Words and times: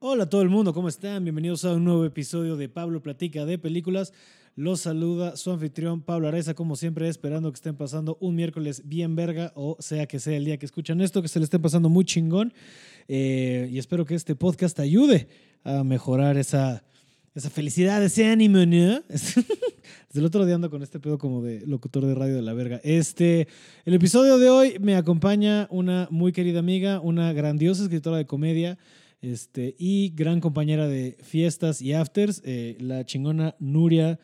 Hola 0.00 0.24
a 0.24 0.28
todo 0.30 0.42
el 0.42 0.48
mundo, 0.48 0.72
¿cómo 0.72 0.88
están? 0.88 1.24
Bienvenidos 1.24 1.64
a 1.64 1.74
un 1.74 1.82
nuevo 1.82 2.04
episodio 2.04 2.56
de 2.56 2.68
Pablo 2.68 3.02
Platica 3.02 3.44
de 3.44 3.58
Películas. 3.58 4.12
Los 4.54 4.82
saluda 4.82 5.36
su 5.36 5.50
anfitrión 5.50 6.02
Pablo 6.02 6.28
Areza, 6.28 6.54
como 6.54 6.76
siempre, 6.76 7.08
esperando 7.08 7.50
que 7.50 7.56
estén 7.56 7.74
pasando 7.74 8.16
un 8.20 8.36
miércoles 8.36 8.82
bien 8.84 9.16
verga, 9.16 9.50
o 9.56 9.76
sea 9.80 10.06
que 10.06 10.20
sea 10.20 10.36
el 10.36 10.44
día 10.44 10.56
que 10.56 10.66
escuchan 10.66 11.00
esto, 11.00 11.20
que 11.20 11.26
se 11.26 11.40
le 11.40 11.46
estén 11.46 11.60
pasando 11.60 11.88
muy 11.88 12.04
chingón. 12.04 12.54
Eh, 13.08 13.68
y 13.72 13.78
espero 13.78 14.04
que 14.04 14.14
este 14.14 14.36
podcast 14.36 14.78
ayude 14.78 15.26
a 15.64 15.82
mejorar 15.82 16.36
esa, 16.36 16.84
esa 17.34 17.50
felicidad, 17.50 18.00
ese 18.04 18.24
ánimo, 18.26 18.58
¿no? 18.58 19.02
Desde 19.08 19.40
el 20.14 20.24
otro 20.24 20.46
día 20.46 20.54
ando 20.54 20.70
con 20.70 20.84
este 20.84 21.00
pedo 21.00 21.18
como 21.18 21.42
de 21.42 21.66
locutor 21.66 22.06
de 22.06 22.14
radio 22.14 22.36
de 22.36 22.42
la 22.42 22.54
verga. 22.54 22.80
Este, 22.84 23.48
el 23.84 23.94
episodio 23.94 24.38
de 24.38 24.48
hoy 24.48 24.76
me 24.78 24.94
acompaña 24.94 25.66
una 25.70 26.06
muy 26.12 26.30
querida 26.30 26.60
amiga, 26.60 27.00
una 27.00 27.32
grandiosa 27.32 27.82
escritora 27.82 28.16
de 28.16 28.26
comedia 28.26 28.78
este, 29.20 29.74
y 29.78 30.10
gran 30.10 30.40
compañera 30.40 30.86
de 30.86 31.16
fiestas 31.22 31.82
y 31.82 31.92
afters, 31.92 32.42
eh, 32.44 32.76
la 32.80 33.04
chingona 33.04 33.56
Nuria 33.58 34.18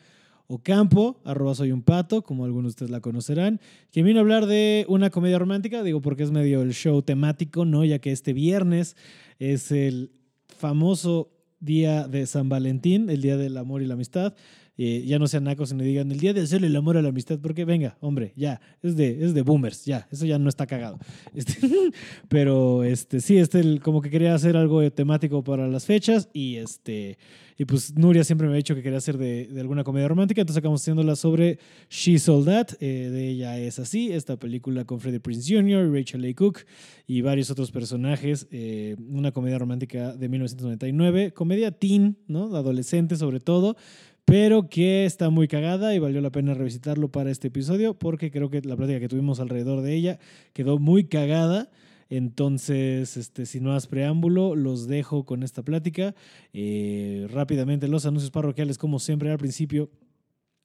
Ocampo, 0.47 1.21
arroba 1.25 1.55
soy 1.55 1.71
un 1.71 1.81
pato, 1.81 2.21
como 2.21 2.45
algunos 2.45 2.65
de 2.65 2.69
ustedes 2.69 2.91
la 2.91 3.01
conocerán, 3.01 3.59
que 3.91 4.03
vino 4.03 4.19
a 4.19 4.21
hablar 4.21 4.45
de 4.45 4.85
una 4.87 5.09
comedia 5.09 5.39
romántica, 5.39 5.81
digo 5.81 6.01
porque 6.01 6.23
es 6.23 6.31
medio 6.31 6.61
el 6.61 6.73
show 6.73 7.01
temático, 7.01 7.65
¿no? 7.65 7.83
Ya 7.83 7.97
que 7.97 8.11
este 8.11 8.31
viernes 8.31 8.95
es 9.39 9.71
el 9.71 10.11
famoso 10.47 11.31
día 11.59 12.07
de 12.07 12.27
San 12.27 12.47
Valentín, 12.47 13.09
el 13.09 13.21
día 13.21 13.37
del 13.37 13.57
amor 13.57 13.81
y 13.81 13.87
la 13.87 13.95
amistad. 13.95 14.35
Eh, 14.77 15.03
ya 15.05 15.19
no 15.19 15.27
sean 15.27 15.45
nacos 15.45 15.71
y 15.71 15.75
me 15.75 15.83
digan 15.83 16.11
el 16.11 16.19
día 16.19 16.33
de 16.33 16.41
hacerle 16.41 16.67
el 16.67 16.75
amor 16.75 16.97
a 16.97 17.01
la 17.01 17.09
amistad, 17.09 17.39
porque 17.39 17.63
venga, 17.63 17.97
hombre, 18.01 18.33
ya, 18.35 18.59
es 18.81 18.97
de, 18.97 19.23
es 19.23 19.33
de 19.33 19.41
boomers, 19.41 19.85
ya, 19.85 20.07
eso 20.11 20.25
ya 20.25 20.37
no 20.37 20.49
está 20.49 20.67
cagado. 20.67 20.99
Este, 21.35 21.91
pero 22.29 22.83
este, 22.83 23.19
sí, 23.19 23.37
este, 23.37 23.79
como 23.79 24.01
que 24.01 24.09
quería 24.09 24.33
hacer 24.33 24.55
algo 24.55 24.89
temático 24.91 25.43
para 25.43 25.67
las 25.67 25.85
fechas 25.85 26.29
y 26.33 26.55
este. 26.55 27.17
Y 27.57 27.65
pues 27.65 27.95
Nuria 27.95 28.23
siempre 28.25 28.47
me 28.47 28.53
ha 28.53 28.57
dicho 28.57 28.75
que 28.75 28.81
quería 28.81 28.97
hacer 28.97 29.17
de, 29.17 29.47
de 29.47 29.61
alguna 29.61 29.83
comedia 29.83 30.07
romántica, 30.09 30.41
entonces 30.41 30.59
acabamos 30.59 30.81
haciéndola 30.81 31.15
sobre 31.15 31.59
She 31.89 32.19
Sold 32.19 32.45
That, 32.45 32.67
eh, 32.81 33.09
de 33.09 33.29
ella 33.29 33.57
es 33.57 33.79
así, 33.79 34.11
esta 34.11 34.37
película 34.37 34.83
con 34.83 34.99
Freddie 34.99 35.21
Prince 35.21 35.53
Jr., 35.53 35.89
Rachel 35.89 36.25
A. 36.25 36.33
Cook 36.33 36.59
y 37.07 37.21
varios 37.21 37.49
otros 37.51 37.71
personajes, 37.71 38.47
eh, 38.51 38.97
una 39.09 39.31
comedia 39.31 39.57
romántica 39.57 40.13
de 40.13 40.27
1999, 40.27 41.31
comedia 41.31 41.71
teen, 41.71 42.17
¿no? 42.27 42.53
Adolescente 42.55 43.15
sobre 43.15 43.39
todo, 43.39 43.77
pero 44.25 44.69
que 44.69 45.05
está 45.05 45.29
muy 45.29 45.47
cagada 45.47 45.93
y 45.93 45.99
valió 45.99 46.19
la 46.19 46.31
pena 46.31 46.53
revisitarlo 46.53 47.09
para 47.11 47.31
este 47.31 47.47
episodio 47.47 47.93
porque 47.93 48.31
creo 48.31 48.49
que 48.49 48.61
la 48.61 48.75
plática 48.75 48.99
que 48.99 49.07
tuvimos 49.07 49.39
alrededor 49.39 49.81
de 49.81 49.95
ella 49.95 50.19
quedó 50.53 50.79
muy 50.79 51.05
cagada. 51.05 51.69
Entonces, 52.09 53.17
este, 53.17 53.45
sin 53.45 53.63
más 53.63 53.87
preámbulo, 53.87 54.55
los 54.55 54.87
dejo 54.87 55.25
con 55.25 55.41
esta 55.41 55.63
plática. 55.63 56.13
Eh, 56.53 57.27
rápidamente, 57.31 57.87
los 57.87 58.05
anuncios 58.05 58.31
parroquiales, 58.31 58.77
como 58.77 58.99
siempre, 58.99 59.31
al 59.31 59.39
principio 59.39 59.89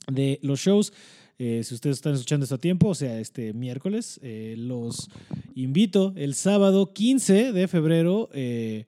de 0.07 0.39
los 0.43 0.61
shows. 0.61 0.93
Eh, 1.39 1.63
si 1.65 1.75
ustedes 1.75 1.97
están 1.97 2.13
escuchando 2.13 2.45
esto 2.45 2.57
a 2.57 2.59
tiempo, 2.59 2.89
o 2.89 2.95
sea, 2.95 3.19
este 3.19 3.55
miércoles, 3.55 4.21
eh, 4.23 4.57
los 4.59 5.09
invito 5.55 6.13
el 6.17 6.35
sábado 6.35 6.93
15 6.93 7.53
de 7.53 7.67
febrero, 7.67 8.29
eh, 8.35 8.85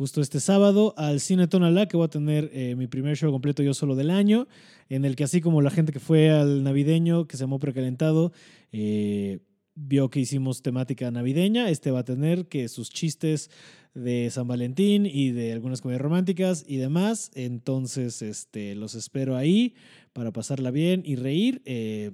justo 0.00 0.22
este 0.22 0.40
sábado, 0.40 0.94
al 0.96 1.20
Cine 1.20 1.46
Tonalá, 1.46 1.86
que 1.86 1.98
voy 1.98 2.06
a 2.06 2.08
tener 2.08 2.50
eh, 2.54 2.74
mi 2.74 2.86
primer 2.86 3.18
show 3.18 3.30
completo 3.30 3.62
yo 3.62 3.74
solo 3.74 3.96
del 3.96 4.08
año, 4.08 4.48
en 4.88 5.04
el 5.04 5.14
que 5.14 5.24
así 5.24 5.42
como 5.42 5.60
la 5.60 5.68
gente 5.68 5.92
que 5.92 6.00
fue 6.00 6.30
al 6.30 6.62
navideño, 6.62 7.26
que 7.26 7.36
se 7.36 7.42
llamó 7.42 7.58
Precalentado, 7.58 8.32
eh, 8.72 9.40
vio 9.74 10.08
que 10.08 10.20
hicimos 10.20 10.62
temática 10.62 11.10
navideña, 11.10 11.68
este 11.68 11.90
va 11.90 11.98
a 11.98 12.04
tener 12.04 12.48
que 12.48 12.70
sus 12.70 12.88
chistes 12.88 13.50
de 13.92 14.30
San 14.30 14.48
Valentín 14.48 15.04
y 15.04 15.32
de 15.32 15.52
algunas 15.52 15.82
comedias 15.82 16.00
románticas 16.00 16.64
y 16.66 16.78
demás. 16.78 17.30
Entonces, 17.34 18.22
este, 18.22 18.74
los 18.76 18.94
espero 18.94 19.36
ahí 19.36 19.74
para 20.14 20.32
pasarla 20.32 20.70
bien 20.70 21.02
y 21.04 21.16
reír. 21.16 21.60
eh, 21.66 22.12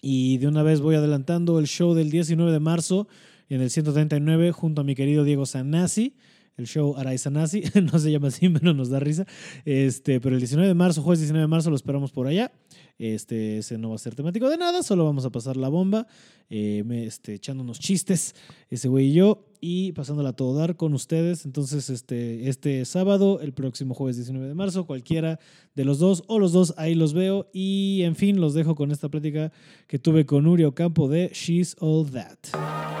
y 0.00 0.38
de 0.38 0.46
una 0.46 0.62
vez 0.62 0.80
voy 0.80 0.94
adelantando 0.94 1.58
el 1.58 1.66
show 1.66 1.92
del 1.92 2.08
19 2.08 2.50
de 2.50 2.60
marzo 2.60 3.08
en 3.50 3.60
el 3.60 3.68
139 3.68 4.52
junto 4.52 4.80
a 4.80 4.84
mi 4.84 4.94
querido 4.94 5.24
Diego 5.24 5.44
Sanasi. 5.44 6.14
El 6.58 6.66
show 6.66 6.96
Aray 6.96 7.18
Sanasi, 7.18 7.62
no 7.92 7.98
se 8.00 8.10
llama 8.10 8.28
así, 8.28 8.48
pero 8.48 8.74
nos 8.74 8.90
da 8.90 8.98
risa. 8.98 9.24
Este, 9.64 10.20
pero 10.20 10.34
el 10.34 10.40
19 10.40 10.66
de 10.66 10.74
marzo, 10.74 11.02
jueves 11.02 11.20
19 11.20 11.42
de 11.42 11.46
marzo, 11.46 11.70
lo 11.70 11.76
esperamos 11.76 12.10
por 12.10 12.26
allá. 12.26 12.52
Este, 12.98 13.58
ese 13.58 13.78
no 13.78 13.90
va 13.90 13.94
a 13.94 13.98
ser 13.98 14.16
temático 14.16 14.50
de 14.50 14.58
nada, 14.58 14.82
solo 14.82 15.04
vamos 15.04 15.24
a 15.24 15.30
pasar 15.30 15.56
la 15.56 15.68
bomba, 15.68 16.08
eh, 16.50 16.82
este, 17.06 17.34
echando 17.34 17.62
unos 17.62 17.78
chistes, 17.78 18.34
ese 18.70 18.88
güey 18.88 19.10
y 19.10 19.12
yo, 19.12 19.46
y 19.60 19.92
pasándola 19.92 20.30
a 20.30 20.32
todo 20.32 20.58
dar 20.58 20.76
con 20.76 20.94
ustedes. 20.94 21.46
Entonces, 21.46 21.90
este, 21.90 22.48
este 22.48 22.84
sábado, 22.84 23.38
el 23.40 23.52
próximo 23.52 23.94
jueves 23.94 24.16
19 24.16 24.48
de 24.48 24.54
marzo, 24.54 24.84
cualquiera 24.84 25.38
de 25.76 25.84
los 25.84 26.00
dos 26.00 26.24
o 26.26 26.40
los 26.40 26.50
dos, 26.52 26.74
ahí 26.76 26.96
los 26.96 27.14
veo. 27.14 27.48
Y 27.52 28.02
en 28.02 28.16
fin, 28.16 28.40
los 28.40 28.52
dejo 28.52 28.74
con 28.74 28.90
esta 28.90 29.08
plática 29.08 29.52
que 29.86 30.00
tuve 30.00 30.26
con 30.26 30.42
Nuria 30.42 30.66
Ocampo 30.66 31.08
de 31.08 31.30
She's 31.32 31.76
All 31.78 32.10
That. 32.10 32.97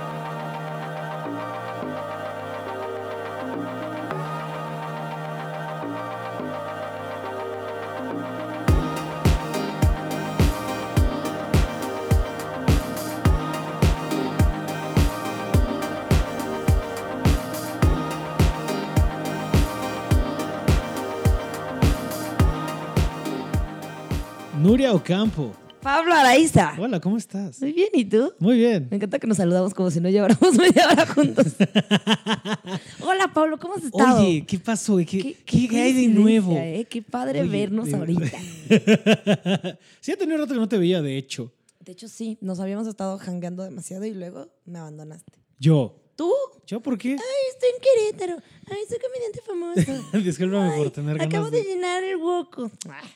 Ocampo. 24.92 25.52
Pablo 25.82 26.12
Araiza. 26.12 26.74
Hola, 26.78 26.98
¿cómo 27.00 27.16
estás? 27.16 27.60
Muy 27.60 27.72
bien, 27.72 27.88
¿y 27.94 28.04
tú? 28.04 28.32
Muy 28.40 28.56
bien. 28.58 28.88
Me 28.90 28.96
encanta 28.96 29.18
que 29.20 29.26
nos 29.28 29.36
saludamos 29.36 29.72
como 29.74 29.90
si 29.92 30.00
no 30.00 30.08
lleváramos 30.08 30.54
media 30.58 30.88
hora 30.90 31.06
juntos. 31.06 31.46
Hola, 33.00 33.32
Pablo, 33.32 33.58
¿cómo 33.58 33.74
has 33.74 33.84
estado? 33.84 34.20
Oye, 34.20 34.44
¿qué 34.46 34.58
pasó? 34.58 34.96
¿Qué, 34.96 35.36
qué, 35.44 35.80
hay 35.80 35.92
de 35.92 36.08
nuevo? 36.08 36.52
eh? 36.56 36.84
Qué 36.90 37.00
padre 37.02 37.42
Oye, 37.42 37.50
vernos 37.50 37.86
de- 37.88 37.96
ahorita. 37.96 38.38
sí, 40.00 40.12
ha 40.12 40.16
tenido 40.16 40.38
rato 40.38 40.54
que 40.54 40.60
no 40.60 40.68
te 40.68 40.78
veía, 40.78 41.00
de 41.00 41.16
hecho. 41.16 41.52
De 41.80 41.92
hecho, 41.92 42.08
sí, 42.08 42.36
nos 42.40 42.58
habíamos 42.60 42.86
estado 42.88 43.16
jangueando 43.18 43.62
demasiado 43.62 44.04
y 44.04 44.12
luego 44.14 44.48
me 44.66 44.78
abandonaste. 44.80 45.32
Yo. 45.58 45.94
¿Tú? 46.16 46.32
¿Yo 46.66 46.80
por 46.80 46.98
qué? 46.98 47.10
Ay, 47.10 47.18
estoy 47.52 47.68
en 47.76 48.10
Querétaro. 48.10 48.42
Ay, 48.68 48.78
soy 48.88 48.98
comediante 48.98 49.40
famoso. 49.46 50.18
Discúlpame 50.24 50.76
por 50.76 50.90
tener 50.90 51.16
ganas 51.18 51.32
Acabo 51.32 51.50
de 51.50 51.58
de... 51.58 51.64
llenar 51.64 52.02
el 52.02 52.16
hueco. 52.16 52.70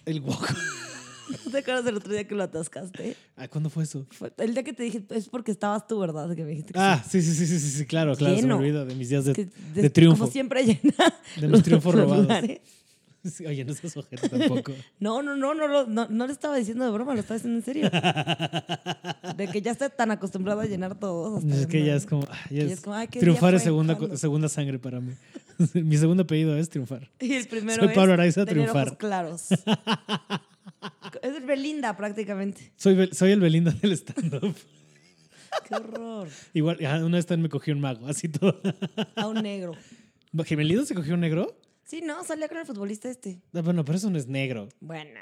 El 0.06 0.20
guaco. 0.20 0.46
¿No 1.44 1.50
te 1.52 1.58
acuerdas 1.58 1.84
del 1.84 1.96
otro 1.96 2.12
día 2.12 2.26
que 2.26 2.34
lo 2.34 2.42
atascaste? 2.42 3.16
Ah, 3.36 3.48
¿Cuándo 3.48 3.70
fue 3.70 3.84
eso? 3.84 4.06
Fue- 4.10 4.32
el 4.38 4.54
día 4.54 4.62
que 4.62 4.72
te 4.72 4.82
dije, 4.82 5.02
es 5.10 5.28
porque 5.28 5.50
estabas 5.50 5.86
tú, 5.86 5.98
¿verdad? 5.98 6.34
Que 6.34 6.42
me 6.44 6.50
dijiste 6.50 6.72
que 6.72 6.78
Ah, 6.80 7.02
sí, 7.08 7.22
sí, 7.22 7.34
sí, 7.34 7.46
sí, 7.46 7.58
sí, 7.58 7.86
claro, 7.86 8.14
claro, 8.16 8.34
se 8.36 8.42
me 8.42 8.48
Lleno. 8.48 8.56
olvida 8.58 8.84
de 8.84 8.94
mis 8.94 9.08
días 9.08 9.24
de. 9.24 9.32
Que 9.32 9.48
de 9.74 9.90
triunfo. 9.90 10.20
Como 10.20 10.32
siempre 10.32 10.62
llena. 10.66 11.14
De 11.40 11.48
mis 11.48 11.62
triunfos 11.62 11.94
robados. 11.94 12.26
Sí, 13.24 13.46
Oye, 13.46 13.64
no 13.64 13.72
seas 13.72 13.96
ojete 13.96 14.28
tampoco. 14.28 14.72
No, 14.98 15.22
no, 15.22 15.36
no, 15.36 15.54
no, 15.54 15.86
no, 15.86 16.08
no 16.08 16.26
le 16.26 16.32
estaba 16.32 16.56
diciendo 16.56 16.84
de 16.84 16.90
broma, 16.90 17.14
lo 17.14 17.20
estaba 17.20 17.36
diciendo 17.38 17.56
en 17.60 17.64
serio. 17.64 17.88
De 19.36 19.46
que 19.46 19.62
ya 19.62 19.70
está 19.70 19.88
tan 19.90 20.10
acostumbrado 20.10 20.60
a 20.60 20.64
llenar 20.66 20.98
todo. 20.98 21.36
hasta 21.36 21.54
Es 21.54 21.68
que 21.68 21.78
no- 21.78 21.86
ya 21.86 21.94
es 21.94 22.04
como... 22.04 22.26
ah, 22.28 22.36
ya 22.50 22.62
Y 22.64 22.66
es- 22.66 22.72
es 22.72 22.80
como, 22.80 22.96
ay, 22.96 23.06
¿qué 23.06 23.20
triunfar 23.20 23.54
es 23.54 23.62
segunda, 23.62 23.96
¿Cuándo? 23.96 24.16
segunda 24.16 24.48
sangre 24.48 24.80
para 24.80 24.98
mí. 25.00 25.12
Mi 25.74 25.96
segundo 25.98 26.24
apellido 26.24 26.56
es 26.56 26.68
triunfar. 26.68 27.08
Y 27.20 27.34
el 27.34 27.46
primero 27.46 27.78
Soy 27.84 27.90
es 27.90 27.94
Pablo 27.94 28.14
Araiza, 28.14 28.44
tener 28.44 28.64
triunfar. 28.64 28.88
ojos 28.88 28.98
claros. 28.98 29.46
Es 31.22 31.44
Belinda 31.46 31.96
prácticamente. 31.96 32.72
Soy, 32.76 33.08
soy 33.12 33.32
el 33.32 33.40
Belinda 33.40 33.70
del 33.72 33.92
stand-up. 33.92 34.54
Qué 35.68 35.74
horror. 35.74 36.28
Igual, 36.54 36.78
ah, 36.86 37.04
una 37.04 37.16
vez 37.18 37.26
también 37.26 37.42
me 37.44 37.48
cogió 37.48 37.74
un 37.74 37.80
mago, 37.80 38.06
así 38.08 38.28
todo. 38.28 38.60
A 39.16 39.28
un 39.28 39.42
negro. 39.42 39.72
¿Gemelino 40.44 40.84
se 40.84 40.94
cogió 40.94 41.14
un 41.14 41.20
negro? 41.20 41.58
Sí, 41.84 42.00
no, 42.02 42.24
salía 42.24 42.48
con 42.48 42.56
el 42.58 42.64
futbolista 42.66 43.10
este. 43.10 43.42
Ah, 43.52 43.60
bueno, 43.60 43.84
pero 43.84 43.98
eso 43.98 44.08
no 44.08 44.16
es 44.18 44.26
negro. 44.26 44.68
Bueno. 44.80 45.20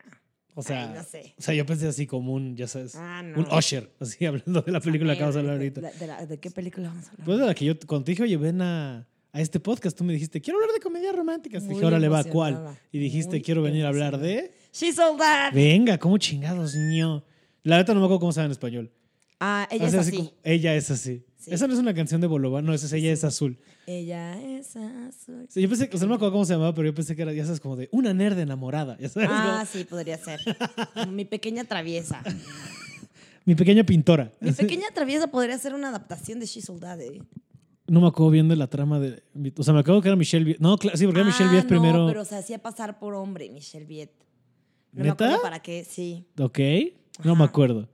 O 0.55 0.63
sea, 0.63 0.89
Ay, 0.89 0.95
no 0.95 1.03
sé. 1.05 1.35
o 1.39 1.43
sea, 1.43 1.55
yo 1.55 1.65
pensé 1.65 1.87
así 1.89 2.07
como 2.07 2.33
un, 2.35 2.57
ya 2.57 2.67
sabes, 2.67 2.95
Ah, 2.97 3.23
no. 3.23 3.39
un 3.41 3.47
Usher, 3.57 3.91
así 4.01 4.25
hablando 4.27 4.63
de 4.63 4.73
la 4.73 4.81
película 4.81 5.15
que 5.15 5.21
vamos 5.21 5.37
a 5.37 5.39
hablar 5.39 5.55
ahorita. 5.57 5.81
De, 5.81 5.93
de 5.93 6.07
la- 6.07 6.27
¿de 6.27 6.39
qué 6.39 6.51
película 6.51 6.89
vamos 6.89 7.07
a 7.07 7.11
hablar? 7.13 7.25
Pues 7.25 7.39
de 7.39 7.47
la 7.47 7.55
que 7.55 7.65
yo, 7.65 7.75
cuando 7.87 8.05
te 8.05 8.13
dije, 8.13 8.23
oye, 8.25 8.37
ven 8.37 8.61
a, 8.61 9.09
a 9.33 9.41
este 9.41 9.59
podcast, 9.61 9.97
tú 9.97 10.05
me 10.05 10.13
dijiste, 10.13 10.41
quiero 10.41 10.59
hablar 10.59 10.75
de 10.75 10.81
comedias 10.81 11.15
románticas. 11.15 11.63
Muy 11.63 11.75
dije, 11.75 11.87
órale, 11.87 12.09
va, 12.09 12.25
¿cuál? 12.25 12.79
Y 12.93 12.99
dijiste, 12.99 13.31
muy 13.37 13.43
quiero 13.43 13.63
venir 13.63 13.85
a 13.85 13.89
hablar 13.89 14.19
de... 14.19 14.53
She's 14.73 14.99
all 14.99 15.17
that. 15.19 15.53
Venga, 15.53 15.99
¿cómo 15.99 16.19
chingados, 16.19 16.75
niño? 16.75 17.25
La 17.63 17.79
neta 17.79 17.93
no 17.95 18.01
me 18.01 18.07
acuerdo 18.07 18.21
cómo 18.21 18.33
se 18.33 18.41
llama 18.41 18.47
en 18.47 18.53
español. 18.53 18.93
Ah, 19.41 19.67
ella 19.71 19.87
es 19.89 19.95
así. 19.95 20.17
como- 20.17 20.33
ella 20.45 20.75
es 20.75 20.91
así. 20.91 21.25
Sí. 21.37 21.55
Esa 21.55 21.67
no 21.67 21.73
es 21.73 21.79
una 21.81 21.95
canción 21.95 22.21
de 22.21 22.27
Bolova, 22.27 22.61
no, 22.61 22.75
esa 22.75 22.85
es 22.85 22.93
Ella 22.93 23.13
es 23.13 23.25
azul. 23.25 23.59
Ella 23.87 24.39
es 24.43 24.77
azul. 24.77 25.47
Sí, 25.49 25.63
yo 25.63 25.69
pensé, 25.71 25.89
o 25.91 25.97
sea, 25.97 26.01
no 26.01 26.09
me 26.11 26.15
acuerdo 26.17 26.33
cómo 26.33 26.45
se 26.45 26.53
llamaba, 26.53 26.75
pero 26.75 26.87
yo 26.89 26.95
pensé 26.95 27.17
que 27.17 27.23
era, 27.23 27.33
ya 27.33 27.45
sabes, 27.45 27.61
como 27.61 27.77
de 27.77 27.89
una 27.93 28.13
nerd 28.13 28.39
enamorada. 28.39 28.99
Ya 29.01 29.09
sabes, 29.09 29.31
Ah, 29.33 29.65
sí, 29.71 29.85
podría 29.85 30.19
ser. 30.19 30.39
Mi 31.09 31.25
pequeña 31.25 31.65
traviesa. 31.65 32.23
Mi 33.47 33.55
pequeña 33.55 33.85
pintora. 33.85 34.33
Mi 34.41 34.53
pequeña 34.53 34.89
traviesa 34.95 35.29
podría 35.29 35.57
ser 35.59 35.73
una 35.75 35.89
adaptación 35.89 36.39
de 36.41 36.47
She's 36.47 36.69
All 36.69 36.79
That, 36.81 37.01
¿eh? 37.01 37.23
No 37.87 38.03
me 38.03 38.09
acuerdo 38.09 38.31
bien 38.31 38.49
de 38.49 38.57
la 38.57 38.67
trama 38.69 39.01
de. 39.01 39.23
O 39.57 39.63
sea, 39.63 39.73
me 39.73 39.81
acuerdo 39.81 40.03
que 40.03 40.09
era 40.09 40.17
Michelle 40.17 40.45
Viet. 40.45 40.59
No, 40.61 40.77
sí, 40.77 41.07
porque 41.07 41.21
era 41.21 41.25
Michelle 41.25 41.49
Ah, 41.49 41.53
Viet 41.53 41.65
no, 41.65 41.69
primero. 41.69 42.07
pero 42.07 42.25
se 42.27 42.37
hacía 42.37 42.59
pasar 42.59 42.99
por 42.99 43.15
hombre, 43.15 43.49
Michelle 43.51 43.87
Viet. 43.87 44.11
No 44.93 45.05
me 45.05 45.11
acuerdo 45.11 45.43
para 45.43 45.61
qué, 45.61 45.85
sí. 45.85 46.27
Ok. 46.39 46.59
No 47.25 47.37
me 47.37 47.45
acuerdo. 47.45 47.89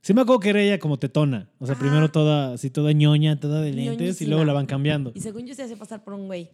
Sí 0.00 0.14
me 0.14 0.22
acuerdo 0.22 0.40
que 0.40 0.50
era 0.50 0.60
ella 0.60 0.78
como 0.78 0.98
tetona. 0.98 1.48
O 1.58 1.66
sea, 1.66 1.74
Ajá. 1.74 1.80
primero 1.80 2.10
toda, 2.10 2.54
así 2.54 2.70
toda 2.70 2.92
ñoña, 2.92 3.38
toda 3.38 3.60
de 3.60 3.72
lentes, 3.72 4.20
y 4.20 4.26
luego 4.26 4.44
la 4.44 4.52
van 4.52 4.66
cambiando. 4.66 5.12
Y 5.14 5.20
según 5.20 5.46
yo 5.46 5.54
se 5.54 5.62
hacía 5.62 5.76
pasar 5.76 6.02
por 6.02 6.14
un 6.14 6.26
güey, 6.26 6.50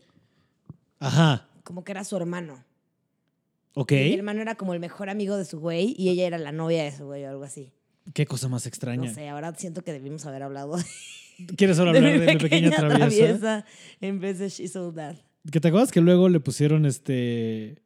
Ajá. 0.99 1.49
como 1.65 1.83
que 1.83 1.93
era 1.93 2.05
su 2.05 2.17
hermano. 2.17 2.63
Ok. 3.75 3.93
Y 3.93 3.95
mi 3.95 4.15
hermano 4.15 4.43
era 4.43 4.57
como 4.57 4.75
el 4.75 4.81
mejor 4.81 5.09
amigo 5.09 5.37
de 5.37 5.45
su 5.45 5.61
güey 5.61 5.95
y 5.97 6.11
ella 6.11 6.27
era 6.27 6.39
la 6.39 6.53
novia 6.53 6.85
de 6.85 6.93
su 6.93 7.07
güey 7.07 7.25
o 7.25 7.31
algo 7.31 7.45
así. 7.45 7.73
Qué 8.13 8.27
cosa 8.27 8.49
más 8.49 8.67
extraña. 8.67 9.09
No 9.09 9.15
sé, 9.15 9.29
ahora 9.29 9.55
siento 9.55 9.83
que 9.83 9.93
debimos 9.93 10.27
haber 10.27 10.43
hablado 10.43 10.77
¿Quieres 11.57 11.77
de, 11.77 11.83
hablar 11.83 12.03
de 12.03 12.35
mi 12.35 12.37
pequeña 12.37 12.71
traviesa? 12.71 13.65
en 14.01 14.21
vez 14.21 14.41
de 14.41 14.49
She's 14.49 14.75
All 14.77 14.93
That. 14.95 15.17
¿Que 15.51 15.61
te 15.61 15.69
acuerdas 15.69 15.93
que 15.93 16.01
luego 16.01 16.29
le 16.29 16.41
pusieron 16.41 16.85
este. 16.85 17.81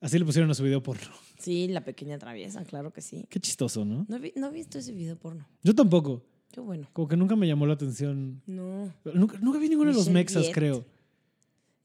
Así 0.00 0.18
le 0.18 0.24
pusieron 0.24 0.50
a 0.50 0.54
su 0.54 0.62
video 0.62 0.82
porno? 0.82 1.06
Sí, 1.38 1.68
la 1.68 1.84
pequeña 1.84 2.18
traviesa, 2.18 2.64
claro 2.64 2.92
que 2.92 3.00
sí. 3.00 3.24
Qué 3.30 3.38
chistoso, 3.38 3.84
¿no? 3.84 4.04
No, 4.08 4.18
vi- 4.18 4.32
no 4.34 4.48
he 4.48 4.50
visto 4.50 4.76
ese 4.78 4.90
video 4.92 5.16
porno. 5.16 5.46
Yo 5.62 5.72
tampoco. 5.72 6.24
Qué 6.50 6.58
bueno. 6.60 6.88
Como 6.92 7.06
que 7.06 7.16
nunca 7.16 7.36
me 7.36 7.46
llamó 7.46 7.64
la 7.64 7.74
atención. 7.74 8.42
No. 8.44 8.92
Nunca, 9.04 9.38
nunca 9.40 9.58
vi 9.60 9.68
ninguno 9.68 9.92
de 9.92 9.96
los 9.96 10.08
mexas, 10.08 10.42
Viet. 10.42 10.54
creo. 10.54 10.84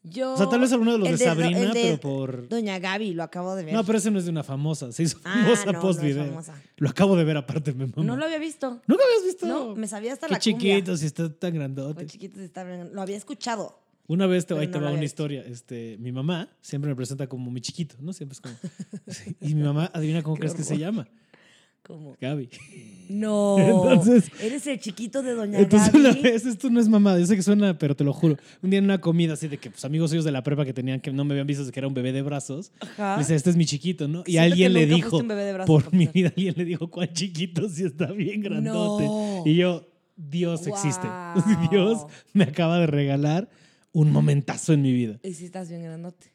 Yo. 0.01 0.33
O 0.33 0.37
sea, 0.37 0.49
tal 0.49 0.59
vez 0.59 0.71
alguno 0.71 0.93
de 0.93 0.97
los 0.97 1.09
de 1.11 1.17
Sabrina, 1.19 1.59
de 1.59 1.69
pero 1.71 1.99
por. 1.99 2.49
Doña 2.49 2.79
Gaby, 2.79 3.13
lo 3.13 3.21
acabo 3.23 3.55
de 3.55 3.63
ver. 3.63 3.73
No, 3.75 3.83
pero 3.85 3.99
ese 3.99 4.09
no 4.09 4.17
es 4.17 4.25
de 4.25 4.31
una 4.31 4.43
famosa. 4.43 4.91
Se 4.91 5.03
hizo 5.03 5.19
Ah, 5.23 5.43
famosa 5.43 5.65
no, 5.67 5.71
no 5.73 5.79
post 5.81 5.99
es 5.99 6.05
video. 6.05 6.25
famosa. 6.25 6.61
Lo 6.77 6.89
acabo 6.89 7.15
de 7.15 7.23
ver 7.23 7.37
aparte, 7.37 7.73
me 7.73 7.85
mama. 7.85 8.03
No 8.03 8.17
lo 8.17 8.25
había 8.25 8.39
visto. 8.39 8.81
¿Nunca 8.87 9.03
habías 9.05 9.23
visto? 9.23 9.45
No, 9.45 9.75
me 9.75 9.87
sabía 9.87 10.13
hasta 10.13 10.27
Qué 10.27 10.33
la 10.33 10.39
cumbia. 10.39 10.75
chiquito, 10.77 10.97
si 10.97 11.05
está 11.05 11.31
tan 11.31 11.53
grandote. 11.53 12.07
chiquito, 12.07 12.37
sí 12.39 12.45
estaba 12.45 12.69
bien. 12.71 12.89
Lo 12.93 13.01
había 13.03 13.17
escuchado. 13.17 13.82
Una 14.07 14.27
vez 14.27 14.45
te, 14.45 14.53
ahí 14.53 14.67
no 14.67 14.73
te 14.73 14.79
va 14.79 14.91
una 14.91 15.03
historia. 15.05 15.43
Este, 15.47 15.97
mi 15.99 16.11
mamá 16.11 16.49
siempre 16.61 16.89
me 16.89 16.95
presenta 16.95 17.27
como 17.27 17.49
mi 17.51 17.61
chiquito, 17.61 17.95
¿no? 18.01 18.11
Siempre 18.13 18.33
es 18.33 18.41
como. 18.41 18.55
Sí, 19.07 19.35
Y 19.41 19.55
mi 19.55 19.63
mamá, 19.63 19.89
adivina 19.93 20.21
cómo 20.23 20.35
Qué 20.35 20.41
crees 20.41 20.55
que 20.55 20.63
se 20.63 20.77
llama. 20.77 21.07
Como, 21.85 22.15
Gaby. 22.21 22.49
no. 23.09 23.57
Entonces- 23.59 24.31
Eres 24.41 24.65
el 24.67 24.79
chiquito 24.79 25.21
de 25.21 25.33
Doña 25.33 25.59
Entonces 25.59 25.91
Gaby. 25.91 25.99
una 26.05 26.21
vez, 26.21 26.45
esto 26.45 26.69
no 26.69 26.79
es 26.79 26.87
mamada, 26.87 27.19
yo 27.19 27.25
sé 27.25 27.35
que 27.35 27.41
suena, 27.43 27.77
pero 27.77 27.93
te 27.93 28.05
lo 28.05 28.13
juro. 28.13 28.37
Un 28.61 28.69
día 28.69 28.79
en 28.79 28.85
una 28.85 29.01
comida 29.01 29.33
así 29.33 29.49
de 29.49 29.57
que 29.57 29.69
pues, 29.69 29.83
amigos 29.83 30.09
suyos 30.09 30.23
de 30.23 30.31
la 30.31 30.43
prepa 30.43 30.63
que 30.63 30.71
tenían 30.73 31.01
que 31.01 31.11
no 31.11 31.25
me 31.25 31.33
habían 31.33 31.45
visto 31.47 31.69
que 31.69 31.79
era 31.79 31.87
un 31.87 31.93
bebé 31.93 32.13
de 32.13 32.21
brazos. 32.21 32.71
Ajá. 32.79 33.17
Dice, 33.17 33.35
este 33.35 33.49
es 33.49 33.57
mi 33.57 33.65
chiquito, 33.65 34.07
¿no? 34.07 34.23
Y 34.25 34.31
Siento 34.33 34.43
alguien 34.53 34.73
le 34.73 34.85
dijo, 34.85 35.17
un 35.17 35.27
bebé 35.27 35.43
de 35.43 35.53
brazos, 35.53 35.83
por 35.83 35.93
mi 35.93 36.07
vida, 36.07 36.29
alguien 36.29 36.53
le 36.57 36.63
dijo, 36.65 36.89
¿cuál 36.89 37.11
chiquito? 37.11 37.67
Si 37.67 37.83
está 37.83 38.11
bien 38.13 38.41
grandote. 38.41 39.03
No. 39.05 39.43
Y 39.45 39.55
yo, 39.55 39.85
Dios 40.15 40.65
existe. 40.67 41.05
Guau. 41.35 41.69
Dios 41.69 42.01
me 42.33 42.45
acaba 42.45 42.79
de 42.79 42.87
regalar 42.87 43.49
un 43.93 44.11
momentazo 44.11 44.73
en 44.73 44.81
mi 44.81 44.91
vida. 44.91 45.19
Y 45.23 45.33
sí 45.33 45.45
estás 45.45 45.69
bien 45.69 45.83
grandote. 45.83 46.31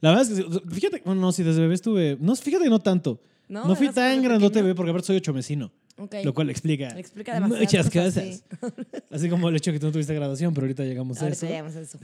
La 0.00 0.10
verdad 0.10 0.30
es 0.30 0.44
que, 0.44 0.70
fíjate, 0.70 1.02
bueno, 1.04 1.20
no, 1.20 1.32
si 1.32 1.42
desde 1.42 1.60
bebé 1.60 1.74
estuve, 1.74 2.16
no, 2.20 2.36
fíjate 2.36 2.64
que 2.64 2.70
no 2.70 2.78
tanto. 2.78 3.20
No, 3.48 3.66
No, 3.66 3.74
fui 3.74 3.88
tan 3.88 4.22
grandote 4.22 4.62
bebé 4.62 4.74
porque 4.74 4.90
aparte 4.90 5.06
soy 5.06 5.16
ochomecino. 5.16 5.72
Ok. 5.96 6.16
Lo 6.22 6.32
cual 6.32 6.50
explica, 6.50 6.96
Explica 6.96 7.40
muchas 7.40 7.90
cosas, 7.90 8.42
cosas. 8.60 8.74
Así 9.10 9.28
como 9.28 9.48
el 9.48 9.56
hecho 9.56 9.72
de 9.72 9.76
que 9.76 9.80
tú 9.80 9.86
no 9.86 9.92
tuviste 9.92 10.14
graduación, 10.14 10.54
pero 10.54 10.66
ahorita 10.66 10.84
llegamos 10.84 11.20
a 11.20 11.28
eso. 11.28 11.46
llegamos 11.46 11.74
a 11.74 11.80
eso. 11.80 11.98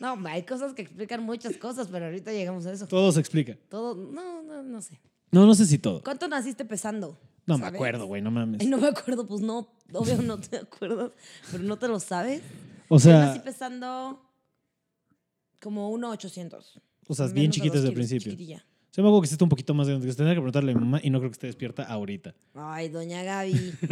No, 0.00 0.18
hay 0.26 0.42
cosas 0.44 0.72
que 0.72 0.82
explican 0.82 1.22
muchas 1.22 1.56
cosas, 1.58 1.88
pero 1.92 2.06
ahorita 2.06 2.32
llegamos 2.32 2.64
a 2.66 2.72
eso. 2.72 2.86
Todo 2.86 3.12
se 3.12 3.20
explica. 3.20 3.58
Todo, 3.68 3.94
no, 3.94 4.42
no, 4.42 4.62
no 4.62 4.80
sé. 4.80 4.98
No, 5.30 5.44
no 5.44 5.54
sé 5.54 5.66
si 5.66 5.78
todo. 5.78 6.02
¿Cuánto 6.02 6.28
naciste 6.28 6.64
pesando? 6.64 7.18
No 7.46 7.58
me 7.58 7.66
acuerdo, 7.66 8.06
güey, 8.06 8.22
no 8.22 8.30
mames. 8.30 8.60
Ay, 8.60 8.68
no 8.68 8.78
me 8.78 8.88
acuerdo, 8.88 9.26
pues 9.26 9.40
no, 9.42 9.68
obvio 9.92 10.20
no 10.22 10.38
te 10.38 10.56
acuerdas, 10.58 11.10
pero 11.50 11.64
no 11.64 11.76
te 11.76 11.88
lo 11.88 12.00
sabes. 12.00 12.40
O 12.94 12.98
Yo 12.98 13.10
nací 13.10 13.34
sea, 13.36 13.42
pesando 13.42 14.20
como 15.62 15.88
1,800. 15.96 16.78
o 17.08 17.14
sea, 17.14 17.26
bien 17.28 17.50
dos 17.50 17.72
desde 17.72 17.88
el 17.88 17.94
principio. 17.94 18.32
chiquitilla. 18.32 18.66
Se 18.90 19.00
me 19.00 19.08
acuerdo 19.08 19.22
que 19.22 19.28
está 19.32 19.42
un 19.42 19.48
poquito 19.48 19.72
más 19.72 19.88
grande. 19.88 20.06
que 20.06 20.12
Tendría 20.12 20.34
que 20.34 20.40
preguntarle 20.42 20.72
a 20.72 20.74
mi 20.74 20.80
mamá 20.82 21.00
y 21.02 21.08
no 21.08 21.18
creo 21.18 21.30
que 21.30 21.36
esté 21.36 21.46
despierta 21.46 21.84
ahorita. 21.84 22.34
Ay, 22.54 22.90
doña 22.90 23.22
Gaby. 23.22 23.72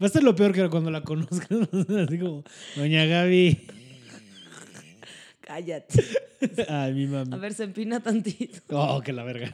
Va 0.00 0.06
a 0.06 0.08
ser 0.08 0.22
lo 0.22 0.36
peor 0.36 0.52
que 0.52 0.68
cuando 0.70 0.92
la 0.92 1.02
conozcan. 1.02 1.68
Así 2.06 2.18
como, 2.20 2.44
Doña 2.76 3.04
Gaby. 3.06 3.66
Cállate. 5.40 6.04
Ay, 6.68 6.92
mi 6.94 7.04
A 7.06 7.24
mami. 7.24 7.36
ver, 7.40 7.54
se 7.54 7.64
empina 7.64 7.98
tantito. 7.98 8.60
Oh, 8.78 9.00
que 9.00 9.12
la 9.12 9.24
verga. 9.24 9.50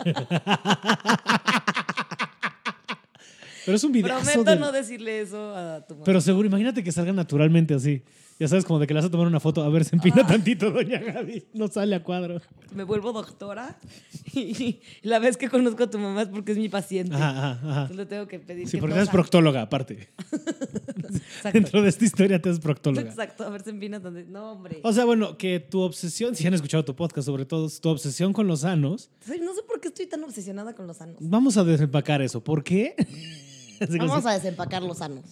Pero 3.64 3.76
es 3.76 3.84
un 3.84 3.92
video. 3.92 4.16
Prometo 4.16 4.56
no 4.56 4.72
decirle 4.72 5.20
eso 5.20 5.54
a 5.56 5.84
tu 5.86 5.94
mamá. 5.94 6.04
Pero 6.04 6.20
seguro, 6.20 6.46
imagínate 6.48 6.82
que 6.82 6.92
salga 6.92 7.12
naturalmente 7.12 7.74
así. 7.74 8.02
Ya 8.40 8.48
sabes, 8.48 8.64
como 8.64 8.80
de 8.80 8.88
que 8.88 8.94
le 8.94 8.98
vas 8.98 9.06
a 9.06 9.10
tomar 9.10 9.26
una 9.28 9.38
foto. 9.38 9.62
A 9.62 9.68
ver, 9.68 9.84
se 9.84 9.94
empina 9.94 10.22
Ah. 10.24 10.26
tantito, 10.26 10.70
doña 10.72 10.98
Gaby. 10.98 11.44
No 11.54 11.68
sale 11.68 11.94
a 11.94 12.02
cuadro. 12.02 12.40
Me 12.74 12.82
vuelvo 12.82 13.12
doctora 13.12 13.78
y 14.34 14.80
la 15.02 15.20
vez 15.20 15.36
que 15.36 15.48
conozco 15.48 15.84
a 15.84 15.90
tu 15.90 15.98
mamá 15.98 16.22
es 16.22 16.28
porque 16.28 16.50
es 16.52 16.58
mi 16.58 16.68
paciente. 16.68 17.14
Ajá, 17.14 17.28
ajá, 17.30 17.50
ajá. 17.52 17.68
Entonces 17.82 17.96
le 17.98 18.06
tengo 18.06 18.26
que 18.26 18.40
pedir 18.40 18.66
Sí, 18.66 18.78
que 18.78 18.80
porque 18.80 18.96
eres 18.96 19.10
proctóloga, 19.10 19.62
aparte. 19.62 20.08
Dentro 21.52 21.82
de 21.82 21.88
esta 21.90 22.04
historia 22.04 22.40
te 22.40 22.50
es 22.50 22.58
proctóloga. 22.58 23.08
Exacto, 23.08 23.44
a 23.44 23.50
ver, 23.50 23.62
se 23.62 23.70
empina 23.70 24.00
tantito. 24.00 24.30
No, 24.30 24.52
hombre. 24.52 24.80
O 24.82 24.92
sea, 24.92 25.04
bueno, 25.04 25.36
que 25.36 25.60
tu 25.60 25.80
obsesión, 25.80 26.34
si 26.34 26.46
han 26.46 26.54
escuchado 26.54 26.84
tu 26.84 26.96
podcast, 26.96 27.26
sobre 27.26 27.44
todo, 27.44 27.68
tu 27.68 27.88
obsesión 27.90 28.32
con 28.32 28.46
los 28.48 28.60
sanos, 28.60 29.10
no 29.28 29.54
sé 29.54 29.62
por 29.68 29.80
qué 29.80 29.88
estoy 29.88 30.06
tan 30.06 30.24
obsesionada 30.24 30.74
con 30.74 30.86
los 30.88 30.96
sanos. 30.96 31.16
vamos 31.20 31.56
a 31.58 31.64
desempacar 31.64 32.22
eso. 32.22 32.42
¿Por 32.42 32.64
qué? 32.64 32.96
Vamos 33.98 34.26
a 34.26 34.32
desempacar 34.32 34.82
los 34.82 34.98
sanos. 34.98 35.24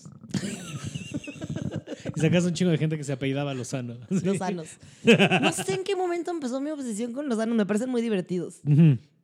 Y 2.17 2.21
sacas 2.21 2.45
un 2.45 2.53
chingo 2.53 2.71
de 2.71 2.79
gente 2.79 2.97
que 2.97 3.05
se 3.05 3.13
apellidaba 3.13 3.55
Lozano. 3.55 3.97
Sí. 4.09 4.21
Los 4.25 4.39
sanos. 4.39 4.69
No 5.05 5.53
sé 5.53 5.75
en 5.75 5.85
qué 5.85 5.97
momento 5.97 6.31
empezó 6.31 6.61
mi 6.61 6.71
obsesión 6.71 7.13
con 7.13 7.29
los 7.29 7.39
sanos. 7.39 7.57
Me 7.57 7.67
parecen 7.67 7.91
muy 7.91 8.03
divertidos. 8.03 8.61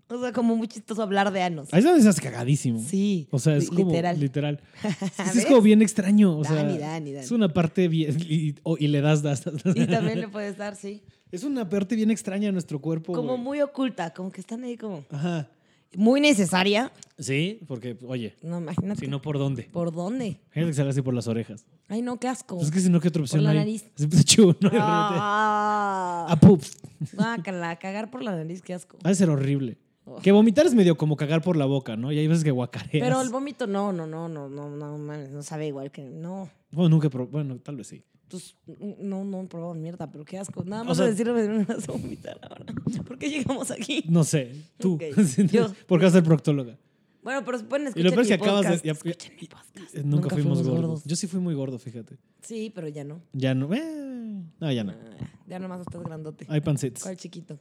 O 0.09 0.21
sea, 0.21 0.33
como 0.33 0.55
muy 0.55 0.69
chistoso 0.69 1.03
hablar 1.03 1.33
de 1.33 1.43
anos. 1.43 1.69
Ahí 1.73 1.81
es 1.81 1.85
donde 1.85 1.99
estás 1.99 2.21
cagadísimo. 2.21 2.79
Sí. 2.79 3.27
O 3.33 3.41
sea, 3.41 3.57
es 3.57 3.69
como 3.69 3.91
literal. 3.91 4.21
literal. 4.21 4.61
Es, 5.19 5.37
es 5.37 5.47
como 5.47 5.61
bien 5.61 5.83
extraño. 5.83 6.39
O 6.39 6.45
sea, 6.45 6.55
Dani, 6.55 6.79
Dani, 6.79 7.13
Dani. 7.13 7.25
Es 7.25 7.33
una 7.33 7.53
parte 7.53 7.89
bien. 7.89 8.17
Y, 8.21 8.55
le 8.87 9.01
das, 9.01 9.23
das, 9.23 9.45
das. 9.45 9.75
Y 9.75 9.87
también 9.87 10.21
le 10.21 10.29
puede 10.29 10.49
estar, 10.49 10.77
sí. 10.77 11.03
Es 11.33 11.43
una 11.43 11.69
parte 11.69 11.97
bien 11.97 12.13
extraña 12.13 12.47
de 12.47 12.53
nuestro 12.53 12.81
cuerpo. 12.81 13.15
Como 13.15 13.37
muy 13.37 13.61
oculta, 13.61 14.15
como 14.15 14.31
que 14.31 14.41
están 14.41 14.63
ahí 14.63 14.77
como 14.77 15.05
Ajá. 15.11 15.49
Muy 15.97 16.21
necesaria. 16.21 16.93
Sí, 17.19 17.61
porque, 17.67 17.97
oye, 18.07 18.37
No, 18.43 18.59
imagínate. 18.59 19.01
si 19.01 19.07
no, 19.09 19.21
¿por 19.23 19.39
dónde? 19.39 19.65
¿Por 19.65 19.93
dónde? 19.93 20.39
Imagínate 20.47 20.67
que 20.71 20.75
salga 20.75 20.91
así 20.91 21.03
por 21.03 21.15
las 21.15 21.27
orejas. 21.29 21.65
Ay, 21.89 22.03
no, 22.03 22.19
qué 22.21 22.29
asco. 22.29 22.57
Pues 22.57 22.69
es 22.69 22.73
que 22.75 22.81
si 22.81 22.91
no, 22.91 23.01
¿qué 23.01 23.09
otra 23.09 23.23
opción 23.23 23.43
la 23.43 23.51
hay? 23.51 23.57
nariz. 23.59 23.85
Así, 23.97 24.07
pues, 24.07 24.25
chu, 24.25 24.55
¿no? 24.61 24.71
Ah, 24.75 26.27
Ah, 26.29 26.37
pups. 26.41 26.79
guácala, 27.13 27.77
cagar 27.77 28.11
por 28.11 28.23
la 28.23 28.35
nariz, 28.37 28.61
qué 28.63 28.75
asco. 28.75 28.99
Ha 29.03 29.09
de 29.09 29.15
ser 29.15 29.31
horrible. 29.31 29.79
Oh. 30.05 30.17
Que 30.21 30.31
vomitar 30.33 30.67
es 30.67 30.75
medio 30.75 30.97
como 30.97 31.17
cagar 31.17 31.43
por 31.43 31.57
la 31.57 31.65
boca, 31.65 31.97
¿no? 31.97 32.13
Y 32.13 32.19
hay 32.19 32.27
veces 32.29 32.45
que 32.45 32.51
guacareas. 32.53 32.91
Pero 33.05 33.21
el 33.21 33.29
vómito 33.31 33.67
no, 33.67 33.93
no, 33.93 34.07
no, 34.07 34.29
no, 34.29 34.49
no, 34.49 34.69
no, 34.71 34.99
mames, 34.99 35.31
no 35.31 35.43
sabe 35.43 35.67
igual 35.67 35.91
que 35.91 36.03
no. 36.05 36.49
Bueno, 36.71 36.91
nunca 36.91 37.09
he 37.09 37.11
prob- 37.11 37.29
Bueno, 37.31 37.59
tal 37.59 37.77
vez 37.77 37.89
sí. 37.89 38.03
Pues 38.29 38.57
no, 38.99 39.25
no 39.25 39.47
probado 39.49 39.75
mierda, 39.75 40.11
pero 40.11 40.25
qué 40.25 40.39
asco. 40.39 40.65
Nada 40.65 40.83
O 40.83 40.85
más 40.87 40.97
sea- 40.97 41.07
de 41.07 41.13
decirme 41.13 41.47
me 41.49 41.65
vas 41.65 41.89
a 41.89 41.93
vomitar 41.93 42.39
ahora. 42.43 42.67
¿Por 43.07 43.19
qué 43.19 43.31
llegamos 43.31 43.71
aquí? 43.71 44.05
No 44.09 44.25
sé. 44.25 44.53
Tú. 44.79 44.95
Ok, 44.95 45.03
Sí, 45.27 45.47
yo. 45.47 45.69
¿Por 45.87 46.01
qué 46.01 46.07
vas 46.07 46.15
a 46.15 46.17
ser 46.19 46.25
proctóloga? 46.25 46.77
Bueno, 47.23 47.45
pero 47.45 47.59
pueden 47.69 47.89
Y 47.97 48.03
lo 48.03 48.11
escuchar 48.11 48.11
peor 48.13 48.21
es 48.23 48.29
que 48.29 48.37
mi 48.37 48.43
acabas 48.43 48.65
podcast. 48.67 48.83
de. 48.83 48.87
ya- 48.87 48.93
Escuchen 48.93 49.33
mi 49.41 49.47
podcast. 49.49 49.95
eh, 49.97 50.03
nunca, 50.05 50.31
fuimos, 50.31 50.63
gordos. 50.67 51.03
Yo 51.05 51.17
sí 51.17 51.27
fui 51.27 51.41
muy 51.41 51.55
gordo, 51.55 51.79
fíjate. 51.79 52.19
Sí, 52.43 52.71
pero 52.75 52.89
ya 52.89 53.05
no. 53.05 53.21
Ya 53.33 53.55
no. 53.55 53.73
eh, 53.75 54.43
no, 54.61 54.73
ya 54.73 54.85
no. 54.85 54.93
Ah, 54.93 55.27
Ya 55.49 55.59
nomás 55.59 55.81
estás 55.81 56.03
grandote. 56.03 56.47
Hay 56.49 56.61
pancitos. 56.61 57.03
¿Cuál 57.03 57.17
chiquito? 57.17 57.59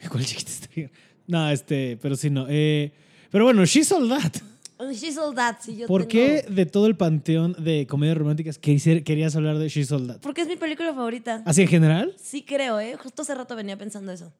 ¿Cuál 0.10 0.24
chiquito 0.24 0.50
está 0.50 0.68
bien? 0.74 0.90
No, 1.26 1.48
este, 1.50 1.96
pero 2.02 2.16
sí, 2.16 2.30
no. 2.30 2.46
Eh, 2.48 2.92
pero 3.30 3.44
bueno, 3.44 3.64
She's 3.64 3.90
All 3.92 4.08
That. 4.08 4.36
She's 4.92 5.16
all 5.18 5.34
that. 5.34 5.56
Sí, 5.60 5.76
yo 5.76 5.86
¿Por 5.86 6.06
tengo- 6.06 6.10
qué 6.10 6.44
de 6.50 6.66
todo 6.66 6.86
el 6.86 6.96
panteón 6.96 7.54
de 7.58 7.86
comedias 7.86 8.16
románticas 8.16 8.58
querías 8.58 9.36
hablar 9.36 9.58
de 9.58 9.68
She's 9.68 9.92
All 9.92 10.06
That? 10.06 10.20
Porque 10.20 10.42
es 10.42 10.48
mi 10.48 10.56
película 10.56 10.92
favorita. 10.94 11.42
¿Así 11.46 11.62
en 11.62 11.68
general? 11.68 12.14
Sí 12.18 12.42
creo, 12.44 12.80
¿eh? 12.80 12.96
Justo 12.96 13.22
hace 13.22 13.34
rato 13.34 13.54
venía 13.56 13.76
pensando 13.76 14.12
eso. 14.12 14.32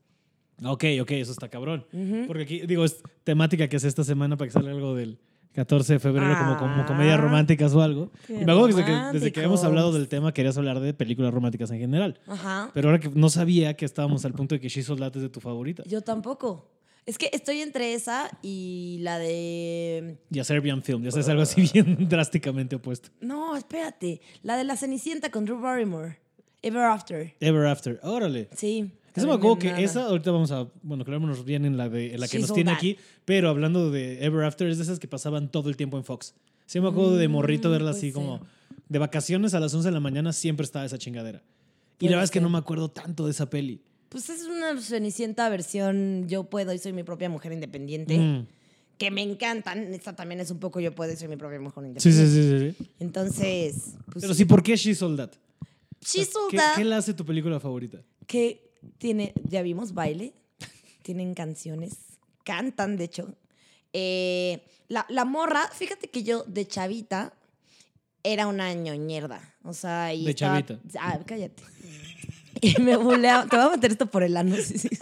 Ok, 0.65 0.85
ok, 1.01 1.11
eso 1.13 1.33
está 1.33 1.49
cabrón. 1.49 1.87
Ujú. 1.93 2.27
Porque 2.27 2.43
aquí, 2.43 2.61
digo, 2.67 2.85
es 2.85 3.03
temática 3.25 3.69
que 3.69 3.77
es 3.77 3.85
esta 3.85 4.05
semana 4.05 4.37
para 4.37 4.49
que 4.49 4.53
salga 4.53 4.71
algo 4.71 4.95
del 4.95 5.19
14 5.55 5.95
de 5.95 5.99
febrero 5.99 6.37
como, 6.39 6.57
como 6.59 6.83
Ah. 6.83 6.87
comedias 6.87 7.19
románticas 7.19 7.75
o 7.75 7.81
algo. 7.83 8.11
Y 8.29 8.45
me 8.45 8.53
acuerdo 8.53 8.69
que 8.69 8.75
desde, 8.83 8.85
que 8.85 9.13
desde 9.15 9.33
que 9.33 9.41
habíamos 9.41 9.65
hablado 9.65 9.93
del 9.93 10.07
tema 10.09 10.33
querías 10.33 10.57
hablar 10.59 10.79
de 10.81 10.93
películas 10.95 11.33
románticas 11.35 11.71
en 11.71 11.79
general. 11.81 12.21
Ajá. 12.27 12.71
Pero 12.75 12.89
ahora 12.89 13.01
que 13.01 13.09
no 13.09 13.31
sabía 13.31 13.75
que 13.75 13.85
estábamos 13.85 14.25
al 14.25 14.33
punto 14.35 14.55
de 14.55 14.61
que 14.61 14.69
She's 14.69 14.89
All 14.91 14.99
That 15.01 15.17
es 15.17 15.23
de 15.23 15.29
tu 15.31 15.41
favorita. 15.41 15.83
Yo 15.87 16.03
tampoco. 16.03 16.71
Es 17.11 17.19
que 17.19 17.29
estoy 17.33 17.61
entre 17.61 17.95
esa 17.95 18.31
y 18.41 18.99
la 19.01 19.19
de... 19.19 20.17
Y 20.31 20.39
a 20.39 20.45
Serbian 20.45 20.81
Film, 20.81 21.03
ya 21.03 21.11
sabes, 21.11 21.29
algo 21.29 21.43
así 21.43 21.69
bien 21.75 21.97
drásticamente 22.09 22.77
opuesto. 22.77 23.11
No, 23.21 23.57
espérate. 23.57 24.21
La 24.45 24.57
de 24.57 24.63
la 24.63 24.77
Cenicienta 24.77 25.29
con 25.33 25.45
Drew 25.45 25.61
Barrymore. 25.61 26.21
Ever 26.63 26.83
After. 26.85 27.35
Ever 27.41 27.67
After, 27.67 27.99
órale. 28.05 28.49
Sí. 28.57 28.93
Eso 29.17 29.27
me 29.27 29.33
acuerdo 29.33 29.59
que 29.59 29.83
esa, 29.83 30.05
ahorita 30.05 30.31
vamos 30.31 30.53
a, 30.53 30.69
bueno, 30.85 31.05
clavémonos 31.05 31.45
bien 31.45 31.65
en 31.65 31.77
la, 31.77 31.89
de, 31.89 32.15
en 32.15 32.21
la 32.21 32.29
que 32.29 32.37
She's 32.39 32.47
nos 32.47 32.55
tiene 32.55 32.71
that. 32.71 32.77
aquí, 32.77 32.97
pero 33.25 33.49
hablando 33.49 33.91
de 33.91 34.25
Ever 34.25 34.45
After, 34.45 34.69
es 34.69 34.77
de 34.77 34.85
esas 34.85 35.01
que 35.01 35.09
pasaban 35.09 35.51
todo 35.51 35.69
el 35.69 35.77
tiempo 35.77 35.99
en 35.99 36.05
Fox. 36.05 36.37
Sí 36.67 36.79
me 36.79 36.87
acuerdo 36.91 37.17
de 37.17 37.27
morrito 37.27 37.71
Mm, 37.71 37.73
verla 37.73 37.91
así 37.91 38.13
como, 38.13 38.41
De 38.89 39.01
vacaciones 39.01 39.53
a 39.55 39.59
las 39.59 39.75
11 39.75 39.89
de 39.89 39.93
la 39.93 39.99
mañana 39.99 40.33
siempre 40.33 40.63
estaba 40.63 40.85
esa 40.85 40.97
chingadera. 40.97 41.43
Y 41.99 42.05
la 42.05 42.11
verdad 42.13 42.25
es 42.25 42.31
que 42.31 42.41
no 42.41 42.51
me 42.51 42.59
acuerdo 42.59 42.89
tanto 42.89 43.25
de 43.25 43.33
esa 43.33 43.51
peli. 43.51 43.83
Pues 44.11 44.29
es 44.29 44.43
una 44.43 44.79
Cenicienta 44.81 45.49
versión 45.49 46.29
yo 46.29 46.45
puedo 46.45 46.75
y 46.75 46.79
soy 46.79 46.93
mi 46.93 47.03
propia 47.05 47.29
mujer 47.31 47.53
independiente. 47.53 48.19
Mm. 48.19 48.47
Que 48.99 49.11
me 49.11 49.23
encantan. 49.23 49.95
Esta 49.95 50.15
también 50.15 50.41
es 50.41 50.51
un 50.51 50.59
poco 50.59 50.79
yo 50.81 50.95
puedo 50.95 51.11
y 51.13 51.17
soy 51.17 51.29
mi 51.29 51.37
propia 51.37 51.59
mujer 51.59 51.85
independiente. 51.87 52.27
sí, 52.27 52.33
sí, 52.33 52.75
sí, 52.75 52.75
sí. 52.85 52.91
Entonces, 52.99 53.95
pues, 54.13 54.23
Pero 54.23 54.35
sí, 54.35 54.45
¿por 54.45 54.63
qué 54.63 54.77
She 54.77 54.95
Sold 54.95 55.17
That? 55.17 55.31
She 56.05 56.25
Sold 56.27 56.51
¿Qué, 56.51 56.57
That, 56.59 56.77
¿Qué 56.77 56.85
la 56.85 56.99
hace 56.99 57.15
tu 57.15 57.25
película 57.25 57.59
favorita? 57.61 58.03
que 58.27 58.71
tiene, 58.99 59.33
ya 59.49 59.63
vimos, 59.63 59.93
baile, 59.95 60.33
tienen 61.03 61.35
canciones, 61.35 61.95
cantan, 62.45 62.97
de 62.97 63.05
hecho. 63.05 63.35
Eh, 63.93 64.63
la, 64.89 65.05
la 65.09 65.25
morra, 65.25 65.69
fíjate 65.73 66.09
que 66.11 66.23
yo 66.23 66.45
de 66.45 66.67
chavita 66.67 67.33
era 68.23 68.47
una 68.47 68.73
ñoñerda. 68.75 69.55
O 69.63 69.73
sea, 69.73 70.13
y 70.15 70.25
De 70.25 70.31
estaba- 70.33 70.63
chavita. 70.65 70.81
Ah, 71.01 71.19
cállate. 71.27 71.63
Y 72.79 72.81
me 72.81 72.97
buleaba. 72.97 73.47
Te 73.47 73.57
voy 73.57 73.67
a 73.67 73.71
meter 73.71 73.93
esto 73.93 74.07
por 74.07 74.23
el 74.23 74.37
ano. 74.37 74.57
sí, 74.57 74.79
sí. 74.79 74.89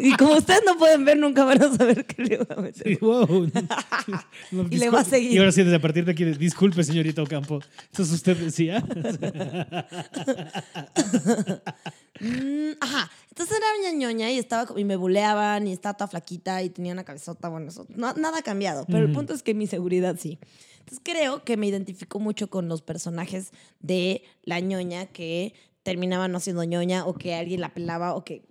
Y 0.00 0.16
como 0.16 0.32
ustedes 0.34 0.62
no 0.64 0.78
pueden 0.78 1.04
ver, 1.04 1.18
nunca 1.18 1.44
van 1.44 1.62
a 1.62 1.76
saber 1.76 2.06
qué 2.06 2.22
le 2.22 2.38
voy 2.38 2.46
a 2.56 2.60
meter. 2.62 2.88
Sí, 2.88 2.96
wow. 3.02 3.50
No, 4.50 4.66
Y 4.70 4.78
le 4.78 4.88
va 4.88 5.00
a 5.00 5.04
seguir. 5.04 5.32
Y 5.32 5.38
ahora 5.38 5.52
sí, 5.52 5.62
desde 5.62 5.76
a 5.76 5.80
partir 5.80 6.06
de 6.06 6.12
aquí, 6.12 6.24
disculpe, 6.24 6.82
señorita 6.82 7.22
Ocampo. 7.22 7.60
Entonces 7.90 8.14
usted 8.14 8.36
decía. 8.38 8.82
Mm, 12.20 12.70
ajá. 12.80 13.10
Entonces 13.28 13.56
era 13.58 13.66
una 13.90 13.98
ñoña 13.98 14.30
y 14.32 14.38
estaba 14.38 14.66
y 14.78 14.84
me 14.84 14.96
buleaban 14.96 15.66
y 15.68 15.72
estaba 15.72 15.96
toda 15.96 16.08
flaquita 16.08 16.62
y 16.62 16.70
tenía 16.70 16.92
una 16.92 17.04
cabezota. 17.04 17.48
Bueno, 17.48 17.68
eso, 17.68 17.86
no- 17.94 18.14
nada 18.14 18.38
ha 18.38 18.42
cambiado. 18.42 18.84
Pero 18.86 18.98
el 19.00 19.04
Ujú. 19.06 19.14
punto 19.14 19.34
es 19.34 19.42
que 19.42 19.54
mi 19.54 19.66
seguridad 19.66 20.16
sí. 20.18 20.38
Entonces 20.80 21.00
creo 21.04 21.44
que 21.44 21.56
me 21.56 21.66
identifico 21.66 22.18
mucho 22.18 22.48
con 22.48 22.68
los 22.68 22.80
personajes 22.82 23.52
de 23.80 24.22
la 24.44 24.58
ñoña 24.60 25.06
que 25.06 25.52
terminaba 25.88 26.28
no 26.28 26.38
siendo 26.38 26.62
ñoña 26.64 27.06
o 27.06 27.14
que 27.14 27.34
alguien 27.34 27.62
la 27.62 27.72
pelaba 27.72 28.14
o 28.14 28.22
que. 28.22 28.42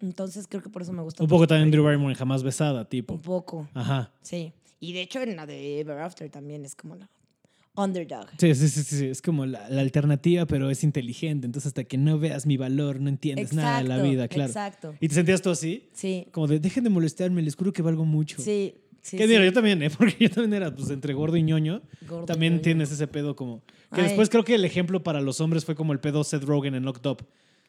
Entonces 0.00 0.46
creo 0.48 0.62
que 0.62 0.70
por 0.70 0.80
eso 0.80 0.92
me 0.92 1.02
gusta. 1.02 1.22
Un 1.22 1.28
poco 1.28 1.46
también 1.46 1.70
Drew 1.70 1.84
Barrymore 1.84 2.14
Jamás 2.14 2.42
Besada, 2.42 2.88
tipo. 2.88 3.14
Un 3.14 3.20
poco. 3.20 3.68
Ajá. 3.74 4.12
Sí. 4.22 4.52
Y 4.80 4.94
de 4.94 5.02
hecho 5.02 5.20
en 5.20 5.36
la 5.36 5.44
de 5.44 5.80
Ever 5.80 5.98
After 5.98 6.30
también 6.30 6.64
es 6.64 6.74
como 6.74 6.96
la 6.96 7.10
underdog. 7.76 8.28
Sí, 8.38 8.54
sí, 8.54 8.68
sí, 8.68 8.82
sí. 8.82 9.06
Es 9.06 9.20
como 9.20 9.44
la, 9.44 9.68
la 9.68 9.82
alternativa, 9.82 10.46
pero 10.46 10.70
es 10.70 10.84
inteligente. 10.84 11.44
Entonces, 11.44 11.68
hasta 11.68 11.84
que 11.84 11.98
no 11.98 12.18
veas 12.18 12.46
mi 12.46 12.56
valor, 12.56 13.00
no 13.00 13.08
entiendes 13.10 13.52
nada 13.52 13.82
de 13.82 13.88
la 13.88 13.98
vida, 13.98 14.28
claro. 14.28 14.48
Exacto. 14.48 14.94
¿Y 15.00 15.08
te 15.08 15.14
sentías 15.14 15.42
tú 15.42 15.50
así? 15.50 15.88
Sí. 15.92 16.26
Como 16.30 16.46
de, 16.46 16.60
dejen 16.60 16.84
de 16.84 16.90
molestarme, 16.90 17.42
les 17.42 17.56
juro 17.56 17.72
que 17.72 17.82
valgo 17.82 18.04
mucho. 18.04 18.40
Sí. 18.40 18.74
Sí. 19.02 19.18
que 19.18 19.24
sí. 19.24 19.28
mira, 19.28 19.44
yo 19.44 19.52
también, 19.52 19.82
¿eh? 19.82 19.90
Porque 19.98 20.16
yo 20.18 20.30
también 20.30 20.54
era, 20.62 20.74
pues, 20.74 20.88
entre 20.88 21.12
gordo 21.12 21.36
y 21.36 21.42
ñoño. 21.42 21.82
Gordo 22.08 22.24
y 22.24 22.26
también 22.26 22.54
ñoño. 22.54 22.62
tienes 22.62 22.90
ese 22.90 23.06
pedo 23.06 23.36
como... 23.36 23.62
Que 23.94 24.00
Ay. 24.02 24.06
después 24.08 24.28
creo 24.28 24.44
que 24.44 24.54
el 24.54 24.64
ejemplo 24.64 25.02
para 25.02 25.20
los 25.20 25.40
hombres 25.40 25.64
fue 25.64 25.74
como 25.74 25.92
el 25.92 26.00
pedo 26.00 26.24
Seth 26.24 26.42
Rogen 26.44 26.74
en 26.74 26.84
Locked 26.84 27.08
Up. 27.08 27.24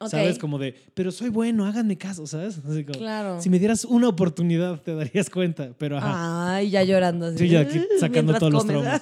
¿Sabes? 0.10 0.38
Como 0.38 0.60
de, 0.60 0.76
pero 0.94 1.10
soy 1.10 1.30
bueno, 1.30 1.66
háganme 1.66 1.98
caso, 1.98 2.28
¿sabes? 2.28 2.60
Así 2.70 2.84
como, 2.84 3.00
Claro. 3.00 3.42
Si 3.42 3.50
me 3.50 3.60
dieras 3.60 3.86
una 3.86 4.10
oportunidad, 4.10 4.82
te 4.82 4.94
darías 4.94 5.30
cuenta. 5.30 5.70
Pero 5.78 5.98
ajá. 5.98 6.56
Ay, 6.56 6.70
ya 6.70 6.84
llorando. 6.84 7.28
así. 7.28 7.38
Sí, 7.38 7.48
ya 7.48 7.62
aquí 7.62 7.82
sacando 7.98 8.34
todos 8.34 8.52
los 8.52 8.66
comes. 8.66 9.02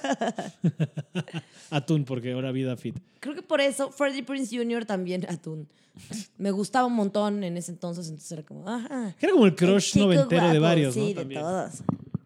Atún, 1.70 2.04
porque 2.04 2.32
ahora 2.32 2.52
vida 2.52 2.76
fit. 2.76 2.96
Creo 3.20 3.34
que 3.34 3.42
por 3.42 3.60
eso 3.60 3.90
Freddie 3.90 4.22
Prince 4.22 4.56
Jr. 4.56 4.84
también 4.84 5.26
atún. 5.28 5.66
Me 6.38 6.50
gustaba 6.52 6.86
un 6.86 6.94
montón 6.94 7.42
en 7.44 7.56
ese 7.56 7.72
entonces, 7.72 8.06
entonces 8.08 8.30
era 8.32 8.42
como, 8.42 8.68
ajá. 8.68 9.14
Era 9.20 9.32
como 9.32 9.46
el 9.46 9.54
crush 9.54 9.96
noventero 9.96 10.48
de 10.48 10.58
varios, 10.58 10.94
Sí, 10.94 11.14
¿no? 11.14 11.24
de 11.24 11.34
todos. 11.34 11.72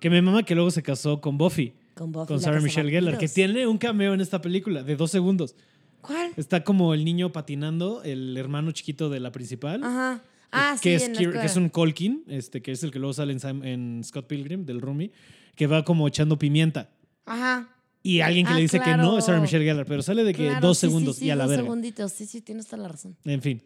Que 0.00 0.10
mi 0.10 0.20
mamá 0.22 0.42
que 0.42 0.54
luego 0.54 0.70
se 0.70 0.82
casó 0.82 1.20
con 1.20 1.36
Buffy. 1.38 1.72
Con 1.98 2.12
Buffy, 2.12 2.28
con 2.28 2.40
Sarah 2.40 2.60
Michelle 2.60 2.90
Gellar, 2.90 3.18
que 3.18 3.26
tiene 3.28 3.66
un 3.66 3.76
cameo 3.78 4.14
en 4.14 4.20
esta 4.20 4.40
película 4.40 4.82
de 4.82 4.94
dos 4.96 5.10
segundos. 5.10 5.56
¿Cuál? 6.00 6.30
Está 6.36 6.62
como 6.62 6.94
el 6.94 7.04
niño 7.04 7.32
patinando, 7.32 8.02
el 8.04 8.36
hermano 8.36 8.70
chiquito 8.70 9.10
de 9.10 9.18
la 9.20 9.32
principal. 9.32 9.82
Ajá. 9.82 10.22
Ah, 10.52 10.76
que, 10.80 10.98
sí, 10.98 11.04
es, 11.12 11.18
que 11.18 11.44
es 11.44 11.56
un 11.56 11.68
Colkin, 11.68 12.22
este, 12.28 12.62
que 12.62 12.72
es 12.72 12.82
el 12.84 12.90
que 12.92 12.98
luego 13.00 13.12
sale 13.12 13.32
en, 13.32 13.40
Sam- 13.40 13.64
en 13.66 14.02
Scott 14.04 14.26
Pilgrim, 14.28 14.64
del 14.64 14.80
Roomie, 14.80 15.10
que 15.56 15.66
va 15.66 15.84
como 15.84 16.06
echando 16.08 16.38
pimienta. 16.38 16.88
Ajá. 17.26 17.68
Y 18.02 18.20
alguien 18.20 18.46
que 18.46 18.52
Ah, 18.52 18.56
le 18.56 18.62
dice 18.62 18.80
que 18.80 18.96
no 18.96 19.18
es 19.18 19.24
Sarah 19.24 19.38
claro. 19.38 19.42
Michelle 19.42 19.64
Gellar, 19.64 19.84
pero 19.84 20.00
sale 20.02 20.22
de 20.24 20.32
que 20.32 20.46
Claro, 20.46 20.66
dos 20.68 20.78
sí, 20.78 20.86
sí, 20.86 20.90
segundos 20.90 21.16
sí, 21.16 21.26
y 21.26 21.30
a 21.30 21.36
la 21.36 21.44
dos 21.44 21.50
verga. 21.50 21.64
segunditos. 21.64 22.12
Sí, 22.12 22.26
sí, 22.26 22.40
tienes 22.40 22.66
toda 22.66 22.82
la 22.82 22.88
razón. 22.88 23.16
En 23.24 23.42
fin. 23.42 23.60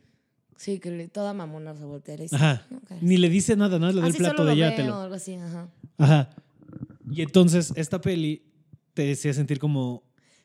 Sí, 0.57 0.79
que 0.81 1.09
toda 1.09 1.35
mamona 1.35 1.75
se 1.77 1.85
voltea 1.85 2.15
y 2.15 2.19
dice, 2.23 2.37
Ajá. 2.37 2.67
ok. 2.75 2.93
Ni 3.03 3.19
le 3.19 3.29
dice 3.29 3.55
nada, 3.57 3.79
nada, 3.79 3.93
le 3.93 4.01
da 4.01 4.07
Ah, 4.07 4.09
el 4.09 4.13
sí, 4.15 4.19
plato 4.21 4.45
de 4.45 4.57
ya, 4.57 4.75
te 4.75 4.85
lo- 4.85 5.01
algo 5.03 5.15
así, 5.15 5.35
ajá. 5.35 5.69
Ajá. 5.99 6.31
Y 7.11 7.23
entonces 7.23 7.73
esta 7.77 8.01
peli 8.01 8.43
te 8.95 9.05
decía 9.07 9.33
sentir 9.35 9.59
como. 9.59 10.03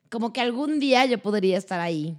Como 0.09 0.31
que 0.31 0.39
algún 0.41 0.79
día 0.79 1.05
yo 1.05 1.17
podría 1.19 1.57
estar 1.57 1.79
ahí 1.81 2.17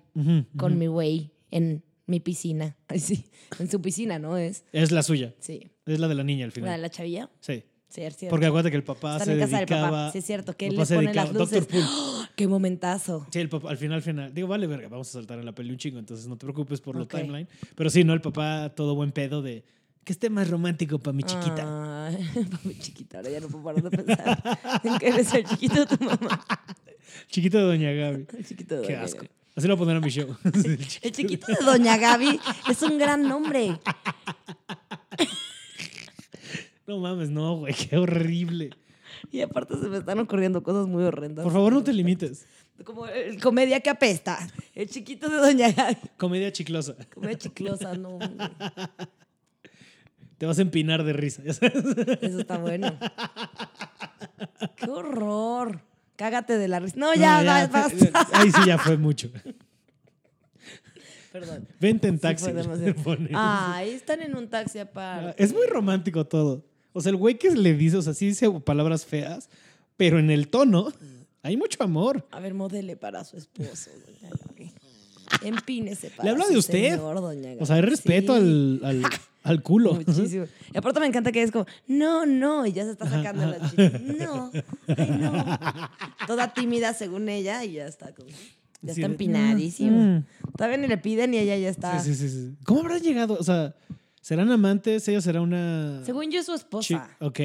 con 0.57 0.78
mi 0.78 0.87
güey 0.88 1.33
en 1.50 1.83
mi 2.07 2.21
piscina. 2.21 2.76
Sí, 2.99 3.25
en 3.59 3.71
su 3.71 3.80
piscina, 3.80 4.18
¿no? 4.18 4.37
Es, 4.37 4.64
Es 4.73 4.92
la 4.92 5.02
suya. 5.02 5.35
sí. 5.38 5.68
Es 5.87 5.99
la 5.99 6.07
de 6.09 6.14
la 6.14 6.23
niña 6.25 6.45
al 6.45 6.50
La 6.50 6.54
de 6.54 6.61
final. 6.61 6.83
la 6.83 6.90
chavilla. 6.90 7.30
Sí. 7.40 7.64
Sí, 7.88 8.02
es 8.02 8.14
cierto. 8.18 8.28
Porque 8.35 8.45
acuérdate 8.45 8.71
que 8.71 8.76
el 8.76 8.85
papá 8.85 9.12
Están 9.12 9.26
se 9.28 9.33
en 9.33 9.38
casa 9.40 9.57
del 9.61 9.66
dedicaba. 9.66 9.88
papá. 9.90 10.12
Sí, 10.12 10.18
es 10.18 10.25
cierto. 10.26 10.54
Que 10.54 10.66
él 10.66 10.76
les 10.76 10.92
pone 10.92 11.14
las 11.14 11.33
luces. 11.33 11.64
Poole. 11.66 11.85
¡Oh! 11.88 12.25
¡Qué 12.37 12.47
momentazo! 12.47 13.26
Sí, 13.33 13.38
el 13.38 13.49
papá, 13.49 13.71
al 13.71 13.78
final, 13.78 13.97
al 13.97 14.02
final. 14.02 14.35
Digo, 14.35 14.47
vale, 14.49 14.66
verga, 14.66 14.88
vamos 14.90 15.09
a 15.09 15.12
saltar 15.12 15.38
en 15.38 15.47
la 15.47 15.54
peli 15.54 15.71
un 15.71 15.78
chingo, 15.78 15.99
entonces 15.99 16.26
no 16.28 16.37
te 16.37 16.45
preocupes 16.45 16.83
por 16.83 16.95
Ok. 16.97 17.00
lo 17.00 17.07
timeline. 17.09 17.49
Pero 17.75 17.88
sí, 17.88 18.04
¿no? 18.04 18.12
El 18.12 18.21
papá, 18.21 18.75
todo 18.76 18.95
buen 18.95 19.12
pedo 19.12 19.40
de 19.40 19.64
que 20.08 20.14
esté 20.14 20.30
más 20.30 20.48
romántico 20.48 20.98
para 20.98 21.12
mi 21.12 21.22
chiquita. 21.22 21.64
Para 22.50 22.58
mi 22.64 22.78
chiquita. 22.78 23.18
Ahora 23.18 23.28
ya 23.28 23.40
no 23.40 23.48
puedo 23.48 23.62
parar 23.64 23.82
de 23.82 23.90
pensar 23.90 24.58
en 24.84 24.98
que 24.98 25.06
eres 25.08 25.34
el 25.34 25.44
chiquito 25.44 25.84
de 25.84 25.96
tu 25.96 26.02
mamá. 26.02 26.42
Chiquito 27.28 27.58
de 27.58 27.64
Doña 27.64 27.92
Gaby. 27.92 28.26
El 28.38 28.46
chiquito 28.46 28.76
de 28.76 28.86
Qué 28.86 28.92
Doña 28.94 29.04
asco. 29.04 29.18
Gaby. 29.18 29.30
Así 29.54 29.68
lo 29.68 29.76
poner 29.76 29.96
a 29.96 30.00
mi 30.00 30.08
show. 30.08 30.34
El 30.44 30.78
chi- 30.88 30.98
El 31.02 31.12
chiquito 31.12 31.46
de 31.48 31.58
Doña 31.62 31.98
Gaby 31.98 32.40
es 32.70 32.80
un 32.82 32.96
gran 32.96 33.28
nombre. 33.28 33.78
No 36.86 36.98
mames, 37.00 37.28
no, 37.28 37.56
güey, 37.58 37.74
qué 37.74 37.98
horrible. 37.98 38.70
Y 39.30 39.42
aparte 39.42 39.74
se 39.78 39.88
me 39.88 39.98
están 39.98 40.18
ocurriendo 40.20 40.62
cosas 40.62 40.86
muy 40.86 41.02
horrendas. 41.04 41.42
Por 41.44 41.52
favor, 41.52 41.74
no 41.74 41.84
te 41.84 41.92
limites. 41.92 42.46
Como 42.82 43.06
el 43.06 43.38
comedia 43.42 43.80
que 43.80 43.90
apesta. 43.90 44.38
El 44.74 44.88
chiquito 44.88 45.28
de 45.28 45.36
Doña 45.36 45.70
Gaby. 45.72 45.96
Comedia 46.16 46.50
chiclosa. 46.50 46.94
Comedia 47.12 47.36
chiclosa, 47.36 47.94
no. 47.94 48.18
Te 50.38 50.47
vas 50.47 50.59
a 50.59 50.62
empinar 50.62 51.02
de 51.04 51.12
risa. 51.12 51.42
ya. 51.45 51.50
Eso 52.21 52.40
está 52.40 52.59
bueno. 52.59 52.97
¡Qué 54.76 54.88
horror! 54.90 55.80
Cágate 56.16 56.59
de 56.59 56.68
la 56.68 56.80
risa. 56.80 56.97
No, 56.97 57.14
ya, 57.14 57.40
No, 57.42 57.47
va- 57.49 57.66
basta. 57.66 58.26
Ahí 58.33 58.50
sí 58.50 58.61
ya 58.66 58.78
fue 58.78 58.97
mucho. 58.97 59.30
Perdón. 61.33 61.68
Vente 61.80 62.09
en 62.09 62.14
Sí 62.16 62.21
taxi. 62.23 62.52
demasiado. 62.52 62.95
pone. 63.02 63.30
Ay, 63.35 63.90
están 63.90 64.23
en 64.23 64.37
un 64.37 64.49
taxi 64.49 64.78
aparte. 64.78 65.42
Es 65.42 65.52
muy 65.52 65.66
romántico 65.66 66.25
todo. 66.26 66.64
O 66.92 67.00
sea, 67.00 67.11
el 67.11 67.16
güey 67.16 67.38
que 67.38 67.50
le 67.50 67.75
dice, 67.75 67.99
o 67.99 68.02
sea, 68.02 68.14
sí 68.14 68.26
dice 68.28 68.50
palabras 68.64 69.04
feas, 69.04 69.49
pero 69.97 70.18
en 70.18 70.30
el 70.30 70.49
tono 70.49 70.92
hay 71.42 71.57
mucho 71.57 71.83
amor. 71.85 72.26
A 72.30 72.40
ver, 72.40 72.54
modele 72.54 72.97
para 72.97 73.23
su 73.25 73.37
esposo, 73.37 73.90
doña 74.07 74.35
Gaby. 74.49 74.73
Empínese 75.42 76.11
para 76.11 76.25
Le 76.25 76.30
habla 76.30 76.47
de 76.49 76.57
usted. 76.57 76.90
señor, 76.95 77.21
doña 77.21 77.50
Gaby. 77.50 77.62
O 77.62 77.66
sea, 77.66 77.76
hay 77.76 77.83
respeto 77.83 78.35
Sí, 78.35 78.40
al, 78.40 78.80
al, 78.85 79.02
al 79.48 79.62
culo. 79.62 79.94
Muchísimo. 79.94 80.44
Y 80.72 80.76
aparte 80.78 81.00
me 81.00 81.06
encanta 81.06 81.32
que 81.32 81.42
es 81.42 81.50
como, 81.50 81.66
no, 81.86 82.26
no, 82.26 82.66
y 82.66 82.72
ya 82.72 82.84
se 82.84 82.92
está 82.92 83.08
sacando 83.08 83.46
la 83.46 83.70
chica. 83.70 83.90
No, 84.18 84.50
ay, 84.86 85.18
no. 85.18 85.90
Toda 86.26 86.52
tímida 86.52 86.92
según 86.94 87.28
ella 87.28 87.64
y 87.64 87.72
ya 87.74 87.86
está 87.86 88.14
como, 88.14 88.28
ya 88.28 88.34
Sí, 88.94 89.00
está 89.00 89.08
de- 89.08 89.14
empinadísimo. 89.14 89.98
Mm. 89.98 90.24
Todavía 90.56 90.76
ni 90.78 90.86
le 90.86 90.98
piden 90.98 91.34
y 91.34 91.38
ella 91.38 91.56
ya 91.56 91.68
está. 91.68 91.98
Sí, 92.00 92.14
sí, 92.14 92.28
sí. 92.28 92.54
¿Cómo 92.64 92.80
habrán 92.80 93.00
llegado? 93.00 93.36
O 93.38 93.42
sea, 93.42 93.74
¿serán 94.20 94.50
amantes? 94.50 95.06
¿Ella 95.08 95.20
será 95.20 95.40
una...? 95.40 96.02
Según 96.04 96.30
yo 96.30 96.40
es 96.40 96.46
su 96.46 96.54
esposa. 96.54 97.10
Ok, 97.20 97.40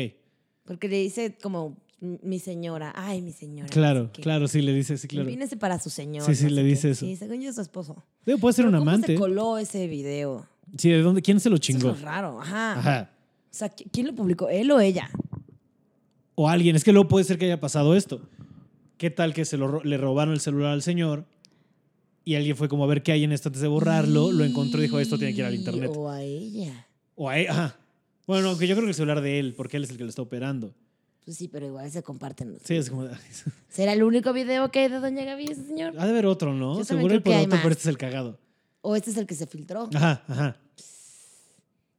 Porque 0.65 0.88
le 0.88 1.00
dice 1.00 1.38
como, 1.41 1.77
mi 2.00 2.39
señora, 2.39 2.91
ay, 2.95 3.22
mi 3.22 3.31
señora. 3.31 3.69
claro, 3.69 4.12
claro, 4.13 4.48
sí, 4.48 4.62
le 4.62 4.74
dice, 4.74 4.98
sí, 4.98 5.07
claro. 5.07 5.27
Empínese 5.27 5.55
para 5.57 5.79
su 5.79 5.89
señor. 5.89 6.25
Sí, 6.25 6.36
sí, 6.36 6.50
le 6.50 6.62
dice 6.63 6.91
eso. 6.91 7.05
Sí, 7.05 7.15
según 7.15 7.41
yo 7.41 7.50
es 7.50 7.55
su 7.55 7.62
esposo. 7.62 8.03
Digo, 8.25 8.38
puede 8.39 8.53
ser 8.53 8.65
Pero 8.65 8.77
un 8.77 8.81
¿cómo 8.81 8.91
amante. 8.91 9.13
se 9.13 9.19
coló 9.19 9.57
ese 9.57 9.88
video? 9.88 10.45
Sí, 10.77 10.89
¿de 10.89 11.01
dónde? 11.01 11.22
¿Quién 11.22 11.39
se 11.39 11.50
lo 11.50 11.55
Eso 11.55 11.62
chingó? 11.62 11.91
es 11.91 12.01
raro, 12.01 12.41
ajá. 12.41 12.79
Ajá. 12.79 13.10
O 13.51 13.55
sea, 13.55 13.70
¿qui- 13.70 13.88
¿quién 13.91 14.08
lo 14.08 14.15
publicó? 14.15 14.50
¿Él 14.50 14.72
o 14.72 14.79
ella? 14.79 15.10
O 16.36 16.50
alguien. 16.50 16.75
Es 16.75 16.84
que 16.84 16.91
luego 16.91 17.08
puede 17.08 17.25
ser 17.25 17.38
que 17.38 17.46
haya 17.46 17.60
pasado 17.60 17.96
esto. 17.96 18.22
¿Qué 18.98 19.10
tal 19.10 19.34
que 19.34 19.46
se 19.46 19.58
lo, 19.58 19.84
le 19.84 19.98
robaron 19.98 20.34
el 20.34 20.39
celular 20.39 20.72
al 20.72 20.82
señor 20.82 21.25
y 22.25 22.36
alguien 22.36 22.55
fue 22.55 22.70
como 22.70 22.84
a 22.86 22.88
ver 22.88 23.03
qué 23.03 23.12
hay 23.12 23.24
en 23.24 23.32
esto 23.34 23.50
antes 23.50 23.62
de 23.62 23.67
borrarlo, 23.67 24.32
lo 24.32 24.46
encontró 24.46 24.79
y 24.79 24.84
dijo, 24.84 25.00
esto 25.00 25.17
tiene 25.17 25.34
que 25.34 25.39
ir 25.41 25.46
al 25.46 25.55
internet. 25.55 25.91
O 25.93 26.10
a 26.10 26.22
ella. 26.22 26.88
O 27.15 27.29
a 27.29 27.38
él, 27.38 27.48
ajá. 27.50 27.75
Bueno, 28.25 28.50
aunque 28.50 28.65
yo 28.67 28.75
creo 28.75 28.86
que 28.86 28.91
el 28.91 28.96
celular 28.96 29.20
de 29.22 29.39
él, 29.39 29.53
porque 29.58 29.75
él 29.77 29.84
es 29.84 29.89
el 29.89 29.98
que 29.98 30.03
lo 30.03 30.10
está 30.10 30.22
operando. 30.22 30.74
Pues 31.25 31.38
sí, 31.38 31.48
pero 31.50 31.65
igual 31.67 31.89
se 31.91 32.01
comparten 32.01 32.53
los 32.53 32.62
Sí, 32.63 32.75
es 32.75 32.89
como... 32.89 33.08
¿Será 33.70 33.93
el 33.93 34.03
único 34.03 34.32
video 34.34 34.72
que 34.72 34.79
hay 34.79 34.88
de 34.89 35.00
Doña 35.00 35.25
Gaby 35.25 35.46
ese 35.46 35.65
señor? 35.65 35.93
Ha 35.98 36.05
de 36.05 36.12
haber 36.12 36.25
otro, 36.25 36.53
¿no? 36.53 36.77
Yo 36.77 36.86
Seguro 36.86 37.13
hay 37.13 37.17
otro, 37.46 37.58
pero 37.62 37.70
este 37.72 37.82
es 37.82 37.88
el 37.88 37.98
cagado. 37.98 38.39
¿O 38.86 38.98
este 38.98 39.12
es 39.12 39.18
el 39.18 39.25
que 39.25 39.34
se 39.34 39.48
filtró? 39.48 39.90
Ajá, 39.96 40.22
ajá. 40.28 40.58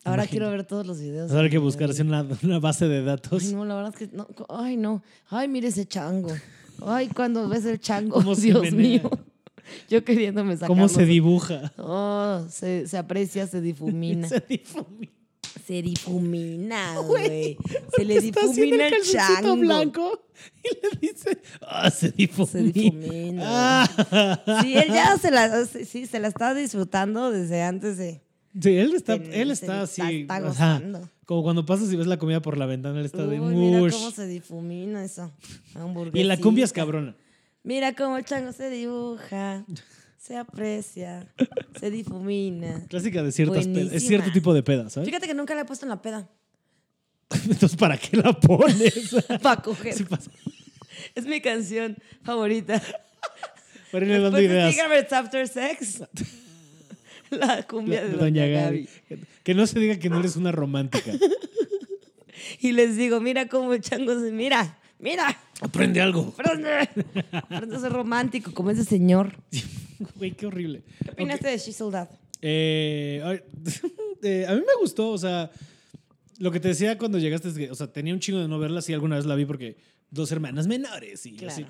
Ahora 0.04 0.26
quiero 0.26 0.50
ver 0.50 0.64
todos 0.64 0.86
los 0.86 1.00
videos. 1.00 1.30
Ahora 1.30 1.44
hay 1.44 1.50
que 1.50 1.56
de 1.56 1.62
buscar 1.62 1.88
Gaby. 1.88 1.92
así 1.92 2.02
una, 2.02 2.26
una 2.42 2.58
base 2.58 2.86
de 2.86 3.02
datos. 3.02 3.42
Ay, 3.42 3.54
no, 3.54 3.64
la 3.64 3.74
verdad 3.74 3.94
es 3.98 4.08
que 4.08 4.14
no. 4.14 4.28
Ay, 4.50 4.76
no. 4.76 5.02
Ay, 5.30 5.48
mire 5.48 5.68
ese 5.68 5.86
chango. 5.86 6.28
Ay, 6.84 7.08
cuando 7.08 7.48
ves 7.48 7.64
el 7.64 7.80
chango, 7.80 8.16
¿Cómo 8.16 8.34
se 8.34 8.42
Dios 8.42 8.70
mío. 8.72 9.10
Yo 9.88 10.04
queriéndome 10.04 10.54
sacar. 10.56 10.68
¿Cómo 10.68 10.88
se 10.88 11.06
dibuja? 11.06 11.72
Oh, 11.78 12.44
se, 12.50 12.86
se 12.86 12.98
aprecia, 12.98 13.46
se 13.46 13.62
difumina. 13.62 14.28
Se 14.34 14.40
difumina. 14.46 15.10
Se 15.66 15.80
difumina, 15.82 16.98
Güey. 17.06 17.56
Se 17.96 18.04
le 18.04 18.16
Está 18.16 18.40
difumina 18.42 18.88
el 18.88 19.02
chango. 19.02 19.56
blanco 19.56 20.26
y 20.62 20.68
le 20.84 21.08
dice, 21.12 21.38
ah, 21.62 21.90
se 21.90 22.10
difumina. 22.10 22.50
Se 22.52 22.62
difumina. 22.62 23.42
Ah. 23.46 24.60
Sí, 24.62 24.76
él 24.76 24.88
ya 24.88 25.16
se 25.16 25.30
la, 25.30 25.64
sí, 25.64 26.06
se 26.06 26.18
la 26.20 26.28
está 26.28 26.54
disfrutando 26.54 27.30
desde 27.30 27.62
antes 27.62 27.96
de. 27.96 28.20
Sí, 28.60 28.76
él 28.76 28.94
está, 28.94 29.14
él 29.14 29.50
está 29.50 29.82
está- 29.84 30.02
así. 30.04 30.20
está 30.22 30.40
gozando. 30.40 31.08
Como 31.24 31.42
cuando 31.42 31.64
pasas 31.64 31.90
y 31.92 31.96
ves 31.96 32.06
la 32.06 32.18
comida 32.18 32.42
por 32.42 32.58
la 32.58 32.66
ventana, 32.66 33.00
él 33.00 33.06
está 33.06 33.26
de 33.26 33.40
Uy, 33.40 33.54
mira 33.54 33.78
mush. 33.78 33.92
cómo 33.94 34.10
se 34.10 34.26
difumina 34.26 35.02
eso. 35.04 35.32
Y 36.12 36.22
la 36.24 36.36
cumbia 36.36 36.64
es 36.66 36.72
cabrona. 36.72 37.16
Mira 37.62 37.94
cómo 37.94 38.18
el 38.18 38.24
chango 38.26 38.52
se 38.52 38.68
dibuja, 38.68 39.64
se 40.24 40.38
aprecia, 40.38 41.30
se 41.78 41.90
difumina. 41.90 42.86
Clásica 42.88 43.22
de 43.22 43.30
ciertas 43.30 43.66
pedas. 43.66 43.76
Es 43.76 43.84
Buenísima. 43.84 44.08
cierto 44.08 44.32
tipo 44.32 44.54
de 44.54 44.62
pedas, 44.62 44.94
¿sabes? 44.94 45.06
Fíjate 45.08 45.26
que 45.26 45.34
nunca 45.34 45.54
la 45.54 45.60
he 45.62 45.64
puesto 45.66 45.84
en 45.84 45.90
la 45.90 46.00
peda. 46.00 46.26
Entonces, 47.44 47.76
¿para 47.76 47.98
qué 47.98 48.16
la 48.16 48.32
pones? 48.32 49.14
Para 49.42 49.60
coger. 49.60 49.92
Sí. 49.92 50.06
Es 51.14 51.26
mi 51.26 51.42
canción 51.42 51.96
favorita. 52.22 52.80
Para 53.92 54.06
irle 54.06 54.20
dando 54.20 54.40
ideas. 54.40 54.72
Cigarettes 54.72 55.12
After 55.12 55.46
Sex. 55.46 56.02
La 57.30 57.62
cumbia 57.64 58.00
La- 58.00 58.06
de 58.06 58.12
de 58.12 58.16
Doña, 58.18 58.46
Gaby. 58.46 58.88
Que, 59.08 59.18
que 59.42 59.54
no 59.54 59.66
se 59.66 59.78
diga 59.78 59.98
que 59.98 60.08
no 60.08 60.20
eres 60.20 60.36
una 60.36 60.52
romántica. 60.52 61.12
Y 62.60 62.72
les 62.72 62.96
digo, 62.96 63.20
mira 63.20 63.46
cómo 63.48 63.74
el 63.74 63.80
chango 63.82 64.18
se 64.20 64.30
mira. 64.30 64.78
Mira. 64.98 65.36
Aprende 65.64 66.00
algo. 66.00 66.34
Aprende. 66.38 66.88
Aprende 67.32 67.76
a 67.76 67.80
ser 67.80 67.92
romántico 67.92 68.52
como 68.52 68.70
ese 68.70 68.84
señor. 68.84 69.32
Güey, 70.16 70.32
qué 70.32 70.46
horrible. 70.46 70.82
¿Qué 71.02 71.10
opinaste 71.12 71.48
de 71.48 71.98
Out? 71.98 72.08
Eh, 72.42 73.42
eh, 74.22 74.46
a 74.46 74.54
mí 74.54 74.60
me 74.60 74.80
gustó, 74.80 75.10
o 75.10 75.18
sea, 75.18 75.50
lo 76.38 76.50
que 76.50 76.60
te 76.60 76.68
decía 76.68 76.98
cuando 76.98 77.18
llegaste 77.18 77.48
es 77.48 77.54
que, 77.54 77.70
o 77.70 77.74
sea, 77.74 77.90
tenía 77.92 78.12
un 78.12 78.20
chingo 78.20 78.40
de 78.40 78.48
no 78.48 78.58
verla, 78.58 78.82
sí, 78.82 78.92
alguna 78.92 79.16
vez 79.16 79.24
la 79.24 79.34
vi 79.34 79.46
porque 79.46 79.76
dos 80.10 80.30
hermanas 80.30 80.66
menores 80.66 81.24
y 81.26 81.36
Claro. 81.36 81.52
así. 81.52 81.66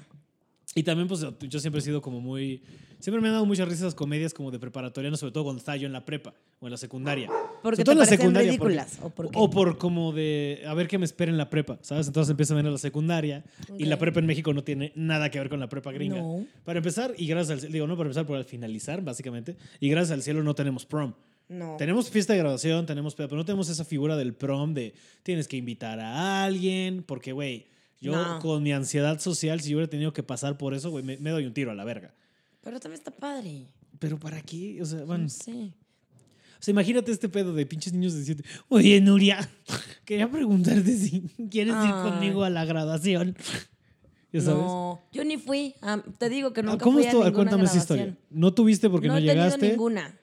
Y 0.75 0.83
también, 0.83 1.07
pues, 1.09 1.25
yo 1.49 1.61
siempre 1.61 1.79
he 1.81 1.83
sido 1.83 2.03
como 2.03 2.21
muy... 2.21 2.63
Siempre 2.99 3.21
me 3.21 3.29
han 3.29 3.35
dado 3.35 3.45
muchas 3.47 3.67
risas 3.69 3.83
esas 3.83 3.95
comedias 3.95 4.33
como 4.33 4.51
de 4.51 4.59
preparatoria, 4.59 5.11
no 5.11 5.17
sobre 5.19 5.33
todo 5.33 5.45
cuando 5.45 5.59
estaba 5.59 5.77
yo 5.77 5.87
en 5.87 5.93
la 5.93 6.05
prepa 6.07 6.33
o 6.59 6.67
en 6.67 6.71
la 6.71 6.79
secundaria. 6.79 7.29
Porque 7.63 7.85
te 7.85 7.93
en 7.93 7.99
la 7.99 8.07
secundaria, 8.07 8.49
ridículas. 8.51 8.99
porque- 8.99 9.05
¿O 9.05 9.11
por 9.15 9.31
qué? 9.31 9.39
o 9.39 9.51
por 9.51 9.79
como 9.79 10.13
de 10.13 10.63
a 10.67 10.73
ver 10.73 10.89
qué 10.89 10.97
me 10.97 11.05
espera 11.05 11.31
en 11.31 11.37
la 11.37 11.51
prepa, 11.51 11.79
¿sabes? 11.83 12.07
Entonces 12.07 12.31
empiezo 12.31 12.55
a 12.55 12.57
ver 12.57 12.67
a 12.67 12.71
la 12.71 12.79
secundaria 12.79 13.45
y 13.79 13.85
la 13.85 13.99
prepa 13.99 14.21
en 14.21 14.27
México 14.27 14.55
no 14.55 14.65
tiene 14.65 14.91
nada 14.95 15.31
que 15.31 15.39
ver 15.39 15.51
con 15.51 15.61
la 15.61 15.69
prepa 15.69 15.93
gringa. 15.93 16.17
No. 16.17 16.47
Para 16.65 16.79
empezar, 16.79 17.15
y 17.19 17.27
gracias 17.27 17.63
al 17.65 17.71
digo, 17.73 17.87
no 17.87 17.95
para 17.97 18.07
empezar, 18.09 18.27
por 18.27 18.37
al 18.39 18.45
finalizar, 18.47 19.03
básicamente, 19.03 19.57
y 19.81 19.91
gracias 19.91 20.13
al 20.13 20.23
cielo 20.23 20.43
no 20.43 20.55
tenemos 20.55 20.87
prom. 20.87 21.13
No. 21.51 21.77
Tenemos 21.77 22.09
fiesta 22.09 22.33
de 22.33 22.39
graduación, 22.39 22.87
tenemos 22.87 23.15
pero 23.15 23.37
no 23.37 23.45
tenemos 23.45 23.69
esa 23.69 23.85
figura 23.85 24.17
del 24.17 24.33
prom 24.33 24.73
de 24.73 24.95
tienes 25.23 25.47
que 25.47 25.59
invitar 25.59 26.01
a 26.01 26.43
alguien, 26.45 27.03
porque, 27.07 27.33
güey, 27.33 27.67
yo 28.05 28.13
No. 28.13 28.39
con 28.41 28.63
mi 28.63 28.73
ansiedad 28.73 29.19
social, 29.21 29.61
si 29.61 29.71
yo 29.71 29.77
hubiera 29.79 29.91
tenido 29.91 30.13
que 30.13 30.23
pasar 30.23 30.57
por 30.59 30.75
eso, 30.75 30.91
güey, 30.91 31.05
me, 31.05 31.17
me 31.19 31.31
doy 31.31 31.47
un 31.47 31.53
tiro 31.55 31.71
a 31.71 31.75
la 31.75 31.85
verga. 31.85 32.15
Pero 32.63 32.81
también 32.81 32.99
está 33.01 33.11
padre. 33.11 33.67
Pero 33.99 34.19
¿para 34.19 34.41
qué? 34.43 34.81
O 34.83 34.85
sea, 34.87 35.05
bueno, 35.05 35.25
No 35.25 35.29
sé. 35.31 35.53
o 35.53 36.63
sea, 36.63 36.73
imagínate 36.73 37.13
este 37.13 37.29
pedo 37.29 37.53
de 37.55 37.65
pinches 37.67 37.93
niños 37.93 38.13
de 38.13 38.21
17. 38.21 38.45
Oye, 38.69 39.01
Nuria, 39.01 39.49
quería 40.05 40.31
preguntarte 40.31 40.97
si 40.97 41.23
quieres 41.51 41.75
ir 41.75 41.81
Ay. 41.93 42.11
conmigo 42.11 42.45
a 42.45 42.51
la 42.51 42.65
graduación. 42.65 43.37
¿Ya 44.33 44.41
sabes? 44.41 44.65
No, 44.65 45.01
yo 45.13 45.25
ni 45.25 45.37
fui. 45.37 45.75
Ah, 45.81 46.03
te 46.19 46.29
digo 46.29 46.53
que 46.53 46.61
Ah, 46.61 46.65
nunca 46.65 46.83
¿Cómo 46.83 46.99
fui 46.99 47.07
a 47.07 47.13
ninguna 47.13 47.33
Cuéntame 47.33 47.65
esa 47.65 47.77
historia. 47.77 48.17
No 48.31 48.53
tuviste 48.53 48.91
porque 48.91 49.07
no, 49.07 49.13
no 49.15 49.19
he 49.21 49.23
tenido 49.23 49.45
llegaste. 49.45 49.69
ninguna. 49.71 50.19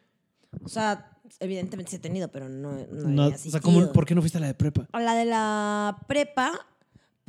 O 0.64 0.68
sea, 0.68 1.18
evidentemente 1.40 1.92
sí 1.92 1.96
he 1.96 2.00
tenido, 2.00 2.28
pero 2.30 2.50
no, 2.50 2.74
no, 2.92 3.08
No, 3.08 3.28
o 3.28 3.38
sea, 3.38 3.62
¿cómo-. 3.62 3.90
¿por 3.94 4.06
qué 4.06 4.14
no 4.14 4.20
fuiste 4.22 4.38
a 4.38 4.42
la 4.42 4.48
de 4.48 4.54
prepa? 4.54 4.86
A 4.92 5.00
la 5.00 5.16
de 5.16 5.24
la 5.24 5.98
prepa, 6.10 6.52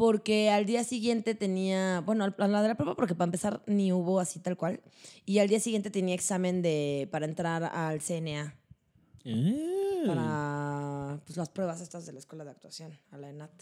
porque 0.03 0.51
al 0.51 0.67
día 0.67 0.83
siguiente 0.83 1.37
tenía, 1.37 2.01
bueno, 2.01 2.25
a 2.25 2.49
la 2.49 2.61
de 2.61 2.67
la 2.67 2.75
prepa 2.75 2.97
porque 2.97 3.15
para 3.15 3.27
empezar 3.27 3.63
ni 3.67 3.93
hubo 3.93 4.19
así 4.19 4.41
tal 4.41 4.57
cual, 4.57 4.81
y 5.25 5.39
al 5.39 5.47
día 5.47 5.61
siguiente 5.61 5.91
tenía 5.93 6.17
examen 6.17 6.61
de, 6.61 7.09
para 7.13 7.25
entrar 7.25 7.63
al 7.63 8.01
CNA, 8.01 8.53
para 10.05 11.21
pues, 11.25 11.37
las 11.37 11.51
pruebas 11.51 11.81
estas 11.81 12.05
de 12.05 12.15
la 12.15 12.19
escuela 12.19 12.43
de 12.43 12.51
actuación, 12.51 12.99
a 13.13 13.17
la 13.17 13.31
ENAT. 13.31 13.53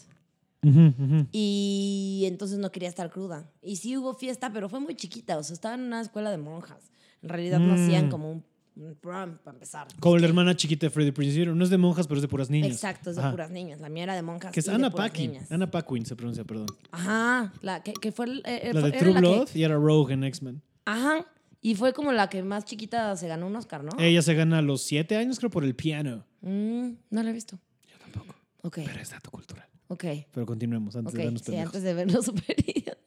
Y 1.31 2.23
entonces 2.25 2.57
no 2.57 2.71
quería 2.71 2.89
estar 2.89 3.11
cruda. 3.11 3.47
Y 3.61 3.75
sí 3.75 3.95
hubo 3.95 4.15
fiesta, 4.15 4.51
pero 4.51 4.67
fue 4.67 4.79
muy 4.79 4.95
chiquita, 4.95 5.37
o 5.37 5.43
sea, 5.43 5.53
estaba 5.53 5.75
en 5.75 5.81
una 5.81 6.01
escuela 6.01 6.31
de 6.31 6.39
monjas. 6.39 6.91
En 7.21 7.29
realidad 7.29 7.59
no 7.59 7.67
Mm. 7.67 7.83
hacían 7.83 8.09
como 8.09 8.31
un, 8.31 8.43
para 9.01 9.23
empezar. 9.47 9.87
Como 9.99 10.17
la 10.17 10.25
hermana 10.27 10.55
chiquita 10.55 10.85
de 10.85 10.89
Freddie 10.89 11.11
Prinze. 11.13 11.45
No 11.45 11.63
es 11.63 11.69
de 11.69 11.77
monjas, 11.77 12.07
pero 12.07 12.17
es 12.17 12.21
de 12.21 12.27
puras 12.27 12.49
niñas. 12.49 12.71
Exacto, 12.71 13.09
es 13.09 13.15
de 13.17 13.21
Ajá. 13.21 13.31
puras 13.31 13.51
niñas. 13.51 13.79
La 13.81 13.89
mía 13.89 14.03
era 14.03 14.15
de 14.15 14.21
monjas. 14.21 14.51
Que 14.51 14.59
es 14.61 14.69
Anna 14.69 14.89
Paquin. 14.91 15.37
Anna 15.49 15.69
Paquin 15.69 16.05
se 16.05 16.15
pronuncia, 16.15 16.43
perdón. 16.43 16.67
Ajá, 16.91 17.53
la 17.61 17.83
que, 17.83 17.93
que 17.93 18.11
fue 18.11 18.25
el- 18.25 18.43
eh, 18.45 18.71
La 18.73 18.81
fue- 18.81 18.91
de 18.91 18.97
True 18.99 19.13
que- 19.13 19.19
Blood 19.19 19.49
y 19.55 19.63
era 19.63 19.75
Rogue 19.75 20.13
en 20.13 20.23
X-Men. 20.23 20.61
Ajá. 20.85 21.25
Y 21.63 21.75
fue 21.75 21.93
como 21.93 22.11
la 22.11 22.27
que 22.29 22.41
más 22.41 22.65
chiquita 22.65 23.15
se 23.17 23.27
ganó 23.27 23.45
un 23.45 23.55
Oscar, 23.55 23.83
¿no? 23.83 23.91
Ella 23.99 24.21
se 24.23 24.33
gana 24.33 24.59
a 24.59 24.61
los 24.63 24.81
siete 24.81 25.15
años, 25.15 25.37
creo, 25.37 25.51
por 25.51 25.63
el 25.63 25.75
piano. 25.75 26.25
Mm, 26.41 26.91
no 27.11 27.21
la 27.23 27.29
he 27.29 27.33
visto. 27.33 27.59
Yo 27.87 27.97
tampoco. 27.99 28.35
Ok, 28.63 28.79
Pero 28.85 28.99
es 28.99 29.09
dato 29.11 29.29
cultural. 29.29 29.67
ok, 29.87 30.05
Pero 30.33 30.45
continuemos 30.47 30.95
antes 30.95 31.13
ok. 31.13 31.17
de 31.19 31.23
vernos 31.25 31.41
Sí, 31.41 31.45
pendejos. 31.51 31.67
antes 31.67 31.83
de 31.83 31.93
vernos 31.93 32.25
superior. 32.25 32.97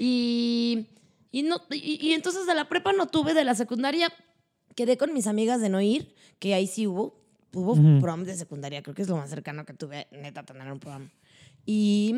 y, 0.00 0.86
y, 1.30 1.42
no, 1.42 1.60
y, 1.70 2.08
y 2.08 2.12
entonces 2.12 2.46
de 2.46 2.54
la 2.54 2.68
prepa 2.68 2.92
no 2.92 3.06
tuve, 3.06 3.34
de 3.34 3.44
la 3.44 3.54
secundaria 3.54 4.12
quedé 4.74 4.96
con 4.96 5.12
mis 5.12 5.26
amigas 5.26 5.60
de 5.60 5.68
no 5.68 5.80
ir, 5.80 6.14
que 6.38 6.54
ahí 6.54 6.66
sí 6.66 6.86
hubo. 6.86 7.20
Hubo 7.54 7.74
prom 8.00 8.24
de 8.24 8.34
secundaria, 8.34 8.82
creo 8.82 8.94
que 8.94 9.02
es 9.02 9.08
lo 9.08 9.16
más 9.18 9.28
cercano 9.28 9.66
que 9.66 9.74
tuve, 9.74 10.06
neta, 10.10 10.40
a 10.40 10.44
tener 10.44 10.72
un 10.72 10.78
prom. 10.78 11.10
Y 11.66 12.14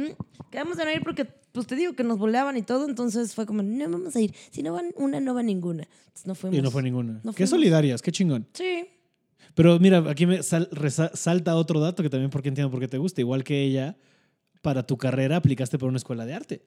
quedamos 0.51 0.77
de 0.77 0.85
no 0.85 0.93
ir 0.93 1.03
porque, 1.03 1.25
pues 1.25 1.67
te 1.67 1.75
digo 1.77 1.95
que 1.95 2.05
nos 2.05 2.19
boleaban 2.19 2.57
y 2.57 2.62
todo, 2.62 2.88
entonces 2.88 3.35
fue 3.35 3.45
como, 3.45 3.62
no 3.62 3.90
vamos 3.90 4.14
a 4.14 4.21
ir. 4.21 4.33
Si 4.53 4.62
no 4.62 4.73
van 4.73 4.93
una, 4.97 5.21
no 5.21 5.35
va 5.35 5.43
ninguna. 5.43 5.88
Entonces 6.07 6.27
no 6.27 6.35
fuimos. 6.37 6.59
Y 6.59 6.62
no 6.62 6.71
fue 6.71 6.83
ninguna. 6.85 7.21
No 7.25 7.33
qué 7.33 7.47
solidarias, 7.49 8.01
qué 8.01 8.12
chingón. 8.12 8.47
Sí. 8.53 8.87
Pero 9.55 9.79
mira, 9.81 9.99
aquí 10.09 10.25
me 10.25 10.43
sal- 10.43 10.69
resa- 10.71 11.11
salta 11.14 11.57
otro 11.57 11.81
dato 11.81 12.03
que 12.03 12.11
también 12.11 12.31
porque 12.31 12.49
entiendo 12.49 12.71
por 12.71 12.81
qué 12.81 12.88
te 12.88 12.99
gusta. 12.99 13.21
Igual 13.21 13.43
que 13.45 13.62
ella, 13.64 13.97
para 14.62 14.87
tu 14.87 14.97
carrera 14.97 15.37
aplicaste 15.37 15.79
por 15.79 15.88
una 15.88 15.99
escuela 15.99 16.25
de 16.25 16.35
arte. 16.35 16.62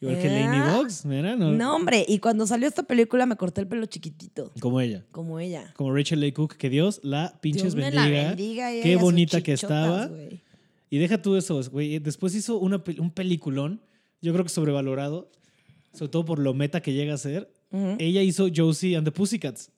Igual 0.00 0.18
que 0.20 0.28
Laney 0.28 0.60
Ah. 0.62 0.76
Boggs, 0.76 1.04
mira, 1.04 1.34
¿no? 1.34 1.50
No, 1.52 1.74
hombre, 1.74 2.04
y 2.08 2.18
cuando 2.20 2.46
salió 2.46 2.68
esta 2.68 2.84
película 2.84 3.26
me 3.26 3.36
corté 3.36 3.62
el 3.62 3.66
pelo 3.66 3.84
chiquitito, 3.86 4.52
Como 4.60 4.80
ella. 4.80 5.04
como 5.10 5.40
ella. 5.40 5.72
Como 5.76 5.92
Rachel 5.94 6.20
Leigh 6.20 6.32
Cook, 6.34 6.56
que 6.56 6.70
Dios 6.70 7.00
la 7.02 7.36
pinches 7.40 7.62
Dios 7.62 7.74
me 7.74 7.82
bendiga. 7.90 8.04
la 8.04 8.28
bendiga. 8.28 8.70
Qué 8.82 8.96
bonita 8.96 9.40
que 9.40 9.52
estaba. 9.52 10.08
Y 10.90 10.98
deja 10.98 11.20
tú 11.20 11.34
eso, 11.36 11.60
güey. 11.70 11.98
Después 11.98 12.34
hizo 12.34 12.58
una, 12.58 12.82
un 12.98 13.10
peliculón, 13.10 13.80
yo 14.22 14.32
creo 14.32 14.44
que 14.44 14.50
sobrevalorado, 14.50 15.30
sobre 15.92 16.10
todo 16.10 16.24
por 16.24 16.38
lo 16.38 16.54
meta 16.54 16.80
que 16.80 16.92
llega 16.92 17.14
a 17.14 17.18
ser. 17.18 17.50
Ella 17.98 18.22
hizo 18.22 18.46
Josie 18.54 18.96
and 18.96 19.04
the 19.04 19.12
Pussycats, 19.12 19.70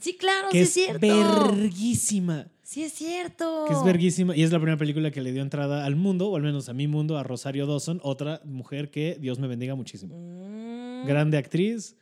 Sí, 0.00 0.14
claro, 0.16 0.48
que 0.50 0.64
sí 0.66 0.82
es 0.82 0.94
es 0.96 1.00
cierto. 1.00 1.52
verguísima. 1.56 2.48
Sí 2.70 2.84
es 2.84 2.92
cierto. 2.92 3.64
Que 3.66 3.74
es 3.74 3.82
verguísima. 3.82 4.36
Y 4.36 4.44
es 4.44 4.52
la 4.52 4.58
primera 4.60 4.76
película 4.78 5.10
que 5.10 5.20
le 5.20 5.32
dio 5.32 5.42
entrada 5.42 5.84
al 5.84 5.96
mundo, 5.96 6.28
o 6.30 6.36
al 6.36 6.42
menos 6.42 6.68
a 6.68 6.72
mi 6.72 6.86
mundo, 6.86 7.18
a 7.18 7.24
Rosario 7.24 7.66
Dawson, 7.66 7.98
otra 8.04 8.40
mujer 8.44 8.92
que 8.92 9.16
Dios 9.20 9.40
me 9.40 9.48
bendiga 9.48 9.74
muchísimo. 9.74 10.14
Mm. 10.16 11.04
Grande 11.04 11.36
actriz 11.36 11.96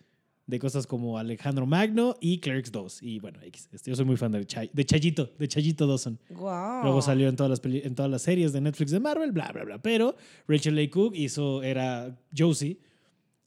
de 0.47 0.59
cosas 0.59 0.87
como 0.87 1.17
Alejandro 1.17 1.65
Magno 1.65 2.17
y 2.21 2.41
Clerks 2.41 2.71
2. 2.71 3.03
Y 3.03 3.19
bueno, 3.19 3.39
X. 3.45 3.71
Este, 3.73 3.91
Yo 3.91 3.97
soy 3.97 4.05
muy 4.05 4.19
fan 4.19 4.31
de, 4.31 4.47
Chay- 4.47 4.69
de 4.71 4.85
Chayito, 4.85 5.31
de 5.39 5.49
Chayito 5.49 5.87
Dawson. 5.87 6.19
Guau. 6.29 6.83
Luego 6.83 7.01
salió 7.01 7.31
en 7.31 7.37
todas, 7.37 7.49
las 7.49 7.61
peli- 7.61 7.81
en 7.83 7.95
todas 7.95 8.11
las 8.11 8.21
series 8.21 8.53
de 8.53 8.61
Netflix 8.61 8.91
de 8.91 9.01
Marvel, 9.01 9.33
bla, 9.33 9.51
bla, 9.55 9.65
bla. 9.65 9.79
Pero 9.81 10.17
Rachel 10.47 10.75
Leigh 10.75 10.91
Cook 10.91 11.15
hizo, 11.17 11.63
era 11.63 12.15
Josie. 12.37 12.79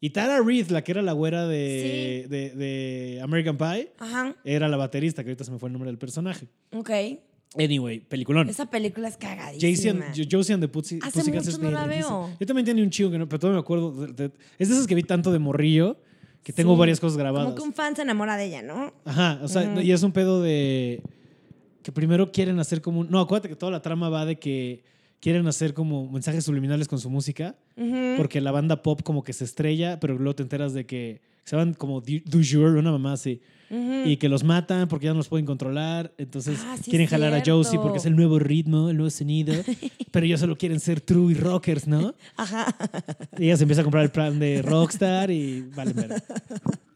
Y 0.03 0.09
Tara 0.09 0.41
Reid, 0.41 0.69
la 0.69 0.83
que 0.83 0.91
era 0.93 1.01
la 1.03 1.11
güera 1.13 1.47
de, 1.47 2.25
de, 2.27 2.49
de 2.55 3.21
American 3.21 3.55
Pie, 3.55 3.93
Ajá, 3.99 4.35
era 4.43 4.67
la 4.67 4.75
baterista, 4.75 5.23
que 5.23 5.29
ahorita 5.29 5.43
se 5.43 5.51
me 5.51 5.59
fue 5.59 5.69
el 5.69 5.73
nombre 5.73 5.89
del 5.89 5.97
personaje. 5.99 6.47
ok. 6.75 6.89
Anyway, 7.57 7.99
peliculón. 7.99 8.47
Esa 8.47 8.69
película 8.69 9.09
es 9.09 9.17
cagadísima. 9.17 9.69
Josie 9.75 9.89
and, 9.89 10.03
Jo- 10.15 10.23
Josie 10.37 10.53
and 10.53 10.63
the 10.63 10.69
Pussy, 10.69 10.99
Hace 11.03 11.19
Pussycats 11.19 11.47
mucho 11.47 11.61
no 11.63 11.71
la 11.71 11.85
veo. 11.85 12.29
Yo 12.39 12.45
también 12.47 12.65
tenía 12.65 12.81
un 12.81 12.89
chico 12.89 13.11
que 13.11 13.17
no, 13.17 13.27
pero 13.27 13.39
todavía 13.39 13.57
me 13.57 13.61
acuerdo. 13.61 13.91
de- 14.07 14.13
de- 14.13 14.31
es 14.57 14.69
de 14.69 14.73
esas 14.75 14.87
que 14.87 14.95
vi 14.95 15.03
tanto 15.03 15.33
de 15.33 15.39
morrillo 15.39 15.97
que 16.43 16.53
tengo 16.53 16.73
Sí, 16.75 16.79
varias 16.79 17.01
cosas 17.01 17.17
grabadas. 17.17 17.47
Como 17.47 17.55
que 17.57 17.61
un 17.63 17.73
fan 17.73 17.93
se 17.93 18.03
enamora 18.03 18.37
de 18.37 18.45
ella, 18.45 18.61
¿no? 18.61 18.93
Ajá, 19.03 19.39
o 19.43 19.49
sea, 19.49 19.81
y 19.83 19.91
es 19.91 20.01
un 20.01 20.13
pedo 20.13 20.41
de 20.41 21.01
que 21.83 21.91
primero 21.91 22.31
quieren 22.31 22.57
hacer 22.59 22.81
como 22.81 23.01
un... 23.01 23.09
No, 23.11 23.19
acuérdate 23.19 23.49
que 23.49 23.55
toda 23.57 23.71
la 23.71 23.81
trama 23.81 24.07
va 24.07 24.25
de 24.25 24.39
que 24.39 24.83
quieren 25.21 25.47
hacer 25.47 25.73
como 25.73 26.11
mensajes 26.11 26.43
subliminales 26.43 26.87
con 26.89 26.99
su 26.99 27.09
música, 27.09 27.55
porque 28.17 28.41
la 28.41 28.51
banda 28.51 28.83
pop 28.83 29.01
como 29.03 29.23
que 29.23 29.31
se 29.31 29.45
estrella, 29.45 29.99
pero 29.99 30.17
luego 30.17 30.35
te 30.35 30.43
enteras 30.43 30.73
de 30.73 30.85
que 30.85 31.21
se 31.45 31.55
llaman 31.55 31.73
como 31.73 32.01
du 32.01 32.19
du 32.25 32.41
jour, 32.43 32.75
una 32.75 32.91
mamá 32.91 33.13
así. 33.13 33.39
Y 34.05 34.17
que 34.17 34.27
los 34.27 34.43
matan 34.43 34.89
porque 34.89 35.05
ya 35.05 35.13
no 35.13 35.19
los 35.19 35.29
pueden 35.29 35.45
controlar. 35.45 36.13
Entonces 36.17 36.59
Ah, 36.65 36.75
sí, 36.75 36.89
quieren 36.89 37.07
jalar 37.07 37.33
a 37.33 37.41
Josie 37.45 37.79
porque 37.79 37.99
es 37.99 38.05
el 38.05 38.17
nuevo 38.17 38.37
ritmo, 38.37 38.89
el 38.89 38.97
nuevo 38.97 39.09
sonido. 39.09 39.53
pero 40.11 40.25
ellos 40.25 40.41
solo 40.41 40.57
quieren 40.57 40.81
ser 40.81 40.99
true 40.99 41.31
y 41.31 41.35
rockers, 41.35 41.87
¿no? 41.87 42.13
Ajá. 42.35 42.75
Y 43.37 43.45
ella 43.45 43.55
se 43.55 43.63
empieza 43.63 43.79
a 43.79 43.85
comprar 43.85 44.03
el 44.03 44.11
plan 44.11 44.39
de 44.39 44.61
Rockstar 44.61 45.31
y 45.31 45.61
vale, 45.73 45.93
ver. 45.93 46.21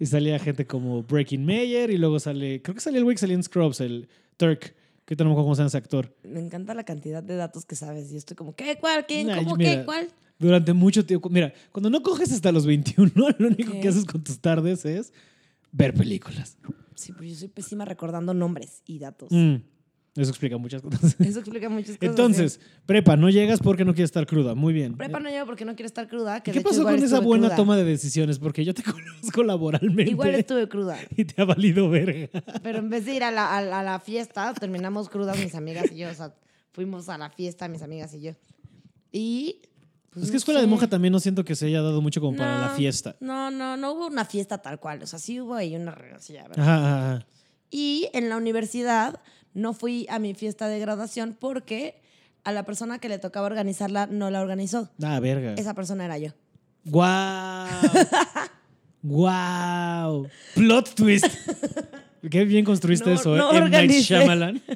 Y 0.01 0.05
salía 0.05 0.37
gente 0.37 0.67
como 0.67 1.01
Breaking 1.03 1.45
Mayer 1.45 1.91
y 1.91 1.97
luego 1.97 2.19
sale, 2.19 2.61
creo 2.61 2.75
que 2.75 2.81
sale 2.81 2.97
el 2.97 3.05
güey 3.05 3.15
que 3.15 3.21
salía 3.21 3.35
en 3.37 3.43
Scrubs, 3.43 3.79
el 3.79 4.09
Turk, 4.35 4.75
me 5.07 5.13
acuerdo 5.13 5.35
cómo 5.43 5.55
se 5.55 5.65
ese 5.65 5.77
actor. 5.77 6.15
Me 6.23 6.39
encanta 6.39 6.73
la 6.73 6.83
cantidad 6.83 7.21
de 7.21 7.35
datos 7.35 7.65
que 7.65 7.75
sabes. 7.75 8.11
Y 8.11 8.17
estoy 8.17 8.35
como, 8.35 8.55
¿qué? 8.55 8.77
¿Cuál? 8.79 9.05
¿Quién? 9.05 9.27
Nah, 9.27 9.37
¿Cómo? 9.37 9.55
mira, 9.55 9.77
¿Qué? 9.77 9.85
¿Cuál? 9.85 10.09
Durante 10.37 10.73
mucho 10.73 11.05
tiempo, 11.05 11.29
mira, 11.29 11.53
cuando 11.71 11.89
no 11.89 12.01
coges 12.01 12.31
hasta 12.31 12.51
los 12.51 12.65
21, 12.65 13.11
lo 13.37 13.47
único 13.47 13.71
¿Qué? 13.73 13.79
que 13.81 13.87
haces 13.87 14.05
con 14.05 14.23
tus 14.23 14.39
tardes 14.39 14.83
es 14.85 15.13
ver 15.71 15.93
películas. 15.93 16.57
Sí, 16.95 17.13
pero 17.13 17.25
yo 17.25 17.35
soy 17.35 17.47
pésima 17.49 17.85
recordando 17.85 18.33
nombres 18.33 18.81
y 18.85 18.99
datos. 18.99 19.29
Mm, 19.31 19.55
eso 20.15 20.31
explica 20.31 20.57
muchas 20.57 20.81
cosas. 20.81 21.15
Eso 21.19 21.39
explica 21.39 21.67
muchas 21.67 21.97
cosas. 21.97 22.09
Entonces, 22.09 22.59
prepa, 22.85 23.17
no 23.17 23.29
llegas 23.29 23.59
porque 23.59 23.83
no 23.83 23.93
quieres 23.93 24.07
estar 24.09 24.25
cruda. 24.25 24.55
Muy 24.55 24.73
bien. 24.73 24.91
¿sí? 24.93 24.97
Prepa 24.97 25.19
no 25.19 25.29
llevo 25.29 25.45
porque 25.45 25.65
no 25.65 25.75
quiero 25.75 25.87
estar 25.87 26.07
cruda. 26.07 26.41
Que 26.41 26.51
¿Qué 26.51 26.59
de 26.59 26.63
pasó 26.63 26.83
con 26.83 26.95
esa 26.95 27.19
buena 27.19 27.47
cruda. 27.47 27.55
toma 27.57 27.75
de 27.77 27.83
decisiones? 27.83 28.39
Porque 28.39 28.63
yo 28.63 28.73
te 28.73 28.81
conozco 28.91 29.43
laboralmente 29.43 30.11
Igual 30.11 30.35
estuve 30.35 30.69
cruda. 30.69 30.97
y 31.17 31.25
te 31.25 31.41
ha 31.41 31.45
valido 31.45 31.89
verga. 31.89 32.29
Pero 32.63 32.79
en 32.79 32.89
vez 32.89 33.05
de 33.05 33.15
ir 33.15 33.23
a 33.23 33.31
la, 33.31 33.55
a 33.55 33.57
a 33.79 33.83
la 33.83 33.99
fiesta, 33.99 34.53
terminamos 34.53 35.09
crudas 35.09 35.37
mis 35.37 35.53
amigas 35.55 35.91
y 35.91 35.97
yo. 35.97 36.09
O 36.09 36.13
sea, 36.13 36.33
fuimos 36.71 37.09
a 37.09 37.17
la 37.17 37.29
fiesta 37.29 37.67
mis 37.67 37.81
amigas 37.81 38.13
y 38.13 38.21
yo. 38.21 38.31
Y. 39.11 39.61
pues, 40.11 40.23
Es 40.23 40.29
no 40.29 40.31
que 40.31 40.37
escuela 40.37 40.59
de 40.61 40.65
sé. 40.65 40.69
monja 40.69 40.87
también 40.87 41.11
no 41.11 41.19
siento 41.19 41.43
que 41.43 41.55
se 41.55 41.65
haya 41.67 41.81
dado 41.81 42.01
mucho 42.01 42.21
como 42.21 42.37
para 42.37 42.59
la 42.61 42.67
No, 42.69 42.75
fiesta. 42.75 43.15
No, 43.19 43.51
no, 43.51 43.75
no 43.75 43.91
hubo 43.91 44.07
una 44.07 44.23
fiesta 44.23 44.57
tal 44.59 44.79
cual. 44.79 45.03
O 45.03 45.07
sea, 45.07 45.19
sí 45.19 45.41
hubo 45.41 45.55
ahí 45.55 45.75
una. 45.75 45.91
Ajá, 45.91 46.55
ajá, 46.57 47.13
ajá. 47.15 47.27
Y 47.71 48.07
en 48.13 48.29
la 48.29 48.37
universidad 48.37 49.19
no 49.55 49.73
fui 49.73 50.05
a 50.09 50.19
mi 50.19 50.35
fiesta 50.35 50.67
de 50.67 50.77
graduación 50.79 51.35
porque 51.39 51.99
a 52.43 52.51
la 52.51 52.63
persona 52.63 52.99
que 52.99 53.09
le 53.09 53.17
tocaba 53.17 53.47
organizarla 53.47 54.05
no 54.05 54.29
la 54.29 54.41
organizó. 54.41 54.91
Ah, 55.01 55.19
verga. 55.19 55.55
Esa 55.57 55.73
persona 55.73 56.05
era 56.05 56.19
yo. 56.19 56.29
¡Guau! 56.85 57.67
¡Guau! 59.01 60.27
Plot 60.53 60.93
twist. 60.95 61.25
Qué 62.29 62.43
bien 62.45 62.65
construiste 62.65 63.09
No, 63.09 63.15
eso, 63.15 63.35
¿eh? 63.35 63.39
no 63.39 63.51
M. 63.53 63.69
Night. 63.69 63.91
Shyamalan. 63.91 64.61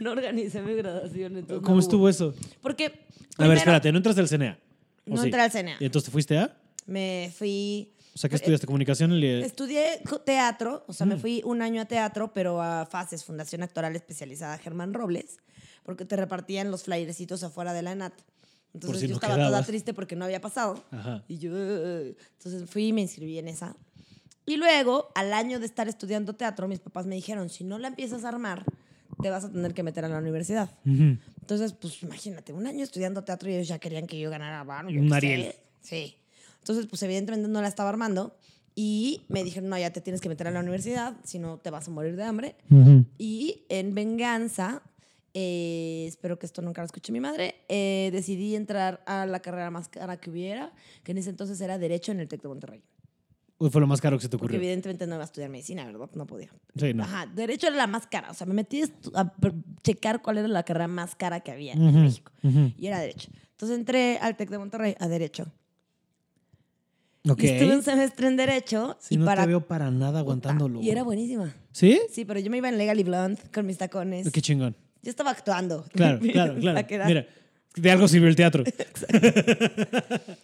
No 0.00 0.12
organicé 0.12 0.62
mi 0.62 0.74
graduación. 0.74 1.36
entonces 1.38 1.64
¿Cómo 1.64 1.74
no 1.76 1.80
estuvo 1.80 2.02
hubo. 2.02 2.08
eso? 2.08 2.32
Porque. 2.62 3.00
A 3.36 3.48
ver, 3.48 3.56
espérate, 3.58 3.90
¿no 3.90 3.98
entraste 3.98 4.20
al 4.20 4.28
CNA? 4.28 4.56
¿O 5.08 5.14
No 5.16 5.22
sí? 5.22 5.24
entré 5.26 5.40
al 5.40 5.50
CNA. 5.50 5.76
¿Y 5.80 5.86
entonces 5.86 6.04
te 6.06 6.12
fuiste 6.12 6.38
a? 6.38 6.56
Me 6.86 7.32
fui. 7.36 7.92
O 8.18 8.20
sea, 8.20 8.28
¿qué 8.28 8.34
estudiaste? 8.34 8.66
¿Comunicación? 8.66 9.12
y- 9.12 9.26
Estudié 9.42 10.02
teatro, 10.24 10.82
o 10.88 10.92
sea, 10.92 11.06
me 11.06 11.14
Mm. 11.14 11.20
fui 11.20 11.40
un 11.44 11.62
año 11.62 11.80
a 11.80 11.84
teatro, 11.84 12.32
pero 12.34 12.60
a 12.60 12.84
Fases, 12.84 13.24
Fundación 13.24 13.62
Actoral 13.62 13.94
Especializada 13.94 14.58
Germán 14.58 14.92
Robles, 14.92 15.36
porque 15.84 16.04
te 16.04 16.16
repartían 16.16 16.72
los 16.72 16.82
flyercitos 16.82 17.44
afuera 17.44 17.72
de 17.72 17.82
la 17.82 17.92
ENAT. 17.92 18.12
Entonces 18.74 19.02
si 19.02 19.06
yo 19.06 19.10
no 19.12 19.14
estaba 19.18 19.34
toda 19.36 19.46
quedabas. 19.50 19.66
triste 19.68 19.94
porque 19.94 20.16
no 20.16 20.24
había 20.24 20.40
pasado. 20.40 20.82
Ajá. 20.90 21.22
Y 21.28 21.38
yo, 21.38 21.56
entonces 21.56 22.68
fui 22.68 22.88
y 22.88 22.92
me 22.92 23.02
inscribí 23.02 23.38
en 23.38 23.46
esa. 23.46 23.76
Y 24.46 24.56
luego, 24.56 25.10
al 25.14 25.32
año 25.32 25.60
de 25.60 25.66
estar 25.66 25.88
estudiando 25.88 26.32
teatro, 26.34 26.66
mis 26.66 26.80
papás 26.80 27.06
me 27.06 27.14
dijeron, 27.14 27.48
si 27.50 27.62
no 27.62 27.78
la 27.78 27.86
empiezas 27.86 28.24
a 28.24 28.30
armar, 28.30 28.64
te 29.22 29.30
vas 29.30 29.44
a 29.44 29.52
tener 29.52 29.74
que 29.74 29.84
meter 29.84 30.04
a 30.04 30.08
la 30.08 30.18
universidad. 30.18 30.70
Entonces, 30.84 31.72
pues 31.72 32.02
imagínate, 32.02 32.52
un 32.52 32.66
año 32.66 32.82
estudiando 32.82 33.22
teatro 33.22 33.48
y 33.48 33.54
ellos 33.54 33.68
ya 33.68 33.78
querían 33.78 34.08
que 34.08 34.18
yo 34.18 34.28
ganara 34.28 34.64
varo. 34.64 34.88
Un 34.88 35.12
Ariel. 35.12 35.54
Sí. 35.82 36.16
Entonces, 36.68 36.86
pues 36.86 37.02
evidentemente 37.02 37.48
no 37.48 37.62
la 37.62 37.68
estaba 37.68 37.88
armando. 37.88 38.36
Y 38.74 39.22
me 39.28 39.42
dijeron, 39.42 39.70
no, 39.70 39.78
ya 39.78 39.90
te 39.90 40.02
tienes 40.02 40.20
que 40.20 40.28
meter 40.28 40.46
a 40.48 40.50
la 40.50 40.60
universidad, 40.60 41.16
si 41.24 41.38
no 41.38 41.56
te 41.56 41.70
vas 41.70 41.88
a 41.88 41.90
morir 41.90 42.14
de 42.14 42.24
hambre. 42.24 42.56
Y 43.16 43.64
en 43.70 43.94
venganza, 43.94 44.82
eh, 45.32 46.04
espero 46.06 46.38
que 46.38 46.44
esto 46.44 46.60
nunca 46.60 46.82
lo 46.82 46.84
escuche 46.86 47.10
mi 47.10 47.20
madre, 47.20 47.54
eh, 47.70 48.10
decidí 48.12 48.54
entrar 48.54 49.02
a 49.06 49.24
la 49.24 49.40
carrera 49.40 49.70
más 49.70 49.88
cara 49.88 50.18
que 50.18 50.28
hubiera, 50.28 50.74
que 51.04 51.12
en 51.12 51.18
ese 51.18 51.30
entonces 51.30 51.58
era 51.62 51.78
Derecho 51.78 52.12
en 52.12 52.20
el 52.20 52.28
TEC 52.28 52.42
de 52.42 52.48
Monterrey. 52.48 52.82
Uy, 53.56 53.70
Fue 53.70 53.80
lo 53.80 53.86
más 53.86 54.02
caro 54.02 54.18
que 54.18 54.22
se 54.24 54.28
te 54.28 54.36
Porque 54.36 54.56
ocurrió. 54.56 54.58
evidentemente 54.60 55.06
no 55.06 55.14
iba 55.14 55.24
a 55.24 55.24
estudiar 55.24 55.48
medicina, 55.50 55.86
¿verdad? 55.86 56.10
No 56.14 56.26
podía. 56.26 56.50
Sí, 56.76 56.92
no. 56.92 57.02
Ajá, 57.02 57.26
Derecho 57.34 57.68
era 57.68 57.76
la 57.76 57.86
más 57.86 58.06
cara. 58.06 58.30
O 58.30 58.34
sea, 58.34 58.46
me 58.46 58.52
metí 58.54 58.82
a 59.14 59.32
checar 59.82 60.20
cuál 60.20 60.38
era 60.38 60.48
la 60.48 60.62
carrera 60.62 60.86
más 60.86 61.16
cara 61.16 61.40
que 61.40 61.50
había 61.50 61.72
en 61.72 62.02
México. 62.02 62.30
Y 62.76 62.86
era 62.86 63.00
Derecho. 63.00 63.30
Entonces 63.52 63.76
entré 63.78 64.18
al 64.18 64.36
TEC 64.36 64.50
de 64.50 64.58
Monterrey 64.58 64.94
a 65.00 65.08
Derecho. 65.08 65.50
Y 67.24 67.46
estuve 67.46 67.74
un 67.76 67.82
semestre 67.82 68.26
en 68.28 68.36
Derecho. 68.36 68.96
Sí, 69.00 69.14
y 69.14 69.18
no 69.18 69.24
para... 69.26 69.42
te 69.42 69.48
veo 69.48 69.66
para 69.66 69.90
nada 69.90 70.20
aguantándolo. 70.20 70.80
Y 70.80 70.90
era 70.90 71.02
buenísima. 71.02 71.54
¿Sí? 71.72 72.00
Sí, 72.10 72.24
pero 72.24 72.40
yo 72.40 72.50
me 72.50 72.58
iba 72.58 72.68
en 72.68 72.78
Legally 72.78 73.02
Blonde 73.02 73.40
con 73.52 73.66
mis 73.66 73.76
tacones. 73.78 74.30
Qué 74.30 74.40
chingón. 74.40 74.74
Yo 75.02 75.10
estaba 75.10 75.30
actuando. 75.30 75.84
Claro, 75.92 76.20
claro, 76.32 76.54
claro. 76.58 77.04
Mira, 77.06 77.26
de 77.76 77.90
algo 77.90 78.08
sirvió 78.08 78.28
el 78.28 78.36
teatro. 78.36 78.64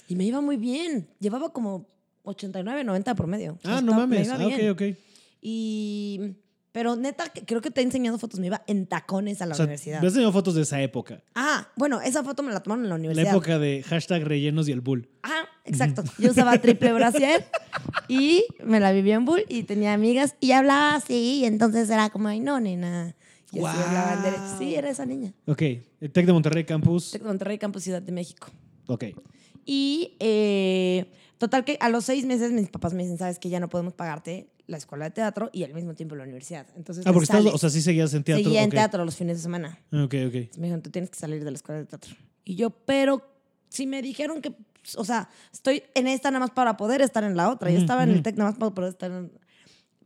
Y 0.08 0.14
me 0.16 0.24
iba 0.24 0.40
muy 0.40 0.56
bien. 0.56 1.08
Llevaba 1.20 1.52
como 1.52 1.88
89, 2.22 2.84
90 2.84 3.14
por 3.14 3.26
medio. 3.26 3.54
O 3.54 3.60
sea, 3.60 3.78
Ah, 3.78 3.80
no 3.80 3.94
mames. 3.94 4.28
Ah, 4.30 4.46
ok, 4.46 4.70
ok. 4.72 4.82
Y... 5.42 6.36
Pero 6.74 6.96
neta, 6.96 7.32
creo 7.46 7.60
que 7.60 7.70
te 7.70 7.80
he 7.80 7.84
enseñado 7.84 8.18
fotos. 8.18 8.40
Me 8.40 8.48
iba 8.48 8.64
en 8.66 8.86
tacones 8.88 9.40
a 9.40 9.46
la 9.46 9.52
O 9.52 9.54
sea, 9.54 9.64
universidad. 9.66 10.00
me 10.00 10.08
has 10.08 10.12
enseñado 10.12 10.32
fotos 10.32 10.56
de 10.56 10.62
esa 10.62 10.82
época. 10.82 11.22
Ah, 11.36 11.68
bueno, 11.76 12.00
esa 12.00 12.24
foto 12.24 12.42
me 12.42 12.52
la 12.52 12.64
tomaron 12.64 12.82
en 12.84 12.88
la 12.88 12.96
La 12.96 12.98
universidad. 12.98 13.30
época 13.30 13.60
de 13.60 13.84
hashtag 13.84 14.24
rellenos 14.24 14.68
y 14.68 14.72
el 14.72 14.80
bull. 14.80 15.08
Ah, 15.22 15.44
exacto. 15.64 16.02
Yo 16.18 16.32
usaba 16.32 16.58
triple 16.60 16.92
brasier 16.92 17.44
y 18.08 18.44
me 18.64 18.80
la 18.80 18.90
vivía 18.90 19.14
en 19.14 19.24
bull 19.24 19.44
y 19.48 19.62
tenía 19.62 19.92
amigas 19.94 20.34
y 20.40 20.50
hablaba 20.50 20.96
así. 20.96 21.42
Y 21.42 21.44
entonces 21.44 21.88
era 21.90 22.10
como, 22.10 22.26
ay, 22.26 22.40
no, 22.40 22.58
nena. 22.58 23.14
Y 23.52 23.60
así 23.64 23.78
hablaba 23.80 24.14
en 24.14 24.22
derecho. 24.24 24.58
Sí, 24.58 24.74
era 24.74 24.90
esa 24.90 25.06
niña. 25.06 25.32
Ok. 25.46 25.62
El 26.00 26.10
Tec 26.10 26.26
de 26.26 26.32
Monterrey 26.32 26.64
Campus. 26.64 27.12
Tec 27.12 27.22
de 27.22 27.28
Monterrey, 27.28 27.56
Campus 27.56 27.84
Ciudad 27.84 28.02
de 28.02 28.10
México. 28.10 28.48
Ok. 28.88 29.04
Y 29.64 30.16
eh, 30.18 31.06
total 31.44 31.64
que 31.64 31.76
a 31.80 31.88
los 31.88 32.04
seis 32.04 32.24
meses 32.24 32.52
mis 32.52 32.68
papás 32.70 32.94
me 32.94 33.02
dicen, 33.02 33.18
sabes 33.18 33.38
que 33.38 33.48
ya 33.48 33.60
no 33.60 33.68
podemos 33.68 33.92
pagarte 33.94 34.48
la 34.66 34.78
escuela 34.78 35.04
de 35.04 35.10
teatro 35.10 35.50
y 35.52 35.62
al 35.64 35.74
mismo 35.74 35.94
tiempo 35.94 36.14
la 36.16 36.24
universidad. 36.24 36.66
Entonces 36.76 37.06
Ah, 37.06 37.12
porque 37.12 37.24
estás, 37.24 37.44
o 37.44 37.58
sea, 37.58 37.68
sí 37.70 37.82
seguías 37.82 38.14
en 38.14 38.24
teatro. 38.24 38.42
Seguía 38.44 38.62
en 38.62 38.68
ok. 38.68 38.74
teatro 38.74 39.04
los 39.04 39.14
fines 39.16 39.36
de 39.36 39.42
semana. 39.42 39.78
Ah, 39.92 40.04
Ok, 40.04 40.14
ok. 40.26 40.34
Me 40.56 40.62
dijeron, 40.62 40.82
tú 40.82 40.90
tienes 40.90 41.10
que 41.10 41.18
salir 41.18 41.44
de 41.44 41.50
la 41.50 41.56
escuela 41.56 41.80
de 41.80 41.86
teatro. 41.86 42.14
Y 42.44 42.56
yo, 42.56 42.70
pero 42.70 43.22
si 43.68 43.86
me 43.86 44.00
dijeron 44.02 44.40
que, 44.40 44.54
o 44.96 45.04
sea, 45.04 45.28
estoy 45.52 45.82
en 45.94 46.06
esta 46.06 46.30
nada 46.30 46.40
más 46.40 46.50
para 46.50 46.76
poder 46.76 47.02
estar 47.02 47.24
en 47.24 47.36
la 47.36 47.50
otra. 47.50 47.70
Yo 47.70 47.78
estaba 47.78 48.02
en 48.04 48.10
ujú. 48.10 48.16
el 48.18 48.22
TEC 48.22 48.36
nada 48.36 48.50
más 48.50 48.58
para 48.58 48.74
poder 48.74 48.90
estar 48.90 49.10
en... 49.10 49.32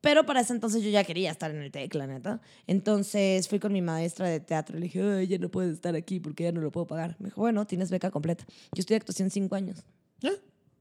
Pero 0.01 0.25
para 0.27 0.41
ese 0.41 0.53
entonces 0.53 0.83
yo 0.83 0.91
ya 0.91 1.03
quería 1.03 1.31
estar 1.33 1.51
en 1.51 1.61
el 1.61 1.73
TEC, 1.73 1.93
la 1.95 2.07
neta. 2.07 2.41
Entonces 2.69 3.49
fui 3.49 3.59
con 3.59 3.73
mi 3.73 3.83
maestra 3.83 4.29
de 4.29 4.39
teatro 4.41 4.77
y 4.77 4.81
le 4.81 4.85
dije, 4.87 5.03
Ay, 5.03 5.27
ya 5.27 5.39
no 5.39 5.49
puedes 5.49 5.73
estar 5.75 5.95
aquí 5.97 6.21
porque 6.21 6.45
ya 6.45 6.53
no 6.53 6.61
lo 6.61 6.71
puedo 6.71 6.87
pagar. 6.87 7.17
Me 7.19 7.27
dijo, 7.27 7.41
bueno, 7.41 7.67
tienes 7.67 7.91
beca 7.91 8.11
completa. 8.11 8.45
Yo 8.73 8.81
estudié 8.81 8.97
actuación 8.99 9.31
cinco 9.31 9.55
años. 9.57 9.85
Ah, 10.23 10.31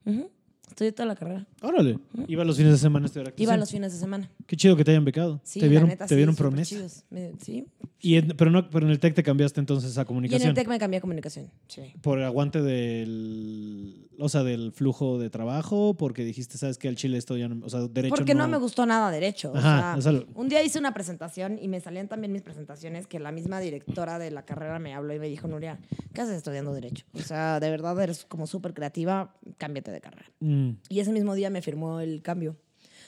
Ujú. 0.06 0.30
Estudié 0.68 0.92
toda 0.92 1.08
la 1.08 1.16
carrera. 1.16 1.48
órale. 1.62 1.98
Iba 2.28 2.44
los 2.44 2.58
fines 2.58 2.74
de 2.74 2.78
semana 2.78 3.06
a 3.06 3.08
estudiar 3.08 3.28
Iba 3.28 3.34
actuación. 3.54 3.60
los 3.60 3.72
fines 3.72 3.94
de 3.94 4.00
semana. 4.00 4.30
Qué 4.46 4.56
chido 4.56 4.76
que 4.76 4.84
te 4.84 4.92
hayan 4.92 5.06
becado. 5.06 5.40
Sí, 5.44 5.60
te 5.60 5.68
vieron, 5.68 5.88
la 5.88 5.94
neta, 5.96 6.06
te 6.06 6.10
sí, 6.10 6.16
vieron 6.16 6.36
súper 6.36 6.50
promesa. 6.50 6.70
chidos. 6.70 7.04
Me- 7.10 7.32
sí. 7.42 7.66
Y 8.00 8.16
en- 8.18 8.28
pero, 8.38 8.52
no, 8.52 8.70
pero 8.70 8.86
en 8.86 8.92
el 8.92 9.00
TEC 9.00 9.16
te 9.16 9.24
cambiaste 9.24 9.60
entonces 9.60 9.98
a 9.98 10.02
Y 10.02 10.04
en 10.04 10.06
comunicación. 10.08 10.50
el 10.50 10.56
TEC 10.56 10.68
me 10.68 10.78
cambié 10.78 10.98
a 11.00 11.02
comunicación. 11.02 11.50
Sí. 11.68 11.82
Por 12.02 12.22
aguante 12.22 12.62
del. 12.62 14.07
O 14.20 14.30
sea, 14.30 14.44
del 14.44 14.72
flujo 14.72 15.20
de 15.20 15.30
trabajo, 15.30 15.94
porque 15.96 16.24
dijiste, 16.26 16.58
¿sabes 16.58 16.78
qué? 16.78 16.88
El 16.88 16.96
Chile 16.96 17.18
esto 17.20 17.38
ya 17.38 17.48
no. 17.48 17.64
O 17.66 17.70
sea, 17.70 17.82
derecho. 17.82 18.16
Porque 18.16 18.34
no, 18.34 18.48
me 18.48 18.58
gustó 18.58 18.86
nada 18.86 19.12
derecho. 19.12 19.52
o 19.52 19.58
Ajá, 19.58 19.92
sea, 19.94 19.98
eso 20.00 20.12
lo- 20.12 20.26
un 20.34 20.50
día 20.50 20.64
hice 20.64 20.80
una 20.80 20.94
presentación 20.94 21.60
y 21.62 21.68
me 21.68 21.80
salían 21.80 22.08
también 22.08 22.32
mis 22.32 22.42
presentaciones 22.42 23.06
que 23.06 23.20
la 23.20 23.32
misma 23.32 23.60
directora 23.60 24.18
de 24.18 24.32
la 24.32 24.44
carrera 24.44 24.80
me 24.80 24.96
habló 24.96 25.14
y 25.14 25.20
me 25.20 25.28
dijo, 25.30 25.48
Nuria, 25.48 25.80
¿qué 26.14 26.22
haces 26.22 26.36
estudiando 26.38 26.74
derecho? 26.74 27.06
O 27.14 27.20
sea, 27.20 27.60
de 27.60 27.70
verdad 27.70 28.00
eres 28.02 28.26
como 28.26 28.48
súper 28.48 28.74
creativa, 28.74 29.36
cámbiate 29.60 29.92
de 29.92 30.02
carrera. 30.02 30.32
Mm, 30.40 30.70
Y 30.90 31.00
ese 31.00 31.12
mismo 31.12 31.36
día 31.36 31.50
me 31.52 31.62
firmó 31.62 32.00
el 32.00 32.22
cambio. 32.24 32.56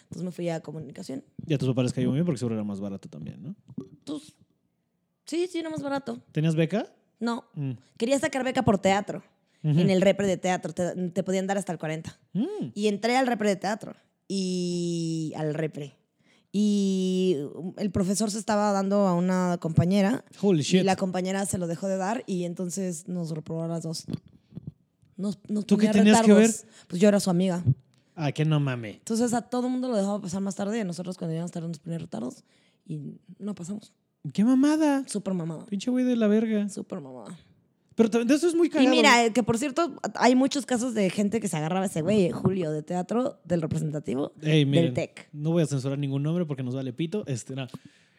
Entonces 0.04 0.24
me 0.24 0.32
fui 0.32 0.50
a 0.50 0.60
comunicación. 0.62 1.24
Y 1.48 1.54
a 1.54 1.58
tus 1.58 1.68
papás 1.70 1.86
les 1.86 1.94
cayó 1.94 2.08
muy 2.10 2.16
bien 2.18 2.26
porque 2.26 2.38
seguro 2.40 2.56
era 2.56 2.64
más 2.64 2.80
barato 2.80 3.10
también, 3.10 3.42
¿no? 3.42 3.56
Entonces, 3.80 4.36
sí, 5.26 5.48
sí, 5.48 5.60
era 5.60 5.70
más 5.72 5.82
barato. 5.82 6.22
¿Tenías 6.32 6.56
beca? 6.56 6.86
No, 7.20 7.46
Mm. 7.56 7.72
quería 7.98 8.18
sacar 8.20 8.44
beca 8.44 8.62
por 8.64 8.78
teatro. 8.78 9.24
Ujú. 9.64 9.80
En 9.80 9.90
el 9.90 10.02
repre 10.02 10.26
de 10.28 10.38
teatro 10.38 10.74
te, 10.74 10.96
te 11.10 11.24
podían 11.24 11.48
dar 11.48 11.58
hasta 11.58 11.72
el 11.72 11.80
40. 11.80 12.18
Mm. 12.34 12.44
Y 12.74 12.88
entré 12.88 13.18
al 13.18 13.28
repre 13.28 13.50
de 13.50 13.56
teatro. 13.58 13.94
Y 14.28 15.34
al 15.36 15.54
repre. 15.54 15.96
Y 16.52 17.38
el 17.78 17.92
profesor 17.92 18.32
se 18.32 18.40
estaba 18.40 18.72
dando 18.72 19.08
a 19.08 19.14
una 19.14 19.58
compañera. 19.60 20.24
Holy 20.42 20.62
Y 20.62 20.64
shit. 20.64 20.84
la 20.84 20.96
compañera 20.96 21.46
se 21.46 21.58
lo 21.58 21.68
dejó 21.68 21.88
de 21.88 21.98
dar 21.98 22.24
y 22.26 22.46
entonces 22.46 23.08
nos 23.08 23.32
reprobó 23.32 23.64
a 23.64 23.68
las 23.68 23.84
dos. 23.84 24.06
Nos, 25.16 25.40
nos 25.48 25.66
¿Tú 25.66 25.78
qué 25.78 25.90
tenías 25.90 26.22
que 26.22 26.34
retardos. 26.34 26.66
Pues 26.88 27.02
yo 27.02 27.08
era 27.10 27.20
su 27.20 27.30
amiga. 27.30 27.64
Ah, 28.16 28.32
que 28.32 28.46
no 28.46 28.60
mame. 28.60 28.92
Entonces 28.92 29.34
a 29.34 29.42
todo 29.44 29.68
el 29.68 29.72
mundo 29.72 29.90
lo 29.90 29.96
dejaba 29.96 30.20
pasar 30.22 30.42
más 30.42 30.56
tarde 30.56 30.78
y 30.78 30.82
a 30.82 30.86
nosotros 30.86 31.18
cuando 31.18 31.36
íbamos 31.36 31.52
tarde 31.52 31.68
nos 31.68 31.80
ponía 31.80 32.00
retardos 32.00 32.44
y 32.86 33.00
no 33.38 33.54
pasamos. 33.56 33.94
¡Qué 34.34 34.44
mamada! 34.44 35.04
Súper 35.08 35.34
mamada. 35.34 35.66
Pinche 35.66 35.92
güey 35.92 36.04
de 36.04 36.16
la 36.16 36.28
verga. 36.28 36.68
Súper 36.70 37.00
mamada. 37.00 37.38
Pero 38.00 38.10
también 38.10 38.30
de 38.30 38.36
eso 38.36 38.48
es 38.48 38.56
muy 38.56 38.68
Y 38.68 38.70
cagado. 38.70 38.90
mira, 38.96 39.26
eh, 39.26 39.34
que 39.34 39.44
por 39.44 39.58
cierto, 39.58 39.94
hay 40.16 40.34
muchos 40.34 40.66
casos 40.66 40.94
de 40.94 41.10
gente 41.10 41.42
que 41.42 41.50
se 41.50 41.58
agarraba 41.58 41.84
a 41.84 41.88
ese 41.88 42.02
güey, 42.02 42.32
Julio, 42.32 42.72
de 42.72 42.82
teatro, 42.82 43.42
del 43.44 43.62
representativo, 43.62 44.32
miren, 44.42 44.72
del 44.72 44.94
TEC. 44.94 45.28
No 45.34 45.52
voy 45.52 45.64
a 45.64 45.66
censurar 45.66 46.00
ningún 46.00 46.24
nombre 46.24 46.46
porque 46.46 46.64
nos 46.64 46.74
vale 46.74 46.94
pito. 46.94 47.26
Este. 47.28 47.56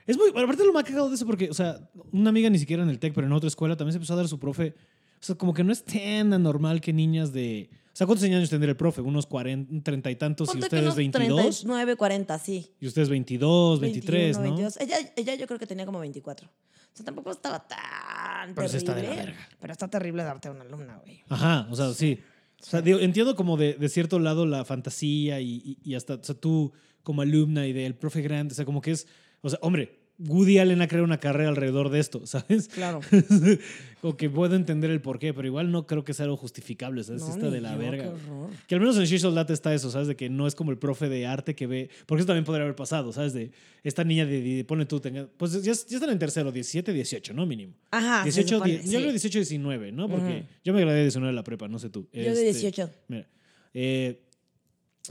Es 0.06 0.18
muy. 0.18 0.28
Aparte, 0.28 0.66
lo 0.66 0.74
más 0.74 0.84
cagado 0.84 1.08
de 1.08 1.14
eso 1.14 1.24
porque, 1.24 1.48
o 1.48 1.54
sea, 1.54 1.80
una 2.12 2.28
amiga 2.28 2.50
ni 2.50 2.58
siquiera 2.58 2.82
en 2.82 2.90
el 2.90 2.98
TEC, 2.98 3.14
pero 3.14 3.26
en 3.26 3.32
otra 3.32 3.48
escuela 3.48 3.74
también 3.74 3.92
se 3.92 3.96
empezó 3.96 4.12
a 4.12 4.16
dar 4.16 4.26
a 4.26 4.28
su 4.28 4.38
profe. 4.38 4.74
O 5.18 5.22
sea, 5.22 5.34
como 5.36 5.54
que 5.54 5.64
no 5.64 5.72
es 5.72 5.82
tan 5.82 6.34
anormal 6.34 6.82
que 6.82 6.92
niñas 6.92 7.32
de. 7.32 7.70
O 7.92 7.96
sea, 8.00 8.06
¿cuántos 8.06 8.24
años 8.24 8.48
tendría 8.48 8.70
el 8.70 8.76
profe? 8.76 9.00
¿Unos 9.00 9.26
40, 9.26 9.82
30 9.82 10.10
y 10.10 10.16
tantos 10.16 10.48
y 10.48 10.52
Ponte 10.52 10.66
ustedes 10.66 10.82
unos 10.84 10.96
22? 10.96 11.40
39, 11.60 11.96
40, 11.96 12.38
sí. 12.38 12.70
Y 12.80 12.86
ustedes 12.86 13.08
22, 13.08 13.80
23, 13.80 14.38
21, 14.38 14.40
¿no? 14.42 14.56
22. 14.70 14.80
Ella, 14.80 15.12
ella 15.16 15.34
yo 15.34 15.46
creo 15.46 15.58
que 15.58 15.66
tenía 15.66 15.84
como 15.86 15.98
24. 15.98 16.48
O 16.48 16.50
sea, 16.96 17.04
tampoco 17.04 17.30
estaba 17.32 17.66
tan 17.66 18.54
Pero 18.54 18.68
sí 18.68 18.76
está 18.78 18.94
de 18.94 19.02
la 19.02 19.08
terrible. 19.10 19.32
verga. 19.32 19.48
Pero 19.60 19.72
está 19.72 19.88
terrible 19.88 20.22
darte 20.22 20.48
a 20.48 20.50
una 20.52 20.62
alumna, 20.62 21.00
güey. 21.04 21.20
Ajá, 21.28 21.66
o 21.70 21.76
sea, 21.76 21.92
sí. 21.92 22.18
O 22.60 22.64
sea, 22.64 22.80
digo, 22.82 22.98
entiendo 22.98 23.34
como 23.36 23.56
de, 23.56 23.74
de 23.74 23.88
cierto 23.88 24.18
lado 24.18 24.44
la 24.46 24.64
fantasía 24.64 25.40
y, 25.40 25.54
y- 25.64 25.78
y 25.82 25.94
hasta, 25.94 26.14
o 26.14 26.22
sea, 26.24 26.34
tú 26.34 26.72
como 27.02 27.22
alumna 27.22 27.66
y 27.66 27.72
del 27.72 27.94
profe 27.94 28.22
grande, 28.22 28.52
o 28.52 28.54
sea, 28.56 28.64
como 28.64 28.80
que 28.82 28.90
es, 28.92 29.06
o 29.40 29.48
sea, 29.50 29.58
hombre, 29.62 29.99
Woody 30.28 30.58
Allen 30.58 30.82
ha 30.82 30.86
creado 30.88 31.04
una 31.06 31.18
carrera 31.18 31.48
alrededor 31.48 31.88
de 31.88 31.98
esto, 31.98 32.26
¿sabes? 32.26 32.68
Claro. 32.68 33.00
como 34.02 34.16
que 34.16 34.28
puedo 34.30 34.54
entender 34.54 34.90
el 34.90 35.00
porqué, 35.00 35.32
pero 35.32 35.46
igual 35.46 35.70
no 35.70 35.86
creo 35.86 36.04
que 36.04 36.12
sea 36.14 36.24
algo 36.24 36.36
justificable, 36.36 37.02
¿sabes? 37.04 37.22
No, 37.22 37.30
está 37.30 37.50
de 37.50 37.60
la 37.60 37.72
yo, 37.72 37.78
verga. 37.78 38.12
Que 38.66 38.74
al 38.74 38.80
menos 38.80 38.96
en 38.98 39.04
She's 39.04 39.22
Soldat 39.22 39.50
está 39.50 39.74
eso, 39.74 39.90
¿sabes? 39.90 40.08
De 40.08 40.16
que 40.16 40.28
no 40.28 40.46
es 40.46 40.54
como 40.54 40.70
el 40.70 40.78
profe 40.78 41.08
de 41.08 41.26
arte 41.26 41.54
que 41.54 41.66
ve. 41.66 41.90
Porque 42.06 42.20
eso 42.20 42.26
también 42.26 42.44
podría 42.44 42.64
haber 42.64 42.76
pasado, 42.76 43.12
¿sabes? 43.12 43.32
De 43.32 43.50
esta 43.82 44.04
niña 44.04 44.26
de. 44.26 44.40
de- 44.42 44.64
pone 44.64 44.84
tú, 44.86 45.00
tenga, 45.00 45.28
pues 45.36 45.52
ya, 45.62 45.72
ya 45.72 45.96
están 45.96 46.10
en 46.10 46.18
tercero, 46.18 46.52
17, 46.52 46.92
18, 46.92 47.32
¿no? 47.34 47.46
Mínimo. 47.46 47.74
Ajá. 47.90 48.20
Ah, 48.20 48.24
se 48.24 48.42
18, 48.42 48.54
supone, 48.56 48.82
sí. 48.82 48.90
yo 48.90 48.98
creo 49.00 49.10
18, 49.10 49.38
19, 49.38 49.92
¿no? 49.92 50.08
Porque 50.08 50.38
Ujú. 50.40 50.46
yo 50.64 50.72
me 50.74 50.80
gradué 50.80 50.96
de 50.98 51.02
19 51.04 51.32
de 51.32 51.36
la 51.36 51.44
prepa, 51.44 51.66
no 51.68 51.78
sé 51.78 51.88
tú. 51.90 52.08
Yo 52.12 52.20
de 52.22 52.30
Este, 52.30 52.44
18. 52.68 52.90
Mira. 53.08 53.26
eh, 53.74 54.20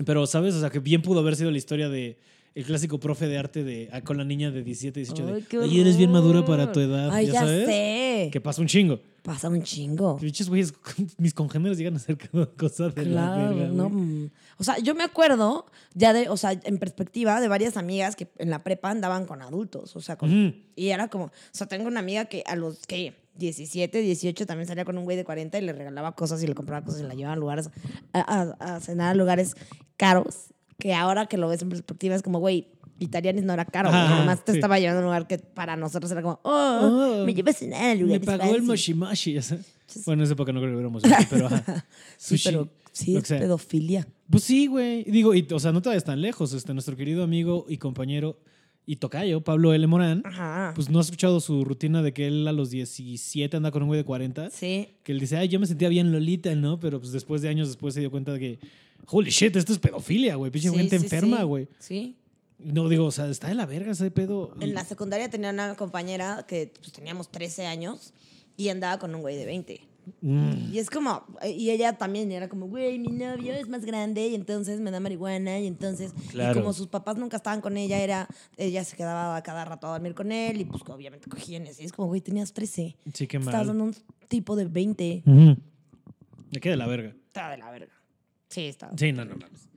pero, 0.06 0.26
¿sabes? 0.28 0.54
O 0.56 0.60
sea, 0.60 0.69
que 0.69 0.80
bien 0.80 1.02
pudo 1.02 1.19
haber 1.19 1.36
sido 1.36 1.50
la 1.52 1.58
historia 1.58 1.89
de. 1.89 2.17
El 2.55 2.65
clásico 2.65 2.99
profe 2.99 3.27
de 3.27 3.38
arte 3.38 3.63
de, 3.63 3.89
ah, 3.91 4.01
con 4.01 4.17
la 4.17 4.23
niña 4.25 4.51
de 4.51 4.63
17, 4.63 4.99
18 4.99 5.27
Ay, 5.27 5.45
de. 5.49 5.57
Oye, 5.59 5.81
eres 5.81 5.97
bien 5.97 6.12
madura 6.12 6.43
para 6.45 6.71
tu 6.71 6.79
edad. 6.79 7.09
Ay, 7.12 7.27
ya, 7.27 7.33
ya, 7.33 7.39
sabes. 7.41 7.65
sé. 7.67 8.29
Que 8.31 8.41
pasa 8.41 8.62
un 8.62 8.67
chingo. 8.67 8.99
Pasa 9.21 9.49
un 9.49 9.62
chingo. 9.62 10.17
Güeyes, 10.17 10.73
mis 11.17 11.33
congéneres 11.33 11.77
llegan 11.77 11.93
a 11.93 11.97
hacer 11.97 12.17
cada 12.17 12.47
cosa 12.47 12.89
de 12.89 13.05
la 13.05 13.12
Claro, 13.35 13.55
verga, 13.55 13.67
no. 13.73 13.89
güey. 13.89 14.03
mm. 14.03 14.31
O 14.57 14.63
sea, 14.63 14.77
yo 14.79 14.95
me 14.95 15.03
acuerdo 15.03 15.65
ya 15.93 16.12
de, 16.12 16.27
o 16.29 16.35
sea, 16.38 16.51
en 16.63 16.77
perspectiva 16.79 17.39
de 17.39 17.47
varias 17.47 17.77
amigas 17.77 18.15
que 18.15 18.27
en 18.39 18.49
la 18.49 18.63
prepa 18.63 18.89
andaban 18.89 19.25
con 19.25 19.41
adultos, 19.41 19.95
o 19.95 20.01
sea, 20.01 20.17
con, 20.17 20.55
y 20.75 20.88
era 20.89 21.07
como, 21.07 21.25
o 21.25 21.31
sea, 21.51 21.67
tengo 21.67 21.88
una 21.88 21.99
amiga 22.01 22.25
que 22.25 22.43
a 22.45 22.55
los 22.55 22.85
que 22.88 23.13
17, 23.38 24.01
18 24.01 24.45
también 24.45 24.67
salía 24.67 24.83
con 24.83 24.97
un 24.97 25.05
güey 25.05 25.15
de 25.15 25.23
40 25.23 25.57
y 25.57 25.62
le 25.62 25.71
regalaba 25.71 26.13
cosas 26.13 26.43
y 26.43 26.47
le 26.47 26.55
compraba 26.55 26.83
cosas 26.85 27.01
y 27.01 27.03
la 27.03 27.13
llevaba 27.13 27.33
a 27.33 27.38
lugares, 27.38 27.69
a, 28.12 28.19
a- 28.59 28.75
a 28.75 28.79
cenar 28.81 29.12
a 29.12 29.15
lugares 29.15 29.55
caros, 29.95 30.47
que 30.79 30.93
ahora 30.93 31.25
que 31.27 31.37
lo 31.37 31.47
ves 31.49 31.61
en 31.61 31.69
perspectiva 31.69 32.15
es 32.15 32.21
como, 32.23 32.39
güey, 32.39 32.67
Italianis 32.99 33.43
no 33.43 33.53
era 33.53 33.63
caro, 33.65 33.91
nomás 33.91 34.43
te 34.43 34.51
sí. 34.53 34.57
estaba 34.57 34.77
llevando 34.79 34.99
a 34.99 35.01
un 35.01 35.05
lugar 35.05 35.27
que 35.27 35.37
para 35.37 35.75
nosotros 35.77 36.11
era 36.11 36.21
como, 36.21 36.39
oh, 36.43 36.79
Oh, 37.21 37.25
me 37.25 37.33
llevas 37.33 37.55
a 37.55 37.59
cenar 37.59 37.97
a 37.97 37.99
Me 38.03 38.19
pagó 38.19 38.43
el 38.43 38.49
fancy". 38.63 38.65
Moshimashi. 38.67 39.33
ya 39.33 39.41
sabes. 39.41 39.65
Bueno, 40.05 40.21
en 40.21 40.25
esa 40.25 40.33
época 40.33 40.51
no 40.51 40.59
creo 40.59 40.71
que 40.71 40.75
hubiéramos 40.75 41.03
visto, 41.03 41.17
pero 41.29 41.45
ajá. 41.47 41.85
Sí, 42.17 42.37
Sushi, 42.37 42.49
pero 42.49 42.69
sí 42.91 43.15
es 43.15 43.23
pedofilia. 43.27 44.07
Pues 44.29 44.43
sí, 44.43 44.67
güey. 44.67 45.03
Digo, 45.05 45.33
y, 45.33 45.47
o 45.51 45.59
sea, 45.59 45.71
no 45.71 45.81
te 45.81 45.89
vayas 45.89 46.03
tan 46.03 46.21
lejos. 46.21 46.53
Este, 46.53 46.73
nuestro 46.73 46.95
querido 46.95 47.23
amigo 47.23 47.65
y 47.69 47.77
compañero 47.77 48.37
y 48.85 48.97
tocayo, 48.97 49.41
Pablo 49.41 49.73
L. 49.73 49.85
Morán, 49.87 50.23
Ajá. 50.25 50.73
pues 50.75 50.89
no 50.89 50.99
has 50.99 51.05
escuchado 51.07 51.39
su 51.39 51.63
rutina 51.63 52.01
de 52.03 52.11
que 52.11 52.27
él 52.27 52.47
a 52.47 52.51
los 52.51 52.69
17 52.71 53.55
anda 53.55 53.71
con 53.71 53.83
un 53.83 53.87
güey 53.87 53.99
de 53.99 54.03
40. 54.05 54.49
sí. 54.49 54.89
Que 55.03 55.11
él 55.11 55.19
dice, 55.19 55.37
ay, 55.37 55.47
yo 55.47 55.59
me 55.59 55.67
sentía 55.67 55.89
bien 55.89 56.11
Lolita, 56.11 56.53
¿no? 56.55 56.79
Pero 56.79 56.99
pues 56.99 57.11
después 57.11 57.41
de 57.41 57.49
años 57.49 57.67
después 57.67 57.93
se 57.93 57.99
dio 58.01 58.11
cuenta 58.11 58.33
de 58.33 58.39
que, 58.39 58.59
holy 59.10 59.30
shit, 59.32 59.56
esto 59.56 59.74
es 59.74 59.80
pedofilia, 59.80 60.36
güey. 60.36 60.52
Pinche 60.52 60.69
Sí, 60.69 60.76
gente 60.76 60.98
sí, 61.00 61.04
enferma, 61.06 61.43
güey. 61.43 61.67
Sí. 61.80 62.15
No, 62.60 62.89
digo, 62.89 63.06
o 63.06 63.12
sea, 63.12 63.28
está 63.30 63.48
de 63.48 63.56
la 63.56 63.65
verga 63.65 63.91
ese 63.91 64.12
pedo. 64.12 64.54
En 64.60 64.74
la 64.74 64.84
secundaria 64.84 65.30
tenía 65.30 65.50
una 65.52 65.76
compañera 65.76 66.45
que 66.48 66.74
pues, 66.80 66.91
teníamos 66.91 67.30
13 67.32 67.65
años 67.65 68.13
y 68.58 68.69
andaba 68.69 69.00
con 69.00 69.15
un 69.15 69.22
güey 69.22 69.38
de 69.38 69.45
20. 69.45 69.82
Mm. 70.22 70.74
Y 70.74 70.80
es 70.80 70.89
como, 70.89 71.24
y 71.45 71.69
ella 71.69 71.98
también 71.98 72.32
era 72.32 72.50
como, 72.50 72.67
güey, 72.67 72.98
mi 73.00 73.10
novio 73.12 73.54
es 73.54 73.69
más 73.69 73.86
grande 73.86 74.28
y 74.28 74.36
entonces 74.36 74.80
me 74.82 74.89
da 74.91 75.00
marihuana 75.00 75.60
y 75.60 75.67
entonces, 75.67 76.13
Claro. 76.32 76.60
y 76.60 76.62
como 76.62 76.74
sus 76.74 76.88
papás 76.88 77.15
nunca 77.17 77.38
estaban 77.38 77.62
con 77.62 77.78
ella, 77.78 78.00
era, 78.00 78.28
ella 78.58 78.84
se 78.84 78.98
quedaba 78.98 79.41
cada 79.43 79.65
rato 79.65 79.88
a 79.88 79.91
dormir 79.91 80.15
con 80.15 80.32
él 80.32 80.62
y 80.62 80.65
pues 80.65 80.82
obviamente 80.88 81.30
cogían 81.30 81.65
y. 81.67 81.69
Es 81.69 81.91
como, 81.93 82.08
güey, 82.08 82.22
tenías 82.22 82.52
13. 82.54 82.98
Sí, 83.13 83.28
qué 83.28 83.38
Estabas 83.38 83.60
mal. 83.60 83.67
dando 83.67 83.84
un 83.86 83.95
tipo 84.28 84.56
de 84.56 84.65
20. 84.65 85.24
Ujú. 85.26 85.58
Me 86.52 86.60
queda 86.60 86.72
de 86.74 86.78
la 86.78 86.88
verga. 86.88 87.13
Estaba 87.28 87.52
de 87.52 87.58
la 87.60 87.69
verga. 87.72 87.93
Sí, 88.49 88.62
estaba. 88.65 88.93
Sí, 88.97 89.12
no, 89.12 89.25
no 89.25 89.35
mames. 89.35 89.67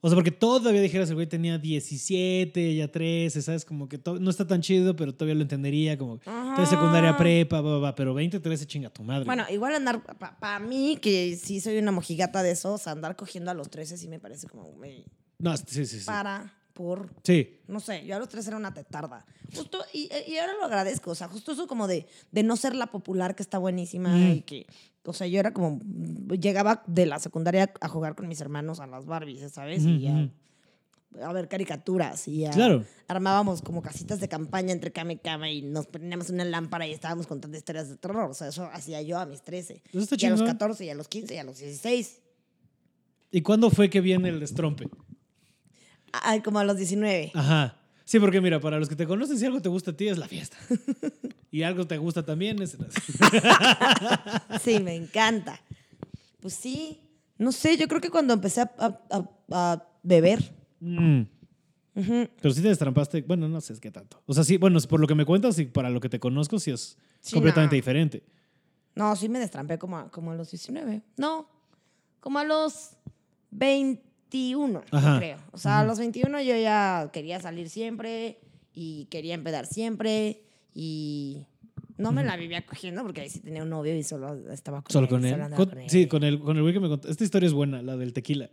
O 0.00 0.08
sea, 0.08 0.14
porque 0.14 0.30
todavía 0.30 0.80
dijeras, 0.80 1.08
el 1.10 1.16
güey 1.16 1.26
tenía 1.26 1.58
17, 1.58 2.74
ya 2.76 2.88
13, 2.88 3.42
¿sabes? 3.42 3.64
Como 3.64 3.88
que 3.88 4.00
no 4.20 4.30
está 4.30 4.46
tan 4.46 4.60
chido, 4.62 4.94
pero 4.96 5.12
todavía 5.12 5.34
lo 5.34 5.42
entendería. 5.42 5.98
Como, 5.98 6.20
Ajá. 6.24 6.64
secundaria 6.66 7.16
prepa, 7.16 7.60
va, 7.60 7.72
va, 7.72 7.78
va, 7.78 7.94
pero 7.94 8.14
20, 8.14 8.38
13, 8.40 8.66
chinga 8.66 8.90
tu 8.90 9.02
madre. 9.02 9.24
Bueno, 9.24 9.44
igual 9.50 9.74
andar, 9.74 10.02
para 10.38 10.58
mí, 10.60 10.98
que 11.00 11.36
sí 11.36 11.60
soy 11.60 11.78
una 11.78 11.92
mojigata 11.92 12.42
de 12.42 12.52
eso, 12.52 12.74
o 12.74 12.78
sea, 12.78 12.92
andar 12.92 13.16
cogiendo 13.16 13.50
a 13.50 13.54
los 13.54 13.68
13 13.70 13.96
sí 13.98 14.08
me 14.08 14.18
parece 14.18 14.46
como, 14.46 14.64
güey, 14.72 15.04
No, 15.38 15.56
sí, 15.56 15.64
sí, 15.84 15.86
sí. 16.00 16.06
para, 16.06 16.54
por, 16.72 17.10
Sí. 17.24 17.58
no 17.66 17.80
sé, 17.80 18.06
yo 18.06 18.16
a 18.16 18.18
los 18.18 18.28
13 18.28 18.50
era 18.50 18.56
una 18.56 18.72
tetarda. 18.72 19.26
Justo, 19.54 19.78
y, 19.92 20.08
y 20.28 20.36
ahora 20.38 20.52
lo 20.58 20.64
agradezco, 20.66 21.10
o 21.10 21.14
sea, 21.14 21.28
justo 21.28 21.52
eso 21.52 21.66
como 21.66 21.86
de, 21.86 22.06
de 22.30 22.42
no 22.42 22.56
ser 22.56 22.74
la 22.76 22.86
popular 22.86 23.34
que 23.34 23.42
está 23.42 23.58
buenísima 23.58 24.10
Mm. 24.10 24.30
y 24.32 24.40
que, 24.42 24.66
o 25.06 25.12
sea, 25.12 25.26
yo 25.26 25.38
era 25.40 25.52
como, 25.52 25.80
llegaba 26.40 26.82
de 26.86 27.06
la 27.06 27.18
secundaria 27.18 27.72
a 27.80 27.88
jugar 27.88 28.14
con 28.14 28.28
mis 28.28 28.40
hermanos 28.40 28.80
a 28.80 28.86
las 28.86 29.06
Barbies, 29.06 29.52
¿sabes? 29.52 29.84
Y 29.84 30.00
ya, 30.00 30.12
ujú. 30.12 30.30
a 31.24 31.32
ver 31.32 31.48
caricaturas 31.48 32.28
y 32.28 32.44
a- 32.44 32.50
Claro. 32.50 32.84
armábamos 33.08 33.62
como 33.62 33.80
casitas 33.82 34.20
de 34.20 34.28
campaña 34.28 34.72
entre 34.72 34.92
cama 34.92 35.12
y 35.14 35.16
cama 35.18 35.50
y 35.50 35.62
nos 35.62 35.86
poníamos 35.86 36.28
una 36.30 36.44
lámpara 36.44 36.86
y 36.86 36.92
estábamos 36.92 37.26
contando 37.26 37.56
historias 37.56 37.88
de 37.88 37.96
terror. 37.96 38.30
O 38.30 38.34
sea, 38.34 38.48
eso 38.48 38.68
hacía 38.72 39.00
yo 39.02 39.18
a 39.18 39.24
mis 39.26 39.42
13. 39.42 39.82
Eso 39.88 39.98
está 40.00 40.16
y 40.18 40.26
a 40.26 40.30
los 40.30 40.40
chingón. 40.40 40.52
14, 40.54 40.84
y 40.84 40.90
a 40.90 40.94
los 40.94 41.08
15, 41.08 41.34
y 41.34 41.38
a 41.38 41.44
los 41.44 41.58
16. 41.58 42.20
¿Y 43.30 43.40
cuándo 43.42 43.70
fue 43.70 43.88
que 43.90 44.00
viene 44.00 44.28
el 44.28 44.40
destrompe? 44.40 44.88
Ay, 46.12 46.40
como 46.40 46.58
a 46.58 46.64
los 46.64 46.76
19. 46.76 47.32
Ajá. 47.34 47.78
Sí, 48.04 48.20
porque 48.20 48.40
mira, 48.40 48.60
para 48.60 48.78
los 48.78 48.88
que 48.88 48.94
te 48.96 49.06
conocen, 49.06 49.36
si 49.38 49.44
algo 49.46 49.60
te 49.60 49.68
gusta 49.68 49.90
a 49.90 49.96
ti 49.96 50.08
es 50.08 50.16
la 50.18 50.28
fiesta. 50.28 50.56
y 51.50 51.62
algo 51.62 51.86
te 51.86 51.98
gusta 51.98 52.24
también 52.24 52.60
es... 52.62 52.76
Sí, 54.62 54.80
me 54.80 54.94
encanta. 54.94 55.60
Pues 56.40 56.54
sí, 56.54 57.00
no 57.38 57.52
sé, 57.52 57.76
yo 57.76 57.88
creo 57.88 58.00
que 58.00 58.10
cuando 58.10 58.32
empecé 58.34 58.60
a, 58.62 58.72
a- 58.78 59.00
a- 59.10 59.30
a 59.52 59.88
beber. 60.02 60.52
Mm. 60.80 61.22
Pero 61.94 62.54
sí 62.54 62.60
te 62.60 62.68
destrampaste, 62.68 63.22
bueno, 63.22 63.48
no 63.48 63.60
sé 63.60 63.72
es 63.72 63.80
qué 63.80 63.90
tanto. 63.90 64.22
O 64.26 64.34
sea, 64.34 64.44
sí, 64.44 64.58
bueno, 64.58 64.78
por 64.80 65.00
lo 65.00 65.06
que 65.06 65.14
me 65.14 65.24
cuentas 65.24 65.58
y 65.58 65.64
para 65.64 65.88
lo 65.88 65.98
que 66.00 66.08
te 66.10 66.20
conozco, 66.20 66.58
sí 66.58 66.70
es 66.70 66.98
Sí, 67.20 67.32
completamente 67.34 67.74
no. 67.74 67.78
diferente. 67.78 68.22
No, 68.94 69.16
sí 69.16 69.28
me 69.28 69.38
destrampé 69.38 69.78
como 69.78 69.96
a, 69.98 70.10
como 70.10 70.30
a 70.30 70.34
los 70.34 70.50
19. 70.50 71.02
No, 71.16 71.48
como 72.20 72.38
a 72.38 72.44
los 72.44 72.90
21, 73.50 74.82
yo 74.92 74.98
Ajá. 74.98 75.18
creo. 75.18 75.38
O 75.52 75.58
sea, 75.58 75.80
a 75.80 75.84
los 75.84 75.98
21 75.98 76.40
yo 76.42 76.54
ya 76.56 77.08
quería 77.12 77.40
salir 77.40 77.68
siempre 77.70 78.40
y 78.74 79.06
quería 79.06 79.34
empedar 79.34 79.66
siempre 79.66 80.42
y 80.78 81.46
no 81.96 82.12
me 82.12 82.22
la 82.22 82.36
vivía 82.36 82.64
cogiendo 82.66 83.02
porque 83.02 83.22
ahí 83.22 83.30
sí 83.30 83.40
tenía 83.40 83.62
un 83.62 83.70
novio 83.70 83.96
y 83.96 84.02
solo 84.02 84.50
estaba 84.50 84.82
con 84.82 84.92
Solo 84.92 85.06
él. 85.06 85.10
con 85.10 85.24
él. 85.24 85.30
solo 85.32 85.56
Con- 85.56 85.68
con 85.70 85.78
él. 85.78 85.88
sí, 85.90 86.06
con 86.06 86.22
el, 86.22 86.38
con 86.38 86.56
el 86.56 86.62
güey 86.62 86.74
que 86.74 86.80
me 86.80 86.88
contó. 86.88 87.08
Esta 87.08 87.24
historia 87.24 87.46
es 87.46 87.54
buena, 87.54 87.80
la 87.82 87.96
del 87.96 88.12
tequila. 88.12 88.50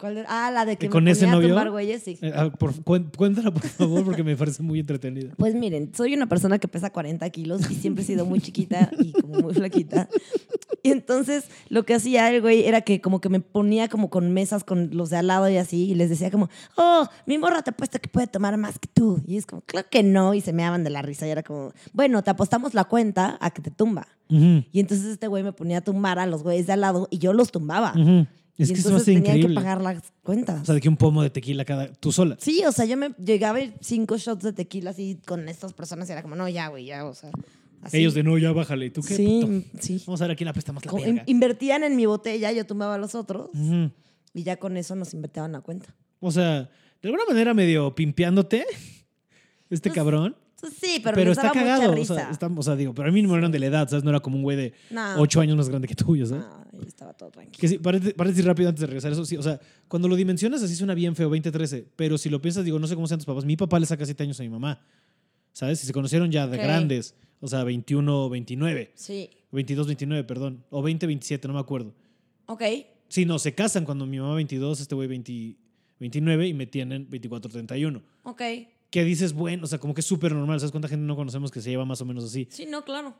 ¿Cuál 0.00 0.18
era? 0.18 0.28
Ah, 0.46 0.50
la 0.50 0.64
de 0.64 0.76
que 0.76 0.86
¿Y 0.86 0.88
me 0.88 0.92
con 0.92 1.08
ese 1.08 1.26
novio? 1.26 1.48
tumbar 1.48 1.70
güeyes, 1.70 2.02
sí. 2.02 2.18
Eh, 2.22 2.32
ah, 2.34 2.50
por- 2.50 2.82
cuéntala, 2.82 3.50
por 3.52 3.62
favor, 3.68 4.04
porque 4.04 4.22
me 4.24 4.36
parece 4.36 4.62
muy 4.62 4.80
entretenida. 4.80 5.32
Pues 5.36 5.54
miren, 5.54 5.92
soy 5.94 6.14
una 6.14 6.26
persona 6.26 6.58
que 6.58 6.68
pesa 6.68 6.90
40 6.90 7.28
kilos 7.30 7.70
y 7.70 7.74
siempre 7.74 8.02
he 8.02 8.06
sido 8.06 8.24
muy 8.24 8.40
chiquita 8.40 8.90
y 8.98 9.12
como 9.12 9.40
muy 9.40 9.54
flaquita. 9.54 10.08
Y 10.82 10.90
entonces 10.92 11.44
lo 11.68 11.84
que 11.84 11.94
hacía 11.94 12.30
el 12.30 12.40
güey 12.40 12.64
era 12.64 12.80
que 12.80 13.02
como 13.02 13.20
que 13.20 13.28
me 13.28 13.40
ponía 13.40 13.88
como 13.88 14.08
con 14.08 14.32
mesas 14.32 14.64
con 14.64 14.88
los 14.96 15.10
de 15.10 15.18
al 15.18 15.26
lado 15.26 15.48
y 15.50 15.58
así 15.58 15.90
y 15.90 15.94
les 15.94 16.08
decía 16.08 16.30
como, 16.30 16.48
oh, 16.76 17.06
mi 17.26 17.36
morra 17.36 17.60
te 17.62 17.68
apuesta 17.70 17.98
que 17.98 18.08
puede 18.08 18.26
tomar 18.26 18.56
más 18.56 18.78
que 18.78 18.88
tú. 18.88 19.22
Y 19.26 19.36
es 19.36 19.44
como, 19.44 19.60
claro 19.62 19.86
que 19.90 20.02
no. 20.02 20.32
Y 20.32 20.40
se 20.40 20.54
me 20.54 20.62
daban 20.62 20.82
de 20.82 20.88
la 20.90 21.02
risa 21.02 21.26
y 21.26 21.30
era 21.30 21.42
como, 21.42 21.72
bueno, 21.92 22.22
te 22.22 22.30
apostamos 22.30 22.72
la 22.72 22.84
cuenta 22.84 23.36
a 23.42 23.50
que 23.50 23.60
te 23.60 23.70
tumba. 23.70 24.08
Y 24.28 24.78
entonces 24.78 25.06
este 25.06 25.26
güey 25.26 25.42
me 25.42 25.52
ponía 25.52 25.78
a 25.78 25.80
tumbar 25.80 26.18
a 26.20 26.26
los 26.26 26.44
güeyes 26.44 26.66
de 26.68 26.72
al 26.72 26.80
lado 26.82 27.08
y 27.10 27.18
yo 27.18 27.32
los 27.32 27.50
tumbaba. 27.50 27.92
ujú. 27.96 28.26
Es 28.62 28.70
y 28.70 28.74
que 28.74 28.80
eso 28.80 28.88
entonces 28.90 29.02
hace 29.08 29.14
tenían 29.14 29.36
increíble. 29.36 29.48
que 29.48 29.54
pagar 29.54 29.80
las 29.80 30.02
cuentas. 30.22 30.62
O 30.62 30.64
sea, 30.66 30.74
de 30.74 30.80
que 30.80 30.88
un 30.88 30.96
pomo 30.96 31.22
de 31.22 31.30
tequila 31.30 31.64
cada. 31.64 31.92
Tú 31.92 32.12
sola. 32.12 32.36
Sí, 32.40 32.62
o 32.66 32.72
sea, 32.72 32.84
yo 32.84 32.96
me 32.96 33.10
llegaba 33.18 33.60
ir 33.60 33.74
cinco 33.80 34.16
shots 34.18 34.42
de 34.44 34.52
tequila 34.52 34.90
así 34.90 35.18
con 35.26 35.48
estas 35.48 35.72
personas 35.72 36.08
y 36.08 36.12
era 36.12 36.22
como, 36.22 36.36
no, 36.36 36.48
ya, 36.48 36.68
güey, 36.68 36.84
ya, 36.86 37.04
o 37.06 37.14
sea. 37.14 37.30
así. 37.82 37.98
Ellos 37.98 38.12
de 38.14 38.22
no, 38.22 38.36
ya 38.38 38.52
bájale. 38.52 38.86
¿Y 38.86 38.90
tú 38.90 39.00
qué? 39.02 39.14
Sí, 39.16 39.40
puto? 39.42 39.82
sí. 39.82 40.02
Vamos 40.06 40.20
a 40.20 40.24
ver 40.24 40.32
a 40.32 40.36
quién 40.36 40.48
apesta 40.48 40.72
más 40.72 40.84
la 40.84 40.90
Como 40.90 41.02
verga. 41.02 41.22
in- 41.26 41.34
invertían 41.36 41.82
en 41.84 41.96
mi 41.96 42.04
botella, 42.06 42.52
yo 42.52 42.66
tomaba 42.66 42.96
a 42.96 42.98
los 42.98 43.14
otros 43.14 43.48
y 44.34 44.42
ya 44.42 44.56
con 44.58 44.76
eso 44.76 44.94
nos 44.94 45.14
inventaban 45.14 45.52
la 45.52 45.60
cuenta. 45.62 45.94
O 46.20 46.30
sea, 46.30 46.68
de 47.00 47.08
alguna 47.08 47.24
manera 47.26 47.54
medio 47.54 47.94
pimpeándote, 47.94 48.66
este 49.70 49.88
Pues, 49.88 49.94
cabrón. 49.94 50.36
Pues 50.60 50.74
Sí, 50.78 51.00
pero, 51.02 51.14
Pero 51.14 51.32
está 51.32 51.50
cagado. 51.52 51.90
mucha 51.92 52.12
O 52.12 52.16
sea, 52.16 52.30
está- 52.30 52.50
o 52.54 52.62
sea, 52.62 52.76
digo, 52.76 52.92
pero 52.94 53.08
a 53.08 53.12
mí 53.12 53.22
no 53.22 53.34
eran 53.34 53.50
de 53.50 53.58
la 53.58 53.66
edad, 53.66 53.88
¿sabes? 53.88 54.04
No 54.04 54.10
era 54.10 54.20
como 54.20 54.36
un 54.36 54.42
güey 54.42 54.56
de 54.58 54.74
No. 54.90 55.14
ocho 55.18 55.40
años 55.40 55.56
más 55.56 55.70
grande 55.70 55.88
que 55.88 55.94
tú, 55.94 56.14
¿sabes? 56.26 56.44
Ay, 56.46 56.59
estaba 56.88 57.12
todo 57.14 57.30
tranquilo. 57.30 57.58
Que 57.60 57.68
sí, 57.68 57.78
paréntesis 57.78 58.14
paréntesis 58.14 58.44
rápido 58.44 58.68
antes 58.68 58.80
de 58.80 58.86
regresar 58.86 59.12
eso, 59.12 59.24
sí, 59.24 59.36
o 59.36 59.42
sea, 59.42 59.60
cuando 59.88 60.08
lo 60.08 60.16
dimensionas 60.16 60.62
así 60.62 60.74
suena 60.74 60.94
bien 60.94 61.14
feo, 61.16 61.30
20-13, 61.30 61.84
pero 61.96 62.18
si 62.18 62.28
lo 62.30 62.40
piensas, 62.40 62.64
digo, 62.64 62.78
no 62.78 62.86
sé 62.86 62.94
cómo 62.94 63.06
sean 63.06 63.18
tus 63.18 63.26
papás, 63.26 63.44
mi 63.44 63.56
papá 63.56 63.78
le 63.80 63.86
saca 63.86 64.04
7 64.04 64.22
años 64.22 64.38
a 64.40 64.42
mi 64.42 64.48
mamá, 64.48 64.80
¿sabes? 65.52 65.80
Si 65.80 65.86
se 65.86 65.92
conocieron 65.92 66.30
ya 66.30 66.46
de 66.46 66.56
Ok. 66.58 66.62
grandes, 66.62 67.14
o 67.40 67.48
sea, 67.48 67.64
21, 67.64 68.28
29, 68.30 68.92
Sí. 68.94 69.30
22, 69.52 69.86
29, 69.86 70.24
perdón, 70.24 70.64
o 70.70 70.82
20, 70.82 71.06
27, 71.06 71.48
no 71.48 71.54
me 71.54 71.60
acuerdo. 71.60 71.94
Ok. 72.46 72.62
Sí, 73.08 73.24
no, 73.24 73.38
se 73.38 73.54
casan 73.54 73.84
cuando 73.84 74.06
mi 74.06 74.18
mamá 74.20 74.34
22, 74.36 74.80
este 74.80 74.94
güey 74.94 75.08
20 75.08 75.56
29 75.98 76.46
y 76.48 76.54
me 76.54 76.66
tienen 76.66 77.08
24, 77.10 77.50
31. 77.50 78.02
Ok. 78.22 78.40
Que 78.90 79.04
dices, 79.04 79.34
bueno, 79.34 79.64
o 79.64 79.66
sea, 79.66 79.78
como 79.78 79.92
que 79.94 80.00
es 80.00 80.06
súper 80.06 80.32
normal, 80.34 80.58
¿sabes 80.58 80.70
cuánta 80.72 80.88
gente 80.88 81.04
no 81.04 81.14
conocemos 81.14 81.50
que 81.50 81.60
se 81.60 81.70
lleva 81.70 81.84
más 81.84 82.00
o 82.00 82.04
menos 82.06 82.24
así? 82.24 82.48
Sí, 82.50 82.66
no, 82.66 82.84
claro. 82.84 83.14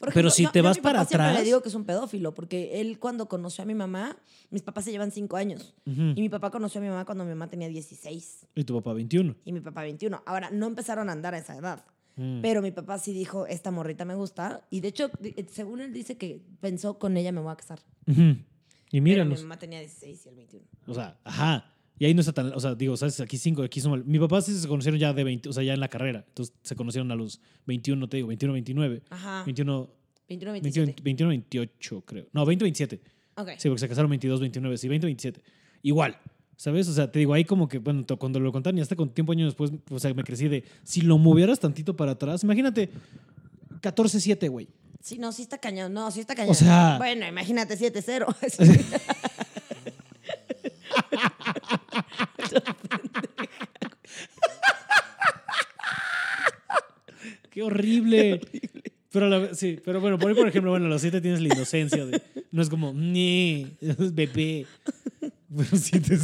Por 0.00 0.12
Pero 0.14 0.30
si 0.30 0.42
yo- 0.44 0.50
te 0.50 0.58
yo 0.60 0.64
a 0.64 0.68
vas 0.70 0.76
mi 0.78 0.82
papá 0.82 0.92
para 0.94 1.04
siempre 1.04 1.26
atrás- 1.26 1.38
le 1.40 1.44
digo 1.44 1.60
que 1.62 1.68
es 1.68 1.74
un 1.74 1.84
pedófilo, 1.84 2.34
porque 2.34 2.80
él 2.80 2.98
cuando 2.98 3.28
conoció 3.28 3.62
a 3.62 3.66
mi 3.66 3.74
mamá, 3.74 4.16
mis 4.50 4.62
papás 4.62 4.84
se 4.84 4.90
llevan 4.92 5.12
cinco 5.12 5.36
años. 5.36 5.74
Ujú. 5.86 6.14
Y 6.16 6.20
mi 6.22 6.28
papá 6.30 6.50
conoció 6.50 6.80
a 6.80 6.82
mi 6.82 6.88
mamá 6.88 7.04
cuando 7.04 7.24
mi 7.24 7.30
mamá 7.30 7.48
tenía 7.48 7.68
16 7.68 8.46
Y 8.54 8.64
tu 8.64 8.74
papá 8.74 8.94
21. 8.94 9.36
y 9.44 9.52
mi 9.52 9.60
papá 9.60 9.82
21. 9.82 10.22
Ahora, 10.26 10.50
no 10.50 10.66
empezaron 10.66 11.08
a 11.08 11.12
andar 11.12 11.34
a 11.34 11.38
esa 11.38 11.54
edad. 11.56 11.84
Mm. 12.16 12.40
Pero 12.42 12.60
mi 12.62 12.70
papá 12.72 12.98
sí 12.98 13.12
dijo, 13.12 13.46
esta 13.46 13.70
morrita 13.70 14.04
me 14.04 14.14
gusta. 14.14 14.66
Y 14.70 14.80
de 14.80 14.88
hecho, 14.88 15.10
eh, 15.22 15.46
según 15.50 15.80
él 15.80 15.92
dice 15.92 16.16
que 16.16 16.42
pensó 16.60 16.98
con 16.98 17.16
ella 17.16 17.30
me 17.32 17.40
voy 17.40 17.52
a 17.52 17.56
casar. 17.56 17.80
Ujú. 18.06 18.20
Y 18.22 18.32
Pero 18.32 18.44
mi 18.90 19.00
míranos. 19.02 19.42
mamá 19.42 19.58
tenía 19.58 19.78
16 19.80 20.26
y 20.26 20.28
él 20.30 20.34
21. 20.36 20.66
O 20.86 20.94
sea, 20.94 21.18
ajá. 21.24 21.72
Y 22.00 22.06
ahí 22.06 22.14
no 22.14 22.20
está 22.20 22.32
tan. 22.32 22.52
O 22.54 22.58
sea, 22.60 22.74
digo, 22.74 22.96
¿sabes? 22.96 23.20
Aquí 23.20 23.36
cinco, 23.36 23.62
aquí 23.62 23.78
son. 23.82 24.02
Mi 24.06 24.18
papá 24.18 24.40
sí 24.40 24.58
se 24.58 24.66
conocieron 24.66 24.98
ya 24.98 25.12
de 25.12 25.22
20, 25.22 25.50
o 25.50 25.52
sea, 25.52 25.62
ya 25.62 25.74
en 25.74 25.80
la 25.80 25.88
carrera. 25.88 26.24
Entonces 26.26 26.54
se 26.62 26.74
conocieron 26.74 27.12
a 27.12 27.14
los 27.14 27.40
21, 27.66 28.08
te 28.08 28.16
digo, 28.16 28.28
21, 28.28 28.54
29. 28.54 29.02
Ajá. 29.10 29.42
21, 29.44 29.90
21, 30.26 30.52
21, 30.52 30.52
27. 30.62 31.02
21, 31.02 31.28
28, 31.28 32.00
creo. 32.06 32.26
No, 32.32 32.46
20, 32.46 32.64
27. 32.64 33.00
Ok. 33.36 33.50
Sí, 33.58 33.68
porque 33.68 33.80
se 33.80 33.88
casaron 33.88 34.08
22, 34.10 34.40
29. 34.40 34.78
Sí, 34.78 34.88
20, 34.88 35.06
27. 35.08 35.42
Igual. 35.82 36.16
¿Sabes? 36.56 36.88
O 36.88 36.94
sea, 36.94 37.12
te 37.12 37.18
digo, 37.18 37.34
ahí 37.34 37.44
como 37.44 37.68
que, 37.68 37.76
bueno, 37.78 38.04
cuando 38.18 38.40
lo 38.40 38.50
contaron 38.50 38.78
y 38.78 38.80
hasta 38.80 38.96
con 38.96 39.10
tiempo 39.10 39.32
años 39.32 39.48
después, 39.48 39.70
o 39.90 39.98
sea, 39.98 40.14
me 40.14 40.24
crecí 40.24 40.48
de. 40.48 40.64
Si 40.82 41.02
lo 41.02 41.18
movieras 41.18 41.60
tantito 41.60 41.94
para 41.96 42.12
atrás, 42.12 42.42
imagínate. 42.44 42.88
14, 43.82 44.20
7, 44.20 44.48
güey. 44.48 44.68
Sí, 45.02 45.18
no, 45.18 45.32
sí 45.32 45.42
está 45.42 45.58
cañón. 45.58 45.92
No, 45.92 46.10
sí 46.10 46.20
está 46.20 46.34
cañón. 46.34 46.50
O 46.52 46.54
sea- 46.54 46.96
Bueno, 46.98 47.26
imagínate 47.28 47.76
7-0. 47.78 48.26
Qué 57.60 57.62
horrible. 57.66 58.40
Pero 59.12 59.26
a 59.26 59.28
la 59.28 59.38
vez- 59.38 59.58
sí, 59.58 59.78
pero 59.84 60.00
bueno, 60.00 60.18
por 60.18 60.30
ahí, 60.30 60.34
por 60.36 60.48
ejemplo, 60.48 60.70
bueno, 60.70 60.86
a 60.86 60.88
los 60.88 61.00
7 61.02 61.20
tienes 61.20 61.40
la 61.40 61.52
inocencia 61.54 62.06
de. 62.06 62.22
No 62.52 62.62
es 62.62 62.70
como, 62.70 62.92
ni, 62.94 63.66
es 63.80 64.14
bebé. 64.14 64.66
Pero 65.54 65.76
sí 65.76 66.00
te- 66.00 66.14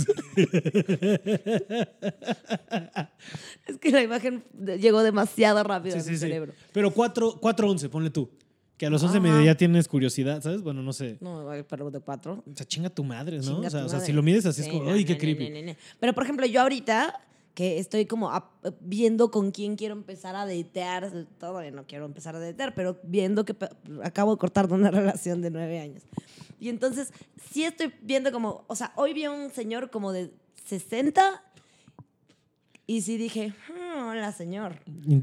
es 3.66 3.79
que 3.81 3.90
la 3.90 4.03
imagen 4.03 4.44
llegó 4.79 5.03
demasiado 5.03 5.62
rápido 5.64 5.94
Sí, 5.94 6.01
a 6.01 6.05
sí, 6.05 6.11
mi 6.11 6.16
sí. 6.16 6.20
cerebro. 6.20 6.53
Pero 6.72 6.90
4, 6.92 7.38
4 7.40 7.70
11, 7.70 7.88
ponle 7.88 8.11
tú. 8.11 8.31
Que 8.77 8.87
a 8.87 8.90
los 8.90 9.03
11 9.03 9.18
Ajá. 9.18 9.27
medio 9.27 9.42
ya 9.42 9.55
tienes 9.57 9.88
curiosidad, 9.88 10.42
¿sabes? 10.42 10.61
Bueno, 10.62 10.83
no 10.83 10.92
sé. 10.92 11.16
No, 11.20 11.51
pero 11.68 11.90
de 11.90 12.01
4. 12.01 12.44
O 12.46 12.55
sea, 12.55 12.66
chinga 12.66 12.90
tu 12.90 13.03
madre, 13.05 13.38
¿no? 13.38 13.42
Chinga 13.42 13.68
o 13.68 13.70
sea, 13.70 13.85
o 13.87 13.88
sea, 13.88 14.01
si 14.01 14.12
lo 14.12 14.22
mides 14.22 14.44
así 14.46 14.62
es 14.62 14.68
como, 14.68 14.90
¡ay, 14.92 15.05
qué 15.05 15.16
creepy! 15.16 15.75
Pero, 15.99 16.12
por 16.12 16.25
ejemplo, 16.25 16.46
yo 16.46 16.61
ahorita 16.61 17.18
que 17.57 17.79
estoy 17.79 18.05
como 18.05 18.31
ap- 18.31 18.53
viendo 18.81 19.31
con 19.31 19.51
quién 19.51 19.77
quiero 19.77 19.95
empezar 19.95 20.37
a 20.37 20.45
datear, 20.45 21.11
todavía 21.40 21.71
no 21.71 21.87
quiero 21.87 22.05
empezar 22.05 22.37
a 22.37 22.38
datear, 22.38 22.75
pero 22.75 23.01
viendo 23.03 23.47
que 23.47 23.57
acabo 24.05 24.33
de 24.35 24.38
cortar 24.38 24.69
de 24.69 24.75
una 24.75 24.90
relación 25.01 25.40
de 25.40 25.51
nueve 25.51 25.81
años. 25.81 26.03
Y 26.61 26.69
entonces, 26.69 27.12
sí 27.51 27.64
estoy 27.64 27.92
viendo 28.03 28.31
como, 28.31 28.64
o 28.69 28.77
sea, 28.77 28.92
hoy 28.95 29.14
vi 29.14 29.25
a 29.25 29.31
un 29.31 29.51
señor 29.51 29.90
como 29.90 30.12
de 30.12 30.31
60 30.66 31.42
y 32.87 33.01
sí 33.01 33.16
dije, 33.16 33.53
"Hmm, 33.69 34.09
hola, 34.09 34.33
señor. 34.33 34.77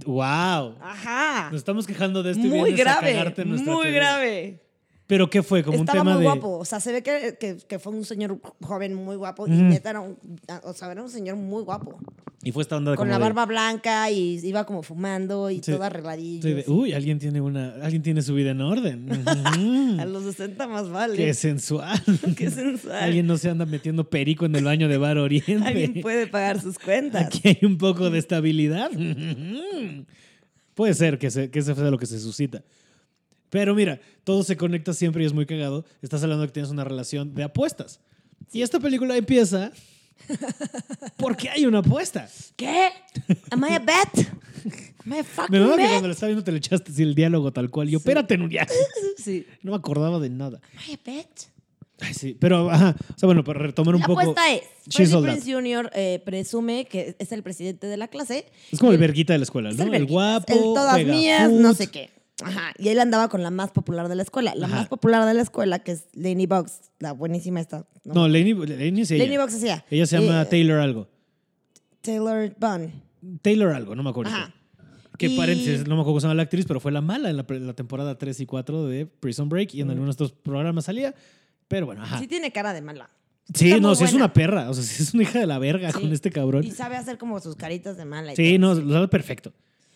¡Wow! 0.06 0.76
Ajá. 0.82 1.50
Nos 1.52 1.60
estamos 1.60 1.86
quejando 1.88 2.24
de 2.24 2.32
esto 2.32 2.46
y 2.46 2.50
Muy 2.50 2.74
a 2.74 2.76
grave, 2.76 3.13
cagarte 3.13 3.43
en 3.43 3.50
muy 3.52 3.63
teoría. 3.63 3.91
grave. 3.91 4.60
¿Pero 5.06 5.30
qué 5.30 5.44
fue? 5.44 5.63
Como 5.63 5.80
Estaba 5.80 6.00
un 6.00 6.06
tema 6.06 6.13
muy 6.16 6.24
de... 6.24 6.30
guapo. 6.32 6.58
O 6.60 6.66
sea, 6.66 6.80
se 6.80 6.92
ve 6.94 7.04
que, 7.04 7.36
que, 7.39 7.58
que 7.68 7.78
fue 7.80 7.92
un 7.94 8.06
señor 8.06 8.39
joven 8.62 8.94
muy 8.96 9.16
guapo. 9.18 9.48
Y 9.48 9.52
neta 9.52 9.89
era 9.89 10.00
un, 10.00 10.18
o 10.63 10.74
sea, 10.74 10.92
era 10.92 11.04
un 11.04 11.10
señor 11.10 11.36
muy 11.36 11.62
guapo. 11.63 12.00
Y 12.46 12.52
fue 12.52 12.63
esta 12.63 12.76
onda 12.78 12.92
de 12.92 12.98
Con 12.98 13.08
como 13.08 13.12
la 13.12 13.18
de- 13.18 13.24
barba 13.34 13.46
blanca 13.46 14.10
y 14.12 14.39
iba 14.46 14.66
como 14.66 14.82
fumando 14.84 15.50
y 15.50 15.56
Sí. 15.63 15.72
todo 15.72 15.84
arregladillo. 15.84 16.42
sí, 16.42 16.63
Uy, 16.72 16.94
alguien 16.94 17.18
tiene 17.20 17.39
una... 17.42 17.74
Alguien 17.82 18.02
tiene 18.02 18.22
su 18.22 18.34
vida 18.34 18.52
en 18.52 18.60
orden. 18.62 19.10
A 20.00 20.06
los 20.06 20.24
60 20.24 20.68
más 20.68 20.89
vale. 20.89 21.16
Qué 21.18 21.34
sensual. 21.34 22.02
Qué 22.38 22.50
sensual. 22.50 22.98
Alguien 23.02 23.28
no 23.28 23.38
se 23.38 23.50
anda 23.50 23.66
metiendo 23.66 24.10
perico 24.10 24.46
en 24.46 24.56
el 24.56 24.63
baño 24.66 24.88
de 24.89 24.98
Bar 24.98 25.18
Oriente. 25.20 25.56
Alguien 25.66 26.02
puede 26.02 26.28
pagar 26.28 26.60
sus 26.62 26.80
cuentas. 26.80 27.26
Aquí 27.28 27.42
hay 27.48 27.60
un 27.63 27.78
poco 27.78 28.10
de 28.10 28.20
estabilidad. 28.20 28.89
Puede 30.74 30.94
ser 30.94 31.18
que, 31.20 31.30
se, 31.30 31.50
que 31.52 31.60
ese 31.60 31.76
sea 31.76 31.92
lo 31.92 31.98
que 31.98 32.06
se 32.08 32.20
suscita. 32.20 32.63
Pero 33.54 33.76
mira, 33.76 34.00
todo 34.24 34.42
se 34.44 34.58
conecta 34.58 34.94
siempre 34.94 35.22
y 35.22 35.28
es 35.28 35.34
muy 35.34 35.46
cagado. 35.46 35.86
Estás 36.02 36.24
hablando 36.24 36.42
de 36.42 36.48
que 36.48 36.54
tienes 36.54 36.72
una 36.72 36.84
relación 36.84 37.36
de 37.36 37.44
apuestas. 37.44 38.00
Y 38.52 38.63
esta 38.63 38.80
película 38.80 39.16
empieza 39.16 39.72
porque 41.18 41.50
hay 41.52 41.66
una 41.68 41.80
apuesta. 41.80 42.28
¿Qué? 42.56 42.89
¿Am 43.52 43.63
I 43.63 43.74
a 43.76 43.80
bet? 43.80 44.28
¿Am 45.06 45.13
I 45.13 45.20
a 45.20 45.24
fucking 45.24 45.52
Me 45.52 45.60
mama 45.60 45.76
que 45.76 45.82
bet? 45.84 45.89
cuando 45.92 46.08
lo 46.08 46.13
estaba 46.13 46.28
viendo 46.30 46.44
te 46.44 46.52
le 46.52 46.58
echaste 46.58 46.92
así 46.92 47.04
el 47.04 47.13
diálogo 47.13 47.54
tal 47.54 47.70
cual. 47.70 47.89
Y 47.89 47.92
yo, 47.92 47.98
espérate, 48.00 48.38
Nuria. 48.38 48.66
Sí. 49.18 49.46
No 49.62 49.72
me 49.72 49.78
acordaba 49.78 50.20
de 50.20 50.30
nada. 50.32 50.60
¿Am 50.76 50.84
I 50.89 50.94
a 50.96 51.00
bet? 51.06 51.28
Ay, 52.02 52.13
sí. 52.16 52.36
Pero, 52.39 52.72
ajá. 52.72 52.96
O 53.16 53.18
sea, 53.20 53.28
bueno, 53.28 53.44
para 53.44 53.60
retomar 53.60 53.94
un 53.94 54.02
La 54.02 54.08
poco. 54.08 54.20
apuesta 54.22 54.52
es, 54.52 54.63
Freddie. 54.92 55.22
Prince 55.22 55.54
Jr. 55.54 55.92
eh, 55.94 56.22
presume 56.26 56.86
que 56.86 57.16
es 57.20 57.32
el 57.32 57.44
presidente 57.44 57.86
de 57.86 57.98
la 57.98 58.08
clase. 58.08 58.46
Es 58.72 58.80
como 58.80 58.92
el 58.92 58.96
él- 58.96 59.02
verguita 59.02 59.34
de 59.34 59.39
la 59.39 59.44
escuela, 59.44 59.70
Es 59.70 59.78
¿no? 59.78 59.84
El, 59.84 59.89
verguitas, 59.92 60.12
guapo. 60.12 60.54
el 60.54 60.60
todas 60.60 61.06
mías, 61.06 61.52
no 61.52 61.74
sé 61.76 61.88
qué. 61.88 62.10
Ajá. 62.43 62.74
Y 62.78 62.89
él 62.89 63.00
andaba 63.00 63.30
con 63.30 63.43
la 63.43 63.52
más 63.52 63.72
popular 63.72 64.08
de 64.10 64.15
la 64.15 64.24
escuela. 64.24 64.54
La 64.56 64.65
Ajá. 64.67 64.76
más 64.78 64.88
popular 64.88 65.26
de 65.26 65.34
la 65.34 65.41
escuela, 65.41 65.80
que 65.80 65.91
es 65.93 66.08
Laney 66.13 66.48
Box, 66.48 66.82
la 67.00 67.12
buenísima 67.12 67.60
esta. 67.60 67.86
No, 68.04 68.28
Lainey, 68.28 68.54
Lainey 68.54 69.02
es 69.04 69.12
ella. 69.12 69.24
Laney 69.24 69.38
Box 69.38 69.56
hacía. 69.56 69.86
Ella 69.89 70.06
se 70.08 70.19
llama 70.19 70.41
eh, 70.41 70.46
Taylor 70.46 70.80
algo. 70.80 71.08
Taylor 72.02 72.54
Bunn. 72.60 72.91
Taylor 73.41 73.74
algo, 73.74 73.96
no 73.96 74.04
me 74.04 74.10
acuerdo. 74.10 74.32
Ajá. 74.34 74.54
Que 75.17 75.28
Y- 75.28 75.38
paréntesis, 75.38 75.82
no 75.88 75.96
me 75.96 76.02
acuerdo 76.02 76.06
cómo 76.06 76.19
se 76.22 76.26
llama 76.26 76.34
la 76.36 76.43
actriz, 76.43 76.65
pero 76.65 76.80
fue 76.80 76.91
la 76.91 77.02
mala 77.02 77.30
en 77.30 77.38
la, 77.38 77.74
temporada 77.74 78.17
3 78.17 78.39
y 78.39 78.46
4 78.46 78.88
de 78.88 79.06
Prison 79.06 79.48
Break 79.48 79.76
y 79.76 79.82
en 79.82 79.89
algunos 79.91 80.17
de 80.17 80.24
estos 80.26 80.38
programas 80.38 80.86
salía. 80.86 81.13
Pero 81.67 81.86
bueno, 81.86 82.02
ajá. 82.02 82.19
Sí 82.19 82.28
tiene 82.28 82.52
cara 82.52 82.74
de 82.74 82.82
mala. 82.82 83.10
Sí, 83.54 83.69
está 83.69 83.80
no, 83.82 83.93
sí 83.96 84.04
es 84.06 84.13
una 84.13 84.34
perra. 84.34 84.69
O 84.69 84.74
sea, 84.74 84.84
sí 84.84 85.04
es 85.04 85.13
una 85.13 85.24
hija 85.24 85.39
de 85.39 85.46
la 85.48 85.60
verga 85.60 85.91
Sí. 85.91 86.00
con 86.02 86.12
este 86.12 86.32
cabrón. 86.32 86.63
Y 86.63 86.72
sabe 86.72 86.98
hacer 86.98 87.17
como 87.17 87.39
sus 87.39 87.56
caritas 87.56 87.96
de 87.96 88.06
mala. 88.06 88.34
y 88.34 88.36
Sí, 88.36 88.58
todo. 88.58 88.76
no, 88.76 88.82
lo 88.82 88.93
sabe 88.93 89.08
perfecto. 89.08 89.54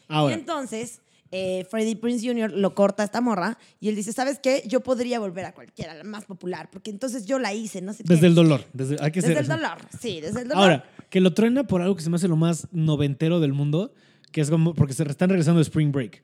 Y 0.10 0.14
Ahora, 0.14 0.36
entonces, 0.36 1.02
eh, 1.32 1.66
Freddie 1.70 1.96
Prince 1.96 2.26
Jr. 2.28 2.52
lo 2.52 2.74
corta 2.76 3.04
a 3.04 3.06
esta 3.06 3.22
morra 3.22 3.58
y 3.80 3.90
él 3.90 3.96
dice, 3.96 4.14
¿sabes 4.14 4.40
qué? 4.40 4.64
Yo 4.68 4.82
podría 4.82 5.20
volver 5.20 5.46
a 5.46 5.54
cualquiera, 5.54 5.94
la 5.96 6.04
más 6.04 6.26
popular, 6.26 6.70
porque 6.72 6.90
entonces 6.92 7.26
yo 7.26 7.40
la 7.40 7.54
hice, 7.54 7.82
no 7.82 7.94
sé 7.94 8.04
qué. 8.04 8.14
desde 8.14 8.28
el 8.28 8.36
dolor. 8.36 8.64
Desde, 8.74 8.98
hay 9.02 9.12
que 9.12 9.22
Desde 9.22 9.34
ser- 9.36 9.44
el 9.44 9.48
dolor, 9.50 9.78
sí, 10.00 10.22
desde 10.22 10.42
el 10.42 10.48
dolor. 10.48 10.64
Ahora, 10.64 10.86
que 11.10 11.22
lo 11.22 11.34
truena 11.34 11.66
por 11.66 11.82
algo 11.82 11.96
que 11.96 12.02
se 12.02 12.10
me 12.10 12.16
hace 12.16 12.28
lo 12.28 12.36
más 12.36 12.68
noventero 12.72 13.40
del 13.40 13.54
mundo, 13.54 13.94
que 14.32 14.42
es 14.42 14.50
como 14.50 14.74
porque 14.74 14.94
se 14.94 15.04
están 15.04 15.30
regresando 15.30 15.60
de 15.60 15.64
Spring 15.64 15.92
Break. 15.92 16.22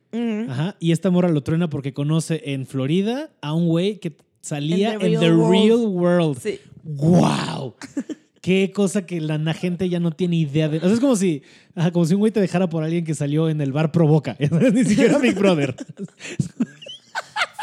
Ajá. 0.50 0.76
Y 0.80 0.92
esta 0.92 1.10
morra 1.10 1.30
lo 1.30 1.42
truena 1.42 1.70
porque 1.70 1.94
conoce 1.94 2.42
en 2.54 2.66
Florida 2.68 3.32
a 3.42 3.54
un 3.54 3.68
güey 3.68 4.00
que 4.00 4.18
salía 4.42 4.94
En 4.96 5.00
the 5.00 5.30
real 5.30 5.36
world. 5.38 5.86
World. 5.88 6.40
Sí. 6.42 6.60
¡Wow! 6.84 7.76
Qué 8.44 8.74
cosa 8.76 9.06
que 9.06 9.22
la 9.22 9.54
gente 9.54 9.88
ya 9.88 10.02
no 10.02 10.12
tiene 10.12 10.36
idea 10.36 10.68
de. 10.68 10.80
O 10.80 10.82
sea, 10.82 10.92
es 10.92 11.00
como 11.00 11.16
si, 11.16 11.44
ajá, 11.76 11.92
como 11.92 12.06
si 12.06 12.14
un 12.14 12.20
güey 12.20 12.34
te 12.34 12.42
dejara 12.42 12.68
por 12.68 12.84
alguien 12.84 13.06
que 13.06 13.16
salió 13.16 13.48
en 13.50 13.62
el 13.62 13.72
bar 13.72 13.94
Provoca. 13.94 14.36
Ni 14.74 14.84
siquiera 14.84 15.18
Big 15.18 15.36
Brother. 15.40 15.74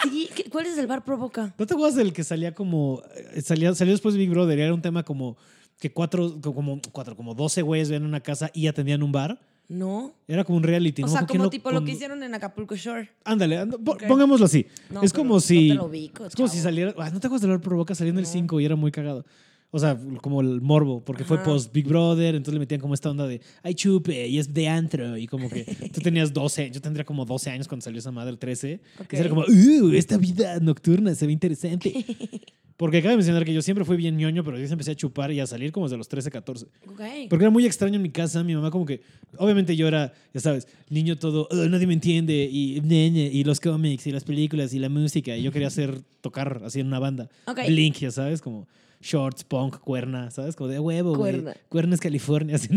Sí, 0.03 0.29
¿qué- 0.35 0.45
¿cuál 0.45 0.65
es 0.67 0.79
el 0.79 0.87
bar 0.87 1.05
provoca? 1.05 1.55
¿No 1.59 1.67
te 1.67 1.75
acuerdas 1.75 1.95
del 1.97 2.13
que 2.15 2.25
salía 2.25 2.55
como. 2.55 3.03
eh, 3.35 3.43
Salía, 3.43 3.75
salió 3.75 3.93
después 3.93 4.15
de 4.15 4.21
Big 4.21 4.31
Brother 4.31 4.59
y 4.59 4.63
era 4.63 4.73
un 4.73 4.81
tema 4.81 5.03
como 5.03 5.37
que 5.79 5.93
cuatro, 5.93 6.41
como 6.41 6.81
cuatro, 6.93 7.15
como 7.17 7.35
12 7.35 7.61
güeyes 7.63 7.91
ven 7.91 8.05
una 8.05 8.21
casa 8.21 8.51
y 8.55 8.67
atendían 8.67 9.03
un 9.03 9.13
bar? 9.13 9.39
No. 9.69 10.15
Era 10.27 10.43
como 10.45 10.57
un 10.57 10.65
reality. 10.65 11.03
O 11.03 11.07
¿no? 11.07 11.13
sea, 11.13 11.21
Porque 11.21 11.33
como 11.35 11.45
no- 11.45 11.51
tipo 11.51 11.71
lo 11.71 11.77
con- 11.81 11.85
que 11.87 11.93
hicieron 11.93 12.23
en 12.23 12.35
Acapulco 12.35 12.75
Shore. 12.75 13.11
Ándale, 13.25 13.67
pongámoslo 14.09 14.47
así. 14.47 14.67
No, 14.89 15.03
es 15.03 15.13
como 15.13 15.35
no 15.35 15.41
si. 15.41 15.69
te 15.69 15.75
lo 15.75 15.85
ubico, 15.85 16.25
es 16.25 16.35
como 16.35 16.49
si 16.49 16.59
saliera. 16.59 16.95
ah, 16.99 17.11
¿No 17.11 17.21
te 17.21 17.27
acuerdas 17.27 17.43
del 17.43 17.51
bar 17.51 17.61
Provoca 17.61 17.95
saliendo 17.95 18.21
el 18.21 18.27
5 18.27 18.59
y 18.61 18.65
era 18.65 18.77
muy 18.77 18.91
cagado? 18.91 19.27
O 19.73 19.79
sea, 19.79 19.97
como 20.21 20.41
el 20.41 20.61
morbo, 20.61 21.05
porque 21.05 21.23
fue 21.25 21.37
Ajá. 21.37 21.45
post 21.47 21.73
Big 21.73 21.87
Brother, 21.87 22.35
entonces 22.35 22.55
le 22.55 22.61
metían 22.61 22.81
como 22.81 22.93
esta 22.95 23.09
onda 23.11 23.27
de 23.27 23.41
ay 23.63 23.75
chupe 23.75 24.27
y 24.27 24.39
es 24.39 24.53
de 24.53 24.67
antro 24.69 25.17
y 25.17 25.27
como 25.29 25.49
que 25.49 25.65
tú 25.95 26.01
tenías 26.01 26.33
12, 26.33 26.71
yo 26.73 26.81
tendría 26.81 27.05
como 27.05 27.25
12 27.25 27.51
años 27.51 27.69
cuando 27.69 27.85
salió 27.85 27.99
esa 28.01 28.11
madre, 28.11 28.31
el 28.33 28.39
13. 28.39 28.81
Ok. 29.01 29.13
Y 29.13 29.17
era 29.17 29.29
como, 29.29 29.43
uh, 29.43 29.93
esta 29.93 30.17
vida 30.19 30.59
nocturna 30.61 31.15
se 31.15 31.27
ve 31.27 31.33
interesante. 31.33 32.05
Porque 32.77 33.03
cabe 33.03 33.15
mencionar 33.17 33.45
que 33.45 33.53
yo 33.53 33.61
siempre 33.61 33.85
fui 33.85 33.99
bien 33.99 34.17
ñoño, 34.17 34.43
pero 34.43 34.59
yo 34.59 34.65
empecé 34.65 34.93
a 34.93 34.95
chupar 34.95 35.31
y 35.33 35.39
a 35.39 35.47
salir 35.47 35.71
como 35.71 35.85
desde 35.85 35.99
los 35.99 36.09
13, 36.09 36.31
14. 36.31 36.65
Ok. 36.89 37.01
Porque 37.29 37.45
era 37.45 37.51
muy 37.51 37.67
extraño 37.67 37.97
en 37.97 38.03
mi 38.03 38.09
casa, 38.09 38.43
mi 38.43 38.55
mamá 38.55 38.71
como 38.71 38.87
que, 38.87 39.03
obviamente 39.37 39.77
yo 39.77 39.87
era, 39.87 40.15
ya 40.33 40.41
sabes, 40.41 40.67
niño 40.89 41.19
todo, 41.19 41.47
"Oh, 41.51 41.55
nadie 41.69 41.87
me 41.87 41.93
entiende, 41.93 42.49
y, 42.51 42.81
y 42.83 43.45
los 43.45 43.61
cómics, 43.61 44.07
y 44.07 44.13
las 44.13 44.25
películas, 44.25 44.73
y 44.73 44.79
la 44.79 44.89
música, 44.89 45.37
y 45.37 45.43
yo 45.43 45.53
quería 45.53 45.69
hacer, 45.69 46.01
tocar 46.23 46.63
así 46.65 46.81
en 46.81 46.87
una 46.87 46.99
banda. 46.99 47.29
Ok. 47.47 47.61
Blink, 47.67 47.97
ya 47.99 48.11
sabes, 48.11 48.41
como 48.41 48.67
shorts, 49.01 49.45
punk, 49.45 49.79
cuerna, 49.79 50.31
¿sabes? 50.31 50.57
Como 50.57 50.69
de 50.69 50.79
huevo, 50.79 51.15
güey. 51.15 51.33
Cuerna. 51.33 51.55
Cuerna 51.69 51.95
es 51.95 52.01
California, 52.01 52.57
así, 52.57 52.69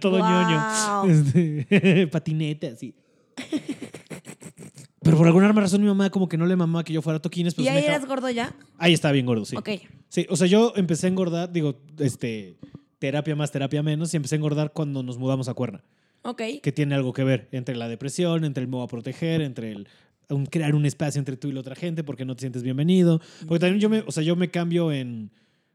todo 0.00 0.18
ñoño. 0.18 1.04
Este, 1.12 2.06
patinete, 2.12 2.68
así. 2.68 2.94
Pero 5.02 5.16
por 5.16 5.26
alguna 5.26 5.50
razón 5.52 5.80
mi 5.80 5.88
mamá 5.88 6.10
como 6.10 6.28
que 6.28 6.36
no 6.36 6.44
le 6.46 6.56
mamá 6.56 6.84
que 6.84 6.92
yo 6.92 7.00
fuera 7.00 7.16
a 7.16 7.22
toquines. 7.22 7.54
Pues 7.54 7.66
¿Y 7.66 7.70
ahí 7.70 7.84
eras 7.84 8.06
gordo 8.06 8.28
ya? 8.30 8.54
Ahí 8.78 8.92
estaba 8.92 9.12
bien 9.12 9.24
gordo, 9.26 9.44
sí. 9.46 9.56
Ok. 9.56 9.70
Sí, 10.08 10.26
o 10.28 10.36
sea, 10.36 10.46
yo 10.46 10.72
empecé 10.76 11.06
a 11.06 11.10
engordar, 11.10 11.50
digo, 11.50 11.80
este, 11.98 12.56
terapia 12.98 13.34
más, 13.34 13.50
terapia 13.50 13.82
menos, 13.82 14.12
y 14.12 14.16
empecé 14.18 14.34
a 14.34 14.38
engordar 14.38 14.72
cuando 14.72 15.02
nos 15.02 15.16
mudamos 15.16 15.48
a 15.48 15.54
Cuerna, 15.54 15.82
Ok. 16.22 16.42
que 16.62 16.72
tiene 16.72 16.94
algo 16.94 17.12
que 17.14 17.24
ver 17.24 17.48
entre 17.52 17.76
la 17.76 17.88
depresión, 17.88 18.44
entre 18.44 18.62
el 18.62 18.68
voy 18.68 18.84
a 18.84 18.88
proteger, 18.88 19.40
entre 19.40 19.72
el 19.72 19.88
un- 20.28 20.46
crear 20.46 20.74
un 20.74 20.84
espacio 20.84 21.18
entre 21.18 21.36
tú 21.36 21.48
y 21.48 21.52
la 21.52 21.60
otra 21.60 21.74
gente 21.74 22.04
porque 22.04 22.24
no 22.26 22.36
te 22.36 22.40
sientes 22.40 22.62
bienvenido. 22.62 23.20
Porque 23.48 23.60
también 23.60 23.80
yo 23.80 23.88
me, 23.88 24.00
o 24.06 24.12
sea, 24.12 24.22
yo 24.22 24.36
me 24.36 24.50
cambio 24.50 24.92
en, 24.92 25.30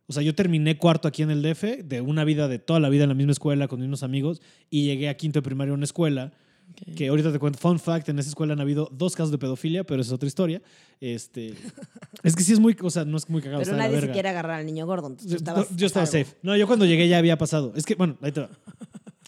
o 0.07 0.13
sea, 0.13 0.21
yo 0.23 0.35
terminé 0.35 0.77
cuarto 0.77 1.07
aquí 1.07 1.23
en 1.23 1.31
el 1.31 1.41
DF, 1.41 1.83
de 1.83 2.01
una 2.01 2.23
vida 2.23 2.47
de 2.47 2.59
toda 2.59 2.79
la 2.79 2.89
vida 2.89 3.03
en 3.03 3.09
la 3.09 3.15
misma 3.15 3.31
escuela 3.31 3.67
con 3.67 3.81
unos 3.81 4.03
amigos, 4.03 4.41
y 4.69 4.85
llegué 4.85 5.09
a 5.09 5.17
quinto 5.17 5.39
de 5.39 5.43
primaria 5.43 5.71
a 5.71 5.75
una 5.75 5.85
escuela 5.85 6.31
que 6.95 7.07
ahorita 7.09 7.31
te 7.31 7.37
cuento, 7.37 7.59
fun 7.59 7.79
fact, 7.79 8.09
en 8.09 8.17
esa 8.17 8.27
escuela 8.29 8.53
han 8.53 8.59
habido 8.59 8.89
dos 8.91 9.15
casos 9.15 9.31
de 9.31 9.37
pedofilia, 9.37 9.83
pero 9.83 10.01
esa 10.01 10.09
es 10.09 10.13
otra 10.13 10.27
historia. 10.27 10.61
Este, 10.99 11.53
es 12.23 12.35
que 12.35 12.43
sí 12.43 12.53
es 12.53 12.59
muy, 12.59 12.75
o 12.81 12.89
sea, 12.89 13.05
no 13.05 13.17
es 13.17 13.29
muy 13.29 13.41
cagado. 13.41 13.61
Pero 13.63 13.77
nadie 13.77 14.01
se 14.01 14.09
quiere 14.09 14.29
agarrar 14.29 14.59
al 14.59 14.65
niño 14.65 14.85
gordo. 14.87 15.07
Entonces 15.07 15.27
tú 15.27 15.33
Yo- 15.33 15.37
estabas 15.37 15.75
yo 15.75 15.85
estaba 15.87 16.05
safe. 16.07 16.27
No, 16.41 16.57
yo 16.57 16.65
cuando 16.65 16.85
llegué 16.85 17.07
ya 17.07 17.19
había 17.19 17.37
pasado. 17.37 17.71
Es 17.75 17.85
que, 17.85 17.93
bueno, 17.95 18.17
ahí 18.21 18.31
te 18.31 18.41
va. 18.41 18.49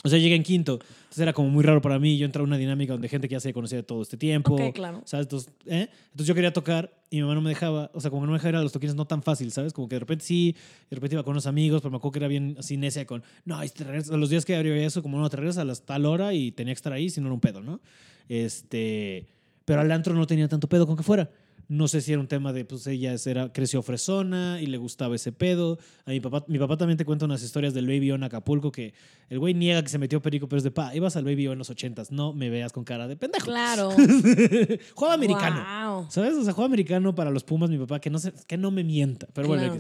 O 0.04 0.10
sea, 0.10 0.20
llegué 0.20 0.36
en 0.36 0.44
quinto. 0.44 0.74
Entonces 0.74 1.20
era 1.20 1.34
como 1.34 1.50
muy 1.50 1.64
raro 1.64 1.82
para 1.82 1.98
mí. 1.98 2.18
Yo 2.18 2.26
entré 2.26 2.40
a 2.40 2.44
una 2.44 2.58
dinámica 2.58 2.94
donde 2.94 3.10
gente 3.10 3.28
que 3.28 3.34
ya 3.34 3.40
se 3.40 3.52
conocía 3.52 3.78
de 3.80 3.84
todo 3.84 4.04
este 4.04 4.16
tiempo. 4.16 4.54
Ok, 4.56 4.74
claro. 4.76 5.02
¿Sabes? 5.06 5.26
Entonces, 5.26 5.52
¿eh? 5.66 5.90
Entonces 6.12 6.28
yo 6.28 6.36
quería 6.36 6.54
tocar 6.54 6.94
y 7.10 7.16
mi 7.18 7.24
mamá 7.24 7.34
no 7.36 7.42
me 7.42 7.50
dejaba. 7.50 7.90
O 7.94 8.00
sea, 8.00 8.12
como 8.12 8.22
que 8.22 8.28
no 8.28 8.32
me 8.34 8.38
dejaba 8.38 8.50
ir 8.50 8.56
a 8.58 8.62
los 8.62 8.72
toquines 8.72 8.96
no 8.96 9.06
tan 9.06 9.24
fácil, 9.24 9.52
¿sabes? 9.52 9.74
Como 9.74 9.90
que 9.90 9.96
de 9.96 10.00
repente 10.00 10.24
sí, 10.24 10.56
de 10.90 10.96
repente 10.96 11.16
iba 11.16 11.24
con 11.24 11.32
unos 11.32 11.48
amigos, 11.48 11.82
pero 11.82 11.90
me 11.92 11.98
acuerdo 11.98 12.12
que 12.14 12.20
era 12.20 12.28
bien 12.28 12.56
así 12.60 12.78
necia 12.78 13.06
con, 13.06 13.24
no, 13.44 13.62
y 13.64 13.70
te 13.70 13.84
regresas- 13.84 14.12
a 14.14 14.18
los 14.18 14.30
días 14.30 14.46
que 14.46 14.56
había 14.56 14.76
eso, 14.86 15.02
como 15.02 15.18
no, 15.20 15.30
te 15.30 15.38
regresas 15.38 15.62
a 15.62 15.66
las 15.66 15.82
tal 15.82 16.06
hora 16.06 16.34
y 16.34 16.52
tenía 16.52 16.74
que 16.74 16.78
estar 16.78 16.94
ahí, 16.94 17.10
si 17.10 17.20
no 17.20 17.28
era 17.28 17.34
un 17.34 17.40
pedo, 17.42 17.62
¿no? 17.62 17.82
Este, 18.30 19.26
pero 19.66 19.82
al 19.82 19.92
antro 19.92 20.14
no 20.14 20.28
tenía 20.28 20.48
tanto 20.48 20.68
pedo 20.70 20.86
con 20.86 20.96
que 20.96 21.04
fuera. 21.04 21.30
No 21.70 21.88
sé 21.88 22.02
si 22.02 22.14
era 22.14 22.22
un 22.22 22.28
tema 22.28 22.54
de, 22.54 22.64
pues 22.66 22.88
ella 22.88 23.14
era, 23.26 23.52
creció 23.52 23.82
fresona 23.82 24.62
y 24.62 24.68
le 24.68 24.78
gustaba 24.78 25.16
ese 25.16 25.32
pedo. 25.32 25.78
A 26.06 26.12
mi 26.12 26.20
papá, 26.20 26.46
mi 26.48 26.60
papá 26.60 26.78
también 26.78 26.98
te 26.98 27.06
cuenta 27.06 27.26
unas 27.26 27.44
historias 27.44 27.74
del 27.74 27.88
Baby 27.88 28.12
O 28.12 28.16
en 28.16 28.24
Acapulco 28.24 28.72
que 28.72 28.94
el 29.30 29.40
güey 29.40 29.54
niega 29.54 29.84
que 29.84 29.90
se 29.90 29.98
metió 29.98 30.22
perico, 30.22 30.48
pero 30.48 30.58
es 30.58 30.64
de, 30.64 30.72
pa, 30.72 30.96
ibas 30.96 31.18
al 31.18 31.26
Baby 31.26 31.48
O 31.48 31.52
en 31.52 31.58
los 31.60 31.70
ochentas, 31.70 32.12
no 32.12 32.34
me 32.34 32.50
veas 32.50 32.72
con 32.72 32.84
cara 32.84 33.08
de 33.08 33.18
pendejo. 33.18 33.46
Claro. 33.46 33.92
Juego 34.96 35.14
americano. 35.14 35.58
Guau. 35.58 36.08
¿Sabes? 36.10 36.34
O 36.36 36.44
sea, 36.44 36.54
juego 36.54 36.66
americano 36.66 37.14
para 37.14 37.32
los 37.32 37.44
Pumas, 37.44 37.70
mi 37.70 37.78
papá, 37.78 38.00
que 38.00 38.10
no, 38.10 38.20
se, 38.20 38.32
que 38.48 38.58
no 38.58 38.72
me 38.72 38.84
mienta. 38.84 39.28
Pero 39.34 39.48
bueno, 39.48 39.58
Claro. 39.58 39.78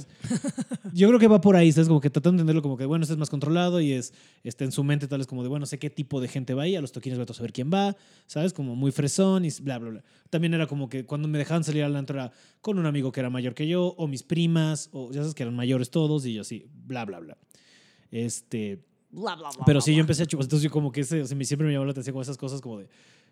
Yo 0.93 1.07
creo 1.07 1.19
que 1.19 1.27
va 1.27 1.41
por 1.41 1.55
ahí, 1.55 1.71
¿sabes? 1.71 1.88
Como 1.88 2.01
que 2.01 2.09
tratando 2.09 2.38
de 2.38 2.41
entenderlo 2.41 2.61
como 2.61 2.77
que, 2.77 2.85
bueno, 2.85 3.03
este 3.03 3.13
es 3.13 3.19
más 3.19 3.29
controlado 3.29 3.79
y 3.81 3.93
es 3.93 4.13
este, 4.43 4.63
en 4.65 4.71
su 4.71 4.83
mente 4.83 5.07
tal 5.07 5.19
vez 5.19 5.27
como 5.27 5.43
de, 5.43 5.49
bueno, 5.49 5.65
sé 5.65 5.79
qué 5.79 5.89
tipo 5.89 6.21
de 6.21 6.27
gente 6.27 6.53
va 6.53 6.63
ahí, 6.63 6.75
a 6.75 6.81
los 6.81 6.91
toquines 6.91 7.17
voy 7.17 7.27
a 7.29 7.33
saber 7.33 7.53
quién 7.53 7.71
va, 7.73 7.95
¿sabes? 8.25 8.53
Como 8.53 8.75
muy 8.75 8.91
fresón 8.91 9.45
y 9.45 9.49
bla, 9.61 9.77
bla, 9.77 9.89
bla. 9.89 10.03
También 10.29 10.53
era 10.53 10.67
como 10.67 10.89
que 10.89 11.05
cuando 11.05 11.27
me 11.27 11.38
dejaban 11.38 11.63
salir 11.63 11.76
con 12.61 12.80
un 12.80 12.86
amigo 12.86 13.11
que 13.11 13.19
era 13.19 13.30
mayor 13.30 13.53
que 13.53 13.67
yo, 13.67 13.93
o 13.97 14.07
mis 14.07 14.23
primas, 14.23 14.89
o 14.91 15.11
ya 15.11 15.21
sabes 15.21 15.34
que 15.36 15.43
eran 15.43 15.55
mayores 15.55 15.89
todos 15.89 16.25
y 16.25 16.34
yo 16.34 16.41
así, 16.41 16.65
bla, 16.86 17.05
bla, 17.05 17.19
bla. 17.19 17.38
Este, 18.11 18.84
Bla, 19.09 19.36
bla, 19.36 19.49
bla, 19.55 19.65
pero 19.65 19.80
sí, 19.82 19.93
yo 19.95 20.01
empecé 20.01 20.23
a 20.23 20.25
chupar. 20.25 20.43
Entonces, 20.45 20.63
yo 20.65 20.69
como 20.71 20.91
que 20.91 21.01
ese, 21.01 21.21
o 21.21 21.25
sea, 21.25 21.38
siempre 21.43 21.65
me 21.67 21.73
llamó 21.73 21.86
la 21.86 21.91
atención 21.91 22.13
con 22.13 22.21
esas 22.21 22.38
cosas 22.38 22.59
como 22.61 22.80
de 22.80 22.89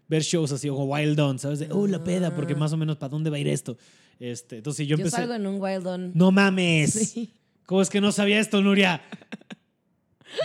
ver 0.07 0.21
shows 0.21 0.51
así, 0.53 0.69
o 0.69 0.75
Wild 0.75 1.19
On, 1.19 1.37
¿sabes? 1.37 1.59
De, 1.59 1.67
oh, 1.71 1.85
la 1.87 2.03
peda, 2.03 2.33
porque 2.35 2.53
Ah. 2.53 2.57
más 2.57 2.71
o 2.73 2.77
menos 2.77 2.95
para 2.97 3.09
dónde 3.09 3.29
va 3.29 3.35
a 3.35 3.39
ir 3.39 3.47
esto. 3.49 3.77
Este, 4.19 4.57
entonces, 4.57 4.87
yo 4.87 4.95
Yo, 4.95 5.01
empecé. 5.03 5.17
salgo 5.17 5.33
en 5.33 5.45
un 5.47 5.61
Wild 5.61 5.85
On. 5.87 6.11
No 6.15 6.31
mames. 6.31 6.93
Sí. 7.13 7.33
¿Cómo 7.65 7.81
es 7.81 7.89
que 7.89 7.99
no 7.99 8.11
sabía 8.11 8.39
esto, 8.39 8.61
Nuria? 8.61 9.01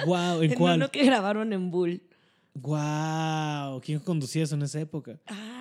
Wow, 0.07 0.43
¿en 0.43 0.53
En 0.53 0.59
cuál? 0.59 0.77
uno 0.79 0.91
que 0.91 1.05
grabaron 1.05 1.53
en 1.53 1.71
Bull. 1.71 2.03
Wow, 2.55 3.81
¿quién 3.83 3.99
conducía 4.01 4.43
eso 4.45 4.55
en 4.55 4.63
esa 4.63 4.81
época? 4.81 5.19
Ah. 5.27 5.59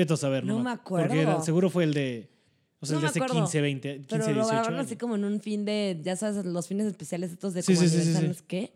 Vete 0.00 0.14
a 0.14 0.16
saber, 0.16 0.44
No 0.44 0.54
¿no? 0.58 0.64
me 0.64 0.76
Porque 0.78 1.04
era- 1.04 1.22
acuerdo. 1.32 1.44
seguro 1.44 1.68
fue 1.70 1.84
el 1.84 1.92
de. 1.94 2.30
O 2.80 2.86
sea, 2.86 2.94
No 2.94 3.00
el 3.00 3.02
de 3.02 3.04
me 3.04 3.08
hace 3.10 3.18
acuerdo. 3.18 3.34
15, 3.44 3.60
20, 3.60 3.94
15, 3.96 4.08
Pero 4.08 4.18
lo 4.24 4.32
18 4.32 4.48
grabaron 4.48 4.74
años. 4.74 4.86
así 4.86 4.96
como 4.96 5.14
en 5.16 5.24
un 5.24 5.40
fin 5.40 5.64
de, 5.66 6.00
ya 6.02 6.16
sabes, 6.16 6.44
los 6.46 6.66
fines 6.66 6.86
especiales 6.86 7.30
estos 7.32 7.52
de 7.52 7.62
Sí, 7.62 7.74
como 7.74 7.86
sí, 7.86 8.02
sí, 8.02 8.14
sí, 8.14 8.42
qué. 8.46 8.72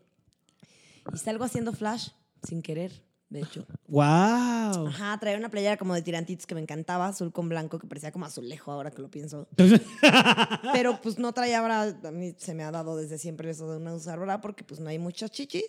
Y 1.14 1.16
salgo 1.18 1.44
haciendo 1.44 1.72
flash 1.72 2.08
sin 2.46 2.60
querer, 2.60 2.92
de 3.30 3.40
hecho. 3.40 3.66
¡Wow! 3.88 4.88
Ajá, 4.88 5.16
traía 5.18 5.38
una 5.38 5.48
playera 5.50 5.78
como 5.78 5.94
de 5.94 6.02
tirantitos 6.02 6.46
que 6.46 6.54
me 6.54 6.60
encantaba, 6.60 7.08
azul 7.08 7.32
con 7.32 7.48
blanco, 7.48 7.78
que 7.78 7.86
parecía 7.86 8.12
como 8.12 8.26
azulejo 8.26 8.70
ahora 8.70 8.90
que 8.90 9.00
lo 9.00 9.10
pienso. 9.10 9.48
Pero 10.72 11.00
pues 11.02 11.18
no 11.18 11.32
traía 11.32 11.62
bra, 11.62 11.82
a 12.04 12.10
mí 12.10 12.34
se 12.36 12.54
me 12.54 12.62
ha 12.64 12.70
dado 12.70 12.96
desde 12.96 13.16
siempre 13.18 13.50
eso 13.50 13.72
de 13.72 13.80
no 13.80 13.94
usar 13.94 14.18
bra 14.18 14.40
porque 14.40 14.64
pues 14.64 14.80
no 14.80 14.88
hay 14.90 14.98
muchas 14.98 15.30
chichis. 15.30 15.64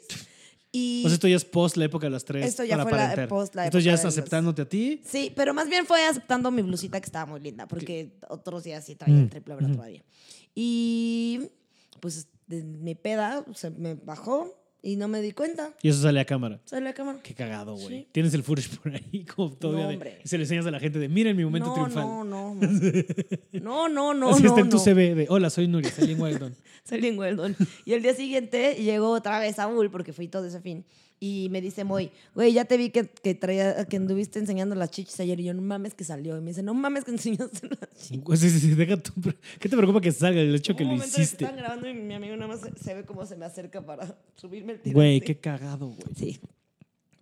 Y 0.78 1.04
O 1.06 1.08
sea, 1.10 1.14
esto 1.16 1.28
ya 1.30 1.38
es 1.38 1.46
post 1.46 1.78
la 1.78 1.86
época 1.86 2.08
de 2.08 2.12
las 2.12 2.26
tres. 2.26 2.46
Esto 2.48 2.64
ya 2.66 2.76
para 2.84 2.90
fue 2.90 2.98
la- 3.24 3.28
post 3.30 3.56
la 3.56 3.66
Entonces 3.66 3.86
ya 3.86 3.92
época 3.92 3.96
estás 3.96 4.14
los- 4.16 4.18
aceptándote 4.18 4.62
a 4.64 4.68
ti. 4.68 5.02
sí, 5.06 5.32
pero 5.34 5.54
más 5.54 5.70
bien 5.70 5.86
fue 5.86 6.06
aceptando 6.06 6.52
mi 6.52 6.62
blusita 6.64 7.00
que 7.00 7.06
estaba 7.06 7.26
muy 7.26 7.40
linda, 7.40 7.66
porque 7.66 8.18
otros 8.28 8.64
días 8.66 8.84
sí 8.84 8.96
traía 8.96 9.16
Mm, 9.16 9.20
el 9.24 9.30
triple 9.30 9.56
bra 9.56 9.66
ujú. 9.68 9.76
todavía. 9.76 10.04
Y 10.54 11.40
pues 12.02 12.28
de 12.48 12.64
mi 12.64 12.94
peda 12.96 13.46
se 13.56 13.70
me 13.70 13.94
bajó 13.94 14.54
y 14.86 14.98
no 14.98 15.08
me 15.08 15.20
di 15.20 15.32
cuenta. 15.32 15.74
Y 15.82 15.90
eso 15.90 16.02
sale 16.04 16.20
a 16.20 16.26
cámara. 16.26 16.60
Sale 16.66 16.84
la 16.84 16.94
cámara. 16.94 17.20
Qué 17.24 17.34
cagado, 17.34 17.74
güey. 17.74 17.88
Sí. 18.02 18.08
Tienes 18.12 18.34
el 18.36 18.44
footage 18.44 18.70
por 18.78 18.94
ahí, 18.94 19.26
como 19.36 19.52
todavía. 19.52 19.98
No, 19.98 20.04
de- 20.06 20.22
se 20.24 20.38
le 20.38 20.44
enseñas 20.44 20.66
a 20.68 20.72
la 20.72 20.80
gente 20.80 21.00
de, 21.00 21.10
miren 21.10 21.36
mi 21.36 21.44
momento 21.44 21.70
no, 21.70 21.74
triunfal. 21.74 22.04
no, 22.04 22.24
no, 22.24 22.56
no. 22.56 22.70
No, 23.62 23.90
no, 23.90 24.14
no, 24.14 24.30
Así 24.30 24.44
no, 24.44 24.50
está 24.50 24.62
en 24.62 24.70
tu. 24.70 24.78
CV 24.80 25.16
de, 25.16 25.26
hola, 25.30 25.50
soy 25.50 25.68
Nuria, 25.68 25.90
salí 25.92 26.12
en 26.14 26.22
Wildon. 26.22 26.56
Salí 26.84 27.08
en 27.10 27.18
Weldon. 27.18 27.56
Y 27.84 27.94
el 27.94 28.04
día 28.04 28.14
siguiente 28.14 28.76
llegó 28.76 29.10
otra 29.10 29.40
vez 29.40 29.58
a 29.60 29.66
Bull 29.66 29.90
porque 29.90 30.14
fui 30.14 30.28
todo 30.28 30.46
ese 30.46 30.62
fin. 30.62 30.86
Y 31.20 31.48
me 31.50 31.62
dice 31.62 31.84
Moy, 31.84 32.12
güey, 32.34 32.54
ya 32.54 32.66
te 32.66 32.78
vi 32.78 32.90
que, 32.90 33.08
que, 33.08 33.36
traía, 33.36 33.86
que 33.86 33.98
anduviste 33.98 34.40
enseñando 34.40 34.76
las 34.76 34.92
chichis 34.92 35.20
ayer. 35.20 35.40
Y 35.40 35.46
yo, 35.46 35.54
no 35.54 35.62
mames 35.62 35.94
que 35.94 36.04
salió. 36.04 36.38
Y 36.38 36.42
me 36.42 36.50
dice, 36.50 36.62
no 36.62 36.74
mames 36.74 37.06
que 37.06 37.12
enseñaste 37.12 37.70
las 37.70 37.90
chichis. 37.96 38.40
sí, 38.40 38.50
sí, 38.50 38.60
sí, 38.60 38.76
deja 38.76 38.98
tu... 38.98 39.14
¿Qué 39.60 39.70
te 39.70 39.78
preocupa 39.78 40.02
que 40.02 40.12
salga 40.12 40.42
el 40.42 40.54
hecho 40.54 40.76
que 40.76 40.84
lo 40.84 40.92
que 40.92 41.08
hiciste? 41.08 41.46
Estaban 41.46 41.58
grabando 41.58 41.90
y 41.90 41.94
mi 41.94 42.14
amigo 42.14 42.36
nada 42.36 42.48
más 42.48 42.62
se, 42.62 42.72
se 42.78 42.94
ve 42.94 43.06
cómo 43.06 43.26
se 43.26 43.36
me 43.36 43.46
acerca 43.46 43.86
para 43.86 44.18
subirme 44.36 44.74
el 44.74 44.80
tirante. 44.80 44.94
Güey, 44.94 45.22
qué 45.22 45.38
cagado, 45.38 45.88
güey. 45.88 46.16
Sí. 46.16 46.40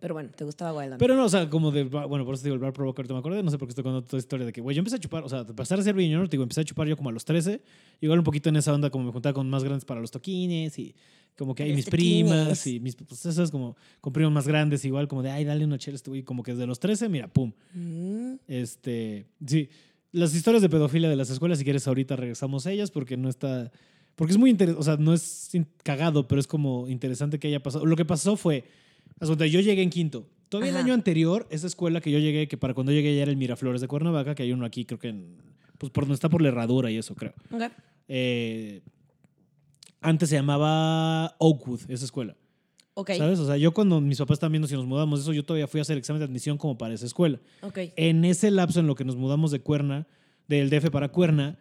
Pero 0.04 0.16
bueno, 0.16 0.32
¿te 0.36 0.44
gustaba 0.44 0.74
Weldon? 0.74 0.98
Pero 0.98 1.16
no, 1.16 1.24
o 1.24 1.30
sea, 1.30 1.50
como 1.50 1.72
de, 1.72 1.86
bueno, 1.86 2.26
por 2.26 2.34
eso 2.36 2.44
te 2.44 2.50
digo, 2.50 2.56
el 2.56 2.60
bar 2.60 2.74
provoca, 2.74 3.00
ahorita 3.00 3.14
me 3.14 3.22
acordé, 3.22 3.42
no 3.42 3.50
sé 3.50 3.58
por 3.58 3.70
qué 3.70 3.72
estoy 3.72 3.86
contando 3.86 4.06
toda 4.06 4.18
esta 4.18 4.26
historia 4.26 4.46
de 4.46 4.52
que, 4.52 4.60
güey, 4.60 4.76
yo 4.76 4.82
empecé 4.82 4.98
a 4.98 5.00
chupar, 5.00 5.24
o 5.24 5.30
sea, 5.30 5.46
de 5.46 5.54
pasar 5.54 5.80
a 5.80 5.82
ser 5.82 5.96
viñón, 5.96 6.26
te 6.26 6.32
digo, 6.32 6.44
empecé 6.44 6.60
a 6.60 6.66
chupar 6.66 6.90
yo 6.90 6.98
como 6.98 7.08
a 7.08 7.14
los 7.14 7.24
13, 7.24 7.62
igual 8.02 8.20
un 8.20 8.26
poquito 8.26 8.50
en 8.50 8.58
esa 8.58 8.74
onda, 8.74 8.90
como 8.90 9.06
me 9.06 9.14
juntaba 9.14 9.32
con 9.32 9.50
más 9.50 9.64
grandes 9.64 9.86
para 9.86 10.02
los 10.02 10.12
toquines 10.12 10.78
y 10.78 10.94
como 11.38 11.56
que 11.56 11.64
hay 11.64 11.74
mis 11.74 11.86
toquines. 11.86 12.30
primas 12.30 12.68
y 12.68 12.82
mis, 12.82 12.98
pues 12.98 13.26
esas 13.26 13.50
como, 13.50 13.78
con 14.02 14.12
primos 14.12 14.34
más 14.34 14.46
grandes, 14.46 14.84
igual 14.84 15.08
como 15.08 15.24
de, 15.24 15.32
ay, 15.32 15.46
dale 15.46 15.64
una 15.64 15.78
chela 15.78 15.96
este 15.96 16.10
güey, 16.10 16.24
como 16.24 16.44
que 16.44 16.52
desde 16.52 16.68
los 16.68 16.82
13, 16.82 17.08
mira, 17.08 17.30
pum. 17.30 17.54
Mm, 17.74 18.34
Este, 18.46 19.26
sí, 19.48 19.70
las 20.12 20.36
historias 20.36 20.62
de 20.62 20.68
pedofilia 20.68 21.08
de 21.10 21.16
las 21.16 21.30
escuelas, 21.30 21.60
si 21.60 21.64
quieres, 21.64 21.88
ahorita 21.88 22.18
regresamos 22.18 22.68
a 22.68 22.74
ellas 22.74 22.92
porque 22.92 23.16
no 23.16 23.30
está, 23.30 23.72
porque 24.16 24.34
es 24.34 24.38
muy 24.38 24.50
interesante, 24.50 24.82
o 24.82 24.84
sea, 24.84 24.98
no 24.98 25.14
es 25.14 25.50
cagado, 25.82 26.28
pero 26.28 26.42
es 26.42 26.48
como 26.48 26.90
interesante 26.90 27.40
que 27.40 27.48
haya 27.48 27.64
pasado. 27.64 27.86
Lo 27.86 27.96
que 27.96 28.04
pasó 28.04 28.36
fue, 28.36 28.66
cuenta, 29.20 29.46
yo 29.46 29.60
llegué 29.60 29.82
en 29.82 29.90
quinto. 29.90 30.28
Todavía 30.50 30.70
el 30.72 30.78
Ajá. 30.78 30.86
año 30.86 30.94
anterior, 30.94 31.48
esa 31.50 31.66
escuela 31.68 32.00
que 32.02 32.12
yo 32.12 32.20
llegué, 32.20 32.48
que 32.48 32.58
para 32.58 32.74
cuando 32.74 32.92
llegué 32.92 33.16
ya 33.16 33.24
era 33.24 33.32
el 33.32 33.38
Miraflores 33.38 33.82
de 33.82 33.88
Cuernavaca, 33.88 34.36
que 34.36 34.44
hay 34.44 34.52
uno 34.52 34.66
aquí, 34.66 34.86
creo 34.86 35.00
que 35.00 35.10
en, 35.10 35.38
pues 35.78 35.92
por 35.92 36.04
donde 36.04 36.16
está 36.16 36.30
por 36.30 36.42
la 36.42 36.50
herradura 36.50 36.92
y 36.92 36.98
eso, 36.98 37.16
creo. 37.16 37.34
ok. 37.52 37.64
Eh, 38.08 38.82
antes 40.02 40.30
se 40.30 40.36
llamaba 40.36 41.36
Oakwood, 41.40 41.82
esa 41.90 42.06
escuela. 42.06 42.36
Ok. 42.94 43.12
¿Sabes? 43.18 43.40
O 43.40 43.48
sea, 43.48 43.58
yo 43.58 43.74
cuando 43.74 44.00
mis 44.02 44.20
papás 44.20 44.36
estaban 44.36 44.52
viendo 44.52 44.68
si 44.68 44.76
nos 44.76 44.86
mudamos, 44.86 45.22
eso 45.22 45.34
yo 45.34 45.44
todavía 45.44 45.66
fui 45.68 45.80
a 45.80 45.82
hacer 45.82 45.98
examen 45.98 46.20
de 46.20 46.26
admisión 46.26 46.58
como 46.58 46.78
para 46.78 46.94
esa 46.94 47.06
escuela. 47.06 47.40
Ok. 47.62 47.80
En 47.96 48.24
ese 48.26 48.52
lapso 48.52 48.80
en 48.82 48.88
lo 48.88 48.96
que 48.96 49.06
nos 49.06 49.16
mudamos 49.16 49.50
de 49.52 49.62
Cuerna, 49.62 50.06
del 50.48 50.70
DF 50.70 50.90
para 50.92 51.10
Cuerna, 51.10 51.58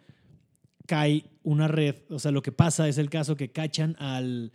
cae 0.85 1.25
una 1.41 1.67
red. 1.67 1.95
O 2.09 2.19
sea, 2.19 2.31
lo 2.31 2.41
que 2.41 2.51
pasa 2.51 2.87
es 2.87 2.97
el 2.97 3.09
caso 3.09 3.35
que 3.35 3.51
cachan 3.51 3.95
al, 3.97 4.51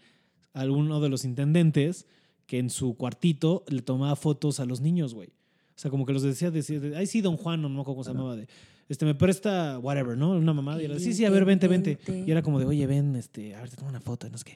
a 0.53 0.65
uno 0.67 1.01
de 1.01 1.09
los 1.09 1.25
intendentes 1.25 2.07
que 2.49 2.59
en 2.59 2.71
su 2.71 2.97
cuartito 2.97 3.63
le 3.69 3.83
tomaba 3.83 4.17
fotos 4.17 4.59
a 4.59 4.65
los 4.65 4.81
niños, 4.81 5.15
güey. 5.15 5.29
O 5.29 5.81
sea, 5.81 5.91
como 5.91 6.07
que 6.07 6.15
los 6.15 6.23
decía, 6.23 6.51
decía, 6.51 6.81
ay, 6.97 7.07
sí, 7.07 7.21
don 7.21 7.37
Juan, 7.37 7.61
no 7.63 7.69
me 7.69 7.75
acuerdo 7.75 7.97
cómo 7.97 8.05
se 8.05 8.11
llamaba, 8.11 8.37
de, 8.37 8.49
este, 8.89 9.05
me 9.05 9.15
presta 9.15 9.79
whatever, 9.79 10.17
¿no? 10.17 10.31
Una 10.31 10.55
mamada. 10.55 10.81
Y 10.83 10.87
era, 10.87 10.99
sí, 10.99 11.13
sí, 11.13 11.27
a 11.27 11.31
ver, 11.31 11.45
vente, 11.45 11.69
vente. 11.69 11.99
Y 12.27 12.31
era 12.31 12.43
como 12.43 12.59
de, 12.59 12.65
oye, 12.65 12.87
ven, 12.87 13.15
este, 13.17 13.55
a 13.55 13.61
ver, 13.61 13.69
te 13.71 13.77
tomo 13.77 13.91
una 13.91 14.01
foto, 14.01 14.29
no 14.31 14.39
sé 14.39 14.45
qué. 14.45 14.55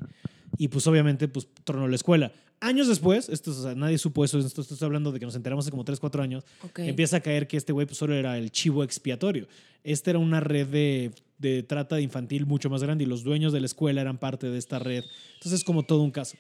Y 0.57 0.69
pues 0.69 0.87
obviamente, 0.87 1.29
pues 1.29 1.47
tronó 1.65 1.87
la 1.87 1.95
escuela. 1.95 2.33
Años 2.61 2.89
después, 2.89 3.29
esto, 3.29 3.51
o 3.51 3.55
sea, 3.55 3.75
nadie 3.75 3.99
supo 3.99 4.25
eso, 4.25 4.39
esto, 4.39 4.63
esto 4.63 4.75
estoy 4.75 4.87
hablando 4.87 5.13
de 5.13 5.21
que 5.21 5.27
nos 5.27 5.37
enteramos 5.37 5.67
hace 5.67 5.71
como 5.71 5.85
3, 5.85 6.01
4 6.01 6.23
años, 6.23 6.45
Ok. 6.65 6.79
empieza 6.81 7.19
a 7.19 7.21
caer 7.21 7.47
que 7.47 7.59
este 7.59 7.73
güey 7.73 7.87
pues, 7.87 7.99
solo 7.99 8.15
era 8.15 8.39
el 8.39 8.51
chivo 8.51 8.83
expiatorio. 8.83 9.49
Esta 9.85 10.11
era 10.11 10.19
una 10.19 10.41
red 10.41 10.67
de 10.67 11.13
de 11.43 11.63
trata 11.65 12.01
infantil 12.01 12.47
mucho 12.47 12.71
más 12.71 12.83
grande 12.83 13.05
y 13.05 13.07
los 13.07 13.25
dueños 13.25 13.53
de 13.53 13.61
la 13.61 13.67
escuela 13.67 14.01
eran 14.01 14.17
parte 14.17 14.49
de 14.49 14.59
esta 14.59 14.79
red. 14.79 15.05
Entonces 15.35 15.61
es 15.61 15.65
como 15.65 15.83
todo 15.83 16.01
un 16.01 16.13
caso. 16.13 16.37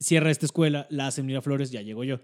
Cierra 0.00 0.30
esta 0.30 0.46
escuela, 0.46 0.86
la 0.90 1.06
hacen 1.08 1.26
Miraflores, 1.26 1.70
ya 1.70 1.82
llego 1.82 2.04
yo. 2.04 2.20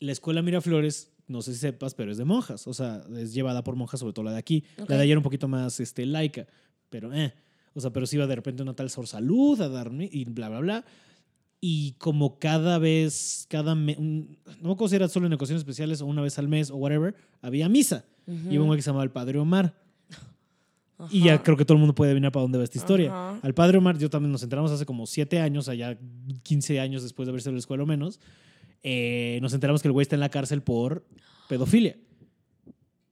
La 0.00 0.12
escuela 0.12 0.42
Miraflores, 0.42 1.12
no 1.26 1.42
sé 1.42 1.52
si 1.54 1.60
sepas, 1.60 1.94
pero 1.94 2.10
es 2.12 2.18
de 2.18 2.24
monjas, 2.24 2.66
o 2.66 2.74
sea, 2.74 3.02
es 3.16 3.34
llevada 3.34 3.62
por 3.64 3.76
monjas, 3.76 4.00
sobre 4.00 4.12
todo 4.12 4.24
la 4.24 4.32
de 4.32 4.38
aquí. 4.38 4.64
Ok. 4.80 4.90
La 4.90 4.96
de 4.98 5.08
era 5.08 5.18
un 5.18 5.22
poquito 5.22 5.46
más 5.48 5.78
este, 5.80 6.06
laica, 6.06 6.46
pero 6.90 7.12
eh. 7.12 7.34
O 7.74 7.80
sea, 7.80 7.90
pero 7.92 8.06
sí 8.06 8.16
iba 8.16 8.26
de 8.26 8.34
repente 8.34 8.62
una 8.62 8.74
tal 8.74 8.90
Sor 8.90 9.06
Salud 9.06 9.60
a 9.60 9.68
darme 9.68 10.08
y 10.10 10.24
bla, 10.24 10.48
bla, 10.48 10.60
bla. 10.60 10.84
Y 11.60 11.92
como 11.98 12.38
cada 12.38 12.78
vez, 12.78 13.46
cada 13.48 13.74
me- 13.74 13.96
un- 13.98 14.38
no 14.60 14.68
me 14.68 14.72
acuerdo 14.72 14.88
si 14.88 14.96
era 14.96 15.08
solo 15.08 15.26
en 15.26 15.32
ocasiones 15.32 15.60
especiales 15.60 16.00
o 16.00 16.06
una 16.06 16.22
vez 16.22 16.38
al 16.38 16.48
mes 16.48 16.70
o 16.70 16.76
whatever, 16.76 17.14
había 17.42 17.68
misa. 17.68 18.04
Y 18.26 18.56
hubo 18.58 18.62
un 18.64 18.66
güey 18.68 18.78
que 18.78 18.82
se 18.82 18.90
llamaba 18.90 19.04
el 19.04 19.10
Padre 19.10 19.38
Omar. 19.38 19.74
Y 21.10 21.22
ya 21.24 21.42
creo 21.42 21.56
que 21.56 21.64
todo 21.64 21.74
el 21.74 21.80
mundo 21.80 21.94
puede 21.94 22.10
adivinar 22.10 22.32
para 22.32 22.42
dónde 22.42 22.58
va 22.58 22.64
esta 22.64 22.78
historia. 22.78 23.10
Ajá. 23.10 23.38
Al 23.42 23.54
Padre 23.54 23.78
Omar, 23.78 23.98
yo 23.98 24.10
también 24.10 24.32
nos 24.32 24.42
enteramos 24.42 24.70
hace 24.72 24.84
como 24.84 25.06
siete 25.06 25.40
años, 25.40 25.68
allá 25.68 25.96
15 26.42 26.80
años 26.80 27.02
después 27.04 27.26
de 27.26 27.30
haber 27.30 27.40
salido 27.42 27.52
de 27.54 27.58
la 27.58 27.60
escuela 27.60 27.82
o 27.84 27.86
menos. 27.86 28.18
eh, 28.82 29.38
nos 29.42 29.52
enteramos 29.54 29.80
que 29.82 29.88
el 29.88 29.92
güey 29.92 30.02
está 30.02 30.16
en 30.16 30.20
la 30.20 30.28
cárcel 30.28 30.62
por 30.62 31.04
pedofilia. 31.48 31.96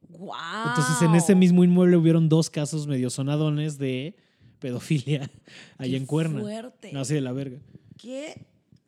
¡Wow! 0.09 0.32
Entonces, 0.68 1.03
en 1.03 1.14
ese 1.14 1.34
mismo 1.34 1.62
inmueble 1.64 1.97
hubieron 1.97 2.28
dos 2.28 2.49
casos 2.51 2.87
medio 2.87 3.11
sonadones 3.11 3.78
de 3.78 4.16
pedofilia 4.59 5.30
allá 5.78 5.97
en 5.97 6.07
Cuerna. 6.07 6.41
Fuerte. 6.41 6.93
No, 6.93 7.01
así 7.01 7.14
de 7.14 7.20
la 7.20 7.32
verga. 7.32 7.59
Qué, 7.99 8.47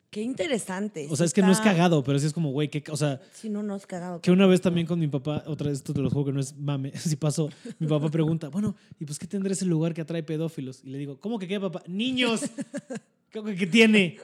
qué 0.09 0.21
interesante. 0.21 1.07
O 1.09 1.15
sea, 1.15 1.25
es 1.25 1.33
que 1.33 1.41
no 1.41 1.51
es 1.51 1.59
cagado, 1.59 2.03
pero 2.03 2.17
sí 2.19 2.25
es 2.25 2.33
como, 2.33 2.51
güey, 2.51 2.69
que, 2.69 2.83
o 2.91 2.97
sea, 2.97 3.21
Sí, 3.33 3.49
no, 3.49 3.61
no 3.63 3.75
es 3.75 3.85
cagado. 3.85 4.21
que 4.21 4.31
una 4.31 4.47
vez 4.47 4.61
también 4.61 4.87
con 4.87 4.99
mi 4.99 5.07
papá, 5.07 5.43
otra 5.47 5.69
vez 5.69 5.77
esto 5.79 5.93
te 5.93 6.01
lo 6.01 6.09
juro 6.09 6.25
que 6.25 6.31
no 6.31 6.39
es 6.39 6.55
mame, 6.57 6.91
si 6.97 7.15
pasó, 7.15 7.49
mi 7.79 7.87
papá 7.87 8.09
pregunta, 8.11 8.49
bueno, 8.49 8.75
¿y 8.99 9.05
pues 9.05 9.19
qué 9.19 9.27
tendrá 9.27 9.53
ese 9.53 9.65
lugar 9.65 9.93
que 9.93 10.01
atrae 10.01 10.23
pedófilos? 10.23 10.81
Y 10.83 10.89
le 10.89 10.97
digo, 10.97 11.19
¿cómo 11.19 11.37
que 11.39 11.47
qué, 11.47 11.59
papá? 11.59 11.83
¡Niños! 11.87 12.41
¿Qué, 13.31 13.43
qué 13.55 13.67
tiene? 13.67 14.17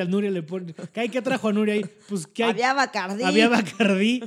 A 0.00 0.04
Nuria 0.06 0.30
le 0.30 0.42
pone, 0.42 0.72
¿qué 0.94 1.00
hay 1.00 1.08
que 1.10 1.20
trajo 1.20 1.48
a 1.48 1.52
Nuria 1.52 1.74
ahí? 1.74 1.84
Pues, 2.08 2.26
¿qué 2.26 2.44
hay? 2.44 2.50
Había 2.52 2.72
Bacardí. 2.72 3.22
Había 3.22 3.48
Bacardí. 3.50 4.22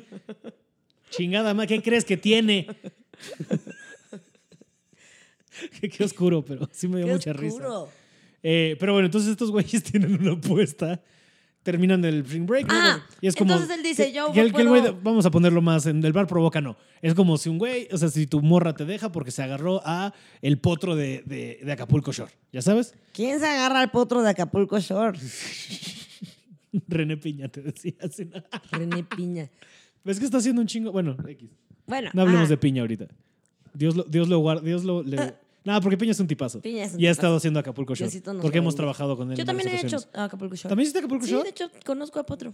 Chingada 1.10 1.56
más, 1.56 1.66
¿qué 1.66 1.82
crees 1.82 2.06
que 2.06 2.16
tiene? 2.16 2.68
qué, 5.82 5.90
qué 5.90 6.04
oscuro, 6.04 6.44
pero 6.46 6.70
sí 6.72 6.88
me 6.88 6.98
dio 6.98 7.08
Qué 7.08 7.14
mucha 7.14 7.34
risa. 7.34 7.58
Eh, 8.44 8.76
pero 8.80 8.94
bueno, 8.94 9.06
entonces 9.08 9.32
estos 9.32 9.52
güeyes 9.52 9.84
tienen 9.92 10.16
una 10.20 10.34
apuesta. 10.34 11.02
Terminan 11.62 12.04
el 12.06 12.22
spring 12.22 12.46
break. 12.46 12.68
Ah, 12.70 13.06
y 13.20 13.28
es 13.28 13.36
como, 13.36 13.52
entonces 13.52 13.76
él 13.78 13.84
dice, 13.84 14.14
yo 14.14 14.32
que 14.32 14.40
el, 14.40 14.54
que 14.54 14.62
el 14.62 14.70
güey, 14.70 14.82
puedo- 14.82 15.00
vamos 15.04 15.26
a 15.26 15.30
ponerlo 15.32 15.62
más 15.62 15.86
en 15.88 16.04
el 16.06 16.14
bar 16.14 16.26
provoca, 16.26 16.62
no. 16.62 16.78
Es 17.02 17.14
como 17.14 17.38
si 17.38 17.50
un 17.50 17.58
güey, 17.58 17.90
o 17.92 17.98
sea, 17.98 18.08
si 18.08 18.28
tu 18.28 18.42
morra 18.42 18.74
te 18.74 18.86
deja 18.86 19.12
porque 19.12 19.30
se 19.30 19.44
agarró 19.44 19.82
a 19.86 20.14
el 20.42 20.58
potro 20.60 20.96
de, 20.96 21.22
de- 21.26 21.60
de 21.62 21.72
Acapulco 21.72 22.14
Shore. 22.14 22.32
¿Ya 22.54 22.62
sabes? 22.62 22.96
¿Quién 23.14 23.40
se 23.42 23.46
agarra 23.46 23.82
al 23.82 23.92
potro 23.92 24.22
de 24.24 24.30
Acapulco 24.30 24.80
Shore? 24.80 25.20
René 26.88 27.18
Piña 27.18 27.50
te 27.50 27.62
decía. 27.62 27.94
así. 28.02 28.30
René 28.72 29.04
Piña. 29.04 29.50
Es 30.06 30.18
que 30.18 30.26
está 30.26 30.38
haciendo 30.38 30.62
un 30.62 30.68
chingo. 30.68 30.92
Bueno, 30.94 31.18
X. 31.28 31.50
Bueno. 31.88 32.10
No 32.14 32.22
hablemos 32.22 32.46
ah, 32.48 32.50
de 32.52 32.58
Piña 32.58 32.82
ahorita. 32.82 33.08
Dios 33.74 33.96
lo, 33.98 34.04
Dios 34.04 34.30
lo 34.30 34.40
guarda. 34.40 34.62
Dios 34.62 34.86
lo. 34.86 35.04
Le... 35.04 35.34
Nada, 35.64 35.82
porque 35.82 35.98
Piña 35.98 36.12
es 36.12 36.20
un 36.20 36.28
tipazo. 36.28 36.62
Piña 36.62 36.86
es 36.86 36.94
un 36.94 37.00
y 37.02 37.08
ha 37.08 37.12
estado 37.12 37.36
haciendo 37.38 37.60
Acapulco 37.60 37.94
Shore. 37.96 38.12
Porque 38.42 38.58
hemos 38.60 38.76
trabajado 38.76 39.18
con 39.18 39.30
él. 39.32 39.38
Yo 39.38 39.42
en 39.42 39.48
también 39.48 39.70
he 39.70 39.82
hecho. 39.82 39.98
Acapulco 40.14 40.56
Shore. 40.56 40.70
¿También 40.70 40.84
hiciste 40.86 41.00
Acapulco 41.00 41.26
Sí, 41.26 41.32
Shore? 41.32 41.44
de 41.44 41.50
hecho, 41.50 41.70
conozco 41.86 42.20
a 42.20 42.26
Potro. 42.26 42.54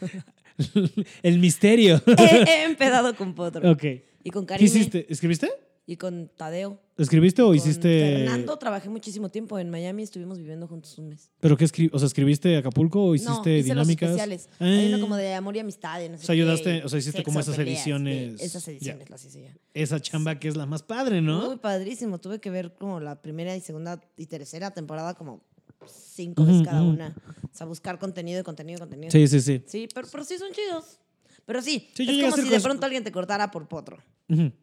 el 1.22 1.38
misterio. 1.38 2.02
he, 2.18 2.42
he 2.48 2.64
empedado 2.64 3.14
con 3.16 3.34
Potro. 3.34 3.70
ok. 3.70 3.84
Y 4.22 4.30
con 4.30 4.44
¿Qué 4.44 4.54
Karime. 4.54 4.68
hiciste? 4.68 5.06
¿Escribiste? 5.08 5.50
Y 5.90 5.96
con 5.96 6.30
Tadeo. 6.36 6.78
¿Escribiste 6.96 7.42
o 7.42 7.46
Con 7.48 7.56
hiciste.? 7.56 8.18
Fernando 8.18 8.56
trabajé 8.58 8.88
muchísimo 8.88 9.28
tiempo 9.28 9.58
en 9.58 9.70
Miami. 9.70 10.04
Estuvimos 10.04 10.38
viviendo 10.38 10.68
juntos 10.68 10.96
un 10.98 11.08
mes. 11.08 11.32
¿Pero 11.40 11.56
qué 11.56 11.64
escribiste? 11.64 11.96
O 11.96 11.98
sea, 11.98 12.06
¿escribiste 12.06 12.56
Acapulco 12.56 13.02
o 13.02 13.08
no, 13.08 13.14
hiciste 13.16 13.58
hice 13.58 13.70
dinámicas? 13.70 14.10
los 14.10 14.20
especiales. 14.20 14.48
Hay 14.60 14.92
uno 14.94 15.00
como 15.00 15.16
de 15.16 15.34
amor 15.34 15.56
y 15.56 15.58
amistad. 15.58 16.00
y 16.00 16.08
no 16.08 16.16
sé 16.16 16.22
O 16.22 16.26
sea, 16.26 16.36
qué, 16.36 16.42
ayudaste- 16.42 16.84
o 16.84 16.88
sea, 16.88 16.98
hiciste 17.00 17.24
como 17.24 17.40
esas 17.40 17.56
peleas, 17.56 17.78
ediciones. 17.78 18.40
esas 18.40 18.68
ediciones 18.68 19.10
las 19.10 19.24
hice 19.24 19.42
ya. 19.42 19.56
Esa 19.74 19.98
chamba 19.98 20.38
que 20.38 20.46
es 20.46 20.56
la 20.56 20.64
más 20.66 20.84
padre, 20.84 21.20
¿no? 21.22 21.44
Muy 21.46 21.56
padrísimo. 21.56 22.18
Tuve 22.20 22.38
que 22.38 22.50
ver 22.50 22.72
como 22.74 23.00
la 23.00 23.20
primera 23.20 23.56
y 23.56 23.60
segunda 23.60 24.00
y 24.16 24.26
tercera 24.26 24.70
temporada 24.70 25.14
como 25.14 25.42
cinco 25.88 26.44
veces 26.44 26.62
cada 26.62 26.82
una. 26.82 27.16
O 27.52 27.56
sea, 27.56 27.66
buscar 27.66 27.98
contenido 27.98 28.38
y 28.38 28.44
contenido 28.44 28.76
y 28.76 28.80
contenido. 28.80 29.10
Sí, 29.10 29.26
sí, 29.26 29.40
sí. 29.40 29.60
Sí, 29.66 29.88
pero, 29.92 30.06
pero 30.12 30.22
sí 30.22 30.38
son 30.38 30.52
chidos. 30.52 30.99
Pero 31.50 31.62
sí, 31.62 31.88
Sí, 31.94 32.04
es 32.08 32.22
como 32.30 32.36
si 32.44 32.48
de 32.48 32.60
pronto 32.60 32.86
alguien 32.86 33.02
te 33.02 33.10
cortara 33.10 33.50
por 33.50 33.66
potro. 33.66 33.98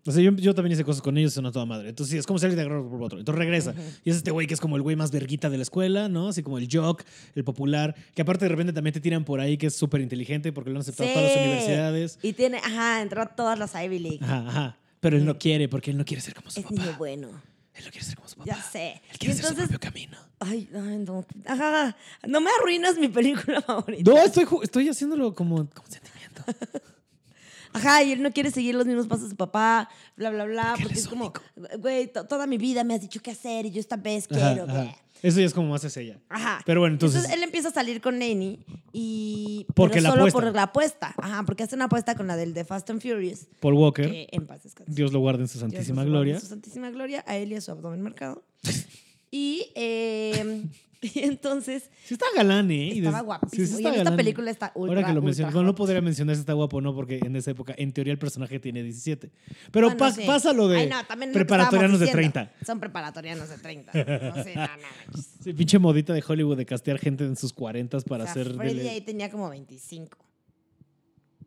O 0.06 0.12
sea, 0.14 0.24
yo, 0.24 0.32
yo 0.32 0.56
también 0.56 0.72
hice 0.72 0.86
cosas 0.86 1.02
con 1.02 1.18
ellos, 1.18 1.34
son 1.34 1.46
a 1.46 1.52
toda 1.52 1.66
madre. 1.66 1.90
Entonces, 1.90 2.12
sí, 2.14 2.18
es 2.18 2.26
como 2.26 2.40
si 2.40 2.46
alguien 2.46 2.58
te 2.64 2.66
agarró 2.66 2.90
por 2.90 3.04
otro. 3.04 3.20
Entonces 3.20 3.38
regresa. 3.38 3.74
Y 4.06 4.10
es 4.12 4.16
este 4.16 4.32
güey 4.32 4.48
que 4.48 4.54
es 4.54 4.62
como 4.62 4.78
el 4.78 4.82
güey 4.82 4.96
más 4.96 5.12
verguita 5.12 5.50
de 5.50 5.58
la 5.58 5.64
escuela, 5.64 6.08
¿no? 6.08 6.30
Así 6.30 6.42
como 6.44 6.58
el 6.58 6.70
jock, 6.72 7.04
el 7.36 7.44
popular, 7.44 7.94
que 8.16 8.22
aparte 8.22 8.46
de 8.46 8.50
repente 8.50 8.72
también 8.72 8.94
te 8.94 9.02
tiran 9.02 9.26
por 9.26 9.42
ahí, 9.42 9.58
que 9.58 9.68
es 9.68 9.76
súper 9.76 10.00
inteligente 10.00 10.54
porque 10.54 10.70
lo 10.70 10.78
han 10.78 10.82
aceptado 10.84 11.10
todas 11.10 11.24
las 11.26 11.34
Sí. 11.34 11.40
universidades. 11.40 12.20
Y 12.24 12.32
tiene, 12.32 12.60
ajá, 12.60 13.02
entró 13.02 13.22
a 13.22 13.26
todas 13.26 13.60
las 13.60 13.76
Ivy 13.76 14.00
League. 14.00 14.20
Ajá, 14.22 14.46
ajá. 14.48 14.78
Pero 15.02 15.18
él 15.18 15.26
no 15.26 15.38
quiere 15.38 15.68
porque 15.68 15.92
él 15.92 15.98
no 15.98 16.06
quiere 16.06 16.22
ser 16.22 16.34
como 16.34 16.50
su 16.50 16.62
Es 16.62 16.66
papá. 16.66 16.76
niño 16.82 16.96
bueno. 16.98 17.28
Él 17.76 17.84
no 17.86 17.92
quiere 17.92 18.06
ser 18.08 18.16
como 18.16 18.28
su 18.30 18.38
papá. 18.38 18.48
Ya 18.48 18.64
sé. 18.64 19.02
Él 19.12 19.18
quiere 19.20 19.34
hacer 19.34 19.46
su 19.46 19.52
entonces, 19.52 19.78
propio 19.78 19.92
camino. 19.92 20.18
ay, 20.40 20.68
ay, 20.74 20.98
no. 21.06 21.26
Ajá, 21.46 21.96
no 22.28 22.40
me 22.42 22.50
arruinas 22.60 22.98
mi 22.98 23.08
película 23.10 23.62
favorita. 23.68 24.10
No, 24.10 24.18
estoy, 24.18 24.46
estoy 24.64 24.88
haciéndolo 24.90 25.36
como, 25.36 25.58
como 25.70 25.88
sentimiento. 25.88 26.17
Ajá, 27.74 28.02
y 28.04 28.12
él 28.14 28.24
no 28.24 28.32
quiere 28.32 28.50
seguir 28.50 28.74
los 28.76 28.86
mismos 28.88 29.08
pasos 29.08 29.26
de 29.26 29.30
su 29.32 29.36
papá, 29.36 29.90
bla, 30.16 30.30
bla, 30.32 30.46
bla. 30.46 30.70
Porque 30.72 30.84
Porque 30.84 31.00
es 31.00 31.08
como, 31.08 31.34
güey, 31.80 32.08
to- 32.12 32.26
toda 32.26 32.48
mi 32.48 32.58
vida 32.58 32.84
me 32.84 32.96
has 32.96 33.02
dicho 33.02 33.20
qué 33.22 33.32
hacer 33.32 33.66
y 33.66 33.72
yo 33.72 33.80
esta 33.80 33.98
vez 33.98 34.28
Ajá, 34.32 34.54
quiero. 34.54 34.64
ajá. 34.72 34.96
Eso 35.22 35.40
ya 35.40 35.48
es 35.48 35.54
como 35.54 35.70
más 35.70 35.84
es 35.84 35.98
ella. 35.98 36.20
Ajá. 36.30 36.62
Pero 36.66 36.80
bueno, 36.80 36.94
entonces- 36.94 37.30
él 37.30 37.42
empieza 37.44 37.70
a 37.70 37.72
salir 37.72 38.02
con 38.02 38.20
Nani 38.20 38.60
y. 38.94 39.66
Porque 39.76 39.96
pero 39.96 40.04
la 40.04 40.10
solo 40.12 40.22
apuesta. 40.24 40.40
por 40.40 40.56
la 40.56 40.64
apuesta. 40.64 41.16
Ajá, 41.18 41.44
porque 41.44 41.64
hace 41.64 41.76
una 41.76 41.86
apuesta 41.86 42.16
con 42.16 42.28
la 42.28 42.36
del 42.36 42.54
de 42.54 42.64
Fast 42.66 42.90
and 42.92 43.02
Furious. 43.02 43.48
Paul 43.60 43.74
Walker, 43.74 44.10
Que 44.10 44.28
en 44.32 44.46
paz 44.48 44.64
descanse. 44.64 44.94
Dios 44.94 45.12
lo 45.12 45.20
guarde 45.20 45.42
en 45.44 45.48
su 45.48 45.58
Dios 45.58 45.72
santísima 45.72 46.04
los 46.04 46.12
guarde 46.12 46.18
en 46.20 46.24
gloria. 46.34 46.40
Su 46.40 46.48
santísima 46.48 46.90
gloria, 46.92 47.24
a 47.28 47.36
él 47.38 47.52
y 47.52 47.56
a 47.56 47.62
su 47.62 47.72
abdomen 47.72 48.02
marcado. 48.02 48.44
y, 49.32 49.72
eh, 49.76 50.64
y 51.14 51.20
entonces 51.20 51.90
Sí 52.06 52.16
está 52.16 52.26
galán, 52.36 52.72
¿eh? 52.72 52.88
Y 52.94 52.98
estaba 53.00 53.22
guapísimo. 53.22 53.66
sí, 53.66 53.68
sí 53.68 53.74
y 53.74 53.76
está 53.78 53.90
en 53.90 53.94
esta 53.96 54.04
galán. 54.06 54.18
película 54.18 54.50
está 54.52 54.72
ultra, 54.76 54.96
Ahora 54.96 55.08
que 55.08 55.14
lo 55.14 55.22
bueno, 55.22 55.62
no 55.64 55.68
hot. 55.70 55.76
podría 55.78 56.02
mencionar 56.02 56.36
si 56.36 56.40
está 56.42 56.54
guapo 56.54 56.78
o 56.78 56.82
no, 56.82 56.96
porque 56.96 57.20
en 57.24 57.36
esa 57.36 57.52
época, 57.52 57.76
en 57.78 57.94
teoría, 57.94 58.14
el 58.14 58.20
personaje 58.20 58.60
tiene 58.60 58.82
17. 58.84 59.32
Pero 59.72 59.88
Bueno, 59.88 59.98
pa- 60.00 60.12
sí. 60.12 60.24
pasa 60.26 60.54
lo 60.54 60.68
de 60.68 60.80
Ay, 60.80 60.90
no, 60.90 60.98
preparatorianos 61.34 62.00
de 62.00 62.06
estábamos 62.06 62.34
30. 62.34 62.40
diciendo. 62.42 62.66
Son 62.66 62.80
preparatorianos 62.80 63.50
de 63.50 63.58
30. 63.58 63.92
No 63.94 64.44
sé, 64.44 64.56
no, 64.56 64.62
no. 64.62 64.68
manches. 64.68 65.28
Sí, 65.44 65.54
pinche 65.54 65.80
modita 65.80 66.14
de 66.14 66.24
Hollywood 66.28 66.58
de 66.58 66.66
castear 66.66 66.98
gente 67.00 67.24
en 67.24 67.36
sus 67.38 67.54
40 67.54 68.00
para 68.02 68.24
O 68.24 68.28
sea, 68.28 68.32
hacer. 68.42 68.54
Freddy 68.56 68.78
dele- 68.80 68.90
ahí 68.90 69.02
tenía 69.02 69.30
como 69.30 69.50
25. 69.50 70.18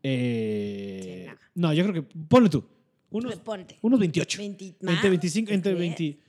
Eh, 0.03 1.27
Sí, 1.29 1.37
no, 1.55 1.73
yo 1.73 1.83
creo 1.87 1.95
que. 1.95 2.03
Ponle 2.29 2.49
tú. 2.49 2.65
Unos, 3.11 3.33
Pues 3.33 3.45
ponte. 3.45 3.79
unos 3.83 3.99
28. 3.99 4.39
20 4.39 4.65
entre 4.67 4.87
más, 4.93 5.03
25, 5.03 5.51
entre 5.53 5.73
¿tú 5.73 5.79
crees? 5.79 5.99
20. 5.99 6.21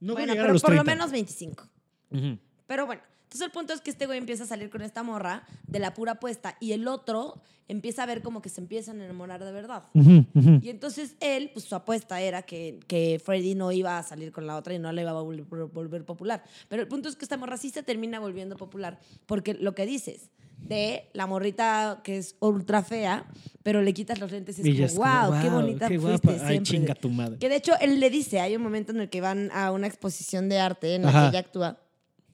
No 0.00 0.12
bueno, 0.14 0.32
llegar 0.32 0.44
pero 0.46 0.50
a 0.50 0.52
los 0.54 0.62
por 0.62 0.70
30. 0.70 0.82
lo 0.84 0.96
menos 0.96 1.12
25. 1.12 1.68
Ujú. 2.10 2.38
Pero 2.68 2.86
bueno, 2.86 3.02
entonces 3.24 3.44
el 3.46 3.50
punto 3.50 3.72
es 3.72 3.80
que 3.80 3.90
este 3.90 4.06
güey 4.06 4.18
empieza 4.18 4.44
a 4.44 4.46
salir 4.46 4.70
con 4.70 4.82
esta 4.82 5.02
morra 5.02 5.42
de 5.66 5.80
la 5.80 5.92
pura 5.94 6.12
apuesta 6.12 6.56
y 6.60 6.70
el 6.72 6.86
otro 6.86 7.42
empieza 7.66 8.04
a 8.04 8.06
ver 8.06 8.22
como 8.22 8.40
que 8.40 8.48
se 8.48 8.60
empiezan 8.62 9.00
a 9.00 9.04
enamorar 9.04 9.44
de 9.44 9.52
verdad. 9.52 9.82
Y 9.92 10.70
entonces 10.70 11.16
él, 11.20 11.50
pues 11.52 11.66
su 11.66 11.74
apuesta 11.74 12.20
era 12.20 12.42
que, 12.42 12.78
que 12.86 13.20
Freddy 13.22 13.54
no 13.56 13.72
iba 13.72 13.98
a 13.98 14.02
salir 14.04 14.30
con 14.32 14.46
la 14.46 14.56
otra 14.56 14.72
y 14.72 14.78
no 14.78 14.90
la 14.92 15.02
iba 15.02 15.10
a 15.10 15.14
volver, 15.20 15.44
volver 15.66 16.04
popular. 16.04 16.42
Pero 16.68 16.80
el 16.80 16.88
punto 16.88 17.08
es 17.10 17.16
que 17.16 17.24
esta 17.24 17.36
morra 17.36 17.56
sí 17.58 17.68
se 17.70 17.82
termina 17.82 18.20
volviendo 18.20 18.56
popular. 18.56 18.98
Porque 19.26 19.52
lo 19.52 19.74
que 19.74 19.84
dices, 19.84 20.30
de 20.56 21.10
la 21.12 21.26
morrita 21.26 22.00
que 22.02 22.16
es 22.16 22.36
ultra 22.40 22.82
fea, 22.82 23.26
pero 23.62 23.82
le 23.82 23.92
quitas 23.92 24.18
los 24.18 24.30
lentes 24.32 24.58
y 24.58 24.62
es 24.62 24.66
Y 24.68 24.74
ya 24.74 24.88
como, 24.88 25.00
wow, 25.00 25.40
qué 25.42 25.48
"Guau, 25.50 25.60
bonita 25.60 25.88
qué 25.88 26.00
fuiste 26.00 26.26
guapa". 26.28 26.42
Ay, 26.46 26.52
siempre. 26.54 26.62
chinga 26.64 26.94
tu 26.94 27.10
madre. 27.10 27.38
Que 27.38 27.48
de 27.50 27.56
hecho 27.56 27.72
él 27.82 28.00
le 28.00 28.08
dice, 28.08 28.40
hay 28.40 28.56
un 28.56 28.62
momento 28.62 28.92
en 28.92 29.00
el 29.00 29.10
que 29.10 29.20
van 29.20 29.50
a 29.52 29.70
una 29.72 29.86
exposición 29.86 30.48
de 30.48 30.58
arte 30.58 30.94
en 30.94 31.02
la 31.02 31.08
Ajá. 31.10 31.22
que 31.24 31.28
ella 31.36 31.40
actúa 31.40 31.78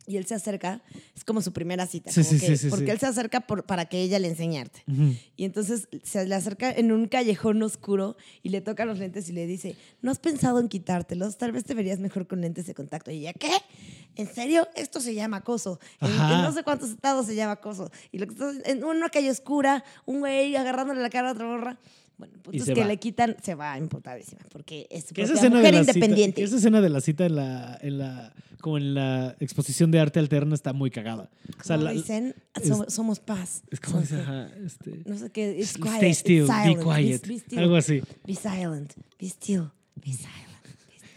y 0.06 0.16
él 0.18 0.26
se 0.26 0.34
acerca, 0.34 0.82
es 1.16 1.24
como 1.24 1.40
su 1.40 1.52
primera 1.52 1.86
cita, 1.86 2.10
Sí, 2.12 2.22
como 2.22 2.38
sí, 2.38 2.46
que- 2.46 2.56
sí, 2.56 2.68
porque 2.68 2.90
él 2.90 2.98
se 2.98 3.06
acerca 3.06 3.40
por- 3.40 3.64
para 3.64 3.86
que 3.86 4.00
ella 4.02 4.18
le 4.18 4.28
enseñe 4.28 4.58
arte. 4.58 4.82
Ujú. 4.86 5.14
Y 5.36 5.44
entonces 5.44 5.88
se 6.02 6.26
le 6.26 6.34
acerca 6.34 6.70
en 6.70 6.92
un 6.92 7.06
callejón 7.08 7.62
oscuro 7.62 8.16
y 8.42 8.50
le 8.50 8.60
toca 8.60 8.84
los 8.84 8.98
lentes 8.98 9.28
y 9.28 9.32
le 9.32 9.46
dice, 9.46 9.76
¿no 10.02 10.10
has 10.10 10.18
pensado 10.18 10.60
en 10.60 10.68
quitártelos? 10.68 11.38
Tal 11.38 11.52
vez 11.52 11.64
te 11.64 11.74
verías 11.74 11.98
mejor 12.00 12.26
con 12.26 12.40
lentes 12.40 12.66
de 12.66 12.74
contacto. 12.74 13.10
Y 13.10 13.18
ella, 13.20 13.32
¿qué? 13.32 13.50
¿En 14.16 14.32
serio? 14.32 14.68
Esto 14.76 15.00
se 15.00 15.14
llama 15.14 15.38
acoso. 15.38 15.80
En, 16.00 16.08
en 16.10 16.42
no 16.42 16.52
sé 16.52 16.62
cuántos 16.62 16.90
estados 16.90 17.26
se 17.26 17.34
llama 17.34 17.52
acoso. 17.52 17.90
Y 18.12 18.18
lo 18.18 18.26
que 18.26 18.32
está- 18.34 18.70
en 18.70 18.84
una 18.84 19.08
calle 19.08 19.30
oscura, 19.30 19.84
un 20.06 20.20
güey 20.20 20.54
agarrándole 20.56 21.00
la 21.00 21.10
cara 21.10 21.30
a 21.30 21.32
otra 21.32 21.46
morra. 21.46 21.78
Bueno, 22.16 22.34
pues 22.42 22.58
es 22.62 22.64
que 22.72 22.80
va. 22.80 22.86
le 22.86 22.96
quitan, 22.98 23.36
se 23.42 23.54
va 23.54 23.76
imputadísima, 23.76 24.42
porque 24.50 24.86
es 24.90 25.06
su 25.06 25.14
propia 25.14 25.50
mujer 25.50 25.74
cita, 25.74 25.80
independiente. 25.80 26.42
esa 26.44 26.56
escena 26.56 26.80
de 26.80 26.88
la 26.88 27.00
cita 27.00 27.26
en 27.26 27.34
la, 27.36 27.76
en 27.82 27.98
la, 27.98 28.32
como 28.60 28.78
en 28.78 28.94
la 28.94 29.36
exposición 29.40 29.90
de 29.90 29.98
arte 29.98 30.20
alterna 30.20 30.54
está 30.54 30.72
muy 30.72 30.90
cagada. 30.90 31.28
O 31.60 31.64
sea, 31.64 31.76
la- 31.76 31.90
dicen, 31.90 32.34
es- 32.62 32.94
somos, 32.94 33.18
paz. 33.18 33.62
es 33.70 33.80
como 33.80 34.00
dice, 34.00 34.20
ajá, 34.20 34.48
este, 34.64 35.02
No 35.06 35.18
sé 35.18 35.30
qué, 35.30 35.56
it's 35.58 35.76
quiet, 35.76 35.94
stay 35.96 36.10
it's 36.10 36.18
still, 36.20 36.46
silent, 36.46 36.78
be 36.78 36.84
be- 36.84 36.84
quiet, 37.02 37.26
be 37.26 37.34
still, 37.38 37.58
algo 37.58 37.76
así. 37.76 38.02
Be 38.26 38.34
silent, 38.36 38.92
be 39.18 39.26
still, 39.26 39.70
be 39.96 40.12
silent. 40.12 40.53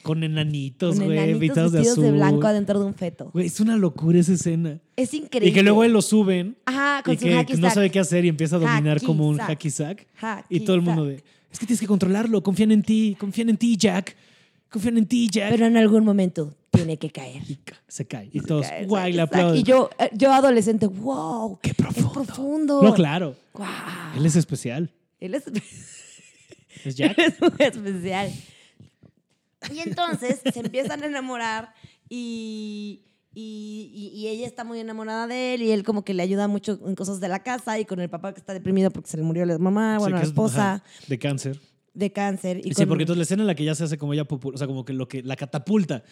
Con 0.07 0.23
enanitos, 0.23 0.99
güey, 0.99 1.37
pintados 1.39 1.71
de 1.71 1.81
azul. 1.81 2.03
de 2.03 2.11
blanco 2.13 2.47
adentro 2.47 2.79
de 2.79 2.85
un 2.85 2.95
feto. 2.95 3.29
Güey, 3.33 3.45
es 3.47 3.59
una 3.59 3.75
locura 3.77 4.19
esa 4.19 4.33
escena. 4.33 4.79
Es 4.95 5.13
increíble. 5.13 5.49
Y 5.49 5.53
que 5.53 5.61
luego 5.63 5.83
él 5.83 5.91
lo 5.91 6.01
suben 6.01 6.57
Ajá, 6.65 7.03
con 7.03 7.13
y 7.13 7.17
su 7.17 7.25
que 7.25 7.33
hacky 7.35 7.53
no 7.57 7.69
sabe 7.69 7.91
qué 7.91 7.99
hacer 7.99 8.25
y 8.25 8.29
empieza 8.29 8.55
a 8.55 8.59
dominar 8.59 8.97
Hacky 8.97 9.05
como 9.05 9.27
un 9.27 9.37
sack. 9.37 9.49
hacky 9.49 9.69
sack. 9.69 10.07
Hacky 10.15 10.55
Y 10.55 10.59
todo 10.61 10.75
el 10.75 10.81
mundo 10.81 11.05
de, 11.05 11.23
es 11.51 11.59
que 11.59 11.65
tienes 11.65 11.79
que 11.79 11.87
controlarlo, 11.87 12.41
confían 12.41 12.71
en 12.71 12.81
ti, 12.83 13.15
confían 13.19 13.49
en 13.49 13.57
ti, 13.57 13.77
Jack. 13.77 14.15
Confían 14.69 14.97
en 14.97 15.05
ti, 15.05 15.29
Jack. 15.31 15.49
Pero 15.51 15.65
en 15.65 15.77
algún 15.77 16.03
momento 16.03 16.53
tiene 16.71 16.97
que 16.97 17.09
caer. 17.09 17.41
Y 17.47 17.55
ca- 17.55 17.81
se 17.87 18.05
cae. 18.05 18.29
Y 18.33 18.41
todos, 18.41 18.67
Cae, 18.67 18.85
guay, 18.85 19.13
le 19.13 19.21
aplauden. 19.21 19.59
Y 19.59 19.63
yo, 19.63 19.89
eh, 19.97 20.09
yo 20.13 20.33
adolescente, 20.33 20.87
wow. 20.87 21.57
Qué 21.61 21.73
profundo. 21.73 22.07
Es 22.09 22.13
profundo. 22.27 22.81
No, 22.83 22.93
claro. 22.93 23.35
Wow. 23.53 23.65
Él 24.17 24.25
es 24.25 24.35
especial. 24.35 24.91
Él 25.19 25.35
es, 25.35 25.43
Es 26.85 26.95
Jack. 26.95 27.17
él 27.17 27.33
es 27.33 27.39
muy 27.41 27.51
especial. 27.59 28.31
Y 29.73 29.79
entonces 29.79 30.41
se 30.53 30.59
empiezan 30.59 31.01
a 31.03 31.07
enamorar 31.07 31.73
y, 32.09 33.03
y, 33.33 33.91
y- 34.13 34.19
y 34.19 34.27
ella 34.27 34.45
está 34.47 34.63
muy 34.63 34.79
enamorada 34.79 35.27
de 35.27 35.53
él 35.55 35.61
y 35.63 35.71
él 35.71 35.83
como 35.83 36.03
que 36.03 36.13
le 36.13 36.23
ayuda 36.23 36.47
mucho 36.47 36.79
en 36.85 36.95
cosas 36.95 37.19
de 37.19 37.27
la 37.27 37.43
casa 37.43 37.79
y 37.79 37.85
con 37.85 37.99
el 37.99 38.09
papá 38.09 38.33
que 38.33 38.39
está 38.39 38.53
deprimido 38.53 38.91
porque 38.91 39.09
se 39.09 39.17
le 39.17 39.23
murió 39.23 39.45
la 39.45 39.57
mamá, 39.57 39.95
Sí, 39.97 39.99
bueno, 40.01 40.15
que 40.15 40.19
la 40.19 40.23
es- 40.23 40.29
esposa 40.29 40.73
ajá, 40.75 40.83
de 41.07 41.19
cáncer. 41.19 41.59
de 41.93 42.11
cáncer. 42.11 42.57
Y 42.59 42.69
sí, 42.69 42.75
con- 42.75 42.89
porque 42.89 43.03
entonces 43.03 43.17
la 43.17 43.23
escena 43.23 43.43
en 43.43 43.47
la 43.47 43.55
que 43.55 43.63
ya 43.65 43.75
se 43.75 43.83
hace 43.83 43.97
como 43.97 44.13
ella 44.13 44.25
popular, 44.25 44.55
o 44.55 44.57
sea, 44.57 44.67
como 44.67 44.85
que 44.85 44.93
lo 44.93 45.07
que 45.07 45.23
la 45.23 45.35
catapulta 45.35 46.03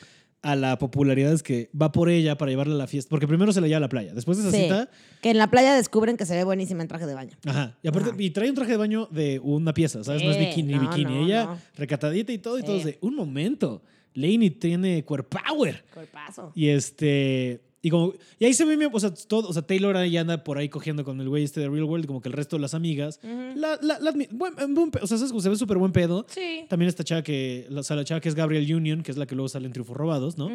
a 0.46 0.56
la 0.56 0.78
popularidad 0.78 1.34
es 1.34 1.42
que 1.42 1.70
va 1.80 1.92
por 1.92 2.08
ella 2.10 2.38
para 2.38 2.52
llevarla 2.52 2.76
a 2.76 2.78
la 2.78 2.88
fiesta. 2.88 3.10
Porque 3.10 3.28
primero 3.28 3.52
se 3.52 3.62
la 3.62 3.68
lleva 3.68 3.78
a 3.78 3.82
la 3.82 3.90
playa. 3.90 4.14
Después 4.14 4.38
de 4.38 4.44
esa 4.48 4.56
Sí, 4.56 4.64
cita, 4.64 4.90
que 5.22 5.32
en 5.32 5.38
la 5.40 5.50
playa 5.50 5.74
descubren 5.76 6.18
que 6.18 6.26
se 6.26 6.36
ve 6.36 6.44
buenísima 6.44 6.84
en 6.84 6.88
traje 6.88 7.06
de 7.08 7.14
baño. 7.16 7.36
Ajá. 7.46 7.76
Y 7.82 7.88
aparte, 7.88 8.10
Ajá. 8.12 8.22
y 8.22 8.30
trae 8.30 8.50
un 8.50 8.56
traje 8.56 8.72
de 8.72 8.78
baño 8.78 9.08
de 9.12 9.40
una 9.44 9.74
pieza, 9.74 10.04
¿sabes? 10.04 10.24
no 10.24 10.30
es 10.30 10.38
Sí, 10.38 10.46
bikini 10.46 10.74
ni 10.74 10.80
no, 10.80 10.90
bikini. 10.90 11.04
no, 11.16 11.26
Ella 11.26 11.46
no. 11.46 11.58
recatadita 11.76 12.32
y 12.32 12.38
todo, 12.38 12.58
y 12.58 12.62
Sí. 12.62 12.68
todos 12.68 12.84
de 12.84 12.98
un 13.02 13.16
momento. 13.16 13.82
Laney 14.14 14.52
tiene 14.52 15.04
core 15.04 15.24
power. 15.24 15.84
Cuerpazo. 15.94 16.52
Y 16.56 16.68
este. 16.70 17.62
Y 17.86 17.92
como. 17.92 18.14
Y 18.40 18.46
ahí 18.46 18.54
se 18.56 18.66
ve, 18.66 18.90
o 18.92 19.00
sea, 19.00 19.14
todo, 19.14 19.48
o 19.48 19.54
sea, 19.54 19.62
Taylor 19.62 19.96
ahí 19.96 20.18
anda 20.18 20.44
por 20.44 20.58
ahí 20.58 20.70
cogiendo 20.70 21.04
con 21.04 21.22
el 21.22 21.30
güey 21.30 21.44
este 21.44 21.60
de 21.60 21.70
Real 21.70 21.84
World, 21.84 22.08
como 22.08 22.20
que 22.20 22.30
el 22.30 22.34
resto 22.34 22.56
de 22.56 22.62
las 22.64 22.74
amigas. 22.74 23.20
La, 23.24 23.78
la, 23.80 24.00
la 24.00 24.12
buen- 24.32 24.56
buen 24.74 24.92
o 25.00 25.06
sea, 25.06 25.20
se 25.20 25.50
ve 25.50 25.56
súper 25.56 25.78
buen 25.78 25.92
pedo. 25.92 26.26
Sí. 26.28 26.66
También 26.68 26.90
esta 26.90 27.04
chava 27.04 27.22
que. 27.22 27.68
La, 27.70 27.82
o 27.82 27.84
sea, 27.84 27.96
la 27.96 28.04
chava 28.04 28.22
que 28.22 28.30
es 28.30 28.34
Gabriel 28.34 28.74
Union, 28.74 29.04
que 29.04 29.12
es 29.12 29.18
la 29.18 29.28
que 29.28 29.36
luego 29.36 29.50
sale 29.50 29.68
en 29.68 29.72
Triunfos 29.74 29.96
Robados, 29.96 30.36
¿no? 30.36 30.50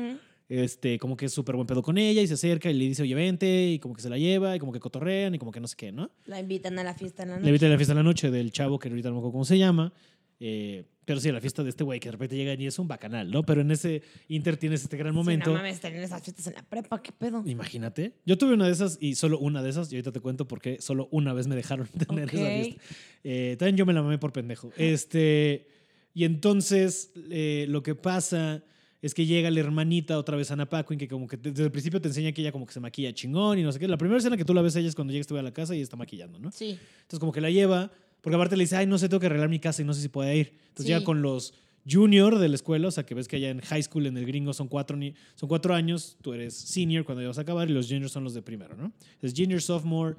Este, 0.49 0.99
como 0.99 1.17
que 1.17 1.27
es 1.27 1.33
súper 1.33 1.55
buen 1.55 1.69
pedo 1.69 1.81
con 1.83 1.97
ella 1.97 2.21
y 2.21 2.27
se 2.27 2.35
acerca 2.35 2.69
y 2.69 2.75
le 2.75 2.85
dice, 2.87 3.03
oye, 3.05 3.15
vente, 3.15 3.71
y 3.71 3.79
como 3.79 3.95
que 3.95 4.03
se 4.03 4.11
la 4.11 4.19
lleva, 4.19 4.57
y 4.57 4.59
como 4.59 4.73
que 4.73 4.81
cotorrean, 4.81 5.33
y 5.33 5.39
como 5.39 5.53
que 5.53 5.61
no 5.61 5.69
sé 5.69 5.77
qué, 5.77 5.93
¿no? 5.93 6.11
La 6.27 6.41
invitan 6.41 6.77
a 6.81 6.83
la 6.83 6.95
fiesta 6.95 7.23
en 7.23 7.29
la 7.29 7.37
noche. 7.37 7.47
invita 7.49 7.67
a 7.67 7.69
la 7.69 7.77
fiesta 7.77 7.95
de 7.95 8.01
la 8.01 8.03
noche 8.03 8.31
del 8.33 8.51
chavo, 8.51 8.77
que 8.81 8.89
ahorita 8.89 9.11
no 9.11 9.15
me 9.15 9.19
acuerdo 9.21 9.33
cómo 9.33 9.45
se 9.45 9.57
llama. 9.59 9.93
Eh, 10.41 10.85
pero 11.05 11.19
sí, 11.21 11.31
la 11.33 11.41
fiesta 11.41 11.63
de 11.65 11.71
este 11.71 11.83
güey 11.83 11.99
que 11.99 12.09
de 12.09 12.13
repente 12.13 12.37
llega 12.37 12.55
y 12.55 12.67
es 12.67 12.79
un 12.79 12.87
bacanal, 12.87 13.31
¿no? 13.31 13.43
Pero 13.43 13.63
en 13.63 13.71
ese 13.73 14.03
Inter 14.29 14.57
tienes 14.57 14.83
este 14.83 14.97
gran 14.97 15.13
momento. 15.15 15.47
Sí, 15.47 15.51
no 15.51 15.57
mames, 15.57 15.81
tener 15.81 16.03
esas 16.03 16.23
fiestas 16.23 16.47
en 16.47 16.55
la 16.55 16.63
prepa, 16.63 17.03
¿qué 17.03 17.11
pedo? 17.13 17.43
Imagínate. 17.47 18.13
Yo 18.25 18.39
tuve 18.39 18.55
una 18.55 18.67
de 18.67 18.73
esas 18.73 18.97
y 19.01 19.17
solo 19.17 19.39
una 19.41 19.61
de 19.63 19.71
esas, 19.71 19.93
y 19.93 19.97
ahorita 19.97 20.13
te 20.13 20.21
cuento 20.21 20.47
por 20.47 20.61
qué 20.61 20.81
solo 20.81 21.09
una 21.11 21.33
vez 21.33 21.47
me 21.49 21.57
dejaron 21.57 21.89
tener 22.09 22.29
esa 22.33 22.43
Ok. 22.45 22.49
fiesta. 22.63 22.83
Eh, 23.25 23.57
también 23.59 23.77
yo 23.77 23.87
me 23.87 23.93
la 23.93 24.03
mamé 24.03 24.19
por 24.19 24.33
pendejo. 24.33 24.71
Este, 24.77 25.67
y 26.15 26.25
entonces 26.25 27.13
eh, 27.31 27.67
lo 27.69 27.83
que 27.83 27.95
pasa 27.97 28.63
es 29.03 29.15
que 29.15 29.27
llega 29.27 29.51
la 29.51 29.61
hermanita 29.61 30.19
otra 30.19 30.37
vez 30.37 30.51
Ana 30.51 30.69
Paquin, 30.69 30.99
que 30.99 31.09
como 31.09 31.27
que 31.27 31.37
desde 31.39 31.65
el 31.65 31.73
principio 31.73 32.01
te 32.01 32.09
enseña 32.09 32.33
que 32.33 32.43
ella 32.43 32.53
como 32.53 32.67
que 32.67 32.73
se 32.73 32.81
maquilla 32.81 33.13
chingón 33.15 33.59
y 33.59 33.63
no 33.63 33.73
sé 33.73 33.79
qué. 33.79 33.89
La 33.89 33.97
primera 33.97 34.19
escena 34.19 34.37
que 34.37 34.45
tú 34.45 34.53
la 34.55 34.63
ves 34.63 34.77
a 34.77 34.81
ella 34.81 34.89
es 34.91 34.95
cuando 34.95 35.13
llega 35.13 35.23
este 35.23 35.37
a 35.39 35.43
la 35.43 35.53
casa 35.53 35.75
y 35.75 35.81
está 35.81 35.97
maquillando, 35.97 36.39
¿no? 36.39 36.53
Sí. 36.53 36.79
Entonces 37.03 37.19
como 37.19 37.33
que 37.33 37.41
la 37.41 37.51
lleva, 37.51 37.91
porque 38.21 38.35
aparte 38.37 38.57
le 38.57 38.65
dice, 38.65 38.77
ay, 38.77 38.87
no 38.87 38.99
sé, 38.99 39.09
tengo 39.09 39.21
que 39.21 39.27
arreglar 39.27 39.49
mi 39.49 39.59
casa 39.59 39.83
y 39.83 39.85
no 39.85 39.95
sé 39.95 40.03
si 40.03 40.09
puede 40.09 40.37
ir. 40.37 40.49
Entonces 40.69 40.87
Sí. 40.87 40.89
llega 40.93 41.05
con 41.05 41.23
los 41.23 41.55
junior 41.91 42.39
de 42.39 42.49
la 42.49 42.55
escuela, 42.57 42.89
o 42.89 42.91
sea, 42.91 43.05
que 43.07 43.15
ves 43.15 43.27
que 43.27 43.37
allá 43.37 43.49
en 43.51 43.61
high 43.61 43.83
school, 43.83 44.07
en 44.07 44.17
el 44.17 44.27
gringo, 44.27 44.53
son 44.53 44.69
cuatro, 44.69 44.99
son 45.35 45.49
cuatro 45.49 45.75
años, 45.75 46.19
tú 46.21 46.35
eres 46.35 46.55
senior 46.55 47.05
cuando 47.05 47.23
ya 47.23 47.29
vas 47.29 47.39
a 47.39 47.41
acabar 47.41 47.71
y 47.71 47.73
los 47.73 47.87
juniors 47.87 48.13
son 48.13 48.23
los 48.25 48.35
de 48.35 48.43
primero, 48.43 48.77
¿no? 48.77 48.93
Es 49.23 49.33
junior, 49.35 49.63
sophomore, 49.63 50.17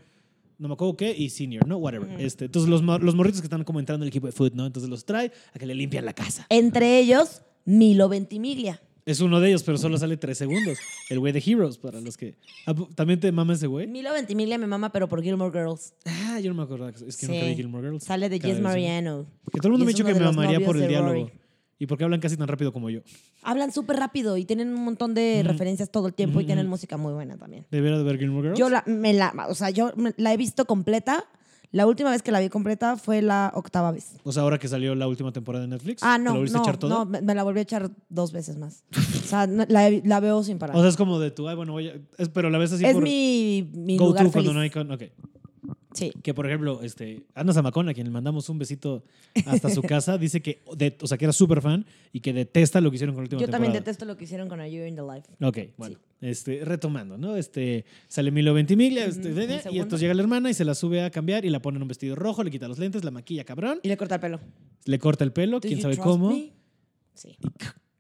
no 0.58 0.68
me 0.68 0.74
acuerdo 0.74 0.98
qué, 0.98 1.16
y 1.16 1.30
senior, 1.30 1.68
¿no? 1.68 1.78
Whatever. 1.78 2.20
Este, 2.20 2.46
entonces 2.46 2.70
los, 2.70 2.82
los 2.82 3.16
morritos 3.16 3.42
que 3.42 3.46
están 3.46 3.64
como 3.64 3.80
entrando 3.80 4.04
al 4.04 4.08
equipo 4.10 4.26
de 4.26 4.34
foot, 4.34 4.54
¿no? 4.54 4.66
Entonces 4.66 4.90
los 4.90 5.06
trae 5.06 5.32
a 5.54 5.60
que 5.60 5.66
le 5.68 5.76
limpian 5.76 6.04
la 6.04 6.14
casa. 6.14 6.46
Entre 6.50 7.00
ellos, 7.00 7.44
Milo 7.66 8.10
Ventimiglia. 8.10 8.82
Es 9.06 9.20
uno 9.20 9.40
de 9.40 9.50
ellos, 9.50 9.64
pero 9.64 9.78
solo 9.78 9.98
sale 9.98 10.16
tres 10.18 10.38
segundos. 10.38 10.78
El 11.10 11.20
güey 11.20 11.34
de 11.34 11.42
Heroes, 11.46 11.78
para 11.78 12.00
los 12.00 12.18
que... 12.18 12.36
Ah, 12.68 12.76
¿También 12.96 13.20
te 13.20 13.32
mama 13.32 13.54
ese 13.54 13.66
güey? 13.68 13.88
Milo 13.88 14.14
Ventimiglia 14.14 14.58
me 14.60 14.68
mama, 14.68 14.92
pero 14.92 15.08
por 15.10 15.24
Gilmore 15.24 15.52
Girls. 15.52 15.94
Ah, 16.06 16.40
yo 16.40 16.50
no 16.52 16.56
me 16.56 16.64
acuerdo. 16.64 16.88
Es 16.90 17.18
que 17.18 17.26
Sí. 17.26 17.32
nunca 17.32 17.46
vi 17.46 17.56
Gilmore 17.56 17.88
Girls. 17.88 18.04
Sale 18.04 18.30
de 18.30 18.40
Jess. 18.40 18.60
Mariano. 18.62 19.26
Que 19.52 19.58
todo 19.60 19.70
el 19.70 19.72
mundo 19.72 19.86
me 19.86 19.92
ha 19.92 19.94
dicho 19.94 20.06
que 20.06 20.14
me 20.14 20.24
amaría 20.26 20.60
por 20.64 20.78
el 20.78 20.88
diálogo. 20.88 21.14
Rory. 21.14 21.32
¿Y 21.80 21.88
por 21.88 21.98
qué 21.98 22.04
hablan 22.04 22.20
casi 22.20 22.38
tan 22.38 22.48
rápido 22.48 22.72
como 22.72 22.92
yo? 22.92 23.02
Hablan 23.42 23.72
súper 23.72 23.96
rápido 23.98 24.38
y 24.38 24.46
tienen 24.46 24.68
un 24.70 24.84
montón 24.86 25.16
de 25.16 25.40
Ujú. 25.42 25.52
referencias 25.52 25.90
todo 25.90 26.06
el 26.08 26.14
tiempo 26.14 26.40
y 26.40 26.46
tienen 26.46 26.68
ujú. 26.68 26.72
música 26.76 26.96
muy 26.98 27.12
buena 27.14 27.38
también. 27.38 27.66
¿Debería 27.72 27.98
de 27.98 28.04
ver 28.04 28.20
Gilmore 28.20 28.50
Girls? 28.50 28.60
Yo 28.60 28.70
la, 28.70 28.84
me 28.86 29.14
la, 29.14 29.34
o 29.50 29.56
sea, 29.56 29.72
yo 29.72 29.92
me- 29.96 30.14
la 30.18 30.32
he 30.32 30.38
visto 30.38 30.66
completa. 30.66 31.26
La 31.74 31.88
última 31.88 32.12
vez 32.12 32.22
que 32.22 32.32
la 32.32 32.40
vi 32.42 32.50
completa 32.50 32.98
fue 32.98 33.22
la 33.22 33.52
octava 33.56 33.92
vez. 33.92 34.16
O 34.24 34.32
sea, 34.34 34.44
ahora 34.44 34.58
que 34.60 34.68
salió 34.68 34.94
la 34.94 35.08
última 35.08 35.32
temporada 35.32 35.64
de 35.64 35.70
Netflix. 35.70 36.04
Ah, 36.04 36.18
¿te 36.18 36.24
no, 36.24 36.32
la 36.32 36.36
volviste 36.38 36.58
no, 36.58 36.64
a 36.64 36.68
echar 36.68 36.78
toda? 36.78 36.96
no, 36.96 37.06
me, 37.06 37.22
me 37.22 37.34
la 37.34 37.44
volví 37.44 37.60
a 37.60 37.64
echar 37.64 37.90
dos 38.10 38.34
veces 38.34 38.58
más. 38.58 38.84
O 38.98 39.28
sea, 39.28 39.48
no- 39.48 39.66
la, 39.70 40.20
veo 40.20 40.44
sin 40.44 40.60
parar. 40.60 40.76
O 40.76 40.80
sea, 40.82 40.90
es 40.90 40.98
como 40.98 41.18
de 41.20 41.32
tu, 41.32 41.48
ay, 41.48 41.56
bueno, 41.56 41.72
voy 41.72 41.88
a... 41.88 41.94
es- 42.18 42.28
pero 42.30 42.50
la 42.50 42.58
ves 42.58 42.74
así 42.74 42.84
es 42.86 42.94
por 42.94 43.04
mi, 43.04 43.70
mi 43.74 43.98
go 43.98 44.08
lugar 44.08 44.26
to 44.26 44.32
feliz. 44.32 44.34
cuando 44.48 44.54
no 44.54 44.60
hay 44.60 44.70
con... 44.70 44.90
Sí. 45.94 46.12
Que, 46.24 46.34
por 46.34 46.48
ejemplo, 46.48 46.82
este, 46.84 47.24
Ana 47.36 47.52
Zamacón, 47.54 47.90
a 47.90 47.94
quien 47.94 48.08
le 48.08 48.12
mandamos 48.12 48.48
un 48.50 48.58
besito 48.58 49.04
hasta 49.46 49.70
su 49.70 49.82
casa, 49.82 50.18
dice 50.18 50.42
que, 50.42 50.62
de- 50.76 50.98
o 51.02 51.08
sea, 51.08 51.18
que 51.18 51.26
era 51.26 51.34
súper 51.34 51.62
fan 51.62 51.86
y 52.14 52.22
que 52.22 52.32
detesta 52.34 52.80
lo 52.80 52.90
que 52.90 52.96
hicieron 52.96 53.14
con 53.14 53.24
la 53.24 53.26
última 53.26 53.42
Yo 53.42 53.50
también 53.50 53.74
detesto 53.74 54.06
lo 54.06 54.16
que 54.16 54.24
hicieron 54.24 54.48
con 54.48 54.62
A 54.62 54.68
Year 54.68 54.88
in 54.88 54.96
the 54.96 55.02
Life. 55.02 55.28
Ok, 55.42 55.74
bueno, 55.78 55.98
este, 56.22 56.64
retomando, 56.64 57.18
¿no? 57.18 57.36
Este, 57.36 57.84
sale 58.08 58.32
Milo 58.32 58.54
Ventimiglia, 58.54 59.06
este, 59.06 59.34
de- 59.34 59.48
de- 59.48 59.62
y 59.72 59.80
entonces 59.80 60.00
llega 60.02 60.14
la 60.14 60.22
hermana 60.22 60.50
y 60.50 60.54
se 60.54 60.64
la 60.64 60.76
sube 60.76 61.02
a 61.04 61.10
cambiar 61.12 61.44
y 61.44 61.50
la 61.50 61.62
pone 61.62 61.76
en 61.78 61.82
un 61.82 61.88
vestido 61.90 62.16
rojo, 62.16 62.44
le 62.44 62.52
quita 62.52 62.68
los 62.70 62.80
lentes, 62.80 63.04
la 63.04 63.12
maquilla 63.12 63.44
cabrón, 63.44 63.80
Y 63.84 63.88
le 63.90 63.98
corta 63.98 64.16
el 64.16 64.22
pelo. 64.22 64.40
le 64.86 65.00
corta 65.00 65.24
el 65.26 65.34
pelo, 65.34 65.60
quién 65.60 65.82
sabe 65.82 65.98
cómo, 65.98 66.30
me? 66.32 66.54
Sí. 67.16 67.36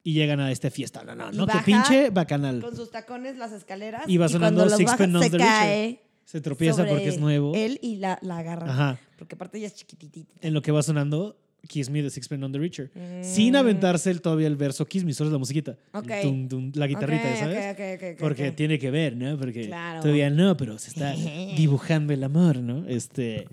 y, 0.03 0.11
y 0.11 0.13
llegan 0.13 0.39
a 0.39 0.49
esta 0.51 0.71
fiesta. 0.71 1.03
No, 1.03 1.13
no, 1.13 1.31
Y 1.33 1.35
no, 1.37 1.45
que 1.45 1.57
pinche 1.65 2.09
bacanal. 2.09 2.61
Con 2.61 2.75
sus 2.75 2.89
tacones 2.89 3.37
las 3.37 3.51
escaleras. 3.51 4.03
Y 4.07 4.17
va 4.17 4.29
sonando 4.29 4.61
cuando 4.61 4.71
los 4.71 4.77
Sixpence 4.77 5.13
baja, 5.17 5.23
se 5.25 5.29
the 5.29 5.37
Richer. 5.37 6.10
Se 6.25 6.39
tropieza 6.41 6.85
porque 6.85 7.07
es 7.09 7.19
nuevo. 7.19 7.53
Él 7.55 7.77
y 7.81 7.97
la, 7.97 8.17
la 8.21 8.37
agarra. 8.39 8.71
Ajá. 8.71 8.99
Porque 9.17 9.35
aparte 9.35 9.57
ella 9.57 9.67
es 9.67 9.73
chiquititita. 9.75 10.33
En 10.41 10.53
lo 10.53 10.61
que 10.61 10.71
va 10.71 10.81
sonando 10.81 11.37
Kiss 11.67 11.89
Me 11.89 12.01
de 12.01 12.09
Sixpence 12.09 12.43
on 12.45 12.51
the 12.51 12.57
Richer. 12.59 12.89
Sin 13.21 13.53
Mm. 13.53 13.57
aventarse 13.57 14.09
el, 14.09 14.21
todavía 14.21 14.47
el 14.47 14.55
verso 14.55 14.85
Kiss 14.85 15.03
Me, 15.03 15.13
solo 15.13 15.29
es 15.29 15.33
la 15.33 15.37
musiquita. 15.39 15.77
El 15.93 15.99
Ok. 15.99 16.11
tum, 16.23 16.47
tum, 16.47 16.71
la 16.75 16.87
guitarrita, 16.87 17.29
Ok, 17.29 17.35
¿sabes? 17.37 17.57
ok, 17.57 17.79
ok, 17.79 17.79
ok, 17.95 18.03
ok, 18.13 18.19
Porque 18.19 18.51
tiene 18.51 18.79
que 18.79 18.89
ver, 18.91 19.15
¿no? 19.15 19.37
Porque 19.37 19.67
Claro. 19.67 20.01
todavía 20.01 20.29
no, 20.29 20.55
pero 20.57 20.79
se 20.79 20.89
está 20.89 21.13
dibujando 21.57 22.13
el 22.13 22.23
amor, 22.23 22.57
¿no? 22.57 22.87
Este. 22.87 23.47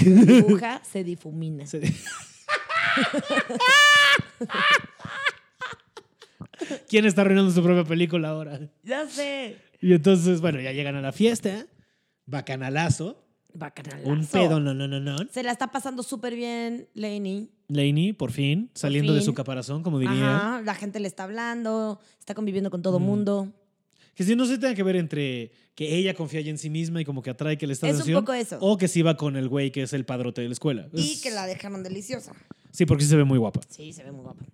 Dibuja, 0.00 0.82
se 0.90 1.04
difumina. 1.04 1.66
se- 1.66 1.80
¿Quién 6.88 7.04
está 7.06 7.22
arruinando 7.22 7.50
su 7.52 7.62
propia 7.62 7.84
película 7.84 8.28
ahora? 8.30 8.60
Ya 8.82 9.06
sé. 9.08 9.56
Y 9.80 9.92
entonces, 9.92 10.40
bueno, 10.40 10.60
ya 10.60 10.72
llegan 10.72 10.94
a 10.96 11.00
la 11.00 11.12
fiesta. 11.12 11.66
Bacanalazo. 12.26 13.20
Bacanalazo. 13.54 14.08
Un 14.10 14.26
pedo, 14.26 14.60
no, 14.60 14.74
no, 14.74 14.88
no, 14.88 14.98
no. 15.00 15.16
Se 15.30 15.42
la 15.42 15.52
está 15.52 15.68
pasando 15.70 16.02
súper 16.02 16.34
bien, 16.34 16.88
Lainey. 16.94 17.50
Laney, 17.68 18.12
por 18.12 18.32
fin, 18.32 18.70
saliendo 18.74 19.14
de 19.14 19.22
su 19.22 19.32
caparazón, 19.34 19.82
como 19.82 19.98
diría. 19.98 20.36
Ajá, 20.36 20.62
la 20.62 20.74
gente 20.74 21.00
le 21.00 21.08
está 21.08 21.24
hablando, 21.24 22.00
está 22.18 22.34
conviviendo 22.34 22.70
con 22.70 22.82
todo 22.82 22.98
Mm. 22.98 23.02
mundo. 23.02 23.52
Que 24.14 24.22
si 24.24 24.36
no 24.36 24.44
se 24.46 24.58
tenga 24.58 24.74
que 24.74 24.82
ver 24.84 24.96
entre 24.96 25.50
que 25.74 25.96
ella 25.96 26.14
confía 26.14 26.40
ya 26.40 26.50
en 26.50 26.58
sí 26.58 26.70
misma 26.70 27.00
y 27.00 27.04
como 27.04 27.20
que 27.22 27.30
atrae 27.30 27.58
que 27.58 27.66
le 27.66 27.72
está 27.72 27.88
Es 27.88 28.06
un 28.06 28.12
poco 28.14 28.32
eso. 28.32 28.58
O 28.60 28.76
que 28.78 28.86
sí 28.86 29.02
va 29.02 29.16
con 29.16 29.36
el 29.36 29.48
güey 29.48 29.72
que 29.72 29.82
es 29.82 29.92
el 29.92 30.04
padrote 30.04 30.40
de 30.40 30.48
la 30.48 30.52
escuela. 30.52 30.88
Y 30.92 31.12
Es- 31.14 31.22
que 31.22 31.30
la 31.30 31.46
dejaron 31.46 31.82
deliciosa. 31.82 32.32
Sí, 32.70 32.86
porque 32.86 33.04
sí 33.04 33.10
se 33.10 33.16
ve 33.16 33.24
muy 33.24 33.38
guapa. 33.38 33.60
Sí, 33.68 33.92
se 33.92 34.04
ve 34.04 34.12
muy 34.12 34.22
guapa. 34.22 34.44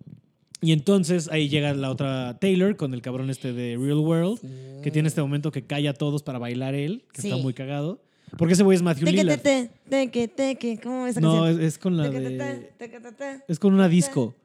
Y 0.61 0.73
entonces 0.73 1.27
ahí 1.31 1.49
llega 1.49 1.73
la 1.73 1.89
otra 1.89 2.37
Taylor 2.39 2.75
con 2.77 2.93
el 2.93 3.01
cabrón 3.01 3.29
este 3.31 3.51
de 3.51 3.77
Real 3.77 3.97
World, 3.97 4.39
que 4.83 4.91
tiene 4.91 5.07
este 5.07 5.19
momento 5.21 5.51
que 5.51 5.63
calla 5.65 5.89
a 5.89 5.93
todos 5.93 6.21
para 6.21 6.37
bailar 6.37 6.75
él, 6.75 7.03
que 7.13 7.21
Sí. 7.23 7.29
está 7.29 7.41
muy 7.41 7.53
cagado. 7.53 8.03
Porque 8.37 8.53
ese 8.53 8.63
güey 8.63 8.75
es 8.77 8.81
Matthew 8.83 9.07
Lillard. 9.07 9.41
teque, 9.89 10.27
teque. 10.27 10.79
¿Cómo 10.81 11.05
es 11.07 11.11
esa 11.17 11.21
No, 11.21 11.47
es, 11.47 11.51
canción? 11.53 11.67
es 11.67 11.77
con 11.79 11.97
la 11.97 12.03
Teque, 12.09 12.19
de... 12.29 12.71
teque. 12.77 12.99
Es 13.47 13.59
con 13.59 13.73
una 13.73 13.89
disco. 13.89 14.35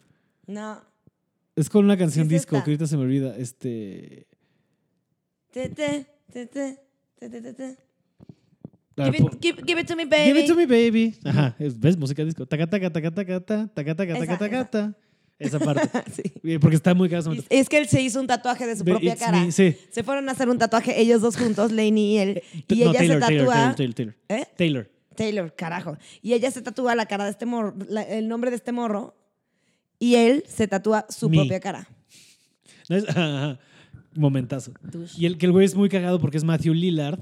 No. 0.46 0.80
Es 1.54 1.68
con 1.70 1.84
una 1.84 1.96
canción 1.96 2.24
es 2.24 2.30
disco 2.30 2.56
esta. 2.56 2.64
que 2.64 2.70
ahorita 2.72 2.86
se 2.86 2.96
me 2.96 3.02
olvida. 3.04 3.36
Este... 3.36 4.26
Tete, 5.52 6.06
tete, 6.32 6.78
tete. 7.18 7.76
Ah, 8.98 9.10
Give 9.10 9.18
it, 9.18 9.40
give- 9.42 9.62
give 9.66 9.80
it 9.80 9.86
to 9.86 9.94
me, 9.96 10.04
baby. 10.06 10.24
Give 10.32 10.40
it 10.40 10.46
to 10.48 10.54
me, 10.54 10.66
baby. 10.66 11.14
Ajá, 11.24 11.54
es- 11.58 11.78
¿ves? 11.78 11.96
Música 11.96 12.24
disco. 12.24 12.46
Taca, 12.46 12.66
taca, 12.66 12.90
taca, 12.90 13.10
taca, 13.10 13.40
ta, 13.40 13.68
taca, 13.68 13.94
taca, 13.94 14.14
taca, 14.14 14.24
Esa, 14.24 14.38
taca, 14.38 14.94
esa. 15.38 15.58
parte. 15.58 15.88
Sí. 16.12 16.22
Eh, 16.44 16.58
Porque 16.60 16.76
está 16.76 16.94
muy 16.94 17.08
Y 17.08 17.14
momento. 17.14 17.46
Es 17.50 17.68
que 17.68 17.78
él 17.78 17.86
se 17.88 18.00
hizo 18.02 18.20
un 18.20 18.26
tatuaje 18.26 18.66
de 18.66 18.76
su 18.76 18.84
propia 18.84 19.16
cara. 19.16 19.40
Me, 19.44 19.52
sí. 19.52 19.76
Se 19.90 20.02
fueron 20.02 20.28
a 20.28 20.32
hacer 20.32 20.48
un 20.48 20.58
tatuaje 20.58 21.00
ellos 21.00 21.20
dos 21.20 21.36
juntos, 21.36 21.72
Lainey 21.72 22.14
y 22.14 22.18
él. 22.18 22.42
Y 22.68 22.76
No, 22.84 22.90
ella 22.90 22.98
Taylor, 22.98 23.14
se 23.16 23.20
tatúa. 23.36 23.54
Taylor, 23.54 23.74
Taylor, 23.76 23.94
Taylor. 23.94 24.14
¿Eh? 24.28 24.44
Taylor. 24.56 24.90
Taylor, 25.16 25.54
carajo. 25.56 25.96
Y 26.22 26.34
ella 26.34 26.50
se 26.50 26.60
tatúa 26.62 26.94
la 26.94 27.06
cara 27.06 27.24
de 27.24 27.30
este 27.30 27.46
morro, 27.46 27.74
la- 27.88 28.02
el 28.02 28.28
nombre 28.28 28.50
de 28.50 28.56
este 28.56 28.72
morro. 28.72 29.16
Y 29.98 30.14
él 30.16 30.44
se 30.46 30.68
tatúa 30.68 31.06
su 31.08 31.28
Me. 31.30 31.38
propia 31.38 31.58
cara. 31.60 31.88
¿No 32.88 32.96
es? 32.96 33.04
Ajá. 33.08 33.58
Momentazo. 34.14 34.72
Y 35.18 35.26
el 35.26 35.36
que 35.38 35.46
el 35.46 35.52
güey 35.52 35.66
es 35.66 35.74
muy 35.74 35.88
cagado 35.88 36.18
porque 36.20 36.36
es 36.38 36.44
Matthew 36.44 36.74
Lillard, 36.74 37.18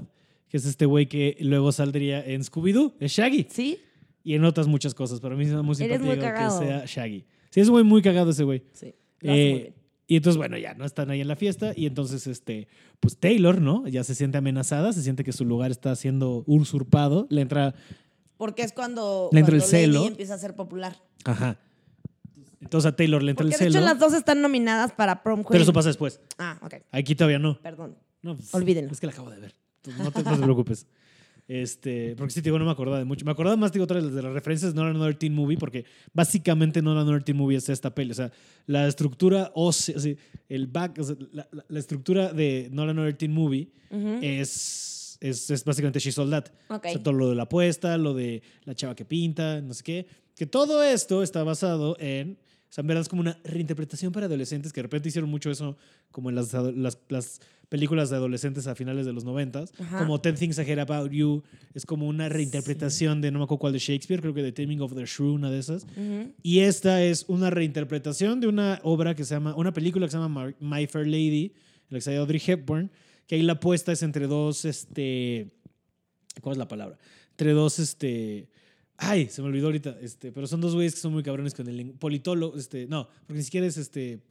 que 0.49 0.57
es 0.57 0.65
este 0.65 0.85
güey 0.85 1.07
que 1.07 1.35
luego 1.41 1.71
saldría 1.71 2.23
en 2.25 2.41
Scooby-Doo, 2.43 2.93
es 2.99 3.11
Shaggy. 3.11 3.47
¿Sí? 3.49 3.79
Y 4.23 4.33
en 4.35 4.43
otras 4.45 4.67
muchas 4.67 4.93
cosas, 4.93 5.19
pero 5.19 5.35
a 5.35 5.37
mí 5.37 5.45
me 5.45 5.51
da 5.51 5.61
muy 5.61 5.75
simpático 5.75 6.09
que 6.09 6.19
sea 6.19 6.83
Shaggy. 6.85 7.25
Sí, 7.55 7.61
es 7.61 7.67
un 7.69 7.71
güey 7.75 7.85
muy 7.85 8.01
cagado 8.01 8.31
ese 8.31 8.43
güey. 8.43 8.63
Sí. 8.73 8.93
Lo 9.21 9.31
hace 9.31 9.41
muy 9.41 9.49
Eh, 9.49 9.53
bien. 9.53 9.75
y 10.07 10.15
entonces, 10.17 10.37
bueno, 10.37 10.57
ya 10.57 10.73
no 10.73 10.83
están 10.83 11.09
ahí 11.09 11.21
en 11.21 11.29
la 11.29 11.37
fiesta. 11.37 11.71
Y 11.73 11.85
entonces, 11.85 12.27
este, 12.27 12.67
pues 12.99 13.17
Taylor, 13.17 13.61
¿no? 13.61 13.87
Ya 13.87 14.03
se 14.03 14.13
siente 14.13 14.37
amenazada, 14.37 14.91
se 14.91 15.01
siente 15.01 15.23
que 15.23 15.31
su 15.31 15.45
lugar 15.45 15.71
está 15.71 15.95
siendo 15.95 16.43
usurpado. 16.47 17.27
Le 17.29 17.39
entra. 17.39 17.73
Porque 18.35 18.63
es 18.63 18.73
cuando, 18.73 19.29
Le 19.31 19.39
entra 19.39 19.55
el 19.55 19.61
cuando 19.61 19.77
celo. 19.77 20.05
empieza 20.05 20.33
a 20.33 20.37
ser 20.37 20.53
popular. 20.53 21.01
Ajá. 21.23 21.57
Entonces 22.59 22.91
a 22.91 22.95
Taylor 22.97 23.23
le 23.23 23.31
entra 23.31 23.43
Porque 23.45 23.55
el 23.55 23.59
de 23.59 23.65
celo. 23.67 23.77
hecho 23.77 23.85
las 23.85 23.99
dos 23.99 24.13
están 24.13 24.41
nominadas 24.41 24.91
para 24.91 25.23
Prom 25.23 25.37
Queen. 25.39 25.47
Pero 25.51 25.63
eso 25.63 25.71
pasa 25.71 25.87
después. 25.87 26.19
Ah, 26.37 26.59
ok. 26.61 26.73
Aquí 26.91 27.15
todavía 27.15 27.39
no. 27.39 27.61
Perdón. 27.61 27.95
No, 28.21 28.35
pues, 28.35 28.53
Olvídenlo. 28.53 28.91
Es 28.91 28.99
que 28.99 29.05
la 29.07 29.13
acabo 29.13 29.29
de 29.29 29.39
ver. 29.39 29.55
Entonces, 29.85 30.03
no, 30.03 30.11
te, 30.11 30.23
no 30.23 30.35
te 30.37 30.43
preocupes. 30.43 30.87
Este, 31.47 32.15
porque 32.15 32.33
sí, 32.33 32.41
digo, 32.41 32.57
no 32.57 32.65
me 32.65 32.71
acordaba 32.71 32.97
de 32.97 33.05
mucho. 33.05 33.23
Me 33.23 33.31
acordaba 33.31 33.55
más, 33.55 33.71
digo, 33.71 33.83
otra 33.85 34.01
vez 34.01 34.11
de 34.13 34.21
las 34.23 34.33
referencias 34.33 34.73
de 34.73 34.79
Nolan 34.79 34.95
Another 34.95 35.15
Teen 35.15 35.33
Movie, 35.33 35.57
porque 35.57 35.85
básicamente 36.13 36.81
Nolan 36.81 37.03
Another 37.03 37.23
Teen 37.23 37.37
Movie 37.37 37.57
es 37.57 37.69
esta 37.69 37.93
peli. 37.93 38.11
O 38.11 38.15
sea, 38.15 38.31
la 38.65 38.87
estructura 38.87 39.51
ósea, 39.53 39.95
así, 39.97 40.17
el 40.49 40.67
back, 40.67 40.97
o 40.99 41.03
sea, 41.03 41.15
la, 41.31 41.47
la- 41.51 41.65
la 41.67 41.79
estructura 41.79 42.33
de 42.33 42.69
Nolan 42.71 42.97
Another 42.97 43.15
Teen 43.15 43.31
Movie 43.31 43.69
Ujú. 43.91 44.19
es, 44.21 45.17
es, 45.21 45.49
es 45.51 45.63
básicamente 45.63 45.99
She 45.99 46.11
Sold 46.11 46.31
That. 46.31 46.45
Ok. 46.69 46.85
O 46.87 46.89
sea, 46.93 47.03
todo 47.03 47.13
lo 47.13 47.29
de 47.29 47.35
la 47.35 47.43
apuesta, 47.43 47.97
lo 47.97 48.13
de 48.15 48.41
la 48.63 48.73
chava 48.73 48.95
que 48.95 49.05
pinta, 49.05 49.61
no 49.61 49.73
sé 49.73 49.83
qué. 49.83 50.07
Que 50.35 50.45
todo 50.47 50.83
esto 50.83 51.21
está 51.23 51.43
basado 51.43 51.95
en. 51.99 52.37
O 52.67 52.73
sea, 52.75 52.81
en 52.81 52.87
verdad 52.87 53.03
es 53.03 53.07
como 53.07 53.21
una 53.21 53.39
reinterpretación 53.45 54.11
para 54.11 54.25
adolescentes, 54.25 54.73
que 54.73 54.79
de 54.79 54.83
repente 54.83 55.07
hicieron 55.07 55.29
mucho 55.29 55.49
eso, 55.49 55.77
como 56.11 56.29
en 56.29 56.35
las, 56.35 56.51
las, 56.51 56.97
las 57.07 57.39
películas 57.69 58.09
de 58.09 58.17
adolescentes 58.17 58.67
a 58.67 58.75
finales 58.75 59.05
de 59.05 59.13
los 59.13 59.23
noventas. 59.23 59.71
Como 59.97 60.21
Ten 60.21 60.35
Things 60.35 60.57
I 60.57 60.61
Hate 60.61 60.79
About 60.79 61.11
You, 61.11 61.43
es 61.73 61.85
como 61.85 62.07
una 62.07 62.29
reinterpretación 62.29 63.21
de, 63.21 63.31
no 63.31 63.39
me 63.39 63.45
acuerdo 63.45 63.59
cuál 63.59 63.73
de 63.73 63.79
Shakespeare, 63.79 64.21
creo 64.21 64.33
que 64.33 64.43
de 64.43 64.51
Taming 64.51 64.81
of 64.81 64.95
the 64.95 65.05
Shrew, 65.05 65.33
una 65.33 65.49
de 65.49 65.59
esas. 65.59 65.83
Ujú. 65.83 66.33
Y 66.43 66.59
esta 66.59 67.03
es 67.03 67.25
una 67.27 67.49
reinterpretación 67.49 68.39
de 68.39 68.47
una 68.47 68.79
obra 68.83 69.15
que 69.15 69.23
se 69.23 69.33
llama, 69.35 69.55
una 69.55 69.73
película 69.73 70.05
que 70.07 70.11
se 70.11 70.17
llama 70.17 70.53
My 70.59 70.87
Fair 70.87 71.07
Lady, 71.07 71.45
en 71.45 71.87
la 71.89 71.97
que 71.97 72.01
sale 72.01 72.17
Audrey 72.17 72.41
Hepburn, 72.45 72.91
que 73.27 73.35
ahí 73.35 73.41
la 73.41 73.53
apuesta 73.53 73.91
es 73.91 74.03
entre 74.03 74.27
dos, 74.27 74.65
este, 74.65 75.51
¿cuál 76.41 76.53
es 76.53 76.57
la 76.57 76.67
palabra? 76.67 76.97
Entre 77.31 77.51
dos, 77.51 77.79
este, 77.79 78.49
ay, 78.97 79.27
se 79.27 79.41
me 79.41 79.47
olvidó 79.47 79.67
ahorita, 79.67 79.97
este, 80.01 80.31
pero 80.31 80.47
son 80.47 80.61
dos 80.61 80.73
güeyes 80.73 80.93
que 80.93 81.01
son 81.01 81.13
muy 81.13 81.23
cabrones 81.23 81.53
con 81.53 81.67
el 81.67 81.93
politólogo, 81.93 82.57
este, 82.57 82.87
no, 82.87 83.07
porque 83.25 83.39
ni 83.39 83.43
siquiera 83.43 83.67
es, 83.67 83.77
este, 83.77 84.21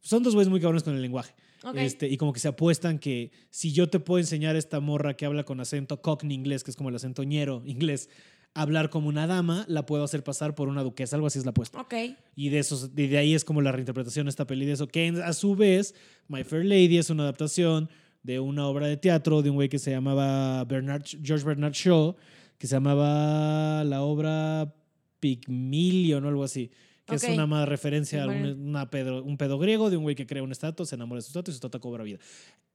son 0.00 0.22
dos 0.22 0.34
güeyes 0.34 0.48
muy 0.48 0.60
cabrones 0.60 0.82
con 0.82 0.94
el 0.94 1.02
lenguaje. 1.02 1.34
Este, 1.74 2.08
y 2.08 2.16
como 2.16 2.32
que 2.32 2.40
se 2.40 2.48
apuestan 2.48 2.98
que 2.98 3.32
si 3.50 3.72
yo 3.72 3.88
te 3.88 4.00
puedo 4.00 4.18
enseñar 4.18 4.56
esta 4.56 4.80
morra 4.80 5.14
que 5.14 5.26
habla 5.26 5.44
con 5.44 5.60
acento 5.60 6.00
cockney 6.00 6.34
inglés, 6.34 6.64
que 6.64 6.70
es 6.70 6.76
como 6.76 6.88
el 6.88 6.96
acento 6.96 7.22
ñero 7.22 7.62
inglés, 7.66 8.08
hablar 8.54 8.90
como 8.90 9.08
una 9.08 9.26
dama, 9.26 9.64
la 9.68 9.86
puedo 9.86 10.02
hacer 10.02 10.24
pasar 10.24 10.54
por 10.54 10.68
una 10.68 10.82
duquesa, 10.82 11.16
algo 11.16 11.26
así 11.28 11.38
es 11.38 11.44
la 11.44 11.50
apuesta. 11.50 11.80
Ok. 11.80 11.94
Y 12.34 12.48
de, 12.48 12.58
esos, 12.58 12.94
de 12.94 13.08
de 13.08 13.18
ahí 13.18 13.34
es 13.34 13.44
como 13.44 13.60
la 13.60 13.72
reinterpretación 13.72 14.26
de 14.26 14.30
esta 14.30 14.46
peli 14.46 14.66
de 14.66 14.72
eso, 14.72 14.88
que 14.88 15.08
a 15.22 15.32
su 15.32 15.54
vez, 15.54 15.94
My 16.28 16.44
Fair 16.44 16.64
Lady 16.64 16.98
es 16.98 17.10
una 17.10 17.24
adaptación 17.24 17.88
de 18.22 18.40
una 18.40 18.66
obra 18.66 18.86
de 18.86 18.96
teatro 18.96 19.42
de 19.42 19.50
un 19.50 19.56
güey 19.56 19.68
que 19.68 19.78
se 19.78 19.90
llamaba 19.90 20.64
Bernard, 20.64 21.04
George 21.22 21.44
Bernard 21.44 21.72
Shaw, 21.72 22.16
que 22.58 22.66
se 22.66 22.74
llamaba 22.76 23.84
la 23.84 24.02
obra 24.02 24.74
Pygmalion 25.20 26.24
o 26.24 26.28
algo 26.28 26.44
así, 26.44 26.70
que 27.10 27.16
Ok. 27.16 27.22
es 27.24 27.30
una 27.30 27.46
más 27.46 27.68
referencia 27.68 28.24
a 28.24 28.28
un, 28.28 28.40
Bueno. 28.40 28.56
una 28.70 28.90
pedo- 28.90 29.22
un 29.22 29.36
pedo 29.36 29.58
griego 29.58 29.90
de 29.90 29.96
un 29.96 30.04
güey 30.04 30.14
que 30.16 30.26
crea 30.26 30.42
una 30.42 30.52
estatua, 30.52 30.86
se 30.86 30.94
enamora 30.94 31.18
de 31.18 31.22
su 31.22 31.28
estatua 31.28 31.50
y 31.50 31.54
su 31.54 31.56
estatua 31.58 31.80
cobra 31.80 32.04
vida. 32.04 32.18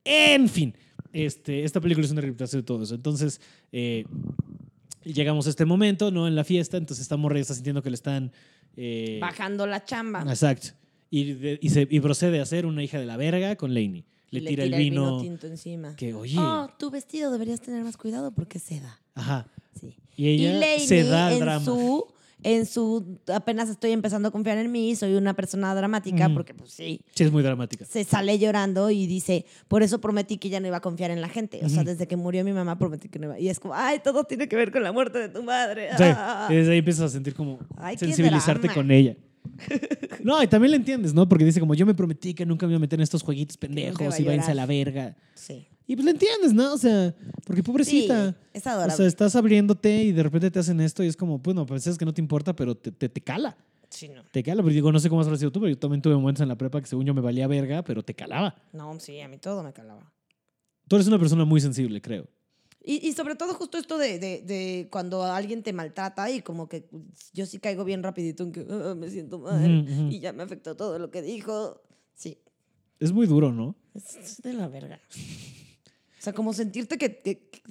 En 0.04 0.48
fin, 0.48 0.74
este, 1.12 1.64
esta 1.64 1.80
película 1.80 2.04
es 2.06 2.12
una 2.12 2.20
reinterpretación 2.20 2.62
de 2.62 2.66
todo 2.66 2.82
eso. 2.84 2.94
Entonces, 2.94 3.40
eh, 3.72 4.04
llegamos 5.04 5.46
a 5.46 5.50
este 5.50 5.64
momento, 5.64 6.10
¿no? 6.10 6.26
En 6.28 6.34
la 6.34 6.44
fiesta, 6.44 6.76
entonces 6.76 7.02
esta 7.02 7.16
morra 7.16 7.36
ya 7.36 7.42
está 7.42 7.54
sintiendo 7.54 7.82
que 7.82 7.90
le 7.90 7.94
están... 7.96 8.32
eh, 8.76 9.18
Bajando 9.20 9.66
la 9.66 9.84
chamba. 9.84 10.22
Exacto. 10.28 10.68
Y, 11.10 11.32
de- 11.34 11.58
y, 11.62 11.70
se, 11.70 11.86
y 11.90 12.00
procede 12.00 12.40
a 12.40 12.46
ser 12.46 12.66
una 12.66 12.82
hija 12.82 12.98
de 12.98 13.06
la 13.06 13.16
verga 13.16 13.56
con 13.56 13.72
Laney. 13.74 14.04
Le, 14.30 14.40
Y 14.40 14.44
tira, 14.46 14.64
el 14.64 14.74
vino. 14.74 15.20
tinto 15.20 15.46
encima. 15.46 15.94
que, 15.94 16.12
oye. 16.12 16.36
Oh, 16.38 16.68
tu 16.78 16.90
vestido 16.90 17.30
deberías 17.30 17.60
tener 17.60 17.84
más 17.84 17.96
cuidado 17.96 18.32
porque 18.32 18.58
seda. 18.58 19.00
Ajá. 19.14 19.46
Sí. 19.80 19.96
Y 20.16 20.28
ella 20.28 20.54
Lainey, 20.58 20.86
se 20.86 21.04
da 21.04 21.32
en 21.32 21.38
drama. 21.40 21.64
su 21.64 22.06
en 22.42 22.66
su 22.66 23.18
apenas 23.32 23.68
estoy 23.68 23.92
empezando 23.92 24.28
a 24.28 24.30
confiar 24.30 24.58
en 24.58 24.70
mí, 24.70 24.94
soy 24.94 25.14
una 25.14 25.34
persona 25.34 25.74
dramática 25.74 26.28
porque 26.28 26.54
pues 26.54 26.70
sí, 26.70 27.00
Sí, 27.14 27.24
es 27.24 27.32
muy 27.32 27.42
dramática. 27.42 27.84
se 27.84 28.04
sale 28.04 28.38
llorando 28.38 28.90
y 28.90 29.06
dice, 29.06 29.46
por 29.68 29.82
eso 29.82 30.00
prometí 30.00 30.36
que 30.38 30.48
ya 30.48 30.60
no 30.60 30.66
iba 30.66 30.76
a 30.76 30.80
confiar 30.80 31.10
en 31.10 31.20
la 31.20 31.28
gente. 31.28 31.60
O 31.64 31.68
sea, 31.68 31.82
desde 31.82 32.06
que 32.06 32.16
murió 32.16 32.44
mi 32.44 32.52
mamá 32.52 32.78
prometí 32.78 33.08
que 33.08 33.18
no 33.18 33.26
iba. 33.26 33.38
Y 33.40 33.48
es 33.48 33.58
como, 33.58 33.74
ay, 33.74 34.00
todo 34.04 34.24
tiene 34.24 34.48
que 34.48 34.56
ver 34.56 34.70
con 34.70 34.82
la 34.82 34.92
muerte 34.92 35.18
de 35.18 35.28
tu 35.28 35.42
madre. 35.42 35.88
Sí, 35.96 36.04
Ah. 36.06 36.48
y 36.50 36.54
desde 36.54 36.72
ahí 36.72 36.78
empiezas 36.78 37.04
a 37.04 37.08
sentir 37.08 37.34
como 37.34 37.58
Ay, 37.76 37.96
sensibilizarte 37.98 38.68
con 38.68 38.90
ella. 38.90 39.16
No, 40.22 40.42
y 40.42 40.46
también 40.48 40.72
le 40.72 40.76
entiendes, 40.76 41.14
¿no? 41.14 41.28
Porque 41.28 41.44
dice 41.44 41.60
como 41.60 41.74
yo 41.74 41.86
me 41.86 41.94
prometí 41.94 42.34
que 42.34 42.44
nunca 42.44 42.66
me 42.66 42.72
iba 42.72 42.78
a 42.78 42.80
meter 42.80 42.98
en 42.98 43.02
estos 43.04 43.22
jueguitos 43.22 43.56
pendejos 43.56 44.18
y 44.20 44.24
váyanse 44.24 44.50
a 44.50 44.54
la 44.54 44.66
verga. 44.66 45.16
Sí. 45.34 45.68
Y 45.86 45.94
pues 45.94 46.04
le 46.04 46.10
entiendes, 46.12 46.52
¿no? 46.52 46.72
O 46.74 46.78
sea, 46.78 47.14
porque 47.44 47.62
pobrecita. 47.62 48.30
Sí, 48.32 48.36
es 48.54 48.66
o 48.66 48.70
adorable. 48.70 48.96
sea, 48.96 49.06
estás 49.06 49.36
abriéndote 49.36 50.02
y 50.04 50.12
de 50.12 50.22
repente 50.22 50.50
te 50.50 50.58
hacen 50.58 50.80
esto 50.80 51.04
y 51.04 51.06
es 51.06 51.16
como, 51.16 51.38
bueno, 51.38 51.64
pensás 51.64 51.96
que 51.96 52.04
no 52.04 52.12
te 52.12 52.20
importa, 52.20 52.54
pero 52.56 52.76
te, 52.76 52.90
te, 52.90 53.08
te 53.08 53.20
cala. 53.20 53.56
Sí, 53.88 54.08
no. 54.08 54.24
Te 54.32 54.42
cala, 54.42 54.62
pero 54.62 54.74
digo, 54.74 54.90
no 54.90 54.98
sé 54.98 55.08
cómo 55.08 55.20
has 55.20 55.38
sido 55.38 55.52
tú, 55.52 55.60
pero 55.60 55.70
yo 55.70 55.78
también 55.78 56.02
tuve 56.02 56.14
momentos 56.16 56.42
en 56.42 56.48
la 56.48 56.56
prepa 56.58 56.80
que 56.80 56.88
según 56.88 57.06
yo 57.06 57.14
me 57.14 57.20
valía 57.20 57.46
verga, 57.46 57.84
pero 57.84 58.02
te 58.02 58.14
calaba. 58.14 58.56
No, 58.72 58.98
sí, 58.98 59.20
a 59.20 59.28
mí 59.28 59.38
todo 59.38 59.62
me 59.62 59.72
calaba. 59.72 60.12
Tú 60.88 60.96
eres 60.96 61.06
una 61.06 61.18
persona 61.20 61.44
muy 61.44 61.60
sensible, 61.60 62.00
creo. 62.00 62.26
Y, 62.84 63.08
y 63.08 63.12
sobre 63.14 63.34
todo 63.36 63.54
justo 63.54 63.78
esto 63.78 63.96
de, 63.98 64.18
de, 64.18 64.42
de 64.42 64.88
cuando 64.90 65.22
alguien 65.24 65.62
te 65.62 65.72
maltrata 65.72 66.30
y 66.30 66.40
como 66.42 66.68
que 66.68 66.88
yo 67.32 67.44
sí 67.46 67.58
caigo 67.58 67.84
bien 67.84 68.02
rapidito 68.02 68.44
en 68.44 68.52
que 68.52 68.64
"Ah, 68.68 68.94
me 68.96 69.08
siento 69.10 69.38
mal 69.40 69.86
y 70.10 70.20
ya 70.20 70.32
me 70.32 70.42
afectó 70.44 70.76
todo 70.76 70.98
lo 70.98 71.10
que 71.10 71.20
dijo. 71.22 71.80
Sí, 72.14 72.38
Es 73.00 73.12
muy 73.12 73.26
duro, 73.26 73.52
¿no? 73.52 73.74
es, 73.94 74.14
es 74.16 74.42
de 74.42 74.52
la 74.52 74.68
verga. 74.68 75.00
O 76.26 76.28
sea, 76.28 76.34
como 76.34 76.52
sentirte 76.52 76.98
que, 76.98 77.18
que- 77.20 77.38
que- 77.50 77.62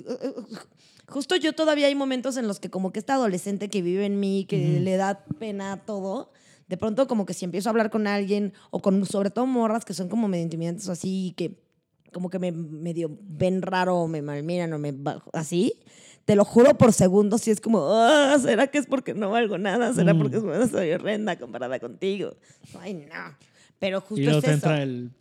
Justo 1.09 1.35
yo 1.35 1.51
todavía 1.53 1.87
hay 1.87 1.93
momentos 1.95 2.37
en 2.37 2.47
los 2.47 2.61
que 2.61 2.69
como 2.69 2.93
que 2.93 2.99
este 2.99 3.11
adolescente 3.11 3.69
que 3.69 3.81
vive 3.81 4.05
en 4.05 4.17
mí, 4.17 4.45
que 4.47 4.75
Ujú. 4.75 4.79
le 4.81 4.95
da 4.95 5.25
pena 5.39 5.83
todo, 5.85 6.31
de 6.69 6.77
pronto 6.77 7.05
como 7.05 7.25
que 7.25 7.33
si 7.33 7.43
empiezo 7.43 7.67
a 7.67 7.71
hablar 7.71 7.89
con 7.89 8.07
alguien 8.07 8.53
o 8.71 8.81
con 8.81 9.05
sobre 9.05 9.29
todo 9.29 9.45
morras 9.45 9.83
que 9.83 9.93
son 9.93 10.07
como 10.07 10.29
medio 10.29 10.43
intimidantes 10.45 10.87
o 10.87 10.93
así, 10.93 11.33
que 11.35 11.59
como 12.13 12.29
que 12.29 12.39
me 12.39 12.53
medio 12.53 13.11
ven 13.23 13.61
raro 13.61 13.97
o 13.97 14.07
me 14.07 14.21
malmiran 14.21 14.71
o 14.71 14.79
me 14.79 14.93
bajo, 14.93 15.29
así, 15.33 15.73
te 16.23 16.37
lo 16.37 16.45
juro 16.45 16.77
por 16.77 16.93
segundos 16.93 17.45
y 17.49 17.51
es 17.51 17.59
como, 17.59 17.85
"Ah, 17.91 18.37
¿será 18.41 18.67
que 18.67 18.77
es 18.77 18.85
porque 18.87 19.13
no 19.13 19.31
valgo 19.31 19.57
nada? 19.57 19.93
¿Será 19.93 20.13
Mm. 20.13 20.17
porque 20.17 20.39
soy 20.69 20.91
horrenda 20.93 21.37
comparada 21.37 21.77
contigo? 21.81 22.37
Ay, 22.79 22.93
no. 22.93 23.35
Pero 23.79 23.99
justo 23.99 24.21
y 24.21 24.23
luego 24.23 24.39
es 24.39 24.45
te 24.45 24.51
eso. 24.51 24.55
entra 24.69 24.81
el... 24.81 25.11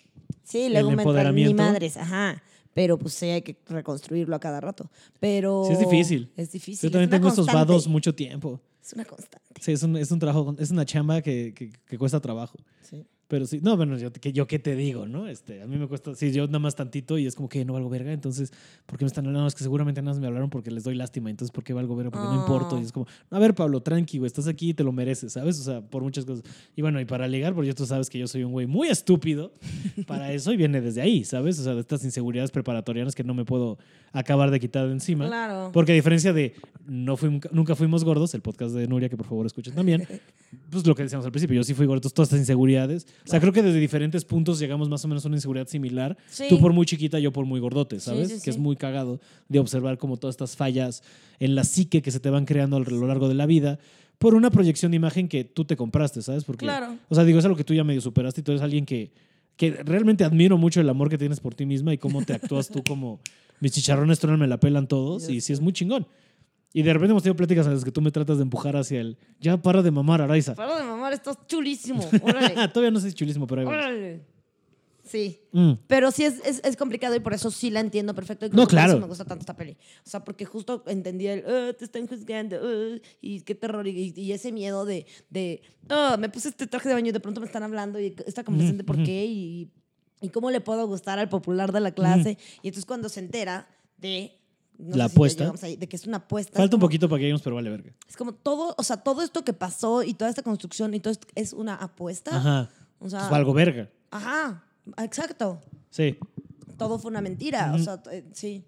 Sí, 0.45 0.69
luego 0.69 0.91
el 0.91 0.97
me 0.97 1.03
ni 1.03 1.09
empoderamiento. 1.09 1.63
madres, 1.63 1.97
ajá. 1.97 2.41
Pero 2.75 2.99
pues 2.99 3.15
sí, 3.15 3.27
hay 3.27 3.43
que 3.43 3.57
reconstruirlo 3.67 4.35
a 4.37 4.41
cada 4.41 4.61
rato. 4.61 4.91
Pero. 5.21 5.65
Sí, 5.67 5.73
es 5.73 5.79
difícil. 5.79 6.31
Es 6.37 6.53
difícil. 6.53 6.89
Yo 6.89 6.93
también 6.93 7.09
es 7.09 7.17
tengo 7.17 7.29
estos 7.29 7.47
vados 7.47 7.87
mucho 7.87 8.15
tiempo. 8.15 8.61
Es 8.83 8.93
una 8.93 9.05
constante. 9.05 9.61
Sí, 9.61 9.73
es 9.73 9.83
un, 9.83 9.97
es 9.97 10.11
un 10.11 10.19
trabajo, 10.19 10.55
es 10.59 10.71
una 10.71 10.85
chamba 10.85 11.23
que, 11.23 11.55
que, 11.55 11.71
que 11.87 11.99
cuesta 11.99 12.21
trabajo. 12.21 12.59
Sí. 12.83 13.07
Pero 13.29 13.47
sí, 13.47 13.61
no, 13.63 13.77
bueno, 13.77 13.97
yo, 13.97 14.13
que, 14.13 14.33
yo 14.33 14.47
qué 14.47 14.59
te 14.59 14.77
digo, 14.77 15.07
¿no? 15.07 15.29
Este, 15.29 15.63
a 15.63 15.67
mí 15.67 15.79
me 15.79 15.89
cuesta, 15.89 16.15
sí, 16.15 16.31
yo 16.31 16.47
nada 16.47 16.59
más 16.59 16.75
tantito 16.75 17.17
y 17.17 17.27
es 17.27 17.35
como 17.35 17.49
que 17.49 17.65
no 17.65 17.73
valgo 17.73 17.89
verga, 17.89 18.13
entonces, 18.13 18.53
¿por 18.85 18.99
qué 18.99 19.05
me 19.05 19.09
están 19.09 19.27
hablando? 19.27 19.49
Es 19.49 19.55
que 19.55 19.63
seguramente 19.63 20.03
nada 20.03 20.13
más 20.13 20.21
me 20.21 20.27
hablaron 20.27 20.51
porque 20.51 20.71
les 20.71 20.85
doy 20.85 20.95
lástima, 20.95 21.31
entonces, 21.31 21.51
¿por 21.51 21.65
qué 21.65 21.73
valgo 21.73 21.97
verga? 21.97 22.11
Porque 22.11 22.27
no 22.27 22.35
importo. 22.35 22.77
Ah. 22.77 22.81
Y 22.81 22.85
es 22.85 22.93
como, 22.93 23.07
a 23.31 23.39
ver, 23.39 23.55
Pablo, 23.55 23.81
tranqui, 23.81 24.19
güey, 24.19 24.27
estás 24.27 24.47
aquí 24.47 24.71
y 24.71 24.75
te 24.75 24.85
lo 24.85 24.93
mereces, 24.93 25.33
¿sabes? 25.33 25.59
O 25.59 25.63
sea, 25.63 25.81
por 25.81 26.03
muchas 26.03 26.27
cosas. 26.27 26.45
Y 26.77 26.83
bueno, 26.83 27.01
y 27.01 27.07
para 27.07 27.27
ligar, 27.27 27.55
porque 27.55 27.73
tú 27.73 27.87
sabes 27.87 28.11
que 28.11 28.19
yo 28.19 28.27
soy 28.29 28.45
un 28.45 28.53
güey 28.53 28.67
muy 28.67 28.89
estúpido 28.89 29.53
para 30.07 30.31
eso 30.33 30.53
y 30.53 30.57
viene 30.59 30.83
desde 30.83 31.01
ahí, 31.01 31.25
¿sabes? 31.25 31.59
O 31.59 31.65
sea, 31.65 31.75
de 31.75 31.81
estas 31.81 32.05
inseguridades 32.05 32.51
preparatorianas 32.51 33.15
que 33.15 33.25
no 33.25 33.33
me 33.33 33.47
puedo 33.47 33.79
acabar 34.13 34.51
de 34.51 34.61
quitar 34.61 34.87
de 34.87 34.93
encima. 34.93 35.27
Claro. 35.27 35.71
Porque 35.73 35.93
a 35.93 35.95
diferencia 35.95 36.33
de 36.33 36.55
no 36.87 37.17
fui, 37.17 37.41
nunca 37.53 37.75
fuimos 37.75 38.05
gordos, 38.05 38.35
el 38.35 38.43
podcast 38.43 38.75
de 38.75 38.87
Nuria, 38.87 39.09
que 39.09 39.17
por 39.17 39.27
favor 39.27 39.47
escuchen 39.47 39.75
también, 39.75 40.07
pues 40.71 40.87
lo 40.87 40.95
que 40.95 41.03
decíamos 41.05 41.25
al 41.25 41.33
principio, 41.33 41.57
yo 41.57 41.65
sí 41.65 41.73
fui 41.73 41.87
gordo, 41.87 42.09
todas 42.11 42.29
estas 42.29 42.39
inseguridades 42.39 43.07
O 43.25 43.29
sea, 43.29 43.41
creo 43.41 43.53
que 43.53 43.63
desde 43.63 43.79
diferentes 43.81 44.25
puntos 44.25 44.59
llegamos 44.59 44.89
más 44.89 45.05
o 45.05 45.09
menos 45.09 45.25
a 45.25 45.29
una 45.29 45.37
inseguridad 45.37 45.67
similar. 45.69 46.17
Sí. 46.29 46.45
Tú 46.49 46.59
por 46.61 46.73
muy 46.73 46.85
chiquita, 46.87 47.19
yo 47.19 47.33
por 47.33 47.47
muy 47.47 47.61
gordote, 47.61 48.01
¿sabes? 48.01 48.29
sí, 48.31 48.41
Que 48.43 48.51
es 48.51 48.59
muy 48.59 48.77
cagado 48.77 49.21
de 49.49 49.59
observar 49.59 49.97
como 49.99 50.17
todas 50.17 50.35
estas 50.35 50.57
fallas 50.57 51.03
en 51.41 51.55
la 51.55 51.65
psique 51.65 52.03
que 52.03 52.11
se 52.11 52.21
te 52.21 52.31
van 52.31 52.45
creando 52.45 52.77
a 52.77 52.81
lo 52.81 53.07
largo 53.07 53.29
de 53.29 53.35
la 53.35 53.47
vida 53.47 53.79
por 54.19 54.35
una 54.35 54.51
proyección 54.51 54.93
de 54.93 54.97
imagen 54.97 55.29
que 55.29 55.45
tú 55.45 55.65
te 55.65 55.77
compraste, 55.77 56.23
¿sabes? 56.23 56.45
Porque, 56.45 56.67
Claro. 56.67 56.97
o 57.09 57.15
sea, 57.15 57.25
digo, 57.25 57.39
es 57.39 57.45
algo 57.45 57.57
que 57.57 57.65
tú 57.65 57.75
ya 57.75 57.83
medio 57.85 58.01
superaste 58.01 58.41
y 58.43 58.45
tú 58.45 58.53
eres 58.53 58.63
alguien 58.63 58.87
que, 58.87 59.11
que 59.57 59.71
realmente 59.85 60.25
admiro 60.25 60.57
mucho 60.59 60.81
el 60.81 60.89
amor 60.89 61.09
que 61.09 61.19
tienes 61.19 61.41
por 61.41 61.55
ti 61.55 61.67
misma 61.67 61.93
y 61.95 61.99
cómo 61.99 62.23
te 62.25 62.33
actúas 62.35 62.69
tú 62.69 62.83
como 62.87 63.21
mis 63.61 63.73
chicharrones 63.73 64.19
truenan, 64.21 64.41
me 64.41 64.47
la 64.47 64.59
pelan 64.61 64.87
todos 64.87 65.29
y 65.29 65.41
sí 65.41 65.53
es 65.53 65.61
muy 65.61 65.73
chingón. 65.73 66.07
Y 66.77 66.83
de 66.83 66.93
repente 66.93 67.13
hemos 67.13 67.23
tenido 67.23 67.37
pláticas 67.37 67.67
en 67.67 67.73
las 67.75 67.85
que 67.85 67.93
tú 67.93 68.01
me 68.03 68.11
tratas 68.11 68.37
de 68.37 68.43
empujar 68.43 68.77
hacia 68.77 69.01
el 69.01 69.17
ya 69.41 69.57
para 69.57 69.81
de 69.81 69.91
mamar, 69.93 70.21
Araiza. 70.21 70.55
Para 70.57 70.77
de 70.77 70.83
mamar, 70.85 71.13
estás 71.13 71.39
chulísimo. 71.47 72.03
Órale. 72.23 72.69
Todavía 72.69 72.91
no 72.91 72.99
sé 73.01 73.11
si 73.11 73.15
chulísimo, 73.15 73.47
pero 73.47 73.61
ahí 73.61 73.65
vamos. 73.67 73.79
Órale. 73.81 74.21
Sí. 75.05 75.39
Mm. 75.53 75.73
Pero 75.87 76.11
sí 76.11 76.25
es, 76.25 76.41
es, 76.45 76.61
es 76.65 76.77
complicado 76.77 77.15
y 77.15 77.21
por 77.21 77.33
eso 77.33 77.51
sí 77.53 77.71
la 77.71 77.79
entiendo 77.79 78.13
perfecto. 78.15 78.47
Y 78.47 78.51
No, 78.51 78.67
claro. 78.67 78.99
me 78.99 79.07
gusta 79.07 79.25
tanto 79.25 79.43
esta 79.43 79.55
peli. 79.55 79.77
O 80.05 80.09
sea, 80.11 80.25
porque 80.25 80.47
justo 80.47 80.83
entendía 80.87 81.35
el, 81.35 81.45
"Ah, 81.47 81.73
te 81.79 81.85
están 81.85 82.09
juzgando, 82.09 82.57
ah", 82.61 82.99
y 83.21 83.43
qué 83.43 83.55
terror, 83.55 83.87
y, 83.87 84.13
y 84.17 84.33
ese 84.33 84.51
miedo 84.51 84.85
de, 84.85 85.07
de 85.31 85.63
"Ah, 85.91 86.17
me 86.19 86.29
puse 86.29 86.49
este 86.49 86.67
traje 86.67 86.89
de 86.89 86.95
baño 86.95 87.11
y 87.11 87.13
de 87.13 87.21
pronto 87.21 87.41
me 87.41 87.47
están 87.47 87.63
hablando, 87.63 88.01
y 88.01 88.17
esta 88.27 88.43
conversación 88.43 88.79
de 88.79 88.85
por 88.85 88.97
qué, 89.05 89.27
y, 89.27 89.71
y 90.23 90.29
cómo 90.31 90.51
le 90.51 90.61
puedo 90.61 90.87
gustar 90.89 91.19
al 91.21 91.29
popular 91.29 91.71
de 91.71 91.81
la 91.81 91.93
clase. 91.93 92.39
Y 92.63 92.69
entonces 92.69 92.87
cuando 92.87 93.09
se 93.11 93.21
entera 93.21 93.69
de... 93.99 94.41
no 94.79 94.97
La 94.97 95.05
sé 95.05 95.11
si 95.11 95.15
apuesta. 95.17 95.45
llegamos 95.45 95.63
ahí, 95.65 95.77
de 95.77 95.89
que 95.89 95.97
es 95.97 96.07
una 96.07 96.19
apuesta. 96.19 96.53
es 96.53 96.57
Falta 96.57 96.77
un 96.77 96.81
como- 96.81 96.87
poquito 96.89 97.09
para 97.09 97.19
que 97.19 97.23
lleguemos, 97.25 97.43
pero 97.43 97.57
vale 97.57 97.71
verga. 97.71 97.93
Es 98.09 98.17
como 98.17 98.33
todo, 98.35 98.75
o 98.77 98.83
sea, 98.83 98.97
todo 98.99 99.23
esto 99.23 99.45
que 99.45 99.53
pasó 99.53 100.03
y 100.03 100.15
toda 100.15 100.31
esta 100.31 100.43
construcción 100.43 100.95
y 100.95 101.01
todo 101.01 101.13
esto 101.13 101.27
es 101.35 101.53
una 101.53 101.75
apuesta. 101.75 102.37
Ajá. 102.37 102.71
O 102.99 103.09
sea, 103.09 103.21
Pues 103.21 103.31
valgo 103.31 103.53
verga. 103.53 103.89
Ajá, 104.11 104.65
exacto. 104.99 105.61
Sí. 105.91 106.17
Todo 106.77 106.99
fue 106.99 107.11
una 107.11 107.21
mentira. 107.21 107.73
O 107.75 107.79
sea, 107.79 108.03
eh, 108.13 108.25
sí. 108.33 108.65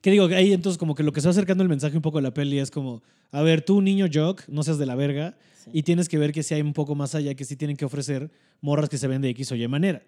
Que 0.00 0.10
digo, 0.10 0.26
ahí 0.26 0.52
entonces 0.52 0.78
como 0.78 0.94
que 0.94 1.02
lo 1.02 1.12
que 1.12 1.20
está 1.20 1.30
acercando 1.30 1.62
el 1.62 1.68
mensaje 1.68 1.96
un 1.96 2.02
poco 2.02 2.18
de 2.18 2.22
la 2.22 2.34
peli 2.34 2.58
es 2.58 2.70
como, 2.70 3.02
a 3.30 3.40
ver, 3.42 3.64
tú 3.64 3.80
niño 3.80 4.06
jock, 4.12 4.42
no 4.48 4.62
seas 4.62 4.78
de 4.78 4.86
la 4.86 4.94
verga 4.96 5.36
y 5.72 5.84
tienes 5.84 6.08
que 6.08 6.18
ver 6.18 6.32
que 6.32 6.42
sí 6.42 6.54
hay 6.54 6.62
un 6.62 6.72
poco 6.72 6.94
más 6.96 7.14
allá, 7.14 7.34
que 7.34 7.44
sí 7.44 7.54
tienen 7.56 7.76
que 7.76 7.84
ofrecer 7.84 8.30
morras 8.60 8.88
que 8.88 8.98
se 8.98 9.06
ven 9.06 9.22
de 9.22 9.28
X 9.30 9.52
o 9.52 9.54
Y 9.54 9.66
manera. 9.68 10.02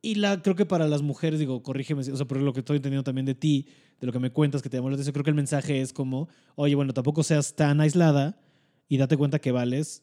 Y 0.00 0.16
la, 0.16 0.40
creo 0.42 0.54
que 0.54 0.64
para 0.66 0.86
las 0.86 1.02
mujeres, 1.02 1.40
digo, 1.40 1.60
corrígeme, 1.62 2.00
o 2.02 2.16
sea, 2.16 2.26
por 2.26 2.40
lo 2.40 2.52
que 2.52 2.60
estoy 2.60 2.76
entendiendo 2.76 3.02
también 3.02 3.26
de 3.26 3.34
ti, 3.34 3.66
de 4.00 4.06
lo 4.06 4.12
que 4.12 4.18
me 4.18 4.30
cuentas, 4.30 4.62
que 4.62 4.68
te 4.68 4.76
llamó 4.76 4.90
la 4.90 4.94
atención, 4.94 5.12
creo 5.12 5.24
que 5.24 5.30
el 5.30 5.36
mensaje 5.36 5.80
es 5.80 5.92
como, 5.92 6.28
oye, 6.54 6.74
bueno, 6.74 6.92
tampoco 6.92 7.22
seas 7.22 7.54
tan 7.54 7.80
aislada 7.80 8.38
y 8.88 8.98
date 8.98 9.16
cuenta 9.16 9.38
que 9.38 9.52
vales 9.52 10.02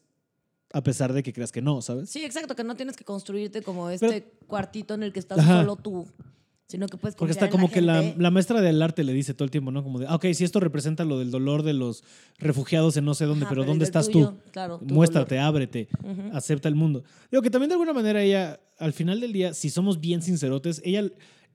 a 0.72 0.82
pesar 0.82 1.12
de 1.12 1.22
que 1.22 1.32
creas 1.32 1.52
que 1.52 1.62
no, 1.62 1.80
¿sabes? 1.82 2.10
Sí, 2.10 2.24
exacto, 2.24 2.56
que 2.56 2.64
no 2.64 2.74
tienes 2.74 2.96
que 2.96 3.04
construirte 3.04 3.62
como 3.62 3.90
este 3.90 4.24
cuartito 4.48 4.94
en 4.94 5.04
el 5.04 5.12
que 5.12 5.20
estás 5.20 5.38
Ajá. 5.38 5.60
solo 5.60 5.76
tú, 5.76 6.08
sino 6.66 6.88
que 6.88 6.96
puedes 6.96 7.14
Porque 7.14 7.30
está 7.30 7.44
en 7.44 7.52
como 7.52 7.70
que 7.70 7.80
la, 7.80 8.02
la 8.16 8.32
maestra 8.32 8.60
del 8.60 8.82
arte 8.82 9.04
le 9.04 9.12
dice 9.12 9.34
todo 9.34 9.44
el 9.44 9.52
tiempo, 9.52 9.70
¿no? 9.70 9.84
Como 9.84 10.00
de, 10.00 10.06
ah, 10.08 10.16
ok, 10.16 10.26
si 10.34 10.42
esto 10.42 10.58
representa 10.58 11.04
lo 11.04 11.20
del 11.20 11.30
dolor 11.30 11.62
de 11.62 11.74
los 11.74 12.02
refugiados 12.38 12.96
en 12.96 13.04
no 13.04 13.14
sé 13.14 13.26
dónde, 13.26 13.44
Ajá, 13.44 13.54
pero, 13.54 13.64
¿dónde 13.64 13.84
estás 13.84 14.08
tuyo, 14.08 14.30
tú? 14.30 14.50
Claro, 14.50 14.80
Muéstrate, 14.82 15.36
dolor. 15.36 15.48
ábrete, 15.48 15.88
acepta 16.32 16.68
el 16.68 16.74
mundo. 16.74 17.04
Digo 17.30 17.40
que 17.40 17.50
también 17.50 17.68
de 17.68 17.74
alguna 17.74 17.92
manera 17.92 18.20
ella, 18.20 18.58
al 18.78 18.92
final 18.92 19.20
del 19.20 19.32
día, 19.32 19.54
si 19.54 19.70
somos 19.70 20.00
bien 20.00 20.22
sincerotes, 20.22 20.82
ella, 20.84 21.04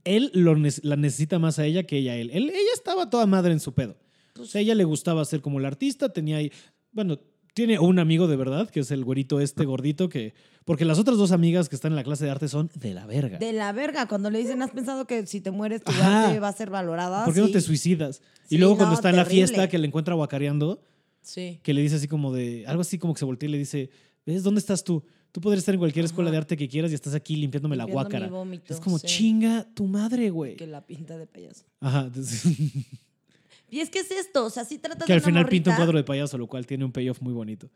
él 0.03 0.31
lo 0.33 0.55
la 0.83 0.95
necesita 0.95 1.39
más 1.39 1.59
a 1.59 1.65
ella 1.65 1.83
que 1.83 1.97
ella 1.97 2.13
a 2.13 2.15
él. 2.15 2.29
Él- 2.33 2.49
Ella 2.49 2.73
estaba 2.73 3.09
toda 3.09 3.25
madre 3.25 3.51
en 3.53 3.59
su 3.59 3.73
pedo. 3.73 3.97
Pues 4.33 4.49
O 4.49 4.51
sea, 4.51 4.59
a 4.59 4.61
ella 4.61 4.75
le 4.75 4.83
gustaba 4.83 5.23
ser 5.25 5.41
como 5.41 5.59
el 5.59 5.65
artista, 5.65 6.09
tenía 6.09 6.37
ahí, 6.37 6.51
bueno, 6.91 7.19
tiene 7.53 7.77
un 7.79 7.99
amigo 7.99 8.27
de 8.27 8.35
verdad, 8.37 8.69
que 8.69 8.79
es 8.81 8.91
el 8.91 9.03
güerito 9.03 9.39
este 9.41 9.65
gordito, 9.65 10.07
que, 10.07 10.33
porque 10.65 10.85
las 10.85 10.97
otras 10.99 11.17
dos 11.17 11.31
amigas 11.31 11.67
que 11.67 11.75
están 11.75 11.91
en 11.91 11.97
la 11.97 12.03
clase 12.03 12.23
de 12.23 12.31
arte 12.31 12.47
son 12.47 12.69
de 12.75 12.93
la 12.93 13.05
verga. 13.05 13.37
De 13.37 13.51
la 13.51 13.73
verga, 13.73 14.07
cuando 14.07 14.29
le 14.29 14.39
dicen, 14.39 14.61
¿has 14.61 14.71
pensado 14.71 15.05
que 15.05 15.25
si 15.25 15.41
te 15.41 15.51
mueres 15.51 15.83
tu 15.83 15.91
Ajá. 15.91 16.27
arte 16.27 16.39
va 16.39 16.47
a 16.47 16.53
ser 16.53 16.69
valorada? 16.69 17.25
¿Por 17.25 17.33
qué 17.33 17.41
no 17.41 17.49
te 17.49 17.59
suicidas? 17.61 18.21
y 18.49 18.57
luego 18.57 18.77
cuando 18.77 18.95
está 18.95 19.09
en 19.09 19.17
la 19.17 19.25
fiesta, 19.25 19.67
que 19.67 19.77
le 19.77 19.87
encuentra 19.87 20.15
guacareando, 20.15 20.81
Sí. 21.21 21.59
que 21.63 21.73
le 21.73 21.81
dice 21.81 21.95
así 21.97 22.07
como 22.07 22.31
de, 22.33 22.65
algo 22.65 22.81
así 22.81 22.97
como 22.97 23.13
que 23.13 23.19
se 23.19 23.25
voltea 23.25 23.49
y 23.49 23.51
le 23.51 23.57
dice, 23.57 23.89
¿ves 24.25 24.41
dónde 24.43 24.59
estás 24.59 24.83
tú? 24.83 25.03
Tú 25.39 25.43
podrías 25.43 25.59
estar 25.61 25.73
en 25.73 25.79
cualquier 25.79 26.03
escuela 26.03 26.29
de 26.31 26.35
arte 26.35 26.57
que 26.57 26.67
quieras 26.67 26.91
y 26.91 26.95
estás 26.95 27.13
aquí 27.13 27.37
limpiándome 27.37 27.77
la 27.77 27.85
guácara. 27.85 28.27
vómito, 28.27 28.73
Es 28.73 28.81
como 28.81 28.99
sí. 28.99 29.07
chinga 29.07 29.65
tu 29.73 29.85
madre, 29.85 30.29
güey. 30.31 30.57
Que 30.57 30.67
la 30.67 30.85
pinta 30.85 31.17
de 31.17 31.27
payaso. 31.27 31.63
Ajá. 31.79 32.01
entonces- 32.07 32.43
Y 33.71 33.79
es 33.79 33.89
que 33.89 33.99
es 33.99 34.11
esto, 34.11 34.43
o 34.45 34.49
sea, 34.49 34.65
sí 34.65 34.79
trata 34.79 35.05
que 35.05 35.13
de 35.13 35.13
al 35.13 35.19
una 35.19 35.25
final 35.27 35.45
pinta 35.47 35.69
un 35.69 35.75
morrita- 35.75 35.77
cuadro 35.77 35.97
de 35.97 36.03
payaso, 36.03 36.37
lo 36.37 36.47
cual 36.47 36.65
tiene 36.67 36.83
un 36.83 36.91
payoff 36.91 37.21
muy 37.21 37.31
bonito. 37.31 37.69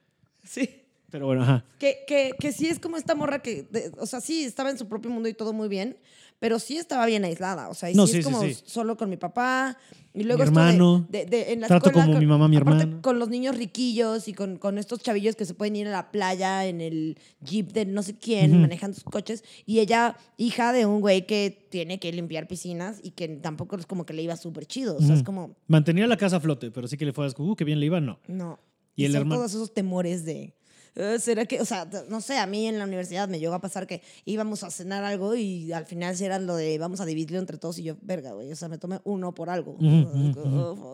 Sí. 0.43 0.69
Pero 1.09 1.25
bueno, 1.27 1.43
ajá. 1.43 1.63
Que, 1.79 1.99
que, 2.05 2.31
que 2.37 2.51
sí 2.51 2.67
es 2.67 2.79
como 2.79 2.97
esta 2.97 3.15
morra 3.15 3.39
que, 3.41 3.63
de- 3.71 3.91
o 3.97 4.05
sea, 4.05 4.19
sí 4.19 4.43
estaba 4.43 4.71
en 4.71 4.77
su 4.77 4.89
propio 4.89 5.09
mundo 5.09 5.29
y 5.29 5.33
todo 5.33 5.53
muy 5.53 5.69
bien, 5.69 5.95
pero 6.43 6.59
sí 6.59 6.75
estaba 6.75 7.05
bien 7.05 7.23
aislada. 7.23 7.69
O 7.69 7.73
sea, 7.73 7.89
y 7.89 7.93
No, 7.95 8.05
sí, 8.05 8.13
sí, 8.15 8.19
es 8.19 8.25
como 8.25 8.41
sí. 8.41 8.53
solo 8.65 8.97
con 8.97 9.09
mi 9.09 9.15
papá. 9.15 9.77
Y 10.13 10.23
luego 10.23 10.39
Mi 10.43 10.49
esto 10.49 10.59
de- 10.59 10.65
hermano. 10.67 11.05
De, 11.09 11.25
de- 11.25 11.53
en 11.53 11.61
la 11.61 11.67
Trato 11.67 11.85
escuela 11.87 12.03
como 12.05 12.15
con- 12.15 12.19
mi 12.19 12.27
mamá, 12.27 12.49
mi 12.49 12.57
hermano. 12.57 13.01
Con 13.01 13.17
los 13.17 13.29
niños 13.29 13.55
riquillos 13.57 14.27
y 14.27 14.33
con, 14.33 14.57
con 14.57 14.77
estos 14.77 14.99
chavillos 14.99 15.37
que 15.37 15.45
se 15.45 15.53
pueden 15.53 15.77
ir 15.77 15.87
a 15.87 15.91
la 15.91 16.11
playa 16.11 16.65
en 16.65 16.81
el 16.81 17.17
jeep 17.39 17.71
de 17.71 17.85
no 17.85 18.03
sé 18.03 18.17
quién, 18.17 18.51
Ujú. 18.51 18.59
manejando 18.59 18.93
sus 18.95 19.05
coches. 19.05 19.45
Y 19.65 19.79
ella, 19.79 20.17
hija 20.35 20.73
de 20.73 20.85
un 20.85 20.99
güey 20.99 21.25
que 21.25 21.65
tiene 21.71 21.97
que 22.01 22.11
limpiar 22.11 22.45
piscinas 22.49 22.99
y 23.01 23.11
que 23.11 23.29
tampoco 23.29 23.77
es 23.77 23.85
como 23.85 24.05
que 24.05 24.11
le 24.13 24.23
iba 24.23 24.35
súper 24.35 24.65
chido. 24.65 24.97
O 24.97 24.99
sea, 24.99 25.13
es 25.13 25.21
Ujú. 25.21 25.25
como, 25.27 25.55
Mantenía 25.67 26.07
la 26.07 26.17
casa 26.17 26.35
a 26.35 26.39
flote, 26.41 26.71
pero 26.71 26.89
sí 26.89 26.97
que 26.97 27.05
le 27.05 27.13
fue 27.13 27.25
así, 27.25 27.35
uh, 27.39 27.55
qué 27.55 27.63
bien 27.63 27.79
le 27.79 27.85
iba, 27.85 28.01
no. 28.01 28.19
no. 28.27 28.59
Y 28.97 29.03
Y, 29.03 29.05
el 29.05 29.13
son 29.13 29.21
hermano- 29.21 29.39
todos 29.39 29.53
esos 29.53 29.73
temores 29.73 30.25
de. 30.25 30.53
"Eh, 30.95 31.17
¿Será 31.19 31.45
que.? 31.45 31.59
O 31.61 31.65
sea, 31.65 31.87
no 32.09 32.21
sé, 32.21 32.37
a 32.37 32.45
mí 32.47 32.67
en 32.67 32.77
la 32.77 32.85
universidad 32.85 33.27
me 33.27 33.39
llegó 33.39 33.53
a 33.53 33.61
pasar 33.61 33.87
que 33.87 34.01
íbamos 34.25 34.63
a 34.63 34.69
cenar 34.71 35.03
algo 35.03 35.35
y 35.35 35.71
al 35.73 35.85
final 35.85 36.15
sí 36.15 36.25
era 36.25 36.39
lo 36.39 36.55
de 36.55 36.77
vamos 36.77 37.01
a 37.01 37.05
dividirlo 37.05 37.39
entre 37.39 37.57
todos 37.57 37.79
y 37.79 37.83
yo, 37.83 37.97
verga, 38.01 38.33
güey. 38.33 38.51
O 38.51 38.55
sea, 38.55 38.67
me 38.69 38.77
tomé 38.77 38.99
uno 39.03 39.33
por 39.33 39.49
algo. 39.49 39.77
Oh. 39.79 40.93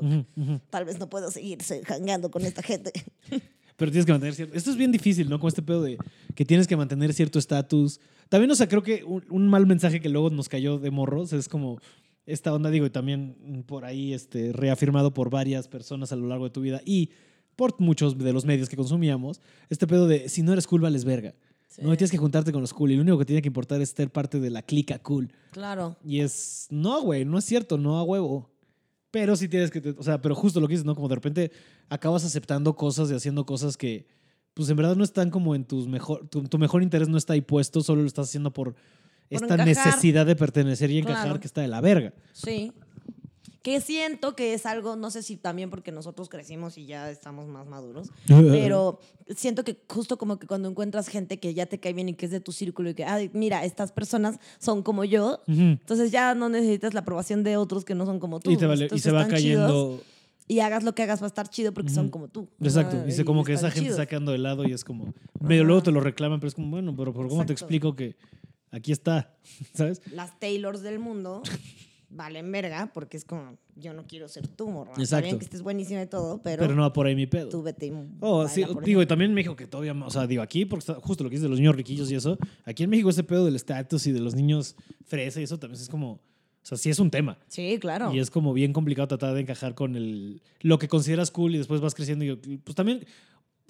Tal 0.69 0.85
vez 0.85 0.99
no 0.99 1.09
puedo 1.09 1.31
seguir 1.31 1.61
se- 1.63 1.83
jangueando 1.83 2.31
con 2.31 2.45
esta 2.45 2.61
gente. 2.63 2.91
Pero 3.77 3.91
tienes 3.91 4.05
que 4.05 4.11
mantener 4.11 4.35
cierto. 4.35 4.55
Esto 4.55 4.71
es 4.71 4.75
bien 4.77 4.91
difícil, 4.91 5.29
¿no? 5.29 5.39
Con 5.39 5.47
este 5.47 5.61
pedo 5.61 5.81
de 5.83 5.97
que 6.35 6.43
tienes 6.43 6.67
que 6.67 6.75
mantener 6.75 7.13
cierto 7.13 7.39
estatus. 7.39 8.01
También, 8.27 8.51
o 8.51 8.55
sea, 8.55 8.67
creo 8.67 8.83
que 8.83 9.05
un, 9.05 9.23
un 9.29 9.47
mal 9.47 9.65
mensaje 9.67 10.01
que 10.01 10.09
luego 10.09 10.29
nos 10.29 10.49
cayó 10.49 10.79
de 10.79 10.91
morros 10.91 11.31
es 11.31 11.47
como 11.47 11.79
esta 12.25 12.53
onda, 12.53 12.69
digo, 12.69 12.85
y 12.85 12.89
también 12.89 13.63
por 13.65 13.85
ahí 13.85 14.13
este, 14.13 14.51
reafirmado 14.51 15.13
por 15.13 15.29
varias 15.29 15.67
personas 15.69 16.11
a 16.11 16.17
lo 16.17 16.27
largo 16.27 16.43
de 16.43 16.51
tu 16.51 16.59
vida 16.61 16.81
y 16.85 17.09
por 17.59 17.75
muchos 17.81 18.17
de 18.17 18.31
los 18.31 18.45
medios 18.45 18.69
que 18.69 18.77
consumíamos, 18.77 19.41
este 19.69 19.85
pedo 19.85 20.07
de 20.07 20.29
si 20.29 20.43
no 20.43 20.53
eres 20.53 20.65
cool, 20.65 20.79
vales 20.79 21.03
verga. 21.03 21.33
No, 21.81 21.89
tienes 21.97 22.09
que 22.09 22.17
juntarte 22.17 22.53
con 22.53 22.61
los 22.61 22.73
cool 22.73 22.91
y 22.91 22.95
lo 22.95 23.01
único 23.01 23.17
que 23.17 23.25
tiene 23.25 23.41
que 23.41 23.49
importar 23.49 23.81
es 23.81 23.89
ser 23.89 24.09
parte 24.09 24.39
de 24.39 24.49
la 24.49 24.61
clica 24.61 24.97
cool. 24.99 25.29
Claro. 25.51 25.97
Y 26.01 26.21
es, 26.21 26.67
no, 26.69 27.01
güey, 27.01 27.25
no 27.25 27.37
es 27.37 27.43
cierto, 27.43 27.77
no 27.77 27.97
a 27.97 28.03
huevo. 28.03 28.49
Pero 29.11 29.35
sí 29.35 29.49
tienes 29.49 29.71
que, 29.71 29.93
o 29.97 30.03
sea, 30.03 30.21
pero 30.21 30.35
justo 30.35 30.61
lo 30.61 30.69
que 30.69 30.75
dices, 30.75 30.85
¿no? 30.85 30.95
Como 30.95 31.09
de 31.09 31.15
repente 31.15 31.51
acabas 31.89 32.23
aceptando 32.23 32.77
cosas 32.77 33.11
y 33.11 33.13
haciendo 33.15 33.45
cosas 33.45 33.75
que, 33.75 34.07
pues 34.53 34.69
en 34.69 34.77
verdad 34.77 34.95
no 34.95 35.03
están 35.03 35.29
como 35.29 35.53
en 35.53 35.65
tus 35.65 35.85
mejor, 35.85 36.29
tu, 36.29 36.43
tu 36.43 36.57
mejor 36.59 36.81
interés 36.81 37.09
no 37.09 37.17
está 37.17 37.33
ahí 37.33 37.41
puesto, 37.41 37.81
solo 37.81 38.01
lo 38.03 38.07
estás 38.07 38.29
haciendo 38.29 38.53
por, 38.53 38.75
esta 39.29 39.55
encajar. 39.55 39.67
necesidad 39.67 40.25
de 40.25 40.35
pertenecer 40.35 40.89
y 40.91 40.99
encajar 40.99 41.25
Claro. 41.25 41.39
que 41.39 41.47
está 41.47 41.61
de 41.61 41.67
la 41.67 41.81
verga. 41.81 42.13
Sí. 42.31 42.71
Que 43.61 43.81
siento 43.81 44.35
que 44.37 44.53
es 44.53 44.65
algo, 44.65 44.95
no 44.95 45.11
sé 45.11 45.21
si 45.21 45.35
también 45.35 45.69
porque 45.69 45.91
nosotros 45.91 46.29
crecimos 46.29 46.77
y 46.77 46.85
ya 46.85 47.11
estamos 47.11 47.47
más 47.47 47.67
maduros, 47.67 48.09
pero 48.27 48.99
siento 49.35 49.63
que 49.65 49.77
justo 49.89 50.17
como 50.17 50.39
que 50.39 50.47
cuando 50.47 50.69
encuentras 50.69 51.09
gente 51.09 51.39
que 51.41 51.53
ya 51.53 51.65
te 51.65 51.77
cae 51.79 51.91
bien 51.93 52.07
y 52.09 52.13
que 52.13 52.25
es 52.25 52.31
de 52.31 52.39
tu 52.39 52.53
círculo 52.53 52.89
y 52.91 52.93
que, 52.93 53.03
ay, 53.03 53.29
mira, 53.33 53.65
estas 53.65 53.91
personas 53.91 54.39
son 54.59 54.81
como 54.81 55.03
yo, 55.03 55.41
Ujú. 55.47 55.59
entonces 55.61 56.11
ya 56.11 56.33
no 56.35 56.47
necesitas 56.47 56.93
la 56.93 57.01
aprobación 57.01 57.43
de 57.43 57.57
otros 57.57 57.83
que 57.83 57.95
no 57.95 58.05
son 58.05 58.19
como 58.19 58.39
tú. 58.39 58.49
Y, 58.49 58.55
te 58.57 58.65
vale- 58.65 58.87
y 58.93 58.99
se 58.99 59.11
va 59.11 59.27
cayendo. 59.27 60.01
y 60.47 60.61
hagas 60.61 60.83
lo 60.83 60.95
que 60.95 61.03
hagas 61.03 61.21
va 61.21 61.25
a 61.25 61.27
estar 61.27 61.49
chido 61.49 61.73
porque 61.73 61.91
son 61.91 62.05
Ujú. 62.05 62.11
como 62.11 62.27
tú. 62.29 62.47
Exacto. 62.61 62.95
Ajá, 62.95 63.05
Dice 63.05 63.25
como 63.25 63.43
que 63.43 63.53
esa 63.53 63.69
gente 63.71 63.89
está 63.89 64.05
quedando 64.05 64.31
de 64.31 64.37
lado 64.37 64.65
y 64.65 64.71
es 64.71 64.83
como. 64.85 65.13
Medio 65.41 65.65
luego 65.65 65.83
te 65.83 65.91
lo 65.91 65.99
reclaman, 65.99 66.39
pero 66.39 66.47
es 66.47 66.55
como, 66.55 66.69
bueno, 66.71 66.95
pero, 66.95 67.13
pero 67.13 67.27
¿cómo 67.27 67.45
te 67.45 67.51
Exacto. 67.51 67.65
explico 67.65 67.95
que 67.95 68.15
aquí 68.71 68.93
está? 68.93 69.35
¿Sabes? 69.73 70.01
Las 70.13 70.39
Taylors 70.39 70.81
del 70.81 70.99
mundo 70.99 71.43
valen 72.09 72.51
verga 72.51 72.91
porque 72.93 73.17
es 73.17 73.25
como, 73.25 73.57
yo 73.75 73.93
no 73.93 74.05
quiero 74.07 74.27
ser 74.27 74.47
tú, 74.47 74.69
morra. 74.69 74.93
Exacto. 74.97 75.25
bien 75.25 75.37
que 75.39 75.45
estés 75.45 75.61
buenísima 75.61 76.01
y 76.01 76.07
todo, 76.07 76.41
pero, 76.41 76.61
Pero 76.61 76.75
no 76.75 76.81
va 76.81 76.91
por 76.93 77.05
ahí 77.07 77.15
mi 77.15 77.27
pedo. 77.27 77.49
tú 77.49 77.61
vete 77.61 77.87
y 77.87 77.93
Oh, 78.19 78.47
sí, 78.47 78.61
digo, 78.61 78.71
ejemplo. 78.81 79.01
y 79.03 79.05
también 79.05 79.31
en 79.31 79.35
México 79.35 79.55
que 79.55 79.67
todavía, 79.67 79.93
o 79.93 80.09
sea, 80.09 80.25
digo 80.27 80.41
aquí, 80.41 80.65
porque 80.65 80.93
justo 80.95 81.23
lo 81.23 81.29
que 81.29 81.35
dices 81.35 81.43
de 81.43 81.49
los 81.49 81.59
niños 81.59 81.75
riquillos 81.75 82.11
y 82.11 82.15
eso, 82.15 82.37
aquí 82.65 82.83
en 82.83 82.89
México 82.89 83.09
ese 83.09 83.23
pedo 83.23 83.45
del 83.45 83.55
estatus 83.55 84.07
y 84.07 84.11
de 84.11 84.19
los 84.19 84.33
niños 84.35 84.75
fresa 85.05 85.39
y 85.39 85.43
eso 85.43 85.59
también 85.59 85.79
es 85.81 85.87
como, 85.87 86.13
o 86.13 86.19
sea, 86.63 86.77
sí 86.77 86.89
es 86.89 86.99
un 86.99 87.09
tema. 87.11 87.37
Sí, 87.47 87.77
claro. 87.79 88.13
Y 88.13 88.19
es 88.19 88.29
como 88.31 88.53
bien 88.53 88.73
complicado 88.73 89.07
tratar 89.07 89.33
de 89.35 89.41
encajar 89.41 89.75
con 89.75 89.95
el, 89.95 90.41
lo 90.61 90.77
que 90.79 90.87
consideras 90.87 91.31
cool 91.31 91.55
y 91.55 91.57
después 91.57 91.79
vas 91.79 91.93
creciendo 91.95 92.25
y 92.25 92.35
pues 92.35 92.75
también, 92.75 93.05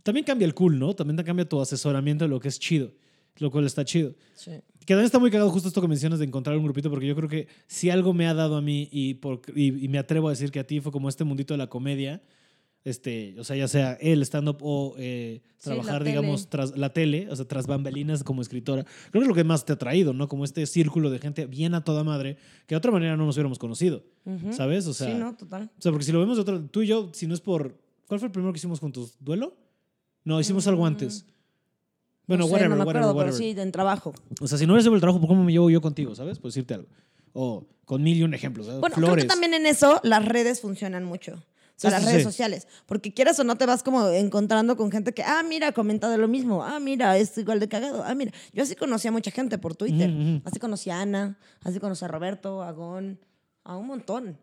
también 0.03 0.25
cambia 0.25 0.45
el 0.45 0.53
cool, 0.53 0.79
¿no? 0.79 0.95
También 0.95 1.17
te 1.17 1.23
cambia 1.23 1.47
tu 1.47 1.59
asesoramiento 1.61 2.23
de 2.25 2.29
lo 2.29 2.39
que 2.39 2.47
es 2.47 2.57
chido, 2.57 2.91
lo 3.37 3.51
cual 3.51 3.65
está 3.65 3.83
chido. 3.85 4.13
Sí. 4.33 4.51
Que 4.89 4.95
también 4.95 5.05
está 5.05 5.19
muy 5.19 5.29
cagado 5.29 5.51
justo 5.51 5.67
esto 5.67 5.81
que 5.81 5.87
mencionas 5.87 6.17
de 6.17 6.25
encontrar 6.25 6.57
un 6.57 6.63
grupito, 6.63 6.89
porque 6.89 7.05
yo 7.05 7.15
creo 7.15 7.29
que 7.29 7.47
si 7.67 7.91
algo 7.91 8.11
me 8.11 8.25
ha 8.25 8.33
dado 8.33 8.55
a 8.57 8.61
mí 8.63 8.89
y, 8.91 9.13
por, 9.13 9.39
y, 9.55 9.85
y 9.85 9.87
me 9.87 9.99
atrevo 9.99 10.29
a 10.29 10.31
decir 10.31 10.49
que 10.49 10.59
a 10.59 10.65
ti 10.65 10.79
fue 10.79 10.91
como 10.91 11.09
este 11.09 11.23
mundito 11.23 11.53
de 11.53 11.59
la 11.59 11.67
comedia, 11.67 12.23
este, 12.83 13.35
o 13.39 13.43
sea, 13.43 13.55
ya 13.55 13.67
sea 13.67 13.93
el 14.01 14.23
stand-up 14.23 14.57
o 14.61 14.95
eh, 14.97 15.41
Sí, 15.57 15.65
trabajar, 15.65 15.99
tele. 15.99 16.09
digamos, 16.09 16.49
tras 16.49 16.75
la 16.75 16.91
tele, 16.91 17.27
o 17.29 17.35
sea, 17.35 17.45
tras 17.47 17.67
bambalinas 17.67 18.23
como 18.23 18.41
escritora. 18.41 18.83
Creo 18.83 19.11
que 19.11 19.19
es 19.19 19.27
lo 19.27 19.35
que 19.35 19.43
más 19.43 19.63
te 19.63 19.73
ha 19.73 19.77
traído, 19.77 20.11
¿no? 20.13 20.27
Como 20.27 20.43
este 20.43 20.65
círculo 20.65 21.11
de 21.11 21.19
gente 21.19 21.45
bien 21.45 21.75
a 21.75 21.83
toda 21.83 22.03
madre, 22.03 22.37
que 22.65 22.73
de 22.73 22.77
otra 22.77 22.91
manera 22.91 23.15
no 23.15 23.27
nos 23.27 23.35
hubiéramos 23.35 23.59
conocido, 23.59 24.03
Ujú. 24.25 24.53
¿sabes? 24.53 24.87
O 24.87 24.95
sea, 24.95 25.11
sí, 25.11 25.13
no, 25.19 25.35
total. 25.37 25.69
o 25.77 25.81
sea, 25.83 25.91
porque 25.91 26.05
si 26.05 26.11
lo 26.11 26.19
vemos 26.19 26.37
de 26.37 26.41
otro, 26.41 26.61
tú 26.65 26.81
y 26.81 26.87
yo, 26.87 27.11
si 27.13 27.27
no 27.27 27.35
es 27.35 27.41
por, 27.41 27.77
¿cuál 28.07 28.19
fue 28.19 28.25
el 28.25 28.31
primero 28.31 28.51
que 28.53 28.57
hicimos 28.57 28.79
juntos? 28.79 29.17
¿Duelo? 29.19 29.55
No, 30.23 30.39
hicimos 30.39 30.65
algo 30.65 30.81
Mm. 30.81 30.87
antes. 30.87 31.27
Bueno, 32.29 32.43
no 32.43 32.47
sé, 32.47 32.53
whatever, 32.53 32.69
no 32.69 32.75
me 32.77 32.79
whatever, 32.85 33.03
acuerdo, 33.03 33.17
whatever. 33.17 33.37
pero 33.39 33.53
sí, 33.55 33.59
en 33.59 33.71
trabajo. 33.73 34.13
O 34.39 34.47
sea, 34.47 34.57
si 34.57 34.65
no 34.65 34.73
hubiera 34.73 34.83
sido 34.83 34.95
el 34.95 35.01
trabajo, 35.01 35.19
¿por 35.19 35.27
cómo 35.27 35.43
me 35.43 35.51
llevo 35.51 35.69
yo 35.69 35.81
contigo, 35.81 36.15
sabes? 36.15 36.39
Por 36.39 36.49
decirte 36.51 36.75
algo. 36.75 36.87
O 37.33 37.65
con 37.85 38.01
mil 38.03 38.15
y 38.17 38.23
un 38.23 38.33
ejemplos. 38.33 38.67
¿sabes? 38.67 38.79
Bueno, 38.79 38.95
Flores. 38.95 39.13
creo 39.15 39.23
que 39.25 39.27
también 39.29 39.53
en 39.53 39.65
eso 39.65 39.99
las 40.03 40.23
redes 40.23 40.61
funcionan 40.61 41.03
mucho. 41.03 41.33
O 41.33 41.81
sea, 41.81 41.91
Sí, 41.91 41.93
las 41.95 42.01
sí, 42.03 42.07
redes 42.09 42.21
sí. 42.21 42.23
sociales. 42.25 42.67
Porque 42.85 43.13
quieras 43.13 43.39
o 43.39 43.43
no 43.43 43.55
te 43.55 43.65
vas 43.65 43.83
como 43.83 44.07
encontrando 44.09 44.75
con 44.77 44.91
gente 44.91 45.13
que, 45.13 45.23
ah, 45.23 45.43
mira, 45.47 45.71
comenta 45.71 46.09
de 46.09 46.17
lo 46.17 46.27
mismo. 46.27 46.63
Ah, 46.63 46.79
mira, 46.79 47.17
es 47.17 47.37
igual 47.37 47.59
de 47.59 47.67
cagado. 47.69 48.03
Ah, 48.05 48.13
mira. 48.15 48.31
Yo 48.53 48.63
así 48.63 48.75
conocí 48.75 49.07
a 49.07 49.11
mucha 49.11 49.31
gente 49.31 49.57
por 49.57 49.75
Twitter. 49.75 50.09
Ujú, 50.09 50.21
ujú. 50.21 50.41
Así 50.45 50.59
conocí 50.59 50.89
a 50.89 51.01
Ana, 51.01 51.37
así 51.63 51.79
conocí 51.79 52.03
a 52.05 52.09
Roberto, 52.09 52.61
a 52.63 52.71
Gon, 52.73 53.17
a 53.63 53.77
un 53.77 53.87
montón. 53.87 54.37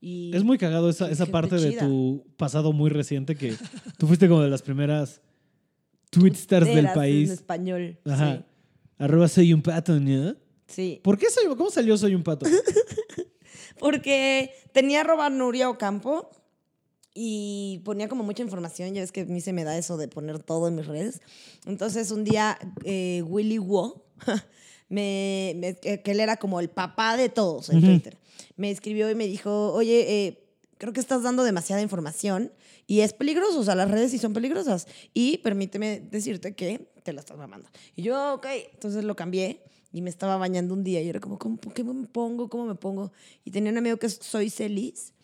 Y 0.00 0.34
Es 0.34 0.42
muy 0.42 0.58
cagado 0.58 0.88
esa, 0.90 1.10
esa 1.10 1.26
parte 1.26 1.56
de 1.56 1.70
chida. 1.72 1.86
tu 1.86 2.24
pasado 2.36 2.72
muy 2.72 2.90
reciente 2.90 3.36
que 3.36 3.54
tú 3.98 4.06
fuiste 4.08 4.28
como 4.28 4.40
de 4.42 4.50
las 4.50 4.62
primeras 4.62 5.20
tweetstars 6.12 6.66
del 6.66 6.74
Tuiteras 6.74 6.92
En 6.94 7.00
país. 7.00 7.30
español. 7.30 7.98
Ajá. 8.04 8.44
Arroba 8.98 9.26
soy 9.28 9.52
un 9.52 9.62
pato, 9.62 9.98
¿no? 9.98 10.30
Sí. 10.32 10.36
sí. 10.68 11.00
¿Por 11.02 11.18
qué 11.18 11.26
soy, 11.30 11.46
cómo 11.56 11.70
salió 11.70 11.96
soy 11.96 12.14
un 12.14 12.22
pato? 12.22 12.46
Porque 13.78 14.50
tenía 14.72 15.00
arroba 15.00 15.28
Nuria 15.30 15.68
Ocampo 15.68 16.30
y 17.14 17.80
ponía 17.84 18.08
como 18.08 18.22
mucha 18.24 18.42
información. 18.42 18.94
Ya 18.94 19.00
ves 19.00 19.12
que 19.12 19.22
a 19.22 19.24
mí 19.24 19.40
se 19.40 19.52
me 19.52 19.64
da 19.64 19.76
eso 19.76 19.96
de 19.96 20.08
poner 20.08 20.38
todo 20.42 20.68
en 20.68 20.76
mis 20.76 20.86
redes. 20.86 21.20
Entonces 21.66 22.10
un 22.10 22.24
día 22.24 22.58
eh, 22.84 23.22
Willy 23.26 23.58
Wo, 23.58 24.06
me, 24.88 25.54
me- 25.56 25.74
que 25.76 26.10
él 26.10 26.20
era 26.20 26.36
como 26.36 26.60
el 26.60 26.68
papá 26.70 27.16
de 27.16 27.28
todos 27.28 27.70
en. 27.70 27.80
Twitter, 27.80 28.18
me 28.56 28.70
escribió 28.70 29.10
y 29.10 29.14
me 29.14 29.26
dijo, 29.26 29.72
oye, 29.72 30.26
eh, 30.26 30.44
creo 30.78 30.92
que 30.92 31.00
estás 31.00 31.22
dando 31.22 31.42
demasiada 31.42 31.82
información 31.82 32.52
y 32.92 33.00
es 33.00 33.14
peligroso, 33.14 33.60
o 33.60 33.64
sea, 33.64 33.74
las 33.74 33.90
redes 33.90 34.10
sí 34.10 34.18
son 34.18 34.34
peligrosas. 34.34 34.86
Y 35.14 35.38
permíteme 35.38 36.00
decirte 36.10 36.54
que 36.54 36.92
te 37.02 37.14
la 37.14 37.20
estás 37.20 37.38
mamando. 37.38 37.66
Y 37.96 38.02
yo, 38.02 38.34
ok, 38.34 38.46
entonces 38.74 39.02
lo 39.04 39.16
cambié 39.16 39.62
y 39.94 40.02
me 40.02 40.10
estaba 40.10 40.36
bañando 40.36 40.74
un 40.74 40.84
día 40.84 41.00
y 41.00 41.08
era 41.08 41.18
como, 41.18 41.38
¿cómo, 41.38 41.58
¿qué 41.58 41.84
me 41.84 42.06
pongo? 42.06 42.50
¿Cómo 42.50 42.66
me 42.66 42.74
pongo? 42.74 43.10
Y 43.46 43.50
tenía 43.50 43.72
un 43.72 43.78
amigo 43.78 43.96
que 43.96 44.10
Soy 44.10 44.50
Celis 44.50 45.14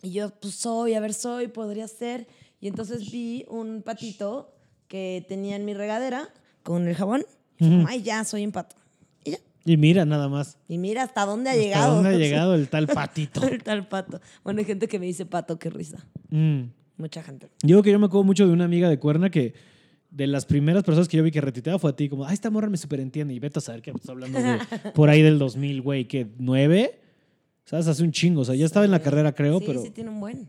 y 0.00 0.12
yo, 0.12 0.30
pues 0.38 0.54
soy, 0.54 0.94
a 0.94 1.00
ver, 1.00 1.12
soy, 1.12 1.48
podría 1.48 1.88
ser. 1.88 2.28
Y 2.60 2.68
entonces 2.68 3.10
vi 3.10 3.44
un 3.48 3.82
patito 3.82 4.54
que 4.86 5.26
tenía 5.28 5.56
en 5.56 5.64
mi 5.64 5.74
regadera 5.74 6.32
con 6.62 6.86
el 6.86 6.94
jabón. 6.94 7.26
Y 7.58 7.68
como, 7.68 7.88
ay, 7.88 8.02
ya, 8.02 8.22
soy 8.22 8.44
un 8.46 8.52
pato. 8.52 8.76
Y 9.24 9.32
ya. 9.32 9.38
Y 9.64 9.76
mira, 9.76 10.04
nada 10.04 10.28
más. 10.28 10.56
Y 10.68 10.78
mira 10.78 11.02
hasta 11.02 11.26
dónde 11.26 11.50
ha 11.50 11.54
¿Hasta 11.54 11.64
llegado. 11.64 11.94
dónde 11.96 12.10
ha 12.10 12.12
llegado 12.16 12.54
el 12.54 12.68
tal 12.68 12.86
patito? 12.86 13.42
el 13.48 13.64
tal 13.64 13.88
pato. 13.88 14.20
Bueno, 14.44 14.60
hay 14.60 14.66
gente 14.66 14.86
que 14.86 15.00
me 15.00 15.06
dice 15.06 15.26
pato, 15.26 15.58
qué 15.58 15.68
risa. 15.68 16.06
Mm. 16.30 16.75
Mucha 16.98 17.22
gente. 17.22 17.48
Yo 17.62 17.82
que 17.82 17.90
yo 17.90 17.98
me 17.98 18.06
acuerdo 18.06 18.24
mucho 18.24 18.46
de 18.46 18.52
una 18.52 18.64
amiga 18.64 18.88
de 18.88 18.98
Cuerna 18.98 19.30
que 19.30 19.54
de 20.10 20.26
las 20.26 20.46
primeras 20.46 20.82
personas 20.82 21.08
que 21.08 21.16
yo 21.16 21.22
vi 21.22 21.30
que 21.30 21.40
retuiteaba 21.40 21.78
fue 21.78 21.90
a 21.90 21.96
ti, 21.96 22.08
como, 22.08 22.24
ah, 22.24 22.32
esta 22.32 22.50
morra 22.50 22.70
me 22.70 22.76
superentiende. 22.76 23.34
Y 23.34 23.38
vete 23.38 23.58
a 23.58 23.62
saber 23.62 23.82
que 23.82 23.90
estás 23.90 24.08
hablando 24.08 24.38
de 24.38 24.58
por 24.94 25.10
ahí 25.10 25.20
del 25.20 25.38
2000, 25.38 25.82
güey, 25.82 26.06
que 26.06 26.26
nueve, 26.38 27.00
¿sabes? 27.64 27.86
Hace 27.86 28.02
un 28.02 28.12
chingo. 28.12 28.40
O 28.40 28.44
sea, 28.44 28.54
ya 28.54 28.64
estaba 28.64 28.84
en 28.84 28.92
la 28.92 29.00
carrera, 29.00 29.34
creo, 29.34 29.58
sí, 29.58 29.64
pero, 29.66 29.82
sí 29.82 29.90
tiene 29.90 30.10
un 30.10 30.20
buen. 30.20 30.48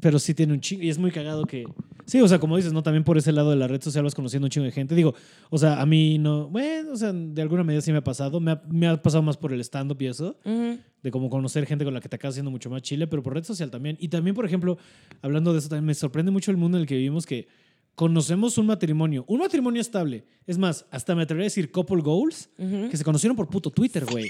pero 0.00 0.18
sí 0.18 0.34
tiene 0.34 0.52
un 0.52 0.60
chingo. 0.60 0.82
Y 0.82 0.90
es 0.90 0.98
muy 0.98 1.10
cagado 1.10 1.46
que. 1.46 1.64
Sí, 2.06 2.20
o 2.20 2.28
sea, 2.28 2.38
como 2.38 2.56
dices, 2.56 2.72
¿no? 2.72 2.82
También 2.82 3.04
por 3.04 3.16
ese 3.18 3.32
lado 3.32 3.50
de 3.50 3.56
la 3.56 3.68
red 3.68 3.80
social 3.80 4.04
vas 4.04 4.14
conociendo 4.14 4.46
un 4.46 4.50
chingo 4.50 4.64
de 4.64 4.72
gente. 4.72 4.94
Digo, 4.94 5.14
o 5.50 5.58
sea, 5.58 5.80
a 5.80 5.86
mí 5.86 6.18
no. 6.18 6.48
Bueno, 6.48 6.92
o 6.92 6.96
sea, 6.96 7.12
de 7.12 7.42
alguna 7.42 7.64
medida 7.64 7.80
sí 7.80 7.92
me 7.92 7.98
ha 7.98 8.04
pasado. 8.04 8.40
Me 8.40 8.52
ha, 8.52 8.62
me 8.68 8.86
ha 8.86 9.00
pasado 9.00 9.22
más 9.22 9.36
por 9.36 9.52
el 9.52 9.60
stand-up 9.60 10.00
y 10.00 10.06
eso. 10.06 10.36
De 10.44 11.10
como 11.10 11.30
conocer 11.30 11.66
gente 11.66 11.84
con 11.84 11.94
la 11.94 12.00
que 12.00 12.08
te 12.08 12.16
acabas 12.16 12.34
haciendo 12.34 12.50
mucho 12.50 12.70
más 12.70 12.82
chile, 12.82 13.06
pero 13.06 13.22
por 13.22 13.34
red 13.34 13.44
social 13.44 13.70
también. 13.70 13.96
Y 14.00 14.08
también, 14.08 14.34
por 14.34 14.44
ejemplo, 14.44 14.78
hablando 15.20 15.52
de 15.52 15.58
eso, 15.58 15.68
también 15.68 15.86
me 15.86 15.94
sorprende 15.94 16.30
mucho 16.30 16.50
el 16.50 16.56
mundo 16.56 16.78
en 16.78 16.82
el 16.82 16.86
que 16.86 16.96
vivimos 16.96 17.26
que 17.26 17.48
conocemos 17.94 18.56
un 18.58 18.66
matrimonio, 18.66 19.24
un 19.28 19.40
matrimonio 19.40 19.80
estable. 19.80 20.24
Es 20.46 20.58
más, 20.58 20.86
hasta 20.90 21.14
me 21.14 21.22
atrevería 21.22 21.44
a 21.46 21.50
decir 21.50 21.70
couple 21.70 22.02
goals, 22.02 22.50
que 22.56 22.96
se 22.96 23.04
conocieron 23.04 23.36
por 23.36 23.48
puto 23.48 23.70
Twitter, 23.70 24.04
güey. 24.06 24.26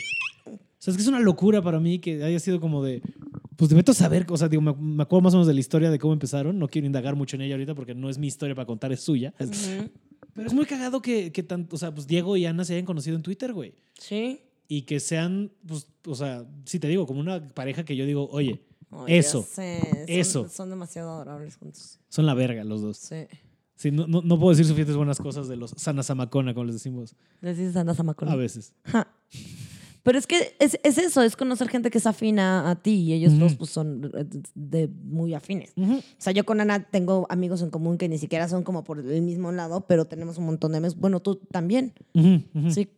O 0.47 0.59
sea, 0.79 0.91
es 0.91 0.97
que 0.97 1.03
es 1.03 1.09
una 1.09 1.21
locura 1.21 1.63
para 1.63 1.79
mí 1.79 1.99
que 2.01 2.25
haya 2.25 2.39
sido 2.41 2.61
como 2.61 2.83
de. 2.83 3.03
Pues 3.63 3.69
de 3.69 3.77
meto 3.77 3.93
a 3.93 3.95
saber, 3.95 4.27
o 4.29 4.37
sea, 4.37 4.49
digo, 4.49 4.61
me, 4.61 4.73
me 4.75 5.05
acuerdo 5.05 5.21
más 5.23 5.35
o 5.35 5.37
menos 5.37 5.47
de 5.47 5.55
la 5.55 5.61
historia 5.61 5.89
de 5.89 5.97
cómo 6.01 6.13
empezaron. 6.13 6.59
No 6.59 6.67
quiero 6.67 6.85
indagar 6.85 7.15
mucho 7.15 7.37
en 7.37 7.43
ella 7.43 7.55
ahorita 7.55 7.77
porque 7.77 7.95
no 7.95 8.11
es 8.11 8.19
mi 8.19 8.27
historia 8.27 8.57
para 8.57 8.67
contar, 8.67 8.91
es 8.91 9.03
suya. 9.03 9.33
Ujú. 9.39 9.89
Pero 10.35 10.49
es 10.49 10.53
muy 10.53 10.67
cagado 10.67 11.01
que, 11.01 11.31
que 11.31 11.45
tanto, 11.45 11.77
o 11.77 11.79
sea, 11.79 11.95
pues 11.95 12.09
Diego 12.09 12.37
y 12.37 12.45
Ana 12.45 12.65
se 12.65 12.73
hayan 12.73 12.87
conocido 12.87 13.15
en 13.15 13.23
Twitter, 13.23 13.53
güey 13.53 13.73
Sí. 13.97 14.41
y 14.67 14.83
que 14.83 14.99
sean, 14.99 15.53
pues, 15.65 15.87
o 16.09 16.17
sea, 16.17 16.45
sí 16.65 16.81
te 16.81 16.89
digo, 16.89 17.07
como 17.07 17.21
una 17.21 17.41
pareja 17.55 17.85
que 17.85 17.95
yo 17.95 18.05
digo, 18.05 18.29
oye, 18.33 18.63
ya 18.91 19.15
Eso. 19.15 19.43
sé, 19.49 19.79
son- 19.81 19.99
Eso. 20.09 20.49
Son 20.49 20.69
demasiado 20.69 21.11
adorables 21.13 21.55
juntos. 21.57 22.01
son 22.09 22.27
la 22.27 22.35
verga 22.35 22.65
los 22.65 22.83
dos. 22.83 22.97
Sí. 22.97 23.27
Sí, 23.77 23.93
no, 23.93 24.09
no, 24.09 24.23
no 24.23 24.39
puedo 24.41 24.51
decir 24.51 24.65
suficientes 24.67 24.97
buenas 24.97 25.19
cosas 25.19 25.47
de 25.47 25.55
los 25.55 25.71
Sanasamacona, 25.77 26.53
como 26.53 26.65
les 26.65 26.75
decimos 26.75 27.15
Les 27.41 27.57
dices 27.59 27.77
andas 27.77 28.01
a 28.01 28.05
a 28.27 28.35
veces. 28.35 28.75
Ja. 28.87 29.07
Pero 30.03 30.19
es 30.19 30.27
que 30.27 30.55
es, 30.59 30.79
es 30.83 30.99
eso, 30.99 31.23
es 31.23 31.37
conocer 31.37 31.69
gente 31.69 31.91
que 31.91 31.99
es 31.99 32.07
afina 32.07 32.69
a 32.69 32.75
ti 32.77 32.95
y 32.95 33.13
ellos 33.13 33.39
dos 33.39 33.55
pues, 33.55 33.71
son 33.71 34.11
eh, 34.15 34.25
de, 34.55 34.89
muy 34.89 35.35
afines. 35.35 35.73
O 35.77 36.03
sea, 36.19 36.33
yo 36.33 36.45
con 36.45 36.61
Ana 36.61 36.85
tengo 36.91 37.27
amigos 37.31 37.63
en 37.63 37.71
común 37.71 37.99
que 37.99 38.09
ni 38.09 38.19
siquiera 38.19 38.49
son 38.49 38.65
como 38.65 38.83
por 38.83 38.99
el 38.99 39.23
mismo 39.23 39.53
lado, 39.53 39.87
pero 39.87 40.05
tenemos 40.05 40.39
un 40.39 40.47
montón 40.47 40.73
de 40.73 40.79
amigos. 40.79 40.97
Bueno, 40.97 41.21
tú 41.21 41.37
también. 41.37 41.93
Sí. 42.71 42.89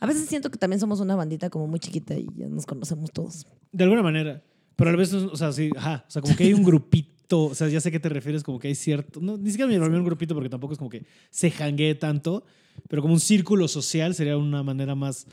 A 0.00 0.06
veces 0.06 0.26
siento 0.28 0.50
que 0.50 0.58
también 0.58 0.80
somos 0.80 1.00
una 1.00 1.16
bandita 1.16 1.50
como 1.50 1.66
muy 1.66 1.80
chiquita 1.80 2.14
y 2.14 2.28
ya 2.36 2.48
nos 2.48 2.66
conocemos 2.66 3.12
todos. 3.12 3.46
De 3.72 3.84
alguna 3.84 4.02
manera. 4.02 4.42
Pero 4.76 4.90
a 4.90 4.96
veces, 4.96 5.24
o 5.24 5.36
sea, 5.36 5.52
sí, 5.52 5.70
ajá. 5.76 6.04
O 6.06 6.10
sea, 6.10 6.22
como 6.22 6.36
que 6.36 6.44
hay 6.44 6.54
un 6.54 6.62
grupito, 6.62 7.46
o 7.46 7.54
sea, 7.54 7.68
ya 7.68 7.80
sé 7.80 7.88
a 7.88 7.92
qué 7.92 7.98
te 7.98 8.08
refieres, 8.08 8.44
como 8.44 8.60
que 8.60 8.68
hay 8.68 8.76
cierto. 8.76 9.20
No, 9.20 9.36
ni 9.36 9.50
siquiera 9.50 9.66
me 9.66 9.74
llamaría 9.74 9.98
un 9.98 10.04
grupito 10.04 10.34
porque 10.34 10.48
tampoco 10.48 10.72
es 10.72 10.78
como 10.78 10.90
que 10.90 11.04
se 11.30 11.50
janguee 11.50 11.96
tanto, 11.96 12.44
pero 12.88 13.02
como 13.02 13.14
un 13.14 13.20
círculo 13.20 13.66
social 13.68 14.14
sería 14.14 14.36
una 14.36 14.62
manera 14.62 14.94
más 14.94 15.26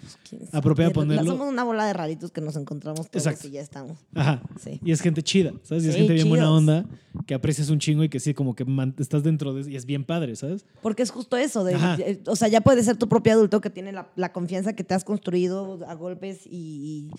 apropiada 0.52 0.90
La- 0.90 0.94
ponerlo. 0.94 1.32
Somos 1.32 1.48
una 1.50 1.64
bola 1.64 1.86
de 1.86 1.94
raritos 1.94 2.32
que 2.32 2.42
nos 2.42 2.56
encontramos 2.56 3.10
todos 3.10 3.26
Exacto. 3.28 3.48
y 3.48 3.52
ya 3.52 3.62
estamos. 3.62 3.98
Ajá. 4.14 4.42
Sí. 4.62 4.80
Y 4.84 4.92
es 4.92 5.02
gente 5.02 5.22
chida, 5.24 5.54
¿sabes? 5.64 5.84
Y 5.86 5.90
es 5.90 5.94
Sí, 5.94 6.00
gente 6.00 6.14
bien 6.14 6.30
buena 6.30 6.52
onda, 6.52 6.86
que 7.28 7.34
aprecias 7.34 7.70
un 7.70 7.80
chingo 7.80 8.04
y 8.04 8.10
que 8.10 8.20
sí, 8.20 8.34
como 8.34 8.56
que 8.56 8.66
estás 9.00 9.24
dentro 9.24 9.54
de 9.54 9.72
y 9.72 9.76
es 9.76 9.86
bien 9.86 10.04
padre, 10.04 10.36
¿sabes? 10.36 10.66
Porque 10.82 11.04
es 11.04 11.12
justo 11.12 11.38
eso, 11.38 11.64
de, 11.64 11.74
eh, 12.00 12.22
o 12.28 12.36
sea, 12.36 12.48
ya 12.48 12.62
puede 12.62 12.84
ser 12.84 12.98
tu 12.98 13.08
propio 13.08 13.34
adulto 13.34 13.62
que 13.62 13.70
tiene 13.70 13.92
la, 13.92 14.10
la 14.16 14.32
confianza 14.34 14.74
que 14.74 14.84
te 14.84 14.94
has 14.94 15.04
construido 15.04 15.80
a 15.88 15.94
golpes 15.94 16.46
y, 16.46 16.50
y 16.52 17.12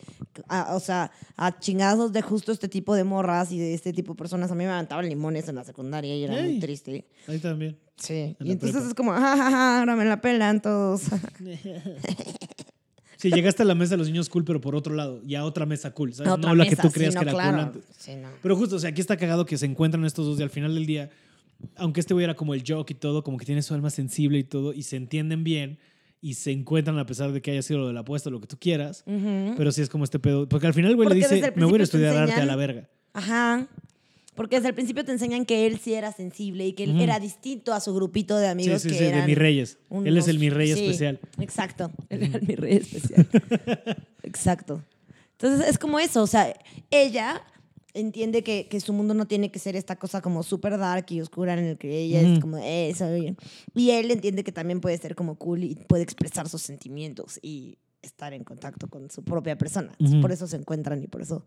a- 0.48 0.74
o 0.74 0.80
sea, 0.80 1.10
a 1.36 1.58
chingazos 1.58 2.12
de 2.12 2.22
justo 2.22 2.52
este 2.52 2.68
tipo 2.68 2.94
de 2.94 3.04
morras 3.04 3.52
y 3.52 3.58
de 3.58 3.74
este 3.74 3.92
tipo 3.92 4.12
de 4.12 4.18
personas. 4.18 4.50
A 4.50 4.54
mí 4.54 4.64
me 4.64 4.70
aventaban 4.70 5.08
limones 5.08 5.48
en 5.48 5.54
la 5.56 5.64
secundaria 5.64 6.14
y 6.16 6.24
era 6.24 6.40
muy 6.42 6.58
triste. 6.60 7.06
Ahí 7.26 7.38
también. 7.38 7.78
Sí. 7.96 8.36
En 8.38 8.46
Y 8.46 8.52
entonces 8.52 8.76
prepa. 8.76 8.88
es 8.88 8.94
como, 8.94 9.12
"Ja, 9.12 9.20
ja, 9.36 9.50
ja, 9.50 9.78
ahora 9.80 9.96
me 9.96 10.04
la 10.04 10.20
pelan 10.20 10.60
todos. 10.60 11.02
Sí, 13.18 13.30
llegaste 13.30 13.62
a 13.62 13.66
la 13.66 13.74
mesa 13.74 13.92
de 13.92 13.96
los 13.96 14.08
niños 14.08 14.28
cool, 14.28 14.44
pero 14.44 14.60
por 14.60 14.76
otro 14.76 14.94
lado, 14.94 15.22
y 15.26 15.36
a 15.36 15.44
otra 15.44 15.64
mesa 15.64 15.90
cool, 15.92 16.12
¿sabes? 16.12 16.32
Otra 16.34 16.50
no 16.50 16.54
la 16.54 16.66
que 16.66 16.76
tú 16.76 16.82
sí, 16.82 16.88
no, 16.88 16.92
que 16.92 17.04
era 17.06 17.32
claro. 17.32 17.50
cool 17.56 17.60
antes. 17.60 17.84
Sí, 17.96 18.14
no. 18.14 18.28
Pero 18.42 18.56
justo, 18.56 18.76
o 18.76 18.78
sea, 18.78 18.90
aquí 18.90 19.00
está 19.00 19.16
cagado 19.16 19.46
que 19.46 19.56
se 19.56 19.64
encuentran 19.64 20.04
estos 20.04 20.26
dos 20.26 20.38
y 20.38 20.42
al 20.42 20.50
final 20.50 20.74
del 20.74 20.84
día, 20.84 21.08
aunque 21.76 22.00
este 22.00 22.12
güey 22.12 22.24
era 22.24 22.34
como 22.34 22.52
el 22.52 22.62
joke 22.66 22.90
y 22.90 22.94
todo, 22.94 23.24
como 23.24 23.38
que 23.38 23.46
tiene 23.46 23.62
su 23.62 23.72
alma 23.72 23.88
sensible 23.88 24.36
y 24.38 24.44
todo, 24.44 24.74
y 24.74 24.82
se 24.82 24.96
entienden 24.96 25.44
bien 25.44 25.78
y 26.20 26.34
se 26.34 26.52
encuentran 26.52 26.98
a 26.98 27.06
pesar 27.06 27.32
de 27.32 27.40
que 27.40 27.52
haya 27.52 27.62
sido 27.62 27.80
lo 27.80 27.86
de 27.86 27.94
la 27.94 28.00
apuesta 28.00 28.28
lo 28.28 28.38
que 28.40 28.48
tú 28.48 28.58
quieras. 28.58 29.02
Pero 29.06 29.72
sí 29.72 29.80
es 29.80 29.88
como 29.88 30.04
este 30.04 30.18
pedo. 30.18 30.46
Porque 30.46 30.66
al 30.66 30.74
final 30.74 30.90
el 30.90 30.96
güey 30.96 31.08
le 31.08 31.14
dice, 31.14 31.52
me 31.56 31.64
voy 31.64 31.80
a 31.80 31.84
estudiar 31.84 32.14
arte 32.18 32.34
a 32.34 32.44
la 32.44 32.56
verga. 32.56 32.86
Ajá. 33.14 33.66
Porque 34.36 34.56
desde 34.56 34.68
el 34.68 34.74
principio 34.74 35.04
te 35.04 35.12
enseñan 35.12 35.44
que 35.46 35.66
él 35.66 35.78
sí 35.78 35.94
era 35.94 36.12
sensible 36.12 36.66
y 36.66 36.72
que 36.74 36.84
él 36.84 37.00
era 37.00 37.18
distinto 37.18 37.72
a 37.72 37.80
su 37.80 37.94
grupito 37.94 38.36
de 38.36 38.46
Sí, 38.46 38.50
amigos 38.52 38.82
sí, 38.82 38.88
que 38.90 38.94
sí, 38.94 39.00
de 39.04 39.08
eran 39.10 39.26
mis 39.26 39.36
reyes. 39.38 39.78
Él 39.90 40.16
es 40.16 40.28
el 40.28 40.38
mi 40.38 40.50
rey 40.50 40.72
sí, 40.72 40.84
especial. 40.84 41.18
Exacto. 41.40 41.90
Él 42.10 42.22
era 42.24 42.38
el 42.38 42.46
mi 42.46 42.54
rey 42.54 42.76
especial. 42.76 43.26
exacto. 44.22 44.82
Entonces 45.32 45.68
es 45.68 45.78
como 45.78 45.98
eso, 45.98 46.22
o 46.22 46.26
sea, 46.26 46.54
ella 46.90 47.42
entiende 47.94 48.42
que, 48.42 48.68
que 48.68 48.78
su 48.80 48.92
mundo 48.92 49.14
no 49.14 49.26
tiene 49.26 49.50
que 49.50 49.58
ser 49.58 49.74
esta 49.74 49.96
cosa 49.96 50.20
como 50.20 50.42
súper 50.42 50.76
dark 50.78 51.06
y 51.10 51.20
oscura 51.20 51.54
en 51.54 51.60
el 51.64 51.78
que 51.78 51.98
ella 51.98 52.20
es 52.20 52.38
como 52.40 52.58
eso. 52.58 53.14
Y, 53.16 53.36
y 53.74 53.90
él 53.90 54.10
entiende 54.10 54.44
que 54.44 54.52
también 54.52 54.80
puede 54.80 54.98
ser 54.98 55.14
como 55.14 55.36
cool 55.36 55.64
y 55.64 55.74
puede 55.74 56.02
expresar 56.02 56.48
sus 56.48 56.60
sentimientos 56.62 57.38
y 57.42 57.78
estar 58.02 58.32
en 58.34 58.44
contacto 58.44 58.88
con 58.88 59.10
su 59.10 59.22
propia 59.24 59.56
persona. 59.56 59.96
Por 60.20 60.30
eso 60.30 60.46
se 60.46 60.56
encuentran 60.56 61.02
y 61.02 61.06
por 61.06 61.22
eso 61.22 61.44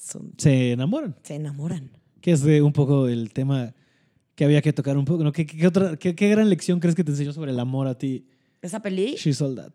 son- 0.00 0.32
Se 0.38 0.72
enamoran. 0.72 1.16
se 1.24 1.34
enamoran. 1.34 1.90
Que 2.20 2.32
es 2.32 2.42
de 2.42 2.62
un 2.62 2.72
poco 2.72 3.08
el 3.08 3.32
tema 3.32 3.74
que 4.34 4.44
había 4.44 4.62
que 4.62 4.72
tocar 4.72 4.96
un 4.96 5.04
poco. 5.04 5.24
¿no? 5.24 5.32
¿Qué, 5.32 5.46
qué 5.46 5.66
otra, 5.66 5.96
qué, 5.96 6.14
qué 6.14 6.28
gran 6.28 6.48
lección 6.48 6.80
crees 6.80 6.94
que 6.94 7.04
te 7.04 7.10
enseñó 7.10 7.32
sobre 7.32 7.52
el 7.52 7.60
amor 7.60 7.86
a 7.86 7.96
ti? 7.96 8.26
¿Esa 8.62 8.80
peli? 8.80 9.14
She's 9.16 9.40
All 9.40 9.54
That. 9.54 9.72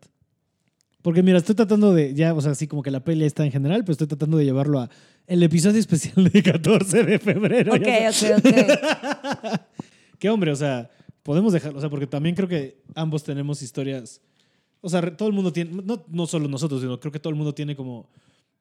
Porque 1.02 1.22
mira, 1.22 1.38
estoy 1.38 1.54
tratando 1.54 1.94
de, 1.94 2.14
ya, 2.14 2.34
o 2.34 2.40
sea, 2.40 2.50
así 2.50 2.66
como 2.66 2.82
que 2.82 2.90
la 2.90 3.04
peli 3.04 3.24
está 3.24 3.44
en 3.44 3.52
general, 3.52 3.82
pero 3.82 3.92
estoy 3.92 4.08
tratando 4.08 4.38
de 4.38 4.44
llevarlo 4.44 4.80
a 4.80 4.90
el 5.28 5.40
episodio 5.42 5.78
especial 5.78 6.28
de 6.32 6.42
14 6.42 7.04
de 7.04 7.18
febrero. 7.20 7.72
Ok, 7.74 7.86
ok, 8.08 8.44
ok. 9.44 9.60
Que 10.18 10.30
hombre, 10.30 10.50
o 10.50 10.56
sea, 10.56 10.90
podemos 11.22 11.52
dejarlo, 11.52 11.78
o 11.78 11.80
sea, 11.80 11.90
porque 11.90 12.08
también 12.08 12.34
creo 12.34 12.48
que 12.48 12.82
ambos 12.94 13.22
tenemos 13.22 13.62
historias. 13.62 14.20
O 14.80 14.88
sea, 14.88 15.16
todo 15.16 15.28
el 15.28 15.34
mundo 15.34 15.52
tiene, 15.52 15.80
no, 15.84 16.04
no 16.08 16.26
solo 16.26 16.48
nosotros, 16.48 16.80
sino 16.80 16.98
creo 16.98 17.12
que 17.12 17.20
todo 17.20 17.30
el 17.30 17.36
mundo 17.36 17.54
tiene 17.54 17.76
como 17.76 18.08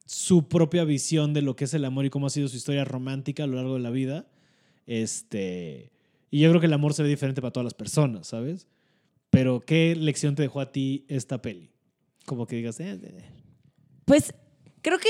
su 0.06 0.48
propia 0.48 0.84
visión 0.84 1.34
de 1.34 1.42
lo 1.42 1.56
que 1.56 1.66
es 1.66 1.74
el 1.74 1.84
amor 1.86 2.06
y 2.06 2.10
cómo 2.10 2.28
ha 2.28 2.30
sido 2.30 2.48
su 2.48 2.58
historia 2.58 2.86
romántica 2.86 3.44
a 3.44 3.48
lo 3.48 3.56
largo 3.56 3.74
de 3.74 3.80
la 3.80 3.90
vida. 3.90 4.28
Este, 4.86 5.92
y 6.32 6.40
yo 6.42 6.50
creo 6.50 6.60
que 6.62 6.68
el 6.68 6.74
amor 6.74 6.94
se 6.94 7.04
ve 7.04 7.10
diferente 7.10 7.42
para 7.42 7.52
todas 7.52 7.66
las 7.66 7.74
personas, 7.74 8.28
¿sabes? 8.28 8.68
Pero, 9.30 9.60
¿qué 9.62 9.96
lección 9.96 10.36
te 10.36 10.44
dejó 10.44 10.62
a 10.62 10.72
ti 10.72 11.06
esta 11.08 11.42
peli? 11.42 11.72
Como 12.26 12.46
que 12.48 12.56
digas, 12.58 12.80
eh, 12.80 12.92
eh, 12.92 13.00
eh. 13.04 13.24
Pues 14.06 14.34
creo 14.82 15.00
que 15.00 15.10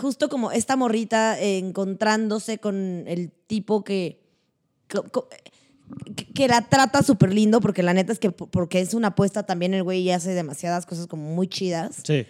justo 0.00 0.28
como 0.28 0.52
esta 0.52 0.76
morrita 0.76 1.40
encontrándose 1.40 2.58
con 2.58 3.04
el 3.06 3.32
tipo 3.46 3.82
que, 3.84 4.20
que, 4.88 6.24
que 6.32 6.48
la 6.48 6.68
trata 6.68 7.02
súper 7.02 7.32
lindo, 7.34 7.60
porque 7.60 7.82
la 7.82 7.94
neta 7.94 8.12
es 8.12 8.18
que 8.18 8.30
po- 8.30 8.46
porque 8.46 8.80
es 8.80 8.94
una 8.94 9.08
apuesta 9.08 9.44
también 9.44 9.74
el 9.74 9.82
güey 9.82 10.10
hace 10.10 10.34
demasiadas 10.34 10.86
cosas 10.86 11.06
como 11.06 11.34
muy 11.34 11.48
chidas, 11.48 12.02
sí, 12.04 12.26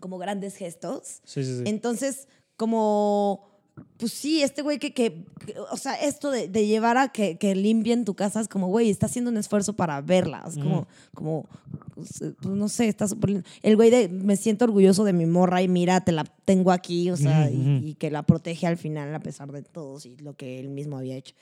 como 0.00 0.18
grandes 0.18 0.56
gestos. 0.56 1.20
sí, 1.24 1.44
sí. 1.44 1.58
sí. 1.58 1.62
Entonces, 1.66 2.28
como, 2.56 3.48
pues 3.96 4.12
sí, 4.12 4.42
este 4.42 4.62
güey 4.62 4.78
que, 4.78 4.92
que, 4.94 5.24
que- 5.46 5.58
o 5.70 5.76
sea, 5.76 5.94
esto 5.94 6.30
de, 6.30 6.48
de 6.48 6.66
llevar 6.66 6.96
a 6.96 7.08
que, 7.08 7.36
que 7.38 7.54
limpien 7.54 8.04
tu 8.04 8.14
casa 8.14 8.40
es 8.40 8.48
como, 8.48 8.68
güey, 8.68 8.90
está 8.90 9.06
haciendo 9.06 9.30
un 9.30 9.36
esfuerzo 9.36 9.72
para 9.74 10.00
verla. 10.00 10.44
Es 10.46 10.54
como, 10.54 10.80
Ujú. 10.80 10.86
como, 11.14 11.46
pues, 11.94 12.10
pues, 12.40 12.54
no 12.56 12.68
sé, 12.68 12.88
está 12.88 13.08
súper 13.08 13.30
lindo. 13.30 13.48
El 13.62 13.76
güey 13.76 13.90
de, 13.90 14.08
me 14.08 14.36
siento 14.36 14.64
orgulloso 14.66 15.04
de 15.04 15.12
mi 15.12 15.26
morra 15.26 15.62
y 15.62 15.68
mira, 15.68 16.00
te 16.02 16.12
la 16.12 16.24
tengo 16.44 16.70
aquí, 16.70 17.10
o 17.10 17.16
sea, 17.16 17.48
Ujú, 17.50 17.54
y- 17.56 17.76
ujú. 17.78 17.86
y, 17.88 17.94
que 17.94 18.10
la 18.10 18.22
protege 18.24 18.66
al 18.66 18.76
final 18.76 19.14
a 19.14 19.20
pesar 19.20 19.50
de 19.52 19.62
todos 19.62 20.06
y 20.06 20.16
lo 20.18 20.34
que 20.36 20.60
él 20.60 20.68
mismo 20.70 20.98
había 20.98 21.16
hecho. 21.16 21.34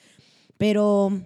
Pero 0.59 1.21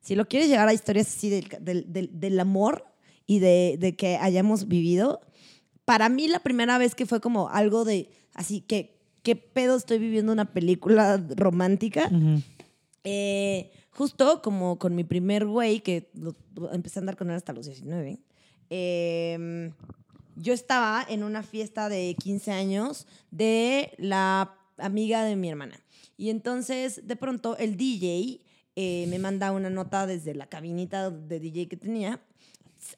si 0.00 0.14
lo 0.14 0.26
quieres 0.28 0.48
llegar 0.48 0.68
a 0.68 0.72
historias 0.74 1.08
así 1.08 1.28
del, 1.30 1.48
del, 1.60 1.92
del- 1.92 2.10
del 2.20 2.40
amor 2.40 2.84
y 3.26 3.40
de, 3.40 3.76
de 3.80 3.96
que 3.96 4.16
hayamos 4.16 4.68
vivido, 4.68 5.20
para 5.86 6.10
mí 6.10 6.28
la 6.28 6.40
primera 6.40 6.76
vez 6.76 6.94
que 6.94 7.06
fue 7.06 7.20
como 7.22 7.48
algo 7.48 7.86
de, 7.86 8.10
así 8.34 8.60
que, 8.60 8.98
¿qué 9.22 9.34
pedo 9.36 9.76
estoy 9.76 9.98
viviendo 9.98 10.32
una 10.32 10.52
película 10.52 11.16
romántica? 11.36 12.10
Eh, 13.04 13.70
justo 13.90 14.42
como 14.42 14.78
con 14.78 14.94
mi 14.94 15.04
primer 15.04 15.46
güey, 15.46 15.80
que 15.80 16.10
lo- 16.14 16.34
empecé 16.72 16.98
a 16.98 17.00
andar 17.00 17.16
con 17.16 17.30
él 17.30 17.36
hasta 17.36 17.52
los 17.54 17.66
19, 17.66 18.18
eh, 18.68 19.72
yo 20.36 20.52
estaba 20.52 21.04
en 21.08 21.22
una 21.22 21.42
fiesta 21.42 21.88
de 21.88 22.14
15 22.22 22.52
años 22.52 23.06
de 23.30 23.92
la 23.96 24.54
amiga 24.76 25.24
de 25.24 25.34
mi 25.36 25.48
hermana. 25.48 25.80
Y 26.18 26.28
entonces, 26.30 27.06
de 27.06 27.16
pronto, 27.16 27.56
el 27.58 27.76
DJ 27.76 28.40
eh, 28.74 29.06
me 29.08 29.18
manda 29.18 29.52
una 29.52 29.70
nota 29.70 30.06
desde 30.06 30.34
la 30.34 30.46
cabinita 30.46 31.10
de 31.10 31.40
DJ 31.40 31.68
que 31.68 31.76
tenía. 31.78 32.20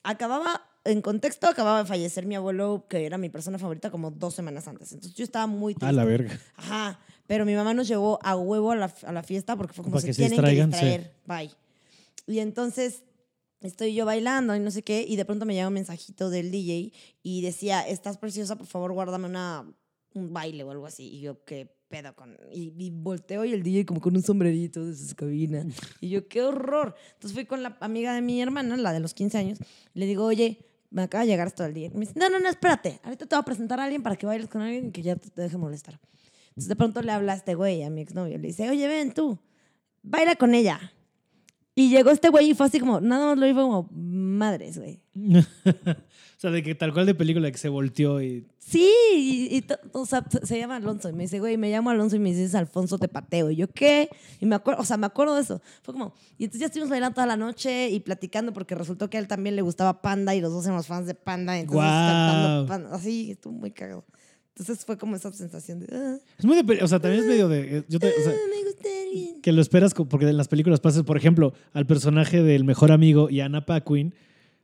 Acababa, 0.02 0.67
en 0.88 1.02
contexto, 1.02 1.46
acababa 1.46 1.82
de 1.82 1.84
fallecer 1.84 2.24
mi 2.24 2.34
abuelo, 2.34 2.86
que 2.88 3.04
era 3.04 3.18
mi 3.18 3.28
persona 3.28 3.58
favorita, 3.58 3.90
como 3.90 4.10
dos 4.10 4.34
semanas 4.34 4.66
antes. 4.68 4.92
Entonces 4.92 5.16
yo 5.16 5.24
estaba 5.24 5.46
muy 5.46 5.74
triste. 5.74 5.86
A 5.86 5.92
la 5.92 6.04
verga. 6.04 6.38
Ajá. 6.56 6.98
Pero 7.26 7.44
mi 7.44 7.54
mamá 7.54 7.74
nos 7.74 7.86
llevó 7.86 8.18
a 8.22 8.36
huevo 8.36 8.72
a 8.72 8.76
la, 8.76 8.94
a 9.04 9.12
la 9.12 9.22
fiesta 9.22 9.54
porque 9.54 9.74
fue 9.74 9.84
como 9.84 9.94
Para 9.94 10.00
se 10.00 10.06
que 10.08 10.14
se 10.14 10.28
tienen 10.28 10.42
que 10.42 10.66
distraer. 10.66 11.14
Bye. 11.26 11.50
Y 12.26 12.38
entonces 12.38 13.02
estoy 13.60 13.94
yo 13.94 14.06
bailando 14.06 14.56
y 14.56 14.60
no 14.60 14.70
sé 14.70 14.82
qué, 14.82 15.04
y 15.06 15.16
de 15.16 15.24
pronto 15.24 15.44
me 15.44 15.54
llega 15.54 15.68
un 15.68 15.74
mensajito 15.74 16.30
del 16.30 16.50
DJ 16.50 16.92
y 17.22 17.42
decía, 17.42 17.82
estás 17.82 18.16
preciosa, 18.16 18.56
por 18.56 18.66
favor, 18.66 18.92
guárdame 18.92 19.26
una, 19.26 19.70
un 20.14 20.32
baile 20.32 20.64
o 20.64 20.70
algo 20.70 20.86
así. 20.86 21.08
Y 21.08 21.20
yo, 21.20 21.44
qué 21.44 21.70
pedo 21.88 22.14
con... 22.14 22.36
Y, 22.52 22.72
y 22.78 22.90
volteo 22.90 23.44
y 23.44 23.52
el 23.52 23.62
DJ 23.62 23.84
como 23.84 24.00
con 24.00 24.16
un 24.16 24.22
sombrerito 24.22 24.84
de 24.84 24.94
su 24.96 25.14
cabina. 25.14 25.66
Y 26.00 26.08
yo, 26.08 26.28
qué 26.28 26.42
horror. 26.42 26.94
Entonces 27.14 27.34
fui 27.34 27.44
con 27.44 27.62
la 27.62 27.76
amiga 27.80 28.14
de 28.14 28.22
mi 28.22 28.40
hermana, 28.40 28.76
la 28.76 28.92
de 28.92 29.00
los 29.00 29.14
15 29.14 29.38
años, 29.38 29.58
y 29.94 29.98
le 29.98 30.06
digo, 30.06 30.24
oye, 30.24 30.67
me 30.90 31.02
acaba 31.02 31.24
de 31.24 31.30
llegar 31.30 31.46
esto 31.46 31.62
del 31.62 31.74
DJ. 31.74 31.90
Me 31.94 32.00
dice, 32.00 32.12
no, 32.16 32.28
no, 32.30 32.38
no, 32.38 32.48
espérate. 32.48 33.00
Ahorita 33.02 33.26
te 33.26 33.34
voy 33.34 33.40
a 33.40 33.44
presentar 33.44 33.80
a 33.80 33.84
alguien 33.84 34.02
para 34.02 34.16
que 34.16 34.26
bailes 34.26 34.48
con 34.48 34.62
alguien 34.62 34.86
y 34.86 34.90
que 34.90 35.02
ya 35.02 35.16
te 35.16 35.42
deje 35.42 35.56
molestar. 35.56 35.98
Entonces 36.48 36.68
de 36.68 36.76
pronto 36.76 37.02
le 37.02 37.12
habla 37.12 37.34
a 37.34 37.36
este 37.36 37.54
güey, 37.54 37.82
a 37.82 37.90
mi 37.90 38.00
exnovio. 38.00 38.38
Le 38.38 38.48
dice, 38.48 38.68
oye, 38.68 38.86
ven 38.88 39.12
tú, 39.12 39.38
baila 40.02 40.36
con 40.36 40.54
ella. 40.54 40.92
Y 41.78 41.90
llegó 41.90 42.10
este 42.10 42.28
güey 42.28 42.50
y 42.50 42.54
fue 42.54 42.66
así 42.66 42.80
como, 42.80 43.00
nada 43.00 43.26
más 43.26 43.38
lo 43.38 43.46
hizo 43.46 43.62
como, 43.62 43.88
madres, 43.92 44.78
güey. 44.78 45.00
o 45.36 45.44
sea, 46.36 46.50
de 46.50 46.60
que 46.64 46.74
tal 46.74 46.92
cual 46.92 47.06
de 47.06 47.14
película 47.14 47.48
que 47.52 47.56
se 47.58 47.68
volteó 47.68 48.20
y. 48.20 48.48
Sí, 48.58 48.90
y, 49.14 49.58
y 49.58 49.64
o 49.92 50.04
sea, 50.04 50.24
se- 50.42 50.58
llama 50.58 50.74
Alonso. 50.74 51.08
Y 51.08 51.12
me 51.12 51.22
dice, 51.22 51.38
güey, 51.38 51.56
me 51.56 51.70
llamo 51.70 51.90
Alonso 51.90 52.16
y 52.16 52.18
me 52.18 52.30
dices 52.30 52.56
Alfonso 52.56 52.98
te 52.98 53.06
pateo. 53.06 53.52
Y 53.52 53.56
yo, 53.56 53.68
¿qué? 53.68 54.08
Y 54.40 54.46
me 54.46 54.56
acuerdo, 54.56 54.82
o 54.82 54.84
sea, 54.84 54.96
me 54.96 55.06
acuerdo 55.06 55.36
de 55.36 55.42
eso. 55.42 55.62
Fue 55.82 55.94
como, 55.94 56.14
y 56.36 56.44
entonces 56.46 56.62
ya 56.62 56.66
estuvimos 56.66 56.90
bailando 56.90 57.14
toda 57.14 57.28
la 57.28 57.36
noche 57.36 57.88
y 57.90 58.00
platicando 58.00 58.52
porque 58.52 58.74
resultó 58.74 59.08
que 59.08 59.16
a 59.16 59.20
él 59.20 59.28
también 59.28 59.54
le 59.54 59.62
gustaba 59.62 60.02
Panda 60.02 60.34
y 60.34 60.40
los 60.40 60.52
dos 60.52 60.64
éramos 60.66 60.88
fans 60.88 61.06
de 61.06 61.14
Panda. 61.14 61.56
Entonces 61.56 61.80
cantando 61.80 62.66
Panda, 62.66 62.90
así, 62.92 63.30
estuvo 63.30 63.52
muy 63.52 63.70
cagado. 63.70 64.04
Entonces 64.58 64.84
fue 64.84 64.98
como 64.98 65.14
esa 65.16 65.32
sensación 65.32 65.80
de, 65.80 65.86
ah, 65.92 66.16
Es 66.38 66.44
muy 66.44 66.60
de. 66.60 66.82
O 66.82 66.88
sea, 66.88 66.98
también 66.98 67.22
es 67.22 67.28
medio 67.28 67.48
de. 67.48 67.78
eh, 67.78 67.82
Yo 67.88 67.98
te- 68.00 68.08
o 68.08 68.22
sea, 68.22 68.32
ah, 68.32 68.48
me 68.50 68.64
gusta 68.64 68.88
alguien. 69.06 69.40
que 69.40 69.52
lo 69.52 69.62
esperas 69.62 69.94
porque 69.94 70.28
en 70.28 70.36
las 70.36 70.48
películas 70.48 70.80
pasas, 70.80 71.02
por 71.04 71.16
ejemplo, 71.16 71.52
al 71.72 71.86
personaje 71.86 72.42
del 72.42 72.64
mejor 72.64 72.90
amigo 72.92 73.30
y 73.30 73.40
Anna 73.40 73.64
Paquin, 73.66 74.14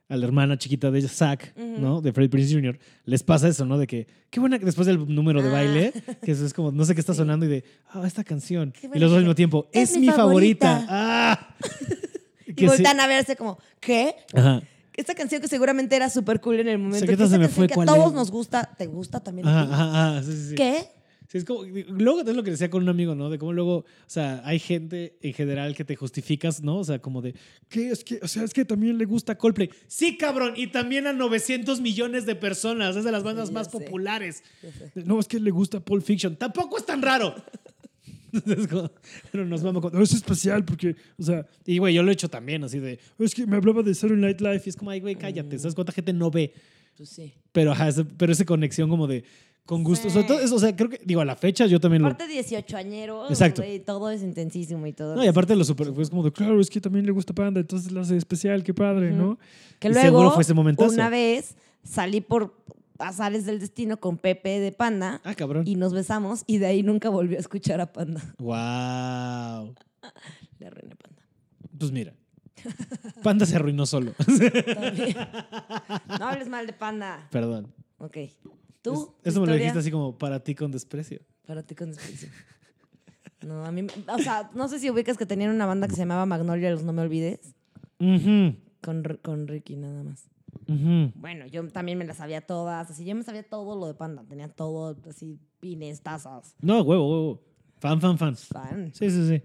a 0.09 0.17
la 0.17 0.27
hermana 0.27 0.59
chiquita 0.59 0.91
de 0.91 1.01
Zack, 1.09 1.55
Ujú. 1.57 1.81
¿no? 1.81 2.01
De 2.03 2.13
Freddie 2.13 2.29
Prinze 2.29 2.55
Jr., 2.55 2.79
les 3.05 3.23
pasa 3.23 3.49
eso, 3.49 3.65
¿no? 3.65 3.79
De 3.79 3.87
que, 3.87 4.07
qué 4.31 4.39
buena 4.41 4.59
después 4.59 4.87
del 4.87 4.99
número 5.15 5.41
de 5.43 5.49
Ah. 5.49 5.53
baile, 5.53 5.93
que 6.23 6.33
eso 6.33 6.45
es 6.45 6.53
como, 6.53 6.73
no 6.73 6.85
sé 6.85 6.95
qué 6.95 7.01
está 7.01 7.15
sonando 7.15 7.47
y 7.47 7.49
de, 7.49 7.65
ah, 7.91 8.03
esta 8.07 8.23
canción. 8.25 8.73
Y 8.83 8.99
los 8.99 9.11
dos 9.11 9.17
al 9.19 9.23
mismo 9.25 9.35
tiempo, 9.35 9.69
es, 9.73 9.93
Es 9.93 9.99
mi 9.99 10.09
favorita. 10.09 10.81
favorita. 10.81 10.87
¡Ah! 10.91 11.57
Y 12.47 12.61
sí- 12.61 12.67
voltean 12.67 13.01
a 13.01 13.07
verse 13.09 13.35
como, 13.37 13.59
¿qué? 13.81 14.15
Ajá. 14.33 14.63
Esta 14.97 15.15
canción 15.15 15.41
que 15.41 15.49
seguramente 15.49 15.97
era 15.97 16.09
súper 16.09 16.41
cool 16.41 16.61
en 16.61 16.69
el 16.69 16.79
momento. 16.79 17.07
Que 17.07 17.17
se 17.17 17.39
me 17.39 17.49
fue, 17.49 17.67
que 17.67 17.75
a 17.75 17.77
¿cuál 17.77 17.87
todos 17.89 18.09
es? 18.09 18.13
nos 18.13 18.31
gusta, 18.31 18.75
¿te 18.79 18.87
gusta 18.87 19.21
también? 19.21 19.47
Ajá, 19.49 19.63
ajá, 19.63 20.11
ajá, 20.11 20.23
sí, 20.23 20.33
sí, 20.33 20.49
sí. 20.51 20.55
¿Qué? 20.55 20.89
Sí, 21.27 21.39
es 21.39 21.45
como, 21.47 21.65
luego 21.65 22.21
es 22.21 22.37
lo 22.37 22.43
que 22.45 22.51
decía 22.51 22.71
con 22.71 22.83
un 22.83 22.89
amigo, 22.91 23.15
¿no? 23.15 23.31
De 23.31 23.39
cómo 23.39 23.53
luego, 23.55 23.79
o 23.79 23.85
sea, 24.07 24.43
hay 24.45 24.59
gente 24.59 25.17
en 25.23 25.33
general 25.33 25.75
que 25.75 25.83
te 25.85 25.97
justificas, 25.97 26.63
¿no? 26.63 26.77
O 26.79 26.85
sea, 26.85 27.01
como 27.01 27.23
de, 27.23 27.35
¿qué? 27.69 27.89
Es 27.91 28.05
que, 28.05 28.21
o 28.23 28.29
sea, 28.29 28.45
es 28.45 28.53
que 28.53 28.65
también 28.65 28.99
le 28.99 29.05
gusta 29.07 29.37
Coldplay. 29.37 29.71
Sí, 29.89 30.17
cabrón, 30.19 30.53
y 30.55 30.67
también 30.69 31.07
a 31.07 31.13
900 31.15 31.81
millones 31.81 32.27
de 32.27 32.37
personas, 32.37 32.95
es 32.95 33.05
de 33.05 33.11
las 33.11 33.23
bandas 33.25 33.49
Sí, 33.49 33.55
más 33.55 33.69
sé. 33.71 33.73
populares. 33.73 34.45
No, 34.95 35.19
es 35.19 35.27
que 35.27 35.41
le 35.41 35.51
gusta 35.51 35.81
Pulp 35.81 36.05
Fiction. 36.05 36.37
Tampoco 36.37 36.77
es 36.77 36.85
tan 36.87 37.01
raro. 37.03 37.35
Como- 38.71 38.91
pero 39.33 39.45
nos 39.45 39.63
vamos 39.63 39.83
con, 39.83 39.93
"No, 39.93 40.03
es 40.03 40.13
especial 40.13 40.65
porque, 40.65 40.97
o 41.19 41.23
sea, 41.23 41.47
y 41.65 41.79
güey, 41.79 41.95
yo 41.95 42.03
lo 42.03 42.11
he 42.11 42.15
hecho 42.15 42.29
también, 42.29 42.65
así 42.65 42.79
de, 42.79 42.99
es 43.19 43.35
que 43.35 43.47
me 43.47 43.57
hablaba 43.57 43.83
de 43.83 43.95
Saturday 43.95 44.21
Night 44.21 44.41
Live 44.41 44.63
y 44.65 44.69
es 44.69 44.77
como, 44.77 44.91
ay, 44.91 45.01
güey, 45.01 45.17
cállate, 45.17 45.59
¿sabes 45.59 45.75
cuánta 45.75 45.93
gente 45.93 46.13
no 46.13 46.31
ve? 46.31 46.53
Pues 46.97 47.09
sí. 47.09 47.35
Pero, 47.53 47.73
ajá, 47.73 47.89
ese- 47.89 48.05
pero 48.05 48.33
esa 48.33 48.45
conexión 48.45 48.89
como 48.89 49.07
de, 49.07 49.25
con 49.67 49.83
gusto. 49.83 50.09
Sí. 50.09 50.15
Sobre 50.15 50.27
todo, 50.29 50.41
eso, 50.41 50.55
o 50.57 50.59
sea, 50.59 50.77
creo 50.77 50.91
que, 50.91 51.01
digo, 51.05 51.21
a 51.23 51.25
la 51.25 51.37
fecha 51.37 51.67
yo 51.67 51.81
también 51.81 52.03
lo, 52.03 52.09
Aparte 52.09 52.31
18 52.31 52.77
añeros, 52.77 53.31
Exacto. 53.31 53.63
güey, 53.63 53.81
todo 53.81 54.11
es 54.11 54.23
intensísimo 54.23 54.87
y 54.87 54.93
todo. 54.93 55.17
No, 55.17 55.25
y 55.25 55.27
aparte 55.27 55.57
lo 55.57 55.65
super, 55.65 55.91
pues 55.93 56.11
como 56.11 56.23
de, 56.23 56.33
claro, 56.33 56.61
es 56.61 56.69
que 56.71 56.81
también 56.81 57.07
le 57.07 57.13
gusta 57.13 57.33
Panda, 57.33 57.61
entonces 57.61 57.91
lo 57.91 58.01
hace 58.03 58.17
especial, 58.17 58.63
qué 58.63 58.75
padre. 58.75 59.11
¿no? 59.11 59.39
que 59.81 59.89
y 59.89 59.93
luego, 59.93 60.07
seguro 60.07 60.31
fue 60.33 60.43
ese 60.43 60.55
momentazo. 60.55 60.93
una 60.93 61.09
vez 61.11 61.57
salí 61.83 62.21
por 62.21 62.55
azares 62.99 63.45
del 63.47 63.59
destino 63.61 63.99
con 63.99 64.19
Pepe 64.19 64.61
de 64.61 64.73
Panda 64.73 65.21
Ah, 65.25 65.35
cabrón. 65.35 65.65
y 65.67 65.77
nos 65.77 65.93
besamos 65.93 66.45
y 66.47 66.59
de 66.59 66.67
ahí 66.67 66.83
nunca 66.83 67.09
volvió 67.09 67.37
a 67.37 67.41
escuchar 67.41 67.81
a 67.81 67.93
Panda. 67.93 68.21
Wow. 68.39 69.75
Le 70.59 70.67
arruiné 70.67 70.95
Panda. 70.97 71.23
Pues 71.79 71.91
mira. 71.93 72.15
Panda 73.23 73.45
se 73.47 73.57
arruinó 73.57 73.85
solo. 73.87 74.13
También. 74.13 75.17
no 76.19 76.27
hables 76.29 76.49
mal 76.49 76.67
de 76.67 76.73
Panda. 76.73 77.29
Perdón. 77.31 77.73
Ok. 77.99 78.17
¿Tú? 78.83 79.15
Es- 79.23 79.33
Eso 79.33 79.41
me 79.41 79.47
lo 79.49 79.55
dijiste 79.55 79.79
así 79.79 79.91
como 79.91 80.17
para 80.19 80.41
ti 80.41 80.55
con 80.55 80.71
desprecio. 80.71 81.21
Para 81.47 81.63
ti 81.63 81.75
con 81.75 81.91
desprecio. 81.93 82.29
No, 83.43 83.65
a 83.65 83.71
mí, 83.73 83.87
o 84.09 84.19
sea, 84.19 84.51
no 84.55 84.69
sé 84.69 84.79
si 84.79 84.89
ubicas 84.89 85.19
que 85.19 85.27
tenían 85.27 85.51
una 85.51 85.67
banda 85.67 85.87
que 85.87 85.95
se 85.95 86.01
llamaba 86.01 86.25
Magnolia, 86.25 86.71
los 86.71 86.83
no 86.85 86.93
me 86.95 87.03
olvides, 87.03 87.55
con, 87.99 89.19
con 89.23 89.47
Ricky 89.49 89.77
nada 89.77 90.03
más. 90.03 90.25
Ujú. 90.69 91.13
Bueno, 91.15 91.47
yo 91.47 91.67
también 91.69 91.99
me 91.99 92.05
las 92.05 92.17
sabía 92.19 92.41
todas, 92.41 92.91
así 92.91 93.05
yo 93.05 93.15
me 93.15 93.23
sabía 93.23 93.43
todo 93.43 93.79
lo 93.79 93.87
de 93.87 93.95
Panda, 93.95 94.25
tenía 94.29 94.49
todo, 94.49 94.97
así, 95.09 95.39
pines, 95.61 96.03
tazas, 96.03 96.55
No, 96.61 96.83
huevo, 96.83 97.11
huevo. 97.11 97.43
Fan, 97.79 98.01
fan, 98.01 98.19
fan. 98.19 98.37
fan. 98.37 98.93
Sí, 98.95 99.11
sí, 99.11 99.29
sí. 99.29 99.43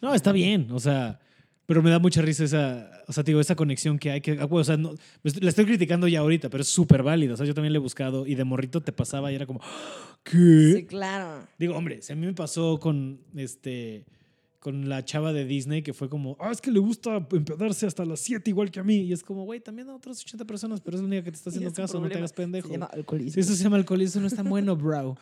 No, 0.00 0.14
está 0.14 0.32
bien, 0.32 0.68
o 0.72 0.78
sea, 0.80 1.20
pero 1.66 1.82
me 1.82 1.90
da 1.90 1.98
mucha 1.98 2.22
risa 2.22 2.44
esa, 2.44 2.90
o 3.06 3.12
sea, 3.12 3.22
digo, 3.22 3.40
esa 3.40 3.54
conexión 3.54 3.98
que 3.98 4.10
hay 4.10 4.20
que, 4.20 4.38
ah, 4.40 4.48
o 4.50 4.64
sea, 4.64 4.76
no, 4.76 4.94
la 5.22 5.48
estoy 5.48 5.66
criticando 5.66 6.08
ya 6.08 6.20
ahorita, 6.20 6.48
pero 6.48 6.62
es 6.62 6.68
súper 6.68 7.02
válida, 7.02 7.34
o 7.34 7.36
sea, 7.36 7.46
yo 7.46 7.54
también 7.54 7.72
le 7.72 7.78
he 7.78 7.80
buscado 7.82 8.26
y 8.26 8.34
de 8.34 8.44
morrito 8.44 8.80
te 8.80 8.92
pasaba 8.92 9.30
y 9.30 9.34
era 9.34 9.46
como, 9.46 9.60
¿qué? 10.24 10.72
Sí, 10.76 10.86
claro. 10.86 11.46
Digo, 11.58 11.76
hombre, 11.76 12.02
si 12.02 12.12
a 12.12 12.16
mí 12.16 12.26
me 12.26 12.34
pasó 12.34 12.78
con 12.80 13.20
este 13.36 14.06
con 14.68 14.86
la 14.86 15.02
chava 15.02 15.32
de 15.32 15.46
Disney 15.46 15.80
que 15.80 15.94
fue 15.94 16.10
como, 16.10 16.36
ah, 16.40 16.50
es 16.50 16.60
que 16.60 16.70
le 16.70 16.78
gusta 16.78 17.26
empedarse 17.32 17.86
hasta 17.86 18.04
las 18.04 18.20
7 18.20 18.50
igual 18.50 18.70
que 18.70 18.80
a 18.80 18.84
mí. 18.84 18.96
Y 18.96 19.14
es 19.14 19.22
como, 19.22 19.44
güey, 19.44 19.60
también 19.60 19.88
a 19.88 19.94
otras 19.94 20.20
80 20.20 20.44
personas, 20.44 20.82
pero 20.82 20.98
es 20.98 21.00
la 21.00 21.06
única 21.06 21.24
que 21.24 21.30
te 21.30 21.38
está 21.38 21.48
haciendo 21.48 21.72
caso, 21.72 21.98
no 21.98 22.06
te 22.06 22.18
hagas 22.18 22.34
pendejo. 22.34 22.68
Se 22.68 22.74
llama 22.74 22.90
alcoholismo. 22.92 23.32
Si 23.32 23.40
eso 23.40 23.54
se 23.54 23.62
llama 23.62 23.76
alcoholismo, 23.78 24.20
no 24.20 24.26
es 24.26 24.34
tan 24.34 24.46
bueno, 24.46 24.76
bro. 24.76 25.16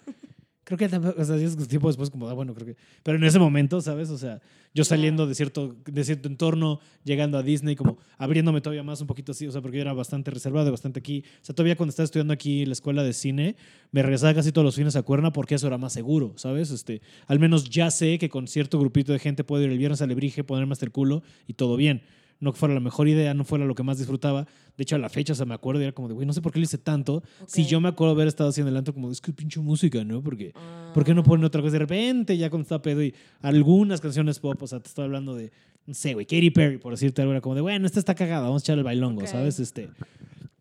Creo 0.67 0.77
que 0.77 0.89
tampoco, 0.89 1.23
o 1.23 1.25
sea, 1.25 1.37
es 1.37 1.57
tiempo 1.69 1.87
después 1.87 2.11
como, 2.11 2.29
ah, 2.29 2.33
bueno, 2.33 2.53
creo 2.53 2.67
que... 2.67 2.77
Pero 3.05 3.19
en 3.19 3.23
ese 3.23 3.39
momento, 3.39 3.81
¿sabes? 3.81 4.11
O 4.11 4.19
sea, 4.19 4.41
yo 4.75 4.83
saliendo 4.83 5.25
de 5.29 5.37
cierto, 5.37 5.77
de 5.85 6.03
cierto 6.03 6.27
entorno, 6.27 6.81
llegando 7.05 7.39
a 7.39 7.45
Disney, 7.45 7.77
como 7.77 7.99
abriéndome 8.19 8.61
todavía 8.61 8.83
más 8.83 9.01
un 9.01 9.07
poquito 9.07 9.31
así, 9.31 9.47
o 9.47 9.53
sea, 9.53 9.63
porque 9.63 9.77
yo 9.77 9.83
era 9.83 9.93
bastante 9.93 10.33
reservado, 10.33 10.73
bastante 10.73 10.99
aquí. 10.99 11.23
O 11.41 11.45
sea, 11.45 11.55
todavía 11.55 11.77
cuando 11.77 11.91
estaba 11.91 12.07
estudiando 12.07 12.33
aquí 12.35 12.63
en 12.63 12.71
la 12.71 12.73
escuela 12.73 13.05
de 13.05 13.13
cine, 13.13 13.55
me 13.93 14.03
regresaba 14.03 14.35
casi 14.35 14.51
todos 14.51 14.65
los 14.65 14.75
fines 14.75 14.97
a 14.97 15.03
Cuerna 15.03 15.33
porque 15.33 15.55
eso 15.55 15.69
era 15.69 15.79
más 15.79 15.93
seguro, 15.93 16.33
¿sabes? 16.35 16.73
Este, 16.73 17.01
al 17.29 17.39
menos 17.39 17.71
ya 17.71 17.93
sé 17.93 18.19
que 18.19 18.29
con 18.29 18.49
cierto 18.49 18.81
grupito 18.81 19.13
de 19.13 19.21
gente 19.21 19.45
puedo 19.45 19.63
ir 19.63 19.71
el 19.71 19.79
viernes 19.79 20.03
a 20.03 20.07
Lebrige, 20.09 20.43
ponerme 20.43 20.73
hasta 20.73 20.85
el 20.85 20.91
culo 20.91 21.23
y 21.47 21.53
todo 21.53 21.77
bien 21.77 22.03
no 22.39 22.53
fuera 22.53 22.75
la 22.75 22.81
mejor 22.81 23.09
idea, 23.09 23.35
no 23.35 23.45
fuera 23.45 23.65
lo 23.65 23.75
que 23.75 23.83
más 23.83 23.99
disfrutaba. 23.99 24.47
De 24.77 24.83
hecho, 24.83 24.97
a 24.97 24.99
la 24.99 25.09
fecha, 25.09 25.33
o 25.33 25.37
sea, 25.37 25.47
me 25.47 25.55
acuerdo 25.55 25.81
y 25.81 25.85
era 25.85 25.93
como 25.93 26.09
de, 26.09 26.15
güey, 26.15 26.27
no 26.27 26.33
sé 26.33 26.43
por 26.43 26.53
qué 26.53 26.59
lo 26.59 26.65
hice 26.65 26.79
tanto. 26.79 27.23
Si 27.47 27.65
yo 27.65 27.81
me 27.81 27.89
acuerdo 27.89 28.15
haber 28.15 28.29
estado 28.29 28.51
haciendo 28.51 28.71
el 28.71 28.77
antro, 28.77 28.93
como, 28.93 29.11
es 29.11 29.21
que 29.21 29.33
pinche 29.33 29.61
música, 29.61 30.05
¿no? 30.05 30.23
Porque, 30.23 30.53
¿por 30.93 31.05
qué 31.05 31.15
no 31.15 31.23
ponen 31.23 31.45
otra 31.45 31.63
cosa? 31.63 31.73
De 31.73 31.79
repente, 31.79 32.37
ya 32.37 32.51
cuando 32.51 32.63
está 32.65 32.83
pedo 32.83 33.03
y 33.03 33.15
algunas 33.41 34.01
canciones 34.01 34.39
pop, 34.39 34.63
o 34.63 34.67
sea, 34.67 34.81
te 34.81 34.89
estoy 34.89 35.05
hablando 35.05 35.35
de, 35.35 35.51
no 35.87 35.95
sé, 35.95 36.15
güey, 36.15 36.27
Katy 36.27 36.51
Perry, 36.51 36.79
por 36.79 36.93
decirte 36.93 37.23
algo, 37.23 37.33
era 37.33 37.41
como 37.41 37.55
de, 37.55 37.63
bueno, 37.63 37.87
esta 37.87 37.99
está 37.99 38.15
cagada, 38.15 38.43
vamos 38.43 38.63
a 38.63 38.65
echar 38.65 38.79
el 38.79 38.85
bailongo, 38.85 39.27
¿sabes? 39.27 39.59
Este, 39.59 39.89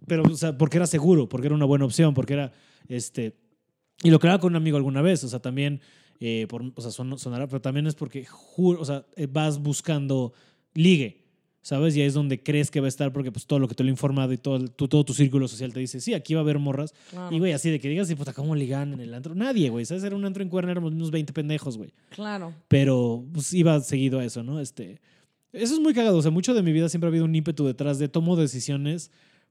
pero, 0.07 0.23
o 0.23 0.37
sea, 0.37 0.57
porque 0.57 0.77
era 0.77 0.87
seguro, 0.87 1.27
porque 1.27 1.47
era 1.47 1.55
una 1.55 1.65
buena 1.65 1.85
opción, 1.85 2.13
porque 2.13 2.33
era, 2.33 2.53
este, 2.87 3.35
y 4.03 4.11
lo 4.11 4.19
creaba 4.19 4.39
con 4.39 4.53
un 4.53 4.57
amigo 4.57 4.77
alguna 4.77 5.01
vez, 5.01 5.23
o 5.23 5.27
sea, 5.27 5.39
también, 5.39 5.81
eh, 6.19 6.45
por, 6.47 6.63
o 6.73 6.81
sea, 6.81 6.91
sonará, 6.91 7.47
pero 7.47 7.61
también 7.61 7.87
es 7.87 7.95
porque, 7.95 8.25
o 8.57 8.85
sea, 8.85 9.05
eh, 9.15 9.27
vas 9.29 9.59
buscando 9.59 10.33
ligue. 10.73 11.24
¿Sabes? 11.65 11.97
Y 11.97 12.01
ahí 12.01 12.05
es 12.05 12.13
donde 12.13 12.43
crees 12.43 12.69
que 12.69 12.79
va 12.79 12.85
a 12.85 12.89
estar 12.89 13.11
porque 13.11 13.31
pues 13.31 13.47
todo 13.47 13.57
lo 13.57 13.67
que 13.67 13.73
te 13.73 13.83
lo 13.83 13.89
he 13.89 13.91
informado 13.91 14.31
y 14.31 14.37
todo, 14.37 14.67
tu, 14.67 14.87
todo 14.87 15.03
tu 15.03 15.15
círculo 15.15 15.47
social 15.47 15.73
te 15.73 15.79
dice, 15.79 15.99
sí, 15.99 16.13
aquí 16.13 16.35
va 16.35 16.41
a 16.41 16.43
haber 16.43 16.59
morras. 16.59 16.93
Y, 17.31 17.39
güey, 17.39 17.53
así 17.53 17.71
de 17.71 17.79
que 17.79 17.89
digas, 17.89 18.07
y 18.11 18.13
puta, 18.13 18.33
¿cómo 18.33 18.55
ligan 18.55 18.93
en 18.93 18.99
el 18.99 19.11
antro? 19.11 19.33
Nadie, 19.33 19.71
güey, 19.71 19.83
¿sabes? 19.83 20.03
Era 20.03 20.15
un 20.15 20.23
antro 20.25 20.43
en 20.43 20.49
Cuerna, 20.49 20.71
éramos 20.71 20.93
unos 20.93 21.09
20 21.09 21.33
pendejos, 21.33 21.75
güey. 21.75 21.91
Claro. 22.09 22.53
Pero 22.67 23.25
pues 23.33 23.51
iba 23.51 23.79
seguido 23.79 24.19
a 24.19 24.25
eso, 24.25 24.43
¿no? 24.43 24.59
Este, 24.59 25.01
eso 25.53 25.73
es 25.73 25.79
muy 25.79 25.95
cagado, 25.95 26.19
o 26.19 26.21
sea, 26.21 26.29
mucho 26.29 26.53
de 26.53 26.61
mi 26.61 26.71
vida 26.71 26.87
siempre 26.87 27.07
ha 27.07 27.09
habido 27.09 27.25
un 27.25 27.33
ímpetu 27.33 27.65
detrás 27.65 27.97
de 27.97 28.09
tomo 28.09 28.35
decisiones 28.35 29.09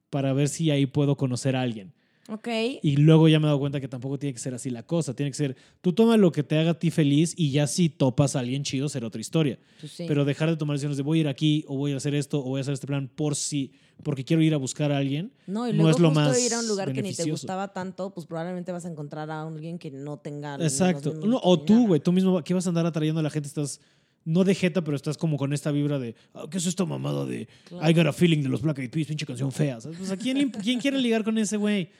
para 0.09 0.33
ver 0.33 0.49
si 0.49 0.71
ahí 0.71 0.87
puedo 0.87 1.17
conocer 1.17 1.57
a 1.57 1.63
alguien. 1.63 1.95
Ok. 2.29 2.49
Y 2.83 2.97
luego 2.97 3.29
ya 3.29 3.39
me 3.39 3.45
he 3.45 3.49
dado 3.49 3.59
cuenta 3.59 3.81
que 3.81 3.89
tampoco 3.89 4.19
tiene 4.19 4.33
que 4.33 4.39
ser 4.39 4.55
así 4.55 4.71
la 4.71 4.83
cosa. 4.83 5.15
Tiene 5.15 5.31
que 5.31 5.37
ser, 5.37 5.57
tú 5.81 5.93
toma 5.93 6.17
lo 6.17 6.33
que 6.33 6.43
te 6.43 6.59
haga 6.59 6.73
a 6.73 6.79
ti 6.79 6.91
feliz 6.91 7.35
y 7.37 7.51
ya 7.51 7.67
si 7.67 7.89
topas 7.89 8.35
a 8.37 8.41
alguien 8.41 8.63
chido 8.63 8.89
será 8.89 9.07
otra 9.07 9.21
historia. 9.21 9.59
Pues 9.81 9.95
Pero 9.99 10.25
dejar 10.25 10.49
de 10.49 10.57
tomar 10.57 10.75
decisiones 10.75 10.97
de 10.97 11.03
voy 11.03 11.19
a 11.19 11.21
ir 11.23 11.29
aquí 11.29 11.65
o 11.69 11.77
voy 11.77 11.93
a 11.93 11.97
hacer 11.97 12.15
esto 12.15 12.41
o 12.41 12.45
voy 12.45 12.59
a 12.59 12.63
hacer 12.63 12.75
este 12.75 12.87
plan 12.87 13.09
por 13.15 13.37
si, 13.37 13.73
porque 14.03 14.25
quiero 14.25 14.43
ir 14.43 14.55
a 14.55 14.57
buscar 14.57 14.91
a 14.91 14.99
alguien. 14.99 15.33
No, 15.47 15.69
y 15.69 15.73
luego 15.73 15.91
es 15.91 15.99
lo 15.99 16.11
más 16.11 16.41
ir 16.41 16.55
a 16.55 16.61
un 16.61 16.69
lugar 16.69 16.93
que 16.93 17.03
ni 17.03 17.15
te 17.15 17.31
gustaba 17.31 17.73
tanto, 17.73 18.11
pues 18.15 18.27
probablemente 18.27 18.73
vas 18.73 18.87
a 18.87 18.89
encontrar 18.89 19.31
a 19.31 19.43
alguien 19.43 19.79
que 19.79 19.91
no 19.91 20.19
tenga. 20.19 20.55
Exacto. 20.57 21.15
o 21.43 21.61
tú, 21.61 21.89
güey, 21.89 22.01
tú 22.01 22.13
mismo, 22.13 22.43
¿qué 22.43 22.55
vas 22.55 22.67
a 22.67 22.71
andar 22.71 22.87
atrayendo 22.87 23.21
a 23.21 23.23
la 23.23 23.31
gente? 23.31 23.49
Estás 23.49 23.81
no 24.25 24.45
de 24.45 24.55
jeta, 24.55 24.83
pero 24.83 24.97
estás 24.97 25.19
como 25.19 25.37
con 25.37 25.53
esta 25.53 25.71
vibra 25.71 25.99
de, 25.99 26.15
ah, 26.33 26.47
¿qué 26.51 26.59
es 26.59 26.67
esta 26.67 26.85
mamada 26.85 27.27
de 27.27 27.47
I 27.71 27.93
got 27.93 28.07
a 28.07 28.13
feeling 28.13 28.43
de 28.43 28.49
los 28.49 28.63
Black 28.63 28.79
Eyed 28.79 28.91
Peas, 28.91 29.07
pinche 29.07 29.27
canción 29.27 29.53
fea? 29.53 29.79
Pues, 29.79 30.11
¿a 30.11 30.17
quién, 30.17 30.51
¿quién 30.51 30.81
quiere 30.81 30.99
ligar 30.99 31.25
con 31.25 31.37
ese 31.39 31.57
güey? 31.57 31.91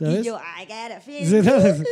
Y 0.00 0.24
yo, 0.24 0.38
I 0.38 0.64
got 0.66 0.92
a 0.96 1.00
feeling. 1.00 1.84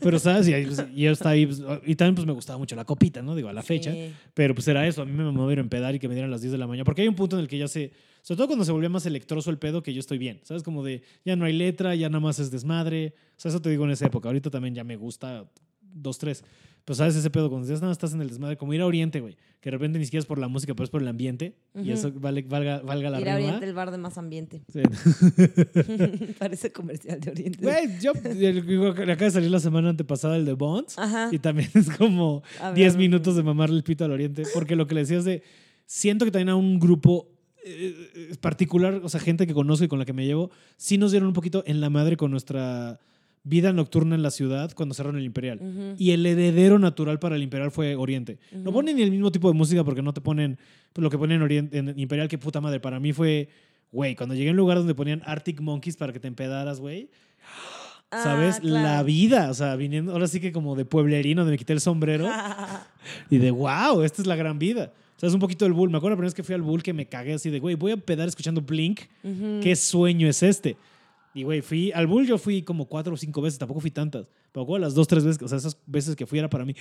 Pero, 0.00 0.18
¿sabes? 0.18 0.48
Y, 0.48 0.52
pues, 0.66 0.84
y 0.94 1.06
está 1.06 1.30
ahí. 1.30 1.46
Pues, 1.46 1.62
y 1.86 1.94
también 1.94 2.14
pues 2.14 2.26
me 2.26 2.32
gustaba 2.32 2.58
mucho 2.58 2.74
la 2.76 2.84
copita, 2.84 3.22
¿no? 3.22 3.34
Digo, 3.34 3.48
a 3.48 3.52
la 3.52 3.62
fecha. 3.62 3.94
Pero 4.34 4.54
pues 4.54 4.66
era 4.68 4.86
eso. 4.86 5.02
A 5.02 5.04
mí 5.04 5.12
me 5.12 5.30
mover 5.30 5.58
a 5.58 5.60
empedar 5.60 5.94
y 5.94 5.98
que 5.98 6.08
me 6.08 6.14
dieran 6.14 6.30
las 6.30 6.40
10 6.42 6.52
de 6.52 6.58
la 6.58 6.66
mañana. 6.66 6.84
Porque 6.84 7.02
hay 7.02 7.08
un 7.08 7.14
punto 7.14 7.36
en 7.36 7.42
el 7.42 7.48
que 7.48 7.58
ya 7.58 7.68
se... 7.68 7.92
Sobre 8.22 8.36
todo 8.36 8.46
cuando 8.48 8.64
se 8.64 8.72
volvía 8.72 8.88
más 8.88 9.06
electroso 9.06 9.50
el 9.50 9.58
pedo, 9.58 9.82
que 9.82 9.92
yo 9.92 10.00
estoy 10.00 10.18
bien. 10.18 10.40
¿Sabes? 10.44 10.62
Como 10.62 10.84
de, 10.84 11.02
ya 11.24 11.36
no 11.36 11.44
hay 11.44 11.52
letra, 11.52 11.94
ya 11.94 12.08
nada 12.08 12.20
más 12.20 12.38
es 12.38 12.50
desmadre. 12.50 13.14
O 13.36 13.40
sea, 13.40 13.48
eso 13.48 13.60
te 13.60 13.70
digo 13.70 13.84
en 13.84 13.90
esa 13.90 14.06
época. 14.06 14.28
Ahorita 14.28 14.50
también 14.50 14.74
ya 14.74 14.84
me 14.84 14.96
gusta 14.96 15.44
dos, 15.80 16.18
tres. 16.18 16.44
Pues 16.84 16.98
sabes 16.98 17.14
ese 17.14 17.30
pedo, 17.30 17.48
cuando 17.48 17.68
ya 17.68 17.74
nada 17.74 17.92
estás 17.92 18.12
en 18.12 18.20
el 18.20 18.28
desmadre, 18.28 18.56
como 18.56 18.74
ir 18.74 18.80
a 18.80 18.86
Oriente, 18.86 19.20
güey. 19.20 19.36
Que 19.60 19.70
de 19.70 19.76
repente 19.76 20.00
ni 20.00 20.04
siquiera 20.04 20.20
es 20.20 20.26
por 20.26 20.38
la 20.38 20.48
música, 20.48 20.74
pero 20.74 20.84
es 20.84 20.90
por 20.90 21.00
el 21.00 21.06
ambiente. 21.06 21.54
Y 21.74 21.92
eso 21.92 22.12
vale, 22.12 22.42
valga, 22.42 22.80
valga 22.80 23.10
la 23.10 23.20
Ir 23.20 23.28
a 23.28 23.34
Oriente, 23.36 23.64
el 23.64 23.74
bar 23.74 23.92
de 23.92 23.98
más 23.98 24.18
ambiente. 24.18 24.62
Sí. 24.72 24.82
Parece 26.38 26.72
comercial 26.72 27.20
de 27.20 27.30
Oriente. 27.30 27.58
Güey, 27.62 28.00
yo 28.00 28.12
le 28.14 29.12
acaba 29.12 29.26
de 29.26 29.30
salir 29.30 29.50
la 29.50 29.60
semana 29.60 29.90
antepasada 29.90 30.36
el 30.36 30.44
de 30.44 30.54
Bonds. 30.54 30.96
Y 31.30 31.38
también 31.38 31.70
es 31.74 31.88
como 31.90 32.42
10 32.74 32.96
minutos 32.96 33.36
de 33.36 33.44
mamarle 33.44 33.76
el 33.76 33.84
pito 33.84 34.04
al 34.04 34.10
Oriente. 34.10 34.42
Porque 34.52 34.74
lo 34.74 34.86
que 34.88 34.94
le 34.94 35.02
decía 35.02 35.18
es 35.18 35.24
de. 35.24 35.42
Siento 35.86 36.24
que 36.24 36.30
también 36.30 36.48
a 36.48 36.56
un 36.56 36.80
grupo 36.80 37.28
eh, 37.64 38.34
particular, 38.40 39.00
o 39.04 39.08
sea, 39.08 39.20
gente 39.20 39.46
que 39.46 39.54
conozco 39.54 39.84
y 39.84 39.88
con 39.88 39.98
la 39.98 40.04
que 40.04 40.12
me 40.12 40.26
llevo, 40.26 40.50
sí 40.76 40.98
nos 40.98 41.12
dieron 41.12 41.28
un 41.28 41.34
poquito 41.34 41.62
en 41.66 41.80
la 41.80 41.90
madre 41.90 42.16
con 42.16 42.30
nuestra 42.30 42.98
vida 43.44 43.72
nocturna 43.72 44.14
en 44.14 44.22
la 44.22 44.30
ciudad 44.30 44.72
cuando 44.74 44.94
cerraron 44.94 45.18
el 45.18 45.24
Imperial. 45.24 45.94
Y 45.98 46.12
el 46.12 46.24
heredero 46.24 46.78
natural 46.78 47.18
para 47.18 47.36
el 47.36 47.42
Imperial 47.42 47.70
fue 47.70 47.96
Oriente. 47.96 48.38
No 48.52 48.72
ponen 48.72 48.96
ni 48.96 49.02
el 49.02 49.10
mismo 49.10 49.32
tipo 49.32 49.48
de 49.48 49.54
música 49.54 49.84
porque 49.84 50.02
no 50.02 50.12
te 50.12 50.20
ponen 50.20 50.58
pues, 50.92 51.02
lo 51.02 51.10
que 51.10 51.18
ponen 51.18 51.42
Oriente, 51.42 51.78
en 51.78 51.98
Imperial, 51.98 52.28
que 52.28 52.38
puta 52.38 52.60
madre. 52.60 52.80
Para 52.80 53.00
mí 53.00 53.12
fue, 53.12 53.48
güey, 53.90 54.14
cuando 54.14 54.34
llegué 54.34 54.48
a 54.48 54.52
un 54.52 54.56
lugar 54.56 54.78
donde 54.78 54.94
ponían 54.94 55.22
Arctic 55.24 55.60
Monkeys 55.60 55.96
para 55.96 56.12
que 56.12 56.20
te 56.20 56.28
empedaras, 56.28 56.80
güey. 56.80 57.08
Ah, 58.10 58.22
¿Sabes? 58.22 58.62
La 58.62 59.02
vida, 59.02 59.50
o 59.50 59.54
sea, 59.54 59.74
viniendo, 59.74 60.12
ahora 60.12 60.28
sí 60.28 60.38
que 60.38 60.52
como 60.52 60.76
de 60.76 60.84
pueblerino, 60.84 61.40
donde 61.40 61.52
me 61.52 61.58
quité 61.58 61.72
el 61.72 61.80
sombrero 61.80 62.28
y 63.30 63.38
de, 63.38 63.50
wow, 63.50 64.02
esta 64.02 64.20
es 64.20 64.28
la 64.28 64.36
gran 64.36 64.58
vida. 64.58 64.92
O 65.16 65.20
sea, 65.20 65.28
es 65.28 65.34
un 65.34 65.40
poquito 65.40 65.64
el 65.64 65.72
bull. 65.72 65.88
Me 65.88 65.96
acuerdo 65.96 66.10
la 66.10 66.16
primera 66.16 66.28
vez 66.28 66.34
que 66.34 66.42
fui 66.42 66.54
al 66.54 66.62
bull 66.62 66.82
que 66.82 66.92
me 66.92 67.06
cagué 67.06 67.34
así 67.34 67.48
de, 67.48 67.58
güey, 67.58 67.74
voy 67.74 67.92
a 67.92 67.94
empedar 67.94 68.28
escuchando 68.28 68.60
Blink. 68.60 69.00
¿Qué 69.62 69.74
sueño 69.76 70.28
es 70.28 70.42
este? 70.42 70.76
Y, 71.34 71.44
güey, 71.44 71.62
fui 71.62 71.92
al 71.92 72.06
Bull, 72.06 72.26
yo 72.26 72.38
fui 72.38 72.62
como 72.62 72.86
cuatro 72.86 73.14
o 73.14 73.16
cinco 73.16 73.40
veces, 73.40 73.58
tampoco 73.58 73.80
fui 73.80 73.90
tantas. 73.90 74.26
Pero 74.52 74.78
las 74.78 74.94
dos, 74.94 75.08
tres 75.08 75.24
veces, 75.24 75.42
o 75.42 75.48
sea, 75.48 75.58
esas 75.58 75.78
veces 75.86 76.14
que 76.14 76.26
fui 76.26 76.38
era 76.38 76.50
para 76.50 76.64
mí. 76.64 76.74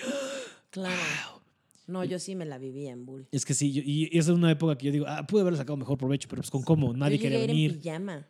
Claro. 0.70 1.42
No, 1.88 2.04
yo 2.06 2.20
sí 2.20 2.36
me 2.36 2.46
la 2.46 2.58
vivía 2.58 2.92
en 2.92 3.06
Bull. 3.06 3.28
Es 3.32 3.46
que 3.46 3.54
sí, 3.54 3.72
y 3.86 4.18
esa 4.18 4.32
es 4.32 4.38
una 4.38 4.52
época 4.52 4.78
que 4.78 4.86
yo 4.86 4.92
digo, 4.92 5.06
ah, 5.08 5.26
pude 5.28 5.42
haber 5.42 5.58
sacado 5.58 5.76
mejor 5.76 5.98
provecho, 5.98 6.30
pero 6.30 6.42
pues 6.42 6.50
con 6.50 6.64
cómo, 6.64 6.94
nadie 6.94 7.20
quería 7.20 7.40
venir. 7.40 7.72
en 7.72 7.80
pijama. 7.80 8.28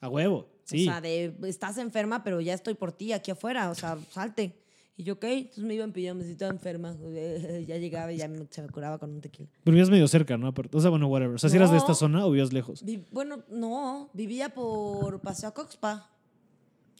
A 0.00 0.08
huevo, 0.08 0.48
sí. 0.64 0.82
O 0.86 0.92
sea, 0.92 1.00
de, 1.00 1.34
estás 1.44 1.78
enferma, 1.78 2.22
pero 2.22 2.40
ya 2.40 2.54
estoy 2.54 2.74
por 2.74 2.92
ti 2.92 3.12
aquí 3.12 3.30
afuera, 3.30 3.70
o 3.70 3.74
sea, 3.74 3.98
salte. 4.10 4.54
Y 4.98 5.04
yo, 5.04 5.14
ok, 5.14 5.24
entonces 5.24 5.62
me 5.62 5.74
iba 5.74 5.84
en 5.84 5.92
pijama, 5.92 6.24
si 6.24 6.32
estaba 6.32 6.50
enferma. 6.50 6.96
ya 7.66 7.76
llegaba 7.76 8.12
y 8.12 8.16
ya 8.16 8.26
me, 8.26 8.44
se 8.50 8.62
me 8.62 8.68
curaba 8.68 8.98
con 8.98 9.10
un 9.10 9.20
tequila. 9.20 9.48
Pero 9.62 9.72
vivías 9.72 9.90
medio 9.90 10.08
cerca, 10.08 10.36
¿no? 10.36 10.52
O 10.72 10.80
sea, 10.80 10.90
bueno, 10.90 11.06
whatever. 11.06 11.36
O 11.36 11.38
sea, 11.38 11.48
si 11.48 11.56
eras 11.56 11.70
de 11.70 11.76
esta 11.76 11.94
zona 11.94 12.26
o 12.26 12.30
vivías 12.32 12.52
lejos. 12.52 12.84
bueno, 13.12 13.44
no, 13.48 14.10
vivía 14.12 14.48
por 14.48 15.20
Paseo 15.20 15.54
Coxpa. 15.54 16.10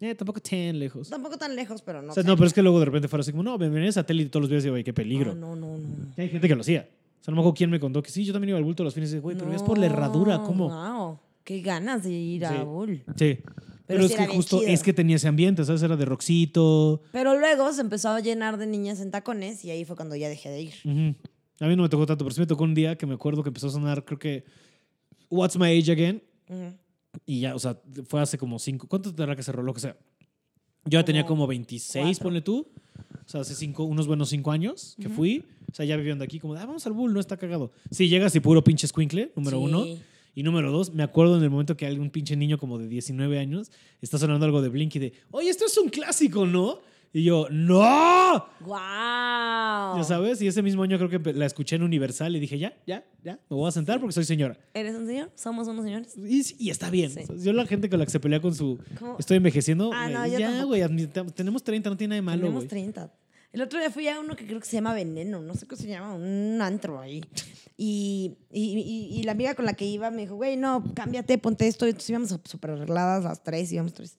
Eh, 0.00 0.14
tampoco 0.14 0.38
tan 0.38 0.78
lejos. 0.78 1.10
Tampoco 1.10 1.36
tan 1.38 1.56
lejos, 1.56 1.82
pero 1.82 2.00
no. 2.00 2.12
O 2.12 2.14
sea, 2.14 2.22
no, 2.22 2.36
pero 2.36 2.46
es 2.46 2.52
que 2.52 2.62
luego 2.62 2.78
de 2.78 2.84
repente 2.84 3.08
fuera 3.08 3.22
así 3.22 3.32
como, 3.32 3.42
no, 3.42 3.58
venía 3.58 3.90
satélite 3.90 4.30
todos 4.30 4.42
los 4.42 4.50
días 4.50 4.64
y 4.64 4.68
güey, 4.68 4.84
qué 4.84 4.92
peligro. 4.92 5.34
No, 5.34 5.56
no, 5.56 5.76
no. 5.76 6.12
Y 6.16 6.20
hay 6.20 6.28
gente 6.28 6.46
que 6.46 6.54
lo 6.54 6.60
hacía. 6.60 6.88
O 7.20 7.24
sea, 7.24 7.32
a 7.32 7.34
lo 7.34 7.38
mejor 7.38 7.54
quién 7.54 7.68
me 7.68 7.80
contó 7.80 8.00
que 8.00 8.12
sí, 8.12 8.24
yo 8.24 8.32
también 8.32 8.50
iba 8.50 8.58
al 8.58 8.64
bulto 8.64 8.84
los 8.84 8.94
fines 8.94 9.10
de 9.10 9.18
güey, 9.18 9.36
pero 9.36 9.52
es 9.52 9.62
por 9.64 9.76
la 9.76 9.86
herradura, 9.86 10.40
¿cómo? 10.44 10.68
Wow, 10.68 11.18
qué 11.42 11.60
ganas 11.62 12.04
de 12.04 12.12
ir 12.12 12.46
a 12.46 12.62
Bull. 12.62 13.02
Sí. 13.16 13.40
Pero, 13.88 14.04
es 14.04 14.14
que 14.14 14.26
justo 14.26 14.62
es 14.62 14.82
que 14.82 14.92
tenía 14.92 15.16
ese 15.16 15.28
ambiente, 15.28 15.64
¿sabes? 15.64 15.82
Era 15.82 15.96
de 15.96 16.04
roxito. 16.04 17.02
Pero 17.10 17.38
luego 17.38 17.72
se 17.72 17.80
empezó 17.80 18.10
a 18.10 18.20
llenar 18.20 18.58
de 18.58 18.66
niñas 18.66 19.00
en 19.00 19.10
tacones 19.10 19.64
y 19.64 19.70
ahí 19.70 19.86
fue 19.86 19.96
cuando 19.96 20.14
ya 20.14 20.28
dejé 20.28 20.50
de 20.50 20.60
ir. 20.60 20.74
A 21.60 21.66
mí 21.66 21.74
no 21.74 21.82
me 21.82 21.88
tocó 21.88 22.04
tanto, 22.04 22.24
pero 22.24 22.34
sí 22.34 22.40
me 22.40 22.46
tocó 22.46 22.64
un 22.64 22.74
día 22.74 22.96
que 22.96 23.06
me 23.06 23.14
acuerdo 23.14 23.42
que 23.42 23.48
empezó 23.48 23.68
a 23.68 23.70
sonar, 23.70 24.04
creo 24.04 24.18
que 24.18 24.44
What's 25.30 25.56
My 25.56 25.78
Age 25.78 25.90
Again. 25.90 26.22
Y 27.24 27.40
ya, 27.40 27.54
o 27.54 27.58
sea, 27.58 27.80
fue 28.06 28.20
hace 28.20 28.36
como 28.36 28.58
cinco. 28.58 28.86
¿Cuánto 28.86 29.14
tendrá 29.14 29.34
que 29.34 29.42
cerró? 29.42 29.62
Lo 29.62 29.72
que 29.72 29.80
sea. 29.80 29.96
Yo 30.84 31.00
ya 31.00 31.04
tenía 31.04 31.26
como 31.26 31.46
26, 31.46 32.18
ponle 32.20 32.42
tú. 32.42 32.68
O 33.26 33.28
sea, 33.28 33.40
hace 33.40 33.54
cinco, 33.54 33.84
unos 33.84 34.06
buenos 34.06 34.28
cinco 34.28 34.50
años 34.52 34.96
que 35.00 35.08
fui. 35.08 35.44
O 35.70 35.74
sea, 35.74 35.84
ya 35.84 35.96
viviendo 35.96 36.24
aquí, 36.24 36.38
como, 36.38 36.54
ah, 36.54 36.64
vamos 36.64 36.86
al 36.86 36.92
bull, 36.92 37.12
no 37.12 37.20
está 37.20 37.36
cagado. 37.36 37.72
Sí, 37.90 38.08
llegas 38.08 38.34
y 38.34 38.40
puro 38.40 38.62
pinche 38.64 38.86
squinkle, 38.86 39.32
número 39.34 39.60
uno. 39.60 39.86
Y 40.38 40.44
número 40.44 40.70
dos, 40.70 40.94
me 40.94 41.02
acuerdo 41.02 41.36
en 41.36 41.42
el 41.42 41.50
momento 41.50 41.76
que 41.76 41.84
algún 41.84 42.10
pinche 42.10 42.36
niño 42.36 42.58
como 42.58 42.78
de 42.78 42.86
19 42.86 43.40
años 43.40 43.72
está 44.00 44.18
sonando 44.18 44.46
algo 44.46 44.62
de 44.62 44.68
Blink 44.68 44.94
y 44.94 45.00
de, 45.00 45.12
oye, 45.32 45.50
esto 45.50 45.66
es 45.66 45.76
un 45.76 45.88
clásico, 45.88 46.46
¿no? 46.46 46.78
Y 47.12 47.24
yo, 47.24 47.48
¡No! 47.50 48.46
¡Wow! 48.60 49.96
Ya 49.96 50.04
sabes, 50.06 50.40
y 50.40 50.46
ese 50.46 50.62
mismo 50.62 50.84
año 50.84 50.96
creo 50.96 51.10
que 51.10 51.32
la 51.32 51.44
escuché 51.44 51.74
en 51.74 51.82
Universal 51.82 52.36
y 52.36 52.38
dije, 52.38 52.56
ya, 52.56 52.72
ya, 52.86 53.04
ya, 53.24 53.40
me 53.50 53.56
voy 53.56 53.66
a 53.66 53.72
sentar 53.72 53.98
porque 53.98 54.12
soy 54.12 54.22
señora. 54.22 54.56
¿Eres 54.74 54.94
un 54.94 55.08
señor? 55.08 55.32
¿Somos 55.34 55.66
unos 55.66 55.84
señores? 55.84 56.16
Y, 56.16 56.70
está 56.70 56.88
bien. 56.88 57.10
Yo 57.42 57.52
la 57.52 57.66
gente 57.66 57.90
con 57.90 57.98
la 57.98 58.04
que 58.04 58.12
se 58.12 58.20
pelea 58.20 58.40
con 58.40 58.54
su... 58.54 58.78
Estoy 59.18 59.38
envejeciendo. 59.38 59.90
Ah, 59.92 60.08
no, 60.08 60.24
ya, 60.24 60.62
güey, 60.62 60.84
tenemos 61.34 61.64
30, 61.64 61.90
no 61.90 61.96
tiene 61.96 62.10
nada 62.10 62.20
de 62.20 62.22
malo, 62.22 62.42
Tenemos 62.42 62.68
30. 62.68 63.12
El 63.52 63.62
otro 63.62 63.78
día 63.78 63.90
fui 63.90 64.06
a 64.08 64.20
uno 64.20 64.36
que 64.36 64.46
creo 64.46 64.60
que 64.60 64.66
se 64.66 64.76
llama 64.76 64.92
Veneno, 64.92 65.40
no 65.40 65.54
sé 65.54 65.66
qué 65.66 65.76
se 65.76 65.88
llama, 65.88 66.14
un 66.14 66.60
antro 66.60 67.00
ahí. 67.00 67.22
Y, 67.76 68.36
y, 68.50 69.10
y, 69.12 69.22
la 69.22 69.32
amiga 69.32 69.54
con 69.54 69.64
la 69.64 69.72
que 69.72 69.84
iba 69.84 70.10
me 70.10 70.22
dijo, 70.22 70.34
güey, 70.34 70.56
no, 70.56 70.84
cámbiate, 70.94 71.38
ponte 71.38 71.66
esto. 71.66 71.86
Y 71.86 71.90
entonces 71.90 72.10
íbamos 72.10 72.36
súper 72.44 72.72
arregladas 72.72 73.24
las 73.24 73.42
tres, 73.42 73.72
íbamos 73.72 73.94
tres. 73.94 74.18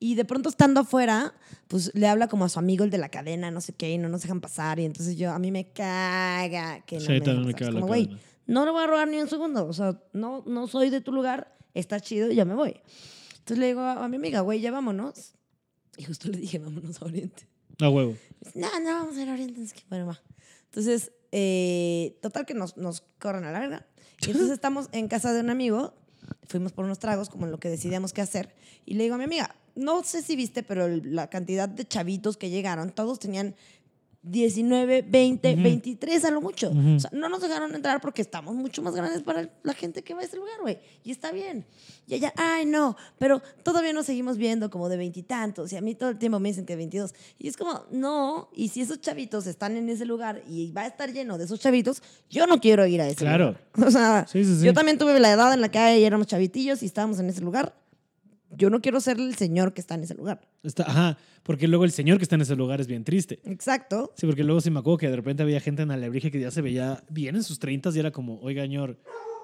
Y 0.00 0.16
de 0.16 0.24
pronto 0.24 0.48
estando 0.48 0.80
afuera, 0.80 1.34
pues 1.68 1.94
le 1.94 2.08
habla 2.08 2.28
como 2.28 2.44
a 2.44 2.48
su 2.48 2.58
amigo 2.58 2.84
el 2.84 2.90
de 2.90 2.98
la 2.98 3.10
cadena, 3.10 3.50
no 3.50 3.60
sé 3.60 3.72
qué, 3.74 3.92
y 3.92 3.98
no 3.98 4.08
nos 4.08 4.22
dejan 4.22 4.40
pasar. 4.40 4.80
Y 4.80 4.84
entonces 4.84 5.16
yo, 5.16 5.30
a 5.30 5.38
mí 5.38 5.50
me 5.50 5.68
caga 5.68 6.80
que 6.84 6.96
no 6.96 7.02
sí, 7.02 7.20
me, 7.20 7.34
me 7.44 7.54
caga 7.54 7.72
como, 7.72 7.86
güey, 7.86 8.10
no 8.46 8.64
le 8.64 8.70
voy 8.70 8.82
a 8.82 8.86
robar 8.86 9.08
ni 9.08 9.18
un 9.18 9.28
segundo. 9.28 9.66
O 9.66 9.72
sea, 9.72 10.00
no, 10.12 10.42
no 10.46 10.66
soy 10.66 10.90
de 10.90 11.00
tu 11.00 11.12
lugar, 11.12 11.56
está 11.74 12.00
chido, 12.00 12.30
ya 12.32 12.44
me 12.44 12.54
voy. 12.54 12.80
Entonces 13.38 13.58
le 13.58 13.66
digo 13.66 13.82
a, 13.82 14.08
mi 14.08 14.16
amiga, 14.16 14.40
güey, 14.40 14.60
ya 14.60 14.70
vámonos. 14.70 15.34
Y 15.96 16.04
justo 16.04 16.28
le 16.28 16.38
dije, 16.38 16.58
vámonos 16.58 17.00
a 17.00 17.04
Oriente. 17.04 17.46
A 17.80 17.88
huevo. 17.88 18.16
No, 18.54 18.68
no, 18.80 18.90
vamos 18.90 19.16
a 19.16 19.22
ir 19.22 19.28
ahorita. 19.28 19.60
Bueno, 19.88 20.06
va. 20.06 20.22
Entonces, 20.66 21.12
eh, 21.32 22.18
total 22.20 22.46
que 22.46 22.54
nos, 22.54 22.76
nos 22.76 23.02
corren 23.18 23.44
a 23.44 23.52
la 23.52 23.60
verga. 23.60 23.86
Y 24.20 24.30
entonces 24.30 24.50
estamos 24.52 24.88
en 24.92 25.08
casa 25.08 25.32
de 25.32 25.40
un 25.40 25.50
amigo, 25.50 25.94
fuimos 26.46 26.72
por 26.72 26.84
unos 26.84 26.98
tragos, 26.98 27.28
como 27.28 27.46
en 27.46 27.52
lo 27.52 27.58
que 27.58 27.68
decidíamos 27.68 28.12
qué 28.12 28.20
hacer. 28.20 28.54
Y 28.86 28.94
le 28.94 29.04
digo 29.04 29.14
a 29.14 29.18
mi 29.18 29.24
amiga, 29.24 29.56
no 29.74 30.04
sé 30.04 30.22
si 30.22 30.36
viste, 30.36 30.62
pero 30.62 30.88
la 30.88 31.28
cantidad 31.30 31.68
de 31.68 31.86
chavitos 31.86 32.36
que 32.36 32.50
llegaron, 32.50 32.90
todos 32.90 33.18
tenían 33.18 33.56
19, 34.24 35.02
20, 35.08 35.52
Ujú. 35.54 35.62
23 35.62 36.24
a 36.24 36.30
lo 36.30 36.40
mucho. 36.40 36.70
Ujú. 36.70 36.96
O 36.96 37.00
sea, 37.00 37.10
no 37.12 37.28
nos 37.28 37.40
dejaron 37.42 37.74
entrar 37.74 38.00
porque 38.00 38.22
estamos 38.22 38.54
mucho 38.54 38.82
más 38.82 38.94
grandes 38.94 39.22
para 39.22 39.48
la 39.62 39.74
gente 39.74 40.02
que 40.02 40.14
va 40.14 40.20
a 40.22 40.24
ese 40.24 40.36
lugar, 40.36 40.60
güey. 40.62 40.78
Y 41.04 41.10
está 41.10 41.30
bien. 41.30 41.66
Y 42.06 42.14
ella, 42.14 42.32
ay, 42.36 42.66
no, 42.66 42.96
pero 43.18 43.42
todavía 43.62 43.92
nos 43.92 44.06
seguimos 44.06 44.36
viendo 44.36 44.70
como 44.70 44.88
de 44.88 44.96
veintitantos. 44.96 45.72
Y, 45.72 45.76
a 45.76 45.80
mí 45.80 45.94
todo 45.94 46.08
el 46.10 46.18
tiempo 46.18 46.40
me 46.40 46.48
dicen 46.48 46.64
que 46.66 46.74
22. 46.76 47.14
Y 47.38 47.48
es 47.48 47.56
como, 47.56 47.84
no. 47.90 48.48
Y 48.54 48.68
si 48.68 48.80
esos 48.80 49.00
chavitos 49.00 49.46
están 49.46 49.76
en 49.76 49.88
ese 49.88 50.04
lugar 50.04 50.42
y 50.48 50.72
va 50.72 50.82
a 50.82 50.86
estar 50.86 51.12
lleno 51.12 51.38
de 51.38 51.44
esos 51.44 51.60
chavitos, 51.60 52.02
yo 52.30 52.46
no 52.46 52.60
quiero 52.60 52.86
ir 52.86 53.00
a 53.00 53.06
ese 53.06 53.16
Claro. 53.16 53.46
lugar. 53.46 53.64
O 53.88 53.90
sea, 53.90 54.26
Sí, 54.30 54.44
sí, 54.44 54.58
sí. 54.60 54.64
yo 54.64 54.72
también 54.72 54.98
tuve 54.98 55.18
la 55.20 55.30
edad 55.32 55.52
en 55.52 55.60
la 55.60 55.68
que 55.70 56.06
éramos 56.06 56.26
chavitillos 56.26 56.82
y 56.82 56.86
estábamos 56.86 57.18
en 57.18 57.28
ese 57.28 57.40
lugar. 57.42 57.74
Yo 58.56 58.70
no 58.70 58.80
quiero 58.80 59.00
ser 59.00 59.18
el 59.18 59.34
señor 59.34 59.74
que 59.74 59.80
está 59.80 59.94
en 59.94 60.02
ese 60.02 60.14
lugar. 60.14 60.40
Está, 60.62 60.84
ajá, 60.84 61.18
porque 61.42 61.68
luego 61.68 61.84
el 61.84 61.92
señor 61.92 62.18
que 62.18 62.24
está 62.24 62.34
en 62.34 62.42
ese 62.42 62.56
lugar 62.56 62.80
es 62.80 62.86
bien 62.86 63.04
triste. 63.04 63.40
Exacto. 63.44 64.12
Sí, 64.16 64.26
porque 64.26 64.44
luego 64.44 64.60
sí 64.60 64.70
me 64.70 64.80
acuerdo 64.80 64.98
que 64.98 65.10
de 65.10 65.16
repente 65.16 65.42
había 65.42 65.60
gente 65.60 65.82
en 65.82 65.90
Alebrije 65.90 66.30
que 66.30 66.40
ya 66.40 66.50
se 66.50 66.62
veía 66.62 67.02
bien 67.08 67.36
en 67.36 67.42
sus 67.42 67.58
30 67.58 67.90
y 67.94 67.98
era 67.98 68.10
como, 68.10 68.40
oiga, 68.40 68.62
señor, 68.62 68.98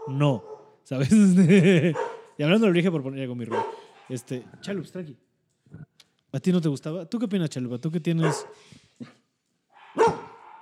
no, 0.09 0.45
¿sabes? 0.85 1.11
y 1.13 2.43
hablando 2.43 2.67
de 2.67 2.71
Alebrije, 2.71 2.91
por 2.91 3.03
poner 3.03 3.23
algo 3.23 3.35
mi 3.35 3.45
rol. 3.45 3.63
Este, 4.09 4.45
Chalups, 4.61 4.93
tranqui. 4.93 5.17
¿A 6.33 6.41
ti 6.41 6.53
no 6.53 6.61
te 6.61 6.69
gustaba? 6.69 7.07
¿Tú 7.07 7.19
qué 7.19 7.25
opinas, 7.25 7.51
Chalupa? 7.51 7.79
¿Tú 7.79 7.91
que 7.91 8.01
tienes...? 8.01 8.47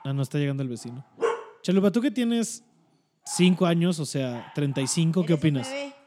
Ah, 0.04 0.12
no, 0.12 0.22
está 0.22 0.38
llegando 0.38 0.62
el 0.62 0.68
vecino. 0.68 1.04
Chalupa, 1.62 1.90
¿tú 1.90 2.00
que 2.00 2.10
tienes 2.10 2.64
5 3.24 3.66
años, 3.66 4.00
o 4.00 4.06
sea, 4.06 4.50
35, 4.54 5.26
¿qué 5.26 5.34
opinas? 5.34 5.68
bebé. 5.68 5.97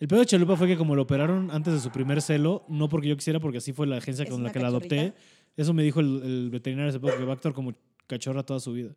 El 0.00 0.08
pedo 0.08 0.20
de 0.20 0.26
Chalupa 0.26 0.56
fue 0.56 0.66
que 0.66 0.78
como 0.78 0.96
lo 0.96 1.02
operaron 1.02 1.50
antes 1.50 1.74
de 1.74 1.80
su 1.80 1.90
primer 1.90 2.22
celo, 2.22 2.64
no 2.68 2.88
porque 2.88 3.08
yo 3.08 3.16
quisiera, 3.16 3.38
porque 3.38 3.58
así 3.58 3.74
fue 3.74 3.86
la 3.86 3.98
agencia 3.98 4.26
con 4.26 4.42
la 4.42 4.50
que 4.50 4.58
la 4.58 4.68
adopté. 4.68 5.12
Eso 5.56 5.74
me 5.74 5.82
dijo 5.82 6.00
el, 6.00 6.22
el 6.22 6.50
veterinario 6.50 6.88
hace 6.88 6.98
poco, 6.98 7.16
que 7.18 7.24
va 7.24 7.32
a 7.32 7.34
actuar 7.34 7.52
como 7.52 7.74
cachorra 8.06 8.42
toda 8.42 8.60
su 8.60 8.72
vida. 8.72 8.96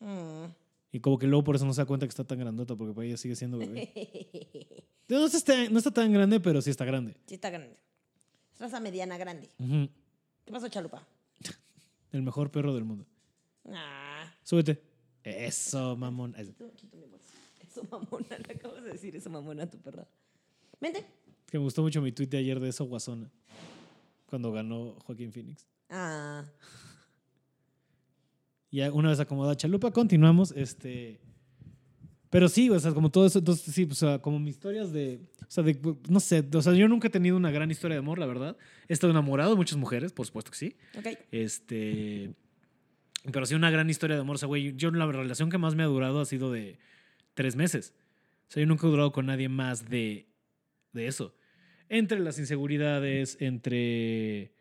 Mm. 0.00 0.44
Y 0.92 1.00
como 1.00 1.18
que 1.18 1.26
luego 1.26 1.42
por 1.42 1.56
eso 1.56 1.64
no 1.64 1.72
se 1.72 1.80
da 1.80 1.86
cuenta 1.86 2.04
que 2.06 2.10
está 2.10 2.24
tan 2.24 2.38
grandota, 2.38 2.76
porque 2.76 2.92
para 2.92 3.06
ella 3.06 3.16
sigue 3.16 3.34
siendo 3.34 3.58
bebé. 3.58 3.90
No 5.08 5.26
está, 5.26 5.68
no 5.68 5.76
está 5.76 5.90
tan 5.90 6.10
grande, 6.10 6.40
pero 6.40 6.62
sí 6.62 6.70
está 6.70 6.86
grande. 6.86 7.14
Sí, 7.26 7.34
está 7.34 7.50
grande. 7.50 7.76
Es 8.54 8.60
raza 8.60 8.80
mediana 8.80 9.18
grande. 9.18 9.50
¿Qué 9.58 10.50
pasó, 10.50 10.68
Chalupa? 10.68 11.06
El 12.12 12.22
mejor 12.22 12.50
perro 12.50 12.72
del 12.72 12.84
mundo. 12.84 13.04
Ah. 13.66 14.32
Súbete. 14.42 14.80
Eso, 15.22 15.96
mamón. 15.96 16.34
Eso 16.36 17.82
mamona, 17.90 18.38
le 18.48 18.54
acabas 18.54 18.82
de 18.84 18.92
decir 18.92 19.14
eso 19.14 19.28
mamona 19.28 19.64
a 19.64 19.70
tu 19.70 19.78
perra. 19.78 20.06
Vente. 20.82 21.06
que 21.48 21.58
me 21.58 21.64
gustó 21.64 21.80
mucho 21.80 22.02
mi 22.02 22.10
tweet 22.10 22.26
de 22.26 22.38
ayer 22.38 22.58
de 22.58 22.68
eso, 22.68 22.84
Guasona. 22.84 23.30
Cuando 24.26 24.50
ganó 24.50 24.96
Joaquín 25.04 25.32
Phoenix. 25.32 25.64
Ah. 25.88 26.44
Ya 28.72 28.90
una 28.92 29.10
vez 29.10 29.20
acomodada 29.20 29.56
Chalupa, 29.56 29.92
continuamos. 29.92 30.50
Este. 30.56 31.20
Pero 32.30 32.48
sí, 32.48 32.68
o 32.68 32.80
sea, 32.80 32.92
como 32.92 33.10
todo 33.10 33.26
eso, 33.26 33.38
entonces 33.38 33.72
sí, 33.72 33.86
o 33.88 33.94
sea, 33.94 34.18
como 34.18 34.40
mis 34.40 34.56
historias 34.56 34.92
de. 34.92 35.20
O 35.42 35.50
sea, 35.50 35.62
de, 35.62 35.78
no 36.08 36.18
sé, 36.18 36.44
o 36.52 36.62
sea, 36.62 36.72
yo 36.72 36.88
nunca 36.88 37.06
he 37.06 37.10
tenido 37.10 37.36
una 37.36 37.52
gran 37.52 37.70
historia 37.70 37.94
de 37.94 38.00
amor, 38.00 38.18
la 38.18 38.26
verdad. 38.26 38.56
He 38.88 38.92
estado 38.92 39.12
enamorado 39.12 39.50
de 39.50 39.56
muchas 39.56 39.78
mujeres, 39.78 40.12
por 40.12 40.26
supuesto 40.26 40.50
que 40.50 40.56
sí. 40.56 40.76
Ok. 40.98 41.06
Este. 41.30 42.34
Pero 43.30 43.46
sí, 43.46 43.54
una 43.54 43.70
gran 43.70 43.88
historia 43.88 44.16
de 44.16 44.22
amor. 44.22 44.34
O 44.34 44.38
sea, 44.38 44.48
güey, 44.48 44.74
yo 44.74 44.90
la 44.90 45.06
relación 45.06 45.48
que 45.48 45.58
más 45.58 45.76
me 45.76 45.84
ha 45.84 45.86
durado 45.86 46.20
ha 46.20 46.24
sido 46.24 46.50
de 46.50 46.80
tres 47.34 47.54
meses. 47.54 47.94
O 48.48 48.52
sea, 48.52 48.62
yo 48.62 48.66
nunca 48.66 48.86
he 48.86 48.90
durado 48.90 49.12
con 49.12 49.26
nadie 49.26 49.48
más 49.48 49.88
de, 49.88 50.31
de 50.92 51.06
eso. 51.06 51.34
Entre 51.88 52.18
las 52.20 52.38
inseguridades, 52.38 53.36
entre. 53.40 54.54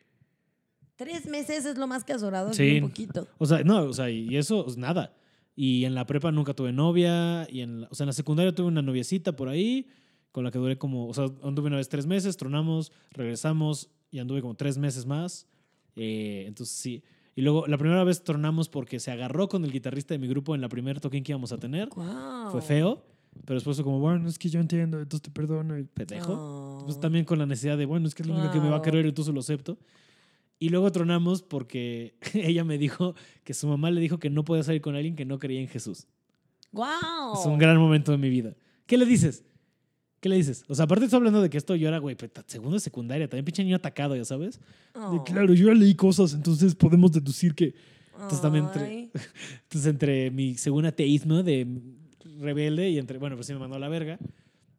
Tres 0.96 1.26
meses 1.28 1.66
es 1.66 1.78
lo 1.78 1.88
más 1.88 2.04
que 2.04 2.14
has 2.14 2.22
durado. 2.22 2.54
Sí. 2.54 2.80
Un 2.82 2.90
poquito. 2.90 3.28
O 3.38 3.46
sea, 3.46 3.64
no, 3.64 3.84
o 3.84 3.94
sea, 3.94 4.10
y 4.10 4.36
eso, 4.36 4.64
pues, 4.66 4.78
nada. 4.78 5.16
Y 5.56 5.86
en 5.86 5.96
la 5.96 6.06
prepa 6.06 6.32
nunca 6.32 6.54
tuve 6.54 6.72
novia. 6.72 7.48
Y 7.50 7.62
en 7.62 7.82
la, 7.82 7.88
o 7.90 7.96
sea, 7.96 8.04
en 8.04 8.08
la 8.08 8.14
secundaria 8.14 8.54
tuve 8.54 8.68
una 8.68 8.82
noviecita 8.82 9.36
por 9.36 9.50
ahí, 9.50 9.88
con 10.32 10.44
la 10.44 10.52
que 10.52 10.60
duré 10.60 10.78
como, 10.78 11.08
o 11.08 11.14
sea, 11.14 11.26
anduve 11.44 11.68
una 11.68 11.78
vez 11.78 11.90
tres 11.90 12.06
meses, 12.06 12.38
tronamos, 12.38 12.92
regresamos 13.12 13.90
y 14.12 14.20
anduve 14.20 14.42
como 14.42 14.56
tres 14.56 14.78
meses 14.78 15.06
más. 15.06 15.48
Eh, 15.96 16.46
entonces 16.48 16.76
sí. 16.76 17.04
Y 17.36 17.42
luego, 17.42 17.66
la 17.68 17.78
primera 17.78 18.04
vez 18.04 18.24
tronamos 18.24 18.68
porque 18.68 19.00
se 19.00 19.10
agarró 19.12 19.48
con 19.48 19.64
el 19.64 19.72
guitarrista 19.72 20.14
de 20.14 20.20
mi 20.20 20.28
grupo 20.28 20.54
en 20.54 20.62
la 20.62 20.70
primera 20.70 21.00
toquín 21.00 21.24
que 21.24 21.32
íbamos 21.32 21.52
a 21.54 21.58
tener. 21.58 21.90
Wow. 21.90 22.52
Fue 22.52 22.62
feo, 22.62 23.06
pero 23.46 23.56
después 23.56 23.82
como, 23.82 24.00
bueno, 24.00 24.28
es 24.28 24.38
que 24.38 24.50
yo 24.50 24.60
entiendo, 24.60 25.00
entonces 25.00 25.22
te 25.22 25.32
perdono 25.32 25.78
y 25.78 25.84
pendejo. 25.84 26.34
Oh. 26.34 26.86
Pues 26.86 27.00
también 27.00 27.26
con 27.26 27.40
la 27.40 27.46
necesidad 27.46 27.78
de, 27.78 27.86
bueno, 27.86 28.08
es 28.08 28.16
que 28.16 28.24
es 28.24 28.28
lo 28.28 28.36
único 28.36 28.52
que 28.52 28.60
me 28.60 28.70
va 28.70 28.78
a 28.78 28.82
querer 28.82 29.12
se 29.16 29.32
lo 29.32 29.40
acepto. 29.40 29.78
Y 30.60 30.70
luego 30.70 30.92
tronamos 30.92 31.42
porque 31.42 32.16
ella 32.34 32.64
me 32.64 32.78
dijo 32.78 33.16
que 33.44 33.54
su 33.54 33.68
mamá 33.68 33.90
le 33.90 34.02
dijo 34.02 34.20
que 34.20 34.30
no 34.30 34.44
podía 34.44 34.64
salir 34.64 34.82
con 34.82 34.96
alguien 34.96 35.16
que 35.16 35.26
no 35.26 35.40
creía 35.40 35.62
en 35.62 35.68
Jesús. 35.68 36.08
Wow. 36.72 37.40
Es 37.40 37.46
un 37.46 37.58
gran 37.58 37.78
momento 37.78 38.12
de 38.12 38.18
mi 38.18 38.30
vida. 38.30 38.56
¿Qué 38.86 38.98
le 38.98 39.06
dices? 39.06 39.44
¿Qué 40.20 40.30
le 40.30 40.36
dices? 40.36 40.64
O 40.68 40.76
sea, 40.76 40.86
aparte 40.86 41.06
estoy 41.06 41.18
hablando 41.18 41.42
de 41.42 41.50
que 41.50 41.58
esto 41.58 41.76
yo 41.76 41.88
era, 41.88 41.98
güey, 41.98 42.16
segundo 42.46 42.76
de 42.76 42.80
secundaria, 42.80 43.28
también 43.28 43.46
pinche 43.46 43.64
niño 43.64 43.78
atacado, 43.78 44.16
ya 44.16 44.26
sabes. 44.26 44.60
De, 44.60 45.00
Oh. 45.00 45.24
claro, 45.24 45.54
yo 45.54 45.68
ya 45.68 45.74
leí 45.74 45.96
cosas, 45.96 46.34
entonces 46.34 46.76
podemos 46.76 47.12
deducir 47.12 47.56
que... 47.56 47.74
Entonces 48.14 48.42
también 48.42 48.66
entre-. 48.66 49.10
Entonces 49.64 49.86
entre 49.88 50.30
mi 50.30 50.56
según 50.56 50.86
ateísmo 50.86 51.42
de 51.42 51.66
rebelde 52.42 52.90
y 52.90 52.98
entre, 52.98 53.18
bueno, 53.18 53.36
pues 53.36 53.48
sí 53.48 53.54
me 53.54 53.60
mandó 53.60 53.76
a 53.76 53.80
la 53.80 53.88
verga. 53.90 54.18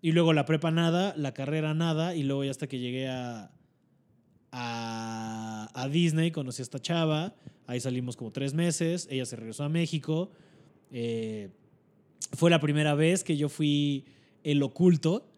Y 0.03 0.13
luego 0.13 0.33
la 0.33 0.45
prepa 0.45 0.71
nada, 0.71 1.15
la 1.17 1.33
carrera 1.33 1.75
nada, 1.75 2.15
y 2.17 2.23
luego 2.25 2.45
ya 2.45 2.51
hasta 2.51 2.67
que 2.67 2.79
llegué 2.81 3.09
a, 3.09 3.51
a, 4.51 5.71
a 5.75 5.89
Disney 5.89 6.31
conocí 6.31 6.63
a 6.63 6.65
esta 6.65 6.79
chava, 6.81 7.35
ahí 7.67 7.81
salimos 7.81 8.17
como 8.17 8.33
tres 8.33 8.55
meses, 8.55 9.07
ella 9.11 9.25
se 9.25 9.37
regresó 9.37 9.65
a 9.65 9.69
México. 9.69 10.31
eh, 10.91 11.51
fue 12.35 12.51
la 12.51 12.61
primera 12.61 12.95
vez 12.95 13.25
que 13.25 13.37
yo 13.37 13.49
fui 13.49 14.05
el 14.43 14.63
oculto, 14.63 15.29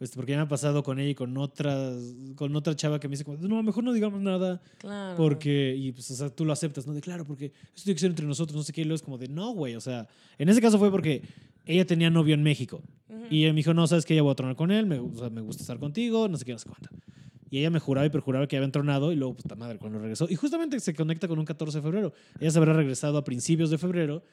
este, 0.00 0.16
porque 0.16 0.32
ya 0.32 0.38
me 0.38 0.44
ha 0.44 0.48
pasado 0.48 0.82
con 0.82 0.98
ella 0.98 1.10
y 1.10 1.14
con 1.14 1.36
otras, 1.36 1.94
con 2.34 2.54
otra 2.56 2.74
chava 2.74 2.98
que 2.98 3.06
me 3.08 3.12
dice 3.12 3.24
como, 3.24 3.38
no, 3.38 3.62
mejor 3.62 3.84
no 3.84 3.92
digamos 3.92 4.20
nada, 4.20 4.60
Claro. 4.78 5.16
porque, 5.16 5.74
y 5.78 5.92
pues, 5.92 6.10
o 6.10 6.14
sea, 6.16 6.30
tú 6.30 6.44
lo 6.44 6.52
aceptas, 6.52 6.86
¿no? 6.86 6.92
De 6.94 7.00
claro, 7.00 7.24
porque 7.24 7.46
esto 7.74 7.84
tiene 7.84 7.94
que 7.94 8.00
ser 8.00 8.10
entre 8.10 8.26
nosotros, 8.26 8.56
no 8.56 8.62
sé 8.64 8.72
qué, 8.72 8.80
y 8.80 8.84
luego 8.84 8.96
es 8.96 9.02
como 9.02 9.16
de, 9.18 9.28
no, 9.28 9.52
güey, 9.52 9.76
o 9.76 9.80
sea, 9.80 10.08
en 10.38 10.48
ese 10.48 10.60
caso 10.60 10.78
fue 10.78 10.90
porque 10.90 11.22
ella 11.66 11.86
tenía 11.86 12.10
novio 12.10 12.34
en 12.34 12.42
México. 12.42 12.82
Y 13.30 13.44
ella 13.44 13.52
me 13.52 13.58
dijo, 13.58 13.72
no, 13.72 13.86
sabes 13.86 14.04
que 14.04 14.12
ella 14.12 14.22
voy 14.22 14.32
a 14.32 14.34
tronar 14.34 14.56
con 14.56 14.70
él, 14.70 14.86
me, 14.86 14.98
o 14.98 15.10
sea, 15.14 15.30
me 15.30 15.40
gusta 15.40 15.62
estar 15.62 15.78
contigo, 15.78 16.28
no 16.28 16.36
sé 16.36 16.44
qué, 16.44 16.52
no 16.52 16.58
sé 16.58 16.68
cuánto. 16.68 16.90
Y 17.48 17.58
ella 17.58 17.70
me 17.70 17.78
juraba 17.78 18.06
y 18.06 18.10
perjuraba 18.10 18.46
que 18.46 18.56
habían 18.56 18.72
tronado 18.72 19.12
y 19.12 19.16
luego, 19.16 19.36
puta 19.36 19.54
madre, 19.54 19.78
cuando 19.78 19.98
regresó. 19.98 20.26
Y 20.28 20.34
justamente 20.34 20.78
se 20.80 20.94
conecta 20.94 21.28
con 21.28 21.38
un 21.38 21.44
14 21.44 21.78
de 21.78 21.82
febrero. 21.82 22.12
Ella 22.40 22.50
se 22.50 22.58
habrá 22.58 22.72
regresado 22.72 23.16
a 23.16 23.24
principios 23.24 23.70
de 23.70 23.78
febrero 23.78 24.24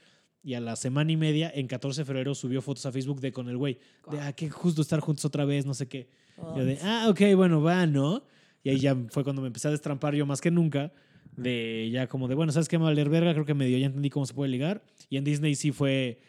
y 0.44 0.56
a 0.56 0.60
la 0.60 0.76
semana 0.76 1.12
y 1.12 1.18
media, 1.18 1.52
en 1.54 1.68
14 1.68 2.02
de 2.02 2.06
febrero, 2.06 2.34
subió 2.34 2.62
fotos 2.62 2.86
a 2.88 2.92
Facebook 2.92 3.22
de 3.22 3.32
con 3.32 3.48
el 3.48 3.58
güey. 3.58 3.78
De, 4.10 4.20
ah, 4.20 4.34
qué 4.34 4.50
justo 4.50 4.82
estar 4.82 5.00
juntos 5.00 5.24
otra 5.24 5.46
vez, 5.46 5.66
no 5.66 5.74
sé 5.74 5.88
qué. 5.88 6.10
Oh. 6.38 6.58
Yo 6.58 6.66
de, 6.66 6.80
ah, 6.82 7.08
ok, 7.10 7.22
bueno, 7.36 7.62
va, 7.62 7.86
¿no? 7.86 8.24
Y 8.64 8.70
ahí 8.70 8.80
ya 8.80 8.96
fue 9.10 9.24
cuando 9.24 9.42
me 9.42 9.48
empecé 9.48 9.68
a 9.68 9.72
destrampar 9.72 10.16
yo 10.16 10.26
más 10.26 10.42
que 10.42 10.50
nunca. 10.50 10.92
De 11.38 11.90
ya 11.94 12.08
como 12.08 12.28
de, 12.28 12.36
bueno, 12.36 12.52
¿sabes 12.52 12.68
qué? 12.68 12.78
Me 12.78 12.84
va 12.84 12.90
a 12.90 12.92
valer 12.92 13.10
verga. 13.10 13.34
Creo 13.34 13.46
que 13.46 13.54
medio 13.54 13.78
ya 13.78 13.86
entendí 13.86 14.10
cómo 14.10 14.26
se 14.26 14.34
puede 14.34 14.50
ligar. 14.50 14.84
Y 15.10 15.18
en 15.18 15.24
Disney 15.24 15.56
sí 15.56 15.72
fue 15.72 16.20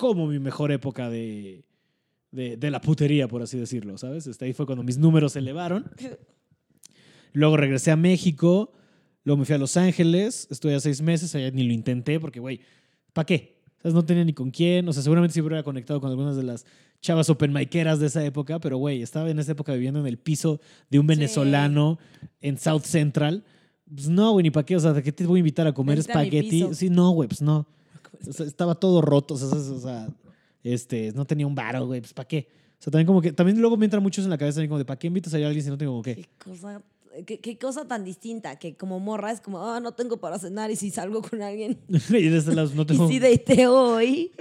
como 0.00 0.26
mi 0.26 0.38
mejor 0.38 0.72
época 0.72 1.10
de, 1.10 1.64
de, 2.32 2.56
de 2.56 2.70
la 2.70 2.80
putería, 2.80 3.28
por 3.28 3.42
así 3.42 3.58
decirlo, 3.58 3.98
¿sabes? 3.98 4.26
Este, 4.26 4.46
ahí 4.46 4.54
fue 4.54 4.64
cuando 4.64 4.82
mis 4.82 4.96
números 4.96 5.32
se 5.32 5.40
elevaron. 5.40 5.90
Luego 7.32 7.56
regresé 7.56 7.90
a 7.90 7.96
México. 7.96 8.72
Luego 9.24 9.38
me 9.40 9.44
fui 9.44 9.54
a 9.54 9.58
Los 9.58 9.76
Ángeles. 9.76 10.48
Estuve 10.50 10.74
a 10.74 10.80
seis 10.80 11.02
meses. 11.02 11.34
Allá 11.34 11.50
ni 11.50 11.62
lo 11.62 11.72
intenté 11.72 12.18
porque, 12.18 12.40
güey, 12.40 12.60
¿para 13.12 13.26
qué? 13.26 13.60
Sea, 13.82 13.90
no 13.92 14.04
tenía 14.04 14.24
ni 14.24 14.32
con 14.32 14.50
quién. 14.50 14.88
O 14.88 14.92
sea, 14.92 15.02
seguramente 15.02 15.34
sí 15.34 15.40
hubiera 15.40 15.62
conectado 15.62 16.00
con 16.00 16.10
algunas 16.10 16.36
de 16.36 16.42
las 16.44 16.64
chavas 17.00 17.30
open 17.30 17.52
de 17.52 18.06
esa 18.06 18.24
época, 18.24 18.58
pero 18.58 18.76
güey, 18.76 19.02
estaba 19.02 19.30
en 19.30 19.38
esa 19.38 19.52
época 19.52 19.72
viviendo 19.72 20.00
en 20.00 20.06
el 20.06 20.18
piso 20.18 20.60
de 20.90 20.98
un 20.98 21.06
venezolano 21.06 21.98
en 22.40 22.58
South 22.58 22.82
Central. 22.84 23.44
Pues 23.86 24.08
no, 24.08 24.32
güey, 24.32 24.44
ni 24.44 24.50
para 24.50 24.64
qué. 24.66 24.76
O 24.76 24.80
sea, 24.80 24.92
¿de 24.92 25.02
qué 25.02 25.12
te 25.12 25.26
voy 25.26 25.38
a 25.38 25.40
invitar 25.40 25.66
a 25.66 25.72
comer 25.72 25.98
espagueti? 25.98 26.74
Sí, 26.74 26.90
no, 26.90 27.10
güey, 27.10 27.28
pues 27.28 27.42
no. 27.42 27.66
O 28.28 28.32
sea, 28.32 28.46
estaba 28.46 28.74
todo 28.74 29.00
roto. 29.02 29.34
O 29.34 29.36
sea, 29.38 29.48
o 29.48 29.80
sea, 29.80 30.08
este, 30.62 31.12
no 31.12 31.24
tenía 31.24 31.46
un 31.46 31.54
varo, 31.54 31.86
güey, 31.86 32.00
pues 32.00 32.12
¿para 32.12 32.28
qué? 32.28 32.48
O 32.78 32.82
sea, 32.82 32.90
también 32.90 33.06
como 33.06 33.20
que, 33.20 33.32
también 33.32 33.60
luego 33.60 33.76
me 33.76 33.84
entran 33.86 34.02
muchos 34.02 34.24
en 34.24 34.30
la 34.30 34.38
cabeza, 34.38 34.60
como 34.66 34.78
de, 34.78 34.84
¿para 34.84 34.98
qué 34.98 35.06
invitas 35.08 35.32
a 35.34 35.36
alguien 35.36 35.62
si 35.62 35.68
no 35.70 35.76
tengo 35.78 35.92
con 35.94 36.02
qué? 36.02 36.14
Qué 36.16 36.28
cosa, 36.42 36.82
qué, 37.26 37.38
qué 37.40 37.58
cosa 37.58 37.86
tan 37.86 38.04
distinta, 38.04 38.58
que 38.58 38.76
como 38.76 38.98
morra 39.00 39.32
es 39.32 39.40
como, 39.40 39.62
ah, 39.62 39.80
no 39.80 39.92
tengo 39.92 40.16
para 40.18 40.38
cenar 40.38 40.70
y 40.70 40.76
si 40.76 40.90
salgo 40.90 41.20
con 41.22 41.42
alguien 41.42 41.78
y 41.88 42.28
de 42.28 42.36
ese 42.38 42.54
lado 42.54 42.70
no 42.74 42.86
tengo... 42.86 43.06
y 43.08 43.12
si 43.12 43.18
dateo 43.18 43.74
hoy. 43.96 44.32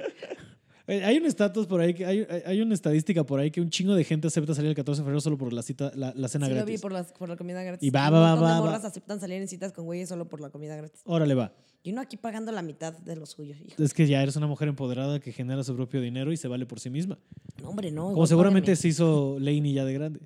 Eh, 0.88 1.04
Hay 1.04 1.18
un 1.18 1.26
estatus 1.28 1.68
por 1.68 1.82
ahí, 1.82 1.94
que 1.94 2.04
hay, 2.06 2.26
hay- 2.46 2.62
una 2.62 2.74
estadística 2.74 3.24
por 3.24 3.40
ahí 3.40 3.52
que 3.52 3.62
un 3.62 3.70
chingo 3.70 3.94
de 3.94 4.04
gente 4.04 4.28
acepta 4.28 4.56
salir 4.56 4.70
el 4.70 4.76
14 4.76 5.02
de 5.02 5.04
febrero 5.04 5.22
solo 5.22 5.38
por 5.38 5.54
la 5.54 5.62
cita, 5.62 5.92
la, 5.96 6.14
la 6.16 6.28
cena 6.28 6.48
Sí, 6.48 6.52
lo 6.54 6.60
vi 6.60 6.64
gratis. 6.64 6.82
por, 6.82 6.92
las- 6.92 7.12
por 7.14 7.30
la 7.30 7.36
comida 7.36 7.62
gratis. 7.62 7.86
Y 7.86 7.92
va, 7.92 8.10
va, 8.10 8.20
va, 8.20 8.36
va. 8.42 8.60
morras 8.62 8.86
aceptan 8.86 9.20
salir 9.20 9.40
en 9.42 9.48
citas 9.48 9.72
con 9.72 9.86
güeyes 9.86 10.10
solo 10.10 10.28
por 10.28 10.42
la 10.42 10.50
comida 10.50 10.76
gratis. 10.76 11.02
Órale, 11.06 11.36
va. 11.36 11.54
Y 11.82 11.92
uno 11.92 12.02
aquí 12.02 12.18
pagando 12.18 12.52
la 12.52 12.62
mitad 12.62 12.94
de 12.94 13.16
lo 13.16 13.26
suyo, 13.26 13.56
hijo. 13.66 13.82
Es 13.82 13.94
que 13.94 14.06
ya 14.06 14.22
eres 14.22 14.36
una 14.36 14.48
mujer 14.48 14.68
empoderada 14.68 15.20
que 15.20 15.32
genera 15.32 15.64
su 15.64 15.76
propio 15.76 16.02
dinero 16.02 16.32
y 16.34 16.38
se 16.38 16.48
vale 16.48 16.66
por 16.66 16.80
sí 16.80 16.90
misma. 16.90 17.18
No, 17.62 17.70
hombre, 17.70 17.90
no. 17.92 18.12
Como 18.12 18.28
seguramente 18.28 18.76
se 18.76 18.90
hizo 18.90 19.38
Laney 19.40 19.74
ya 19.74 19.86
de 19.86 19.94
grande. 19.94 20.20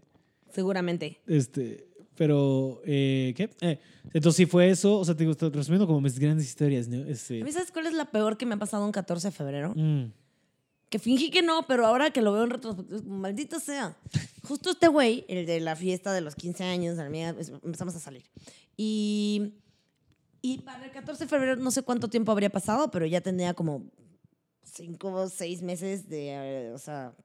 Seguramente. 0.52 1.20
Este, 1.28 1.88
pero, 2.16 2.82
eh, 2.86 3.34
¿qué? 3.36 3.50
Eh, 3.62 3.80
entonces 4.14 4.36
sí 4.38 4.46
fue 4.46 4.70
eso. 4.70 5.00
O 5.00 5.06
sea, 5.06 5.16
te 5.16 5.20
digo, 5.24 5.32
estoy 5.32 5.52
resumiendo 5.52 5.86
como 5.86 6.02
mis 6.02 6.18
grandes 6.18 6.48
historias, 6.48 6.88
¿no? 6.88 7.06
Este, 7.08 7.42
¿A 7.42 7.44
mí 7.46 7.52
sabes 7.52 7.72
cuál 7.72 7.86
es 7.88 7.94
la 7.94 8.06
peor 8.12 8.38
que 8.38 8.46
me 8.46 8.56
ha 8.56 8.60
pasado 8.60 8.84
un 8.86 8.92
14 8.92 9.28
de 9.28 9.32
febrero? 9.32 9.74
mm, 9.76 10.12
Que 10.90 11.00
fingí 11.00 11.30
que 11.30 11.42
no, 11.42 11.66
pero 11.68 11.86
ahora 11.86 12.12
que 12.12 12.22
lo 12.22 12.34
veo 12.34 12.44
en 12.44 12.50
retrospectiva, 12.50 13.02
maldito 13.06 13.60
sea. 13.60 13.96
Justo 14.44 14.72
este 14.72 14.88
güey, 14.88 15.24
el 15.28 15.46
de 15.46 15.60
la 15.60 15.76
fiesta 15.76 16.14
de 16.14 16.22
los 16.22 16.36
15 16.36 16.64
años, 16.64 16.98
empezamos 17.00 17.96
a 17.96 18.00
salir. 18.00 18.24
Y, 18.76 19.54
y 20.46 20.58
para 20.58 20.84
el 20.84 20.92
14 20.92 21.24
de 21.24 21.30
febrero, 21.30 21.56
no 21.56 21.72
sé 21.72 21.84
cuánto 21.84 22.10
tiempo 22.10 22.34
habría 22.34 22.50
pasado, 22.50 22.92
pero 22.92 23.06
ya 23.06 23.22
tenía 23.22 23.54
como 23.54 23.90
5 24.64 25.08
o 25.08 25.30
6 25.30 25.62
meses 25.62 26.10
de, 26.10 26.32
eh, 26.32 26.72
o 26.74 26.78
sea... 26.78 27.16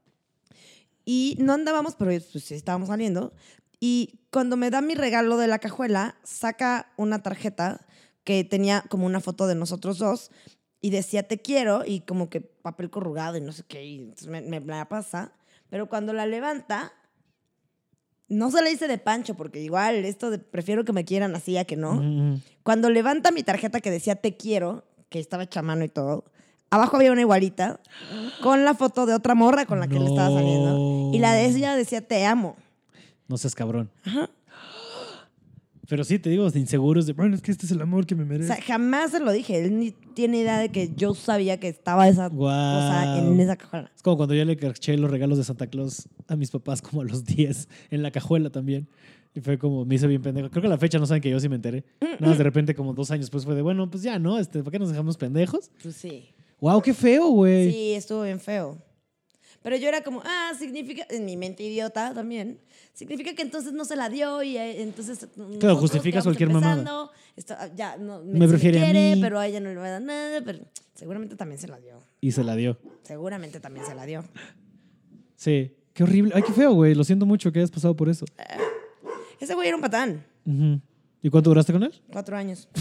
Y 1.04 1.36
no 1.40 1.52
andábamos, 1.52 1.96
pero 1.96 2.12
pues 2.30 2.52
estábamos 2.52 2.90
saliendo. 2.90 3.32
Y 3.80 4.20
cuando 4.30 4.56
me 4.56 4.70
da 4.70 4.82
mi 4.82 4.94
regalo 4.94 5.36
de 5.36 5.48
la 5.48 5.58
cajuela, 5.58 6.16
saca 6.22 6.92
una 6.96 7.20
tarjeta 7.20 7.88
que 8.22 8.44
tenía 8.44 8.84
como 8.88 9.04
una 9.04 9.20
foto 9.20 9.48
de 9.48 9.56
nosotros 9.56 9.98
dos 9.98 10.30
y 10.80 10.90
decía 10.90 11.26
te 11.26 11.42
quiero 11.42 11.82
y 11.84 12.02
como 12.02 12.30
que 12.30 12.40
papel 12.40 12.88
corrugado 12.88 13.36
y 13.36 13.40
no 13.40 13.50
sé 13.50 13.64
qué, 13.66 13.84
y 13.84 14.14
me, 14.28 14.42
me 14.42 14.60
la 14.60 14.88
pasa. 14.88 15.32
Pero 15.70 15.88
cuando 15.88 16.12
la 16.12 16.26
levanta, 16.26 16.92
no 18.28 18.50
se 18.50 18.62
la 18.62 18.70
hice 18.70 18.88
de 18.88 18.98
pancho, 18.98 19.34
porque 19.34 19.60
igual 19.60 20.04
esto 20.04 20.30
de 20.30 20.38
prefiero 20.38 20.84
que 20.84 20.92
me 20.92 21.04
quieran 21.04 21.34
así 21.34 21.56
a 21.56 21.64
que 21.64 21.76
no. 21.76 21.94
mm, 21.94 22.32
mm. 22.32 22.42
Cuando 22.62 22.90
levanta 22.90 23.30
mi 23.30 23.42
tarjeta 23.42 23.80
que 23.80 23.90
decía 23.90 24.16
te 24.16 24.36
quiero, 24.36 24.84
que 25.08 25.18
estaba 25.18 25.44
hecha 25.44 25.60
a 25.60 25.62
mano 25.62 25.84
y 25.84 25.88
todo, 25.88 26.24
abajo 26.70 26.96
había 26.96 27.12
una 27.12 27.22
igualita 27.22 27.80
con 28.42 28.64
la 28.64 28.74
foto 28.74 29.06
de 29.06 29.14
otra 29.14 29.34
morra 29.34 29.64
con 29.64 29.80
la 29.80 29.88
que 29.88 29.98
le 29.98 30.06
estaba 30.06 30.28
saliendo. 30.28 31.10
Y 31.14 31.18
la 31.18 31.32
de 31.32 31.46
ella 31.46 31.76
decía 31.76 32.06
te 32.06 32.26
amo. 32.26 32.56
No 33.26 33.38
seas 33.38 33.54
cabrón. 33.54 33.90
Ajá. 34.04 34.30
Pero 35.88 36.04
sí, 36.04 36.18
te 36.18 36.28
digo, 36.28 36.46
inseguros 36.54 37.06
de, 37.06 37.14
bueno, 37.14 37.34
es 37.34 37.40
que 37.40 37.50
este 37.50 37.64
es 37.64 37.72
el 37.72 37.80
amor 37.80 38.04
que 38.06 38.14
me 38.14 38.24
O 38.24 38.26
merece. 38.26 38.48
sea, 38.54 38.62
jamás 38.62 39.10
se 39.10 39.20
lo 39.20 39.32
dije. 39.32 39.64
Él 39.64 39.78
ni 39.78 39.92
tiene 39.92 40.38
idea 40.40 40.58
de 40.58 40.68
que 40.68 40.92
yo 40.94 41.14
sabía 41.14 41.58
que 41.58 41.68
estaba 41.68 42.06
esa 42.08 42.28
cosa 42.28 43.18
en 43.18 43.40
esa 43.40 43.56
cajuela. 43.56 43.90
Es 43.96 44.02
como 44.02 44.18
cuando 44.18 44.34
yo 44.34 44.44
le 44.44 44.56
caché 44.56 44.96
los 44.98 45.10
regalos 45.10 45.38
de 45.38 45.44
Santa 45.44 45.66
Claus 45.66 46.06
a 46.26 46.36
mis 46.36 46.50
papás 46.50 46.82
como 46.82 47.00
a 47.00 47.04
los 47.04 47.24
10 47.26 47.68
en 47.90 48.02
la 48.02 48.10
cajuela 48.10 48.50
también. 48.50 48.86
Y 49.34 49.40
fue 49.40 49.58
como, 49.58 49.84
me 49.84 49.94
hice 49.94 50.06
bien 50.06 50.20
pendejo. 50.20 50.50
Creo 50.50 50.60
que 50.62 50.66
a 50.66 50.70
la 50.70 50.78
fecha 50.78 50.98
no 50.98 51.06
saben 51.06 51.22
que 51.22 51.30
yo 51.30 51.40
sí 51.40 51.48
me 51.48 51.56
enteré. 51.56 51.84
Nada 52.00 52.16
más 52.20 52.38
de 52.38 52.44
repente 52.44 52.74
como 52.74 52.92
dos 52.92 53.10
años 53.10 53.26
después 53.26 53.44
fue 53.44 53.54
de, 53.54 53.62
bueno, 53.62 53.88
pues 53.90 54.02
ya, 54.02 54.18
¿no? 54.18 54.38
Este, 54.38 54.62
¿Por 54.62 54.72
qué 54.72 54.78
nos 54.78 54.90
dejamos 54.90 55.16
pendejos? 55.16 55.70
Pues 55.82 55.96
sí. 55.96 56.28
¡Wow, 56.60 56.82
qué 56.82 56.92
feo, 56.92 57.28
güey! 57.28 57.70
Sí, 57.72 57.92
estuvo 57.94 58.22
bien 58.24 58.40
feo. 58.40 58.76
Pero 59.68 59.82
yo 59.82 59.88
era 59.88 60.00
como, 60.00 60.22
ah, 60.24 60.52
significa, 60.58 61.06
en 61.10 61.26
mi 61.26 61.36
mente 61.36 61.62
idiota 61.62 62.14
también, 62.14 62.58
significa 62.94 63.34
que 63.34 63.42
entonces 63.42 63.74
no 63.74 63.84
se 63.84 63.96
la 63.96 64.08
dio 64.08 64.42
y 64.42 64.56
eh, 64.56 64.80
entonces... 64.80 65.28
nosotros 65.36 65.78
justificas 65.78 66.24
que 66.24 66.30
vamos 66.30 66.38
cualquier 66.38 66.48
mamada. 66.48 67.10
esto, 67.36 67.54
ah, 67.58 67.68
ya, 67.76 67.98
no, 67.98 68.22
Me 68.24 68.48
prefiere 68.48 68.80
a 68.80 68.84
quiere, 68.84 69.16
mí. 69.16 69.20
pero 69.20 69.38
a 69.38 69.46
ella 69.46 69.60
no 69.60 69.68
le 69.68 69.76
va 69.76 69.88
a 69.88 69.90
dar 69.90 70.00
nada, 70.00 70.40
pero 70.42 70.60
seguramente 70.94 71.36
también 71.36 71.60
se 71.60 71.68
la 71.68 71.78
dio. 71.78 72.02
Y 72.22 72.32
se 72.32 72.44
la 72.44 72.56
dio. 72.56 72.78
Seguramente 73.02 73.60
también 73.60 73.84
se 73.84 73.94
la 73.94 74.06
dio. 74.06 74.24
Sí. 75.36 75.76
Qué 75.92 76.02
horrible. 76.02 76.32
Ay, 76.34 76.44
qué 76.44 76.52
feo, 76.54 76.72
güey. 76.72 76.94
Lo 76.94 77.04
siento 77.04 77.26
mucho 77.26 77.52
que 77.52 77.58
hayas 77.58 77.70
pasado 77.70 77.94
por 77.94 78.08
eso. 78.08 78.24
Ese 79.38 79.52
güey 79.52 79.68
era 79.68 79.76
un 79.76 79.82
patán. 79.82 80.24
¿Y 81.22 81.28
cuánto 81.28 81.50
duraste 81.50 81.74
con 81.74 81.82
él? 81.82 81.92
cuatro 82.10 82.38
años. 82.38 82.70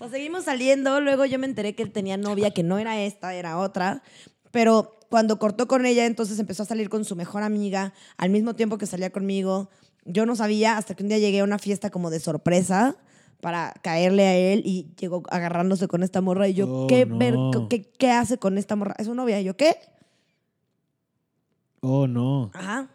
seguimos 0.11 0.43
saliendo, 0.45 0.99
luego 1.01 1.25
yo 1.25 1.39
me 1.39 1.47
enteré 1.47 1.73
que 1.75 1.83
él 1.83 1.91
tenía 1.91 2.17
novia, 2.17 2.51
que 2.51 2.63
no 2.63 2.77
era 2.77 3.01
esta, 3.01 3.33
era 3.33 3.57
otra, 3.57 4.03
pero 4.51 4.99
cuando 5.09 5.39
cortó 5.39 5.67
con 5.67 5.85
ella, 5.85 6.05
entonces 6.05 6.37
empezó 6.39 6.63
a 6.63 6.65
salir 6.65 6.89
con 6.89 7.03
su 7.05 7.15
mejor 7.15 7.43
amiga 7.43 7.93
al 8.17 8.29
mismo 8.29 8.53
tiempo 8.55 8.77
que 8.77 8.85
salía 8.85 9.09
conmigo. 9.11 9.69
Yo 10.05 10.25
no 10.25 10.35
sabía 10.35 10.77
hasta 10.77 10.95
que 10.95 11.03
un 11.03 11.09
día 11.09 11.17
llegué 11.19 11.39
a 11.41 11.43
una 11.43 11.59
fiesta 11.59 11.89
como 11.89 12.09
de 12.09 12.19
sorpresa 12.19 12.95
para 13.41 13.73
caerle 13.81 14.27
a 14.27 14.35
él 14.35 14.61
y 14.65 14.93
llegó 14.99 15.23
agarrándose 15.29 15.87
con 15.87 16.03
esta 16.03 16.21
morra 16.21 16.47
y 16.47 16.53
yo, 16.53 16.67
Oh, 16.69 16.87
¿qué, 16.87 17.05
no. 17.05 17.17
ver- 17.17 17.67
qué, 17.69 17.81
qué 17.97 18.11
hace 18.11 18.37
con 18.37 18.57
esta 18.57 18.75
morra? 18.75 18.95
¿Es 18.99 19.07
su 19.07 19.13
novia? 19.15 19.41
Y 19.41 19.43
yo, 19.45 19.57
¿qué? 19.57 19.75
Oh, 21.81 22.07
no. 22.07 22.51
Ajá. 22.53 22.89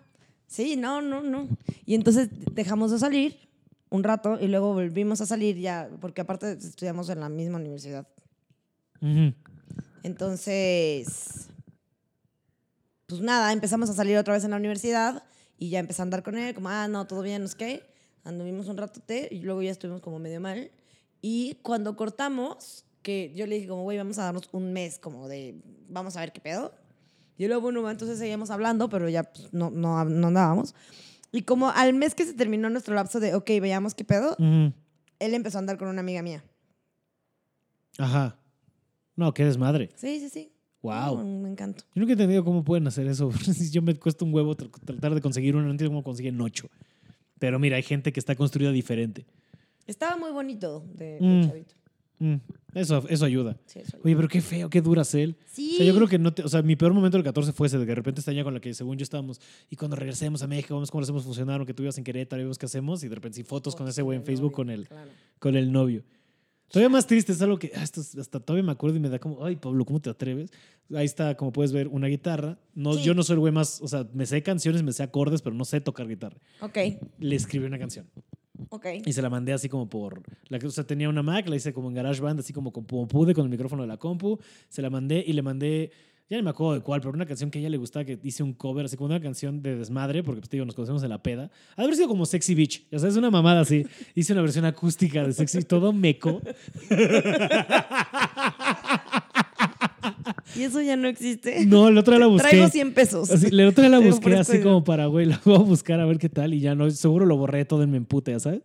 Sí, 0.46 0.76
no, 0.76 1.02
no, 1.02 1.22
no. 1.22 1.48
Y 1.84 1.94
entonces 1.96 2.28
dejamos 2.52 2.92
de 2.92 2.98
salir 2.98 3.48
un 3.90 4.02
rato 4.02 4.38
y 4.40 4.48
luego 4.48 4.74
volvimos 4.74 5.20
a 5.20 5.26
salir 5.26 5.58
ya, 5.58 5.88
porque 6.00 6.20
aparte 6.20 6.52
estudiamos 6.52 7.08
en 7.08 7.20
la 7.20 7.28
misma 7.28 7.58
universidad. 7.58 8.06
Entonces, 10.02 11.48
pues 13.06 13.20
nada, 13.20 13.52
empezamos 13.52 13.88
a 13.90 13.94
salir 13.94 14.16
otra 14.18 14.34
vez 14.34 14.44
en 14.44 14.50
la 14.50 14.56
universidad 14.56 15.22
y 15.58 15.70
ya 15.70 15.78
empecé 15.78 16.02
a 16.02 16.04
andar 16.04 16.22
con 16.22 16.36
él, 16.36 16.54
como, 16.54 16.68
ah, 16.68 16.88
no, 16.88 17.06
todo 17.06 17.22
bien, 17.22 17.42
no 17.42 17.46
es 17.46 17.54
que. 17.54 17.82
Anduvimos 18.24 18.66
un 18.66 18.76
ratote 18.76 19.28
y 19.30 19.40
luego 19.40 19.62
ya 19.62 19.70
estuvimos 19.70 20.00
como 20.00 20.18
medio 20.18 20.40
mal. 20.40 20.72
Y 21.22 21.54
cuando 21.62 21.94
cortamos, 21.94 22.84
que 23.02 23.32
yo 23.36 23.46
le 23.46 23.54
dije 23.54 23.68
como, 23.68 23.84
güey, 23.84 23.98
vamos 23.98 24.18
a 24.18 24.24
darnos 24.24 24.48
un 24.50 24.72
mes 24.72 24.98
como 24.98 25.28
de, 25.28 25.62
vamos 25.88 26.16
a 26.16 26.20
ver 26.20 26.32
qué 26.32 26.40
pedo. 26.40 26.74
Y 27.38 27.46
luego, 27.46 27.62
bueno, 27.62 27.88
entonces 27.88 28.18
seguíamos 28.18 28.50
hablando, 28.50 28.88
pero 28.88 29.08
ya 29.08 29.22
pues, 29.22 29.52
no, 29.52 29.70
no, 29.70 30.04
no 30.04 30.26
andábamos. 30.26 30.74
Y 31.32 31.42
como 31.42 31.70
al 31.70 31.92
mes 31.94 32.14
que 32.14 32.24
se 32.24 32.32
terminó 32.34 32.70
nuestro 32.70 32.94
lapso 32.94 33.20
de, 33.20 33.34
ok, 33.34 33.48
veamos 33.60 33.94
qué 33.94 34.04
pedo, 34.04 34.36
él 34.38 35.34
empezó 35.34 35.58
a 35.58 35.60
andar 35.60 35.76
con 35.78 35.88
una 35.88 36.00
amiga 36.00 36.22
mía. 36.22 36.42
Ajá. 37.98 38.36
No, 39.16 39.32
qué 39.32 39.44
desmadre. 39.44 39.90
Sí, 39.96 40.20
sí, 40.20 40.28
sí. 40.28 40.52
Wow. 40.82 41.18
No, 41.18 41.24
me 41.40 41.48
encanta. 41.48 41.82
Yo 41.94 42.00
nunca 42.00 42.10
he 42.10 42.14
entendido 42.14 42.44
cómo 42.44 42.62
pueden 42.62 42.86
hacer 42.86 43.06
eso. 43.06 43.30
Yo 43.72 43.82
me 43.82 43.94
cuesta 43.98 44.24
un 44.24 44.32
huevo 44.34 44.54
tr- 44.56 44.70
tratar 44.84 45.14
de 45.14 45.20
conseguir 45.20 45.56
uno, 45.56 45.64
no 45.64 45.70
entiendo 45.70 45.90
cómo 45.92 46.04
consiguen 46.04 46.40
ocho. 46.40 46.68
Pero 47.38 47.58
mira, 47.58 47.76
hay 47.76 47.82
gente 47.82 48.12
que 48.12 48.20
está 48.20 48.34
construida 48.36 48.70
diferente. 48.72 49.26
Estaba 49.86 50.16
muy 50.16 50.30
bonito 50.32 50.84
de, 50.94 51.18
de 51.18 51.20
Mm. 51.20 51.46
chavito. 51.48 51.74
Mm, 52.18 52.36
Eso, 52.74 53.04
eso 53.08 53.24
ayuda. 53.24 53.56
Sí, 53.66 53.78
eso. 53.80 53.98
Oye, 54.04 54.16
pero 54.16 54.28
qué 54.28 54.40
feo, 54.40 54.68
qué 54.70 54.80
dura 54.80 55.02
él. 55.14 55.36
Sí. 55.46 55.72
O 55.74 55.76
sea, 55.78 55.86
yo 55.86 55.94
creo 55.94 56.08
que 56.08 56.18
no 56.18 56.32
te, 56.32 56.42
o 56.42 56.48
sea, 56.48 56.62
mi 56.62 56.76
peor 56.76 56.92
momento 56.94 57.16
del 57.18 57.24
14 57.24 57.52
fue 57.52 57.66
ese 57.66 57.78
de 57.78 57.84
que 57.84 57.90
de 57.90 57.94
repente 57.94 58.20
está 58.20 58.32
ya 58.32 58.42
con 58.44 58.52
la 58.54 58.60
que 58.60 58.72
según 58.74 58.96
yo 58.98 59.02
estábamos 59.02 59.40
y 59.70 59.76
cuando 59.76 59.96
regresemos 59.96 60.42
a 60.42 60.46
México 60.46 60.74
vamos 60.74 60.90
cómo 60.90 61.00
lo 61.00 61.04
hacemos 61.04 61.24
funcionar, 61.24 61.64
que 61.66 61.74
tú 61.74 61.82
ibas 61.82 61.96
en 61.98 62.04
Querétaro 62.04 62.42
vemos 62.42 62.58
qué 62.58 62.66
hacemos 62.66 63.02
y 63.04 63.08
de 63.08 63.14
repente 63.14 63.36
sí 63.36 63.42
fotos 63.44 63.74
con 63.76 63.86
ese 63.88 64.02
güey 64.02 64.18
en 64.18 64.24
Facebook 64.24 64.52
con 64.52 64.70
el, 64.70 64.88
Claro. 64.88 65.10
con 65.38 65.56
el 65.56 65.72
novio. 65.72 66.04
Todavía 66.68 66.88
más 66.88 67.06
triste, 67.06 67.30
es 67.32 67.40
algo 67.42 67.58
que 67.58 67.70
ah, 67.76 67.82
esto 67.82 68.00
es- 68.00 68.16
hasta 68.18 68.40
todavía 68.40 68.64
me 68.64 68.72
acuerdo 68.72 68.96
y 68.96 69.00
me 69.00 69.08
da 69.08 69.18
como, 69.20 69.44
ay, 69.44 69.54
Pablo, 69.56 69.84
¿cómo 69.84 70.00
te 70.00 70.10
atreves? 70.10 70.50
Ahí 70.94 71.04
está, 71.06 71.36
como 71.36 71.52
puedes 71.52 71.72
ver, 71.72 71.86
una 71.88 72.08
guitarra. 72.08 72.58
No, 72.74 72.94
Sí. 72.94 73.04
Yo 73.04 73.14
no 73.14 73.22
soy 73.22 73.34
el 73.34 73.40
güey 73.40 73.52
más, 73.52 73.80
o 73.82 73.86
sea, 73.88 74.06
me 74.12 74.26
sé 74.26 74.42
canciones, 74.42 74.82
me 74.82 74.92
sé 74.92 75.02
acordes, 75.04 75.42
pero 75.42 75.54
no 75.54 75.64
sé 75.64 75.80
tocar 75.80 76.08
guitarra. 76.08 76.36
Ok, 76.60 76.76
Le 77.20 77.36
escribí 77.36 77.66
una 77.66 77.78
canción 77.78 78.06
ok. 78.70 78.86
y 79.04 79.12
se 79.12 79.22
la 79.22 79.30
mandé 79.30 79.52
así 79.52 79.68
como 79.68 79.88
por, 79.88 80.22
la, 80.48 80.58
que- 80.58 80.66
o 80.66 80.70
sea, 80.70 80.84
tenía 80.84 81.08
una 81.08 81.22
Mac, 81.22 81.48
la 81.48 81.56
hice 81.56 81.72
como 81.72 81.88
en 81.88 81.94
GarageBand, 81.94 82.40
así 82.40 82.52
como, 82.52 82.72
como 82.72 83.06
pude 83.08 83.34
con 83.34 83.44
el 83.44 83.50
micrófono 83.50 83.82
de 83.82 83.88
la 83.88 83.96
compu, 83.96 84.38
se 84.68 84.82
la 84.82 84.90
mandé 84.90 85.22
y 85.26 85.32
le 85.32 85.42
mandé, 85.42 85.90
ya 86.28 86.36
no 86.38 86.42
me 86.42 86.50
acuerdo 86.50 86.74
de 86.74 86.80
cuál, 86.80 87.00
pero 87.00 87.12
una 87.12 87.24
canción 87.26 87.50
que 87.50 87.58
a 87.58 87.60
ella 87.60 87.70
le 87.70 87.76
gustaba, 87.76 88.04
que 88.04 88.18
hice 88.22 88.42
un 88.42 88.52
cover, 88.52 88.84
así 88.86 88.96
como 88.96 89.06
una 89.10 89.20
canción 89.20 89.62
de 89.62 89.76
desmadre, 89.76 90.22
porque 90.24 90.40
pues 90.40 90.48
te 90.50 90.56
digo, 90.56 90.66
nos 90.66 90.74
conocemos 90.74 91.02
en 91.04 91.10
la 91.10 91.22
peda. 91.22 91.50
Ha 91.76 91.82
de 91.82 91.84
haber 91.84 91.94
sido 91.96 92.08
como 92.08 92.26
Sexy 92.26 92.54
Beach, 92.56 92.84
o 92.92 92.98
sea, 92.98 93.08
es 93.08 93.16
una 93.16 93.30
mamada 93.30 93.60
así. 93.60 93.86
Hice 94.14 94.32
una 94.32 94.42
versión 94.42 94.64
acústica 94.64 95.24
de 95.24 95.32
Sexy, 95.32 95.62
todo 95.62 95.92
meco. 95.92 96.40
Y 100.54 100.62
eso 100.62 100.80
ya 100.80 100.96
no 100.96 101.08
existe. 101.08 101.66
No, 101.66 101.90
la 101.90 102.00
otra 102.00 102.18
la 102.18 102.26
busqué. 102.26 102.48
Traigo 102.48 102.68
100 102.68 102.94
pesos. 102.94 103.30
Así, 103.30 103.50
la 103.50 103.68
otra 103.68 103.88
la 103.88 103.98
Te 103.98 104.10
busqué 104.10 104.34
así 104.34 104.60
como 104.60 104.84
para, 104.84 105.06
güey, 105.06 105.26
la 105.26 105.40
voy 105.44 105.56
a 105.56 105.58
buscar 105.58 106.00
a 106.00 106.06
ver 106.06 106.18
qué 106.18 106.28
tal 106.28 106.54
y 106.54 106.60
ya 106.60 106.74
no, 106.74 106.90
seguro 106.90 107.26
lo 107.26 107.36
borré 107.36 107.64
todo 107.64 107.82
en 107.82 107.90
mi 107.90 107.96
empute, 107.96 108.32
ya 108.32 108.40
sabes. 108.40 108.62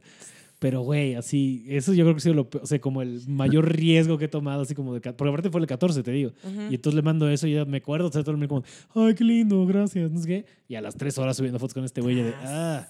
Pero, 0.61 0.81
güey, 0.81 1.15
así, 1.15 1.65
eso 1.69 1.91
yo 1.91 2.03
creo 2.03 2.13
que 2.13 2.19
ha 2.19 2.21
sido 2.21 2.35
lo, 2.35 2.49
o 2.61 2.65
sea, 2.67 2.79
como 2.79 3.01
el 3.01 3.27
mayor 3.27 3.67
riesgo 3.75 4.19
que 4.19 4.25
he 4.25 4.27
tomado, 4.27 4.61
así 4.61 4.75
como 4.75 4.93
de, 4.93 5.01
porque 5.01 5.29
aparte 5.29 5.49
fue 5.49 5.59
el 5.59 5.65
14, 5.65 6.03
te 6.03 6.11
digo. 6.11 6.33
Y 6.69 6.75
entonces 6.75 6.93
le 6.93 7.01
mando 7.01 7.27
eso 7.27 7.47
y 7.47 7.53
ya 7.53 7.65
me 7.65 7.77
acuerdo, 7.77 8.09
o 8.09 8.11
sea, 8.11 8.21
todo 8.21 8.33
el 8.33 8.37
mundo 8.37 8.61
como, 8.93 9.07
ay, 9.07 9.15
qué 9.15 9.23
lindo, 9.23 9.65
gracias, 9.65 10.11
no 10.11 10.21
sé 10.21 10.27
qué. 10.27 10.45
Y 10.67 10.75
a 10.75 10.81
las 10.81 10.95
tres 10.95 11.17
horas 11.17 11.35
subiendo 11.35 11.57
fotos 11.57 11.73
con 11.73 11.83
este 11.83 12.01
güey, 12.01 12.17
de, 12.17 12.33
ah, 12.43 12.87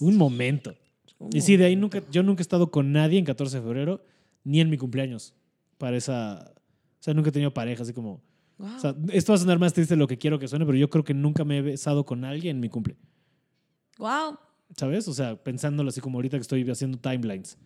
un 0.00 0.18
momento. 0.18 0.74
Y 1.32 1.40
sí, 1.40 1.56
de 1.56 1.64
ahí 1.64 1.74
nunca, 1.74 2.02
yo 2.10 2.22
nunca 2.22 2.42
he 2.42 2.42
estado 2.42 2.70
con 2.70 2.92
nadie 2.92 3.18
en 3.18 3.24
14 3.24 3.56
de 3.56 3.62
febrero, 3.62 4.04
ni 4.44 4.60
en 4.60 4.68
mi 4.68 4.76
cumpleaños, 4.76 5.32
para 5.78 5.96
esa, 5.96 6.52
o 7.00 7.02
sea, 7.02 7.14
nunca 7.14 7.30
he 7.30 7.32
tenido 7.32 7.54
pareja, 7.54 7.82
así 7.82 7.94
como, 7.94 8.20
Wow. 8.58 8.76
o 8.76 8.80
sea, 8.80 8.94
esto 9.12 9.32
va 9.32 9.36
a 9.36 9.40
sonar 9.40 9.58
más 9.58 9.74
triste 9.74 9.94
de 9.94 9.98
lo 9.98 10.06
que 10.06 10.16
quiero 10.16 10.38
que 10.38 10.48
suene, 10.48 10.64
pero 10.64 10.78
yo 10.78 10.88
creo 10.88 11.04
que 11.04 11.12
nunca 11.12 11.44
me 11.44 11.58
he 11.58 11.62
besado 11.62 12.04
con 12.04 12.24
alguien 12.24 12.56
en 12.56 12.60
mi 12.60 12.68
cumple. 12.68 12.96
wow. 13.98 14.38
¿Sabes? 14.76 15.06
O 15.06 15.14
sea, 15.14 15.36
pensándolo 15.36 15.90
así 15.90 16.00
como 16.00 16.18
ahorita 16.18 16.36
que 16.36 16.42
estoy 16.42 16.68
haciendo 16.68 16.98
timelines. 16.98 17.56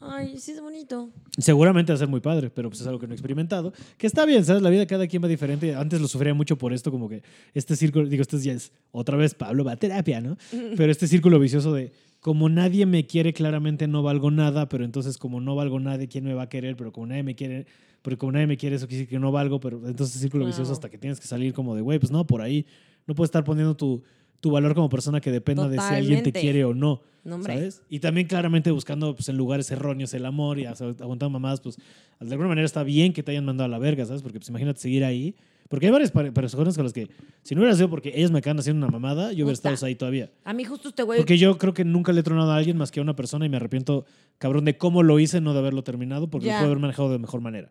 Ay, 0.00 0.38
sí 0.38 0.52
es 0.52 0.60
bonito. 0.60 1.10
Seguramente 1.38 1.92
va 1.92 1.94
a 1.94 1.98
ser 1.98 2.08
muy 2.08 2.20
padre, 2.20 2.48
pero 2.48 2.70
pues 2.70 2.80
es 2.80 2.86
algo 2.86 2.98
que 2.98 3.06
no 3.06 3.12
he 3.12 3.16
experimentado. 3.16 3.72
Que 3.98 4.06
está 4.06 4.24
bien, 4.24 4.44
¿sabes? 4.44 4.62
La 4.62 4.70
vida 4.70 4.80
de 4.80 4.86
cada 4.86 5.06
quien 5.06 5.22
va 5.22 5.28
diferente. 5.28 5.74
Antes 5.74 6.00
lo 6.00 6.08
sufría 6.08 6.32
mucho 6.32 6.56
por 6.56 6.72
esto, 6.72 6.90
como 6.90 7.08
que 7.08 7.22
este 7.52 7.76
círculo, 7.76 8.08
digo, 8.08 8.22
este 8.22 8.38
ya 8.38 8.52
es 8.52 8.72
otra 8.92 9.18
vez 9.18 9.34
Pablo 9.34 9.62
va 9.62 9.72
a 9.72 9.76
terapia, 9.76 10.22
¿no? 10.22 10.38
Pero 10.76 10.90
este 10.90 11.06
círculo 11.06 11.38
vicioso 11.38 11.72
de 11.74 11.92
como 12.20 12.48
nadie 12.48 12.86
me 12.86 13.06
quiere, 13.06 13.34
claramente 13.34 13.88
no 13.88 14.02
valgo 14.02 14.30
nada, 14.30 14.68
pero 14.68 14.84
entonces 14.84 15.16
como 15.16 15.40
no 15.40 15.54
valgo 15.56 15.80
nadie, 15.80 16.06
¿quién 16.06 16.24
me 16.24 16.34
va 16.34 16.42
a 16.42 16.48
querer? 16.50 16.76
Pero 16.76 16.92
como 16.92 17.06
nadie 17.06 17.22
me 17.22 17.34
quiere, 17.34 17.66
porque 18.02 18.16
como 18.16 18.32
nadie 18.32 18.46
me 18.46 18.56
quiere, 18.56 18.76
eso 18.76 18.86
quiere 18.86 19.02
decir 19.02 19.10
que 19.10 19.18
no 19.18 19.30
valgo, 19.32 19.60
pero 19.60 19.80
entonces 19.86 20.20
círculo 20.20 20.46
vicioso 20.46 20.72
hasta 20.72 20.88
que 20.88 20.98
tienes 20.98 21.20
que 21.20 21.26
salir 21.26 21.52
como 21.52 21.74
de, 21.74 21.82
güey, 21.82 21.98
pues 21.98 22.10
no, 22.10 22.26
por 22.26 22.42
ahí. 22.42 22.66
No 23.06 23.14
puedes 23.14 23.28
estar 23.28 23.44
poniendo 23.44 23.76
tu, 23.76 24.02
tu 24.40 24.50
valor 24.50 24.74
como 24.74 24.88
persona 24.88 25.20
que 25.20 25.30
dependa 25.30 25.68
de 25.68 25.78
si 25.78 25.94
alguien 25.94 26.22
te 26.22 26.32
quiere 26.32 26.64
o 26.64 26.74
no. 26.74 27.02
No. 27.22 27.42
¿Sabes? 27.42 27.82
Y 27.90 28.00
también 28.00 28.26
claramente 28.26 28.70
buscando 28.70 29.14
pues, 29.14 29.28
en 29.28 29.36
lugares 29.36 29.70
erróneos 29.70 30.14
el 30.14 30.24
amor 30.24 30.58
y 30.58 30.64
aguantando 30.64 31.28
mamadas, 31.30 31.60
pues 31.60 31.76
de 32.18 32.30
alguna 32.30 32.48
manera 32.48 32.64
está 32.64 32.82
bien 32.82 33.12
que 33.12 33.22
te 33.22 33.32
hayan 33.32 33.44
mandado 33.44 33.66
a 33.66 33.68
la 33.68 33.78
verga, 33.78 34.06
¿sabes? 34.06 34.22
Porque 34.22 34.38
pues 34.38 34.48
imagínate 34.48 34.80
seguir 34.80 35.04
ahí. 35.04 35.34
Porque 35.70 35.86
hay 35.86 35.92
varias 35.92 36.10
personas 36.10 36.74
con 36.74 36.82
las 36.82 36.92
que, 36.92 37.08
si 37.44 37.54
no 37.54 37.60
hubiera 37.60 37.76
sido 37.76 37.88
porque 37.88 38.10
ellas 38.16 38.32
me 38.32 38.40
acaban 38.40 38.58
haciendo 38.58 38.84
una 38.84 38.90
mamada, 38.92 39.32
yo 39.32 39.44
hubiera 39.44 39.52
estado 39.52 39.76
ahí 39.86 39.94
todavía. 39.94 40.28
A 40.42 40.52
mí 40.52 40.64
justo 40.64 40.88
este 40.88 41.04
güey... 41.04 41.20
Porque 41.20 41.38
yo 41.38 41.56
creo 41.58 41.72
que 41.72 41.84
nunca 41.84 42.12
le 42.12 42.20
he 42.20 42.22
tronado 42.24 42.50
a 42.50 42.56
alguien 42.56 42.76
más 42.76 42.90
que 42.90 42.98
a 42.98 43.04
una 43.04 43.14
persona 43.14 43.46
y 43.46 43.48
me 43.48 43.56
arrepiento, 43.56 44.04
cabrón, 44.38 44.64
de 44.64 44.76
cómo 44.76 45.04
lo 45.04 45.20
hice, 45.20 45.40
no 45.40 45.52
de 45.52 45.60
haberlo 45.60 45.84
terminado, 45.84 46.28
porque 46.28 46.46
lo 46.48 46.52
puedo 46.58 46.72
haber 46.72 46.78
manejado 46.80 47.12
de 47.12 47.18
mejor 47.20 47.40
manera. 47.40 47.70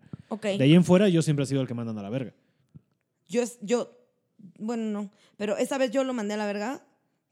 De 0.58 0.64
ahí 0.64 0.74
en 0.76 0.86
fuera, 0.86 1.10
yo 1.10 1.22
siempre 1.22 1.44
he 1.44 1.46
sido 1.46 1.60
el 1.60 1.68
que 1.68 1.74
mandan 1.74 1.98
a 1.98 2.02
la 2.02 2.10
verga. 2.10 2.34
Yo, 3.28 3.42
es- 3.42 3.60
yo, 3.62 3.92
bueno, 4.58 4.84
no, 4.86 5.12
pero 5.36 5.58
esa 5.58 5.78
vez 5.78 5.92
yo 5.92 6.06
lo 6.06 6.14
mandé 6.14 6.36
a 6.36 6.38
la 6.38 6.46
verga, 6.48 6.82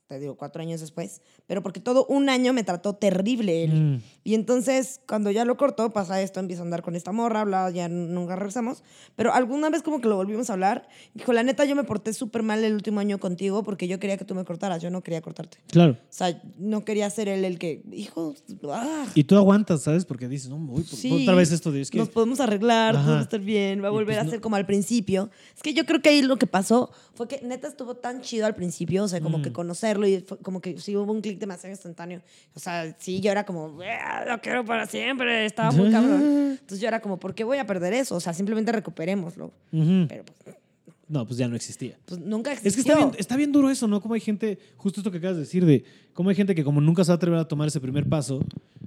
te 0.07 0.19
digo, 0.19 0.35
cuatro 0.35 0.61
años 0.61 0.79
después, 0.79 1.21
pero 1.47 1.61
porque 1.61 1.81
todo 1.81 2.05
un 2.05 2.29
año 2.29 2.53
me 2.53 2.63
trató 2.63 2.93
terrible 2.95 3.65
él. 3.65 3.73
Mm. 3.73 4.01
Y 4.23 4.35
entonces, 4.35 5.01
cuando 5.07 5.31
ya 5.31 5.43
lo 5.43 5.57
cortó, 5.57 5.91
pasa 5.91 6.21
esto, 6.21 6.39
empieza 6.39 6.61
a 6.61 6.65
andar 6.65 6.81
con 6.81 6.95
esta 6.95 7.11
morra, 7.11 7.43
bla, 7.43 7.69
ya 7.71 7.89
nunca 7.89 8.35
regresamos. 8.37 8.83
Pero 9.17 9.33
alguna 9.33 9.69
vez 9.69 9.83
como 9.83 9.99
que 9.99 10.07
lo 10.07 10.15
volvimos 10.15 10.49
a 10.49 10.53
hablar, 10.53 10.87
dijo, 11.13 11.33
la 11.33 11.43
neta, 11.43 11.65
yo 11.65 11.75
me 11.75 11.83
porté 11.83 12.13
súper 12.13 12.41
mal 12.41 12.63
el 12.63 12.73
último 12.73 13.01
año 13.01 13.17
contigo 13.19 13.63
porque 13.63 13.87
yo 13.89 13.99
quería 13.99 14.15
que 14.17 14.23
tú 14.23 14.33
me 14.33 14.45
cortaras, 14.45 14.81
yo 14.81 14.89
no 14.89 15.01
quería 15.03 15.21
cortarte. 15.21 15.57
Claro. 15.67 15.93
O 15.93 16.05
sea, 16.09 16.41
no 16.57 16.85
quería 16.85 17.09
ser 17.09 17.27
él 17.27 17.43
el 17.43 17.59
que, 17.59 17.83
hijo, 17.91 18.33
ah, 18.71 19.05
Y 19.13 19.25
tú 19.25 19.35
aguantas, 19.35 19.81
¿sabes? 19.83 20.05
Porque 20.05 20.29
dices, 20.29 20.49
no, 20.49 20.57
pues, 20.73 20.87
Sí. 20.87 21.23
otra 21.23 21.35
vez 21.35 21.51
esto 21.51 21.71
de, 21.71 21.81
es 21.81 21.91
que 21.91 21.97
nos 21.97 22.09
podemos 22.09 22.39
arreglar, 22.39 22.95
Ajá. 22.95 23.03
todo 23.03 23.13
va 23.15 23.19
a 23.19 23.23
estar 23.23 23.39
bien, 23.41 23.83
va 23.83 23.87
a 23.87 23.91
Y 23.91 23.93
volver 23.93 24.15
pues 24.15 24.17
a 24.19 24.23
no- 24.23 24.29
ser 24.31 24.39
como 24.41 24.55
al 24.55 24.65
principio. 24.65 25.29
Es 25.53 25.61
que 25.61 25.73
yo 25.73 25.85
creo 25.85 26.01
que 26.01 26.09
ahí 26.09 26.21
lo 26.21 26.37
que 26.37 26.47
pasó 26.47 26.91
fue 27.13 27.27
que 27.27 27.41
neta 27.43 27.67
estuvo 27.67 27.95
tan 27.95 28.21
chido 28.21 28.45
al 28.45 28.55
principio, 28.55 29.03
o 29.03 29.07
sea, 29.09 29.19
como 29.19 29.39
Mm. 29.39 29.41
que 29.41 29.51
y 30.05 30.21
como 30.43 30.59
que 30.61 30.77
sí 30.79 30.95
hubo 30.97 31.11
un 31.11 31.21
clic 31.21 31.39
demasiado 31.39 31.71
instantáneo. 31.71 32.21
O 32.53 32.59
sea, 32.59 32.93
sí, 32.99 33.21
yo 33.21 33.31
era 33.31 33.45
como, 33.45 33.79
"Ah, 34.03 34.25
lo 34.27 34.41
quiero 34.41 34.65
para 34.65 34.85
siempre, 34.85 35.45
estaba 35.45 35.71
muy 35.71 35.89
cabrón. 35.89 36.21
Entonces 36.59 36.81
yo 36.81 36.87
era 36.89 36.99
como, 36.99 37.17
¿por 37.17 37.33
qué 37.33 37.43
voy 37.45 37.57
a 37.57 37.65
perder 37.65 37.93
eso? 37.93 38.15
O 38.15 38.19
sea, 38.19 38.33
simplemente 38.33 38.71
recuperémoslo. 38.73 39.51
Pero 39.71 40.23
pues, 40.25 40.57
No, 41.07 41.25
pues 41.25 41.37
ya 41.37 41.47
no 41.47 41.55
existía. 41.55 41.97
pues, 42.05 42.19
nunca 42.19 42.51
existió. 42.51 42.69
Es 42.69 42.75
que 42.75 42.81
está 42.81 42.95
bien, 42.97 43.11
está 43.17 43.37
bien 43.37 43.51
duro 43.53 43.69
eso, 43.69 43.87
¿no? 43.87 44.01
Como 44.01 44.13
hay 44.15 44.19
gente, 44.19 44.59
justo 44.75 44.99
esto 44.99 45.09
que 45.09 45.19
acabas 45.19 45.37
de 45.37 45.43
decir, 45.43 45.65
de 45.65 45.85
cómo 46.13 46.29
hay 46.29 46.35
gente 46.35 46.53
que 46.53 46.65
como 46.65 46.81
nunca 46.81 47.05
se 47.05 47.11
va 47.11 47.13
a 47.13 47.15
atrever 47.15 47.39
a 47.39 47.47
tomar 47.47 47.69
ese 47.69 47.79
primer 47.79 48.05
paso, 48.09 48.41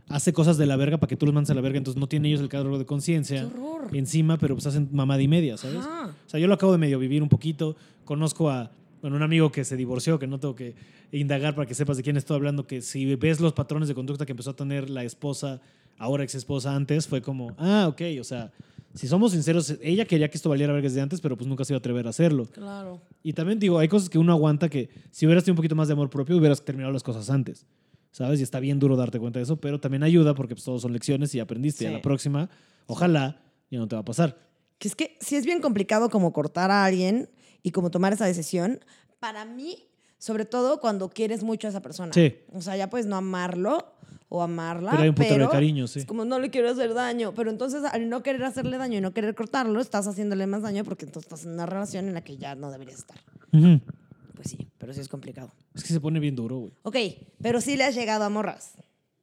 hace 0.09 0.33
cosas 0.35 0.59
de 0.59 0.67
la 0.67 0.77
verga 0.77 0.99
para 0.99 1.09
que 1.09 1.17
tú 1.17 1.25
los 1.25 1.35
mandes 1.35 1.51
a 1.51 1.55
la 1.55 1.63
verga, 1.63 1.79
entonces 1.79 1.99
no 1.99 2.07
tienen 2.09 2.27
ellos 2.27 2.41
el 2.43 2.49
cargo 2.51 2.79
de 2.79 2.85
conciencia 2.85 3.49
encima, 3.93 4.37
pero 4.37 4.55
pues 4.55 4.67
hacen 4.67 4.89
mamada 4.93 5.23
y 5.23 5.29
media, 5.29 5.57
¿sabes? 5.57 5.79
Ajá. 5.79 6.15
O 6.27 6.29
sea, 6.29 6.39
yo 6.41 6.47
lo 6.47 6.55
acabo 6.55 6.73
de 6.73 6.79
medio 6.79 6.99
vivir 6.99 7.23
un 7.23 7.29
poquito, 7.31 7.77
conozco 8.05 8.51
a 8.51 8.71
bueno, 9.01 9.17
un 9.17 9.23
amigo 9.23 9.51
que 9.51 9.65
se 9.65 9.77
divorció, 9.77 10.19
que 10.19 10.27
no 10.27 10.39
tengo 10.39 10.55
que 10.55 10.75
indagar 11.13 11.55
para 11.55 11.67
que 11.67 11.75
sepas 11.75 11.97
de 11.97 12.03
quién 12.03 12.17
estoy 12.17 12.37
hablando, 12.37 12.67
que 12.67 12.83
si 12.83 13.15
ves 13.17 13.41
los 13.41 13.53
patrones 13.53 13.89
de 13.89 13.95
conducta 13.95 14.27
que 14.27 14.33
empezó 14.33 14.51
a 14.51 14.57
tener 14.57 14.91
la 14.91 15.05
esposa, 15.05 15.61
ahora 15.99 16.25
ex 16.25 16.35
esposa 16.35 16.75
antes, 16.75 17.09
fue 17.09 17.23
como, 17.23 17.55
ah, 17.59 17.87
ok, 17.89 18.03
o 18.21 18.25
sea, 18.25 18.53
si 18.95 19.07
somos 19.07 19.33
sinceros, 19.33 19.77
ella 19.83 20.05
quería 20.05 20.29
que 20.29 20.37
esto 20.37 20.49
valiera 20.49 20.73
verga 20.73 20.89
desde 20.89 21.01
antes, 21.01 21.21
pero 21.21 21.37
pues 21.37 21.47
nunca 21.47 21.65
se 21.65 21.73
iba 21.73 21.77
a 21.77 21.81
atrever 21.81 22.07
a 22.07 22.11
hacerlo. 22.11 22.47
Claro. 22.47 23.01
Y 23.23 23.33
también 23.33 23.59
digo, 23.59 23.79
hay 23.79 23.89
cosas 23.89 24.09
que 24.09 24.19
uno 24.19 24.33
aguanta 24.33 24.69
que 24.69 24.91
si 25.11 25.27
hubieras 25.27 25.45
tenido 25.45 25.55
un 25.55 25.59
poquito 25.59 25.77
más 25.77 25.87
de 25.87 25.93
amor 25.93 26.11
propio, 26.11 26.37
hubieras 26.37 26.65
terminado 26.65 26.93
las 26.93 27.03
cosas 27.03 27.31
antes. 27.31 27.67
¿Sabes? 28.13 28.41
Y 28.41 28.43
está 28.43 28.59
bien 28.59 28.81
duro 28.81 28.97
darte 28.97 29.21
cuenta 29.21 29.39
de 29.39 29.45
eso, 29.45 29.61
pero 29.61 29.79
también 29.79 30.03
ayuda 30.03 30.35
porque 30.35 30.57
pues 30.57 30.65
todos 30.65 30.83
son 30.83 30.93
lecciones 30.93 31.33
y 31.37 31.39
aprendiste. 31.39 31.85
Y 31.85 31.87
a 31.87 31.93
la 31.93 32.03
próxima, 32.03 32.51
ojalá, 32.87 33.41
ya 33.71 33.79
no 33.79 33.87
te 33.87 33.95
va 33.95 34.01
a 34.01 34.05
pasar. 34.05 34.37
Que 34.79 34.89
es 34.89 34.97
que 34.97 35.17
sí 35.21 35.37
es 35.37 35.47
bien 35.47 35.61
complicado 35.61 36.11
como 36.11 36.33
cortar 36.33 36.73
a 36.73 36.85
alguien 36.85 37.31
y 37.63 37.71
como 37.71 37.93
tomar 37.93 38.13
esa 38.13 38.27
decisión. 38.27 38.81
Para 39.21 39.45
mí, 39.45 39.90
sobre 40.21 40.45
todo 40.45 40.79
cuando 40.81 41.09
quieres 41.11 41.43
mucho 41.43 41.67
a 41.67 41.71
esa 41.71 41.83
persona. 41.83 42.13
Sí. 42.13 42.37
O 42.53 42.61
sea, 42.63 42.77
ya 42.77 42.89
puedes 42.89 43.07
no 43.07 43.17
amarlo 43.17 43.93
o 44.29 44.43
amarla. 44.43 44.93
Pero 44.93 45.03
hay 45.03 45.09
un 45.09 45.15
putero 45.17 45.35
de 45.35 45.39
pero 45.41 45.51
cariño, 45.51 45.89
sí. 45.89 45.99
Es 46.01 46.07
como 46.07 46.25
no 46.25 46.39
le 46.39 46.51
quiero 46.51 46.71
hacer 46.71 46.95
daño. 46.95 47.35
Pero 47.35 47.51
entonces, 47.51 47.83
al 47.91 48.09
no 48.09 48.23
querer 48.23 48.45
hacerle 48.45 48.79
daño 48.79 48.99
y 48.99 49.01
no 49.01 49.13
querer 49.13 49.35
cortarlo, 49.35 49.81
estás 49.81 50.07
haciéndole 50.07 50.47
más 50.47 50.63
daño 50.63 50.85
porque 50.85 51.05
entonces 51.07 51.27
estás 51.33 51.45
en 51.47 51.53
una 51.55 51.67
relación 51.67 52.07
en 52.07 52.15
la 52.15 52.23
que 52.23 52.37
ya 52.37 52.55
no 52.55 52.71
deberías 52.71 52.99
estar. 53.01 53.19
Pues 53.51 54.49
sí, 54.51 54.69
pero 54.79 54.93
sí 54.95 55.01
es 55.01 55.09
complicado. 55.09 55.51
Es 55.75 55.83
que 55.83 55.93
se 55.93 56.01
pone 56.01 56.21
bien 56.21 56.37
duro, 56.37 56.59
güey. 56.59 56.73
Ok, 56.83 56.97
pero 57.43 57.61
sí 57.61 57.77
le 57.77 57.85
has 57.85 57.95
llegado 57.97 58.23
a 58.25 58.29
morras. 58.29 58.75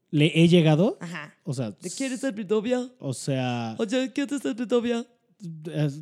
Le 0.09 0.31
he 0.41 0.47
llegado, 0.47 0.97
Ajá. 1.01 1.33
o 1.43 1.53
sea, 1.53 1.71
¿Te 1.73 1.89
quieres 1.89 2.19
ser 2.21 2.33
mi 2.33 2.43
novia? 2.45 2.89
o 2.99 3.13
sea, 3.13 3.75
Oye, 3.77 4.11
¿quieres 4.13 4.41
ser 4.41 4.55
mi 4.57 4.65
novia? 4.65 5.05
es- 5.73 6.01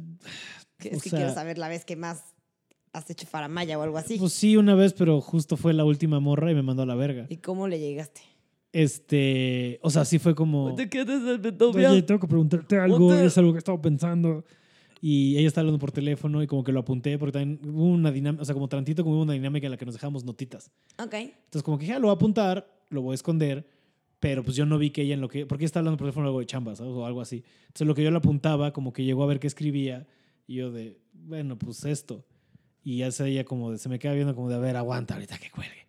Que- 0.77 0.89
O 0.89 0.97
Es 0.97 1.03
que 1.03 1.09
sea- 1.09 1.19
quiero 1.19 1.34
saber 1.34 1.57
la 1.57 1.69
vez 1.69 1.85
que 1.85 1.95
más 1.95 2.35
has 2.95 3.09
hecho 3.09 3.27
faramaya 3.27 3.77
o 3.77 3.81
algo 3.81 3.97
así. 3.97 4.17
pues 4.17 4.34
sí, 4.34 4.57
una 4.57 4.76
vez, 4.76 4.93
pero 4.93 5.22
justo 5.22 5.57
fue 5.57 5.73
la 5.73 5.85
última 5.85 6.19
morra 6.19 6.51
y 6.51 6.55
me 6.55 6.61
mandó 6.61 6.84
a 6.84 6.85
la 6.85 6.95
verga. 6.95 7.26
¿Y 7.30 7.38
cómo 7.38 7.67
le 7.67 7.80
llegaste? 7.80 8.22
Este, 8.72 9.80
o 9.81 9.89
sea, 9.89 10.03
sí 10.05 10.19
fue 10.19 10.35
como... 10.35 10.76
¿Te 10.76 10.85
novia? 10.85 11.91
Oye, 11.91 12.01
tengo 12.01 12.19
que 12.19 12.27
preguntarte 12.27 12.77
algo, 12.77 13.07
Oye. 13.07 13.26
es 13.26 13.38
algo 13.38 13.53
que 13.53 13.59
estaba 13.59 13.81
pensando. 13.81 14.43
Y 15.01 15.38
ella 15.38 15.47
está 15.47 15.61
hablando 15.61 15.80
por 15.80 15.91
teléfono 15.91 16.41
y 16.41 16.47
como 16.47 16.63
que 16.63 16.72
lo 16.72 16.80
apunté 16.80 17.17
porque 17.19 17.34
también 17.34 17.59
hubo 17.69 17.85
una 17.85 18.11
dinámica, 18.11 18.41
o 18.41 18.45
sea, 18.45 18.53
como 18.53 18.67
tantito 18.67 19.03
como 19.03 19.17
hubo 19.17 19.23
una 19.23 19.34
dinámica 19.34 19.67
en 19.67 19.72
la 19.72 19.77
que 19.77 19.85
nos 19.85 19.93
dejamos 19.93 20.23
notitas. 20.23 20.72
Ok. 20.97 21.13
Entonces 21.13 21.63
como 21.63 21.77
que 21.77 21.84
dije, 21.84 21.93
ah, 21.93 21.99
lo 21.99 22.07
voy 22.07 22.13
a 22.13 22.15
apuntar, 22.15 22.67
lo 22.89 23.01
voy 23.01 23.11
a 23.11 23.15
esconder, 23.15 23.67
pero 24.19 24.43
pues 24.43 24.55
yo 24.57 24.65
no 24.65 24.77
vi 24.77 24.89
que 24.89 25.03
ella 25.03 25.13
en 25.13 25.22
lo 25.22 25.30
que, 25.30 25.45
porque 25.45 25.63
ella 25.63 25.67
está 25.67 25.80
hablando 25.80 25.97
por 25.97 26.05
teléfono 26.05 26.27
algo 26.27 26.39
de 26.39 26.45
chambas 26.47 26.81
o 26.81 27.05
algo 27.05 27.22
así. 27.22 27.43
Entonces 27.67 27.85
lo 27.85 27.93
que 27.93 28.03
yo 28.03 28.09
le 28.09 28.17
apuntaba, 28.17 28.73
como 28.73 28.93
que 28.93 29.03
llegó 29.03 29.23
a 29.23 29.27
ver 29.27 29.39
qué 29.39 29.47
escribía 29.47 30.07
y 30.47 30.55
yo 30.55 30.72
de, 30.72 30.99
bueno, 31.13 31.57
pues 31.57 31.85
esto. 31.85 32.26
Y 32.86 32.98
ya 32.99 33.12
se 33.12 33.28
ella 33.28 33.44
como 33.44 33.72
de, 33.72 33.80
se 33.80 33.90
me 33.90 33.98
queda 33.99 34.14
viendo 34.14 34.34
como 34.36 34.48
de, 34.48 34.56
a 34.56 34.60
ver, 34.60 34.78
aguanta 34.78 35.16
ahorita 35.16 35.40
que 35.40 35.49
cuelgue. 35.49 35.88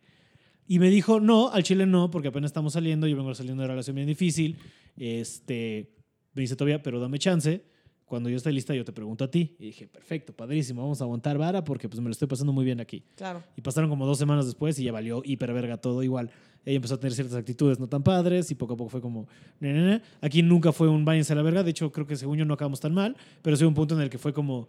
Y 0.66 0.78
me 0.78 0.88
dijo, 0.90 1.20
no, 1.20 1.50
al 1.50 1.62
chile 1.62 1.84
no, 1.86 2.10
porque 2.10 2.28
apenas 2.28 2.48
estamos 2.48 2.72
saliendo, 2.72 3.06
yo 3.06 3.16
vengo 3.16 3.32
saliendo 3.34 3.60
de 3.60 3.66
una 3.66 3.74
relación 3.74 3.94
bien 3.94 4.08
difícil. 4.08 4.56
Este, 4.96 5.92
me 6.32 6.42
dice 6.42 6.56
todavía, 6.56 6.82
pero 6.82 6.98
dame 6.98 7.18
chance. 7.18 7.62
Cuando 8.06 8.30
yo 8.30 8.36
esté 8.36 8.50
lista, 8.50 8.74
yo 8.74 8.84
te 8.84 8.92
pregunto 8.92 9.24
a 9.24 9.30
ti. 9.30 9.56
Y 9.58 9.66
dije, 9.66 9.88
perfecto, 9.88 10.32
padrísimo, 10.32 10.80
vamos 10.80 11.00
a 11.00 11.04
aguantar 11.04 11.36
vara 11.38 11.64
porque 11.64 11.88
pues 11.88 12.00
me 12.00 12.06
lo 12.06 12.12
estoy 12.12 12.28
pasando 12.28 12.52
muy 12.52 12.64
bien 12.64 12.80
aquí. 12.80 13.04
Claro. 13.14 13.44
Y 13.56 13.60
pasaron 13.60 13.90
como 13.90 14.06
dos 14.06 14.16
semanas 14.16 14.46
después 14.46 14.78
y 14.78 14.84
ya 14.84 14.92
valió 14.92 15.22
hiperverga 15.24 15.76
todo 15.76 16.02
igual. 16.02 16.30
Ella 16.64 16.76
empezó 16.76 16.94
a 16.94 16.98
tener 17.00 17.12
ciertas 17.14 17.36
actitudes 17.36 17.78
no 17.78 17.88
tan 17.88 18.02
padres 18.02 18.50
y 18.50 18.54
poco 18.54 18.74
a 18.74 18.76
poco 18.76 18.90
fue 18.90 19.00
como... 19.02 19.28
"Ne, 19.60 19.72
ne, 19.72 19.82
ne". 19.86 20.02
Aquí 20.20 20.42
nunca 20.42 20.72
fue 20.72 20.88
un 20.88 21.04
váyanse 21.04 21.32
a 21.32 21.36
la 21.36 21.42
verga. 21.42 21.62
De 21.62 21.70
hecho, 21.70 21.92
creo 21.92 22.06
que 22.06 22.16
según 22.16 22.38
yo 22.38 22.44
no 22.44 22.54
acabamos 22.54 22.80
tan 22.80 22.94
mal. 22.94 23.16
Pero 23.42 23.56
sí 23.56 23.64
un 23.64 23.74
punto 23.74 23.94
en 23.94 24.00
el 24.00 24.08
que 24.08 24.18
fue 24.18 24.32
como... 24.32 24.68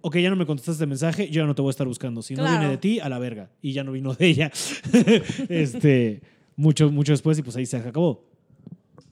Ok, 0.00 0.16
ya 0.18 0.30
no 0.30 0.36
me 0.36 0.46
contestaste 0.46 0.84
el 0.84 0.88
mensaje, 0.88 1.26
yo 1.28 1.42
ya 1.42 1.46
no 1.46 1.54
te 1.54 1.62
voy 1.62 1.70
a 1.70 1.72
estar 1.72 1.86
buscando. 1.86 2.22
Si 2.22 2.34
no 2.34 2.42
Claro. 2.42 2.58
viene 2.58 2.70
de 2.72 2.78
ti, 2.78 3.00
a 3.00 3.08
la 3.08 3.18
verga. 3.18 3.50
Y 3.62 3.72
ya 3.72 3.82
no 3.84 3.92
vino 3.92 4.14
de 4.14 4.26
ella. 4.26 4.52
este, 5.48 6.22
mucho, 6.56 6.90
mucho 6.90 7.12
después 7.12 7.38
y 7.38 7.42
pues 7.42 7.56
ahí 7.56 7.66
se 7.66 7.76
acabó. 7.78 8.24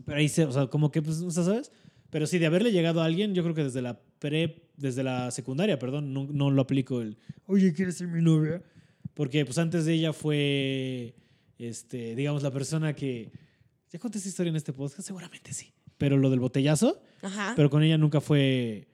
Pero 0.04 0.18
ahí 0.18 0.28
se, 0.28 0.44
o 0.44 0.52
sea, 0.52 0.66
como 0.66 0.90
que, 0.90 1.02
pues, 1.02 1.20
o 1.20 1.30
sea, 1.30 1.44
¿sabes? 1.44 1.72
Pero 2.10 2.26
sí, 2.26 2.38
de 2.38 2.46
haberle 2.46 2.70
llegado 2.70 3.02
a 3.02 3.06
alguien, 3.06 3.34
yo 3.34 3.42
creo 3.42 3.54
que 3.54 3.64
desde 3.64 3.82
la 3.82 3.98
pre, 4.18 4.62
desde 4.76 5.02
la 5.02 5.30
secundaria, 5.30 5.78
perdón, 5.78 6.12
no, 6.12 6.28
no 6.30 6.50
lo 6.50 6.62
aplico 6.62 7.00
el, 7.00 7.16
oye, 7.46 7.72
¿quieres 7.72 7.96
ser 7.96 8.08
mi 8.08 8.22
novia? 8.22 8.62
Porque 9.14 9.44
pues 9.44 9.58
antes 9.58 9.84
de 9.84 9.94
ella 9.94 10.12
fue, 10.12 11.14
este, 11.58 12.14
digamos, 12.14 12.42
la 12.42 12.50
persona 12.52 12.94
que, 12.94 13.32
¿ya 13.90 13.98
conté 13.98 14.18
esta 14.18 14.28
historia 14.28 14.50
en 14.50 14.56
este 14.56 14.72
podcast? 14.72 15.00
Seguramente 15.06 15.52
sí. 15.52 15.72
Pero 15.98 16.16
lo 16.16 16.30
del 16.30 16.40
botellazo, 16.40 17.00
Ajá. 17.22 17.54
pero 17.56 17.70
con 17.70 17.82
ella 17.82 17.96
nunca 17.98 18.20
fue, 18.20 18.86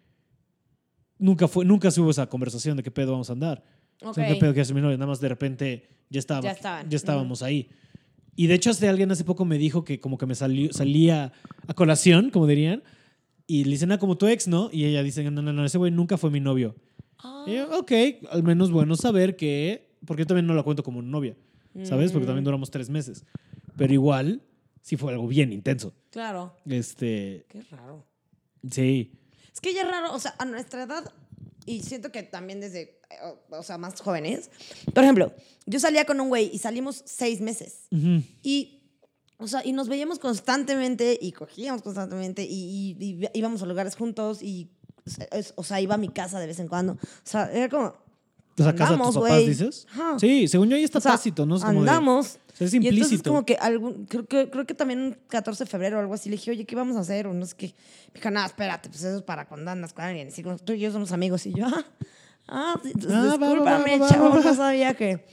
nunca 1.21 1.47
fue, 1.47 1.65
nunca 1.65 1.91
se 1.93 2.01
hubo 2.01 2.11
esa 2.11 2.27
conversación 2.29 2.77
de 2.77 2.83
qué 2.83 2.91
pedo 2.91 3.13
vamos 3.13 3.31
a 3.31 3.35
andar. 3.35 3.63
O 4.03 4.09
ok. 4.09 4.15
sea, 4.17 4.27
qué 4.27 4.35
pedo 4.37 4.53
que 4.55 4.61
hacer 4.63 4.75
mi 4.75 4.81
novia, 4.81 4.97
nada 4.97 5.07
más 5.07 5.21
de 5.21 5.29
repente 5.29 5.89
ya 6.09 6.19
estaba, 6.19 6.41
Ya 6.43 6.51
estaban. 6.53 6.91
ya 6.91 6.97
estábamos 6.97 7.43
ahí. 7.43 7.69
Y 8.35 8.47
de 8.47 8.55
hecho, 8.55 8.71
hace 8.71 8.89
alguien 8.89 9.11
hace 9.11 9.25
poco 9.25 9.45
me 9.45 9.59
dijo 9.59 9.85
que 9.85 10.01
como 10.01 10.17
que 10.19 10.27
me 10.27 10.35
salió, 10.35 10.73
salía 10.73 11.33
a 11.69 11.75
colación, 11.75 12.31
como 12.31 12.47
dirían, 12.47 12.83
y 13.47 13.65
le 13.65 13.71
dicen, 13.73 13.93
ah, 13.93 13.99
como 13.99 14.17
tu 14.17 14.27
ex, 14.27 14.49
¿no? 14.49 14.71
Y 14.73 14.85
ella 14.87 15.03
dice, 15.03 15.29
no, 15.31 15.43
no, 15.43 15.53
no, 15.53 15.65
ese 15.65 15.77
güey 15.79 15.91
nunca 15.93 16.17
fue 16.17 16.31
mi 16.31 16.41
novio. 16.41 16.75
Ah. 17.19 17.45
Y 17.47 17.55
yo, 17.57 17.79
ok, 17.79 17.93
al 18.31 18.43
menos 18.43 18.71
bueno 18.71 18.97
saber 18.97 19.37
que, 19.37 19.95
porque 20.07 20.23
yo 20.23 20.27
también 20.27 20.47
no 20.47 20.55
la 20.55 20.63
cuento 20.63 20.83
como 20.83 21.03
novia, 21.03 21.37
¿sabes? 21.83 22.13
Porque 22.13 22.27
también 22.27 22.45
Mm, 22.45 22.47
duramos 22.47 22.71
tres 22.71 22.89
meses. 22.89 23.27
Pero 23.77 23.93
igual, 23.93 24.41
sí 24.81 24.97
fue 24.97 25.13
algo 25.13 25.27
bien 25.29 25.53
intenso. 25.53 25.93
Claro. 26.11 26.55
Este, 26.65 27.45
Qué 27.49 27.61
raro. 27.71 28.07
sí. 28.71 29.13
Es 29.53 29.61
que 29.61 29.75
ya 29.75 29.83
es 29.83 29.89
raro, 29.89 30.13
o 30.15 30.19
sea, 30.19 30.35
a 30.39 30.45
nuestra 30.45 30.83
edad, 30.85 31.13
y 31.67 31.83
siento 31.83 32.11
que 32.13 32.23
también 32.23 32.61
desde 32.61 32.99
o, 33.51 33.57
o 33.59 33.63
sea, 33.63 33.77
más 33.79 34.01
jóvenes. 34.01 34.51
Por 34.95 35.03
ejemplo, 35.05 35.33
yo 35.67 35.81
salía 35.81 36.05
con 36.05 36.21
un 36.21 36.29
güey 36.29 36.51
y 36.53 36.59
salimos 36.59 37.03
seis 37.07 37.41
meses. 37.41 37.87
Y, 38.43 38.83
o 39.39 39.49
sea, 39.49 39.65
y 39.65 39.73
nos 39.73 39.89
veíamos 39.89 40.19
constantemente 40.19 41.19
y 41.21 41.33
cogíamos 41.33 41.83
constantemente 41.83 42.45
y, 42.45 42.97
y- 42.99 43.05
y 43.25 43.29
íbamos 43.39 43.63
a 43.63 43.67
lugares 43.67 43.97
juntos 43.97 44.43
y, 44.43 44.71
o 45.57 45.65
sea, 45.65 45.81
iba 45.81 45.95
a 45.95 45.99
mi 45.99 46.09
casa 46.09 46.39
de 46.39 46.47
vez 46.47 46.59
en 46.61 46.69
cuando. 46.69 46.93
O 46.95 46.99
sea, 47.25 47.51
era 47.53 47.69
como... 47.69 47.95
O 48.59 48.63
sea, 48.63 48.75
casa 48.75 48.93
de 48.93 48.99
tus 48.99 49.07
andamos, 49.07 49.15
papás, 49.15 49.47
dices. 49.47 49.87
Ajá. 49.93 50.19
Sí, 50.19 50.49
según 50.49 50.69
yo 50.69 50.77
ahí 50.77 50.85
está 50.85 50.99
O 50.99 51.01
sea, 51.01 51.13
tácito, 51.13 51.47
¿no? 51.47 51.57
Es 51.57 51.63
como 51.65 51.83
de- 51.85 51.89
andamos. 51.91 52.39
o 52.53 52.57
sea, 52.57 52.67
es 52.67 52.75
Y 52.75 52.77
entonces 52.79 53.03
implícito. 53.03 53.31
como 53.31 53.47
que 53.47 53.55
algún, 53.57 54.05
creo, 54.07 54.27
que 54.27 54.51
creo 54.51 54.67
que 54.67 54.75
también 54.75 55.01
un 55.01 55.17
14 55.29 55.65
de 55.65 55.71
febrero 55.71 55.97
o 55.97 56.01
algo 56.01 56.13
así 56.15 56.29
le 56.29 56.37
dije, 56.37 56.51
oye, 56.51 56.65
¿qué 56.67 56.77
vamos 56.77 56.97
a 56.97 57.01
hacer? 57.01 57.27
O 57.27 57.33
no 57.33 57.47
sé 57.47 57.55
qué. 57.57 57.75
Me 58.13 58.21
dijo, 58.21 58.31
no, 58.31 58.45
espérate, 58.45 58.89
pues 58.91 59.03
eso 59.03 59.17
es 59.19 59.23
para 59.23 59.47
cuando 59.49 59.71
andas 59.71 59.93
con 59.95 60.05
alguien. 60.05 60.29
Así 60.29 60.43
tú 60.65 60.73
y 60.75 60.81
yo 60.81 60.93
somos 60.93 61.13
amigos. 61.13 61.47
Y 61.47 61.55
yo, 61.55 61.67
ah, 61.67 61.85
ah, 62.49 62.75
Ah, 62.75 62.81
va, 62.83 63.37
va, 63.37 63.37
va, 63.37 63.49
discúlpame, 63.49 63.99
chavo, 64.09 64.31
va, 64.31 64.41
no 64.41 64.55
sabía 64.55 64.95
que... 64.95 65.25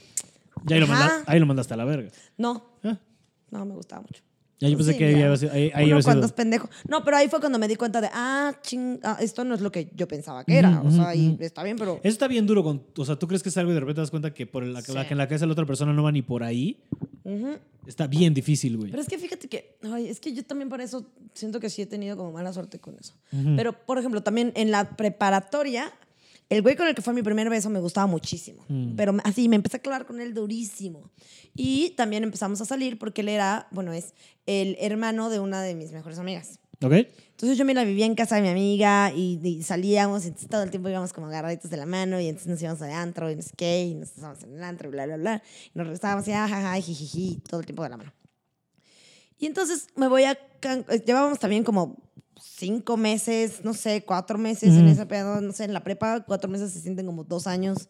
Ya 0.64 0.76
ahí 0.76 0.80
lo, 0.80 0.86
Ajá. 0.86 0.94
manda- 1.08 1.24
ahí 1.26 1.38
lo 1.40 1.46
mandaste 1.46 1.74
a 1.74 1.76
la 1.76 1.84
verga. 1.84 2.10
No, 2.36 2.64
Ah, 2.84 2.96
no 3.50 3.64
me 3.66 3.74
gustaba 3.74 4.02
mucho. 4.02 4.22
Ya 4.60 4.68
yo 4.68 4.76
pensé 4.76 4.92
Sí, 4.92 4.98
que 4.98 5.04
ahí 5.06 5.12
ya. 5.18 5.24
había 5.26 5.36
sido- 5.36 5.52
ahí, 5.52 5.62
ahí 5.74 5.84
Uno 5.86 5.94
había 5.96 6.04
cuando 6.04 6.22
sido- 6.22 6.26
es 6.26 6.32
pendejo. 6.32 6.68
No, 6.88 7.04
pero 7.04 7.16
ahí 7.16 7.28
fue 7.28 7.40
cuando 7.40 7.58
me 7.58 7.68
di 7.68 7.76
cuenta 7.76 8.00
de, 8.00 8.08
ah, 8.12 8.52
ching, 8.62 8.98
ah, 9.04 9.16
esto 9.20 9.44
no 9.44 9.54
es 9.54 9.60
lo 9.60 9.70
que 9.72 9.90
yo 9.94 10.08
pensaba 10.08 10.44
que 10.44 10.56
era. 10.58 10.80
O 10.82 10.90
sea, 10.90 11.12
ujú. 11.14 11.36
está 11.40 11.62
bien, 11.62 11.76
pero... 11.78 11.96
Eso 12.02 12.08
está 12.08 12.28
bien 12.28 12.46
duro. 12.46 12.62
Con, 12.64 12.82
o 12.96 13.04
sea, 13.04 13.16
¿tú 13.16 13.26
crees 13.28 13.42
que 13.42 13.48
es 13.50 13.56
algo 13.56 13.70
y 13.70 13.74
de 13.74 13.80
repente 13.80 13.96
te 13.96 14.00
das 14.02 14.10
cuenta 14.10 14.34
que 14.34 14.46
por 14.46 14.64
la, 14.64 14.80
Sí. 14.82 14.92
la 14.92 15.06
que 15.06 15.14
en 15.14 15.18
la 15.18 15.26
cabeza 15.28 15.44
de 15.44 15.48
la 15.48 15.52
otra 15.52 15.66
persona 15.66 15.92
no 15.92 16.02
va 16.02 16.12
ni 16.12 16.22
por 16.22 16.42
ahí? 16.42 16.82
Está 17.86 18.06
bien 18.06 18.34
difícil, 18.34 18.76
güey. 18.76 18.90
Pero 18.90 19.02
es 19.02 19.08
que 19.08 19.18
fíjate 19.18 19.48
que, 19.48 19.76
ay, 19.82 20.08
es 20.08 20.18
que 20.20 20.32
yo 20.32 20.44
también 20.44 20.68
por 20.68 20.80
eso 20.80 21.06
siento 21.34 21.60
que 21.60 21.70
sí 21.70 21.82
he 21.82 21.86
tenido 21.86 22.16
como 22.16 22.32
mala 22.32 22.52
suerte 22.52 22.78
con 22.78 22.96
eso. 22.98 23.14
Pero, 23.56 23.72
por 23.72 23.98
ejemplo, 23.98 24.22
también 24.22 24.52
en 24.56 24.70
la 24.70 24.90
preparatoria, 24.96 25.92
el 26.48 26.62
güey 26.62 26.76
con 26.76 26.88
el 26.88 26.94
que 26.94 27.02
fue 27.02 27.12
mi 27.12 27.22
primer 27.22 27.50
beso 27.50 27.68
me 27.68 27.80
gustaba 27.80 28.06
muchísimo. 28.06 28.64
Mm. 28.68 28.96
Pero 28.96 29.16
así, 29.24 29.48
me 29.48 29.56
empecé 29.56 29.76
a 29.76 29.80
clavar 29.80 30.06
con 30.06 30.20
él 30.20 30.32
durísimo. 30.32 31.10
Y 31.54 31.90
también 31.90 32.24
empezamos 32.24 32.60
a 32.60 32.64
salir 32.64 32.98
porque 32.98 33.20
él 33.20 33.28
era, 33.28 33.68
bueno, 33.70 33.92
es 33.92 34.14
el 34.46 34.76
hermano 34.80 35.28
de 35.28 35.40
una 35.40 35.60
de 35.62 35.74
mis 35.74 35.92
mejores 35.92 36.18
amigas. 36.18 36.60
¿Ok? 36.82 36.92
Entonces 36.92 37.58
yo 37.58 37.64
me 37.64 37.74
la 37.74 37.84
vivía 37.84 38.06
en 38.06 38.14
casa 38.14 38.36
de 38.36 38.42
mi 38.42 38.48
amiga 38.48 39.12
y, 39.14 39.40
y 39.42 39.62
salíamos 39.62 40.24
y 40.24 40.28
entonces 40.28 40.48
todo 40.48 40.62
el 40.62 40.70
tiempo 40.70 40.88
íbamos 40.88 41.12
como 41.12 41.26
agarraditos 41.26 41.70
de 41.70 41.76
la 41.76 41.86
mano 41.86 42.20
y 42.20 42.28
entonces 42.28 42.48
nos 42.48 42.62
íbamos 42.62 42.82
al 42.82 42.92
antro 42.92 43.30
y 43.30 43.36
no 43.36 43.42
sé 43.42 43.50
qué 43.56 43.84
y 43.84 43.94
nos 43.94 44.10
estábamos 44.10 44.42
en 44.44 44.54
el 44.54 44.62
antro 44.62 44.88
y 44.88 44.92
bla, 44.92 45.06
bla, 45.06 45.16
bla. 45.16 45.42
Y 45.66 45.78
nos 45.78 45.86
regresábamos 45.86 46.26
y 46.28 46.32
ajaja, 46.32 46.74
jijiji, 46.80 47.42
todo 47.48 47.60
el 47.60 47.66
tiempo 47.66 47.82
de 47.82 47.88
la 47.90 47.96
mano. 47.96 48.12
Y 49.38 49.46
entonces 49.46 49.88
me 49.96 50.08
voy 50.08 50.24
a... 50.24 50.32
Eh, 50.32 51.02
Llevábamos 51.04 51.38
también 51.38 51.62
como 51.62 51.96
cinco 52.40 52.96
meses, 52.96 53.64
no 53.64 53.74
sé, 53.74 54.04
cuatro 54.04 54.38
meses 54.38 54.74
en 54.74 54.84
Ujú. 54.84 54.92
ese 54.92 55.06
pedo, 55.06 55.40
no 55.40 55.52
sé, 55.52 55.64
en 55.64 55.72
la 55.72 55.82
prepa, 55.84 56.24
cuatro 56.24 56.50
meses 56.50 56.72
se 56.72 56.80
sienten 56.80 57.06
como 57.06 57.24
dos 57.24 57.46
años. 57.46 57.88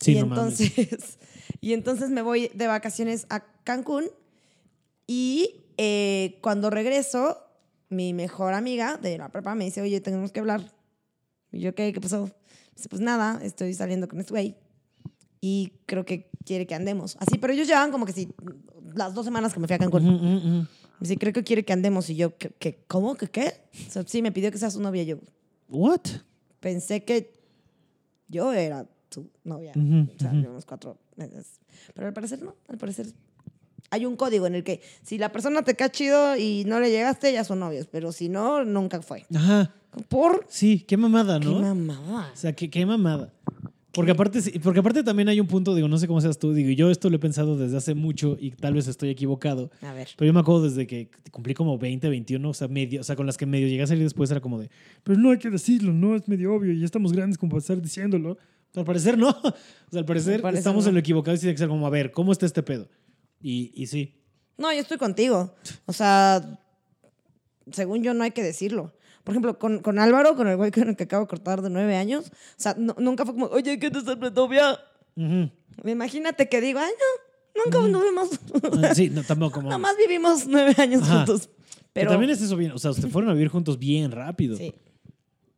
Sí, 0.00 0.12
y 0.12 0.20
no 0.20 0.26
mames. 0.26 0.60
entonces, 0.60 1.18
y 1.60 1.72
entonces 1.72 2.10
me 2.10 2.22
voy 2.22 2.50
de 2.54 2.66
vacaciones 2.66 3.26
a 3.30 3.40
Cancún 3.64 4.06
y 5.06 5.64
eh, 5.76 6.38
cuando 6.42 6.70
regreso, 6.70 7.38
mi 7.88 8.12
mejor 8.12 8.54
amiga 8.54 8.96
de 8.96 9.18
la 9.18 9.28
prepa 9.30 9.54
me 9.54 9.64
dice, 9.64 9.82
oye, 9.82 10.00
tenemos 10.00 10.32
que 10.32 10.40
hablar. 10.40 10.72
Y 11.52 11.60
yo, 11.60 11.74
¿qué? 11.74 11.92
¿Qué 11.92 12.00
pasó? 12.00 12.30
Dice, 12.74 12.88
pues 12.88 13.00
nada, 13.00 13.40
estoy 13.42 13.72
saliendo 13.74 14.08
con 14.08 14.18
este 14.18 14.32
güey 14.32 14.56
y 15.40 15.72
creo 15.86 16.04
que 16.04 16.30
quiere 16.44 16.66
que 16.66 16.74
andemos. 16.74 17.16
Así, 17.20 17.38
pero 17.38 17.52
ellos 17.52 17.68
llevaban 17.68 17.92
como 17.92 18.06
que 18.06 18.12
sí, 18.12 18.28
las 18.94 19.14
dos 19.14 19.24
semanas 19.24 19.52
que 19.52 19.60
me 19.60 19.66
fui 19.66 19.74
a 19.74 19.78
Cancún. 19.78 20.08
Ujú, 20.08 20.36
ujú. 20.36 20.66
Me 21.00 21.08
dice, 21.08 21.18
creo 21.18 21.32
que 21.32 21.42
quiere 21.44 21.64
que 21.64 21.72
andemos. 21.72 22.08
Y 22.10 22.16
yo, 22.16 22.36
¿qué? 22.36 22.50
qué 22.58 22.84
¿Cómo? 22.86 23.14
¿Qué 23.16 23.28
qué? 23.28 23.52
O 23.88 23.90
sea, 23.90 24.04
sí, 24.06 24.22
me 24.22 24.32
pidió 24.32 24.50
que 24.50 24.58
sea 24.58 24.70
su 24.70 24.80
novia. 24.80 25.02
Yo 25.02 25.18
What? 25.68 26.00
pensé 26.60 27.04
que 27.04 27.32
yo 28.28 28.52
era 28.52 28.86
su 29.10 29.28
novia. 29.44 29.72
Ujú, 29.76 30.08
O 30.14 30.18
sea, 30.18 30.30
ujú. 30.30 30.40
llevamos 30.40 30.64
cuatro 30.64 30.98
meses. 31.16 31.60
Pero 31.94 32.06
al 32.06 32.12
parecer 32.12 32.42
no, 32.42 32.54
al 32.68 32.78
parecer 32.78 33.06
hay 33.90 34.06
un 34.06 34.16
código 34.16 34.46
en 34.46 34.54
el 34.56 34.64
que 34.64 34.80
si 35.02 35.18
la 35.18 35.30
persona 35.30 35.62
te 35.62 35.74
cae 35.76 35.90
chido 35.90 36.36
y 36.36 36.64
no 36.64 36.80
le 36.80 36.90
llegaste, 36.90 37.32
ya 37.32 37.44
son 37.44 37.60
novios. 37.60 37.86
Pero 37.90 38.10
si 38.12 38.28
no, 38.28 38.64
nunca 38.64 39.02
fue. 39.02 39.26
Ajá. 39.34 39.72
¿Por 40.08 40.44
Sí, 40.48 40.80
qué 40.80 40.96
mamada, 40.96 41.38
qué 41.38 41.46
¿no? 41.46 41.60
mamada? 41.60 42.30
O 42.32 42.36
sea, 42.36 42.52
qué, 42.52 42.68
qué 42.70 42.84
mamada. 42.86 43.32
Porque 43.94 44.10
aparte, 44.10 44.40
porque 44.62 44.80
aparte 44.80 45.02
también 45.02 45.28
hay 45.28 45.40
un 45.40 45.46
punto, 45.46 45.74
digo, 45.74 45.88
no 45.88 45.98
sé 45.98 46.06
cómo 46.06 46.20
seas 46.20 46.38
tú, 46.38 46.52
digo, 46.52 46.70
yo 46.70 46.90
esto 46.90 47.08
lo 47.10 47.16
he 47.16 47.18
pensado 47.18 47.56
desde 47.56 47.76
hace 47.76 47.94
mucho 47.94 48.36
y 48.40 48.50
tal 48.50 48.74
vez 48.74 48.88
estoy 48.88 49.10
equivocado, 49.10 49.70
A 49.82 49.92
ver. 49.92 50.08
pero 50.16 50.26
yo 50.26 50.32
me 50.32 50.40
acuerdo 50.40 50.64
desde 50.64 50.86
que 50.86 51.10
cumplí 51.30 51.54
como 51.54 51.78
20, 51.78 52.08
21, 52.08 52.48
o 52.48 52.54
sea, 52.54 52.68
medio, 52.68 53.00
o 53.00 53.04
sea, 53.04 53.16
con 53.16 53.26
las 53.26 53.36
que 53.36 53.46
medio 53.46 53.68
llegué 53.68 53.82
a 53.82 53.86
salir 53.86 54.02
después 54.02 54.30
era 54.30 54.40
como 54.40 54.58
de, 54.60 54.68
pero 55.02 55.18
no 55.18 55.30
hay 55.30 55.38
que 55.38 55.50
decirlo, 55.50 55.92
no, 55.92 56.16
es 56.16 56.26
medio 56.28 56.54
obvio, 56.54 56.72
ya 56.72 56.84
estamos 56.84 57.12
grandes 57.12 57.38
como 57.38 57.50
para 57.50 57.60
estar 57.60 57.80
diciéndolo. 57.80 58.36
Al 58.74 58.84
parecer 58.84 59.16
no, 59.16 59.28
o 59.44 59.54
sea, 59.90 60.00
al 60.00 60.04
parecer 60.04 60.42
parecer 60.42 60.58
estamos 60.58 60.84
no. 60.84 60.88
en 60.88 60.94
lo 60.94 61.00
equivocado 61.00 61.36
y 61.36 61.38
tiene 61.38 61.54
que 61.54 61.58
ser 61.58 61.68
como, 61.68 61.86
a 61.86 61.90
ver, 61.90 62.10
¿cómo 62.10 62.32
está 62.32 62.44
este 62.46 62.62
pedo? 62.62 62.88
Y, 63.40 63.70
y 63.80 63.86
sí. 63.86 64.20
No, 64.58 64.72
yo 64.72 64.80
estoy 64.80 64.98
contigo. 64.98 65.54
O 65.86 65.92
sea, 65.92 66.60
según 67.70 68.02
yo 68.02 68.14
no 68.14 68.24
hay 68.24 68.32
que 68.32 68.42
decirlo. 68.42 68.92
Por 69.24 69.32
ejemplo, 69.32 69.58
con, 69.58 69.80
con 69.80 69.98
Álvaro, 69.98 70.36
con 70.36 70.46
el 70.48 70.56
güey 70.56 70.70
con 70.70 70.88
el 70.88 70.96
que 70.96 71.04
acabo 71.04 71.24
de 71.24 71.28
cortar 71.28 71.62
de 71.62 71.70
nueve 71.70 71.96
años, 71.96 72.26
o 72.26 72.32
sea, 72.56 72.74
no- 72.78 72.94
nunca 72.98 73.24
fue 73.24 73.34
como, 73.34 73.46
oye, 73.46 73.78
¿qué 73.78 73.90
te 73.90 73.98
está 73.98 74.14
novia? 74.16 74.78
Ujú. 75.16 75.50
Imagínate 75.88 76.48
que 76.48 76.60
digo, 76.60 76.78
ay, 76.78 76.92
no, 77.56 77.64
nunca 77.64 77.78
anduvimos. 77.84 78.28
Ah, 78.84 78.94
Sí, 78.94 79.10
no, 79.10 79.22
tampoco. 79.22 79.62
Nada 79.62 79.78
más 79.78 79.96
vivimos 79.96 80.46
nueve 80.46 80.74
años 80.78 81.02
Ajá. 81.02 81.16
juntos. 81.18 81.48
Pero 81.48 81.90
Pero 81.92 82.10
también 82.10 82.30
es 82.30 82.42
eso 82.42 82.56
bien, 82.56 82.72
o 82.72 82.78
sea, 82.78 82.90
ustedes 82.90 83.10
fueron 83.12 83.30
a 83.30 83.34
vivir 83.34 83.48
juntos 83.48 83.78
bien 83.78 84.10
rápido. 84.10 84.56
Sí. 84.56 84.74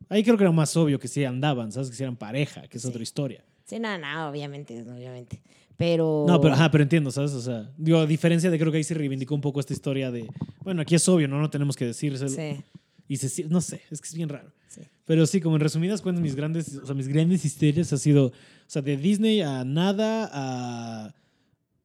Ahí 0.09 0.23
creo 0.23 0.37
que 0.37 0.43
era 0.43 0.51
más 0.53 0.75
obvio 0.77 0.99
que 0.99 1.07
sí 1.09 1.25
andaban, 1.25 1.71
¿sabes? 1.71 1.89
Que 1.89 1.95
sí 1.95 2.03
eran 2.03 2.15
pareja, 2.15 2.67
que 2.67 2.77
es 2.77 2.83
Sí. 2.83 2.89
otra 2.89 3.03
historia. 3.03 3.43
Sí, 3.65 3.79
nada, 3.79 3.97
nada, 3.97 4.29
obviamente, 4.29 4.81
obviamente. 4.81 5.41
Pero. 5.75 6.23
No, 6.27 6.39
pero, 6.39 6.53
ajá, 6.53 6.71
pero 6.71 6.83
entiendo, 6.83 7.11
¿sabes? 7.11 7.33
O 7.33 7.41
sea, 7.41 7.69
digo, 7.77 7.97
a 7.99 8.05
diferencia 8.05 8.49
de 8.49 8.57
creo 8.57 8.71
que 8.71 8.77
ahí 8.77 8.83
se 8.83 8.93
reivindicó 8.93 9.35
un 9.35 9.41
poco 9.41 9.59
esta 9.59 9.73
historia 9.73 10.09
de, 10.09 10.27
bueno, 10.63 10.81
aquí 10.81 10.95
es 10.95 11.07
obvio, 11.09 11.27
¿no? 11.27 11.39
No 11.41 11.49
tenemos 11.49 11.75
que 11.75 11.85
decírselo. 11.85 12.29
Sí, 12.29 12.63
Y 13.07 13.17
se, 13.17 13.43
no 13.45 13.61
sé, 13.61 13.81
es 13.89 14.01
que 14.01 14.07
es 14.07 14.13
bien 14.15 14.29
raro. 14.29 14.51
sí. 14.67 14.81
Pero 15.05 15.25
sí, 15.25 15.39
como 15.39 15.55
en 15.55 15.61
resumidas 15.61 16.01
cuentas, 16.01 16.21
mis 16.21 16.35
grandes, 16.35 16.75
o 16.75 16.85
sea, 16.85 16.93
mis 16.93 17.07
grandes 17.07 17.45
historias 17.45 17.93
ha 17.93 17.97
sido, 17.97 18.25
o 18.27 18.31
sea, 18.67 18.81
de 18.81 18.97
Disney 18.97 19.39
a 19.41 19.63
nada, 19.63 20.29
a, 20.33 21.15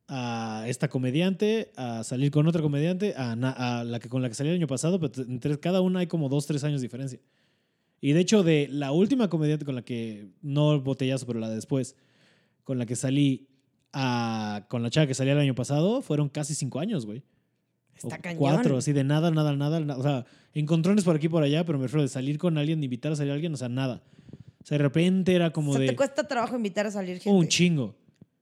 a 0.09 0.65
esta 0.69 0.89
comediante, 0.89 1.71
a 1.77 2.03
salir 2.05 2.31
con 2.33 2.47
otra 2.49 2.61
comediante, 2.61 3.15
a, 3.17 3.37
na- 3.37 3.53
a 3.53 3.85
la 3.85 4.01
que 4.01 4.09
con 4.09 4.23
la 4.23 4.29
que 4.29 4.35
salí 4.35 4.51
el 4.51 4.57
año 4.57 4.67
pasado, 4.67 4.99
pero 4.99 5.23
entre 5.29 5.59
cada 5.61 5.81
una 5.81 6.01
hay 6.01 6.07
como 6.09 6.29
dos, 6.29 6.47
tres 6.47 6.65
años 6.65 6.81
de 6.81 6.87
diferencia. 6.87 7.21
Y 8.01 8.13
de 8.13 8.21
hecho, 8.21 8.43
de 8.43 8.67
la 8.69 8.91
última 8.91 9.29
comediante 9.31 9.65
con 9.65 9.77
la 9.77 9.83
que, 9.83 10.27
no 10.43 10.81
botellazo, 10.81 11.25
pero 11.27 11.39
la 11.39 11.49
de 11.49 11.55
después, 11.55 11.95
con 12.65 12.79
la 12.79 12.87
que 12.87 12.97
salí, 12.97 13.47
a, 13.93 14.67
con 14.69 14.83
la 14.83 14.91
chava 14.91 15.07
que 15.07 15.15
salía 15.15 15.35
el 15.35 15.39
año 15.39 15.55
pasado, 15.55 16.03
fueron 16.03 16.29
casi 16.29 16.55
cinco 16.57 16.81
años, 16.81 17.07
güey. 17.07 17.23
Está 18.03 18.19
cañón. 18.19 18.39
Cuatro, 18.39 18.77
así 18.79 18.93
de 18.93 19.05
nada, 19.05 19.31
nada, 19.31 19.55
nada, 19.57 19.81
na- 19.81 19.97
O 19.97 20.03
sea, 20.03 20.25
encontrones 20.55 21.05
por 21.05 21.17
aquí 21.17 21.27
y 21.27 21.29
por 21.31 21.43
allá, 21.43 21.65
pero 21.65 21.79
me 21.79 21.85
refiero 21.85 22.03
de 22.03 22.09
salir 22.09 22.39
con 22.39 22.59
alguien, 22.59 22.81
de 22.81 22.87
invitar 22.87 23.13
a 23.13 23.17
salir 23.17 23.31
a 23.33 23.35
alguien, 23.35 23.53
o 23.55 23.57
sea, 23.57 23.69
nada. 23.69 24.03
O 24.63 24.67
sea, 24.67 24.79
de 24.79 24.85
repente 24.85 25.35
era 25.35 25.51
como 25.51 25.71
o 25.71 25.75
sea, 25.75 25.81
de 25.83 25.89
te 25.89 25.97
cuesta 25.97 26.27
trabajo 26.27 26.57
invitar 26.57 26.87
a 26.87 26.91
salir 26.91 27.19
gente. 27.19 27.31
un 27.39 27.49
chingo. 27.49 27.95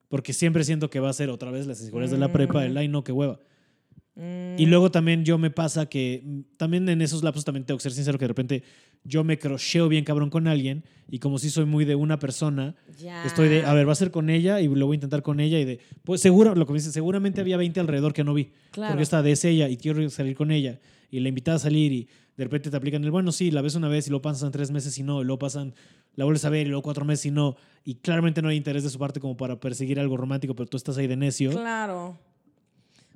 Porque 0.09 0.33
siempre 0.33 0.65
siento 0.65 0.91
que 0.91 0.99
va 0.99 1.09
a 1.09 1.13
ser 1.13 1.31
otra 1.31 1.51
vez 1.53 1.67
las 1.67 1.79
inseguridades 1.81 2.11
de 2.11 2.19
la 2.19 2.33
prepa, 2.33 2.65
el 2.67 2.77
ay, 2.77 2.89
no, 2.89 3.05
qué 3.05 3.13
hueva. 3.13 3.39
Mm, 4.17 4.59
Y 4.59 4.67
luego 4.67 4.91
también 4.91 5.25
yo 5.25 5.39
me 5.39 5.51
pasa 5.51 5.87
que 5.87 6.23
mm, 6.25 6.41
también 6.57 6.89
en 6.89 7.01
esos 7.01 7.23
lapsos 7.23 7.45
también 7.45 7.65
tengo 7.65 7.79
que 7.79 7.83
ser 7.85 7.93
sincero 7.93 8.19
que 8.19 8.25
de 8.25 8.29
repente 8.29 8.63
yo 9.05 9.25
me 9.25 9.39
crocheo 9.39 9.89
bien 9.89 10.05
cabrón 10.05 10.31
con 10.31 10.47
alguien 10.47 10.85
y 11.09 11.19
como 11.19 11.39
si 11.39 11.51
soy 11.51 11.65
muy 11.65 11.85
de 11.85 11.95
una 11.97 12.19
persona, 12.19 12.75
ya. 12.99 13.25
estoy 13.25 13.49
de, 13.49 13.65
a 13.65 13.73
ver, 13.75 13.89
va 13.89 13.93
a 13.93 13.97
ser 13.97 14.11
con 14.11 14.31
ella 14.31 14.61
y 14.61 14.69
lo 14.69 14.87
voy 14.87 14.95
a 14.95 14.97
intentar 14.97 15.23
con 15.23 15.41
ella 15.41 15.59
y 15.59 15.65
de, 15.65 15.81
pues 16.05 16.21
seguro, 16.21 16.55
lo 16.55 16.67
que 16.67 16.73
me 16.73 16.79
dice, 16.79 16.93
seguramente 16.93 17.41
había 17.41 17.57
20 17.57 17.81
alrededor 17.81 18.13
que 18.13 18.23
no 18.25 18.35
vi. 18.35 18.51
Claro. 18.71 18.93
Porque 18.93 19.03
esta 19.03 19.23
de 19.23 19.33
es 19.33 19.45
ella 19.45 19.69
y 19.69 19.77
quiero 19.77 20.09
salir 20.11 20.37
con 20.37 20.51
ella 20.51 20.79
y 21.11 21.19
la 21.21 21.29
invitada 21.29 21.57
a 21.57 21.61
salir 21.61 21.93
y 21.93 22.09
de 22.37 22.45
repente 22.45 22.71
te 22.71 22.77
aplican 22.77 23.03
el, 23.05 23.11
bueno, 23.11 23.33
sí, 23.33 23.51
la 23.51 23.61
ves 23.63 23.75
una 23.75 23.89
vez 23.89 24.07
y 24.07 24.11
luego 24.11 24.23
pasan 24.23 24.53
tres 24.53 24.71
meses 24.71 24.97
y 24.99 25.03
no, 25.03 25.21
y 25.21 25.25
luego 25.25 25.41
pasan, 25.41 25.75
la 26.15 26.25
vuelves 26.25 26.45
a 26.45 26.51
ver 26.51 26.67
y 26.67 26.71
luego 26.71 26.83
cuatro 26.83 27.05
meses 27.05 27.27
y 27.27 27.31
no, 27.33 27.57
y 27.85 27.97
claramente 27.97 28.41
no 28.43 28.49
hay 28.49 28.57
interés 28.57 28.85
de 28.85 28.91
su 28.91 28.99
parte 28.99 29.19
como 29.19 29.37
para 29.37 29.59
perseguir 29.59 29.99
algo 29.99 30.17
romántico, 30.17 30.55
pero 30.55 30.69
tú 30.69 30.77
estás 30.77 30.97
ahí 30.97 31.07
de 31.09 31.17
necio. 31.17 31.51
Claro. 31.51 32.17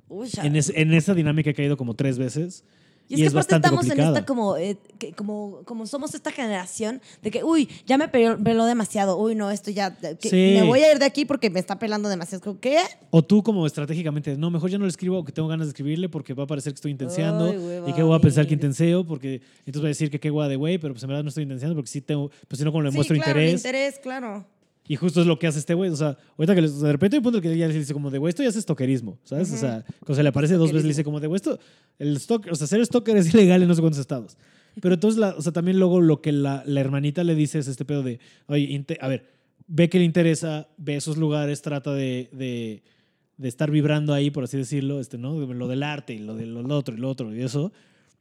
Uy. 0.09 0.29
En, 0.43 0.55
es- 0.55 0.71
en 0.75 0.93
esa 0.93 1.13
dinámica 1.15 1.49
he 1.49 1.53
caído 1.53 1.77
como 1.77 1.93
tres 1.95 2.17
veces. 2.17 2.63
Y 3.07 3.13
Y 3.13 3.15
es 3.15 3.19
que 3.21 3.25
es 3.27 3.33
aparte 3.33 3.53
bastante 3.55 3.67
estamos 3.67 3.85
en 3.85 3.99
esta 4.17 4.25
como, 4.25 4.57
eh, 4.57 4.77
que- 4.97 5.13
como, 5.13 5.61
como 5.65 5.85
somos 5.85 6.15
esta 6.15 6.31
generación 6.31 7.01
de 7.21 7.29
que, 7.29 7.43
uy, 7.43 7.69
ya 7.85 7.99
me 7.99 8.07
peló, 8.07 8.35
peló 8.43 8.65
demasiado, 8.65 9.17
uy, 9.17 9.35
no, 9.35 9.51
esto 9.51 9.69
ya, 9.69 9.95
que 9.95 10.27
Sí. 10.29 10.53
me 10.55 10.63
voy 10.63 10.81
a 10.81 10.91
ir 10.91 10.97
de 10.97 11.05
aquí 11.05 11.23
porque 11.25 11.51
me 11.51 11.59
está 11.59 11.77
pelando 11.77 12.09
demasiado. 12.09 12.59
¿Qué? 12.59 12.79
O 13.11 13.21
tú 13.23 13.43
como 13.43 13.67
estratégicamente, 13.67 14.35
no, 14.37 14.49
mejor 14.49 14.71
ya 14.71 14.79
no 14.79 14.85
le 14.85 14.89
escribo 14.89 15.23
que 15.23 15.31
tengo 15.31 15.47
ganas 15.47 15.67
de 15.67 15.69
escribirle 15.71 16.09
porque 16.09 16.33
va 16.33 16.45
a 16.45 16.47
parecer 16.47 16.73
que 16.73 16.77
estoy 16.77 16.91
intenseando 16.91 17.45
Ay, 17.51 17.83
y 17.85 17.93
que 17.93 18.01
voy 18.01 18.15
a 18.17 18.19
pensar 18.19 18.47
que 18.47 18.55
intenseo 18.55 19.05
porque 19.05 19.41
entonces 19.67 19.83
va 19.83 19.87
a 19.87 19.89
decir 19.89 20.09
que 20.09 20.19
qué 20.19 20.31
guay 20.31 20.49
de 20.49 20.55
güey, 20.55 20.77
pero 20.79 20.93
pues 20.95 21.03
en 21.03 21.09
verdad 21.09 21.21
no 21.23 21.29
estoy 21.29 21.43
intenseando 21.43 21.75
porque 21.75 21.89
sí 21.91 22.01
tengo, 22.01 22.31
pues 22.47 22.57
si 22.57 22.63
no 22.65 22.71
como 22.71 22.81
le 22.83 22.89
Sí, 22.91 22.95
muestro 22.95 23.15
claro, 23.17 23.31
interés. 23.39 23.53
interés, 23.59 23.99
claro. 23.99 24.45
Y 24.87 24.95
justo 24.97 25.21
es 25.21 25.27
lo 25.27 25.39
que 25.39 25.47
hace 25.47 25.59
este 25.59 25.73
güey. 25.73 25.89
O 25.89 25.95
sea, 25.95 26.17
ahorita 26.37 26.53
que 26.55 26.61
les- 26.61 26.79
de 26.79 26.91
repente 26.91 27.15
hay 27.15 27.19
un 27.19 27.23
punto 27.23 27.41
que 27.41 27.51
ella 27.51 27.67
le 27.67 27.73
dice 27.73 27.93
como 27.93 28.11
de, 28.11 28.17
güey, 28.19 28.29
esto 28.29 28.43
ya 28.43 28.49
es 28.49 28.55
stalkerismo, 28.55 29.17
¿sabes? 29.23 29.51
O 29.51 29.57
sea, 29.57 29.83
cuando 29.99 30.15
se 30.15 30.23
le 30.23 30.29
aparece 30.29 30.55
dos 30.55 30.71
veces 30.71 30.83
le 30.83 30.89
dice 30.89 31.03
como 31.03 31.19
de, 31.19 31.27
güey, 31.27 31.37
esto, 31.37 31.57
el 31.97 32.19
stalker, 32.19 32.51
o 32.51 32.55
sea, 32.55 32.67
ser 32.67 32.85
stalker 32.85 33.17
es 33.17 33.33
ilegal 33.33 33.61
en 33.63 33.67
no 33.67 33.73
sé 33.75 33.81
cuántos 33.81 33.99
estados. 33.99 34.37
Pero 34.81 34.93
entonces, 34.95 35.17
la, 35.19 35.29
o 35.37 35.41
sea, 35.41 35.51
también 35.53 35.79
luego 35.79 36.01
lo 36.01 36.21
que 36.21 36.31
la, 36.31 36.61
la 36.67 36.81
hermanita 36.81 37.23
le 37.23 37.33
dice 37.33 37.59
es 37.59 37.67
este 37.67 37.85
pedo 37.85 38.03
de, 38.03 38.19
oye, 38.47 38.85
a 38.99 39.07
ver, 39.07 39.25
ve 39.67 39.89
que 39.89 39.97
le 39.99 40.05
interesa, 40.05 40.67
ve 40.77 40.97
esos 40.97 41.17
lugares, 41.17 41.61
trata 41.63 41.93
de, 41.93 42.29
de, 42.33 42.83
de 43.37 43.47
estar 43.47 43.71
vibrando 43.71 44.13
ahí, 44.13 44.29
por 44.29 44.43
así 44.43 44.57
decirlo, 44.57 44.99
este, 44.99 45.17
¿no? 45.17 45.39
Lo 45.39 45.67
del 45.67 45.81
arte 45.81 46.13
y 46.13 46.19
lo 46.19 46.35
del 46.35 46.53
lo 46.53 46.77
otro 46.77 46.93
y 46.95 46.99
lo 46.99 47.09
otro 47.09 47.33
y 47.35 47.41
eso. 47.41 47.71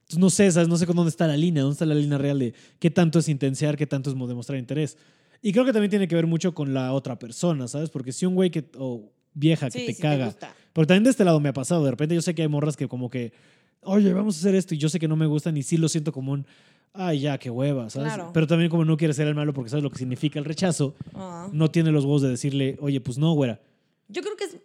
Entonces, 0.05 0.19
no 0.19 0.31
sé, 0.31 0.51
¿sabes? 0.53 0.69
No 0.69 0.77
sé 0.79 0.87
con 0.87 0.97
dónde 0.97 1.11
está 1.11 1.27
la 1.27 1.37
línea, 1.37 1.63
dónde 1.63 1.75
está 1.75 1.87
la 1.87 1.95
línea 1.95 2.19
real 2.19 2.39
de 2.39 2.55
qué 2.79 2.91
tanto 2.91 3.19
es 3.19 3.29
intensear, 3.29 3.77
qué 3.77 3.87
tanto 3.87 4.09
es 4.11 4.17
mo- 4.17 4.27
demostrar 4.29 4.59
interés. 4.59 4.97
Y 5.47 5.53
creo 5.53 5.67
que 5.67 5.75
también 5.75 5.91
tiene 5.91 6.09
que 6.09 6.15
ver 6.15 6.27
mucho 6.27 6.55
con 6.55 6.73
la 6.73 6.93
otra 6.95 7.19
persona, 7.19 7.69
¿sabes? 7.69 7.91
Porque 7.91 8.13
si 8.13 8.25
un 8.25 8.35
güey 8.35 8.51
que, 8.51 8.65
o 8.79 9.11
vieja 9.35 9.67
que 9.69 9.79
Sí, 9.81 9.87
te 9.87 9.93
sí 9.93 10.01
caga, 10.01 10.25
gusta. 10.27 10.55
porque 10.73 10.87
también 10.87 11.05
de 11.05 11.11
este 11.11 11.23
lado 11.23 11.39
me 11.39 11.51
ha 11.51 11.53
pasado. 11.53 11.85
De 11.85 11.91
repente 11.91 12.15
yo 12.15 12.23
sé 12.23 12.35
que 12.35 12.41
hay 12.41 12.49
morras 12.49 12.79
que 12.79 12.89
como 12.89 13.11
que, 13.11 13.35
oye, 13.83 14.11
vamos 14.15 14.37
a 14.37 14.39
hacer 14.41 14.55
esto. 14.55 14.75
Y 14.75 14.79
yo 14.79 14.89
sé 14.89 14.99
que 14.99 15.07
no 15.07 15.17
me 15.17 15.27
gustan 15.27 15.55
y 15.59 15.63
sí 15.63 15.77
lo 15.77 15.91
siento 15.91 16.13
como 16.13 16.33
un, 16.33 16.47
ay, 16.95 17.21
ya, 17.21 17.37
qué 17.37 17.51
hueva, 17.51 17.91
¿sabes? 17.91 18.15
Claro. 18.15 18.31
Pero 18.33 18.47
también 18.47 18.71
como 18.71 18.87
no 18.87 18.97
quiere 18.97 19.13
ser 19.13 19.27
el 19.29 19.35
malo 19.35 19.53
porque 19.53 19.69
sabes 19.69 19.83
lo 19.83 19.91
que 19.91 19.99
significa 19.99 20.39
el 20.39 20.47
rechazo, 20.47 20.95
Ah. 21.15 21.47
no 21.53 21.71
tiene 21.71 21.91
los 21.93 22.05
huevos 22.07 22.23
de 22.23 22.31
decirle, 22.31 22.79
oye, 22.81 23.03
pues 23.03 23.19
no, 23.19 23.35
güera. 23.35 23.61
Yo 24.09 24.23
creo 24.23 24.37
que 24.37 24.45
es, 24.45 24.57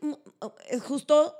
es 0.70 0.82
justo, 0.82 1.36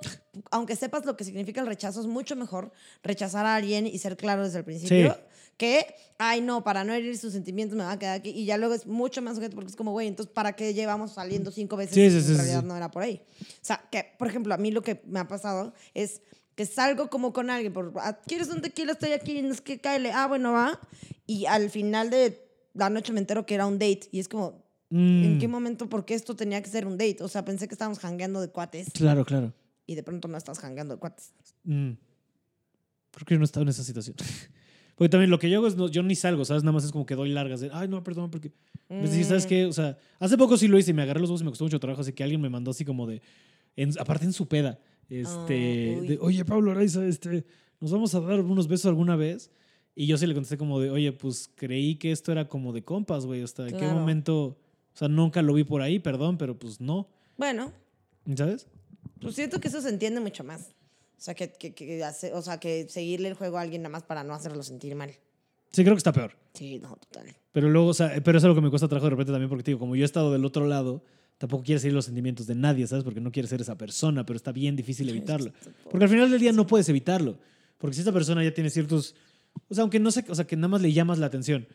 aunque 0.50 0.76
sepas 0.76 1.06
lo 1.06 1.16
que 1.16 1.24
significa 1.24 1.62
el 1.62 1.66
rechazo, 1.66 2.00
es 2.00 2.06
mucho 2.06 2.36
mejor 2.36 2.72
rechazar 3.02 3.46
a 3.46 3.56
alguien 3.56 3.86
y 3.86 3.96
ser 3.98 4.16
claro 4.18 4.42
desde 4.44 4.58
el 4.58 4.64
principio 4.64 5.12
Sí. 5.14 5.20
Que, 5.60 5.94
ay, 6.16 6.40
no, 6.40 6.64
para 6.64 6.84
no 6.84 6.94
herir 6.94 7.18
sus 7.18 7.34
sentimientos 7.34 7.76
me 7.76 7.84
va 7.84 7.92
a 7.92 7.98
quedar 7.98 8.16
aquí. 8.16 8.30
Y 8.30 8.46
ya 8.46 8.56
luego 8.56 8.72
es 8.72 8.86
mucho 8.86 9.20
más 9.20 9.34
sujeto 9.36 9.54
porque 9.56 9.68
es 9.68 9.76
como, 9.76 9.92
güey, 9.92 10.08
entonces, 10.08 10.32
¿para 10.32 10.54
qué 10.56 10.72
llevamos 10.72 11.12
saliendo 11.12 11.50
cinco 11.50 11.76
veces 11.76 11.94
Sí, 11.94 12.08
sí, 12.10 12.16
en 12.16 12.22
sí, 12.22 12.28
sí, 12.28 12.34
realidad 12.36 12.62
no 12.62 12.74
era 12.74 12.90
por 12.90 13.02
ahí? 13.02 13.20
O 13.42 13.44
sea, 13.60 13.84
que, 13.92 14.06
por 14.18 14.26
ejemplo, 14.26 14.54
a 14.54 14.56
mí 14.56 14.70
lo 14.70 14.80
que 14.80 15.02
me 15.04 15.20
ha 15.20 15.28
pasado 15.28 15.74
es 15.92 16.22
que 16.54 16.64
salgo 16.64 17.10
como 17.10 17.34
con 17.34 17.50
alguien, 17.50 17.74
por, 17.74 17.92
ah, 17.98 18.18
¿quieres 18.26 18.48
un 18.48 18.62
tequila? 18.62 18.92
Estoy 18.92 19.12
aquí, 19.12 19.42
no 19.42 19.52
es 19.52 19.60
que 19.60 19.78
cáele, 19.82 20.12
ah, 20.12 20.26
bueno, 20.28 20.52
va. 20.52 20.80
Y 21.26 21.44
al 21.44 21.68
final 21.68 22.08
de 22.08 22.42
la 22.72 22.88
noche 22.88 23.12
me 23.12 23.20
entero 23.20 23.44
que 23.44 23.54
era 23.54 23.66
un 23.66 23.74
date 23.78 24.08
y 24.12 24.18
es 24.20 24.28
como, 24.28 24.64
¿En 24.92 25.36
Mm, 25.36 25.38
qué 25.38 25.46
momento? 25.46 25.88
¿Por 25.88 26.04
qué 26.04 26.14
esto 26.14 26.34
tenía 26.34 26.60
que 26.62 26.68
ser 26.70 26.84
un 26.86 26.98
date? 26.98 27.18
O 27.20 27.28
sea, 27.28 27.44
pensé 27.44 27.68
que 27.68 27.74
estábamos 27.74 27.98
jangueando 28.00 28.40
de 28.40 28.48
cuates 28.48 28.88
Claro, 28.92 29.24
claro. 29.26 29.52
y 29.86 29.94
de 29.94 30.02
pronto 30.02 30.26
no 30.26 30.36
estás 30.38 30.58
jangueando 30.58 30.94
de 30.94 31.00
cuates. 31.00 31.32
Mm. 31.64 31.90
Creo 33.12 33.24
que 33.26 33.34
yo 33.34 33.38
no 33.38 33.44
estaba 33.44 33.62
en 33.62 33.68
esa 33.68 33.84
situación. 33.84 34.16
Porque 35.00 35.08
también 35.08 35.30
lo 35.30 35.38
que 35.38 35.48
yo 35.48 35.56
hago 35.56 35.66
es, 35.66 35.76
no, 35.76 35.88
yo 35.88 36.02
ni 36.02 36.14
salgo, 36.14 36.44
¿sabes? 36.44 36.62
Nada 36.62 36.74
más 36.74 36.84
es 36.84 36.92
como 36.92 37.06
que 37.06 37.14
doy 37.14 37.30
largas 37.30 37.60
de, 37.62 37.70
ay, 37.72 37.88
no, 37.88 38.04
perdón, 38.04 38.30
porque... 38.30 38.52
Es 38.90 39.12
decir, 39.12 39.24
¿sabes 39.24 39.46
Mm. 39.46 39.48
qué? 39.48 39.64
O 39.64 39.72
sea, 39.72 39.96
hace 40.18 40.36
poco 40.36 40.58
sí 40.58 40.68
lo 40.68 40.78
hice 40.78 40.90
y 40.90 40.94
me 40.94 41.00
agarré 41.00 41.20
los 41.20 41.30
dos 41.30 41.40
y 41.40 41.44
me 41.44 41.48
costó 41.50 41.64
mucho 41.64 41.80
trabajo, 41.80 42.02
así 42.02 42.12
que 42.12 42.22
alguien 42.22 42.38
me 42.38 42.50
mandó 42.50 42.70
así 42.72 42.84
como 42.84 43.06
de, 43.06 43.22
en- 43.76 43.98
aparte 43.98 44.26
en 44.26 44.34
su 44.34 44.46
peda, 44.46 44.78
este, 45.08 45.54
de, 46.02 46.18
oye, 46.20 46.44
Pablo 46.44 46.70
Araiza, 46.72 47.06
este, 47.06 47.46
¿nos 47.80 47.90
vamos 47.92 48.14
a 48.14 48.20
dar 48.20 48.40
unos 48.40 48.68
besos 48.68 48.84
alguna 48.86 49.16
vez? 49.16 49.50
Y 49.94 50.06
yo 50.06 50.18
sí 50.18 50.26
le 50.26 50.34
contesté 50.34 50.58
como 50.58 50.78
de, 50.80 50.90
oye, 50.90 51.12
pues 51.12 51.50
creí 51.54 51.94
que 51.94 52.12
esto 52.12 52.30
era 52.30 52.46
como 52.46 52.74
de 52.74 52.82
compas, 52.84 53.24
güey, 53.24 53.40
hasta 53.40 53.62
en 53.62 53.70
qué 53.70 53.78
Claro. 53.86 53.94
momento, 53.94 54.36
o 54.48 54.56
sea, 54.92 55.08
nunca 55.08 55.40
lo 55.40 55.54
vi 55.54 55.64
por 55.64 55.80
ahí, 55.80 55.98
perdón, 55.98 56.36
pero 56.36 56.58
pues 56.58 56.78
no, 56.78 57.08
Bueno, 57.38 57.72
¿sabes? 58.36 58.66
pues 59.22 59.34
siento 59.34 59.60
que 59.60 59.68
eso 59.68 59.80
se 59.80 59.88
entiende 59.88 60.20
mucho 60.20 60.44
más. 60.44 60.74
O 61.20 61.22
sea, 61.22 61.34
que, 61.34 61.52
que, 61.52 61.74
que 61.74 62.02
hace- 62.02 62.32
o 62.32 62.40
sea, 62.40 62.58
que 62.58 62.88
seguirle 62.88 63.28
el 63.28 63.34
juego 63.34 63.58
a 63.58 63.60
alguien 63.60 63.82
nada 63.82 63.92
más 63.92 64.04
para 64.04 64.24
no 64.24 64.32
hacerlo 64.32 64.62
sentir 64.62 64.94
mal. 64.94 65.10
Sí, 65.70 65.82
creo 65.84 65.94
que 65.94 65.98
está 65.98 66.12
peor. 66.14 66.32
Sí, 66.54 66.78
no, 66.78 66.96
total. 66.96 67.26
Pero 67.52 67.68
luego, 67.68 67.88
o 67.88 67.94
sea, 67.94 68.12
pero 68.24 68.38
es 68.38 68.44
algo 68.44 68.56
que 68.56 68.62
me 68.62 68.70
cuesta 68.70 68.88
trabajo 68.88 69.04
de 69.06 69.10
repente 69.10 69.30
también, 69.30 69.50
porque 69.50 69.62
te 69.62 69.70
digo, 69.72 69.80
como 69.80 69.94
yo 69.96 70.02
he 70.02 70.06
estado 70.06 70.32
del 70.32 70.44
otro 70.46 70.66
lado, 70.66 71.04
tampoco 71.36 71.62
quieres 71.62 71.82
seguir 71.82 71.94
los 71.94 72.06
sentimientos 72.06 72.46
de 72.46 72.54
nadie, 72.54 72.86
¿sabes? 72.86 73.04
Porque 73.04 73.20
no 73.20 73.30
quieres 73.30 73.50
ser 73.50 73.60
esa 73.60 73.76
persona, 73.76 74.24
pero 74.24 74.36
está 74.38 74.50
bien 74.50 74.76
difícil 74.76 75.08
evitarlo. 75.10 75.52
Porque 75.90 76.04
al 76.04 76.10
final 76.10 76.30
del 76.30 76.40
día 76.40 76.52
no 76.52 76.66
puedes 76.66 76.88
evitarlo. 76.88 77.38
Porque 77.76 77.94
si 77.94 78.00
esta 78.00 78.12
persona 78.12 78.42
ya 78.42 78.54
tiene 78.54 78.70
ciertos. 78.70 79.14
O 79.68 79.74
sea, 79.74 79.82
aunque 79.82 80.00
no 80.00 80.10
sé, 80.10 80.24
o 80.28 80.34
sea, 80.34 80.46
que 80.46 80.56
nada 80.56 80.68
más 80.68 80.80
le 80.80 80.90
llamas 80.92 81.18
la 81.18 81.26
atención. 81.26 81.68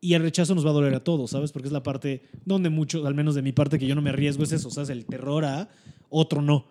Y 0.00 0.14
el 0.14 0.22
rechazo 0.22 0.54
nos 0.54 0.64
va 0.64 0.70
a 0.70 0.74
doler 0.74 0.94
a 0.94 1.02
todos, 1.02 1.30
¿sabes? 1.32 1.50
Porque 1.50 1.66
es 1.68 1.72
la 1.72 1.82
parte 1.82 2.22
donde 2.44 2.68
mucho, 2.70 3.06
al 3.06 3.14
menos 3.14 3.34
de 3.34 3.42
mi 3.42 3.52
parte, 3.52 3.78
que 3.78 3.86
yo 3.86 3.94
no 3.96 4.02
me 4.02 4.10
arriesgo, 4.10 4.44
es 4.44 4.52
eso, 4.52 4.70
¿sabes? 4.70 4.90
El 4.90 5.04
terror 5.06 5.44
a 5.44 5.68
otro 6.10 6.42
no. 6.42 6.66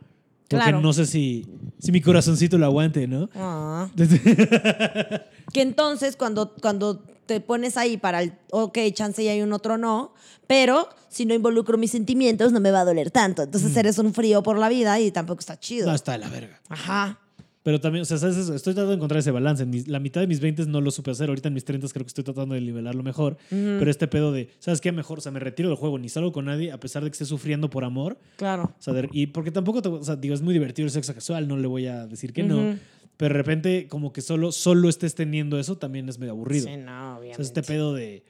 Porque 0.47 0.63
Claro. 0.65 0.81
no 0.81 0.93
sé 0.93 1.05
si, 1.05 1.47
si 1.79 1.91
mi 1.91 2.01
corazoncito 2.01 2.57
lo 2.57 2.65
aguante, 2.65 3.07
¿no? 3.07 3.29
Ah. 3.35 3.89
Que 5.53 5.61
entonces 5.61 6.15
cuando, 6.15 6.53
cuando 6.61 7.03
te 7.25 7.39
pones 7.39 7.77
ahí 7.77 7.97
para 7.97 8.21
el, 8.23 8.33
ok, 8.51 8.77
chance 8.93 9.21
y 9.23 9.27
hay 9.27 9.41
un 9.41 9.53
otro 9.53 9.77
no, 9.77 10.13
pero 10.47 10.89
si 11.09 11.25
no 11.25 11.33
involucro 11.33 11.77
mis 11.77 11.91
sentimientos 11.91 12.51
no 12.51 12.59
me 12.59 12.71
va 12.71 12.81
a 12.81 12.85
doler 12.85 13.11
tanto. 13.11 13.43
Entonces 13.43 13.75
eres 13.77 13.97
un 13.99 14.13
frío 14.13 14.41
por 14.43 14.57
la 14.57 14.67
vida 14.69 14.99
y 14.99 15.11
tampoco 15.11 15.39
está 15.39 15.59
chido. 15.59 15.87
no, 15.87 15.95
está 15.95 16.13
de 16.13 16.17
la 16.19 16.29
verga. 16.29 16.59
Ajá. 16.69 17.19
Pero 17.63 17.79
también, 17.79 18.01
o 18.01 18.05
sea, 18.05 18.17
¿sabes 18.17 18.35
eso? 18.35 18.53
estoy 18.53 18.73
tratando 18.73 18.91
de 18.91 18.97
encontrar 18.97 19.19
ese 19.19 19.31
balance. 19.31 19.63
En 19.63 19.69
mis- 19.69 19.87
la 19.87 19.99
mitad 20.01 20.19
de 20.19 20.27
mis 20.27 20.41
20 20.41 20.65
no 20.65 20.81
lo 20.81 20.91
supe 20.91 21.11
hacer. 21.11 21.29
Ahorita 21.29 21.47
en 21.47 21.53
mis 21.53 21.63
30 21.63 21.87
creo 21.87 22.03
que 22.03 22.09
estoy 22.09 22.23
tratando 22.25 22.55
de 22.55 22.61
nivelarlo 22.61 23.03
mejor. 23.03 23.37
Pero 23.49 23.89
este 23.89 24.07
pedo 24.09 24.31
de, 24.33 24.49
¿sabes 24.59 24.81
qué? 24.81 24.91
Mejor, 24.91 25.19
o 25.19 25.21
sea, 25.21 25.31
me 25.31 25.39
retiro 25.39 25.69
del 25.69 25.77
juego, 25.77 25.97
ni 25.97 26.09
salgo 26.09 26.33
con 26.33 26.45
nadie, 26.45 26.71
a 26.73 26.79
pesar 26.79 27.03
de 27.05 27.09
que 27.09 27.13
esté 27.13 27.25
sufriendo 27.25 27.69
por 27.69 27.85
amor. 27.85 28.19
Claro. 28.35 28.73
O 28.77 28.81
sea, 28.81 28.93
de- 28.93 29.09
y 29.13 29.27
porque 29.27 29.49
tampoco, 29.51 29.81
te- 29.81 29.87
o 29.89 30.03
sea, 30.03 30.17
digo, 30.17 30.33
es 30.35 30.41
muy 30.41 30.53
divertido 30.53 30.85
el 30.85 30.91
sexo 30.91 31.13
casual, 31.13 31.47
no 31.47 31.55
le 31.57 31.67
voy 31.67 31.87
a 31.87 32.05
decir 32.05 32.33
que 32.33 32.43
no. 32.43 32.57
Ujú. 32.71 32.79
Pero 33.15 33.33
de 33.33 33.37
repente, 33.37 33.87
como 33.87 34.11
que 34.11 34.21
solo, 34.21 34.51
solo 34.51 34.89
estés 34.89 35.15
teniendo 35.15 35.57
eso, 35.57 35.77
también 35.77 36.09
es 36.09 36.19
medio 36.19 36.33
aburrido. 36.33 36.65
Sí, 36.67 36.75
no, 36.75 37.13
o 37.13 37.17
obviamente. 37.19 37.35
sea, 37.37 37.43
este 37.45 37.63
pedo 37.63 37.93
de. 37.93 38.25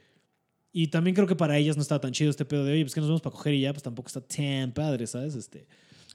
Y 0.71 0.87
también 0.87 1.15
creo 1.15 1.25
que 1.27 1.35
para 1.35 1.57
ellas 1.57 1.75
no 1.75 1.81
estaba 1.81 2.01
tan 2.01 2.11
chido 2.11 2.29
este 2.29 2.45
pedo 2.45 2.65
de, 2.65 2.73
oye, 2.73 2.83
pues 2.83 2.93
que 2.93 2.99
nos 2.99 3.09
vamos 3.09 3.21
para 3.21 3.35
coger 3.35 3.53
y 3.53 3.61
ya, 3.61 3.73
pues 3.73 3.81
tampoco 3.83 4.07
está 4.07 4.21
tan 4.21 4.71
padre, 4.73 5.07
¿sabes? 5.07 5.33
Este. 5.35 5.65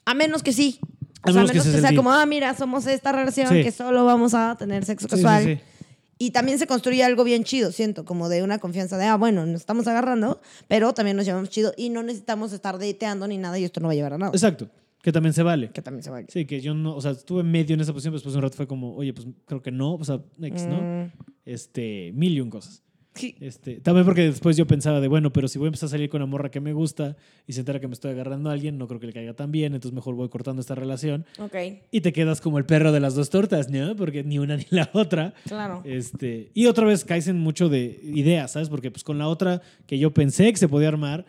A 0.04 0.14
menos 0.14 0.42
que 0.42 0.52
sí. 0.52 0.78
O 1.24 1.32
sea, 1.32 1.40
a 1.42 1.44
menos 1.44 1.50
que 1.64 1.70
que, 1.72 1.80
sea 1.80 1.94
como, 1.94 2.10
ah, 2.12 2.24
mira, 2.26 2.54
somos 2.54 2.86
esta 2.86 3.12
relación 3.12 3.48
Sí. 3.48 3.62
que 3.62 3.72
solo 3.72 4.04
vamos 4.04 4.34
a 4.34 4.56
tener 4.58 4.84
sexo 4.84 5.08
Sí, 5.08 5.16
sí, 5.16 5.22
casual. 5.22 5.44
sí. 5.44 5.60
Y 6.20 6.30
también 6.32 6.58
se 6.58 6.66
construye 6.66 7.04
algo 7.04 7.22
bien 7.22 7.44
chido, 7.44 7.70
siento, 7.70 8.04
como 8.04 8.28
de 8.28 8.42
una 8.42 8.58
confianza 8.58 8.96
de, 8.98 9.04
ah, 9.04 9.16
bueno, 9.16 9.46
nos 9.46 9.60
estamos 9.60 9.86
agarrando, 9.86 10.40
pero 10.66 10.92
también 10.92 11.16
nos 11.16 11.26
llevamos 11.26 11.48
chido 11.48 11.72
y 11.76 11.90
no 11.90 12.02
necesitamos 12.02 12.52
estar 12.52 12.76
dateando 12.78 13.28
ni 13.28 13.38
nada 13.38 13.56
y 13.58 13.64
esto 13.64 13.78
no 13.80 13.86
va 13.86 13.92
a 13.92 13.96
llevar 13.96 14.14
a 14.14 14.18
nada. 14.18 14.32
Exacto. 14.32 14.68
Que 15.00 15.12
también 15.12 15.32
se 15.32 15.44
vale. 15.44 15.70
Que 15.70 15.80
también 15.80 16.02
se 16.02 16.10
vale. 16.10 16.26
Sí, 16.28 16.44
que 16.44 16.60
yo 16.60 16.74
no, 16.74 16.96
o 16.96 17.00
sea, 17.00 17.12
estuve 17.12 17.44
medio 17.44 17.74
en 17.74 17.80
esa 17.80 17.92
posición, 17.92 18.10
pero 18.12 18.18
después 18.18 18.32
de 18.32 18.38
un 18.38 18.42
rato 18.42 18.56
fue 18.56 18.66
como, 18.66 18.96
oye, 18.96 19.12
pues 19.14 19.28
creo 19.46 19.62
que 19.62 19.70
no, 19.70 19.94
o 19.94 20.04
sea, 20.04 20.20
X, 20.42 20.66
¿no? 20.66 20.80
Mm, 20.82 21.12
Este, 21.44 22.10
mil 22.14 22.32
y 22.32 22.40
un 22.40 22.50
cosas. 22.50 22.82
Sí. 23.18 23.34
Este, 23.40 23.80
también 23.80 24.04
porque 24.06 24.22
después 24.22 24.56
yo 24.56 24.66
pensaba 24.66 25.00
de, 25.00 25.08
bueno, 25.08 25.32
pero 25.32 25.48
si 25.48 25.58
voy 25.58 25.66
a 25.66 25.68
empezar 25.68 25.88
a 25.88 25.90
salir 25.90 26.08
con 26.08 26.22
una 26.22 26.30
morra 26.30 26.50
que 26.50 26.60
me 26.60 26.72
gusta 26.72 27.16
y 27.46 27.52
se 27.52 27.60
entera 27.60 27.80
que 27.80 27.88
me 27.88 27.94
estoy 27.94 28.12
agarrando 28.12 28.50
a 28.50 28.52
alguien, 28.52 28.78
no 28.78 28.86
creo 28.88 29.00
que 29.00 29.06
le 29.06 29.12
caiga 29.12 29.34
tan 29.34 29.50
bien, 29.52 29.74
entonces 29.74 29.94
mejor 29.94 30.14
voy 30.14 30.28
cortando 30.28 30.60
esta 30.60 30.74
relación 30.74 31.26
Ok, 31.38 31.54
y 31.90 32.00
te 32.00 32.12
quedas 32.12 32.40
como 32.40 32.58
el 32.58 32.64
perro 32.66 32.92
de 32.92 33.00
las 33.00 33.14
dos 33.14 33.30
tortas, 33.30 33.68
¿no? 33.70 33.94
Porque 33.96 34.24
ni 34.24 34.38
una 34.38 34.56
ni 34.56 34.66
la 34.70 34.88
otra. 34.94 35.34
claro. 35.44 35.82
Este, 35.84 36.50
y 36.54 36.66
otra 36.66 36.86
vez 36.86 37.04
caes 37.04 37.28
en 37.28 37.38
mucho 37.38 37.68
de 37.68 38.00
ideas, 38.04 38.52
¿sabes? 38.52 38.68
Porque 38.68 38.90
pues 38.90 39.04
con 39.04 39.18
la 39.18 39.28
otra 39.28 39.60
que 39.86 39.98
yo 39.98 40.12
pensé 40.14 40.50
que 40.50 40.56
se 40.58 40.68
podía 40.68 40.88
armar, 40.88 41.26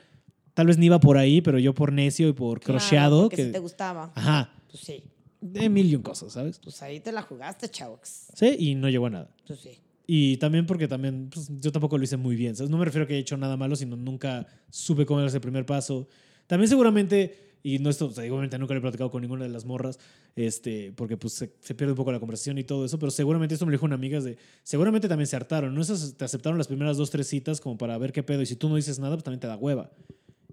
tal 0.53 0.67
vez 0.67 0.77
ni 0.77 0.85
iba 0.87 0.99
por 0.99 1.17
ahí, 1.17 1.41
pero 1.41 1.57
yo 1.59 1.73
por 1.73 1.91
necio 1.93 2.27
y 2.27 2.33
por 2.33 2.59
Claro, 2.59 2.79
crocheado, 2.79 3.29
que, 3.29 3.45
si 3.45 3.51
te 3.51 3.59
gustaba. 3.59 4.11
ajá, 4.15 4.51
Pues 4.69 4.83
sí. 4.83 5.03
de 5.41 5.69
mil 5.69 5.89
y 5.89 5.95
un 5.95 6.01
cosas, 6.01 6.33
¿sabes? 6.33 6.59
Pues 6.61 6.81
ahí 6.81 6.99
te 6.99 7.11
la 7.13 7.21
jugaste, 7.21 7.69
chaux. 7.69 8.27
Sí, 8.33 8.55
y 8.59 8.75
no 8.75 8.89
llegó 8.89 9.05
a 9.05 9.09
nada. 9.09 9.29
Pues 9.47 9.59
sí. 9.61 9.79
Y 10.11 10.37
también 10.37 10.65
porque 10.65 10.87
también 10.87 11.29
pues, 11.31 11.51
yo 11.61 11.71
tampoco 11.71 11.95
lo 11.95 12.03
hice 12.03 12.17
muy 12.17 12.35
bien, 12.35 12.55
¿sabes? 12.55 12.71
No 12.71 12.79
me 12.79 12.85
refiero 12.85 13.03
a 13.03 13.07
que 13.07 13.13
haya 13.13 13.21
hecho 13.21 13.37
nada 13.37 13.57
malo, 13.57 13.75
sino 13.75 13.95
nunca 13.95 14.47
supe 14.71 15.05
cómo 15.05 15.19
era 15.19 15.29
ese 15.29 15.39
primer 15.39 15.67
paso. 15.67 16.07
También 16.47 16.67
seguramente, 16.67 17.59
y 17.61 17.77
no 17.77 17.91
esto, 17.91 18.07
o 18.07 18.09
sea, 18.09 18.23
obviamente 18.23 18.57
nunca 18.57 18.73
lo 18.73 18.79
he 18.79 18.81
platicado 18.81 19.11
con 19.11 19.21
ninguna 19.21 19.43
de 19.43 19.51
las 19.51 19.65
morras, 19.65 19.99
este, 20.35 20.93
porque 20.93 21.15
pues 21.15 21.33
se, 21.33 21.53
se 21.59 21.75
pierde 21.75 21.91
un 21.91 21.95
poco 21.95 22.11
la 22.11 22.19
conversación 22.19 22.57
y 22.57 22.63
todo 22.63 22.85
eso, 22.85 22.97
pero 22.97 23.11
seguramente 23.11 23.53
esto 23.53 23.67
me 23.67 23.71
lo 23.71 23.77
dijo 23.77 23.85
una 23.85 23.93
amiga, 23.93 24.17
es 24.17 24.23
de, 24.23 24.39
seguramente 24.63 25.07
también 25.07 25.27
se 25.27 25.35
hartaron, 25.35 25.75
¿no? 25.75 25.81
Esas 25.83 26.15
te 26.17 26.25
aceptaron 26.25 26.57
las 26.57 26.65
primeras 26.65 26.97
dos, 26.97 27.11
tres 27.11 27.27
citas 27.27 27.61
como 27.61 27.77
para 27.77 27.95
ver 27.99 28.11
qué 28.11 28.23
pedo, 28.23 28.41
y 28.41 28.47
si 28.47 28.55
tú 28.55 28.67
no 28.67 28.77
dices 28.77 28.97
nada, 28.97 29.15
pues 29.15 29.23
también 29.23 29.41
te 29.41 29.45
da 29.45 29.57
hueva. 29.57 29.91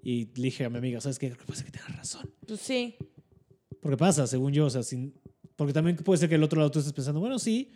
Y 0.03 0.25
le 0.35 0.43
dije 0.43 0.65
a 0.65 0.69
mi 0.69 0.77
amiga, 0.77 1.01
¿sabes 1.01 1.17
qué? 1.17 1.29
Creo 1.29 1.39
que 1.39 1.45
pasa 1.47 1.65
que 1.65 1.71
tienes 1.71 1.97
razón. 1.97 2.29
Pues 2.45 2.59
sí. 2.59 2.95
Porque 3.81 3.97
pasa, 3.97 4.27
según 4.27 4.53
yo, 4.53 4.67
o 4.67 4.69
sea, 4.69 4.83
sin, 4.83 5.15
porque 5.55 5.73
también 5.73 5.95
puede 5.95 6.19
ser 6.19 6.29
que 6.29 6.35
el 6.35 6.43
otro 6.43 6.59
lado 6.59 6.69
tú 6.69 6.77
estés 6.77 6.93
pensando, 6.93 7.19
bueno, 7.19 7.39
sí, 7.39 7.71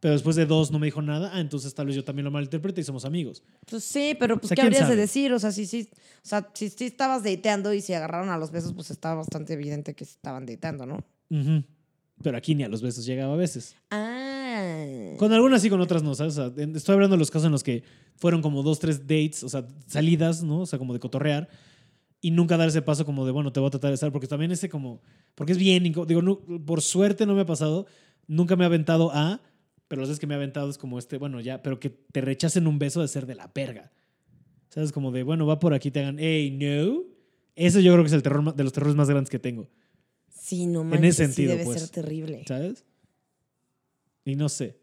pero 0.00 0.12
después 0.14 0.36
de 0.36 0.46
dos 0.46 0.70
no 0.70 0.78
me 0.78 0.86
dijo 0.86 1.00
nada, 1.02 1.30
ah, 1.34 1.40
entonces 1.40 1.74
tal 1.74 1.86
vez 1.86 1.96
yo 1.96 2.04
también 2.04 2.24
lo 2.24 2.30
malinterprete 2.30 2.80
y 2.80 2.84
somos 2.84 3.04
amigos. 3.04 3.42
Pues 3.68 3.82
sí, 3.84 4.16
pero 4.18 4.36
pues 4.38 4.48
sea, 4.48 4.54
¿qué 4.56 4.60
¿quién 4.62 4.66
habrías 4.66 4.82
de 4.88 4.94
sabe? 4.94 5.00
decir? 5.00 5.32
O 5.32 5.38
sea, 5.38 5.52
si 5.52 5.66
sí, 5.66 5.88
o 5.92 6.28
sea, 6.28 6.50
si 6.54 6.68
sí 6.68 6.84
estabas 6.84 7.22
dateando 7.24 7.72
y 7.72 7.80
si 7.80 7.92
agarraron 7.94 8.28
a 8.30 8.36
los 8.38 8.50
besos, 8.50 8.72
pues 8.74 8.90
estaba 8.90 9.16
bastante 9.16 9.54
evidente 9.54 9.94
que 9.94 10.04
estaban 10.04 10.44
dateando, 10.46 10.86
¿no? 10.86 10.98
Ujú. 11.30 11.64
Pero 12.22 12.36
aquí 12.38 12.54
ni 12.54 12.62
a 12.62 12.68
los 12.68 12.80
besos 12.82 13.04
llegaba 13.04 13.34
a 13.34 13.36
veces. 13.36 13.74
Ah. 13.90 15.14
Con 15.18 15.32
algunas 15.32 15.60
sí, 15.62 15.68
con 15.70 15.80
otras 15.80 16.02
no, 16.02 16.14
¿sabes? 16.14 16.38
O 16.38 16.50
sea, 16.50 16.62
en- 16.64 16.76
estoy 16.76 16.94
hablando 16.94 17.16
de 17.16 17.18
los 17.18 17.30
casos 17.30 17.46
en 17.46 17.52
los 17.52 17.62
que 17.62 17.82
fueron 18.16 18.42
como 18.42 18.62
dos, 18.62 18.78
tres 18.78 19.00
dates, 19.02 19.42
o 19.44 19.48
sea, 19.48 19.66
salidas, 19.86 20.42
¿no? 20.42 20.60
O 20.60 20.66
sea, 20.66 20.78
como 20.78 20.92
de 20.94 21.00
cotorrear. 21.00 21.48
Y 22.20 22.30
nunca 22.30 22.56
dar 22.56 22.68
ese 22.68 22.80
paso 22.82 23.04
como 23.04 23.26
de, 23.26 23.32
bueno, 23.32 23.52
te 23.52 23.60
voy 23.60 23.66
a 23.68 23.70
tratar 23.70 23.90
de 23.90 23.94
estar, 23.94 24.10
porque 24.12 24.26
también 24.26 24.50
ese 24.50 24.68
como, 24.68 25.02
porque 25.34 25.52
es 25.52 25.58
bien, 25.58 25.82
digo, 25.82 26.42
por 26.64 26.80
suerte 26.80 27.26
no 27.26 27.34
me 27.34 27.42
ha 27.42 27.46
pasado, 27.46 27.86
nunca 28.26 28.56
me 28.56 28.64
ha 28.64 28.66
aventado 28.68 29.10
a, 29.12 29.40
pero 29.88 30.00
las 30.00 30.08
veces 30.08 30.20
que 30.20 30.26
me 30.26 30.34
ha 30.34 30.36
aventado 30.36 30.68
es 30.68 30.78
como 30.78 30.98
este, 30.98 31.18
bueno, 31.18 31.40
ya, 31.40 31.62
pero 31.62 31.78
que 31.80 31.90
te 31.90 32.20
rechacen 32.20 32.66
un 32.66 32.78
beso 32.78 33.00
de 33.00 33.08
ser 33.08 33.26
de 33.26 33.34
la 33.34 33.52
perga. 33.52 33.92
¿Sabes? 34.68 34.92
Como 34.92 35.12
de, 35.12 35.22
bueno, 35.22 35.46
va 35.46 35.58
por 35.58 35.74
aquí, 35.74 35.90
te 35.90 36.00
hagan, 36.00 36.16
hey, 36.18 36.50
no. 36.50 37.04
Eso 37.54 37.80
yo 37.80 37.92
creo 37.92 38.04
que 38.04 38.08
es 38.08 38.12
el 38.12 38.22
terror 38.22 38.54
de 38.54 38.64
los 38.64 38.72
terrores 38.72 38.96
más 38.96 39.08
grandes 39.08 39.30
que 39.30 39.38
tengo. 39.38 39.68
Sí, 40.28 40.66
no 40.66 40.82
En 40.82 40.88
manches, 40.88 41.14
ese 41.14 41.26
sentido, 41.26 41.52
sí 41.52 41.58
debe 41.58 41.64
pues. 41.64 41.80
ser 41.80 41.88
terrible. 41.88 42.44
¿sabes? 42.46 42.84
Y 44.24 44.36
no 44.36 44.48
sé. 44.48 44.78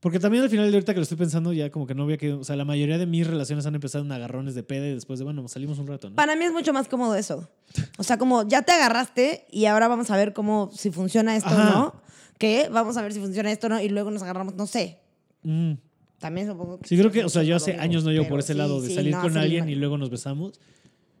Porque 0.00 0.18
también 0.18 0.42
al 0.42 0.48
final 0.48 0.70
de 0.70 0.76
ahorita 0.76 0.94
que 0.94 0.98
lo 0.98 1.02
estoy 1.02 1.18
pensando, 1.18 1.52
ya 1.52 1.70
como 1.70 1.86
que 1.86 1.94
no 1.94 2.04
había 2.04 2.16
que. 2.16 2.32
O 2.32 2.42
sea, 2.42 2.56
la 2.56 2.64
mayoría 2.64 2.96
de 2.96 3.04
mis 3.04 3.26
relaciones 3.26 3.66
han 3.66 3.74
empezado 3.74 4.02
en 4.02 4.10
agarrones 4.10 4.54
de 4.54 4.62
peda 4.62 4.86
y 4.86 4.94
después 4.94 5.18
de, 5.18 5.26
bueno, 5.26 5.46
salimos 5.48 5.78
un 5.78 5.86
rato, 5.86 6.08
¿no? 6.08 6.16
Para 6.16 6.36
mí 6.36 6.44
es 6.44 6.52
mucho 6.52 6.72
más 6.72 6.88
cómodo 6.88 7.14
eso. 7.16 7.50
O 7.98 8.02
sea, 8.02 8.16
como 8.16 8.48
ya 8.48 8.62
te 8.62 8.72
agarraste 8.72 9.46
y 9.50 9.66
ahora 9.66 9.88
vamos 9.88 10.10
a 10.10 10.16
ver 10.16 10.32
cómo, 10.32 10.70
si 10.74 10.90
funciona 10.90 11.36
esto 11.36 11.50
o 11.50 11.58
no. 11.58 11.99
Que 12.40 12.70
vamos 12.70 12.96
a 12.96 13.02
ver 13.02 13.12
si 13.12 13.20
funciona 13.20 13.52
esto 13.52 13.66
o 13.66 13.70
no 13.70 13.82
y 13.82 13.90
luego 13.90 14.10
nos 14.10 14.22
agarramos, 14.22 14.54
no 14.54 14.66
sé. 14.66 14.96
Mm. 15.42 15.72
También 16.18 16.46
supongo 16.46 16.80
que... 16.80 16.88
Sí, 16.88 16.96
creo 16.96 17.10
que, 17.12 17.22
o 17.22 17.28
sea, 17.28 17.42
yo 17.42 17.54
hace 17.54 17.74
años 17.74 18.02
no 18.02 18.12
llevo 18.12 18.28
por 18.28 18.38
ese 18.38 18.54
sí, 18.54 18.58
lado 18.58 18.80
de 18.80 18.88
sí, 18.88 18.94
salir 18.94 19.14
no, 19.14 19.20
con 19.20 19.34
sí, 19.34 19.38
alguien 19.38 19.68
y 19.68 19.74
luego 19.74 19.98
nos 19.98 20.08
besamos. 20.08 20.58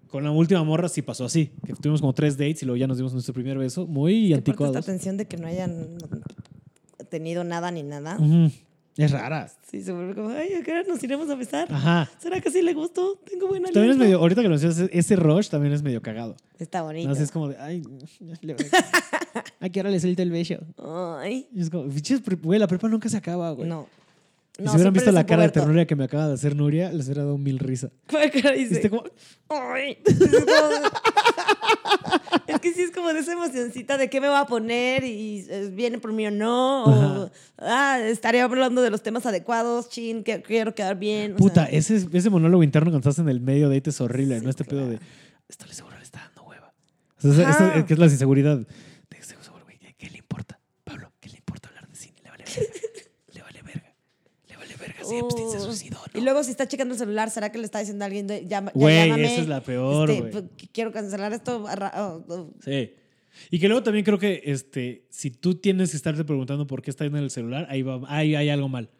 Con 0.08 0.24
la 0.24 0.30
última 0.30 0.64
morra 0.64 0.88
sí 0.88 1.02
pasó 1.02 1.26
así, 1.26 1.50
que 1.66 1.74
tuvimos 1.74 2.00
como 2.00 2.14
tres 2.14 2.38
dates 2.38 2.62
y 2.62 2.64
luego 2.64 2.78
ya 2.78 2.86
nos 2.86 2.96
dimos 2.96 3.12
nuestro 3.12 3.34
primer 3.34 3.58
beso, 3.58 3.86
muy 3.86 4.32
anticuados. 4.32 4.74
Esta 4.74 4.90
tensión 4.90 5.18
de 5.18 5.26
que 5.26 5.36
no 5.36 5.46
hayan 5.46 5.98
tenido 7.10 7.44
nada 7.44 7.70
ni 7.70 7.82
nada. 7.82 8.16
Ujú. 8.18 8.50
Es 9.04 9.10
rara. 9.12 9.48
Sí, 9.70 9.82
se 9.82 9.92
vuelve 9.92 10.14
como, 10.14 10.30
ay, 10.30 10.52
¿a 10.54 10.62
qué 10.62 10.72
hora 10.72 10.82
nos 10.88 11.02
iremos 11.02 11.28
a 11.30 11.34
besar? 11.34 11.72
Ajá. 11.72 12.10
¿Será 12.18 12.40
que 12.40 12.50
sí 12.50 12.60
le 12.62 12.74
gustó? 12.74 13.16
Tengo 13.24 13.46
buena 13.48 13.66
También 13.66 13.84
es 13.92 13.96
aliento. 13.96 14.04
medio, 14.04 14.18
ahorita 14.18 14.42
que 14.42 14.48
lo 14.48 14.54
mencionas, 14.58 14.90
ese 14.92 15.16
rush 15.16 15.48
también 15.48 15.72
es 15.72 15.82
medio 15.82 16.02
cagado. 16.02 16.36
Está 16.58 16.82
bonito. 16.82 17.06
No, 17.08 17.14
así 17.14 17.22
es 17.22 17.30
como 17.32 17.48
de, 17.48 17.56
ay, 17.58 17.82
le- 18.42 18.56
¿a 19.60 19.68
qué 19.70 19.80
hora 19.80 19.90
le 19.90 20.00
suelto 20.00 20.22
el 20.22 20.30
beso? 20.30 20.56
Ay, 21.20 21.48
Y 21.54 21.60
es 21.60 21.70
como, 21.70 21.88
"Pinches 21.88 22.20
pre- 22.20 22.36
güey, 22.36 22.58
la 22.58 22.66
prepa 22.66 22.88
nunca 22.88 23.08
se 23.08 23.16
acaba, 23.16 23.50
güey. 23.52 23.68
no. 23.68 23.86
Y 24.58 24.68
si 24.68 24.74
hubieran 24.74 24.92
visto 24.92 25.10
la 25.12 25.24
cara 25.24 25.42
de 25.44 25.48
ternura 25.50 25.86
que 25.86 25.96
me 25.96 26.04
acaba 26.04 26.28
de 26.28 26.34
hacer 26.34 26.54
Nuria, 26.54 26.92
les 26.92 27.06
hubiera 27.06 27.22
dado 27.24 27.38
mil 27.38 27.58
risa. 27.58 27.90
¿Cuál 28.10 28.30
cara 28.30 28.52
dice? 28.52 28.74
Viste 28.74 28.90
como, 28.90 29.04
Ay. 29.48 29.98
Es 30.06 30.18
como- 30.18 30.90
Es 32.46 32.58
que 32.60 32.72
sí 32.74 32.82
es 32.82 32.90
como 32.90 33.12
de 33.12 33.20
esa 33.20 33.32
emocioncita 33.32 33.96
de 33.96 34.10
qué 34.10 34.20
me 34.20 34.28
va 34.28 34.40
a 34.40 34.46
poner 34.46 35.04
y 35.04 35.46
eh, 35.48 35.70
viene 35.72 35.98
por 35.98 36.12
mí 36.12 36.26
o 36.26 36.30
no. 36.30 36.84
O, 36.84 37.30
ah, 37.58 37.98
estaré 38.04 38.40
hablando 38.40 38.82
de 38.82 38.90
los 38.90 39.02
temas 39.02 39.24
adecuados, 39.24 39.88
chin, 39.88 40.24
que 40.24 40.42
quiero 40.42 40.74
quedar 40.74 40.98
bien. 40.98 41.34
o 41.34 41.36
puta, 41.36 41.66
sea, 41.66 41.76
ese, 41.78 42.06
ese 42.12 42.28
monólogo 42.30 42.62
interno 42.62 42.90
cuando 42.90 43.08
estás 43.08 43.22
en 43.24 43.28
el 43.30 43.40
medio 43.40 43.68
de 43.68 43.76
date 43.76 43.90
es 43.90 44.00
horrible, 44.00 44.38
Sí, 44.38 44.44
¿no? 44.44 44.50
Este 44.50 44.64
pedo 44.64 44.88
de, 44.88 44.98
esto 45.48 45.64
le 45.66 45.74
seguro 45.74 45.96
le 45.96 46.02
está 46.02 46.20
dando 46.26 46.42
hueva. 46.42 46.72
O 47.18 47.20
sea, 47.22 47.30
esa- 47.30 47.48
Ajá. 47.50 47.74
esa- 47.76 47.86
que 47.86 47.92
es 47.94 47.98
la 47.98 48.06
inseguridad. 48.06 48.58
De 48.58 48.66
este 49.18 49.34
seguro, 49.42 49.64
güey, 49.64 49.78
¿qué 49.96 50.10
le 50.10 50.18
importa? 50.18 50.58
Pablo, 50.84 51.12
¿qué 51.20 51.28
le 51.30 51.36
importa 51.38 51.68
hablar 51.68 51.88
de 51.88 51.94
cine? 51.94 52.16
Le 52.24 52.30
vale 52.30 52.44
verga. 52.44 52.72
le 53.32 53.42
vale 53.42 53.62
verga. 53.62 53.94
Le 54.48 54.56
vale 54.56 54.76
verga 54.76 54.98
si 55.10 55.18
Epstein 55.18 55.50
se 55.50 55.56
oh. 55.58 55.60
suicidó 55.60 55.98
o 55.98 56.04
Y 56.14 56.18
no. 56.18 56.24
luego 56.24 56.42
si 56.44 56.50
está 56.50 56.66
checando 56.66 56.94
el 56.94 56.98
celular, 56.98 57.30
¿será 57.30 57.52
que 57.52 57.58
le 57.58 57.64
está 57.64 57.80
diciendo 57.80 58.04
a 58.04 58.06
alguien, 58.06 58.26
de, 58.26 58.46
ya, 58.46 58.64
ya 58.64 58.70
Güey, 58.72 59.08
llámame, 59.08 59.32
esa 59.32 59.42
es 59.42 59.48
la 59.48 59.60
peor, 59.60 60.10
este, 60.10 60.20
güey. 60.20 60.32
pues, 60.32 60.44
quiero 60.72 60.92
cancelar 60.92 61.32
esto. 61.32 61.64
oh, 61.64 62.24
oh. 62.28 62.50
Sí. 62.64 62.94
Y 63.50 63.58
que 63.58 63.68
luego 63.68 63.82
también 63.82 64.04
creo 64.04 64.18
que 64.18 64.42
este, 64.44 65.06
si 65.10 65.30
tú 65.30 65.54
tienes 65.54 65.90
que 65.90 65.96
estarte 65.96 66.24
preguntando 66.24 66.66
por 66.66 66.82
qué 66.82 66.90
está 66.90 67.04
en 67.04 67.16
el 67.16 67.30
celular, 67.30 67.66
ahí 67.70 67.82
va, 67.82 68.00
ahí 68.06 68.34
hay 68.34 68.48
algo 68.48 68.68
mal. 68.68 68.90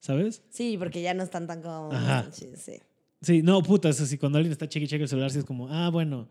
¿Sabes? 0.00 0.42
Sí, 0.50 0.76
porque 0.78 1.00
ya 1.00 1.14
no 1.14 1.22
están 1.22 1.46
tan 1.46 1.62
como... 1.62 1.90
Ajá. 1.90 2.28
Sí, 2.30 2.50
sí. 2.56 2.74
Sí, 3.22 3.42
no, 3.42 3.62
puta, 3.62 3.88
es 3.88 3.98
así, 4.02 4.18
cuando 4.18 4.36
alguien 4.36 4.52
está 4.52 4.68
cheque 4.68 4.84
y 4.84 4.88
cheque 4.88 5.04
el 5.04 5.08
celular, 5.08 5.30
sí 5.30 5.38
es 5.38 5.46
como, 5.46 5.68
ah, 5.70 5.88
bueno, 5.88 6.28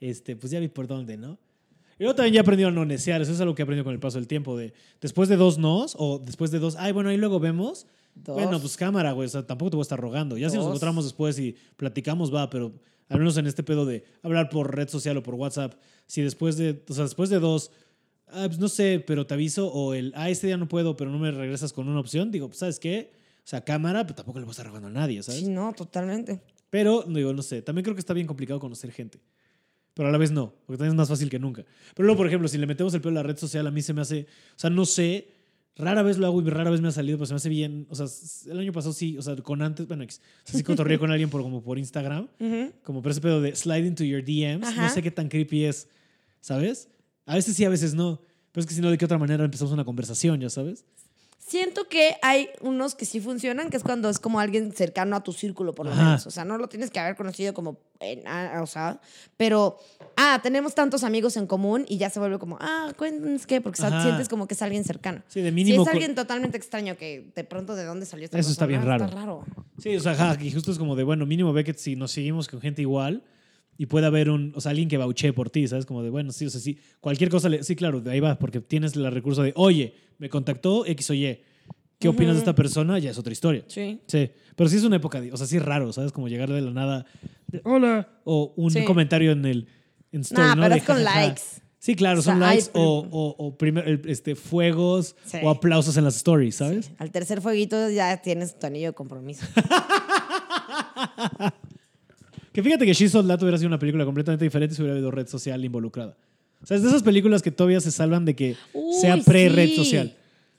este, 0.00 0.34
pues 0.34 0.50
ya 0.50 0.60
vi 0.60 0.68
por 0.68 0.86
dónde, 0.86 1.18
¿no? 1.18 1.38
Y 1.98 2.04
yo 2.04 2.14
también 2.14 2.34
ya 2.34 2.40
he 2.40 2.42
aprendido 2.42 2.70
a 2.70 2.72
no 2.72 2.86
necear, 2.86 3.20
eso 3.20 3.32
es 3.32 3.40
algo 3.42 3.54
que 3.54 3.60
he 3.60 3.64
aprendido 3.64 3.84
con 3.84 3.92
el 3.92 4.00
paso 4.00 4.16
del 4.16 4.26
tiempo, 4.26 4.56
de 4.56 4.72
después 5.02 5.28
de 5.28 5.36
dos 5.36 5.58
nos, 5.58 5.94
o 5.98 6.18
después 6.18 6.50
de 6.50 6.58
dos, 6.58 6.76
ay, 6.76 6.92
bueno, 6.92 7.10
ahí 7.10 7.18
luego 7.18 7.38
vemos, 7.38 7.86
Dos. 8.14 8.34
bueno, 8.34 8.60
pues 8.60 8.76
cámara, 8.76 9.12
güey, 9.12 9.26
o 9.26 9.30
sea, 9.30 9.46
tampoco 9.46 9.70
te 9.70 9.76
voy 9.76 9.82
a 9.82 9.84
estar 9.88 9.98
rogando, 10.00 10.36
ya 10.36 10.50
si 10.50 10.56
nos 10.56 10.64
Dos. 10.64 10.72
encontramos 10.72 11.04
después 11.04 11.38
y 11.38 11.56
platicamos, 11.76 12.32
va, 12.32 12.50
pero 12.50 12.72
al 13.08 13.18
menos 13.18 13.36
en 13.36 13.46
este 13.46 13.62
pedo 13.62 13.84
de 13.86 14.04
hablar 14.22 14.48
por 14.48 14.74
red 14.74 14.88
social 14.88 15.16
o 15.16 15.22
por 15.22 15.34
WhatsApp, 15.34 15.74
si 16.06 16.22
después 16.22 16.56
de, 16.56 16.82
o 16.88 16.94
sea, 16.94 17.04
después 17.04 17.30
de 17.30 17.40
dos, 17.40 17.70
ah, 18.28 18.44
pues 18.46 18.58
no 18.58 18.68
sé, 18.68 19.02
pero 19.06 19.26
te 19.26 19.34
aviso, 19.34 19.68
o 19.68 19.94
el, 19.94 20.12
ah, 20.14 20.30
este 20.30 20.46
día 20.46 20.56
no 20.56 20.68
puedo, 20.68 20.96
pero 20.96 21.10
no 21.10 21.18
me 21.18 21.30
regresas 21.30 21.72
con 21.72 21.88
una 21.88 22.00
opción, 22.00 22.30
digo, 22.30 22.48
pues, 22.48 22.58
¿sabes 22.58 22.78
qué? 22.78 23.12
O 23.38 23.48
sea, 23.48 23.64
cámara, 23.64 24.04
pero 24.04 24.14
tampoco 24.14 24.38
le 24.38 24.44
voy 24.44 24.50
a 24.50 24.52
estar 24.52 24.66
rogando 24.66 24.88
a 24.88 24.92
nadie, 24.92 25.22
¿sabes? 25.22 25.40
Sí, 25.40 25.48
no, 25.48 25.72
totalmente. 25.72 26.42
Pero, 26.70 27.04
digo, 27.06 27.32
no 27.32 27.42
sé, 27.42 27.60
también 27.60 27.82
creo 27.82 27.94
que 27.94 28.00
está 28.00 28.14
bien 28.14 28.26
complicado 28.26 28.60
conocer 28.60 28.92
gente. 28.92 29.20
Pero 29.94 30.08
a 30.08 30.12
la 30.12 30.18
vez 30.18 30.30
no, 30.30 30.54
porque 30.64 30.78
también 30.78 30.92
es 30.92 30.96
más 30.96 31.08
fácil 31.08 31.28
que 31.28 31.38
nunca. 31.38 31.64
Pero 31.94 32.06
luego, 32.06 32.18
por 32.18 32.26
ejemplo, 32.26 32.48
si 32.48 32.56
le 32.56 32.66
metemos 32.66 32.94
el 32.94 33.02
pelo 33.02 33.18
a 33.18 33.22
la 33.22 33.28
red 33.28 33.36
social, 33.36 33.66
a 33.66 33.70
mí 33.70 33.82
se 33.82 33.92
me 33.92 34.00
hace, 34.00 34.22
o 34.22 34.58
sea, 34.58 34.70
no 34.70 34.86
sé, 34.86 35.28
rara 35.76 36.02
vez 36.02 36.18
lo 36.18 36.26
hago 36.26 36.40
y 36.42 36.44
rara 36.50 36.70
vez 36.70 36.80
me 36.80 36.88
ha 36.88 36.92
salido, 36.92 37.18
pero 37.18 37.26
se 37.26 37.32
me 37.32 37.36
hace 37.36 37.48
bien, 37.48 37.86
o 37.90 37.94
sea, 37.94 38.06
el 38.52 38.58
año 38.58 38.72
pasado 38.72 38.92
sí, 38.92 39.16
o 39.18 39.22
sea, 39.22 39.34
con 39.36 39.62
antes, 39.62 39.86
bueno, 39.88 40.02
ex- 40.04 40.18
o 40.18 40.50
sea, 40.50 40.58
sí 40.58 40.64
cotorreé 40.64 40.98
con 40.98 41.10
alguien 41.10 41.30
por, 41.30 41.42
como 41.42 41.62
por 41.62 41.78
Instagram, 41.78 42.28
como 42.84 43.02
por 43.02 43.12
ese 43.12 43.20
pedo 43.20 43.40
de 43.40 43.54
slide 43.56 43.86
into 43.86 44.04
your 44.04 44.22
DMs, 44.24 44.66
no 44.76 44.88
sé 44.90 45.02
qué 45.02 45.10
tan 45.10 45.28
creepy 45.28 45.64
es, 45.64 45.88
¿sabes? 46.40 46.88
A 47.26 47.34
veces 47.36 47.56
sí, 47.56 47.64
a 47.64 47.68
veces 47.68 47.94
no. 47.94 48.20
Pero 48.52 48.60
es 48.62 48.66
que 48.66 48.74
si 48.74 48.80
no, 48.82 48.90
¿de 48.90 48.98
qué 48.98 49.04
otra 49.06 49.16
manera 49.16 49.44
empezamos 49.44 49.72
una 49.72 49.84
conversación, 49.84 50.40
ya 50.40 50.50
sabes? 50.50 50.84
Siento 51.44 51.88
que 51.88 52.14
hay 52.22 52.48
unos 52.60 52.94
que 52.94 53.04
sí 53.04 53.20
funcionan, 53.20 53.68
que 53.68 53.76
es 53.76 53.82
cuando 53.82 54.08
es 54.08 54.20
como 54.20 54.38
alguien 54.38 54.70
cercano 54.72 55.16
a 55.16 55.24
tu 55.24 55.32
círculo, 55.32 55.74
por 55.74 55.86
lo 55.86 55.92
Ajá. 55.92 56.04
menos. 56.04 56.26
O 56.26 56.30
sea, 56.30 56.44
no 56.44 56.56
lo 56.56 56.68
tienes 56.68 56.90
que 56.92 57.00
haber 57.00 57.16
conocido 57.16 57.52
como, 57.52 57.78
en- 57.98 58.22
ah, 58.28 58.60
o 58.62 58.66
sea, 58.66 59.00
pero, 59.36 59.76
ah, 60.16 60.38
tenemos 60.40 60.74
tantos 60.76 61.02
amigos 61.02 61.36
en 61.36 61.48
común 61.48 61.84
y 61.88 61.98
ya 61.98 62.10
se 62.10 62.20
vuelve 62.20 62.38
como, 62.38 62.58
ah, 62.60 62.92
cuéntanos 62.96 63.44
qué, 63.46 63.60
porque 63.60 63.82
Ajá. 63.82 64.02
sientes 64.02 64.28
como 64.28 64.46
que 64.46 64.54
es 64.54 64.62
alguien 64.62 64.84
cercano. 64.84 65.22
Sí, 65.26 65.40
de 65.40 65.48
Si 65.48 65.54
mínimo. 65.54 65.82
es 65.82 65.88
co- 65.88 65.92
alguien 65.92 66.14
totalmente 66.14 66.56
extraño 66.56 66.96
que 66.96 67.32
de 67.34 67.44
pronto 67.44 67.74
de 67.74 67.84
dónde 67.84 68.06
salió 68.06 68.24
esta 68.26 68.38
Eso 68.38 68.50
está 68.52 68.66
bien 68.66 68.84
raro. 68.86 69.04
Está 69.06 69.16
raro. 69.16 69.44
Sí, 69.78 69.96
o 69.96 70.00
sea, 70.00 70.12
ajá, 70.12 70.38
y 70.40 70.52
justo 70.52 70.70
es 70.70 70.78
como 70.78 70.94
de, 70.94 71.02
bueno, 71.02 71.26
mínimo 71.26 71.52
ve 71.52 71.64
que 71.64 71.74
si 71.74 71.96
nos 71.96 72.12
seguimos 72.12 72.46
con 72.46 72.60
gente 72.60 72.82
igual 72.82 73.24
y 73.78 73.86
puede 73.86 74.06
haber 74.06 74.30
un, 74.30 74.52
o 74.54 74.60
sea, 74.60 74.70
alguien 74.70 74.88
que 74.88 74.98
vouché 74.98 75.32
por 75.32 75.50
ti, 75.50 75.66
¿sabes? 75.66 75.86
Como 75.86 76.02
de, 76.02 76.10
bueno, 76.10 76.32
sí, 76.32 76.46
o 76.46 76.50
sea, 76.50 76.60
sí, 76.60 76.78
cualquier 77.00 77.30
cosa, 77.30 77.48
le- 77.48 77.62
sí, 77.64 77.74
claro, 77.76 78.00
de 78.00 78.10
ahí 78.10 78.20
va, 78.20 78.38
porque 78.38 78.60
tienes 78.60 78.94
el 78.96 79.10
recurso 79.10 79.42
de, 79.42 79.52
oye, 79.56 79.94
me 80.18 80.28
contactó 80.28 80.84
X 80.86 81.10
o 81.10 81.14
Y, 81.14 81.38
¿qué 81.98 82.08
opinas 82.08 82.34
de 82.34 82.40
esta 82.40 82.54
persona? 82.54 82.98
Ya 82.98 83.10
es 83.10 83.18
otra 83.18 83.32
historia. 83.32 83.64
Sí. 83.68 84.00
Sí, 84.06 84.30
pero 84.56 84.68
sí 84.68 84.76
es 84.76 84.84
una 84.84 84.96
época, 84.96 85.20
o 85.32 85.36
sea, 85.36 85.46
sí 85.46 85.56
es 85.56 85.64
raro, 85.64 85.92
¿sabes? 85.92 86.12
Como 86.12 86.28
llegar 86.28 86.50
de 86.52 86.60
la 86.60 86.70
nada, 86.70 87.06
de, 87.48 87.60
hola, 87.64 88.08
o 88.24 88.52
un 88.56 88.70
Sí. 88.70 88.84
comentario 88.84 89.32
en 89.32 89.44
el 89.46 89.66
en 90.12 90.20
story, 90.20 90.48
Nah, 90.48 90.54
¿no? 90.56 90.62
pero 90.62 90.74
De 90.74 90.80
es 90.80 90.86
con 90.86 91.02
likes. 91.04 91.42
Sí, 91.78 91.96
claro, 91.96 92.20
O 92.20 92.22
sea, 92.22 92.34
son 92.34 92.40
likes 92.40 92.70
o, 92.74 93.08
o, 93.10 93.34
o 93.44 93.56
primer- 93.58 94.02
este, 94.06 94.36
fuegos 94.36 95.16
Sí. 95.24 95.38
o 95.42 95.50
aplausos 95.50 95.96
en 95.96 96.04
las 96.04 96.14
stories, 96.16 96.56
¿sabes? 96.56 96.92
Al 96.98 97.10
tercer 97.10 97.40
fueguito 97.40 97.90
ya 97.90 98.20
tienes 98.22 98.56
tu 98.58 98.66
anillo 98.66 98.88
de 98.88 98.92
compromiso. 98.92 99.44
Que 102.52 102.62
fíjate 102.62 102.84
que 102.84 102.92
She 102.92 103.08
Sold 103.08 103.28
That 103.28 103.42
hubiera 103.42 103.56
sido 103.56 103.68
una 103.68 103.78
película 103.78 104.04
completamente 104.04 104.44
diferente 104.44 104.74
si 104.74 104.82
hubiera 104.82 104.94
habido 104.94 105.10
red 105.10 105.26
social 105.26 105.64
involucrada. 105.64 106.16
O 106.62 106.66
sea, 106.66 106.76
es 106.76 106.82
de 106.82 106.88
esas 106.88 107.02
películas 107.02 107.42
que 107.42 107.50
todavía 107.50 107.80
se 107.80 107.90
salvan 107.90 108.24
de 108.24 108.34
que 108.36 108.56
Uy, 108.72 108.94
sea 109.00 109.16
pre-red 109.16 109.70
sí. 109.70 109.76
social. 109.76 110.16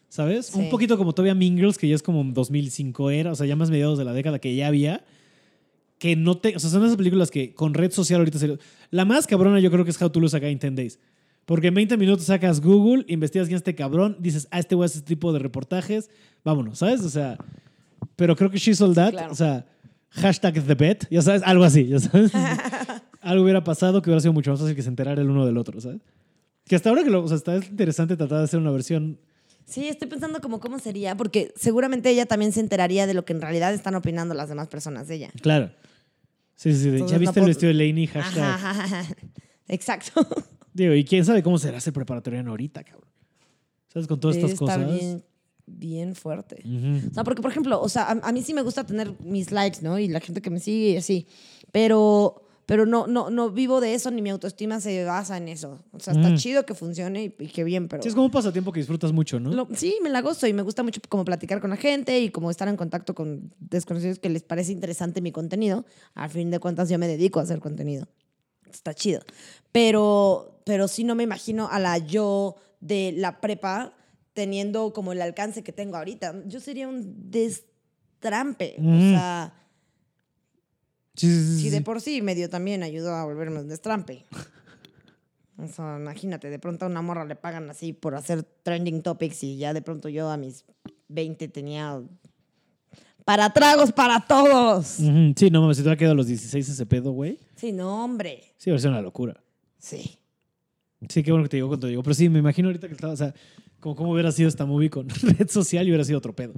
¿Sabes? 0.10 0.48
Sí. 0.48 0.60
Un 0.60 0.70
poquito 0.70 0.98
como 0.98 1.14
todavía 1.14 1.34
Mean 1.34 1.58
Girls, 1.58 1.78
que 1.78 1.88
ya 1.88 1.96
es 1.96 2.04
como 2.04 2.24
2005 2.24 3.10
era, 3.10 3.32
o 3.32 3.36
sea, 3.36 3.48
ya 3.48 3.56
más 3.56 3.72
mediados 3.72 3.98
de 3.98 4.06
la 4.06 4.14
década 4.14 4.40
que 4.40 4.56
ya 4.56 4.68
había. 4.68 5.04
Que 5.98 6.16
no 6.16 6.38
te. 6.38 6.56
O 6.56 6.60
sea, 6.60 6.70
son 6.70 6.84
esas 6.84 6.98
películas 6.98 7.32
que 7.32 7.54
con 7.54 7.74
red 7.74 7.92
social 7.92 8.20
ahorita 8.20 8.38
sería. 8.38 8.58
La 8.92 9.06
más 9.06 9.26
cabrona 9.26 9.60
yo 9.60 9.72
creo 9.72 9.86
que 9.86 9.92
es 9.92 10.02
How 10.02 10.10
to 10.10 10.20
Lose 10.20 10.36
a 10.36 10.40
Guy 10.40 10.50
in 10.50 10.60
10 10.60 10.76
Days. 10.76 11.00
Porque 11.46 11.68
en 11.68 11.74
20 11.74 11.98
minutos 11.98 12.26
sacas 12.26 12.62
Google, 12.62 13.06
investigas 13.08 13.48
quién 13.48 13.56
es 13.56 13.62
este 13.62 13.76
cabrón, 13.76 14.18
dices, 14.20 14.48
ah, 14.52 14.60
este 14.60 14.76
güey 14.76 14.86
hace 14.86 15.00
este 15.00 15.08
tipo 15.08 15.34
de 15.34 15.40
reportajes, 15.40 16.10
vámonos, 16.44 16.80
¿sabes? 16.80 17.02
O 17.02 17.10
sea, 17.10 17.38
pero 18.16 18.36
creo 18.36 18.50
que 18.50 18.58
She 18.58 18.74
Sold 18.76 18.96
That, 18.96 19.12
claro. 19.12 19.32
o 19.32 19.36
sea, 19.36 19.66
hashtag 20.14 20.64
The 20.66 20.76
Bet, 20.76 21.08
ya 21.10 21.22
sabes, 21.22 21.42
algo 21.44 21.64
así, 21.64 21.88
ya 21.88 22.00
sabes. 22.00 22.32
algo 23.22 23.44
hubiera 23.44 23.64
pasado 23.64 24.02
que 24.02 24.10
hubiera 24.10 24.22
sido 24.22 24.34
mucho 24.34 24.52
más 24.52 24.60
fácil 24.60 24.76
que 24.76 24.82
se 24.82 24.90
enterara 24.90 25.22
el 25.22 25.30
uno 25.30 25.46
del 25.46 25.58
otro, 25.58 25.80
¿sabes? 25.82 26.02
Que 26.66 26.76
hasta 26.76 26.90
ahora 26.90 27.04
que 27.04 27.10
lo, 27.10 27.24
o 27.24 27.28
sea, 27.28 27.38
está 27.38 27.56
interesante 27.58 28.16
tratar 28.16 28.40
de 28.40 28.44
hacer 28.46 28.60
una 28.60 28.72
versión. 28.72 29.20
Sí, 29.66 29.88
estoy 29.88 30.08
pensando 30.10 30.40
como 30.42 30.60
cómo 30.60 30.80
sería, 30.80 31.16
porque 31.16 31.54
seguramente 31.56 32.10
ella 32.10 32.26
también 32.26 32.52
se 32.52 32.60
enteraría 32.60 33.08
de 33.08 33.14
lo 33.14 33.26
que 33.26 33.34
en 33.34 33.42
realidad 33.42 33.74
están 33.74 33.96
opinando 33.96 34.34
las 34.34 34.50
demás 34.50 34.68
personas 34.68 35.08
de 35.08 35.16
ella. 35.16 35.32
Claro. 35.42 35.72
Sí, 36.56 36.74
sí, 36.74 36.82
sí. 36.84 36.88
Entonces, 36.90 37.12
¿Ya 37.12 37.16
no 37.18 37.20
viste 37.22 37.40
el 37.40 37.44
puedo- 37.44 37.48
vestido 37.48 37.68
de 37.70 37.74
Laney? 37.88 38.08
Hashtag. 38.08 38.44
Ajá, 38.44 38.70
ajá, 38.72 38.84
ajá. 39.02 39.16
Exacto. 39.68 40.28
Digo, 40.74 40.94
y 40.94 41.04
quién 41.06 41.24
sabe 41.26 41.42
cómo 41.44 41.58
será 41.58 41.78
ese 41.78 41.92
preparatoriano 41.92 42.52
ahorita, 42.52 42.84
cabrón. 42.84 43.10
¿Sabes? 43.88 44.08
Con 44.08 44.20
todas 44.20 44.38
estas 44.38 44.52
Está 44.52 44.66
cosas. 44.66 44.92
bien, 44.94 45.24
bien 45.66 46.16
fuerte. 46.16 46.64
O 47.10 47.14
sea, 47.14 47.24
porque, 47.24 47.42
por 47.42 47.52
ejemplo, 47.52 47.82
o 47.82 47.90
sea, 47.90 48.04
a, 48.04 48.12
a 48.12 48.32
mí 48.32 48.42
sí 48.42 48.54
me 48.54 48.62
gusta 48.62 48.86
tener 48.86 49.14
mis 49.22 49.52
likes, 49.52 49.80
¿no? 49.82 49.98
Y 50.00 50.08
la 50.08 50.20
gente 50.20 50.42
que 50.42 50.50
me 50.50 50.60
sigue 50.60 50.90
y 50.92 50.98
así. 50.98 51.28
Pero, 51.72 52.42
pero 52.66 52.86
no, 52.86 53.08
no, 53.08 53.30
no 53.30 53.50
vivo 53.50 53.82
de 53.82 53.94
eso, 53.94 54.12
ni 54.12 54.22
mi 54.22 54.30
autoestima 54.30 54.80
se 54.80 55.04
basa 55.06 55.38
en 55.38 55.48
eso. 55.48 55.80
O 55.92 56.00
sea, 56.00 56.14
está 56.14 56.30
Mm. 56.30 56.36
chido 56.38 56.66
que 56.66 56.74
funcione 56.74 57.24
y, 57.24 57.36
y 57.40 57.48
que 57.48 57.64
bien, 57.64 57.88
pero... 57.88 58.04
Sí, 58.04 58.10
es 58.10 58.16
como 58.16 58.26
un 58.26 58.32
pasatiempo 58.32 58.72
que 58.72 58.80
disfrutas 58.80 59.12
mucho, 59.12 59.40
¿no? 59.40 59.52
Lo- 59.52 59.68
sí, 59.74 59.96
me 60.04 60.10
la 60.10 60.22
gozo 60.22 60.48
y 60.48 60.54
me 60.54 60.62
gusta 60.62 60.84
mucho 60.84 61.02
como 61.10 61.26
platicar 61.26 61.60
con 61.62 61.70
la 61.70 61.78
gente 61.78 62.20
y 62.20 62.30
como 62.30 62.52
estar 62.52 62.68
en 62.68 62.78
contacto 62.78 63.16
con 63.16 63.54
desconocidos 63.60 64.20
que 64.20 64.30
les 64.30 64.44
parece 64.44 64.72
interesante 64.72 65.22
mi 65.22 65.32
contenido. 65.32 65.86
A 66.14 66.30
fin 66.30 66.52
de 66.52 66.60
cuentas, 66.60 66.90
yo 66.90 67.00
me 67.00 67.08
dedico 67.08 67.40
a 67.40 67.44
hacer 67.44 67.60
contenido. 67.60 68.08
Está 68.72 68.94
chido. 68.94 69.22
Pero, 69.72 70.62
pero 70.66 70.88
sí 70.88 71.04
no 71.04 71.16
me 71.16 71.24
imagino 71.24 71.68
a 71.72 71.80
la 71.80 71.98
yo 71.98 72.56
de 72.80 73.14
la 73.16 73.40
prepa 73.42 73.94
teniendo 74.34 74.94
como 74.94 75.12
el 75.14 75.22
alcance 75.22 75.64
que 75.64 75.72
tengo 75.72 75.98
ahorita. 75.98 76.44
Yo 76.48 76.60
sería 76.60 76.88
un 76.88 77.30
destrampe. 77.32 78.76
O 78.80 79.00
sea, 79.00 79.54
Sí, 81.16 81.28
sí, 81.28 81.46
sí, 81.58 81.62
si 81.62 81.70
de 81.70 81.82
por 81.82 82.02
sí 82.02 82.22
medio 82.24 82.50
también 82.50 82.82
ayudó 82.82 83.14
a 83.14 83.24
volverme 83.26 83.60
un 83.60 83.68
destrampe. 83.68 84.26
O 85.56 85.68
sea, 85.68 85.98
imagínate, 86.00 86.50
de 86.50 86.58
pronto 86.58 86.86
a 86.86 86.88
una 86.88 87.04
morra 87.04 87.26
le 87.26 87.36
pagan 87.36 87.70
así 87.70 87.94
por 87.94 88.16
hacer 88.16 88.42
trending 88.42 89.04
topics 89.04 89.44
y 89.44 89.58
ya 89.58 89.72
de 89.72 89.84
pronto 89.84 90.10
yo 90.10 90.32
a 90.32 90.36
mis 90.36 90.66
20 91.10 91.48
tenía 91.50 92.02
para 93.24 93.54
tragos 93.54 93.92
para 93.92 94.20
todos. 94.26 94.88
Sí, 94.88 95.52
no 95.52 95.62
mames, 95.62 95.78
si 95.78 95.84
te 95.84 95.90
hubiera 95.90 96.00
quedado 96.00 96.14
a 96.14 96.16
los 96.16 96.26
16 96.26 96.68
ese 96.68 96.86
pedo, 96.88 97.12
güey. 97.12 97.38
Sí, 97.56 97.72
no, 97.72 98.04
hombre. 98.04 98.44
Sí, 98.58 98.72
va 98.72 98.78
a 98.78 98.80
ser 98.80 98.90
una 98.90 99.04
locura. 99.04 99.42
Sí. 99.78 100.18
Sí, 101.08 101.22
qué 101.22 101.32
bueno 101.32 101.44
que 101.44 101.50
te 101.50 101.58
digo 101.58 101.68
cuando 101.68 101.86
digo. 101.86 102.02
Pero 102.02 102.16
sí, 102.16 102.30
me 102.30 102.40
imagino 102.40 102.70
ahorita 102.70 102.88
que 102.88 102.96
estaba, 102.96 103.14
o 103.14 103.18
sea, 103.18 103.34
como 103.84 103.96
cómo 103.96 104.12
hubiera 104.14 104.32
sido 104.32 104.48
esta 104.50 104.66
movie 104.66 104.90
con 104.90 105.08
red 105.38 105.50
social 105.50 105.86
y 105.86 105.90
hubiera 105.92 106.06
sido 106.06 106.18
otro 106.18 106.34
pedo. 106.34 106.54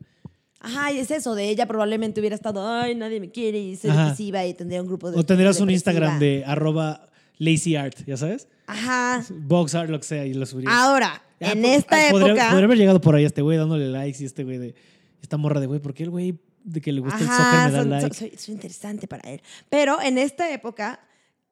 Ajá, 0.60 0.92
y 0.92 1.00
es 1.00 1.12
eso, 1.12 1.36
de 1.36 1.50
ella 1.50 1.68
probablemente 1.68 2.20
hubiera 2.22 2.36
estado, 2.36 2.66
ay, 2.68 2.96
nadie 2.96 3.20
me 3.20 3.30
quiere 3.32 3.60
y 3.60 3.76
ser 3.76 3.92
Ajá. 3.92 4.02
depresiva 4.04 4.46
y 4.46 4.54
tendría 4.54 4.82
un 4.82 4.88
grupo 4.88 5.12
de... 5.12 5.20
O 5.20 5.24
tendrías 5.26 5.60
un 5.60 5.68
depresiva. 5.68 5.92
Instagram 5.92 6.20
de 6.20 6.44
arroba 6.46 7.10
lazy 7.38 7.76
art, 7.76 7.98
¿ya 8.08 8.18
sabes? 8.18 8.48
Ajá. 8.68 9.24
Box 9.30 9.76
art, 9.76 9.90
lo 9.90 10.00
que 10.00 10.06
sea, 10.06 10.26
y 10.26 10.34
lo 10.34 10.46
subirías. 10.46 10.74
Ahora, 10.74 11.22
Ah, 11.42 11.52
en 11.52 11.66
esta 11.66 12.08
época... 12.08 12.22
podría 12.28 12.48
haber 12.64 12.78
llegado 12.78 13.02
por 13.02 13.14
ahí 13.16 13.26
este 13.26 13.42
güey 13.42 13.58
dándole 13.58 13.90
likes 13.90 14.24
y 14.24 14.26
este 14.26 14.44
güey 14.46 14.58
de. 14.58 14.74
Esta 15.22 15.36
morra 15.36 15.60
de 15.60 15.66
güey, 15.68 15.82
¿por 15.82 15.94
qué 15.94 16.04
el 16.04 16.10
güey 16.10 16.40
de 16.64 16.80
que 16.80 16.92
le 16.94 17.02
gusta 17.02 17.20
el 17.20 17.26
soccer 17.28 17.44
me 17.46 17.52
da 17.52 17.70
son- 17.72 17.80
son- 17.82 17.90
like? 17.90 18.16
soy, 18.16 18.32
soy 18.38 18.54
interesante 18.56 19.08
para 19.08 19.30
él. 19.30 19.42
Pero 19.70 20.02
en 20.02 20.18
esta 20.18 20.50
época, 20.54 21.02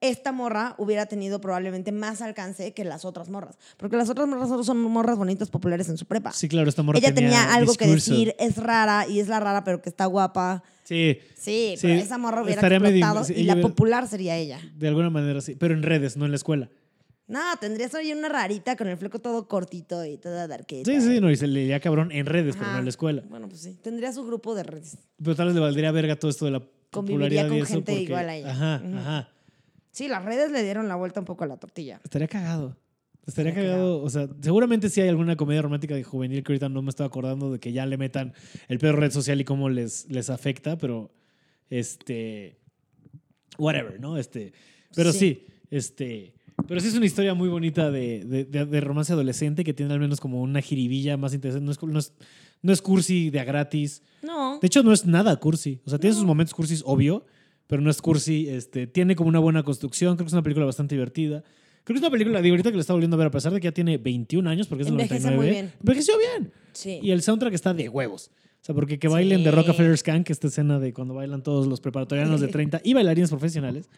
esta 0.09 0.31
morra 0.31 0.75
hubiera 0.77 1.05
tenido 1.05 1.39
probablemente 1.41 1.91
más 1.91 2.21
alcance 2.21 2.73
que 2.73 2.83
las 2.83 3.05
otras 3.05 3.29
morras. 3.29 3.57
Porque 3.77 3.95
las 3.97 4.09
otras 4.09 4.27
morras 4.27 4.49
solo 4.49 4.63
son 4.63 4.79
morras 4.81 5.17
bonitas 5.17 5.49
populares 5.49 5.89
en 5.89 5.97
su 5.97 6.05
prepa. 6.05 6.31
Sí, 6.33 6.47
claro, 6.47 6.69
esta 6.69 6.83
morra 6.83 6.99
Ella 6.99 7.13
tenía, 7.13 7.53
algo 7.53 7.73
que 7.75 7.87
decir, 7.87 8.35
es 8.39 8.57
rara 8.57 9.07
y 9.07 9.19
es 9.19 9.27
la 9.27 9.39
rara, 9.39 9.63
pero 9.63 9.81
que 9.81 9.89
está 9.89 10.05
guapa. 10.05 10.63
Sí, 10.83 11.17
Sí, 11.35 11.75
Sí, 11.77 11.87
pero 11.87 11.93
esa 12.01 12.17
morra 12.17 12.41
hubiera 12.43 12.59
estaría 12.61 12.79
medio- 12.79 12.97
explotado 12.97 13.25
sí, 13.25 13.33
y 13.35 13.43
la 13.43 13.55
popular 13.61 14.07
sería 14.07 14.35
ella. 14.37 14.59
de 14.75 14.87
alguna 14.87 15.09
manera 15.09 15.41
sí. 15.41 15.55
Pero 15.55 15.73
en 15.73 15.83
redes, 15.83 16.17
no 16.17 16.25
en 16.25 16.31
la 16.31 16.37
escuela. 16.37 16.69
No, 17.25 17.39
tendrías 17.61 17.95
ahí 17.95 18.11
una 18.11 18.27
rarita 18.27 18.75
con 18.75 18.87
el 18.89 18.97
fleco 18.97 19.19
todo 19.19 19.47
cortito 19.47 20.03
y 20.05 20.17
toda 20.17 20.45
darqueta. 20.47 20.91
Sí, 20.91 20.99
sí, 20.99 21.21
no, 21.21 21.31
y 21.31 21.37
se 21.37 21.47
le 21.47 21.53
leía 21.61 21.79
cabrón 21.79 22.11
en 22.11 22.25
redes, 22.25 22.57
pero 22.57 22.73
no 22.73 22.79
en 22.79 22.83
la 22.83 22.89
escuela. 22.89 23.23
Bueno, 23.29 23.47
pues 23.47 23.61
sí. 23.61 23.77
Tendría 23.81 24.11
su 24.11 24.25
grupo 24.25 24.53
de 24.55 24.63
redes. 24.63 24.97
Pero 25.23 25.33
tal 25.35 25.45
vez 25.47 25.55
le 25.55 25.61
valdría 25.61 25.91
verga 25.93 26.17
todo 26.17 26.29
esto 26.29 26.43
de 26.43 26.51
la 26.51 26.61
Conviviría 26.91 27.43
popularidad 27.43 27.47
con 27.47 27.57
y 27.57 27.61
eso 27.61 27.73
gente 27.73 27.91
porque- 27.93 28.03
igual 28.03 28.29
a 28.29 28.35
ella. 28.35 28.51
Ajá, 28.51 28.75
ajá. 28.75 29.29
Sí, 29.93 30.09
las 30.09 30.25
redes 30.25 30.51
le 30.51 30.61
dieron 30.63 30.89
la 30.89 30.95
vuelta 30.95 31.21
un 31.21 31.25
poco 31.25 31.45
a 31.45 31.47
la 31.47 31.55
tortilla. 31.55 32.01
Estaría 32.03 32.27
cagado. 32.27 32.75
Estaría 33.25 33.51
Estaría 33.51 33.71
cagado. 33.71 34.01
O 34.03 34.09
sea, 34.09 34.27
seguramente 34.41 34.89
sí 34.89 34.99
hay 34.99 35.07
alguna 35.07 35.37
comedia 35.37 35.61
romántica 35.61 35.95
de 35.95 36.03
juvenil 36.03 36.43
que 36.43 36.51
ahorita 36.51 36.67
no 36.67 36.81
me 36.81 36.89
estoy 36.89 37.05
acordando 37.05 37.49
de 37.51 37.59
que 37.59 37.71
ya 37.71 37.85
le 37.85 37.97
metan 37.97 38.33
el 38.67 38.79
pedo 38.79 38.91
red 38.93 39.11
social 39.11 39.39
y 39.39 39.45
cómo 39.45 39.69
les, 39.69 40.09
les 40.09 40.29
afecta, 40.29 40.77
pero 40.77 41.13
este. 41.69 42.57
Whatever, 43.57 43.99
¿no? 43.99 44.17
Este. 44.17 44.53
Pero 44.95 45.11
sí, 45.11 45.19
Sí. 45.19 45.45
este. 45.69 46.33
Pero 46.67 46.79
sí 46.79 46.87
es 46.87 46.95
una 46.95 47.05
historia 47.05 47.33
muy 47.33 47.49
bonita 47.49 47.89
de, 47.91 48.23
de- 48.25 48.45
de- 48.45 48.65
de 48.65 48.81
romance 48.81 49.11
adolescente 49.11 49.63
que 49.63 49.73
tiene 49.73 49.93
al 49.93 49.99
menos 49.99 50.19
como 50.19 50.41
una 50.41 50.61
jiribilla 50.61 51.17
más 51.17 51.33
interesante. 51.33 51.65
No 51.65 51.71
es, 51.71 51.81
no 51.83 51.99
es, 51.99 52.13
no 52.61 52.71
es 52.73 52.81
cursi 52.81 53.29
de 53.31 53.39
a 53.39 53.43
gratis. 53.43 54.01
No. 54.21 54.59
De 54.59 54.67
hecho, 54.67 54.83
no 54.83 54.91
es 54.93 55.05
nada 55.05 55.35
cursi. 55.37 55.81
O 55.85 55.89
sea, 55.89 55.97
tiene 55.99 56.15
sus 56.15 56.25
momentos 56.25 56.53
cursis, 56.53 56.83
obvio, 56.85 57.25
pero 57.67 57.81
no 57.81 57.89
es 57.89 58.01
cursi. 58.01 58.47
Este, 58.49 58.87
tiene 58.87 59.15
como 59.15 59.29
una 59.29 59.39
buena 59.39 59.63
construcción. 59.63 60.15
Creo 60.15 60.25
que 60.25 60.29
es 60.29 60.33
una 60.33 60.43
película 60.43 60.65
bastante 60.65 60.95
divertida. 60.95 61.43
Creo 61.83 61.95
que 61.95 61.97
es 61.97 62.01
una 62.01 62.11
película, 62.11 62.41
digo, 62.41 62.53
ahorita 62.53 62.69
que 62.71 62.77
la 62.77 62.81
está 62.81 62.93
volviendo 62.93 63.15
a 63.15 63.19
ver, 63.19 63.27
a 63.27 63.31
pesar 63.31 63.51
de 63.51 63.59
que 63.59 63.65
ya 63.65 63.71
tiene 63.73 63.97
21 63.97 64.49
años, 64.49 64.67
porque 64.67 64.83
es 64.83 64.87
del 64.87 64.93
Envejece 64.93 65.19
99. 65.31 65.37
muy 65.37 65.49
bien. 65.51 65.73
Envejeció 65.79 66.13
bien. 66.17 66.51
Sí. 66.71 66.99
Y 67.01 67.11
el 67.11 67.21
soundtrack 67.21 67.53
está 67.53 67.73
de 67.73 67.89
huevos. 67.89 68.31
O 68.61 68.65
sea, 68.65 68.73
porque 68.73 68.97
que 68.97 69.09
Sí. 69.09 69.13
bailen 69.13 69.43
de 69.43 69.51
Rockefeller 69.51 69.97
Skank, 69.97 70.29
esta 70.29 70.47
escena 70.47 70.79
de 70.79 70.93
cuando 70.93 71.13
bailan 71.13 71.43
todos 71.43 71.67
los 71.67 71.81
preparatorianos 71.81 72.39
de 72.39 72.47
30 72.47 72.79
y 72.85 72.93
bailarines 72.93 73.29
profesionales. 73.29 73.89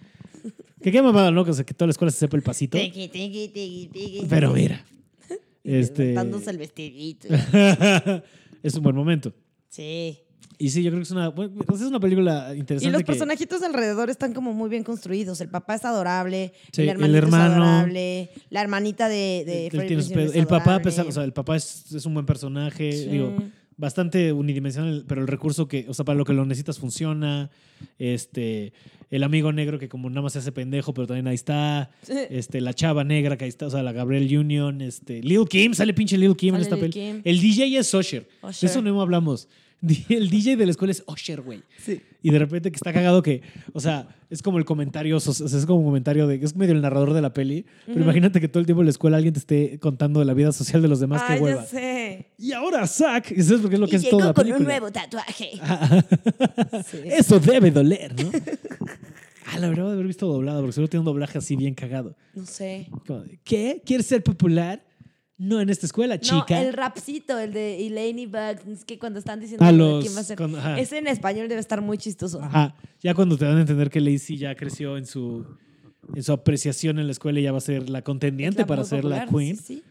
Que 0.81 0.91
qué 0.91 1.01
mamada, 1.03 1.29
¿no? 1.29 1.45
Que, 1.45 1.51
o 1.51 1.53
sea, 1.53 1.63
que 1.63 1.75
toda 1.75 1.87
la 1.87 1.91
escuela 1.91 2.11
se 2.11 2.17
sepa 2.17 2.37
el 2.37 2.43
pasito. 2.43 2.75
Tiqui, 2.77 3.07
tiqui, 3.07 3.47
tiqui. 3.49 4.25
Pero 4.29 4.51
mira. 4.51 4.83
Este. 5.63 6.13
el 6.13 6.57
vestidito. 6.57 7.27
es 8.63 8.75
un 8.75 8.83
buen 8.83 8.95
momento. 8.95 9.33
Sí. 9.69 10.19
Y 10.57 10.69
sí, 10.69 10.83
yo 10.83 10.89
creo 10.91 10.99
que 10.99 11.03
es 11.03 11.11
una, 11.11 11.29
bueno, 11.29 11.53
pues 11.65 11.81
es 11.81 11.87
una 11.87 11.99
película 11.99 12.53
Y 12.55 12.59
interesante. 12.59 12.91
los 12.91 13.01
que- 13.01 13.05
personajitos 13.05 13.61
alrededor 13.63 14.09
están 14.09 14.33
como 14.33 14.53
muy 14.53 14.69
bien 14.69 14.83
construidos. 14.83 15.41
El 15.41 15.49
papá 15.49 15.75
es 15.75 15.85
adorable, 15.85 16.53
Sí, 16.71 16.83
el 16.83 16.89
el 17.03 17.15
hermano. 17.15 17.45
es 17.45 17.51
adorable, 17.57 18.29
la 18.49 18.61
hermanita 18.61 19.09
de, 19.09 19.43
de 19.45 19.67
Prinze 19.71 20.13
pedos. 20.13 20.31
es 20.31 20.35
el 20.37 20.47
papá, 20.47 20.79
pesar, 20.79 21.05
o 21.07 21.11
sea, 21.11 21.23
el 21.23 21.33
papá 21.33 21.55
es, 21.57 21.91
es 21.93 22.05
un 22.05 22.13
buen 22.13 22.25
personaje, 22.25 22.91
Sí. 22.91 23.07
digo, 23.09 23.33
bastante 23.77 24.31
unidimensional, 24.31 25.03
pero 25.07 25.19
el 25.21 25.27
recurso 25.27 25.67
que, 25.67 25.85
o 25.89 25.93
sea, 25.93 26.05
para 26.05 26.17
lo 26.17 26.23
que 26.23 26.31
lo 26.33 26.45
necesitas 26.45 26.79
funciona. 26.79 27.49
Este, 27.99 28.71
el 29.11 29.23
amigo 29.23 29.51
negro 29.51 29.77
que 29.79 29.89
como 29.89 30.09
nada 30.09 30.21
más 30.21 30.33
se 30.33 30.39
hace 30.39 30.51
pendejo, 30.53 30.93
pero 30.93 31.07
también 31.07 31.27
ahí 31.27 31.35
está. 31.35 31.91
Este, 32.29 32.61
la 32.61 32.73
chava 32.73 33.03
negra 33.03 33.35
que 33.37 33.43
ahí 33.45 33.49
está, 33.49 33.67
o 33.67 33.69
sea, 33.69 33.83
la 33.83 33.91
Gabriel 33.91 34.37
Union, 34.37 34.81
este, 34.81 35.21
Lil 35.21 35.45
Kim, 35.49 35.73
sale 35.73 35.93
pinche 35.93 36.17
Lil 36.17 36.35
Kim 36.37 36.55
en 36.55 36.61
esta. 36.61 36.77
Kim. 36.89 37.21
El 37.23 37.39
DJ 37.41 37.77
es 37.79 37.93
Usher. 37.93 38.27
De 38.41 38.67
eso 38.67 38.81
no 38.81 39.01
hablamos. 39.01 39.47
El 40.09 40.29
DJ 40.29 40.55
de 40.57 40.65
la 40.65 40.71
escuela 40.71 40.91
es 40.91 41.03
Usher, 41.07 41.41
güey. 41.41 41.61
Sí. 41.77 42.01
Y 42.21 42.31
de 42.31 42.39
repente 42.39 42.71
que 42.71 42.75
está 42.75 42.91
cagado 42.91 43.21
que, 43.21 43.41
o 43.73 43.79
sea, 43.79 44.07
es 44.29 44.41
como 44.41 44.57
el 44.57 44.65
comentario, 44.65 45.17
o 45.17 45.19
sea, 45.19 45.45
es 45.45 45.65
como 45.65 45.79
un 45.79 45.85
comentario 45.85 46.25
de, 46.27 46.35
es 46.43 46.55
medio 46.55 46.73
el 46.73 46.81
narrador 46.81 47.13
de 47.13 47.21
la 47.21 47.33
peli, 47.33 47.65
pero 47.85 47.97
Ujú. 47.99 48.03
imagínate 48.05 48.41
que 48.41 48.47
todo 48.47 48.59
el 48.61 48.65
tiempo 48.65 48.81
en 48.81 48.87
la 48.87 48.91
escuela 48.91 49.17
alguien 49.17 49.33
te 49.33 49.39
esté 49.39 49.79
contando 49.79 50.19
de 50.19 50.25
la 50.25 50.33
vida 50.33 50.51
social 50.51 50.81
de 50.81 50.87
los 50.87 50.99
demás, 50.99 51.21
qué 51.27 51.39
hueva. 51.39 51.61
ya 51.61 51.67
sé. 51.67 52.31
Y 52.39 52.51
ahora 52.53 52.87
Zack, 52.87 53.31
y 53.31 53.43
sabes 53.43 53.61
por 53.61 53.69
qué 53.69 53.75
es 53.75 53.79
lo 53.79 53.87
que 53.87 53.95
Y 53.95 53.97
es 53.97 54.03
llegó 54.03 54.17
toda 54.17 54.29
la 54.29 54.33
con 54.33 54.43
película. 54.43 54.59
un 54.59 54.65
nuevo 54.65 54.91
tatuaje. 54.91 55.51
Sí. 56.85 56.97
Eso 57.05 57.39
debe 57.39 57.71
doler, 57.71 58.13
¿no? 58.21 58.29
ah, 59.47 59.59
la 59.59 59.69
verdad 59.69 59.85
de 59.87 59.93
haber 59.93 60.07
visto 60.07 60.27
doblado, 60.27 60.59
porque 60.61 60.73
seguro 60.73 60.89
tiene 60.89 61.01
un 61.01 61.05
doblaje 61.05 61.37
así 61.37 61.55
bien 61.55 61.73
cagado. 61.73 62.15
No 62.33 62.45
sé. 62.45 62.87
¿Qué? 63.43 63.81
¿Quieres 63.85 64.05
ser 64.07 64.23
popular? 64.23 64.83
No 65.37 65.59
en 65.59 65.69
esta 65.69 65.85
escuela, 65.85 66.17
chica. 66.19 66.45
No, 66.49 66.57
el 66.61 66.71
rapcito, 66.73 67.37
el 67.37 67.51
de 67.51 67.85
Elaine 67.85 68.21
y 68.21 68.25
Bugs, 68.25 68.85
que 68.85 68.97
cuando 68.97 69.19
están 69.19 69.39
diciendo 69.41 69.65
A 69.65 69.71
de 69.71 69.77
los- 69.77 70.03
quién 70.03 70.15
va 70.15 70.21
a 70.21 70.23
ser. 70.23 70.37
cuando-. 70.37 70.59
Ese 70.77 70.97
en 70.97 71.07
español 71.07 71.49
debe 71.49 71.59
estar 71.59 71.81
muy 71.81 71.97
chistoso. 71.97 72.41
Ajá. 72.41 72.73
Ya 73.01 73.13
cuando 73.13 73.37
te 73.37 73.43
dan 73.45 73.57
a 73.57 73.61
entender 73.61 73.89
que 73.89 73.99
Lacey 73.99 74.37
ya 74.37 74.55
creció 74.55 74.97
en 74.97 75.05
su, 75.05 75.45
en 76.15 76.23
su 76.23 76.31
apreciación 76.31 76.99
en 76.99 77.07
la 77.07 77.11
escuela 77.11 77.39
y 77.39 77.43
ya 77.43 77.51
va 77.51 77.57
a 77.57 77.61
ser 77.61 77.89
la 77.89 78.01
contendiente 78.01 78.59
la 78.61 78.65
para 78.67 78.83
ser 78.85 79.03
la 79.03 79.25
queen, 79.27 79.57
sí, 79.57 79.63
sí. 79.65 79.83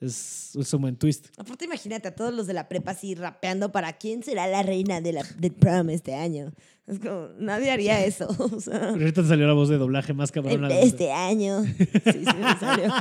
Es, 0.00 0.54
es 0.56 0.72
un 0.74 0.82
buen 0.82 0.96
twist. 0.96 1.26
Aparte, 1.38 1.64
imagínate 1.64 2.06
a 2.08 2.14
todos 2.14 2.32
los 2.32 2.46
de 2.46 2.52
la 2.54 2.68
prepa 2.68 2.92
así 2.92 3.14
rapeando 3.16 3.72
para 3.72 3.92
quién 3.94 4.22
será 4.22 4.46
la 4.46 4.62
reina 4.62 5.00
de 5.00 5.12
la, 5.12 5.22
del 5.38 5.52
prom 5.52 5.90
este 5.90 6.14
año. 6.14 6.52
Es 6.86 6.98
como, 7.00 7.28
nadie 7.38 7.70
haría 7.70 8.04
eso. 8.04 8.26
O 8.38 8.60
sea, 8.60 8.78
Pero 8.80 8.92
ahorita 8.94 9.22
te 9.22 9.28
salió 9.28 9.46
la 9.46 9.52
voz 9.54 9.68
de 9.68 9.76
doblaje 9.78 10.12
más 10.12 10.30
cabrona. 10.32 10.68
de- 10.68 10.82
este 10.82 11.10
año. 11.12 11.62
Sí, 11.64 11.74
sí 12.04 12.36
me 12.40 12.58
salió. 12.60 12.92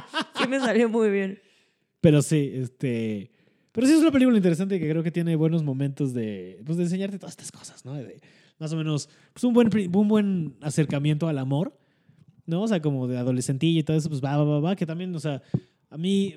Sí 0.42 0.48
me 0.48 0.60
salió 0.60 0.90
muy 0.90 1.10
bien. 1.12 1.40
Pero 2.02 2.22
sí, 2.22 2.52
este. 2.54 3.32
Pero 3.72 3.88
sí 3.88 3.94
es 3.94 4.00
una 4.00 4.12
película 4.12 4.38
interesante 4.38 4.80
que 4.80 4.90
creo 4.90 5.04
que 5.04 5.12
tiene 5.12 5.36
buenos 5.36 5.64
momentos 5.64 6.14
de, 6.14 6.62
pues, 6.66 6.78
de 6.78 6.86
enseñarte 6.86 7.20
todas 7.20 7.34
estas 7.34 7.52
cosas, 7.52 7.86
¿no? 7.86 7.94
De, 7.94 8.20
más 8.60 8.74
o 8.74 8.76
menos, 8.76 9.10
pues 9.34 9.44
un 9.44 9.54
buen, 9.54 9.70
un 9.94 10.08
buen 10.08 10.56
acercamiento 10.62 11.28
al 11.28 11.38
amor, 11.38 11.78
¿no? 12.46 12.64
O 12.64 12.68
sea, 12.68 12.82
como 12.82 13.08
de 13.08 13.18
adolescentilla 13.18 13.80
y 13.80 13.84
todo 13.84 13.98
eso, 13.98 14.10
pues 14.10 14.24
va, 14.24 14.36
va, 14.38 14.44
va, 14.44 14.60
va, 14.60 14.76
que 14.76 14.88
también, 14.88 15.14
o 15.14 15.20
sea, 15.20 15.44
a 15.90 15.98
mí, 15.98 16.36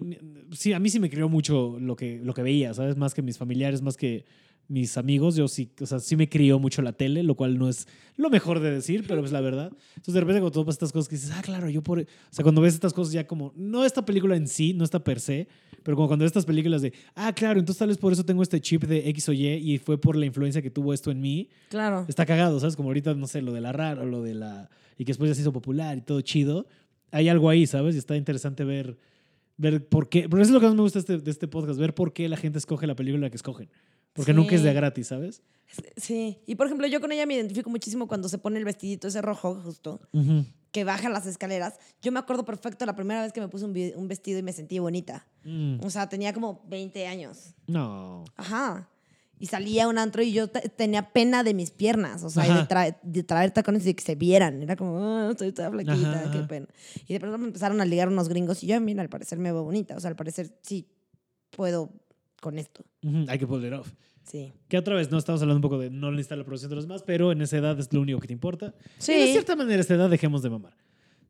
sí, 0.53 0.73
a 0.73 0.79
mí 0.79 0.91
sí 0.91 1.01
me 1.01 1.09
crió 1.09 1.29
mucho 1.29 1.79
lo 1.81 1.97
que, 1.97 2.21
lo 2.23 2.35
que 2.35 2.43
veía, 2.43 2.75
¿sabes? 2.75 2.97
Más 2.97 3.15
que 3.15 3.23
mis 3.23 3.39
familiares, 3.39 3.81
más 3.81 3.97
que 3.97 4.25
mis 4.71 4.97
amigos, 4.97 5.35
yo 5.35 5.49
sí, 5.49 5.69
o 5.81 5.87
sea, 5.87 5.99
sí 5.99 6.15
me 6.15 6.29
crió 6.29 6.61
mucho 6.61 6.81
la 6.81 6.93
tele, 6.93 7.25
lo 7.25 7.35
cual 7.35 7.59
no 7.59 7.69
es 7.69 7.89
lo 8.17 8.31
mejor 8.31 8.61
de 8.61 8.71
decir, 8.71 9.05
pero 9.09 9.25
es 9.25 9.33
la 9.33 9.41
verdad. 9.41 9.73
Entonces, 9.97 10.15
de 10.15 10.21
repente, 10.21 10.41
cuando 10.41 10.53
tú 10.53 10.65
ves 10.65 10.75
estas 10.75 10.93
cosas 10.93 11.09
que 11.09 11.17
dices, 11.17 11.33
ah, 11.35 11.43
claro, 11.43 11.69
yo 11.69 11.83
por. 11.83 11.99
O 11.99 12.05
sea, 12.31 12.45
cuando 12.45 12.61
ves 12.61 12.75
estas 12.75 12.93
cosas 12.93 13.13
ya 13.13 13.27
como, 13.27 13.53
no 13.57 13.85
esta 13.85 14.05
película 14.05 14.37
en 14.37 14.47
sí, 14.47 14.73
no 14.73 14.85
está 14.85 15.03
per 15.03 15.19
se, 15.19 15.49
pero 15.83 15.97
como 15.97 16.07
cuando 16.07 16.23
ves 16.23 16.31
estas 16.31 16.47
películas 16.47 16.83
de, 16.83 16.93
ah, 17.17 17.33
claro, 17.35 17.59
entonces 17.59 17.79
tal 17.81 17.89
vez 17.89 17.99
por 17.99 18.13
eso 18.13 18.25
tengo 18.25 18.43
este 18.45 18.61
chip 18.61 18.85
de 18.85 19.09
X 19.11 19.29
o 19.29 19.33
Y 19.33 19.49
y 19.49 19.79
fue 19.79 20.01
por 20.01 20.15
la 20.15 20.25
influencia 20.25 20.63
que 20.63 20.71
tuvo 20.71 20.95
esto 20.95 21.11
en 21.11 21.21
mí, 21.21 21.49
Claro. 21.69 22.05
está 22.09 22.25
cagado, 22.25 22.61
¿sabes? 22.61 22.77
Como 22.77 22.91
ahorita, 22.91 23.15
no 23.15 23.27
sé, 23.27 23.43
lo 23.43 23.53
de 23.53 23.61
la 23.61 23.73
rara 23.73 24.03
o 24.03 24.07
lo 24.07 24.23
de 24.23 24.35
la. 24.35 24.71
y 24.97 25.05
que 25.05 25.11
después 25.11 25.29
ya 25.31 25.35
se 25.35 25.41
hizo 25.41 25.53
popular 25.53 25.99
y 25.99 26.03
todo 26.03 26.21
chido. 26.21 26.67
Hay 27.11 27.29
algo 27.29 27.51
ahí, 27.51 27.67
¿sabes? 27.67 27.97
Y 27.97 27.99
está 27.99 28.17
interesante 28.17 28.63
ver. 28.65 28.97
Ver 29.57 29.87
por 29.87 30.09
qué. 30.09 30.29
Pero 30.29 30.41
eso 30.43 30.51
es 30.51 30.55
lo 30.55 30.61
que 30.61 30.67
más 30.67 30.75
me 30.75 30.81
gusta 30.81 30.99
este, 31.01 31.19
de 31.19 31.31
este 31.31 31.47
podcast, 31.47 31.79
ver 31.79 31.93
por 31.95 32.15
qué 32.15 32.29
la 32.31 32.39
gente 32.39 32.57
escoge 32.59 32.87
la 32.87 32.95
película 32.95 33.29
que 33.29 33.37
escogen. 33.37 33.69
Porque 34.13 34.33
Sí. 34.33 34.37
nunca 34.37 34.55
es 34.55 34.63
de 34.63 34.73
gratis, 34.73 35.07
¿sabes? 35.09 35.43
Sí. 35.97 36.39
Y 36.47 36.57
por 36.57 36.67
ejemplo, 36.67 36.87
yo 36.89 37.01
con 37.01 37.13
ella 37.13 37.27
me 37.27 37.35
identifico 37.35 37.71
muchísimo 37.71 38.09
cuando 38.09 38.29
se 38.29 38.39
pone 38.39 38.59
el 38.59 38.65
vestidito 38.65 39.07
ese 39.09 39.23
rojo, 39.23 39.55
justo, 39.65 40.01
que 40.73 40.85
baja 40.85 41.09
las 41.09 41.27
escaleras. 41.27 41.75
Yo 42.03 42.11
me 42.13 42.19
acuerdo 42.19 42.45
perfecto 42.45 42.85
la 42.87 42.97
primera 42.97 43.23
vez 43.23 43.33
que 43.33 43.41
me 43.41 43.49
puse 43.49 43.65
un, 43.65 44.09
vestido 44.09 44.39
y 44.39 44.43
me 44.43 44.53
sentí 44.53 44.79
bonita. 44.81 45.27
Mm. 45.45 45.79
O 45.85 45.91
sea, 45.91 46.09
tenía 46.09 46.33
como 46.33 46.63
20 46.69 47.07
años. 47.07 47.55
No. 47.67 48.25
Ajá. 48.37 48.89
Y 49.39 49.47
salía 49.47 49.85
a 49.85 49.89
un 49.89 49.97
antro 49.97 50.23
y 50.23 50.33
yo 50.33 50.49
te- 50.49 50.69
tenía 50.69 51.13
pena 51.13 51.43
de 51.43 51.55
mis 51.55 51.71
piernas, 51.71 52.23
o 52.25 52.29
sea, 52.31 52.47
y 52.47 52.53
de, 52.53 52.69
tra- 52.69 52.99
de 53.03 53.23
traer 53.23 53.53
tacones 53.53 53.87
y 53.87 53.95
que 53.95 54.03
se 54.05 54.15
vieran. 54.15 54.63
Era 54.63 54.77
como, 54.77 54.99
"Ah, 54.99 55.29
estoy 55.31 55.51
toda 55.53 55.71
flaquita, 55.71 55.95
Ajá, 55.95 56.31
qué 56.31 56.39
ajá. 56.39 56.47
pena. 56.49 56.67
Y 57.09 57.13
de 57.15 57.21
pronto 57.21 57.39
me 57.39 57.47
empezaron 57.47 57.81
a 57.81 57.85
ligar 57.87 58.09
unos 58.09 58.29
gringos 58.29 58.63
y 58.63 58.67
yo, 58.67 58.79
mira, 58.83 59.01
al 59.03 59.09
parecer 59.09 59.39
me 59.39 59.51
veo 59.51 59.63
bonita. 59.65 59.97
O 59.97 60.01
sea, 60.01 60.11
al 60.11 60.17
parecer 60.17 60.53
sí 60.63 60.87
puedo 61.51 61.91
con 62.43 62.59
esto. 62.59 62.85
Hay 63.29 63.39
que 63.39 63.47
pull 63.47 63.65
it 63.65 63.73
off. 63.73 63.93
Sí. 64.25 64.53
Que 64.69 64.79
otra 64.79 64.95
vez, 64.95 65.11
no 65.11 65.19
estamos 65.19 65.41
hablando 65.43 65.59
un 65.59 65.63
poco 65.63 65.79
de 65.79 65.91
no 65.91 66.11
necesitar 66.11 66.39
la 66.39 66.43
aprobación 66.43 66.71
de 66.71 66.77
los 66.77 66.85
demás, 66.85 67.03
pero 67.05 67.33
en 67.33 67.41
esa 67.43 67.57
edad 67.57 67.79
es 67.79 67.93
lo 67.93 68.01
único 68.01 68.21
que 68.21 68.29
te 68.29 68.33
importa. 68.33 68.75
Sí. 68.99 69.13
Y 69.13 69.21
de 69.21 69.33
cierta 69.33 69.57
manera, 69.57 69.81
esta 69.81 69.95
edad 69.95 70.11
dejemos 70.11 70.43
de 70.43 70.51
mamar. 70.51 70.75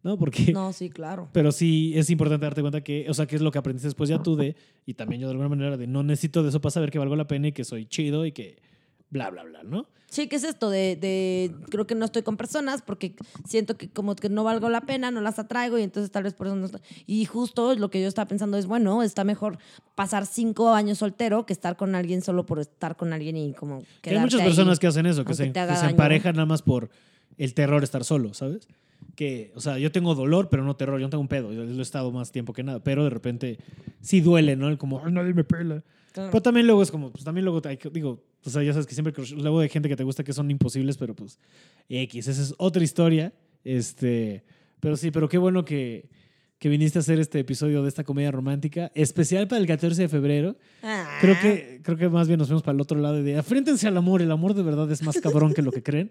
¿no? 0.02 0.18
Porque, 0.18 0.52
No, 0.52 0.72
sí, 0.72 0.90
claro. 0.90 1.28
pero 1.32 1.52
sí 1.52 1.92
es 1.94 2.10
importante 2.10 2.46
darte 2.46 2.60
cuenta 2.60 2.80
que, 2.82 3.06
o 3.08 3.14
sea, 3.14 3.26
que 3.26 3.36
es 3.36 3.42
lo 3.42 3.50
que 3.50 3.58
aprendiste 3.58 3.88
después 3.88 4.08
ya 4.08 4.22
tú 4.22 4.36
de, 4.36 4.56
y 4.86 4.94
también 4.94 5.20
yo 5.20 5.26
de 5.28 5.32
alguna 5.32 5.48
manera 5.48 5.76
de, 5.76 5.86
no 5.86 6.02
necesito 6.02 6.42
de 6.42 6.48
eso 6.48 6.60
para 6.60 6.70
saber 6.70 6.90
que 6.90 6.98
valgo 6.98 7.16
la 7.16 7.26
pena 7.26 7.48
y 7.48 7.52
que 7.52 7.64
soy 7.64 7.86
chido 7.86 8.24
y 8.26 8.32
que 8.32 8.56
bla, 9.10 9.30
bla, 9.30 9.42
bla, 9.44 9.62
¿no? 9.62 9.86
Sí, 10.08 10.26
¿qué 10.26 10.36
es 10.36 10.44
esto? 10.44 10.70
De, 10.70 10.96
de, 10.96 11.54
creo 11.70 11.86
que 11.86 11.94
no 11.94 12.04
estoy 12.04 12.22
con 12.22 12.36
personas 12.36 12.82
porque 12.82 13.14
siento 13.46 13.76
que 13.76 13.88
como 13.88 14.16
que 14.16 14.28
no 14.28 14.42
valgo 14.42 14.68
la 14.68 14.80
pena, 14.80 15.12
no 15.12 15.20
las 15.20 15.38
atraigo 15.38 15.78
y 15.78 15.82
entonces 15.82 16.10
tal 16.10 16.24
vez 16.24 16.34
por 16.34 16.48
eso 16.48 16.56
no 16.56 16.66
estoy. 16.66 16.80
Y 17.06 17.24
justo 17.26 17.74
lo 17.76 17.90
que 17.90 18.02
yo 18.02 18.08
estaba 18.08 18.26
pensando 18.26 18.58
es, 18.58 18.66
bueno, 18.66 19.04
está 19.04 19.22
mejor 19.22 19.58
pasar 19.94 20.26
cinco 20.26 20.70
años 20.74 20.98
soltero 20.98 21.46
que 21.46 21.52
estar 21.52 21.76
con 21.76 21.94
alguien 21.94 22.22
solo 22.22 22.44
por 22.44 22.58
estar 22.58 22.96
con 22.96 23.12
alguien 23.12 23.36
y 23.36 23.52
como 23.52 23.84
Que 24.02 24.10
hay 24.10 24.18
muchas 24.18 24.42
personas 24.42 24.78
ahí. 24.78 24.80
que 24.80 24.86
hacen 24.88 25.06
eso, 25.06 25.24
que 25.24 25.34
se, 25.34 25.52
que 25.52 25.60
emparejan 25.60 26.34
nada 26.34 26.46
más 26.46 26.62
por 26.62 26.90
el 27.38 27.54
terror 27.54 27.80
de 27.80 27.84
estar 27.84 28.02
solo, 28.02 28.34
¿sabes? 28.34 28.66
Que, 29.20 29.52
o 29.54 29.60
sea, 29.60 29.76
yo 29.76 29.92
tengo 29.92 30.14
dolor, 30.14 30.48
pero 30.48 30.64
no 30.64 30.76
terror, 30.76 30.98
yo 30.98 31.04
no 31.04 31.10
tengo 31.10 31.20
un 31.20 31.28
pedo, 31.28 31.52
yo 31.52 31.62
lo 31.62 31.78
he 31.78 31.82
estado 31.82 32.10
más 32.10 32.32
tiempo 32.32 32.54
que 32.54 32.62
nada, 32.62 32.82
pero 32.82 33.04
de 33.04 33.10
repente 33.10 33.58
sí 34.00 34.22
duele, 34.22 34.56
¿no? 34.56 34.66
El 34.70 34.78
como, 34.78 35.04
"Ay, 35.04 35.12
nadie 35.12 35.34
me 35.34 35.44
pela. 35.44 35.84
Claro. 36.12 36.30
Pero 36.30 36.40
también 36.40 36.66
luego 36.66 36.82
es 36.82 36.90
como, 36.90 37.10
pues 37.10 37.22
también 37.22 37.44
luego, 37.44 37.60
digo, 37.92 38.24
o 38.42 38.48
sea, 38.48 38.62
ya 38.62 38.72
sabes 38.72 38.86
que 38.86 38.94
siempre, 38.94 39.12
luego 39.36 39.60
hay 39.60 39.68
gente 39.68 39.90
que 39.90 39.96
te 39.96 40.04
gusta 40.04 40.24
que 40.24 40.32
son 40.32 40.50
imposibles, 40.50 40.96
pero 40.96 41.14
pues, 41.14 41.38
X, 41.90 42.28
esa 42.28 42.40
es 42.40 42.54
otra 42.56 42.82
historia, 42.82 43.34
este, 43.62 44.42
pero 44.80 44.96
sí, 44.96 45.10
pero 45.10 45.28
qué 45.28 45.36
bueno 45.36 45.66
que, 45.66 46.08
que 46.58 46.70
viniste 46.70 46.98
a 46.98 47.00
hacer 47.00 47.20
este 47.20 47.40
episodio 47.40 47.82
de 47.82 47.90
esta 47.90 48.04
comedia 48.04 48.30
romántica, 48.30 48.90
especial 48.94 49.48
para 49.48 49.60
el 49.60 49.66
14 49.66 50.00
de 50.00 50.08
febrero. 50.08 50.56
Ah. 50.82 51.18
Creo 51.20 51.38
que, 51.38 51.80
creo 51.82 51.98
que 51.98 52.08
más 52.08 52.26
bien 52.26 52.38
nos 52.38 52.48
vemos 52.48 52.62
para 52.62 52.74
el 52.74 52.80
otro 52.80 52.98
lado 52.98 53.22
de 53.22 53.36
afréntense 53.36 53.86
al 53.86 53.98
amor. 53.98 54.22
El 54.22 54.30
amor 54.30 54.54
de 54.54 54.62
verdad 54.62 54.90
es 54.90 55.02
más 55.02 55.20
cabrón 55.20 55.52
que 55.52 55.60
lo 55.60 55.72
que 55.72 55.82
creen. 55.82 56.10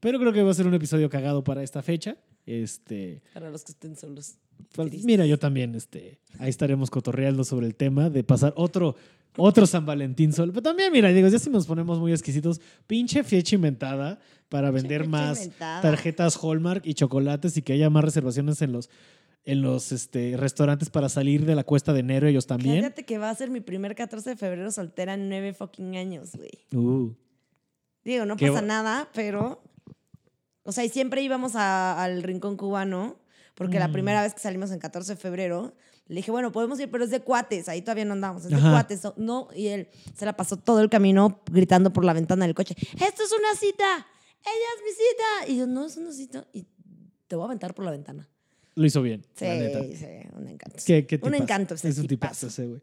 Pero 0.00 0.18
creo 0.18 0.32
que 0.32 0.42
va 0.42 0.50
a 0.50 0.54
ser 0.54 0.66
un 0.66 0.72
episodio 0.72 1.10
cagado 1.10 1.44
para 1.44 1.62
esta 1.62 1.82
fecha. 1.82 2.16
Este, 2.46 3.22
Para 3.34 3.50
los 3.50 3.64
que 3.64 3.72
estén 3.72 3.96
solos. 3.96 4.36
pues, 4.74 5.04
mira, 5.04 5.26
yo 5.26 5.38
también, 5.38 5.74
este, 5.74 6.20
ahí 6.38 6.50
estaremos 6.50 6.90
cotorreando 6.90 7.44
sobre 7.44 7.66
el 7.66 7.74
tema 7.74 8.10
de 8.10 8.24
pasar 8.24 8.52
otro, 8.56 8.96
otro 9.36 9.66
San 9.66 9.86
Valentín 9.86 10.32
solo. 10.32 10.52
Pero 10.52 10.62
también, 10.62 10.92
mira, 10.92 11.10
digo, 11.10 11.28
ya 11.28 11.38
si 11.38 11.50
nos 11.50 11.66
ponemos 11.66 11.98
muy 11.98 12.12
exquisitos, 12.12 12.60
pinche 12.86 13.22
fecha 13.24 13.54
inventada 13.54 14.18
para 14.48 14.70
vender 14.70 15.06
más 15.06 15.38
inventada. 15.38 15.82
tarjetas 15.82 16.36
Hallmark 16.42 16.82
y 16.84 16.94
chocolates 16.94 17.56
y 17.56 17.62
que 17.62 17.72
haya 17.72 17.90
más 17.90 18.04
reservaciones 18.04 18.60
en 18.62 18.72
los, 18.72 18.90
en 19.44 19.62
los 19.62 19.92
este, 19.92 20.36
restaurantes 20.36 20.90
para 20.90 21.08
salir 21.08 21.44
de 21.44 21.54
la 21.54 21.64
cuesta 21.64 21.92
de 21.92 22.00
enero 22.00 22.26
ellos 22.26 22.46
también. 22.46 22.82
Cállate 22.82 23.04
que 23.04 23.18
va 23.18 23.30
a 23.30 23.34
ser 23.34 23.50
mi 23.50 23.60
primer 23.60 23.94
14 23.94 24.30
de 24.30 24.36
febrero 24.36 24.70
soltera 24.70 25.14
en 25.14 25.28
nueve 25.28 25.54
fucking 25.54 25.96
años, 25.96 26.32
güey. 26.34 26.50
Uh. 26.72 27.14
Digo, 28.04 28.24
no 28.24 28.36
pasa 28.36 28.62
nada, 28.62 29.08
pero. 29.12 29.62
O 30.62 30.72
sea, 30.72 30.84
y 30.84 30.88
siempre 30.88 31.22
íbamos 31.22 31.56
a- 31.56 32.02
al 32.02 32.22
rincón 32.22 32.56
cubano, 32.56 33.16
porque 33.54 33.78
la 33.78 33.88
Mm. 33.88 33.92
primera 33.92 34.22
vez 34.22 34.34
que 34.34 34.40
salimos 34.40 34.70
en 34.70 34.78
14 34.78 35.12
de 35.14 35.16
febrero, 35.20 35.74
le 36.06 36.16
dije, 36.16 36.30
bueno, 36.30 36.50
podemos 36.52 36.78
ir, 36.80 36.90
pero 36.90 37.04
es 37.04 37.10
de 37.10 37.20
cuates, 37.20 37.68
ahí 37.68 37.82
todavía 37.82 38.04
no 38.04 38.14
andamos, 38.14 38.44
es 38.44 38.50
de 38.50 38.56
Ajá. 38.56 38.70
cuates. 38.70 39.02
No, 39.16 39.48
y 39.54 39.68
él 39.68 39.88
se 40.16 40.24
la 40.24 40.36
pasó 40.36 40.56
todo 40.56 40.80
el 40.80 40.90
camino 40.90 41.40
gritando 41.50 41.92
por 41.92 42.04
la 42.04 42.12
ventana 42.12 42.46
del 42.46 42.54
coche: 42.54 42.74
¡Esto 42.78 43.22
es 43.22 43.32
una 43.32 43.54
cita! 43.58 44.06
¡Ella 44.42 44.68
es 44.76 44.82
mi 44.84 44.90
cita! 44.90 45.52
Y 45.52 45.58
yo, 45.58 45.66
no 45.66 45.84
es 45.86 45.96
una 45.96 46.12
cita. 46.12 46.46
Y 46.52 46.66
te 47.28 47.36
voy 47.36 47.42
a 47.42 47.46
aventar 47.46 47.74
por 47.74 47.84
la 47.84 47.90
ventana. 47.90 48.28
Lo 48.74 48.86
hizo 48.86 49.02
bien, 49.02 49.22
Sí, 49.34 49.44
la 49.44 49.54
neta. 49.54 49.80
sí, 49.82 50.06
un 50.36 50.48
encanto. 50.48 50.78
¿Qué, 50.84 51.06
qué 51.06 51.20
un 51.22 51.34
encanto 51.34 51.74
ese 51.74 51.88
Es 51.90 51.98
un 51.98 52.06
tipazo. 52.06 52.32
tipazo 52.32 52.46
ese, 52.48 52.66
güey. 52.66 52.80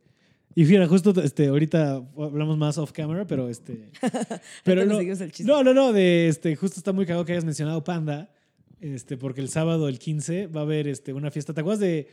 Y 0.58 0.66
fíjate, 0.66 0.88
justo 0.88 1.14
este, 1.22 1.50
ahorita 1.50 2.04
hablamos 2.18 2.58
más 2.58 2.80
off 2.80 2.92
camera, 2.92 3.28
pero 3.28 3.48
este. 3.48 3.92
pero 4.64 4.86
no, 4.86 5.00
el 5.00 5.32
no, 5.46 5.64
no, 5.64 5.72
no, 5.72 5.94
de 5.94 6.30
este, 6.30 6.56
justo 6.56 6.80
está 6.80 6.94
muy 6.94 7.06
cagado 7.06 7.26
que 7.26 7.34
hayas 7.34 7.46
mencionado 7.46 7.84
Panda. 7.84 8.32
Este, 8.82 9.18
porque 9.18 9.40
el 9.40 9.50
sábado, 9.50 9.88
el 9.88 10.00
15, 10.00 10.48
va 10.48 10.62
a 10.62 10.64
haber 10.64 10.88
este, 10.88 11.14
una 11.14 11.30
fiesta. 11.30 11.54
¿Te 11.54 11.62
acuerdas 11.62 11.82
de 11.82 12.08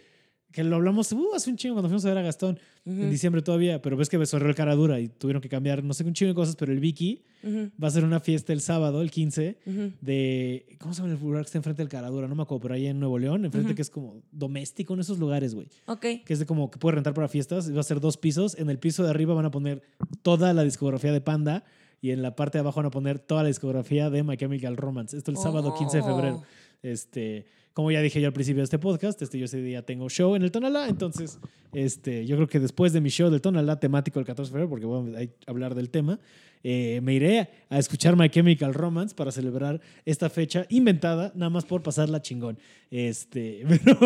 que 0.55 0.63
lo 0.63 0.77
hablamos 0.77 1.11
uh, 1.11 1.35
hace 1.35 1.51
un 1.51 1.57
chingo 1.57 1.75
cuando 1.75 1.89
fuimos 1.89 2.05
a 2.05 2.09
ver 2.11 2.19
a 2.19 2.23
Gastón? 2.23 2.61
En 2.87 3.11
diciembre 3.11 3.43
todavía, 3.43 3.83
pero 3.83 3.97
ves 3.97 4.09
que 4.09 4.25
cerró 4.25 4.49
el 4.49 4.55
cara 4.55 4.75
dura 4.77 5.01
y 5.01 5.09
tuvieron 5.09 5.43
que 5.43 5.49
cambiar 5.49 5.83
no 5.83 5.95
sé 5.95 6.05
un 6.05 6.13
chingo 6.13 6.29
de 6.29 6.35
cosas, 6.35 6.55
pero 6.55 6.71
el 6.71 6.79
Vicky 6.79 7.23
va 7.45 7.87
a 7.87 7.87
hacer 7.89 8.05
una 8.05 8.21
fiesta 8.21 8.53
el 8.53 8.61
sábado, 8.61 9.03
el 9.03 9.11
15, 9.11 9.59
ujú. 9.67 9.93
de. 10.01 10.77
¿Cómo 10.79 10.95
se 10.95 11.03
llama 11.03 11.15
el 11.15 11.21
lugar 11.21 11.43
que 11.43 11.47
está 11.47 11.59
enfrente 11.59 11.83
del 11.83 11.89
Caradura? 11.89 12.29
No 12.29 12.37
me 12.37 12.43
acuerdo, 12.43 12.63
pero 12.63 12.75
ahí 12.75 12.87
en 12.87 13.01
Nuevo 13.01 13.19
León, 13.19 13.45
enfrente 13.45 13.75
que 13.75 13.83
es 13.83 13.91
como 13.91 14.23
doméstico 14.31 14.95
en 14.95 15.01
esos 15.01 15.19
lugares, 15.19 15.55
güey 15.55 15.67
Ok. 15.87 16.01
que 16.25 16.33
es 16.33 16.39
de 16.39 16.47
como 16.47 16.71
que 16.71 16.79
puede 16.79 16.95
rentar 16.95 17.15
para 17.15 17.27
fiestas. 17.27 17.75
Va 17.75 17.81
a 17.81 17.83
ser 17.83 17.99
dos 17.99 18.17
pisos. 18.17 18.57
En 18.57 18.71
el 18.71 18.79
piso 18.79 19.03
de 19.03 19.11
arriba 19.11 19.35
van 19.35 19.47
a 19.47 19.51
poner 19.51 19.83
toda 20.23 20.53
la 20.53 20.63
discografía 20.63 21.13
de 21.13 21.21
Panda 21.21 21.65
y 22.01 22.11
en 22.11 22.23
la 22.23 22.37
parte 22.37 22.59
de 22.59 22.61
abajo 22.61 22.77
van 22.77 22.87
a 22.87 22.91
poner 22.91 23.19
toda 23.19 23.43
la 23.43 23.49
discografía 23.49 24.09
de 24.11 24.23
My 24.23 24.37
Chemical 24.37 24.77
Romance. 24.77 25.17
Esto 25.17 25.31
el 25.31 25.39
sábado 25.39 25.75
15 25.75 25.97
de 25.97 26.03
febrero. 26.03 26.37
Oh. 26.37 26.45
Este, 26.83 27.47
como 27.75 27.91
ya 27.91 28.01
dije 28.01 28.21
yo 28.21 28.29
al 28.29 28.33
principio 28.33 28.61
de 28.61 28.65
este 28.65 28.79
podcast, 28.79 29.21
este, 29.21 29.39
yo 29.39 29.45
ese 29.45 29.61
día 29.61 29.85
tengo 29.85 30.09
show 30.09 30.37
en 30.37 30.43
el 30.43 30.51
Tonalá, 30.53 30.89
entonces 30.89 31.39
este, 31.73 32.25
yo 32.25 32.37
creo 32.37 32.49
que 32.49 32.61
después 32.61 32.93
de 32.93 33.01
mi 33.01 33.11
show 33.11 33.29
del 33.31 33.41
Tonalá 33.41 33.79
temático 33.81 34.21
el 34.21 34.25
14 34.25 34.49
de 34.49 34.53
febrero, 34.53 34.71
porque 34.71 34.87
vamos 34.87 35.15
a 35.17 35.51
hablar 35.51 35.75
del 35.75 35.91
tema, 35.91 36.21
eh, 36.63 37.01
me 37.03 37.13
iré 37.15 37.51
a 37.69 37.79
escuchar 37.79 38.17
My 38.17 38.31
Chemical 38.31 38.73
Romance 38.73 39.15
para 39.15 39.31
celebrar 39.33 39.81
esta 40.05 40.31
fecha 40.31 40.67
inventada, 40.71 41.33
nada 41.35 41.51
más 41.51 41.65
por 41.65 41.83
pasarla 41.83 42.23
chingón. 42.23 42.59
Este, 42.91 43.65
pero, 43.85 43.99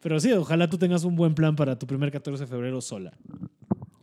pero 0.00 0.20
sí, 0.20 0.32
ojalá 0.32 0.70
tú 0.70 0.78
tengas 0.78 1.04
un 1.04 1.16
buen 1.16 1.34
plan 1.34 1.54
para 1.54 1.78
tu 1.78 1.86
primer 1.86 2.10
14 2.10 2.44
de 2.44 2.46
febrero 2.46 2.80
sola. 2.80 3.12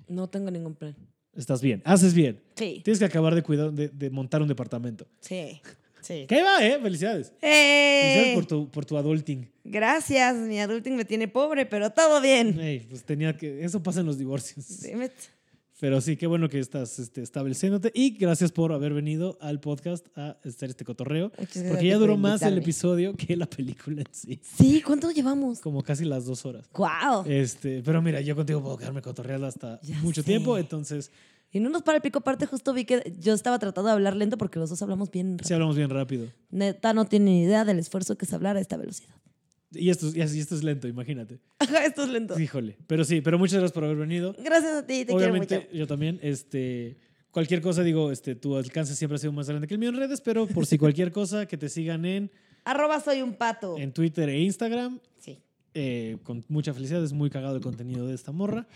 No 0.07 0.27
tengo 0.29 0.51
ningún 0.51 0.75
plan. 0.75 0.95
Estás 1.33 1.61
bien, 1.61 1.81
haces 1.85 2.13
bien. 2.13 2.41
Sí, 2.55 2.81
Tienes 2.83 2.99
que 2.99 3.05
acabar 3.05 3.33
de 3.33 3.41
cuidar, 3.41 3.71
de, 3.71 3.87
de 3.87 4.09
montar 4.09 4.41
un 4.41 4.49
departamento. 4.49 5.07
sí, 5.21 5.61
sí. 6.01 6.25
¿Qué 6.27 6.41
va, 6.43 6.65
eh? 6.65 6.79
Felicidades. 6.81 7.33
¡Eh! 7.41 8.01
Felicidades 8.13 8.35
por 8.35 8.45
tu, 8.45 8.69
por 8.69 8.85
tu 8.85 8.97
adulting. 8.97 9.49
Gracias, 9.63 10.35
mi 10.35 10.59
adulting 10.59 10.95
me 10.95 11.05
tiene 11.05 11.27
pobre, 11.27 11.65
pero 11.65 11.89
todo 11.91 12.19
bien. 12.21 12.59
Ey, 12.59 12.79
pues 12.89 13.03
tenía 13.03 13.35
que. 13.37 13.63
Eso 13.63 13.81
pasa 13.81 13.99
en 14.01 14.05
los 14.07 14.17
divorcios. 14.17 14.65
Pero 15.79 15.99
sí, 15.99 16.15
qué 16.15 16.27
bueno 16.27 16.47
que 16.47 16.59
estás 16.59 16.99
este, 16.99 17.23
estableciéndote. 17.23 17.91
Y 17.95 18.11
gracias 18.11 18.51
por 18.51 18.71
haber 18.71 18.93
venido 18.93 19.39
al 19.41 19.59
podcast 19.59 20.05
a 20.15 20.37
hacer 20.45 20.69
este 20.69 20.85
cotorreo. 20.85 21.31
Porque 21.31 21.87
ya 21.87 21.97
duró 21.97 22.17
más 22.17 22.43
el 22.43 22.59
episodio 22.59 23.15
que 23.15 23.35
la 23.35 23.47
película 23.47 24.01
en 24.01 24.07
sí. 24.13 24.39
Sí, 24.43 24.83
¿cuánto 24.83 25.09
llevamos? 25.09 25.59
Como 25.59 25.81
casi 25.81 26.05
las 26.05 26.25
dos 26.25 26.45
horas. 26.45 26.69
¡Guau! 26.71 27.23
Este, 27.27 27.81
pero 27.81 27.99
mira, 28.03 28.21
yo 28.21 28.35
contigo 28.35 28.61
puedo 28.61 28.77
quedarme 28.77 29.01
cotorreando 29.01 29.47
hasta 29.47 29.81
Ya 29.81 29.97
mucho 30.01 30.21
sé. 30.21 30.27
tiempo. 30.27 30.55
Entonces, 30.59 31.11
Y 31.51 31.59
no 31.59 31.69
nos 31.69 31.81
para 31.83 31.97
el 31.97 32.01
pico 32.01 32.19
aparte, 32.19 32.45
justo 32.45 32.73
vi 32.73 32.85
que 32.85 33.13
yo 33.19 33.33
estaba 33.33 33.59
tratando 33.59 33.87
de 33.89 33.93
hablar 33.93 34.15
lento 34.15 34.37
porque 34.37 34.57
los 34.59 34.69
dos 34.69 34.81
hablamos 34.81 35.11
bien 35.11 35.31
sí 35.31 35.37
rápido. 35.39 35.55
hablamos 35.55 35.75
bien 35.75 35.89
rápido. 35.89 36.27
Neta, 36.49 36.93
no 36.93 37.05
tienen 37.05 37.25
ni 37.25 37.43
idea 37.43 37.65
del 37.65 37.77
esfuerzo 37.79 38.17
que 38.17 38.25
es 38.25 38.33
hablar 38.33 38.55
a 38.57 38.61
esta 38.61 38.77
velocidad. 38.77 39.13
Y 39.73 39.89
esto, 39.89 40.07
es- 40.13 40.35
y 40.35 40.39
esto 40.39 40.55
es 40.55 40.63
lento, 40.63 40.87
imagínate. 40.87 41.39
Ajá, 41.59 41.85
esto 41.85 42.03
es 42.03 42.09
lento. 42.09 42.39
Híjole. 42.39 42.77
Pero 42.87 43.03
sí, 43.05 43.21
pero 43.21 43.37
muchas 43.37 43.55
gracias 43.59 43.71
por 43.73 43.83
haber 43.85 43.97
venido. 43.97 44.33
Gracias 44.43 44.73
a 44.73 44.85
ti, 44.85 45.05
te 45.05 45.13
Obviamente, 45.13 45.47
quiero 45.47 45.63
mucho. 45.63 45.77
yo 45.77 45.87
también. 45.87 46.19
Este, 46.21 46.97
cualquier 47.31 47.61
cosa, 47.61 47.81
digo, 47.83 48.11
este, 48.11 48.35
tu 48.35 48.55
alcance 48.57 48.95
siempre 48.95 49.15
ha 49.15 49.19
sido 49.19 49.31
más 49.33 49.47
grande 49.47 49.67
que 49.67 49.73
el 49.73 49.79
mío 49.79 49.89
en 49.89 49.95
redes, 49.97 50.19
pero 50.21 50.45
por 50.47 50.65
si 50.65 50.77
cualquier 50.77 51.11
cosa, 51.11 51.45
que 51.45 51.57
te 51.57 51.69
sigan 51.69 52.05
en, 52.05 52.31
Arroba 52.65 52.99
soy 52.99 53.21
un 53.21 53.33
pato. 53.33 53.77
en 53.77 53.91
Twitter 53.93 54.27
e 54.29 54.39
Instagram. 54.41 54.99
Sí. 55.17 55.39
Eh, 55.73 56.17
con 56.23 56.43
mucha 56.49 56.73
felicidad, 56.73 57.03
es 57.03 57.13
muy 57.13 57.29
cagado 57.29 57.55
el 57.55 57.61
contenido 57.61 58.07
de 58.07 58.13
esta 58.13 58.31
morra. 58.31 58.67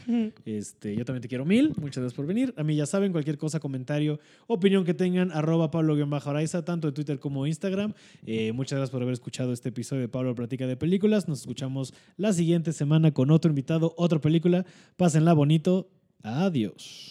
Este, 0.45 0.95
yo 0.95 1.05
también 1.05 1.22
te 1.22 1.27
quiero 1.27 1.45
mil, 1.45 1.73
muchas 1.80 2.01
gracias 2.01 2.13
por 2.13 2.26
venir. 2.26 2.53
A 2.57 2.63
mí 2.63 2.76
ya 2.76 2.85
saben, 2.85 3.11
cualquier 3.11 3.38
cosa, 3.38 3.59
comentario, 3.59 4.19
opinión 4.47 4.85
que 4.85 4.93
tengan, 4.93 5.31
arroba 5.31 5.72
Pablo-Araiza, 5.72 6.63
tanto 6.63 6.88
en 6.88 6.93
Twitter 6.93 7.19
como 7.19 7.45
Instagram. 7.47 7.93
Eh, 8.26 8.51
muchas 8.53 8.77
gracias 8.77 8.91
por 8.91 9.01
haber 9.01 9.13
escuchado 9.13 9.53
este 9.53 9.69
episodio 9.69 10.01
de 10.01 10.09
Pablo 10.09 10.35
Platica 10.35 10.67
de 10.67 10.77
Películas. 10.77 11.27
Nos 11.27 11.41
escuchamos 11.41 11.93
la 12.17 12.34
siguiente 12.34 12.73
semana 12.73 13.13
con 13.13 13.31
otro 13.31 13.49
invitado, 13.49 13.93
otra 13.97 14.19
película. 14.19 14.65
Pásenla 14.97 15.34
bonito. 15.34 15.89
Adiós. 16.23 17.09